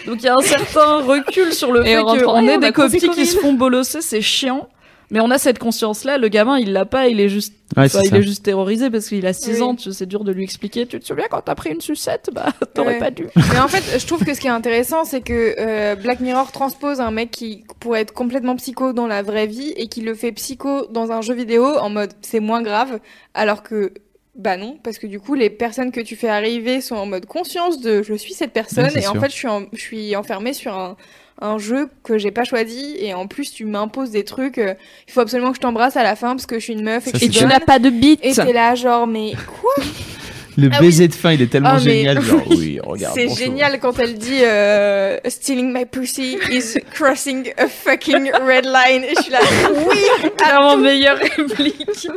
Donc 0.05 0.17
il 0.19 0.23
y 0.23 0.27
a 0.27 0.35
un 0.35 0.41
certain 0.41 1.01
recul 1.01 1.51
sur 1.51 1.71
le 1.71 1.81
Et 1.81 1.95
fait 1.95 2.03
qu'on 2.03 2.47
a 2.47 2.57
des 2.57 2.71
copies 2.71 3.09
qui 3.09 3.25
se 3.25 3.37
font 3.37 3.53
bolosser, 3.53 4.01
c'est 4.01 4.21
chiant. 4.21 4.69
Mais 5.11 5.19
on 5.21 5.31
a 5.31 5.37
cette 5.39 5.57
conscience-là, 5.57 6.17
le 6.19 6.27
gamin, 6.27 6.59
il 6.59 6.71
l'a 6.71 6.85
pas, 6.85 7.07
il 7.07 7.19
est 7.19 7.29
juste, 7.29 7.53
Ouais, 7.75 7.85
enfin, 7.85 7.99
c'est 8.01 8.05
il 8.05 8.09
ça. 8.11 8.17
est 8.17 8.21
juste 8.21 8.43
terrorisé 8.45 8.89
parce 8.91 9.07
qu'il 9.07 9.25
a 9.25 9.33
6 9.33 9.55
Oui. 9.55 9.61
ans, 9.63 9.75
tu- 9.75 9.91
c'est 9.91 10.05
dur 10.05 10.23
de 10.23 10.31
lui 10.31 10.43
expliquer. 10.43 10.85
Tu 10.85 10.99
te 10.99 11.05
souviens 11.05 11.25
quand 11.29 11.41
t'as 11.41 11.55
pris 11.55 11.71
une 11.71 11.81
sucette, 11.81 12.29
bah, 12.31 12.47
t'aurais 12.75 12.93
Ouais. 12.93 12.99
pas 12.99 13.09
dû. 13.11 13.27
Mais 13.53 13.59
en 13.59 13.67
fait, 13.67 13.99
je 13.99 14.05
trouve 14.05 14.23
que 14.23 14.33
ce 14.35 14.39
qui 14.39 14.47
est 14.47 14.51
intéressant, 14.51 15.05
c'est 15.05 15.21
que 15.21 15.55
euh, 15.57 15.95
Black 15.95 16.19
Mirror 16.19 16.51
transpose 16.51 16.99
un 17.01 17.09
mec 17.11 17.31
qui 17.31 17.63
pourrait 17.79 18.01
être 18.01 18.13
complètement 18.13 18.55
psycho 18.55 18.93
dans 18.93 19.07
la 19.07 19.23
vraie 19.23 19.47
vie 19.47 19.73
et 19.77 19.87
qui 19.87 20.01
le 20.01 20.13
fait 20.13 20.31
psycho 20.31 20.85
dans 20.91 21.11
un 21.11 21.21
jeu 21.21 21.33
vidéo 21.33 21.65
en 21.65 21.89
mode 21.89 22.13
c'est 22.21 22.39
moins 22.39 22.61
grave, 22.61 22.99
alors 23.33 23.63
que 23.63 23.93
bah 24.35 24.55
non, 24.57 24.77
parce 24.83 24.99
que 24.99 25.07
du 25.07 25.19
coup 25.19 25.33
les 25.33 25.49
personnes 25.49 25.91
que 25.91 25.99
tu 25.99 26.15
fais 26.15 26.29
arriver 26.29 26.79
sont 26.81 26.95
en 26.95 27.05
mode 27.05 27.25
conscience 27.25 27.81
de 27.81 28.03
je 28.03 28.13
suis 28.13 28.33
cette 28.33 28.53
personne 28.53 28.85
Ouais, 28.85 29.01
et 29.03 29.07
en 29.07 29.15
fait 29.15 29.29
je 29.31 29.35
suis 29.35 29.47
en- 29.49 29.65
je 29.73 29.81
suis 29.81 30.15
enfermée 30.15 30.53
sur 30.53 30.73
un 30.77 30.95
un 31.41 31.57
jeu 31.57 31.89
que 32.03 32.17
j'ai 32.17 32.31
pas 32.31 32.43
choisi 32.43 32.95
et 32.99 33.13
en 33.13 33.27
plus 33.27 33.51
tu 33.53 33.65
m'imposes 33.65 34.11
des 34.11 34.23
trucs 34.23 34.57
euh, 34.57 34.73
il 35.07 35.13
faut 35.13 35.21
absolument 35.21 35.51
que 35.51 35.55
je 35.57 35.61
t'embrasse 35.61 35.95
à 35.97 36.03
la 36.03 36.15
fin 36.15 36.29
parce 36.35 36.45
que 36.45 36.59
je 36.59 36.63
suis 36.65 36.73
une 36.73 36.83
meuf 36.83 37.07
et 37.07 37.11
que 37.11 37.17
tu 37.17 37.45
n'as 37.45 37.59
pas 37.61 37.79
de 37.79 37.89
bite. 37.89 38.19
et 38.23 38.33
t'es 38.33 38.53
là 38.53 38.75
genre 38.75 39.07
mais 39.07 39.33
quoi? 39.61 39.83
Le 40.57 40.69
Ah 40.73 40.79
baiser 40.81 41.07
de 41.07 41.13
fin, 41.13 41.31
il 41.31 41.41
est 41.41 41.47
tellement 41.47 41.69
Ah, 41.69 41.75
mais- 41.75 41.99
génial. 41.99 42.21
Genre, 42.21 42.41
oui, 42.49 42.79
regarde. 42.83 43.15
C'est 43.15 43.29
génial 43.33 43.79
quand 43.79 43.97
elle 43.97 44.15
dit 44.17 44.41
euh, 44.43 45.17
Stealing 45.25 45.71
my 45.71 45.85
pussy 45.85 46.37
is 46.51 46.73
crossing 46.93 47.53
a 47.57 47.67
fucking 47.67 48.29
red 48.45 48.65
line. 48.65 49.05
Et 49.05 49.13
je 49.15 49.21
suis 49.21 49.31
là, 49.31 49.39
oui, 49.87 50.29
Clairement 50.37 50.75
meilleure 50.75 51.17
réplique. 51.17 52.07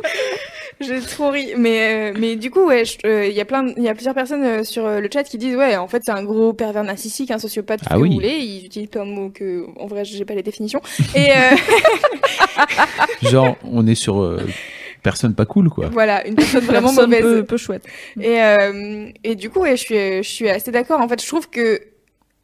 j'ai 0.81 1.01
trop 1.01 1.31
ri. 1.31 1.53
Mais, 1.57 2.13
euh, 2.13 2.17
mais 2.19 2.37
du 2.37 2.51
coup, 2.51 2.67
ouais, 2.67 2.83
euh, 3.05 3.27
il 3.27 3.35
y 3.35 3.41
a 3.41 3.45
plein, 3.45 3.63
de- 3.63 3.75
il 3.77 3.83
y 3.83 3.89
a 3.89 3.95
plusieurs 3.95 4.15
personnes 4.15 4.45
euh, 4.45 4.65
sur 4.65 4.85
euh, 4.87 5.01
le 5.01 5.09
chat 5.13 5.23
qui 5.25 5.39
disent, 5.39 5.57
ouais, 5.57 5.77
en 5.77 5.87
fait, 5.89 6.03
c'est 6.05 6.11
un 6.13 6.25
gros 6.25 6.53
pervers 6.53 6.85
narcissique, 6.85 7.31
un 7.31 7.39
sociopathe, 7.39 7.81
tout 7.81 7.87
Ah 7.89 7.95
ce 7.95 7.99
que 7.99 8.03
oui. 8.03 8.09
vous 8.09 8.15
voulez. 8.17 8.37
Ils 8.39 8.67
utilisent 8.67 8.89
plein 8.91 9.07
de 9.07 9.11
mots 9.13 9.31
que, 9.31 9.67
en 9.79 9.87
vrai, 9.87 10.05
j'ai 10.05 10.25
pas 10.25 10.35
les 10.35 10.43
définitions. 10.43 10.81
Et 11.15 11.31
euh, 11.31 11.57
Genre, 13.23 13.57
on 13.65 13.87
est 13.87 13.95
sur 13.95 14.21
euh, 14.23 14.41
personne 15.03 15.35
pas 15.35 15.45
cool, 15.47 15.69
quoi. 15.69 15.89
voilà, 15.93 16.27
une 16.27 16.35
personne 16.35 16.65
vraiment 16.65 16.89
Personne 16.89 17.07
mauvaise. 17.11 17.23
peu, 17.23 17.45
peu 17.45 17.57
chouette. 17.57 17.85
Et, 18.21 18.41
euh, 18.43 19.09
et 19.25 19.35
du 19.35 19.51
coup, 19.51 19.61
ouais, 19.61 19.77
je 19.77 19.83
suis, 19.83 19.95
je 20.23 20.29
suis 20.29 20.49
assez 20.49 20.71
d'accord. 20.71 21.01
En 21.01 21.09
fait, 21.09 21.21
je 21.23 21.27
trouve 21.27 21.49
que 21.49 21.81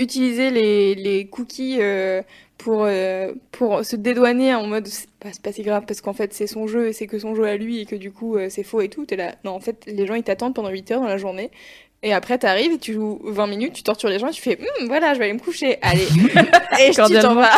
utiliser 0.00 0.50
les, 0.50 0.94
les 0.94 1.26
cookies 1.26 1.78
euh, 1.80 2.22
pour, 2.58 2.84
euh, 2.84 3.32
pour 3.52 3.84
se 3.84 3.96
dédouaner 3.96 4.54
en 4.54 4.66
mode 4.66 4.86
c'est 4.88 5.08
pas, 5.42 5.52
si 5.52 5.62
grave 5.62 5.84
parce 5.86 6.00
qu'en 6.00 6.12
fait 6.12 6.34
c'est 6.34 6.46
son 6.48 6.66
jeu 6.66 6.88
et 6.88 6.92
c'est 6.92 7.06
que 7.06 7.18
son 7.18 7.34
jeu 7.34 7.44
à 7.44 7.56
lui 7.56 7.80
et 7.80 7.86
que 7.86 7.96
du 7.96 8.10
coup 8.10 8.36
euh, 8.36 8.48
c'est 8.50 8.64
faux 8.64 8.80
et 8.80 8.88
tout. 8.88 9.06
T'es 9.06 9.16
là, 9.16 9.34
non, 9.44 9.52
en 9.52 9.60
fait, 9.60 9.84
les 9.86 10.06
gens 10.06 10.14
ils 10.14 10.22
t'attendent 10.24 10.54
pendant 10.54 10.68
8 10.68 10.90
heures 10.90 11.00
dans 11.00 11.06
la 11.06 11.18
journée. 11.18 11.50
Et 12.02 12.12
après, 12.12 12.38
t'arrives 12.38 12.72
et 12.72 12.78
tu 12.78 12.92
joues 12.92 13.20
20 13.24 13.46
minutes, 13.48 13.72
tu 13.72 13.82
tortures 13.82 14.08
les 14.08 14.18
gens 14.20 14.28
et 14.28 14.32
tu 14.32 14.42
fais, 14.42 14.58
Hum, 14.80 14.86
voilà, 14.86 15.14
je 15.14 15.18
vais 15.18 15.24
aller 15.24 15.34
me 15.34 15.40
coucher. 15.40 15.78
Allez. 15.82 16.06
et 16.80 16.90
tu 16.90 17.18
t'en 17.20 17.34
vas. 17.34 17.50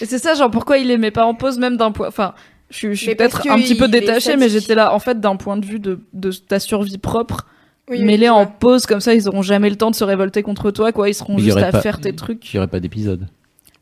Et 0.00 0.06
c'est 0.06 0.18
ça, 0.18 0.34
genre, 0.34 0.50
pourquoi 0.50 0.78
il 0.78 0.86
les 0.86 0.98
met 0.98 1.10
pas 1.10 1.24
en 1.24 1.34
pause, 1.34 1.58
même 1.58 1.76
d'un 1.76 1.90
point. 1.90 2.06
Enfin, 2.06 2.34
je 2.70 2.76
suis, 2.76 2.94
je 2.94 3.06
Mais 3.06 3.16
peut-être 3.16 3.48
un 3.50 3.58
petit 3.58 3.74
peu 3.74 3.88
détachée, 3.88 4.36
mais 4.36 4.48
j'étais 4.48 4.76
là, 4.76 4.94
en 4.94 4.98
fait, 5.00 5.18
d'un 5.20 5.34
point 5.36 5.56
de 5.56 5.66
vue 5.66 5.80
de, 5.80 6.00
de 6.12 6.30
ta 6.30 6.60
survie 6.60 6.98
propre. 6.98 7.46
Oui, 7.90 7.98
oui, 7.98 8.04
mets-les 8.04 8.26
je 8.26 8.30
en 8.30 8.46
pause, 8.46 8.86
comme 8.86 9.00
ça, 9.00 9.14
ils 9.14 9.28
auront 9.28 9.42
jamais 9.42 9.68
le 9.68 9.74
temps 9.76 9.90
de 9.90 9.96
se 9.96 10.04
révolter 10.04 10.44
contre 10.44 10.70
toi, 10.70 10.92
quoi. 10.92 11.08
Ils 11.08 11.14
seront 11.14 11.34
Mais 11.34 11.42
juste 11.42 11.56
à 11.58 11.72
pas- 11.72 11.80
faire 11.82 12.00
tes 12.00 12.14
trucs. 12.14 12.52
Il 12.52 12.56
y 12.56 12.58
aurait 12.58 12.68
pas 12.68 12.78
d'épisode. 12.78 13.26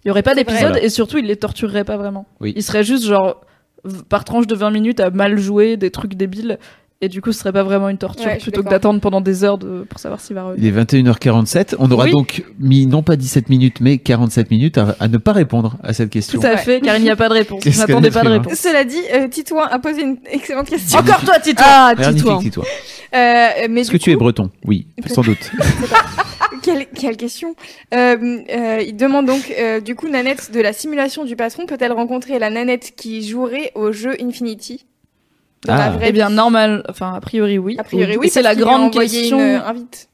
Il 0.05 0.09
y 0.09 0.11
aurait 0.11 0.23
pas 0.23 0.35
d'épisode, 0.35 0.79
et 0.83 0.89
surtout, 0.89 1.19
il 1.19 1.27
les 1.27 1.37
torturerait 1.37 1.85
pas 1.85 1.97
vraiment. 1.97 2.27
Oui. 2.41 2.53
Il 2.57 2.63
serait 2.63 2.85
juste, 2.85 3.05
genre, 3.05 3.41
par 4.09 4.25
tranche 4.25 4.47
de 4.47 4.55
20 4.55 4.71
minutes 4.71 5.01
à 5.01 5.11
mal 5.11 5.39
jouer 5.39 5.77
des 5.77 5.91
trucs 5.91 6.15
débiles. 6.15 6.59
Et 7.03 7.09
du 7.09 7.23
coup, 7.23 7.33
ce 7.33 7.39
serait 7.41 7.53
pas 7.53 7.63
vraiment 7.63 7.89
une 7.89 7.97
torture 7.97 8.27
Ouais, 8.27 8.37
plutôt 8.37 8.63
que 8.63 8.69
d'attendre 8.69 9.01
pendant 9.01 9.23
des 9.23 9.43
heures 9.43 9.57
de... 9.57 9.87
pour 9.89 9.99
savoir 9.99 10.21
s'il 10.21 10.37
va 10.37 10.43
revenir. 10.45 10.63
Il 10.63 10.79
est 10.79 10.83
21h47. 10.85 11.77
On 11.79 11.91
aura 11.91 12.05
Oui. 12.05 12.11
donc 12.11 12.45
mis 12.59 12.87
non 12.87 13.03
pas 13.03 13.17
17 13.17 13.49
minutes, 13.49 13.81
mais 13.81 13.97
47 13.97 14.51
minutes 14.51 14.77
à, 14.77 14.97
à 15.01 15.09
ne 15.09 15.17
pas 15.17 15.33
répondre 15.33 15.79
à 15.83 15.95
cette 15.95 16.11
question. 16.11 16.39
Tout 16.39 16.47
à 16.47 16.51
Ouais. 16.51 16.57
fait, 16.59 16.81
car 16.83 16.99
il 16.99 17.03
n'y 17.03 17.09
a 17.09 17.17
pas 17.17 17.31
de 17.31 17.35
réponse. 17.35 17.63
Qu'elle 17.65 17.75
n'attendais 17.75 18.11
pas 18.11 18.23
de 18.23 18.29
réponse. 18.29 18.53
Cela 18.53 18.85
dit, 18.85 19.01
euh, 19.15 19.29
Titouan 19.29 19.63
a 19.71 19.79
posé 19.79 20.03
une 20.03 20.19
excellente 20.31 20.69
question. 20.69 20.99
Encore 20.99 21.25
toi, 21.25 21.39
Tito 21.41 21.63
Ah, 21.65 21.95
Titouan. 21.97 22.39
dis-toi. 22.39 22.65
Euh, 23.15 23.49
mais 23.71 23.81
Est-ce 23.81 23.91
que 23.91 23.97
tu 23.97 24.11
es 24.11 24.17
breton 24.17 24.51
Oui, 24.67 24.87
sans 25.07 25.23
doute. 25.23 25.51
Quelle, 26.71 26.87
quelle 26.89 27.17
question 27.17 27.55
euh, 27.95 28.43
euh, 28.51 28.83
Il 28.87 28.97
demande 28.97 29.27
donc, 29.27 29.53
euh, 29.59 29.81
du 29.81 29.95
coup, 29.95 30.09
Nanette 30.09 30.53
de 30.53 30.61
la 30.61 30.73
simulation 30.73 31.25
du 31.25 31.37
patron 31.37 31.67
peut-elle 31.67 31.93
rencontrer 31.93 32.39
la 32.39 32.51
Nanette 32.51 32.93
qui 32.97 33.27
jouerait 33.27 33.73
au 33.75 33.93
jeu 33.93 34.17
Infinity? 34.21 34.87
Dans 35.67 35.75
la 35.75 35.85
Ah. 35.87 35.91
vraie 35.91 36.07
Eh 36.09 36.13
bien, 36.13 36.31
normal, 36.31 36.85
enfin, 36.89 37.13
a 37.15 37.21
priori, 37.21 37.59
oui. 37.59 37.77
A 37.79 37.85
priori, 37.85 38.17
oui. 38.17 38.29
C'est 38.31 38.43
la 38.43 38.51
qu'il 38.55 38.63
lui 38.65 38.69
a 38.69 38.73
grande 38.73 38.93
question. 38.93 39.39
Une, 39.39 39.57
euh, 39.57 39.67
invite. 39.67 40.09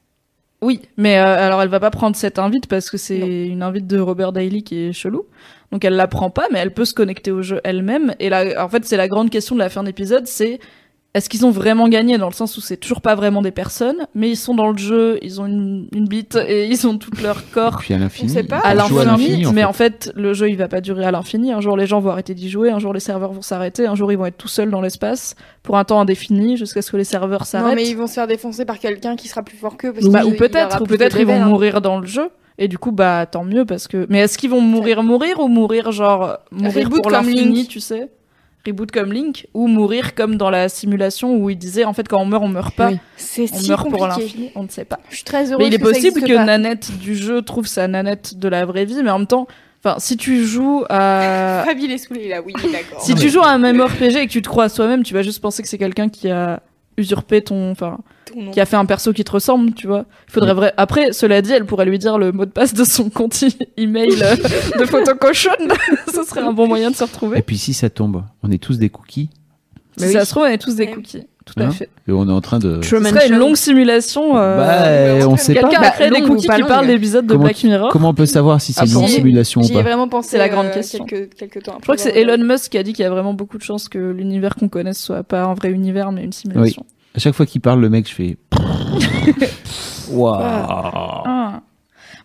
Oui, 0.61 0.81
mais 0.97 1.19
euh, 1.19 1.45
alors 1.45 1.61
elle 1.61 1.69
va 1.69 1.79
pas 1.79 1.91
prendre 1.91 2.15
cette 2.15 2.39
invite 2.39 2.65
parce 2.65 2.89
que 2.89 2.97
c'est 2.97 3.45
une 3.45 3.61
invite 3.61 3.85
de 3.85 3.99
Robert 3.99 4.31
Daly 4.31 4.63
qui 4.63 4.87
est 4.87 4.91
chelou. 4.93 5.25
Donc 5.71 5.85
elle 5.85 5.93
la 5.93 6.07
prend 6.07 6.31
pas, 6.31 6.47
mais 6.51 6.57
elle 6.57 6.73
peut 6.73 6.85
se 6.85 6.95
connecter 6.95 7.29
au 7.31 7.43
jeu 7.43 7.61
elle-même. 7.63 8.15
Et 8.19 8.29
là, 8.29 8.65
en 8.65 8.67
fait, 8.67 8.83
c'est 8.83 8.97
la 8.97 9.07
grande 9.07 9.29
question 9.29 9.53
de 9.53 9.59
la 9.59 9.69
fin 9.69 9.83
d'épisode, 9.83 10.25
c'est 10.25 10.59
est-ce 11.13 11.29
qu'ils 11.29 11.45
ont 11.47 11.51
vraiment 11.51 11.87
gagné 11.87 12.17
dans 12.19 12.27
le 12.27 12.33
sens 12.33 12.57
où 12.57 12.61
c'est 12.61 12.77
toujours 12.77 13.01
pas 13.01 13.15
vraiment 13.15 13.41
des 13.41 13.49
personnes, 13.51 14.05
mais 14.13 14.29
ils 14.29 14.35
sont 14.35 14.53
dans 14.53 14.69
le 14.71 14.77
jeu, 14.77 15.17
ils 15.23 15.41
ont 15.41 15.47
une, 15.47 15.87
une 15.95 16.07
bite 16.07 16.37
et 16.47 16.67
ils 16.67 16.85
ont 16.85 16.97
tout 16.99 17.09
leur 17.23 17.49
corps 17.49 17.77
Puis 17.79 17.93
à 17.93 17.97
l'infini. 17.97 18.29
On 18.29 18.33
sait 18.35 18.43
pas. 18.43 18.57
à 18.59 18.75
l'infini. 18.75 19.45
en 19.47 19.51
mais 19.53 19.61
fait. 19.61 19.65
en 19.67 19.73
fait, 19.73 20.11
le 20.15 20.33
jeu 20.33 20.49
il 20.49 20.57
va 20.57 20.67
pas 20.67 20.79
durer 20.79 21.05
à 21.05 21.11
l'infini. 21.11 21.51
Un 21.53 21.61
jour 21.61 21.75
les 21.75 21.87
gens 21.87 21.99
vont 21.99 22.11
arrêter 22.11 22.35
d'y 22.35 22.49
jouer, 22.49 22.69
un 22.69 22.77
jour 22.79 22.93
les 22.93 22.99
serveurs 22.99 23.31
vont 23.31 23.41
s'arrêter, 23.41 23.87
un 23.87 23.95
jour 23.95 24.11
ils 24.11 24.17
vont 24.17 24.27
être 24.27 24.37
tout 24.37 24.47
seuls 24.47 24.69
dans 24.69 24.81
l'espace 24.81 25.35
pour 25.63 25.77
un 25.77 25.85
temps 25.85 25.99
indéfini 25.99 26.55
jusqu'à 26.55 26.83
ce 26.83 26.91
que 26.91 26.97
les 26.97 27.03
serveurs 27.03 27.39
Non, 27.41 27.45
s'arrêtent. 27.45 27.75
mais 27.75 27.87
ils 27.89 27.97
vont 27.97 28.07
se 28.07 28.13
faire 28.13 28.27
défoncer 28.27 28.65
par 28.65 28.77
quelqu'un 28.77 29.15
qui 29.15 29.27
sera 29.27 29.41
plus 29.41 29.57
fort 29.57 29.75
qu'eux. 29.77 29.93
parce 29.93 30.05
Bah, 30.07 30.23
ou 30.25 30.31
peut-être, 30.33 30.81
ou 30.81 30.85
peut-être 30.85 31.17
ils 31.19 31.25
vont 31.25 31.41
hein. 31.41 31.45
mourir 31.45 31.81
dans 31.81 31.99
le 31.99 32.05
jeu. 32.05 32.29
Et 32.59 32.67
du 32.67 32.77
coup, 32.79 32.91
bah 32.91 33.25
tant 33.27 33.43
mieux 33.43 33.65
parce 33.65 33.87
que. 33.87 34.07
Mais 34.09 34.19
est-ce 34.19 34.37
qu'ils 34.37 34.49
vont 34.49 34.61
mourir, 34.61 35.03
mourir 35.03 35.39
ou 35.39 35.47
mourir 35.47 35.91
genre 35.91 36.37
mourir 36.51 36.85
Reboot 36.85 37.01
pour 37.03 37.11
l'infini, 37.11 37.67
tu 37.67 37.79
sais? 37.79 38.09
Reboot 38.67 38.91
comme 38.91 39.11
Link 39.11 39.47
ou 39.53 39.67
mourir 39.67 40.13
comme 40.13 40.35
dans 40.35 40.49
la 40.49 40.69
simulation 40.69 41.35
où 41.35 41.49
il 41.49 41.57
disait 41.57 41.85
en 41.85 41.93
fait 41.93 42.07
quand 42.07 42.19
on 42.21 42.25
meurt 42.25 42.43
on 42.43 42.47
meurt 42.49 42.75
pas, 42.75 42.89
Oui. 42.89 42.99
C'est 43.15 43.51
on 43.53 43.57
si 43.57 43.69
meurt 43.69 43.89
pour 43.89 43.99
compliqué. 43.99 44.21
l'infini, 44.23 44.51
on 44.55 44.63
ne 44.63 44.69
sait 44.69 44.85
pas. 44.85 44.99
Je 45.09 45.15
suis 45.15 45.23
très 45.23 45.51
heureuse 45.51 45.57
Mais 45.59 45.67
il 45.67 45.73
est 45.73 45.79
que 45.79 45.83
possible 45.83 46.21
que 46.21 46.35
pas. 46.35 46.43
Nanette 46.45 46.97
du 46.99 47.15
jeu 47.15 47.41
trouve 47.41 47.65
sa 47.67 47.87
Nanette 47.87 48.37
de 48.37 48.47
la 48.47 48.65
vraie 48.65 48.85
vie, 48.85 49.01
mais 49.03 49.09
en 49.09 49.19
même 49.19 49.27
temps, 49.27 49.47
enfin 49.83 49.95
si 49.99 50.17
tu 50.17 50.45
joues 50.45 50.83
à 50.89 51.63
là, 51.67 52.41
oui, 52.45 52.53
d'accord. 52.71 53.01
si 53.01 53.15
tu 53.15 53.29
joues 53.29 53.41
à 53.41 53.49
un 53.51 53.57
MMORPG 53.73 54.15
et 54.17 54.27
que 54.27 54.31
tu 54.31 54.41
te 54.41 54.49
crois 54.49 54.65
à 54.65 54.69
toi-même, 54.69 55.03
tu 55.03 55.13
vas 55.13 55.21
juste 55.21 55.41
penser 55.41 55.63
que 55.63 55.69
c'est 55.69 55.77
quelqu'un 55.77 56.09
qui 56.09 56.29
a 56.29 56.61
usurpé 56.97 57.41
ton 57.43 57.71
enfin 57.71 57.99
qui 58.51 58.59
a 58.59 58.65
fait 58.65 58.75
un 58.75 58.85
perso 58.85 59.13
qui 59.13 59.23
te 59.23 59.31
ressemble, 59.31 59.73
tu 59.73 59.87
vois. 59.87 60.05
Il 60.27 60.33
faudrait 60.33 60.53
vrai. 60.53 60.73
Après, 60.77 61.13
cela 61.13 61.41
dit, 61.41 61.53
elle 61.53 61.65
pourrait 61.65 61.85
lui 61.85 61.97
dire 61.97 62.17
le 62.17 62.31
mot 62.31 62.45
de 62.45 62.51
passe 62.51 62.73
de 62.73 62.83
son 62.83 63.09
compte 63.09 63.41
email 63.77 64.21
euh, 64.21 64.35
de 64.79 64.85
photo 64.85 65.15
cochonne. 65.15 65.71
Ce 66.13 66.23
serait 66.23 66.41
un 66.41 66.51
bon 66.53 66.67
moyen 66.67 66.91
de 66.91 66.95
se 66.95 67.03
Et 67.03 67.07
retrouver. 67.07 67.41
puis 67.41 67.57
si 67.57 67.73
ça 67.73 67.89
tombe, 67.89 68.23
on 68.43 68.51
est 68.51 68.61
tous 68.61 68.77
des 68.77 68.89
cookies 68.89 69.29
Si 69.97 70.11
ça 70.11 70.25
se 70.25 70.31
trouve, 70.31 70.43
on 70.43 70.47
est 70.47 70.57
tous 70.57 70.75
des 70.75 70.85
Ouais. 70.87 70.91
cookies. 70.93 71.23
Tout 71.47 71.53
à 71.59 71.63
Hein 71.65 71.71
fait. 71.71 71.89
et 72.07 72.11
on 72.11 72.27
est 72.27 72.31
en 72.31 72.41
train 72.41 72.59
de. 72.59 72.81
Ce 72.83 72.89
serait 73.01 73.27
une 73.29 73.37
longue 73.37 73.55
simulation. 73.55 74.37
euh, 74.37 75.19
Bah, 75.21 75.27
on 75.27 75.37
sait 75.37 75.53
pas. 75.55 75.61
Quelqu'un 75.61 75.77
a 75.77 75.81
Bah, 75.81 75.89
créé 75.91 76.09
des 76.09 76.19
longue 76.19 76.29
ou 76.29 76.33
cookies 76.35 76.47
pas 76.47 76.55
qui 76.55 76.61
longue. 76.61 76.69
parlent 76.69 76.87
d'épisodes 76.87 77.25
de 77.25 77.31
Comment 77.31 77.43
Black 77.45 77.63
Mirror. 77.63 77.89
Comment 77.91 78.09
on 78.09 78.13
peut 78.13 78.25
savoir 78.25 78.59
si 78.61 78.73
c'est 78.73 78.81
Ah, 78.81 78.85
une 78.85 78.93
pour- 78.93 79.07
simulation 79.09 79.61
ou 79.61 79.63
J'y 79.63 79.71
ai 79.71 79.75
pas 79.75 79.81
vraiment 79.83 80.07
pensé 80.09 80.29
C'est 80.31 80.37
la 80.37 80.49
grande 80.49 80.67
euh, 80.67 80.73
question. 80.73 81.05
Quelques, 81.05 81.35
quelques 81.35 81.63
temps 81.63 81.75
Je 81.79 81.83
crois 81.83 81.95
que 81.95 82.01
c'est 82.01 82.15
Elon 82.19 82.37
Musk 82.43 82.71
qui 82.71 82.77
a 82.77 82.83
dit 82.83 82.93
qu'il 82.93 83.03
y 83.03 83.05
a 83.05 83.09
vraiment 83.09 83.33
beaucoup 83.33 83.57
de 83.57 83.63
chances 83.63 83.87
que 83.89 83.97
l'univers 83.97 84.55
qu'on 84.55 84.67
connaisse 84.67 85.01
soit 85.01 85.23
pas 85.23 85.43
un 85.43 85.53
vrai 85.53 85.71
univers, 85.71 86.11
mais 86.11 86.23
une 86.23 86.33
simulation. 86.33 86.85
À 87.15 87.19
chaque 87.19 87.33
fois 87.33 87.45
qu'il 87.45 87.61
parle, 87.61 87.79
le 87.81 87.89
mec, 87.89 88.07
je 88.07 88.13
fais. 88.13 88.37
Waouh. 90.11 90.37
Ah. 90.39 91.61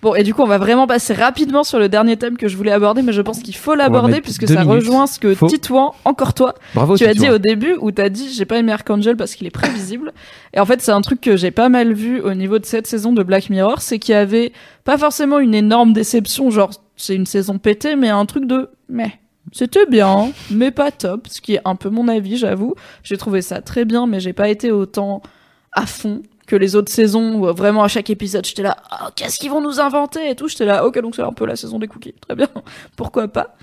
Bon, 0.02 0.16
et 0.16 0.24
du 0.24 0.34
coup, 0.34 0.42
on 0.42 0.46
va 0.46 0.58
vraiment 0.58 0.88
passer 0.88 1.14
rapidement 1.14 1.62
sur 1.62 1.78
le 1.78 1.88
dernier 1.88 2.16
thème 2.16 2.36
que 2.36 2.48
je 2.48 2.56
voulais 2.56 2.72
aborder, 2.72 3.02
mais 3.02 3.12
je 3.12 3.22
pense 3.22 3.38
qu'il 3.38 3.54
faut 3.54 3.76
l'aborder 3.76 4.20
puisque 4.20 4.48
ça 4.48 4.64
minutes. 4.64 4.68
rejoint 4.68 5.06
ce 5.06 5.20
que 5.20 5.32
Faut. 5.32 5.46
Titouan, 5.46 5.94
encore 6.04 6.34
toi, 6.34 6.54
Bravo. 6.74 6.96
tu 6.96 7.04
as 7.04 7.14
dit 7.14 7.30
au 7.30 7.38
début 7.38 7.76
où 7.80 7.92
t'as 7.92 8.08
dit 8.08 8.32
j'ai 8.34 8.44
pas 8.44 8.58
aimé 8.58 8.72
Archangel 8.72 9.16
parce 9.16 9.36
qu'il 9.36 9.46
est 9.46 9.52
prévisible. 9.52 10.12
Et 10.54 10.58
en 10.58 10.66
fait, 10.66 10.82
c'est 10.82 10.90
un 10.90 11.02
truc 11.02 11.20
que 11.20 11.36
j'ai 11.36 11.52
pas 11.52 11.68
mal 11.68 11.92
vu 11.92 12.20
au 12.20 12.34
niveau 12.34 12.58
de 12.58 12.66
cette 12.66 12.88
saison 12.88 13.12
de 13.12 13.22
Black 13.22 13.48
Mirror, 13.48 13.80
c'est 13.80 14.00
qu'il 14.00 14.12
y 14.12 14.18
avait 14.18 14.52
pas 14.82 14.98
forcément 14.98 15.38
une 15.38 15.54
énorme 15.54 15.92
déception, 15.92 16.50
genre 16.50 16.70
c'est 16.96 17.14
une 17.14 17.26
saison 17.26 17.58
pétée, 17.58 17.94
mais 17.94 18.08
un 18.08 18.26
truc 18.26 18.46
de 18.46 18.70
mais 18.88 19.20
c'était 19.52 19.86
bien, 19.86 20.32
mais 20.50 20.72
pas 20.72 20.90
top, 20.90 21.28
ce 21.28 21.40
qui 21.40 21.54
est 21.54 21.60
un 21.64 21.76
peu 21.76 21.90
mon 21.90 22.08
avis, 22.08 22.38
j'avoue. 22.38 22.74
J'ai 23.04 23.16
trouvé 23.16 23.40
ça 23.40 23.60
très 23.60 23.84
bien, 23.84 24.08
mais 24.08 24.18
j'ai 24.18 24.32
pas 24.32 24.48
été 24.48 24.72
autant 24.72 25.22
à 25.72 25.86
fond 25.86 26.22
que 26.52 26.56
les 26.56 26.76
autres 26.76 26.92
saisons 26.92 27.36
où 27.36 27.54
vraiment 27.54 27.82
à 27.82 27.88
chaque 27.88 28.10
épisode 28.10 28.44
j'étais 28.44 28.62
là 28.62 28.76
Ah, 28.90 29.10
qu'est-ce 29.16 29.38
qu'ils 29.38 29.50
vont 29.50 29.62
nous 29.62 29.80
inventer 29.80 30.28
et 30.28 30.36
tout. 30.36 30.48
J'étais 30.48 30.66
là 30.66 30.84
ok 30.84 31.00
donc 31.00 31.16
c'est 31.16 31.22
un 31.22 31.32
peu 31.32 31.46
la 31.46 31.56
saison 31.56 31.78
des 31.78 31.88
cookies. 31.88 32.12
Très 32.20 32.34
bien. 32.34 32.48
Pourquoi 32.96 33.26
pas? 33.26 33.56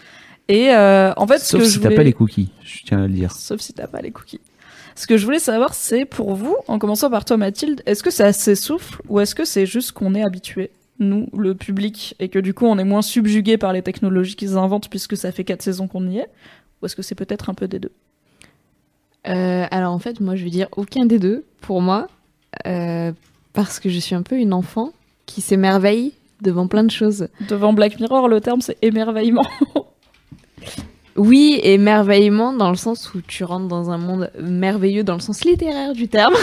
Et 0.47 0.71
euh, 0.71 1.13
en 1.15 1.27
fait 1.27 1.37
ce 1.37 1.51
Sauf 1.51 1.61
que 1.61 1.67
si 1.67 1.73
je 1.73 1.77
t'as 1.77 1.83
voulais... 1.89 1.95
pas 1.95 2.03
les 2.03 2.13
cookies, 2.13 2.49
je 2.63 2.83
tiens 2.85 3.03
à 3.03 3.07
le 3.07 3.13
dire. 3.13 3.31
Sauf 3.31 3.61
si 3.61 3.73
t'as 3.73 3.85
pas 3.85 4.01
les 4.01 4.09
cookies. 4.09 4.41
Ce 4.95 5.05
que 5.05 5.17
je 5.17 5.23
voulais 5.23 5.39
savoir, 5.39 5.75
c'est 5.75 6.05
pour 6.05 6.33
vous, 6.33 6.57
en 6.67 6.79
commençant 6.79 7.11
par 7.11 7.25
toi 7.25 7.37
Mathilde, 7.37 7.83
est-ce 7.85 8.01
que 8.01 8.09
ça 8.09 8.33
s'essouffle 8.33 9.03
ou 9.07 9.19
est-ce 9.19 9.35
que 9.35 9.45
c'est 9.45 9.67
juste 9.67 9.91
qu'on 9.91 10.15
est 10.15 10.23
habitué, 10.23 10.71
nous, 10.97 11.27
le 11.37 11.53
public, 11.53 12.15
et 12.19 12.27
que 12.27 12.39
du 12.39 12.55
coup 12.55 12.65
on 12.65 12.79
est 12.79 12.83
moins 12.83 13.03
subjugué 13.03 13.57
par 13.57 13.71
les 13.71 13.83
technologies 13.83 14.35
qu'ils 14.35 14.57
inventent 14.57 14.89
puisque 14.89 15.15
ça 15.15 15.31
fait 15.31 15.43
quatre 15.43 15.61
saisons 15.61 15.87
qu'on 15.87 16.09
y 16.09 16.17
est? 16.17 16.29
Ou 16.81 16.87
est-ce 16.87 16.95
que 16.95 17.03
c'est 17.03 17.13
peut-être 17.13 17.51
un 17.51 17.53
peu 17.53 17.67
des 17.67 17.77
deux? 17.77 17.91
Euh, 19.27 19.67
alors 19.69 19.93
en 19.93 19.99
fait, 19.99 20.19
moi 20.21 20.35
je 20.35 20.43
vais 20.43 20.49
dire 20.49 20.69
aucun 20.75 21.05
des 21.05 21.19
deux. 21.19 21.45
Pour 21.61 21.81
moi, 21.81 22.07
euh, 22.65 23.11
parce 23.53 23.79
que 23.79 23.89
je 23.89 23.99
suis 23.99 24.15
un 24.15 24.23
peu 24.23 24.35
une 24.35 24.53
enfant 24.53 24.91
qui 25.25 25.41
s'émerveille 25.41 26.13
devant 26.41 26.67
plein 26.67 26.83
de 26.83 26.91
choses. 26.91 27.27
Devant 27.47 27.73
Black 27.73 27.99
Mirror, 27.99 28.27
le 28.27 28.41
terme 28.41 28.61
c'est 28.61 28.77
émerveillement. 28.81 29.45
Oui, 31.15 31.59
émerveillement 31.63 32.53
dans 32.53 32.69
le 32.69 32.77
sens 32.77 33.13
où 33.13 33.19
tu 33.19 33.43
rentres 33.43 33.67
dans 33.67 33.89
un 33.89 33.97
monde 33.97 34.31
merveilleux 34.39 35.03
dans 35.03 35.15
le 35.15 35.19
sens 35.19 35.43
littéraire 35.43 35.91
du 35.91 36.07
terme. 36.07 36.33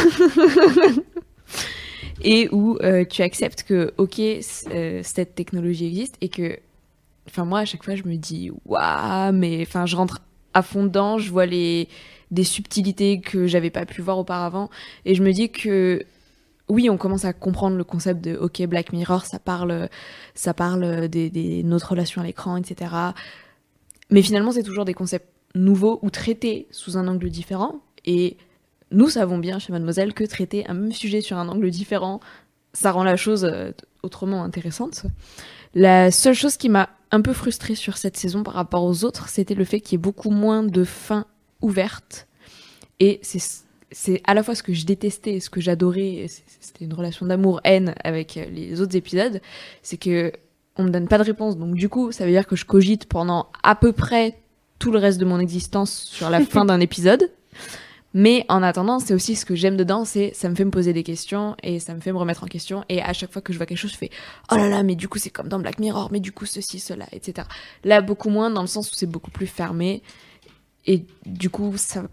et 2.23 2.51
où 2.53 2.77
euh, 2.83 3.07
tu 3.09 3.23
acceptes 3.23 3.63
que, 3.63 3.95
ok, 3.97 4.21
euh, 4.21 5.01
cette 5.03 5.35
technologie 5.35 5.87
existe 5.87 6.17
et 6.21 6.29
que, 6.29 6.59
enfin, 7.27 7.47
moi, 7.47 7.61
à 7.61 7.65
chaque 7.65 7.85
fois, 7.85 7.95
je 7.95 8.03
me 8.03 8.17
dis, 8.17 8.51
waouh, 8.67 9.33
mais, 9.33 9.63
enfin, 9.63 9.87
je 9.87 9.97
rentre 9.97 10.21
à 10.53 10.61
fond 10.61 10.85
dedans, 10.85 11.17
je 11.17 11.31
vois 11.31 11.47
les, 11.47 11.89
des 12.31 12.45
subtilités 12.45 13.21
que 13.21 13.47
j'avais 13.47 13.71
pas 13.71 13.87
pu 13.87 14.03
voir 14.03 14.19
auparavant 14.19 14.71
et 15.05 15.15
je 15.15 15.23
me 15.23 15.33
dis 15.33 15.51
que, 15.51 16.05
oui, 16.69 16.91
on 16.91 16.97
commence 16.97 17.25
à 17.25 17.33
comprendre 17.33 17.77
le 17.77 17.85
concept 17.85 18.25
de, 18.25 18.37
ok, 18.37 18.63
Black 18.67 18.93
Mirror, 18.93 19.25
ça 19.25 19.39
parle, 19.39 19.89
ça 20.35 20.55
parle 20.55 21.09
des, 21.09 21.63
notre 21.65 21.91
relation 21.91 22.21
à 22.21 22.25
l'écran, 22.25 22.57
etc. 22.57 22.91
Mais 24.11 24.23
finalement, 24.23 24.53
c'est 24.53 24.63
toujours 24.63 24.85
des 24.85 24.95
concepts 24.95 25.29
nouveaux 25.55 25.99
ou 26.03 26.11
traités 26.11 26.67
sous 26.71 26.97
un 26.97 27.09
angle 27.09 27.31
différent. 27.31 27.77
Et 28.05 28.37
nous 28.91 29.09
savons 29.09 29.39
bien 29.39 29.59
chez 29.59 29.73
Mademoiselle 29.73 30.15
que 30.15 30.25
traiter 30.25 30.67
un 30.69 30.75
même 30.75 30.93
sujet 30.93 31.21
sur 31.21 31.39
un 31.39 31.49
angle 31.49 31.71
différent, 31.71 32.21
ça 32.73 32.93
rend 32.93 33.05
la 33.05 33.17
chose 33.17 33.45
euh, 33.45 33.73
autrement 34.03 34.45
intéressante. 34.45 35.07
La 35.75 36.11
seule 36.11 36.35
chose 36.35 36.57
qui 36.57 36.69
m'a 36.69 36.91
un 37.11 37.21
peu 37.21 37.33
frustrée 37.33 37.75
sur 37.75 37.97
cette 37.97 38.17
saison 38.17 38.43
par 38.43 38.55
rapport 38.55 38.85
aux 38.85 39.05
autres, 39.05 39.29
c'était 39.29 39.55
le 39.55 39.65
fait 39.65 39.81
qu'il 39.81 39.93
y 39.93 39.97
ait 39.97 40.03
beaucoup 40.03 40.31
moins 40.31 40.63
de 40.63 40.85
fins 40.85 41.27
ouvertes. 41.61 42.27
Et 43.01 43.21
c'est 43.23 43.41
c'est 43.93 44.21
à 44.25 44.35
la 44.35 44.43
fois 44.43 44.55
ce 44.55 44.63
que 44.63 44.75
je 44.75 44.85
détestais 44.85 45.35
et 45.35 45.41
ce 45.41 45.49
que 45.49 45.61
j'adorais, 45.61 46.27
c'était 46.61 46.85
une 46.85 46.93
relation 46.93 47.25
d'amour-haine 47.25 47.95
avec 48.03 48.37
euh, 48.37 48.45
les 48.47 48.81
autres 48.81 48.97
épisodes, 48.97 49.41
c'est 49.83 49.97
que 49.97 50.33
on 50.77 50.85
me 50.85 50.91
donne 50.91 51.09
pas 51.09 51.19
de 51.19 51.23
réponse. 51.23 51.57
Donc 51.57 51.75
du 51.75 51.89
coup, 51.89 52.13
ça 52.13 52.25
veut 52.27 52.33
dire 52.33 52.47
que 52.47 52.57
je 52.57 52.65
cogite 52.65 53.07
pendant 53.07 53.47
à 53.63 53.75
peu 53.75 53.93
près 53.93 54.39
tout 54.79 54.93
le 54.93 54.99
reste 54.99 55.19
de 55.19 55.25
mon 55.25 55.39
existence 55.39 56.03
sur 56.03 56.31
la 56.31 56.41
fin 56.41 56.65
d'un 56.67 56.81
épisode. 56.81 57.31
Mais 58.13 58.47
en 58.49 58.63
attendant, 58.63 58.99
c'est 58.99 59.13
aussi 59.13 59.37
ce 59.37 59.45
que 59.45 59.55
j'aime 59.55 59.77
dedans, 59.77 60.07
c'est 60.07 60.33
ça 60.35 60.49
me 60.49 60.55
fait 60.55 60.65
me 60.65 60.71
poser 60.71 60.95
des 60.95 61.03
questions 61.03 61.55
et 61.63 61.79
ça 61.81 61.95
me 61.95 62.01
fait 62.01 62.13
me 62.13 62.19
remettre 62.19 62.45
en 62.45 62.47
question. 62.47 62.83
Et 62.89 63.03
à 63.03 63.13
chaque 63.13 63.31
fois 63.31 63.43
que 63.43 63.53
je 63.53 63.59
vois 63.59 63.67
quelque 63.67 63.79
chose, 63.79 63.93
je 63.93 63.99
fais 63.99 64.11
oh 64.51 64.57
là 64.57 64.69
là, 64.69 64.83
mais 64.83 64.95
du 64.95 65.07
coup 65.07 65.19
c'est 65.19 65.31
comme 65.31 65.49
dans 65.49 65.59
Black 65.59 65.79
Mirror, 65.79 66.09
mais 66.11 66.21
du 66.21 66.33
coup 66.33 66.47
ceci, 66.47 66.79
cela, 66.81 67.07
etc. 67.13 67.47
Là, 67.85 68.01
beaucoup 68.01 68.31
moins 68.31 68.49
dans 68.49 68.63
le 68.63 68.69
sens 68.69 68.91
où 68.91 68.95
c'est 68.95 69.07
beaucoup 69.07 69.31
plus 69.31 69.47
fermé 69.47 70.03
et 70.87 71.05
du 71.25 71.51
coup 71.51 71.73
ça 71.77 72.03
va 72.03 72.09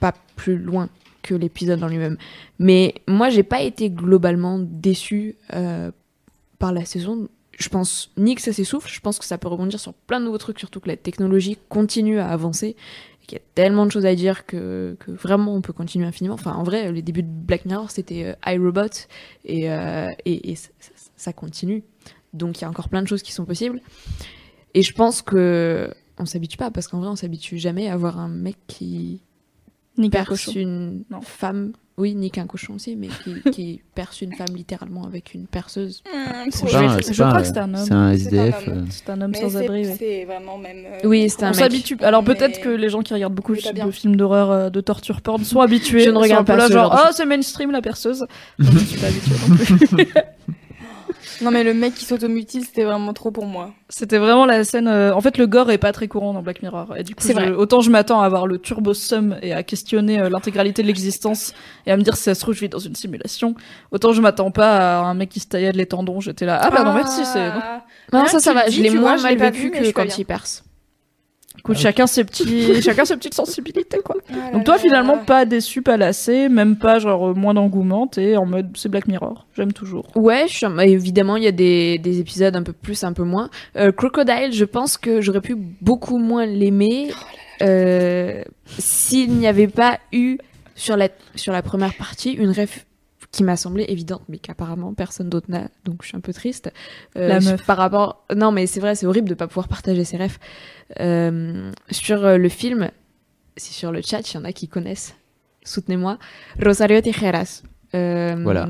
pas 0.00 0.14
plus 0.36 0.58
loin 0.58 0.88
que 1.22 1.34
l'épisode 1.34 1.82
en 1.82 1.88
lui-même. 1.88 2.18
Mais 2.58 2.94
moi, 3.08 3.30
j'ai 3.30 3.44
pas 3.44 3.62
été 3.62 3.88
globalement 3.88 4.58
déçue 4.58 5.36
euh, 5.54 5.90
par 6.58 6.72
la 6.72 6.84
saison. 6.84 7.28
Je 7.58 7.68
pense 7.68 8.10
ni 8.16 8.34
que 8.34 8.42
ça 8.42 8.52
s'essouffle, 8.52 8.90
je 8.90 9.00
pense 9.00 9.18
que 9.18 9.24
ça 9.24 9.38
peut 9.38 9.48
rebondir 9.48 9.78
sur 9.78 9.94
plein 9.94 10.18
de 10.18 10.24
nouveaux 10.24 10.38
trucs, 10.38 10.58
surtout 10.58 10.80
que 10.80 10.88
la 10.88 10.96
technologie 10.96 11.58
continue 11.68 12.18
à 12.18 12.28
avancer 12.28 12.76
qu'il 13.26 13.38
y 13.38 13.40
a 13.40 13.44
tellement 13.54 13.86
de 13.86 13.92
choses 13.92 14.04
à 14.04 14.16
dire 14.16 14.46
que, 14.46 14.96
que 14.98 15.12
vraiment 15.12 15.54
on 15.54 15.60
peut 15.60 15.72
continuer 15.72 16.06
infiniment. 16.06 16.34
Enfin, 16.34 16.54
en 16.54 16.64
vrai, 16.64 16.90
les 16.90 17.02
débuts 17.02 17.22
de 17.22 17.28
Black 17.28 17.66
Mirror, 17.66 17.90
c'était 17.90 18.24
euh, 18.24 18.52
iRobot 18.52 19.06
et, 19.44 19.70
euh, 19.70 20.08
et, 20.26 20.56
ça 21.16 21.32
continue. 21.32 21.84
Donc 22.32 22.58
il 22.58 22.62
y 22.62 22.64
a 22.64 22.68
encore 22.68 22.88
plein 22.88 23.02
de 23.02 23.06
choses 23.06 23.22
qui 23.22 23.30
sont 23.30 23.44
possibles. 23.44 23.80
Et 24.74 24.82
je 24.82 24.92
pense 24.92 25.22
que 25.22 25.94
on 26.22 26.26
s'habitue 26.26 26.56
pas, 26.56 26.70
parce 26.70 26.88
qu'en 26.88 26.98
vrai, 27.00 27.08
on 27.08 27.16
s'habitue 27.16 27.58
jamais 27.58 27.88
à 27.88 27.96
voir 27.96 28.18
un 28.18 28.28
mec 28.28 28.56
qui 28.66 29.20
perce 30.10 30.28
cochon. 30.28 30.52
une 30.56 31.02
Non. 31.10 31.20
femme. 31.20 31.72
Oui, 31.98 32.14
nique 32.14 32.38
un 32.38 32.46
cochon 32.46 32.74
aussi, 32.76 32.96
mais 32.96 33.08
qui, 33.08 33.34
qui 33.52 33.80
perce 33.94 34.22
une 34.22 34.32
femme 34.32 34.56
littéralement 34.56 35.04
avec 35.04 35.34
une 35.34 35.46
perceuse. 35.46 36.02
Hum, 36.10 36.50
C'est 36.50 36.74
un- 36.74 36.98
c'est 37.02 37.12
je 37.12 37.22
pas 37.22 37.28
crois 37.28 37.42
que 37.42 37.46
c'est 37.48 37.58
un 37.58 37.74
homme. 37.74 37.84
C'est 37.84 37.92
un 37.92 38.10
SDF. 38.12 38.66
homme. 38.68 38.86
C'est 38.88 39.10
un 39.10 39.20
homme 39.20 39.34
sans 39.34 39.56
abri. 39.58 39.86
ouais. 39.86 39.96
C'est 39.98 40.24
vraiment 40.24 40.56
même. 40.56 40.84
euh, 40.86 41.06
Oui, 41.06 41.28
c'est 41.28 41.42
un 41.42 41.48
On 41.48 41.50
mec. 41.50 41.58
s'habitue. 41.60 41.98
Alors 42.00 42.22
Mais- 42.26 42.34
peut-être 42.34 42.62
que 42.62 42.70
les 42.70 42.88
gens 42.88 43.02
qui 43.02 43.12
regardent 43.12 43.34
beaucoup 43.34 43.54
de 43.54 43.90
films 43.90 44.16
d'horreur, 44.16 44.50
euh, 44.50 44.70
de 44.70 44.80
torture 44.80 45.20
porn 45.20 45.44
sont 45.44 45.60
habitués. 45.60 46.00
Je 46.04 46.10
ne 46.10 46.16
regarde 46.16 46.46
pas 46.46 46.56
là, 46.56 46.68
genre, 46.68 46.98
oh 46.98 47.10
c'est 47.12 47.26
mainstream 47.26 47.70
la 47.72 47.82
perceuse. 47.82 48.24
Je 48.58 48.78
suis 48.78 48.98
pas 48.98 49.08
habituée 49.08 49.34
non 49.48 49.56
plus. 49.56 50.06
Non, 51.40 51.50
mais 51.50 51.62
le 51.64 51.74
mec 51.74 51.94
qui 51.94 52.04
s'automutile, 52.04 52.64
c'était 52.64 52.84
vraiment 52.84 53.12
trop 53.12 53.30
pour 53.30 53.46
moi. 53.46 53.70
C'était 53.88 54.18
vraiment 54.18 54.46
la 54.46 54.64
scène. 54.64 54.88
euh, 54.88 55.14
En 55.14 55.20
fait, 55.20 55.38
le 55.38 55.46
gore 55.46 55.70
est 55.70 55.78
pas 55.78 55.92
très 55.92 56.08
courant 56.08 56.32
dans 56.32 56.42
Black 56.42 56.62
Mirror. 56.62 56.96
Et 56.96 57.02
du 57.02 57.14
coup, 57.14 57.22
je- 57.26 57.32
vrai. 57.32 57.50
autant 57.50 57.80
je 57.80 57.90
m'attends 57.90 58.20
à 58.22 58.26
avoir 58.26 58.46
le 58.46 58.58
turbo 58.58 58.94
sum 58.94 59.36
et 59.42 59.52
à 59.52 59.62
questionner 59.62 60.20
euh, 60.20 60.28
l'intégralité 60.28 60.82
de 60.82 60.86
l'existence 60.86 61.54
et 61.86 61.92
à 61.92 61.96
me 61.96 62.02
dire 62.02 62.16
si 62.16 62.22
ça 62.24 62.34
se 62.34 62.40
trouve 62.40 62.54
je 62.54 62.60
vis 62.60 62.68
dans 62.68 62.78
une 62.78 62.94
simulation. 62.94 63.54
Autant 63.90 64.12
je 64.12 64.20
m'attends 64.20 64.50
pas 64.50 65.00
à 65.00 65.04
un 65.04 65.14
mec 65.14 65.28
qui 65.28 65.40
se 65.40 65.46
taillade 65.48 65.76
les 65.76 65.86
tendons. 65.86 66.20
J'étais 66.20 66.46
là. 66.46 66.58
Ah 66.62 66.70
bah 66.70 66.84
non 66.84 66.92
merci. 66.92 67.24
C'est 67.24 67.48
non. 67.48 67.60
Non, 68.12 68.26
ça, 68.26 68.38
ça 68.40 68.52
va. 68.52 68.68
Je 68.68 68.80
l'ai 68.82 68.90
moins 68.90 69.16
mal 69.16 69.36
vécu 69.36 69.70
que 69.70 69.90
quand 69.92 70.18
il 70.18 70.24
perce. 70.24 70.64
Écoute, 71.64 71.76
chacun 71.76 72.08
ses 72.08 72.24
petits, 72.24 72.82
chacun 72.82 73.04
ses 73.04 73.16
petites 73.16 73.34
sensibilités 73.34 74.00
quoi. 74.04 74.16
Ah 74.32 74.50
Donc 74.52 74.64
toi 74.64 74.74
là 74.74 74.80
finalement 74.80 75.14
là. 75.14 75.22
pas 75.24 75.44
déçu, 75.44 75.80
pas 75.80 75.96
lassé, 75.96 76.48
même 76.48 76.76
pas 76.76 76.98
genre 76.98 77.28
euh, 77.28 77.34
moins 77.34 77.54
d'engouement. 77.54 78.08
T'es 78.08 78.36
en 78.36 78.46
mode 78.46 78.76
c'est 78.76 78.88
Black 78.88 79.06
Mirror. 79.06 79.46
J'aime 79.54 79.72
toujours. 79.72 80.08
Ouais, 80.16 80.46
je 80.48 80.56
suis... 80.56 80.66
évidemment, 80.80 81.36
il 81.36 81.44
y 81.44 81.46
a 81.46 81.52
des, 81.52 81.98
des 81.98 82.18
épisodes 82.18 82.56
un 82.56 82.64
peu 82.64 82.72
plus, 82.72 83.04
un 83.04 83.12
peu 83.12 83.22
moins. 83.22 83.48
Euh, 83.76 83.92
Crocodile, 83.92 84.52
je 84.52 84.64
pense 84.64 84.98
que 84.98 85.20
j'aurais 85.20 85.40
pu 85.40 85.54
beaucoup 85.54 86.18
moins 86.18 86.46
l'aimer 86.46 87.12
euh, 87.62 88.42
s'il 88.78 89.30
n'y 89.34 89.46
avait 89.46 89.68
pas 89.68 90.00
eu 90.12 90.38
sur 90.74 90.96
la, 90.96 91.10
sur 91.36 91.52
la 91.52 91.62
première 91.62 91.94
partie 91.94 92.32
une 92.32 92.50
ref 92.50 92.86
qui 93.32 93.42
m'a 93.44 93.56
semblé 93.56 93.84
évidente, 93.88 94.22
mais 94.28 94.38
qu'apparemment 94.38 94.92
personne 94.94 95.28
d'autre 95.30 95.50
n'a, 95.50 95.68
donc 95.84 96.02
je 96.02 96.08
suis 96.08 96.16
un 96.16 96.20
peu 96.20 96.32
triste. 96.34 96.70
Euh, 97.16 97.28
La 97.28 97.40
meuf. 97.40 97.64
Par 97.64 97.78
rapport... 97.78 98.24
Non, 98.36 98.52
mais 98.52 98.66
c'est 98.66 98.78
vrai, 98.80 98.94
c'est 98.94 99.06
horrible 99.06 99.28
de 99.30 99.34
pas 99.34 99.46
pouvoir 99.48 99.68
partager 99.68 100.04
ses 100.04 100.18
refs. 100.18 100.38
Euh, 101.00 101.72
sur 101.90 102.24
euh, 102.24 102.36
le 102.36 102.48
film, 102.50 102.90
si 103.56 103.72
sur 103.72 103.90
le 103.90 104.02
chat, 104.02 104.20
il 104.30 104.34
y 104.34 104.38
en 104.38 104.44
a 104.44 104.52
qui 104.52 104.68
connaissent, 104.68 105.14
soutenez-moi, 105.64 106.18
Rosario 106.62 107.00
Tijeras. 107.00 107.62
Euh, 107.94 108.36
Voilà. 108.42 108.68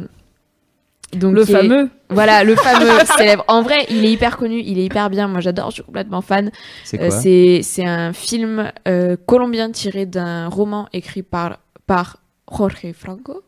Donc 1.14 1.34
Le 1.34 1.43
est- 1.43 1.52
fameux. 1.52 1.90
voilà, 2.09 2.43
le 2.43 2.55
fameux 2.56 2.89
célèbre. 3.18 3.44
En 3.48 3.60
vrai, 3.62 3.84
il 3.90 4.05
est 4.05 4.12
hyper 4.12 4.39
connu, 4.39 4.62
il 4.64 4.78
est 4.78 4.84
hyper 4.84 5.10
bien. 5.10 5.28
Moi, 5.28 5.40
j'adore, 5.40 5.68
je 5.70 5.74
suis 5.74 5.82
complètement 5.82 6.22
fan. 6.22 6.51
C'est 6.84 6.98
Euh, 7.01 7.09
quoi 7.09 7.20
c'est 7.20 7.84
un 7.84 8.12
film 8.14 8.72
euh, 8.89 9.16
colombien 9.26 9.70
tiré 9.70 10.06
d'un 10.06 10.48
roman 10.48 10.89
écrit 10.94 11.22
par, 11.22 11.59
par 11.86 12.18
Jorge 12.51 12.93
Franco, 12.94 13.43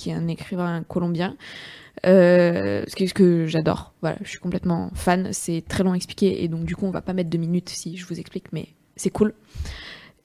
qui 0.00 0.10
est 0.10 0.14
un 0.14 0.28
écrivain 0.28 0.82
colombien. 0.88 1.36
Euh, 2.06 2.82
ce 2.88 3.12
que, 3.12 3.46
j'adore. 3.46 3.92
Voilà, 4.00 4.16
je 4.22 4.28
suis 4.28 4.38
complètement 4.38 4.90
fan. 4.94 5.28
C'est 5.32 5.62
très 5.68 5.84
long 5.84 5.92
à 5.92 5.96
expliquer 5.96 6.42
et 6.42 6.48
donc 6.48 6.64
du 6.64 6.74
coup, 6.74 6.86
on 6.86 6.90
va 6.90 7.02
pas 7.02 7.12
mettre 7.12 7.28
deux 7.28 7.38
minutes 7.38 7.68
si 7.68 7.96
je 7.96 8.06
vous 8.06 8.18
explique, 8.18 8.46
mais 8.52 8.68
c'est 8.96 9.10
cool. 9.10 9.34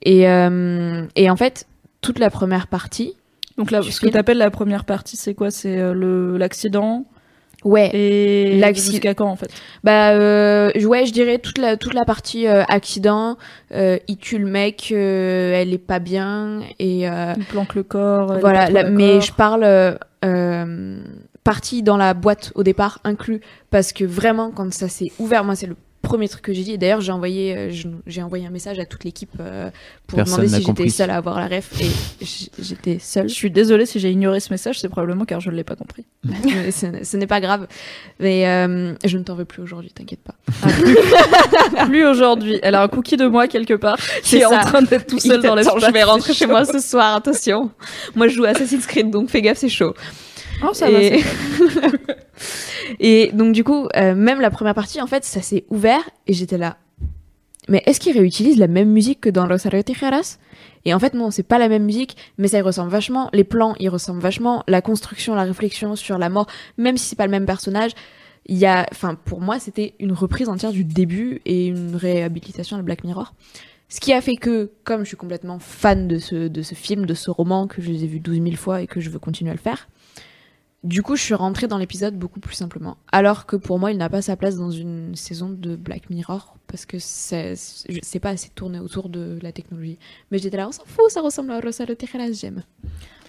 Et, 0.02 0.30
euh, 0.30 1.06
et 1.15 1.30
en 1.30 1.35
fait, 1.35 1.68
toute 2.02 2.19
la 2.19 2.30
première 2.30 2.68
partie, 2.68 3.15
Donc 3.57 3.72
là, 3.72 3.81
ce 3.81 3.89
que 3.89 3.93
film. 3.93 4.11
t'appelles 4.11 4.38
la 4.38 4.52
première 4.52 4.85
partie, 4.85 5.18
c'est 5.18 5.34
quoi? 5.34 5.52
C'est 5.52 5.77
euh, 5.77 6.38
l'accident 6.38 7.06
ouais, 7.66 7.90
et 7.94 8.58
L'acci- 8.60 8.92
jusqu'à 8.92 9.14
quand 9.14 9.28
en 9.28 9.36
fait? 9.36 9.50
Bah 9.84 10.12
euh, 10.12 10.72
ouais, 10.86 11.06
je 11.06 11.12
dirais 11.12 11.40
toute 11.40 11.58
la 11.58 11.76
toute 11.76 11.94
la 11.94 12.06
partie 12.06 12.48
euh, 12.48 12.64
accident. 12.70 13.36
euh, 13.74 13.98
il 14.08 14.16
tue 14.18 14.38
le 14.38 14.46
mec, 14.48 14.90
euh, 14.94 15.54
elle 15.54 15.74
est 15.74 15.78
pas 15.78 16.00
bien 16.00 16.62
et 16.80 17.10
euh, 17.10 17.34
Il 17.38 17.44
planque 17.44 17.76
le 17.76 17.84
corps. 17.84 18.40
voilà. 18.40 18.70
la- 18.70 18.90
mais 18.90 19.20
je 19.20 19.34
parle 19.34 19.64
euh, 19.66 19.94
euh, 20.24 20.98
partie 21.44 21.84
dans 21.84 21.98
la 21.98 22.14
boîte 22.14 22.52
au 22.56 22.64
départ 22.64 23.00
inclus 23.04 23.42
parce 23.70 23.92
que 23.94 24.04
vraiment 24.06 24.52
quand 24.52 24.72
ça 24.74 24.88
s'est 24.88 25.12
ouvert, 25.20 25.44
moi 25.44 25.56
c'est 25.56 25.68
le 25.68 25.76
premier 26.06 26.30
truc 26.30 26.44
que 26.44 26.53
j'ai 26.53 26.64
dit. 26.64 26.72
Et 26.72 26.77
D'ailleurs 26.77 27.02
j'ai 27.02 27.11
envoyé 27.11 27.56
euh, 27.56 27.72
j'ai 28.07 28.23
envoyé 28.23 28.45
un 28.45 28.49
message 28.49 28.80
à 28.80 28.86
toute 28.86 29.03
l'équipe 29.03 29.32
euh, 29.40 29.69
pour 30.07 30.18
Personne 30.18 30.45
demander 30.45 30.60
si 30.60 30.65
j'étais 30.65 30.90
seule 30.90 31.10
à 31.10 31.18
avoir 31.18 31.40
la 31.40 31.48
ref 31.48 31.72
et 31.82 32.26
j'étais 32.61 32.99
seule. 32.99 33.27
Je 33.27 33.34
suis 33.34 33.52
désolée 33.52 33.86
si 33.86 33.99
j'ai 33.99 34.11
ignoré 34.11 34.40
ce 34.40 34.52
message, 34.52 34.80
c'est 34.80 34.90
probablement 34.90 35.26
car 35.26 35.40
je 35.40 35.49
ne 35.49 35.56
l'ai 35.56 35.64
pas 35.64 35.76
compris. 35.76 36.06
Ce, 36.72 37.18
n'est 37.18 37.27
pas 37.27 37.41
grave. 37.41 37.68
Mais 38.19 38.48
euh, 38.48 38.94
je 39.03 39.18
ne 39.18 39.23
t'en 39.23 39.36
veux 39.36 39.45
plus 39.45 39.61
aujourd'hui, 39.61 39.91
t'inquiète 39.91 40.22
pas. 40.22 40.36
Plus 41.86 42.06
aujourd'hui. 42.06 42.60
Elle 42.64 42.76
a 42.76 42.84
un 42.84 42.88
cookie 42.88 43.18
de 43.18 43.27
moi 43.27 43.48
quelque 43.48 43.73
part 43.73 43.98
qui 44.23 44.38
est 44.38 44.45
en 44.45 44.60
train 44.60 44.82
d'être 44.82 45.07
tout 45.07 45.19
seul 45.19 45.41
dans 45.41 45.56
l'espace. 45.56 45.84
Je 45.86 45.91
vais 45.91 46.03
rentrer 46.03 46.34
chez 46.34 46.48
moi 46.48 46.65
ce 46.65 46.80
soir, 46.80 47.15
attention. 47.15 47.72
Moi, 48.15 48.27
je 48.27 48.36
joue 48.36 48.45
à 48.45 48.49
Assassin's 48.49 48.86
Creed, 48.86 49.10
donc 49.10 49.30
fais 49.30 49.41
gaffe, 49.41 49.57
c'est 49.57 49.69
chaud. 49.69 49.94
Oh, 50.64 50.73
ça 50.73 50.90
va, 50.90 51.02
et... 51.02 51.23
et 52.99 53.32
donc, 53.34 53.53
du 53.53 53.64
coup, 53.64 53.88
euh, 53.95 54.16
même 54.16 54.41
la 54.41 54.49
première 54.49 54.76
partie, 54.76 55.02
en 55.02 55.07
fait, 55.07 55.24
ça 55.24 55.41
s'est 55.41 55.66
ouvert 55.70 56.02
et 56.28 56.34
j'étais 56.34 56.57
là. 56.57 56.78
Mais 57.68 57.82
est-ce 57.86 57.99
qu'ils 57.99 58.18
réutilisent 58.18 58.60
la 58.60 58.68
même 58.68 58.90
musique 58.90 59.22
que 59.22 59.30
dans 59.30 59.48
Rosario 59.48 59.82
Tijeras 59.82 60.38
Et 60.86 60.94
en 60.94 60.99
fait, 60.99 61.14
non, 61.14 61.32
c'est 61.32 61.44
pas 61.44 61.57
la 61.57 61.68
même 61.68 61.84
musique, 61.84 62.16
mais 62.38 62.48
ça 62.48 62.60
y 62.60 62.62
ressemble 62.62 62.91
vachement. 62.91 63.30
Les 63.34 63.44
plans, 63.44 63.76
ils 63.80 63.90
ressemblent 63.90 64.22
vachement. 64.22 64.64
La 64.68 64.82
construction, 64.82 65.34
la 65.34 65.44
réflexion 65.44 65.95
sur 65.95 66.18
la 66.18 66.30
mort, 66.30 66.48
même 66.78 66.98
si 66.98 67.07
c'est 67.07 67.16
pas 67.16 67.26
le 67.26 67.32
même 67.32 67.45
personnage, 67.45 67.91
il 68.45 68.57
y 68.57 68.68
a, 68.68 68.86
enfin, 68.91 69.16
pour 69.16 69.41
moi, 69.41 69.60
c'était 69.60 69.95
une 69.99 70.12
reprise 70.12 70.49
entière 70.49 70.72
du 70.72 70.84
début 70.84 71.41
et 71.45 71.68
une 71.68 71.95
réhabilitation 71.95 72.78
de 72.78 72.84
Black 72.84 73.03
Mirror. 73.03 73.34
Ce 73.90 73.99
qui 73.99 74.14
a 74.14 74.22
fait 74.22 74.36
que, 74.36 74.72
comme 74.84 75.02
je 75.02 75.10
suis 75.10 75.18
complètement 75.18 75.57
fan 75.57 76.07
de 76.07 76.20
ce, 76.20 76.48
de 76.48 76.62
ce 76.62 76.76
film, 76.76 77.06
de 77.06 77.14
ce 77.14 77.32
roman, 77.32 77.68
que 77.68 77.82
je 77.82 77.90
les 77.90 78.03
ai 78.03 78.07
vus 78.07 78.20
12 78.20 78.41
000 78.44 78.56
fois 78.56 78.82
et 78.82 78.88
que 78.88 78.99
je 78.99 79.10
veux 79.10 79.20
continuer 79.20 79.52
à 79.52 79.56
le 79.56 79.60
faire, 79.60 79.88
du 80.86 81.02
coup, 81.02 81.16
je 81.16 81.24
suis 81.24 81.34
rentrée 81.34 81.68
dans 81.68 81.78
l'épisode 81.78 82.16
beaucoup 82.18 82.40
plus 82.40 82.53
simplement. 82.53 82.98
Alors 83.12 83.45
que 83.45 83.56
pour 83.56 83.80
moi, 83.80 83.91
il 83.91 83.98
n'a 83.98 84.07
pas 84.07 84.22
sa 84.22 84.38
place 84.38 84.56
dans 84.56 84.72
une 84.72 85.16
saison 85.16 85.49
de 85.49 85.76
Black 85.76 86.10
Mirror, 86.10 86.56
parce 86.68 86.86
que 86.86 86.98
c'est 86.99 88.20
pas 88.22 88.30
assez 88.30 88.49
tourné 88.49 88.80
autour 88.80 89.10
de 89.10 89.40
la 89.41 89.52
technologie. 89.52 89.98
Mais 90.32 90.38
j'étais 90.38 90.57
là, 90.57 90.68
on 90.68 90.72
s'en 90.72 90.86
fout, 90.86 91.10
ça 91.10 91.22
ressemble 91.22 91.52
à 91.52 91.60
Rosario 91.60 91.95
Tijeras, 91.95 92.32
j'aime. 92.34 92.64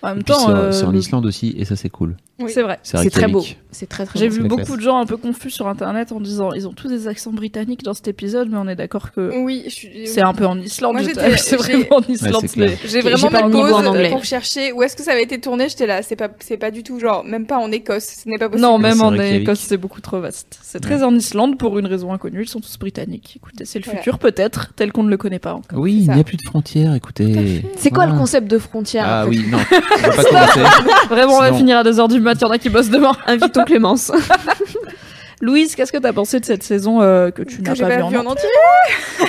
En 0.03 0.09
même 0.15 0.23
temps, 0.23 0.39
c'est 0.39 0.53
euh, 0.53 0.73
c'est 0.73 0.85
en 0.85 0.95
Islande 0.95 1.27
aussi, 1.27 1.55
et 1.59 1.65
ça 1.65 1.75
c'est 1.77 1.89
cool. 1.89 2.17
Oui. 2.39 2.51
C'est 2.53 2.63
vrai. 2.63 2.79
C'est 2.83 3.09
très 3.09 3.29
beau. 3.29 3.43
C'est 3.73 3.89
très 3.89 4.05
très 4.05 4.19
J'ai 4.19 4.29
vu 4.29 4.43
beaucoup 4.43 4.57
classe. 4.57 4.77
de 4.77 4.81
gens 4.83 4.99
un 4.99 5.07
peu 5.07 5.17
confus 5.17 5.51
sur 5.51 5.69
internet 5.69 6.13
en 6.13 6.21
disant 6.21 6.53
ils 6.53 6.69
ont 6.69 6.73
tous 6.75 6.89
des 6.89 7.09
accents 7.09 7.33
britanniques 7.33 7.83
dans 7.83 7.95
cet 7.95 8.09
épisode, 8.09 8.49
mais 8.51 8.59
on 8.59 8.69
est 8.69 8.77
d'accord 8.77 9.11
que 9.13 9.43
Oui, 9.43 9.63
je 9.67 9.71
suis. 9.71 10.07
c'est 10.07 10.21
un 10.21 10.35
peu 10.35 10.45
en 10.47 10.59
Islande. 10.59 10.97
C'est 11.39 11.51
j'ai- 11.51 11.57
vraiment 11.57 11.97
en 11.97 12.03
Islande. 12.13 12.45
mais- 12.59 12.77
J'ai 12.85 12.89
J'ai 12.89 13.01
vraiment 13.01 13.31
pas 13.31 13.47
mis 13.47 13.53
pause 13.53 13.73
en 13.73 13.87
anglais. 13.87 14.11
pour 14.11 14.25
chercher 14.25 14.73
où 14.73 14.83
est-ce 14.83 14.97
que 14.97 15.03
ça 15.03 15.13
avait 15.13 15.23
été 15.23 15.41
tourné. 15.41 15.69
J'étais 15.71 15.87
là, 15.87 16.03
c'est 16.03 16.17
pas, 16.17 16.29
c'est 16.41 16.59
pas 16.59 16.71
du 16.71 16.83
tout 16.83 17.01
genre, 17.01 17.25
même 17.25 17.47
pas 17.47 17.57
en 17.59 17.73
Écosse, 17.73 18.21
ce 18.23 18.29
n'est 18.29 18.39
pas 18.39 18.49
possible. 18.51 18.67
Non, 18.69 18.79
même 18.79 19.01
en. 19.01 19.15
Écosse, 19.15 19.61
c'est 19.61 19.79
beaucoup 19.79 20.03
trop 20.03 20.21
vaste. 20.21 20.59
C'est 20.63 20.81
très 20.81 21.03
en 21.03 21.15
Islande 21.15 21.59
pour 21.59 21.79
une 21.79 21.87
raison 21.87 22.13
inconnue. 22.13 22.43
Ils 22.43 22.49
sont 22.49 22.61
tous 22.61 22.79
britanniques. 22.79 23.35
Écoutez, 23.37 23.65
c'est 23.65 23.79
le 23.85 23.91
futur 23.91 24.19
peut-être, 24.19 24.75
tel 24.75 24.93
qu'on 24.93 25.05
ne 25.05 25.11
le 25.11 25.17
connaît 25.17 25.39
pas 25.39 25.55
encore. 25.55 25.79
Oui, 25.79 26.05
il 26.07 26.13
n'y 26.13 26.21
a 26.21 26.25
plus 26.25 26.37
de 26.37 26.43
frontières, 26.43 26.95
écoutez. 26.95 27.63
C'est 27.77 27.91
quoi 27.91 28.05
le 28.07 28.13
concept 28.13 28.47
de 28.51 28.59
frontière 28.59 29.05
Ah 29.09 29.27
oui, 29.27 29.43
non. 29.51 29.59
On 29.93 29.97
va 29.97 30.09
pas 30.11 30.25
commencer. 30.25 30.61
Vraiment, 31.09 31.35
on 31.35 31.41
va 31.41 31.47
Sinon- 31.47 31.59
finir 31.59 31.79
à 31.79 31.83
2h 31.85 32.09
du 32.09 32.21
mat. 32.21 32.35
Il 32.35 32.43
y 32.43 32.45
en 32.45 32.51
a 32.51 32.59
qui 32.59 32.69
bossent 32.69 32.91
demain. 32.91 33.13
Invitons 33.27 33.65
Clémence. 33.65 34.13
Louise, 35.43 35.75
qu'est-ce 35.75 35.93
que 35.93 35.99
t'as 35.99 36.15
pensé 36.15 36.41
de 36.41 36.47
cette 36.47 36.63
saison 36.63 37.03
euh, 37.03 37.31
que 37.31 37.43
tu 37.43 37.59
Que 37.59 37.69
n'as 37.69 37.75
j'ai 37.75 37.83
pas, 37.83 37.91
pas 37.91 37.97
vue 37.97 38.03
en 38.05 38.09
vu 38.09 38.17
en 38.17 38.27
entier. 38.27 38.49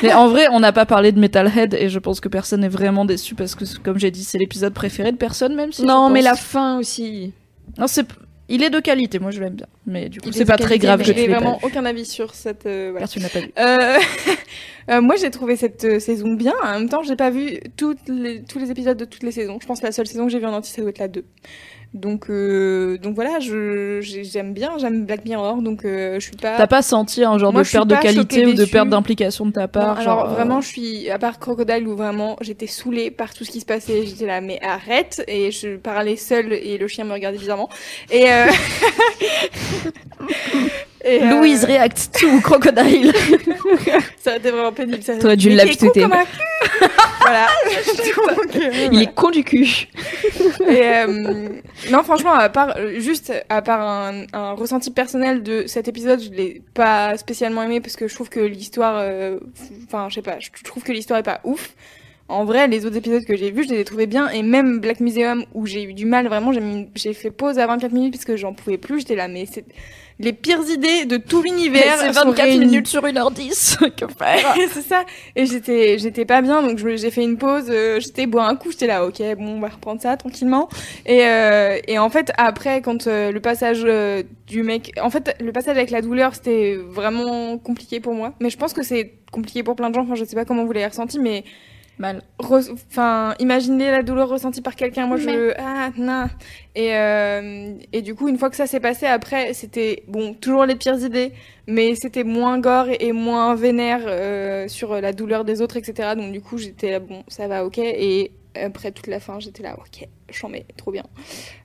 Mais 0.03 0.13
en 0.13 0.29
vrai, 0.29 0.47
on 0.51 0.61
n'a 0.61 0.71
pas 0.71 0.85
parlé 0.85 1.11
de 1.11 1.19
Metalhead 1.19 1.73
et 1.73 1.89
je 1.89 1.99
pense 1.99 2.21
que 2.21 2.29
personne 2.29 2.61
n'est 2.61 2.69
vraiment 2.69 3.03
déçu 3.03 3.35
parce 3.35 3.55
que, 3.55 3.65
comme 3.83 3.99
j'ai 3.99 4.09
dit, 4.09 4.23
c'est 4.23 4.37
l'épisode 4.37 4.73
préféré 4.73 5.11
de 5.11 5.17
personne, 5.17 5.53
même 5.53 5.73
si. 5.73 5.83
non, 5.83 6.07
je 6.07 6.13
mais 6.13 6.19
pense- 6.21 6.29
la 6.29 6.35
fin 6.35 6.77
aussi. 6.79 7.33
Non, 7.77 7.87
c'est. 7.87 8.07
Il 8.49 8.63
est 8.63 8.69
de 8.69 8.79
qualité, 8.79 9.19
moi 9.19 9.31
je 9.31 9.41
l'aime 9.41 9.55
bien. 9.55 9.67
Mais 9.85 10.07
du 10.09 10.21
coup, 10.21 10.31
c'est 10.31 10.43
est 10.43 10.45
pas 10.45 10.57
très 10.57 10.77
grave 10.77 10.99
que 11.01 11.05
tu 11.05 11.13
l'aies 11.13 11.27
vraiment 11.27 11.59
aucun 11.63 11.85
avis 11.85 12.05
sur 12.05 12.33
cette. 12.33 12.65
euh, 12.65 12.89
voilà. 12.91 13.07
Tu 13.07 13.19
n'as 13.19 13.29
pas 13.29 13.39
vu. 13.41 13.51
Euh, 13.57 13.99
euh, 14.91 15.01
moi, 15.01 15.15
j'ai 15.17 15.29
trouvé 15.31 15.57
cette 15.57 15.83
euh, 15.83 15.99
saison 15.99 16.33
bien. 16.33 16.53
En 16.63 16.79
même 16.79 16.89
temps, 16.89 17.03
j'ai 17.03 17.17
pas 17.17 17.29
vu 17.29 17.59
toutes 17.75 18.07
les, 18.07 18.43
tous 18.43 18.59
les 18.59 18.71
épisodes 18.71 18.97
de 18.97 19.05
toutes 19.05 19.23
les 19.23 19.31
saisons. 19.31 19.57
Je 19.61 19.67
pense 19.67 19.81
que 19.81 19.85
la 19.85 19.91
seule 19.91 20.07
saison 20.07 20.25
que 20.25 20.31
j'ai 20.31 20.39
vue 20.39 20.45
en 20.45 20.53
entier, 20.53 20.73
ça 20.73 20.81
doit 20.81 20.91
être 20.91 20.99
la 20.99 21.07
2. 21.09 21.25
Donc, 21.93 22.29
euh, 22.29 22.97
donc 22.97 23.15
voilà, 23.15 23.39
j'aime 23.39 24.53
bien, 24.53 24.77
j'aime 24.77 25.05
Black 25.05 25.25
Mirror, 25.25 25.61
donc 25.61 25.85
euh, 25.85 26.15
je 26.15 26.19
suis 26.19 26.35
pas. 26.35 26.57
T'as 26.57 26.67
pas 26.67 26.81
senti 26.81 27.23
un 27.23 27.37
genre 27.37 27.53
Moi, 27.53 27.63
de 27.63 27.67
perte 27.67 27.87
de 27.87 27.95
qualité 27.95 28.45
ou 28.45 28.53
de 28.53 28.65
perte 28.65 28.89
d'implication 28.89 29.45
de 29.45 29.51
ta 29.51 29.61
Non, 29.61 29.67
part 29.67 29.99
alors 29.99 30.03
genre, 30.03 30.29
euh, 30.29 30.33
vraiment, 30.33 30.61
je 30.61 30.67
suis 30.67 31.09
à 31.09 31.17
part 31.17 31.39
Crocodile 31.39 31.87
où 31.87 31.95
vraiment 31.95 32.35
j'étais 32.41 32.67
saoulée 32.67 33.09
par 33.09 33.33
tout 33.33 33.45
ce 33.45 33.51
qui 33.51 33.61
se 33.61 33.65
passait. 33.65 34.05
J'étais 34.05 34.25
là, 34.25 34.41
mais 34.41 34.59
arrête 34.61 35.23
Et 35.27 35.51
je 35.51 35.77
parlais 35.77 36.17
seule 36.17 36.53
et 36.53 36.77
le 36.77 36.87
chien 36.87 37.05
me 37.05 37.13
regardait 37.13 37.37
bizarrement. 37.37 37.69
Et, 38.11 38.31
euh... 38.31 38.47
et, 41.03 41.21
euh, 41.21 41.29
Louise 41.29 41.63
react 41.63 42.17
to 42.19 42.39
Crocodile. 42.41 43.13
ça 44.17 44.33
a 44.33 44.37
été 44.37 44.51
vraiment 44.51 44.71
pénible. 44.71 45.03
Ça... 45.03 45.15
T'aurais 45.17 45.37
dû 45.37 45.49
cul. 45.49 45.55
voilà. 47.21 47.47
Donc, 48.35 48.55
euh, 48.55 48.89
Il 48.91 49.01
est 49.01 49.13
con 49.13 49.29
du 49.29 49.43
cul. 49.43 49.87
Et, 50.67 50.83
euh, 50.83 51.49
non, 51.91 52.03
franchement, 52.03 52.33
à 52.33 52.49
part 52.49 52.75
juste 52.97 53.31
à 53.49 53.61
part 53.61 53.81
un, 53.81 54.23
un 54.33 54.53
ressenti 54.53 54.91
personnel 54.91 55.43
de 55.43 55.65
cet 55.67 55.87
épisode, 55.87 56.21
je 56.21 56.29
l'ai 56.29 56.61
pas 56.73 57.17
spécialement 57.17 57.63
aimé 57.63 57.79
parce 57.79 57.95
que 57.95 58.07
je 58.07 58.15
trouve 58.15 58.29
que 58.29 58.39
l'histoire, 58.39 58.95
euh, 58.97 59.39
enfin, 59.85 60.07
je 60.09 60.15
sais 60.15 60.21
pas, 60.21 60.37
je 60.39 60.63
trouve 60.63 60.83
que 60.83 60.91
l'histoire 60.91 61.19
est 61.19 61.23
pas 61.23 61.41
ouf. 61.43 61.73
En 62.29 62.43
vrai, 62.43 62.67
les 62.67 62.85
autres 62.85 62.97
épisodes 62.97 63.23
que 63.23 63.37
j'ai 63.37 63.51
vus, 63.51 63.63
je 63.63 63.69
les 63.69 63.79
ai 63.79 63.83
trouvés 63.85 64.05
bien. 64.05 64.27
Et 64.29 64.43
même 64.43 64.79
Black 64.79 64.99
Museum, 64.99 65.45
où 65.53 65.65
j'ai 65.65 65.83
eu 65.83 65.93
du 65.93 66.05
mal, 66.05 66.27
vraiment, 66.27 66.51
j'ai 66.95 67.13
fait 67.13 67.31
pause 67.31 67.57
à 67.57 67.67
24 67.67 67.93
minutes 67.93 68.13
parce 68.13 68.25
que 68.25 68.35
j'en 68.35 68.53
pouvais 68.53 68.77
plus. 68.77 68.99
J'étais 68.99 69.15
là, 69.15 69.29
mais 69.29 69.45
c'est 69.49 69.63
les 70.19 70.33
pires 70.33 70.67
idées 70.69 71.05
de 71.05 71.17
tout 71.17 71.41
l'univers. 71.41 71.97
c'est 71.99 72.13
sont 72.13 72.25
24 72.29 72.45
réunies. 72.45 72.65
minutes 72.65 72.87
sur 72.87 73.03
1h10. 73.03 73.89
que 73.95 74.07
faire 74.07 74.55
c'est 74.73 74.81
ça. 74.81 75.03
Et 75.35 75.45
j'étais, 75.45 75.97
j'étais 75.99 76.25
pas 76.25 76.41
bien, 76.41 76.61
donc 76.61 76.79
j'ai 76.79 77.11
fait 77.11 77.23
une 77.23 77.37
pause. 77.37 77.65
euh, 77.69 77.99
j'étais 77.99 78.25
boire 78.25 78.47
un 78.47 78.55
coup, 78.55 78.71
j'étais 78.71 78.87
là, 78.87 79.05
ok, 79.05 79.21
bon, 79.37 79.57
on 79.57 79.59
va 79.59 79.69
reprendre 79.69 80.01
ça 80.01 80.17
tranquillement. 80.17 80.69
Et, 81.05 81.25
euh, 81.25 81.77
et 81.87 81.99
en 81.99 82.09
fait, 82.09 82.31
après, 82.37 82.81
quand 82.81 83.07
euh, 83.07 83.31
le 83.31 83.39
passage 83.39 83.81
euh, 83.83 84.23
du 84.47 84.63
mec, 84.63 84.91
en 85.01 85.09
fait, 85.09 85.35
le 85.39 85.51
passage 85.51 85.77
avec 85.77 85.91
la 85.91 86.01
douleur, 86.01 86.33
c'était 86.35 86.77
vraiment 86.77 87.57
compliqué 87.57 87.99
pour 87.99 88.13
moi. 88.13 88.33
Mais 88.39 88.49
je 88.49 88.57
pense 88.57 88.73
que 88.73 88.83
c'est 88.83 89.13
compliqué 89.31 89.63
pour 89.63 89.75
plein 89.75 89.89
de 89.89 89.95
gens. 89.95 90.01
Enfin, 90.01 90.15
je 90.15 90.23
sais 90.25 90.35
pas 90.35 90.45
comment 90.45 90.65
vous 90.65 90.71
l'avez 90.71 90.87
ressenti, 90.87 91.19
mais 91.19 91.43
Mal. 91.99 92.21
enfin, 92.39 93.33
imaginez 93.39 93.89
la 93.89 94.03
douleur 94.03 94.29
ressentie 94.29 94.61
par 94.61 94.75
quelqu'un. 94.75 95.07
Moi, 95.07 95.17
je, 95.17 95.53
ah, 95.57 95.89
non. 95.97 96.27
Et, 96.75 96.95
euh, 96.95 97.73
et 97.91 98.01
du 98.03 98.13
coup, 98.13 98.27
une 98.27 98.37
fois 98.37 98.51
que 98.51 98.55
ça 98.55 98.67
s'est 98.67 98.79
passé, 98.79 99.07
après, 99.07 99.53
c'était 99.53 100.03
bon, 100.07 100.35
toujours 100.35 100.65
les 100.65 100.75
pires 100.75 100.99
idées, 100.99 101.31
mais 101.65 101.95
c'était 101.95 102.23
moins 102.23 102.59
gore 102.59 102.87
et 102.99 103.11
moins 103.13 103.55
vénère 103.55 104.01
euh, 104.05 104.67
sur 104.67 105.01
la 105.01 105.11
douleur 105.11 105.43
des 105.43 105.61
autres, 105.61 105.77
etc. 105.77 106.09
Donc 106.15 106.31
du 106.31 106.41
coup, 106.41 106.59
j'étais 106.59 106.91
là, 106.91 106.99
bon, 106.99 107.23
ça 107.27 107.47
va, 107.47 107.65
ok. 107.65 107.79
Et 107.79 108.31
après 108.63 108.91
toute 108.91 109.07
la 109.07 109.19
fin, 109.19 109.39
j'étais 109.39 109.63
là, 109.63 109.75
ok, 109.79 110.07
j'en 110.29 110.49
mets, 110.49 110.65
trop 110.77 110.91
bien. 110.91 111.03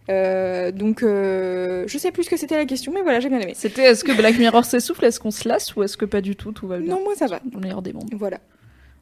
Euh, 0.09 0.73
donc, 0.73 1.03
euh, 1.03 1.85
je 1.87 1.99
sais 1.99 2.11
plus 2.11 2.25
ce 2.25 2.31
que 2.31 2.37
c'était 2.37 2.57
la 2.57 2.65
question, 2.65 2.93
mais 2.93 3.03
voilà, 3.03 3.21
j'ai 3.21 3.29
bien 3.29 3.41
aimé. 3.41 3.53
C'était 3.55 3.83
est-ce 3.83 4.05
que 4.05 4.13
Black 4.13 4.39
Mirror 4.39 4.65
s'essouffle? 4.65 5.05
Est-ce 5.05 5.21
qu'on 5.21 5.31
se 5.31 5.49
lasse 5.49 5.75
Ou 5.77 5.83
est-ce 5.83 5.97
que 5.97 6.05
pas 6.05 6.21
du 6.21 6.37
tout 6.37 6.53
Tout 6.53 6.67
va 6.67 6.79
bien? 6.79 6.95
Non, 6.95 7.03
moi 7.03 7.15
ça 7.17 7.27
va. 7.27 7.41
Dans 7.45 7.59
le 7.59 7.63
meilleur 7.63 7.83
des 7.83 7.93
mondes. 7.93 8.11
Voilà. 8.15 8.39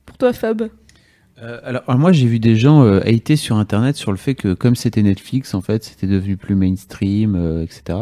Pour 0.07 0.19
toi, 0.19 0.33
Fab? 0.33 0.69
Euh, 1.43 1.59
alors, 1.65 1.83
alors 1.87 1.99
moi 1.99 2.13
j'ai 2.13 2.27
vu 2.27 2.39
des 2.39 2.57
gens 2.57 2.83
euh, 2.85 3.01
hater 3.07 3.37
sur 3.37 3.57
internet 3.57 3.97
sur 3.97 4.11
le 4.11 4.19
fait 4.19 4.35
que 4.35 4.53
comme 4.53 4.77
c'était 4.77 5.03
Netflix 5.03 5.55
en 5.55 5.61
fait 5.63 5.85
c'était 5.85 6.07
devenu 6.07 6.37
plus 6.37 6.55
mainstream 6.55 7.35
euh, 7.35 7.63
etc. 7.63 7.99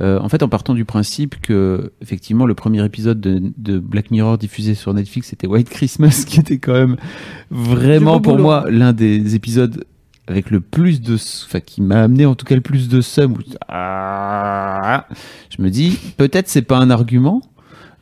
Euh, 0.00 0.18
en 0.20 0.28
fait 0.28 0.42
en 0.42 0.48
partant 0.48 0.74
du 0.74 0.84
principe 0.84 1.40
que 1.40 1.92
effectivement 2.02 2.46
le 2.46 2.54
premier 2.54 2.84
épisode 2.84 3.20
de, 3.20 3.40
de 3.56 3.78
Black 3.78 4.10
Mirror 4.10 4.38
diffusé 4.38 4.74
sur 4.74 4.92
Netflix 4.94 5.28
c'était 5.28 5.46
White 5.46 5.68
Christmas 5.68 6.24
qui 6.26 6.40
était 6.40 6.58
quand 6.58 6.72
même 6.72 6.96
vraiment 7.50 8.20
pour 8.20 8.32
boulot. 8.34 8.42
moi 8.44 8.64
l'un 8.70 8.92
des 8.92 9.34
épisodes 9.34 9.84
avec 10.26 10.50
le 10.50 10.60
plus 10.60 11.00
de 11.00 11.14
enfin 11.14 11.60
qui 11.60 11.80
m'a 11.80 12.02
amené 12.02 12.26
en 12.26 12.34
tout 12.34 12.44
cas 12.44 12.54
le 12.54 12.60
plus 12.60 12.88
de 12.88 12.98
où- 12.98 13.38
Ah 13.68 15.06
je 15.56 15.62
me 15.62 15.70
dis 15.70 15.98
peut-être 16.16 16.48
c'est 16.48 16.62
pas 16.62 16.78
un 16.78 16.90
argument 16.90 17.42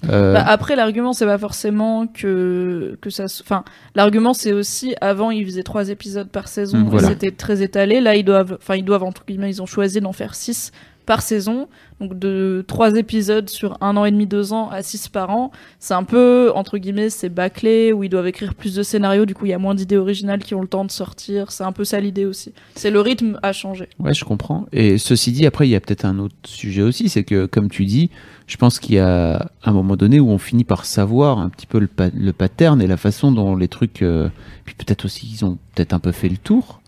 Euh, 0.08 0.34
Bah, 0.34 0.44
après, 0.46 0.76
l'argument, 0.76 1.12
c'est 1.12 1.24
pas 1.26 1.38
forcément 1.38 2.06
que, 2.06 2.98
que 3.00 3.10
ça. 3.10 3.24
Enfin, 3.24 3.64
l'argument, 3.94 4.34
c'est 4.34 4.52
aussi 4.52 4.94
avant, 5.00 5.30
ils 5.30 5.44
faisaient 5.44 5.62
trois 5.62 5.88
épisodes 5.88 6.28
par 6.28 6.48
saison 6.48 6.78
Mm, 6.78 6.88
voilà. 6.88 7.06
et 7.08 7.10
c'était 7.12 7.30
très 7.30 7.62
étalé. 7.62 8.00
Là, 8.00 8.14
ils 8.14 8.24
doivent, 8.24 8.58
enfin, 8.60 8.76
ils 8.76 8.84
doivent, 8.84 9.04
entre 9.04 9.24
guillemets, 9.26 9.50
ils 9.50 9.62
ont 9.62 9.66
choisi 9.66 10.00
d'en 10.00 10.12
faire 10.12 10.34
six 10.34 10.70
par 11.06 11.22
saison. 11.22 11.68
Donc, 12.00 12.18
de 12.18 12.62
trois 12.68 12.94
épisodes 12.96 13.48
sur 13.48 13.78
un 13.80 13.96
an 13.96 14.04
et 14.04 14.10
demi, 14.10 14.26
deux 14.26 14.52
ans 14.52 14.68
à 14.68 14.82
six 14.82 15.08
par 15.08 15.30
an. 15.30 15.50
C'est 15.78 15.94
un 15.94 16.02
peu, 16.04 16.52
entre 16.54 16.76
guillemets, 16.76 17.08
c'est 17.08 17.30
bâclé 17.30 17.92
où 17.94 18.04
ils 18.04 18.10
doivent 18.10 18.26
écrire 18.26 18.54
plus 18.54 18.74
de 18.74 18.82
scénarios. 18.82 19.24
Du 19.24 19.34
coup, 19.34 19.46
il 19.46 19.50
y 19.50 19.54
a 19.54 19.58
moins 19.58 19.74
d'idées 19.74 19.96
originales 19.96 20.40
qui 20.44 20.54
ont 20.54 20.60
le 20.60 20.68
temps 20.68 20.84
de 20.84 20.90
sortir. 20.90 21.50
C'est 21.52 21.64
un 21.64 21.72
peu 21.72 21.84
ça 21.84 21.98
l'idée 22.00 22.26
aussi. 22.26 22.52
C'est 22.74 22.90
le 22.90 23.00
rythme 23.00 23.38
à 23.42 23.52
changer. 23.52 23.88
Ouais, 23.98 24.12
je 24.12 24.24
comprends. 24.24 24.66
Et 24.72 24.98
ceci 24.98 25.32
dit, 25.32 25.46
après, 25.46 25.66
il 25.66 25.70
y 25.70 25.76
a 25.76 25.80
peut-être 25.80 26.04
un 26.04 26.18
autre 26.18 26.34
sujet 26.44 26.82
aussi, 26.82 27.08
c'est 27.08 27.24
que, 27.24 27.46
comme 27.46 27.70
tu 27.70 27.86
dis, 27.86 28.10
je 28.46 28.56
pense 28.58 28.78
qu'il 28.78 28.96
y 28.96 28.98
a 28.98 29.48
un 29.64 29.72
moment 29.72 29.96
donné 29.96 30.20
où 30.20 30.28
on 30.30 30.38
finit 30.38 30.64
par 30.64 30.84
savoir 30.84 31.38
un 31.38 31.48
petit 31.48 31.66
peu 31.66 31.78
le, 31.78 31.86
pa- 31.86 32.10
pattern 32.36 32.82
et 32.82 32.86
la 32.86 32.96
façon 32.96 33.32
dont 33.32 33.56
les 33.56 33.68
trucs. 33.68 34.02
euh, 34.02 34.28
puis 34.64 34.74
peut-être 34.74 35.04
aussi 35.04 35.26
qu'ils 35.26 35.44
ont 35.44 35.58
peut-être 35.74 35.92
un 35.92 35.98
peu 35.98 36.12
fait 36.12 36.28
le 36.28 36.36
tour. 36.36 36.80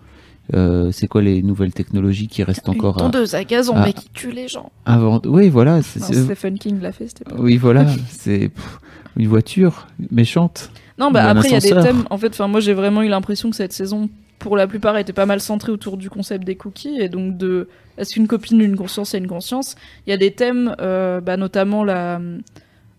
Euh, 0.54 0.90
c'est 0.92 1.06
quoi 1.08 1.20
les 1.20 1.42
nouvelles 1.42 1.72
technologies 1.74 2.26
qui 2.28 2.42
restent 2.42 2.68
encore 2.68 2.96
Une 2.98 3.02
à 3.06 3.10
tondeuse 3.10 3.34
à 3.34 3.44
gazon, 3.44 3.74
Ah. 3.76 3.82
mais 3.86 3.92
qui 3.92 4.08
tue 4.14 4.30
les 4.32 4.48
gens. 4.48 4.72
inventer 4.86 5.28
Oui, 5.28 5.48
voilà. 5.50 5.82
c'est- 5.82 6.00
Stephen 6.00 6.58
King 6.58 6.80
l'a 6.80 6.92
fait, 6.92 7.08
c'était 7.08 7.24
pas 7.24 7.36
oui, 7.38 7.56
voilà. 7.58 7.84
C'est 8.10 8.50
une 9.16 9.26
voiture 9.28 9.86
méchante. 10.10 10.70
Non, 10.98 11.10
bah 11.10 11.28
après, 11.28 11.48
il 11.48 11.52
y 11.52 11.56
a 11.56 11.60
des 11.60 11.68
thèmes. 11.70 12.04
En 12.10 12.18
fait, 12.18 12.28
enfin, 12.28 12.48
moi, 12.48 12.60
j'ai 12.60 12.72
vraiment 12.72 13.02
eu 13.02 13.08
l'impression 13.08 13.50
que 13.50 13.56
cette 13.56 13.72
saison, 13.72 14.08
pour 14.38 14.56
la 14.56 14.66
plupart, 14.66 14.96
était 14.96 15.12
pas 15.12 15.26
mal 15.26 15.40
centrée 15.40 15.70
autour 15.72 15.96
du 15.96 16.08
concept 16.10 16.44
des 16.44 16.56
cookies 16.56 16.98
et 17.00 17.08
donc 17.08 17.36
de 17.36 17.68
est-ce 17.98 18.14
qu'une 18.14 18.26
copine 18.26 18.60
a 18.60 18.64
une 18.64 18.76
conscience 18.76 19.14
a 19.14 19.18
une 19.18 19.26
conscience? 19.26 19.74
Il 20.06 20.10
y 20.10 20.12
a 20.12 20.16
des 20.16 20.30
thèmes, 20.32 20.74
euh, 20.80 21.20
bah, 21.20 21.36
notamment 21.36 21.84
la, 21.84 22.20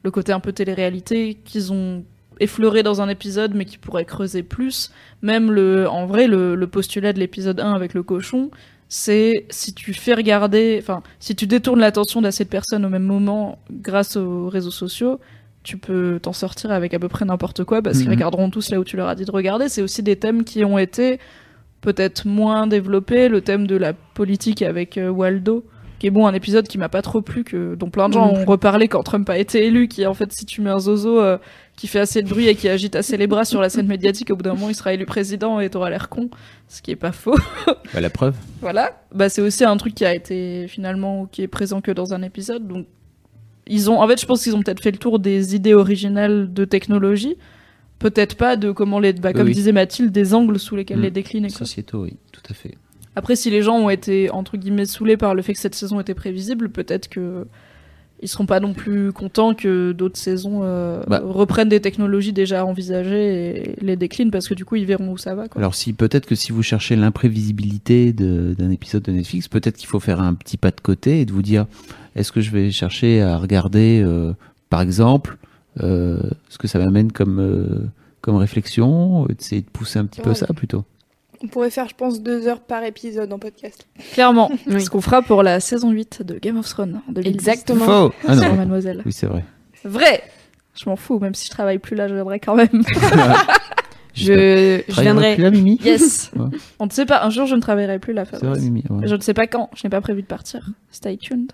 le 0.03 0.11
côté 0.11 0.31
un 0.33 0.39
peu 0.39 0.51
télé-réalité 0.53 1.37
qu'ils 1.45 1.73
ont 1.73 2.03
effleuré 2.39 2.83
dans 2.83 3.01
un 3.01 3.09
épisode, 3.09 3.53
mais 3.55 3.65
qui 3.65 3.77
pourrait 3.77 4.05
creuser 4.05 4.43
plus. 4.43 4.91
Même 5.21 5.51
le, 5.51 5.87
en 5.89 6.05
vrai, 6.05 6.27
le, 6.27 6.55
le 6.55 6.67
postulat 6.67 7.13
de 7.13 7.19
l'épisode 7.19 7.59
1 7.59 7.73
avec 7.73 7.93
le 7.93 8.03
cochon, 8.03 8.51
c'est 8.87 9.45
si 9.49 9.73
tu 9.73 9.93
fais 9.93 10.13
regarder, 10.13 10.79
enfin, 10.81 11.03
si 11.19 11.35
tu 11.35 11.45
détournes 11.47 11.79
l'attention 11.79 12.21
d'assez 12.21 12.43
de 12.45 12.49
personnes 12.49 12.85
au 12.85 12.89
même 12.89 13.03
moment 13.03 13.59
grâce 13.71 14.15
aux 14.17 14.49
réseaux 14.49 14.71
sociaux, 14.71 15.19
tu 15.61 15.77
peux 15.77 16.19
t'en 16.21 16.33
sortir 16.33 16.71
avec 16.71 16.93
à 16.93 16.99
peu 16.99 17.09
près 17.09 17.25
n'importe 17.25 17.63
quoi 17.65 17.81
parce 17.81 17.97
qu'ils 17.97 18.07
Mhm. 18.07 18.13
regarderont 18.15 18.49
tous 18.49 18.71
là 18.71 18.79
où 18.79 18.83
tu 18.83 18.95
leur 18.97 19.07
as 19.09 19.15
dit 19.15 19.25
de 19.25 19.31
regarder. 19.31 19.69
C'est 19.69 19.81
aussi 19.81 20.01
des 20.01 20.15
thèmes 20.15 20.43
qui 20.43 20.63
ont 20.63 20.77
été 20.79 21.19
peut-être 21.81 22.25
moins 22.25 22.65
développés. 22.65 23.29
Le 23.29 23.41
thème 23.41 23.67
de 23.67 23.75
la 23.75 23.93
politique 23.93 24.61
avec 24.61 24.97
euh, 24.97 25.09
Waldo, 25.09 25.65
qui 25.99 26.07
est 26.07 26.11
bon, 26.11 26.25
un 26.25 26.33
épisode 26.33 26.67
qui 26.67 26.77
m'a 26.77 26.89
pas 26.89 27.01
trop 27.01 27.21
plu, 27.21 27.43
que, 27.43 27.75
dont 27.75 27.89
plein 27.89 28.07
de 28.09 28.13
gens 28.13 28.31
ont 28.31 28.45
reparlé 28.45 28.87
quand 28.87 29.03
Trump 29.03 29.29
a 29.29 29.37
été 29.37 29.65
élu, 29.65 29.87
qui 29.87 30.05
en 30.07 30.13
fait, 30.13 30.31
si 30.31 30.45
tu 30.45 30.61
mets 30.61 30.69
un 30.69 30.79
zozo 30.79 31.19
euh, 31.19 31.37
qui 31.75 31.87
fait 31.87 31.99
assez 31.99 32.21
de 32.23 32.29
bruit 32.29 32.47
et 32.47 32.55
qui 32.55 32.67
agite 32.69 32.95
assez 32.95 33.17
les 33.17 33.27
bras 33.27 33.43
sur 33.45 33.61
la 33.61 33.69
scène 33.69 33.87
médiatique, 33.87 34.31
au 34.31 34.35
bout 34.35 34.43
d'un 34.43 34.53
moment, 34.53 34.69
il 34.69 34.75
sera 34.75 34.93
élu 34.93 35.05
président 35.05 35.59
et 35.59 35.69
t'auras 35.69 35.89
l'air 35.89 36.07
con, 36.09 36.29
ce 36.69 36.81
qui 36.81 36.91
est 36.91 36.95
pas 36.95 37.11
faux. 37.11 37.35
Bah, 37.93 38.01
la 38.01 38.09
preuve. 38.09 38.35
Voilà. 38.61 39.01
Bah, 39.13 39.29
c'est 39.29 39.41
aussi 39.41 39.63
un 39.65 39.75
truc 39.77 39.93
qui 39.95 40.05
a 40.05 40.13
été 40.15 40.67
finalement, 40.67 41.25
qui 41.25 41.41
est 41.41 41.47
présent 41.47 41.81
que 41.81 41.91
dans 41.91 42.13
un 42.13 42.21
épisode. 42.21 42.67
Donc, 42.67 42.85
ils 43.67 43.89
ont, 43.89 44.01
en 44.01 44.07
fait, 44.07 44.19
je 44.21 44.25
pense 44.25 44.43
qu'ils 44.43 44.55
ont 44.55 44.61
peut-être 44.63 44.81
fait 44.81 44.91
le 44.91 44.97
tour 44.97 45.19
des 45.19 45.55
idées 45.55 45.73
originales 45.73 46.53
de 46.53 46.65
technologie. 46.65 47.35
Peut-être 47.99 48.35
pas 48.37 48.55
de 48.55 48.71
comment 48.71 48.99
les, 48.99 49.11
bah, 49.13 49.33
comme 49.33 49.47
Oui. 49.47 49.53
disait 49.53 49.71
Mathilde, 49.73 50.11
des 50.11 50.33
angles 50.33 50.57
sous 50.59 50.75
lesquels 50.75 50.99
Mm. 50.99 51.03
les 51.03 51.11
décliner. 51.11 51.49
Sociétaux, 51.49 52.03
oui, 52.03 52.15
tout 52.31 52.41
à 52.49 52.53
fait. 52.53 52.75
Après, 53.19 53.35
si 53.35 53.49
les 53.49 53.61
gens 53.61 53.75
ont 53.77 53.89
été 53.89 54.31
entre 54.31 54.55
guillemets 54.55 54.85
saoulés 54.85 55.17
par 55.17 55.35
le 55.35 55.41
fait 55.41 55.51
que 55.53 55.59
cette 55.59 55.75
saison 55.75 55.99
était 55.99 56.13
prévisible, 56.13 56.69
peut-être 56.69 57.09
que 57.09 57.45
ils 58.21 58.27
seront 58.29 58.45
pas 58.45 58.59
non 58.61 58.73
plus 58.73 59.11
contents 59.13 59.53
que 59.53 59.91
d'autres 59.91 60.17
saisons 60.17 60.61
euh, 60.63 61.01
Bah. 61.07 61.21
reprennent 61.23 61.69
des 61.69 61.79
technologies 61.81 62.33
déjà 62.33 62.65
envisagées 62.65 63.27
et 63.71 63.75
les 63.81 63.95
déclinent 63.97 64.31
parce 64.31 64.47
que 64.47 64.53
du 64.53 64.63
coup 64.65 64.75
ils 64.77 64.85
verront 64.85 65.11
où 65.11 65.17
ça 65.17 65.35
va. 65.35 65.47
Quoi. 65.49 65.59
Alors 65.61 65.75
si 65.75 65.91
peut-être 65.93 66.25
que 66.25 66.35
si 66.35 66.51
vous 66.53 66.63
cherchez 66.63 66.95
l'imprévisibilité 66.95 68.11
d'un 68.13 68.71
épisode 68.71 69.03
de 69.03 69.11
Netflix, 69.11 69.47
peut-être 69.49 69.75
qu'il 69.77 69.87
faut 69.87 69.99
faire 69.99 70.21
un 70.21 70.33
petit 70.33 70.57
pas 70.57 70.71
de 70.71 70.79
côté 70.81 71.19
et 71.21 71.25
de 71.25 71.31
vous 71.33 71.41
dire 71.41 71.65
est-ce 72.15 72.31
que 72.31 72.41
je 72.41 72.51
vais 72.51 72.71
chercher 72.71 73.21
à 73.21 73.37
regarder, 73.37 74.01
euh, 74.05 74.33
par 74.69 74.81
exemple, 74.81 75.37
euh, 75.81 76.19
ce 76.49 76.57
que 76.57 76.67
ça 76.67 76.79
m'amène 76.79 77.11
comme 77.11 77.89
comme 78.21 78.35
réflexion, 78.35 79.27
essayer 79.29 79.61
de 79.61 79.69
pousser 79.69 79.97
un 79.99 80.05
petit 80.05 80.19
peu 80.21 80.29
Ouais. 80.31 80.35
ça 80.35 80.47
plutôt? 80.47 80.83
On 81.43 81.47
pourrait 81.47 81.69
faire, 81.69 81.87
je 81.87 81.95
pense, 81.95 82.21
deux 82.21 82.47
heures 82.47 82.59
par 82.59 82.83
épisode 82.83 83.31
en 83.31 83.39
podcast. 83.39 83.87
Clairement, 84.13 84.51
Oui. 84.67 84.81
ce 84.81 84.89
qu'on 84.89 85.01
fera 85.01 85.21
pour 85.21 85.41
la 85.43 85.59
saison 85.59 85.89
8 85.91 86.23
de 86.23 86.37
Game 86.37 86.57
of 86.57 86.67
Thrones 86.67 87.01
en 87.07 87.11
2010. 87.13 87.29
Exactement. 87.33 87.85
Faux. 87.85 88.13
Ah 88.27 88.35
non. 88.35 88.55
Mademoiselle. 88.55 89.01
Oui 89.05 89.13
c'est 89.13 89.25
vrai. 89.27 89.45
Vrai. 89.85 90.21
Je 90.75 90.89
m'en 90.89 90.95
fous, 90.95 91.19
même 91.19 91.33
si 91.35 91.45
je 91.45 91.51
travaille 91.51 91.77
plus 91.79 91.95
là, 91.95 92.07
je 92.07 92.13
viendrai 92.15 92.39
quand 92.39 92.55
même. 92.55 92.67
Je, 94.13 94.81
je 94.87 95.01
viendrai. 95.01 95.37
Là, 95.37 95.49
Mimi. 95.51 95.79
Yes. 95.83 96.31
Ouais. 96.35 96.47
On 96.79 96.87
ne 96.87 96.91
sait 96.91 97.05
pas. 97.05 97.23
Un 97.23 97.29
jour, 97.29 97.45
je 97.45 97.55
ne 97.55 97.61
travaillerai 97.61 97.99
plus 97.99 98.11
là. 98.13 98.25
C'est 98.25 98.37
vrai 98.37 98.47
Fabrice. 98.47 98.63
Mimi. 98.63 98.83
ouais. 98.89 99.07
Je 99.07 99.15
ne 99.15 99.21
sais 99.21 99.33
pas 99.33 99.47
quand. 99.47 99.69
Je 99.75 99.81
n'ai 99.85 99.89
pas 99.89 100.01
prévu 100.01 100.23
de 100.23 100.27
partir. 100.27 100.67
Stay 100.91 101.15
tuned. 101.17 101.51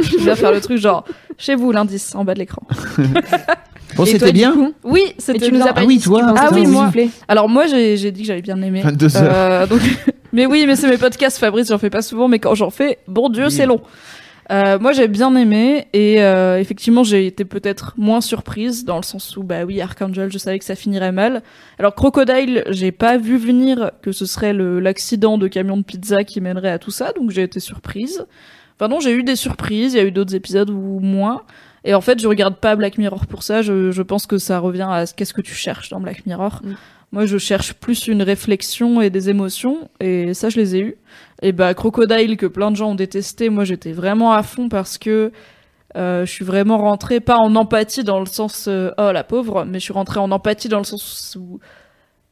Je 0.00 0.16
vais 0.18 0.34
faire 0.36 0.52
le 0.52 0.60
truc 0.60 0.78
genre 0.78 1.04
chez 1.38 1.54
vous 1.54 1.70
l'indice 1.72 2.14
en 2.14 2.24
bas 2.24 2.34
de 2.34 2.40
l'écran. 2.40 2.62
Bon 3.96 4.04
Et 4.06 4.10
c'était 4.10 4.32
bien. 4.32 4.52
coup 4.52 4.72
Oui, 4.82 5.02
c'était 5.18 5.46
tu 5.46 5.52
nous 5.52 5.58
bien. 5.58 5.66
as 5.66 5.72
pas 5.72 5.82
Ah 5.82 5.86
oui, 5.86 5.98
toi, 6.00 6.34
ah 6.36 6.48
oui, 6.52 6.66
moi. 6.66 6.90
Alors 7.28 7.48
moi 7.48 7.66
j'ai 7.66 8.10
dit 8.10 8.22
que 8.22 8.26
j'avais 8.26 8.42
bien 8.42 8.60
aimé. 8.62 8.80
22 8.82 9.16
heures. 9.16 9.22
Euh, 9.34 9.66
donc- 9.66 9.80
mais 10.32 10.46
oui, 10.46 10.64
mais 10.66 10.74
c'est 10.76 10.88
mes 10.88 10.98
podcasts, 10.98 11.38
Fabrice, 11.38 11.68
j'en 11.68 11.78
fais 11.78 11.90
pas 11.90 12.02
souvent, 12.02 12.26
mais 12.28 12.38
quand 12.40 12.54
j'en 12.54 12.70
fais, 12.70 12.98
bon 13.06 13.28
Dieu, 13.28 13.44
Oui. 13.46 13.50
c'est 13.52 13.66
long. 13.66 13.80
Euh, 14.52 14.78
moi 14.78 14.92
j'ai 14.92 15.08
bien 15.08 15.34
aimé 15.36 15.86
et 15.94 16.22
euh, 16.22 16.58
effectivement 16.60 17.02
j'ai 17.02 17.26
été 17.26 17.46
peut-être 17.46 17.94
moins 17.96 18.20
surprise 18.20 18.84
dans 18.84 18.98
le 18.98 19.02
sens 19.02 19.38
où 19.38 19.42
bah 19.42 19.64
oui 19.64 19.80
Archangel 19.80 20.30
je 20.30 20.36
savais 20.36 20.58
que 20.58 20.66
ça 20.66 20.74
finirait 20.74 21.12
mal. 21.12 21.42
Alors 21.78 21.94
Crocodile 21.94 22.62
j'ai 22.68 22.92
pas 22.92 23.16
vu 23.16 23.38
venir 23.38 23.92
que 24.02 24.12
ce 24.12 24.26
serait 24.26 24.52
l'accident 24.52 25.38
de 25.38 25.48
camion 25.48 25.78
de 25.78 25.82
pizza 25.82 26.24
qui 26.24 26.42
mènerait 26.42 26.72
à 26.72 26.78
tout 26.78 26.90
ça 26.90 27.12
donc 27.18 27.30
j'ai 27.30 27.42
été 27.42 27.58
surprise. 27.58 28.26
Enfin 28.76 28.88
non 28.88 29.00
j'ai 29.00 29.12
eu 29.12 29.22
des 29.22 29.36
surprises, 29.36 29.94
il 29.94 29.96
y 29.96 30.00
a 30.00 30.04
eu 30.04 30.10
d'autres 30.12 30.34
épisodes 30.34 30.70
ou 30.70 31.00
moins. 31.00 31.42
Et 31.86 31.92
en 31.94 32.00
fait, 32.00 32.18
je 32.18 32.26
regarde 32.26 32.56
pas 32.56 32.76
Black 32.76 32.96
Mirror 32.96 33.26
pour 33.26 33.42
ça. 33.42 33.60
Je, 33.60 33.90
je 33.90 34.02
pense 34.02 34.26
que 34.26 34.38
ça 34.38 34.58
revient 34.58 34.86
à 34.90 35.04
ce- 35.04 35.14
qu'est-ce 35.14 35.34
que 35.34 35.42
tu 35.42 35.54
cherches 35.54 35.90
dans 35.90 36.00
Black 36.00 36.24
Mirror. 36.24 36.60
Mm. 36.64 36.72
Moi, 37.12 37.26
je 37.26 37.36
cherche 37.38 37.74
plus 37.74 38.08
une 38.08 38.22
réflexion 38.22 39.00
et 39.00 39.10
des 39.10 39.28
émotions, 39.30 39.88
et 40.00 40.34
ça, 40.34 40.48
je 40.48 40.56
les 40.56 40.74
ai 40.74 40.80
eues. 40.80 40.96
Et 41.42 41.52
bah, 41.52 41.72
Crocodile, 41.74 42.36
que 42.36 42.46
plein 42.46 42.70
de 42.72 42.76
gens 42.76 42.90
ont 42.92 42.94
détesté, 42.96 43.50
moi, 43.50 43.64
j'étais 43.64 43.92
vraiment 43.92 44.32
à 44.32 44.42
fond 44.42 44.68
parce 44.68 44.98
que 44.98 45.30
euh, 45.96 46.26
je 46.26 46.32
suis 46.32 46.44
vraiment 46.44 46.78
rentrée, 46.78 47.20
pas 47.20 47.36
en 47.36 47.54
empathie 47.54 48.02
dans 48.02 48.18
le 48.18 48.26
sens 48.26 48.66
euh, 48.66 48.90
oh 48.98 49.12
la 49.12 49.22
pauvre, 49.22 49.64
mais 49.64 49.78
je 49.78 49.84
suis 49.84 49.92
rentrée 49.92 50.18
en 50.18 50.32
empathie 50.32 50.68
dans 50.68 50.78
le 50.78 50.84
sens 50.84 51.36
où 51.38 51.60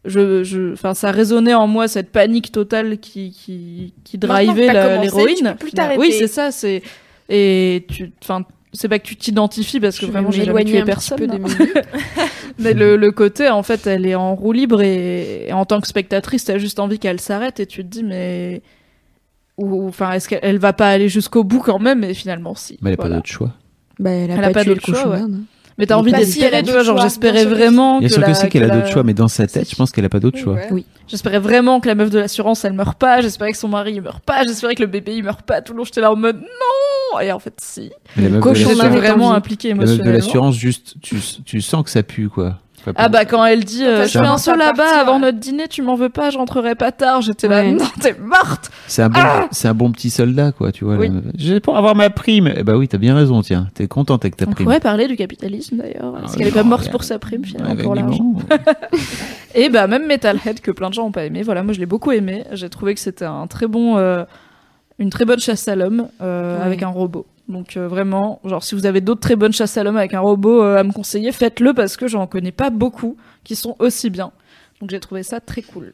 je, 0.05 0.43
je, 0.43 0.73
enfin, 0.73 0.95
ça 0.95 1.11
résonnait 1.11 1.55
en 1.55 1.67
moi 1.67 1.89
cette 1.89 2.11
panique 2.11 2.51
totale 2.53 2.99
qui, 2.99 3.31
qui, 3.33 3.95
qui 4.05 4.19
drivait 4.19 4.67
l'héroïne. 5.03 5.57
Oui, 5.99 6.13
c'est 6.19 6.27
ça, 6.29 6.51
c'est 6.51 6.83
et 7.29 7.85
tu, 7.89 8.13
enfin, 8.23 8.45
c'est 8.73 8.89
pas 8.89 8.99
que 8.99 9.05
tu 9.07 9.17
t'identifies 9.17 9.81
parce 9.81 9.99
que 9.99 10.07
Je 10.07 10.11
vraiment 10.13 10.31
j'ai 10.31 10.45
jamais 10.45 10.65
tué 10.65 10.79
un 10.81 10.85
petit 10.85 10.87
personne. 10.87 11.31
hein. 11.31 11.83
Mais 12.59 12.75
le, 12.75 12.97
le 12.97 13.11
côté, 13.13 13.49
en 13.49 13.63
fait, 13.63 13.87
elle 13.87 14.05
est 14.07 14.15
en 14.15 14.35
roue 14.35 14.53
libre 14.53 14.83
et, 14.83 15.47
et 15.49 15.53
en 15.53 15.65
tant 15.65 15.81
que 15.81 15.87
spectatrice, 15.87 16.45
t'as 16.45 16.59
juste 16.59 16.79
envie 16.81 16.99
qu'elle 16.99 17.21
s'arrête 17.21 17.61
et 17.61 17.67
tu 17.67 17.83
te 17.83 17.89
dis, 17.89 18.03
mais. 18.05 18.61
Ou, 19.59 19.87
enfin, 19.89 20.13
est-ce 20.13 20.29
qu'elle 20.29 20.41
elle 20.43 20.59
va 20.59 20.73
pas 20.73 20.89
aller 20.91 21.09
jusqu'au 21.09 21.45
bout 21.45 21.61
quand 21.61 21.79
même? 21.79 22.05
Et 22.05 22.15
finalement, 22.15 22.55
si. 22.55 22.79
Mais 22.83 22.91
elle 22.91 22.95
a 22.95 22.97
pas 22.97 23.09
d'autre 23.09 23.29
choix. 23.29 23.53
Bah, 23.99 24.11
elle 24.11 24.31
a 24.31 24.35
Elle 24.35 24.41
pas, 24.41 24.47
a 24.49 24.51
pas 24.53 24.63
tué 24.65 24.71
le 24.71 24.75
d'autre 24.77 24.87
choix, 24.87 25.09
ouais. 25.11 25.21
Mais 25.79 25.87
t'as 25.87 25.97
envie 25.97 26.13
d'espérer, 26.13 26.63
tu 26.63 26.71
vois, 26.71 26.83
genre 26.83 27.01
j'espérais 27.01 27.45
vraiment 27.45 27.99
Bien 27.99 28.09
que 28.09 28.15
sûr 28.15 28.23
que 28.23 28.29
la- 28.29 28.35
si 28.35 28.49
qu'elle 28.49 28.65
a 28.65 28.69
d'autres 28.75 28.89
choix, 28.91 29.03
mais 29.03 29.15
dans 29.15 29.29
sa 29.29 29.47
tête, 29.47 29.69
je 29.71 29.75
pense 29.75 29.91
qu'elle 29.91 30.05
a 30.05 30.09
pas 30.11 30.21
d'autre 30.21 30.37
Oui, 30.39 30.43
choix. 30.43 30.59
Oui. 30.71 30.85
J'espérais 31.09 31.39
vraiment 31.39 31.81
que 31.81 31.89
la 31.89 31.95
meuf 31.95 32.11
de 32.11 32.19
l'assurance, 32.19 32.65
elle 32.65 32.73
meurt 32.75 32.99
pas. 32.99 33.21
J'espérais 33.21 33.53
que 33.53 33.59
son 33.59 33.69
mari, 33.69 33.93
il 33.95 34.03
meurt 34.03 34.23
pas. 34.25 34.45
J'espérais 34.45 34.75
que 34.75 34.83
le 34.83 34.89
bébé, 34.89 35.15
il 35.17 35.25
meurt 35.25 35.43
pas. 35.43 35.61
Tout 35.63 35.73
le 35.73 35.79
long, 35.79 35.85
j'étais 35.85 36.01
là 36.01 36.13
en 36.13 36.17
mode 36.17 36.37
non. 36.37 37.21
Et 37.21 37.33
en 37.33 37.39
fait, 37.39 37.55
si. 37.61 37.91
Cochon 38.41 38.75
vraiment 38.75 39.31
vie. 39.31 39.37
impliquée 39.37 39.69
la 39.71 39.75
meuf 39.75 39.85
de 39.87 39.91
émotionnellement. 39.95 40.19
l'assurance, 40.25 40.55
juste, 40.57 40.95
tu, 41.03 41.17
tu 41.45 41.61
sens 41.61 41.85
que 41.85 41.91
ça 41.91 42.03
pue, 42.03 42.29
quoi. 42.29 42.59
Ah 42.97 43.09
bah 43.09 43.25
quand 43.25 43.45
elle 43.45 43.65
dit 43.65 43.85
euh, 43.85 44.05
je 44.07 44.19
fais 44.19 44.27
un 44.27 44.39
saut 44.39 44.57
là-bas 44.57 45.01
avant 45.01 45.15
ouais. 45.15 45.21
notre 45.21 45.39
dîner, 45.39 45.69
tu 45.69 45.83
m'en 45.83 45.95
veux 45.95 46.09
pas, 46.09 46.31
je 46.31 46.39
rentrerai 46.39 46.75
pas 46.75 46.93
tard. 46.93 47.21
J'étais 47.23 47.49
là, 47.49 47.63
non, 47.65 47.85
t'es 48.01 48.15
morte. 48.21 48.71
C'est 48.87 49.03
un 49.03 49.09
bon, 49.09 49.21
c'est 49.51 49.69
un 49.69 49.75
bon 49.75 49.91
petit 49.93 50.11
soldat, 50.11 50.53
quoi, 50.53 50.73
tu 50.73 50.85
vois. 50.85 50.95
Ah. 50.95 51.01
Oui. 51.01 51.09
là. 51.09 51.21
J'ai 51.37 51.61
pour 51.61 51.77
avoir 51.77 51.95
ma 51.95 52.11
prime. 52.11 52.53
Eh 52.57 52.63
bah 52.63 52.77
oui, 52.77 52.89
t'as 52.89 52.99
bien 52.99 53.15
raison, 53.15 53.43
tiens. 53.43 53.69
T'es 53.75 53.87
contente 53.89 54.25
avec 54.25 54.37
ta 54.37 54.47
On 54.47 54.51
prime. 54.53 54.65
pourrait 54.65 54.81
parler 54.81 55.07
du 55.09 55.17
capitalisme 55.17 55.77
d'ailleurs. 55.77 56.17
Est-ce 56.25 56.33
Ah, 56.35 56.37
qu'elle 56.39 56.49
est 56.49 56.53
pas 56.53 56.63
morte 56.65 56.91
pour 56.91 57.05
sa 57.05 57.19
prime 57.19 57.45
finalement 57.45 57.77
pour 57.77 57.95
l'argent. 57.95 58.35
Et 59.55 59.69
bah 59.69 59.87
même 59.87 60.07
Metalhead 60.07 60.61
que 60.61 60.71
plein 60.71 60.89
de 60.89 60.95
gens 60.95 61.05
ont 61.07 61.13
pas 61.13 61.25
aimé. 61.25 61.43
Voilà, 61.43 61.63
moi 61.63 61.73
je 61.75 61.81
l'ai 61.81 61.87
beaucoup 61.87 62.11
aimé. 62.13 62.45
J'ai 62.53 62.69
trouvé 62.71 62.95
que 62.95 63.01
c'était 63.01 63.25
un 63.27 63.47
très 63.47 63.67
bon, 63.67 63.99
euh, 63.99 64.25
une 64.99 65.11
très 65.11 65.25
bonne 65.25 65.41
chasse 65.41 65.69
à 65.69 65.77
l'homme 65.77 66.09
euh, 66.23 66.59
Ouais. 66.59 66.65
avec 66.65 66.83
un 66.83 66.89
robot. 66.89 67.27
Donc 67.49 67.77
euh, 67.77 67.89
vraiment, 67.89 68.41
genre 68.45 68.63
si 68.63 68.75
vous 68.75 68.87
avez 68.87 69.01
d'autres 69.01 69.21
très 69.21 69.37
bonnes 69.37 69.53
chasses 69.53 69.77
à 69.77 69.83
l'homme 69.83 69.97
avec 69.97 70.15
un 70.15 70.21
robot 70.21 70.63
euh, 70.63 70.79
à 70.79 70.85
me 70.85 70.93
conseiller, 70.93 71.33
faites-le 71.33 71.75
parce 71.75 71.97
que 71.97 72.07
j'en 72.07 72.27
connais 72.27 72.53
pas 72.53 72.71
beaucoup 72.71 73.17
qui 73.45 73.57
sont 73.57 73.77
aussi 73.79 74.11
bien. 74.11 74.33
Donc 74.81 74.91
j'ai 74.91 75.01
trouvé 75.01 75.23
ça 75.23 75.41
très 75.41 75.63
cool. 75.63 75.93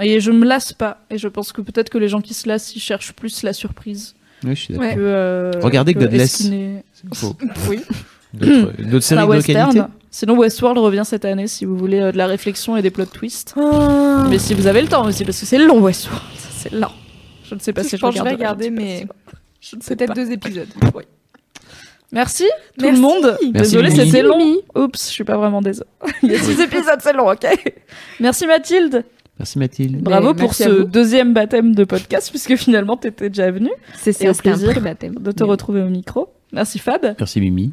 Et 0.00 0.20
je 0.20 0.30
me 0.30 0.44
lasse 0.44 0.72
pas. 0.72 1.00
Et 1.10 1.18
je 1.18 1.28
pense 1.28 1.52
que 1.52 1.60
peut-être 1.60 1.90
que 1.90 1.98
les 1.98 2.08
gens 2.08 2.20
qui 2.20 2.34
se 2.34 2.48
lassent, 2.48 2.74
ils 2.74 2.80
cherchent 2.80 3.12
plus 3.12 3.42
la 3.42 3.52
surprise 3.52 4.14
Oui, 4.42 4.54
je 4.56 4.60
suis 4.60 4.74
d'accord. 4.74 4.88
Ouais. 4.88 4.94
euh, 4.98 5.52
Regardez 5.62 5.94
que 5.94 6.00
Godless. 6.00 6.50
Oui. 7.68 7.80
D'autres 8.34 9.04
séries 9.04 9.22
de 9.22 9.28
western. 9.28 9.72
qualité 9.72 9.88
Sinon, 10.10 10.36
Westworld 10.38 10.78
revient 10.78 11.02
cette 11.04 11.24
année 11.24 11.48
si 11.48 11.64
vous 11.64 11.76
voulez 11.76 12.00
euh, 12.00 12.12
de 12.12 12.16
la 12.16 12.28
réflexion 12.28 12.76
et 12.76 12.82
des 12.82 12.90
plot 12.90 13.06
twists. 13.06 13.54
Mais 14.30 14.38
si 14.38 14.54
vous 14.54 14.68
avez 14.68 14.80
le 14.80 14.86
temps 14.86 15.04
aussi, 15.04 15.24
parce 15.24 15.40
que 15.40 15.46
c'est 15.46 15.58
long, 15.58 15.80
Westworld. 15.80 16.22
C'est 16.56 16.72
lent. 16.72 16.92
Je 17.44 17.54
ne 17.56 17.60
sais 17.60 17.72
pas 17.72 17.82
si 17.82 17.90
Je 17.90 17.96
je, 17.96 18.00
pense 18.00 18.14
que 18.14 18.20
je 18.20 18.24
vais 18.24 18.30
regarder, 18.30 18.70
mais 18.70 19.06
pas. 19.06 19.23
Peut-être 19.86 20.14
deux 20.14 20.30
épisodes. 20.32 20.68
Merci 22.12 22.44
tout 22.78 22.84
Merci. 22.84 22.96
le 22.96 23.00
monde. 23.02 23.38
Désolée, 23.52 23.90
c'était 23.90 24.22
long. 24.22 24.58
Oups, 24.76 25.08
je 25.08 25.12
suis 25.12 25.24
pas 25.24 25.36
vraiment 25.36 25.60
désolée. 25.60 25.88
Il 26.22 26.30
y 26.30 26.34
a 26.36 26.38
six 26.38 26.60
épisodes, 26.60 26.98
c'est 27.00 27.12
long, 27.12 27.28
ok. 27.30 27.46
Merci 28.20 28.46
Mathilde. 28.46 29.04
Merci 29.38 29.58
Mathilde. 29.58 30.00
Bravo 30.00 30.32
pour 30.32 30.54
ce 30.54 30.82
deuxième 30.84 31.34
baptême 31.34 31.74
de 31.74 31.82
podcast, 31.82 32.30
puisque 32.30 32.54
finalement 32.54 32.96
t'étais 32.96 33.30
déjà 33.30 33.50
venu 33.50 33.70
C'est 33.98 34.12
ça, 34.12 34.28
un 34.28 34.32
plaisir 34.32 34.70
pré-baptême. 34.70 35.16
de 35.16 35.32
te 35.32 35.42
Mais- 35.42 35.50
retrouver 35.50 35.82
au 35.82 35.88
micro. 35.88 36.28
Merci 36.52 36.78
Fab. 36.78 37.16
Merci 37.18 37.40
Mimi. 37.40 37.72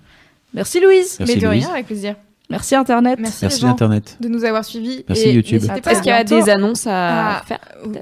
Merci 0.56 0.80
Louise. 0.80 1.18
Merci 1.20 1.36
mais 1.36 1.42
de 1.42 1.48
Louise. 1.48 1.66
rien, 1.66 1.74
avec 1.74 1.86
plaisir. 1.86 2.16
Merci 2.52 2.76
Internet. 2.76 3.18
Merci, 3.20 3.40
Merci 3.42 3.58
les 3.58 3.68
gens 3.68 3.74
Internet. 3.74 4.18
de 4.20 4.28
nous 4.28 4.44
avoir 4.46 4.64
suivis. 4.66 5.04
Merci 5.08 5.30
Et 5.30 5.34
YouTube. 5.34 5.64
Est-ce 5.64 6.02
qu'il 6.02 6.10
y 6.12 6.14
a 6.14 6.24
des 6.24 6.50
annonces 6.50 6.86
à 6.88 7.38
Ah, 7.38 7.42
faire 7.46 7.60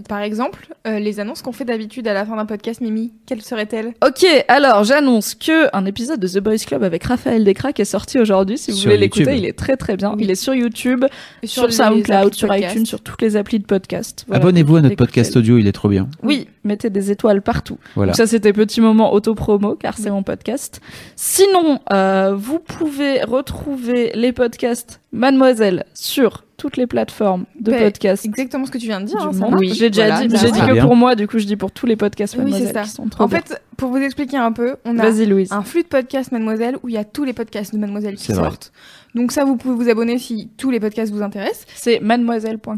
Par 0.08 0.20
exemple, 0.22 0.68
euh, 0.88 1.00
les 1.00 1.20
annonces 1.20 1.42
qu'on 1.42 1.52
fait 1.52 1.66
d'habitude 1.66 2.08
à 2.08 2.14
la 2.14 2.26
fin 2.26 2.36
d'un 2.36 2.46
podcast, 2.46 2.82
Mimi, 2.82 3.14
quelles 3.26 3.42
seraient-elles? 3.42 3.94
Ok, 4.06 4.26
alors 4.48 4.84
j'annonce 4.84 5.36
que 5.36 5.74
un 5.76 5.86
épisode 5.86 6.20
de 6.20 6.28
The 6.28 6.40
Boys 6.40 6.58
Club 6.66 6.84
avec 6.84 7.04
Raphaël 7.04 7.44
Descraques 7.44 7.80
est 7.80 7.86
sorti 7.86 8.20
aujourd'hui. 8.20 8.58
Si 8.58 8.72
vous 8.72 8.78
Sur 8.78 8.90
voulez 8.90 9.00
l'écouter, 9.00 9.24
YouTube. 9.26 9.38
il 9.38 9.46
est 9.46 9.58
très 9.58 9.78
très 9.78 9.96
bien. 9.96 10.12
Oui. 10.16 10.24
Il 10.24 10.32
est 10.32 10.36
sur 10.36 10.54
YouTube, 10.54 11.06
Et 11.44 11.48
sur, 11.48 11.72
SoundCloud, 11.72 12.34
sur 12.34 12.54
iTunes, 12.56 12.86
sur 12.86 13.02
toutes 13.02 13.22
les 13.22 13.36
applis 13.36 13.60
de 13.60 13.66
podcast. 13.66 14.26
Voilà. 14.28 14.42
Abonnez-vous 14.44 14.76
à 14.78 14.82
notre 14.82 14.96
podcast 14.96 15.36
audio, 15.38 15.58
il 15.58 15.68
est 15.68 15.72
trop 15.72 15.90
bien. 15.90 16.08
Oui, 16.24 16.48
mettez 16.64 16.90
des 16.90 17.12
étoiles 17.12 17.42
partout. 17.42 17.78
Voilà. 17.96 18.12
Donc 18.12 18.18
ça, 18.18 18.28
c'était 18.28 18.54
petit 18.54 18.82
moment 18.82 19.14
auto-promo, 19.14 19.76
car 19.76 19.98
c'est 19.98 20.10
mon 20.10 20.24
podcast. 20.24 20.82
Sinon, 21.16 21.80
euh, 21.94 22.34
vous 22.36 22.60
pouvez 22.60 23.22
retrouver 23.24 24.12
les 24.16 24.32
podcasts 24.44 25.02
Mademoiselle 25.12 25.86
sur 25.94 26.46
toutes 26.58 26.78
les 26.78 26.88
plateformes 26.88 27.46
de 27.60 27.72
Ben, 27.72 27.84
podcast. 27.84 28.26
Exactement 28.26 28.66
ce 28.66 28.72
que 28.72 28.78
tu 28.78 28.88
viens 28.88 29.00
de 29.02 29.06
dire. 29.06 29.18
hein. 29.22 29.32
Oui, 29.58 29.72
j'ai 29.74 29.90
déjà 29.90 30.08
voilà, 30.08 30.28
dit, 30.28 30.36
j'ai 30.38 30.52
dit 30.52 30.60
que 30.60 30.74
bien. 30.74 30.86
pour 30.86 30.96
moi, 30.96 31.16
du 31.16 31.28
coup, 31.28 31.40
je 31.40 31.46
dis 31.46 31.56
pour 31.56 31.72
tous 31.72 31.86
les 31.86 31.96
podcasts 31.96 32.36
Oui, 32.36 32.40
c'est 32.46 32.52
Mademoiselle 32.52 32.74
ça. 32.76 32.84
qui 32.84 32.90
sont 32.90 33.08
trop 33.08 33.24
En 33.24 33.28
bien. 33.28 33.40
fait, 33.42 33.62
pour 33.78 33.90
vous 33.92 33.98
expliquer 33.98 34.38
un 34.38 34.52
peu, 34.52 34.76
on 34.86 34.98
a 35.00 35.10
Vas-y 35.10 35.26
Louise. 35.26 35.52
un 35.52 35.62
flux 35.64 35.84
de 35.84 35.88
podcasts 35.88 36.32
Mademoiselle 36.32 36.78
où 36.84 36.90
il 36.90 36.96
y 36.96 36.98
a 36.98 37.04
tous 37.06 37.24
les 37.24 37.34
podcasts 37.34 37.74
de 37.74 37.80
Mademoiselle 37.80 38.16
qui 38.16 38.32
vrai. 38.32 38.44
sortent. 38.44 38.72
Donc 39.16 39.32
ça, 39.32 39.44
vous 39.46 39.56
pouvez 39.58 39.76
vous 39.76 39.90
abonner 39.90 40.18
si 40.20 40.50
tous 40.58 40.70
les 40.72 40.80
podcasts 40.80 41.12
vous 41.14 41.22
intéressent. 41.22 41.66
C'est 41.76 42.00
mademoiselle.com. 42.00 42.78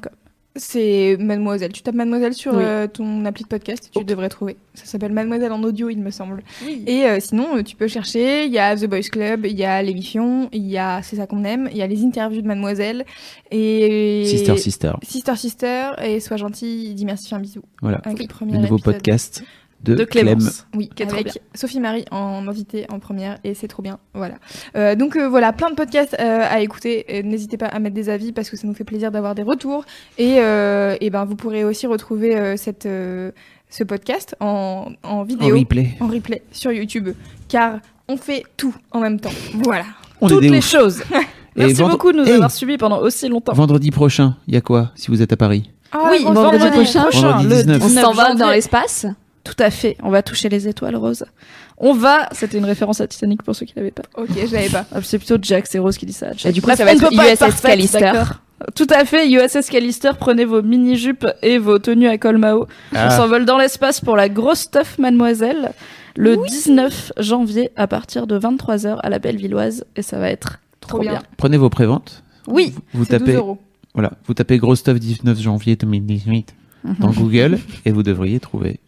C'est 0.57 1.15
Mademoiselle. 1.17 1.71
Tu 1.71 1.81
tapes 1.81 1.95
Mademoiselle 1.95 2.33
sur 2.33 2.53
Oui. 2.53 2.63
euh, 2.65 2.85
ton 2.87 3.23
appli 3.23 3.43
de 3.43 3.47
podcast, 3.47 3.89
tu 3.91 3.99
Ok. 3.99 4.05
devrais 4.05 4.27
trouver. 4.27 4.57
Ça 4.73 4.83
s'appelle 4.85 5.13
Mademoiselle 5.13 5.51
en 5.53 5.63
audio, 5.63 5.89
il 5.89 5.99
me 6.01 6.11
semble. 6.11 6.43
Et 6.87 7.05
euh, 7.05 7.19
sinon, 7.21 7.55
euh, 7.57 7.63
tu 7.63 7.77
peux 7.77 7.87
chercher. 7.87 8.45
Il 8.47 8.51
y 8.51 8.59
a 8.59 8.75
The 8.75 8.85
Boys 8.85 9.01
Club, 9.11 9.45
il 9.45 9.57
y 9.57 9.63
a 9.63 9.81
l'émission, 9.81 10.49
il 10.51 10.67
y 10.67 10.77
a 10.77 11.01
C'est 11.03 11.15
ça 11.15 11.25
qu'on 11.27 11.45
aime, 11.45 11.69
il 11.71 11.77
y 11.77 11.81
a 11.81 11.87
les 11.87 12.03
interviews 12.03 12.41
de 12.41 12.47
Mademoiselle 12.47 13.05
et 13.49 14.23
Sister, 14.25 14.57
sister. 14.57 14.91
Sister 15.03 15.35
Sister 15.37 15.89
et 16.03 16.19
Sois 16.19 16.37
gentil, 16.37 16.93
dis 16.95 17.05
merci, 17.05 17.29
fais 17.29 17.35
un 17.35 17.39
bisou. 17.39 17.61
Voilà. 17.81 18.01
Avec 18.03 18.19
le 18.19 18.27
premier 18.27 18.53
Le 18.53 18.59
nouveau 18.59 18.75
épisode. 18.77 18.95
podcast 18.95 19.43
de, 19.83 19.95
de 19.95 20.03
Clem. 20.03 20.25
Clémence. 20.25 20.67
Oui, 20.75 20.89
Qui 20.95 21.03
est 21.03 21.05
trop 21.07 21.15
avec 21.15 21.25
bien. 21.33 21.41
Sophie 21.55 21.79
Marie 21.79 22.05
en 22.11 22.47
invité 22.47 22.85
en 22.91 22.99
première 22.99 23.37
et 23.43 23.53
c'est 23.53 23.67
trop 23.67 23.81
bien. 23.81 23.97
Voilà. 24.13 24.35
Euh, 24.75 24.95
donc 24.95 25.15
euh, 25.15 25.27
voilà, 25.27 25.53
plein 25.53 25.69
de 25.69 25.75
podcasts 25.75 26.15
euh, 26.19 26.45
à 26.49 26.59
écouter. 26.61 27.21
N'hésitez 27.23 27.57
pas 27.57 27.65
à 27.67 27.79
mettre 27.79 27.95
des 27.95 28.09
avis 28.09 28.31
parce 28.31 28.49
que 28.49 28.57
ça 28.57 28.67
nous 28.67 28.73
fait 28.73 28.83
plaisir 28.83 29.11
d'avoir 29.11 29.33
des 29.35 29.43
retours. 29.43 29.83
Et, 30.17 30.35
euh, 30.39 30.95
et 31.01 31.09
ben 31.09 31.25
vous 31.25 31.35
pourrez 31.35 31.63
aussi 31.63 31.87
retrouver 31.87 32.35
euh, 32.37 32.57
cette 32.57 32.85
euh, 32.85 33.31
ce 33.69 33.83
podcast 33.83 34.35
en, 34.39 34.91
en 35.03 35.09
En 35.09 35.23
vidéo, 35.23 35.57
replay. 35.57 35.89
en 36.01 36.07
replay 36.07 36.41
sur 36.51 36.71
YouTube, 36.71 37.09
car 37.47 37.79
on 38.09 38.17
fait 38.17 38.43
tout 38.57 38.75
en 38.91 38.99
même 38.99 39.19
temps. 39.19 39.31
Voilà. 39.63 39.85
On 40.19 40.27
Toutes 40.27 40.41
les 40.41 40.57
ouf. 40.57 40.69
choses. 40.69 41.01
Et 41.55 41.59
Merci 41.61 41.75
vendre- 41.75 41.91
beaucoup 41.91 42.11
de 42.13 42.17
nous 42.17 42.25
Hey, 42.25 42.33
avoir 42.33 42.51
suivis 42.51 42.77
pendant 42.77 42.99
aussi 42.99 43.27
longtemps. 43.27 43.51
Vendredi 43.53 43.91
prochain, 43.91 44.37
il 44.47 44.53
y 44.53 44.57
a 44.57 44.61
quoi 44.61 44.91
si 44.95 45.09
vous 45.09 45.21
êtes 45.21 45.33
à 45.33 45.37
Paris? 45.37 45.69
Ah, 45.91 46.09
Oui, 46.11 46.23
vendredi 46.23 46.57
vendredi 46.59 46.71
prochain. 46.83 47.09
Vendredi 47.11 47.43
le 47.49 47.55
19. 47.55 47.81
On 47.83 47.87
19 47.87 48.03
s'envole 48.05 48.37
dans 48.37 48.49
l'espace. 48.51 49.05
Tout 49.43 49.55
à 49.59 49.71
fait. 49.71 49.97
On 50.03 50.09
va 50.09 50.21
toucher 50.21 50.49
les 50.49 50.67
étoiles 50.67 50.95
roses. 50.95 51.25
On 51.77 51.93
va. 51.93 52.29
C'était 52.31 52.57
une 52.57 52.65
référence 52.65 53.01
à 53.01 53.07
Titanic 53.07 53.41
pour 53.43 53.55
ceux 53.55 53.65
qui 53.65 53.73
l'avaient 53.75 53.91
pas. 53.91 54.03
Ok, 54.15 54.29
je 54.35 54.53
l'avais 54.53 54.69
pas. 54.69 54.85
Ah, 54.93 54.99
C'est 55.01 55.17
plutôt 55.17 55.37
Jack, 55.41 55.65
c'est 55.67 55.79
Rose 55.79 55.97
qui 55.97 56.05
dit 56.05 56.13
ça. 56.13 56.27
Jack. 56.37 56.45
Et 56.47 56.51
du 56.53 56.61
coup, 56.61 56.67
Bref, 56.67 56.77
ça 56.77 56.85
va 56.85 56.91
on 56.91 56.95
être 56.95 57.11
USS 57.11 57.39
parfaite, 57.39 57.71
Callister. 57.71 58.11
Tout 58.75 58.85
à 58.91 59.05
fait, 59.05 59.27
USS 59.31 59.69
Callister, 59.71 60.11
prenez 60.19 60.45
vos 60.45 60.61
mini-jupes 60.61 61.25
et 61.41 61.57
vos 61.57 61.79
tenues 61.79 62.07
à 62.07 62.19
col 62.19 62.37
Mao. 62.37 62.67
On 62.91 62.95
Ah. 62.95 63.09
s'envole 63.09 63.45
dans 63.45 63.57
l'espace 63.57 63.99
pour 63.99 64.15
la 64.15 64.29
grosse 64.29 64.59
stuff 64.59 64.99
mademoiselle 64.99 65.71
le 66.15 66.37
19 66.47 67.11
janvier 67.17 67.71
à 67.75 67.87
partir 67.87 68.27
de 68.27 68.37
23h 68.37 68.99
à 69.01 69.09
la 69.09 69.17
Bellevilloise 69.17 69.85
et 69.95 70.03
ça 70.03 70.19
va 70.19 70.29
être 70.29 70.59
trop, 70.79 70.99
bien. 70.99 71.13
bien. 71.13 71.21
Prenez 71.37 71.57
vos 71.57 71.71
préventes. 71.71 72.23
Oui, 72.47 72.75
Vous 72.93 72.99
12 73.05 73.07
tapez, 73.07 73.33
euros. 73.33 73.57
voilà, 73.95 74.11
vous 74.27 74.35
tapez 74.35 74.59
Gros 74.59 74.75
Stuff 74.75 74.99
19 74.99 75.39
janvier 75.39 75.75
2018 75.75 76.53
Mhm. 76.83 76.95
dans 76.99 77.09
Google 77.11 77.59
et 77.85 77.91
vous 77.91 78.03
devriez 78.03 78.39
trouver. 78.39 78.79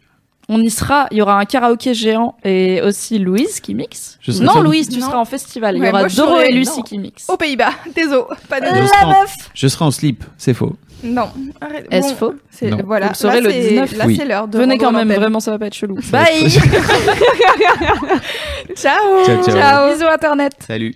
On 0.50 0.60
y 0.62 0.70
sera. 0.70 1.08
Il 1.12 1.18
y 1.18 1.22
aura 1.22 1.38
un 1.40 1.46
karaoké 1.46 1.94
géant 1.94 2.36
et 2.44 2.82
aussi 2.82 3.20
Louise 3.20 3.60
qui 3.60 3.76
mixe. 3.76 4.18
Non. 4.42 4.62
Louise, 4.62 4.90
tu 4.90 5.00
Non. 5.00 5.08
seras 5.08 5.18
en 5.20 5.26
festival. 5.26 5.78
Il 5.78 5.84
y 5.86 5.90
aura 5.90 6.08
Doro 6.10 6.40
et 6.40 6.52
Lucie 6.52 6.78
non. 6.78 6.84
qui 6.84 6.98
mixent. 6.98 7.30
Aux 7.30 7.38
Pays-Bas, 7.38 7.72
désolé, 7.96 8.24
pas 8.50 8.60
de 8.62 8.66
Je 8.68 8.72
La 8.72 8.88
serai 8.88 9.06
en- 9.06 9.14
Je 9.54 9.68
serai 9.68 9.86
en 9.86 9.92
slip, 9.92 10.24
c'est 10.38 10.54
faux. 10.54 10.74
Non, 11.04 11.28
arrête. 11.60 11.86
Est-ce 11.92 12.10
Bon, 12.12 12.16
faux 12.16 12.34
c'est- 12.50 12.70
Non. 12.70 12.78
Voilà, 12.86 13.12
Vous 13.20 13.28
là, 13.28 13.42
le 13.42 13.52
c'est- 13.52 13.70
19. 13.70 13.98
Là, 13.98 14.06
Oui. 14.08 14.16
c'est 14.18 14.26
l'heure 14.26 14.48
de 14.48 14.58
Venez 14.58 14.78
quand 14.78 14.94
même, 14.94 15.12
vraiment, 15.12 15.42
ça 15.42 15.52
va 15.52 15.60
pas 15.60 15.68
être 15.68 15.74
chelou. 15.74 15.98
Bye 16.12 16.50
Ciao, 18.76 19.26
ciao. 19.26 19.44
Ciao 19.44 19.92
Bisous 19.94 20.08
Internet 20.08 20.54
Salut. 20.66 20.96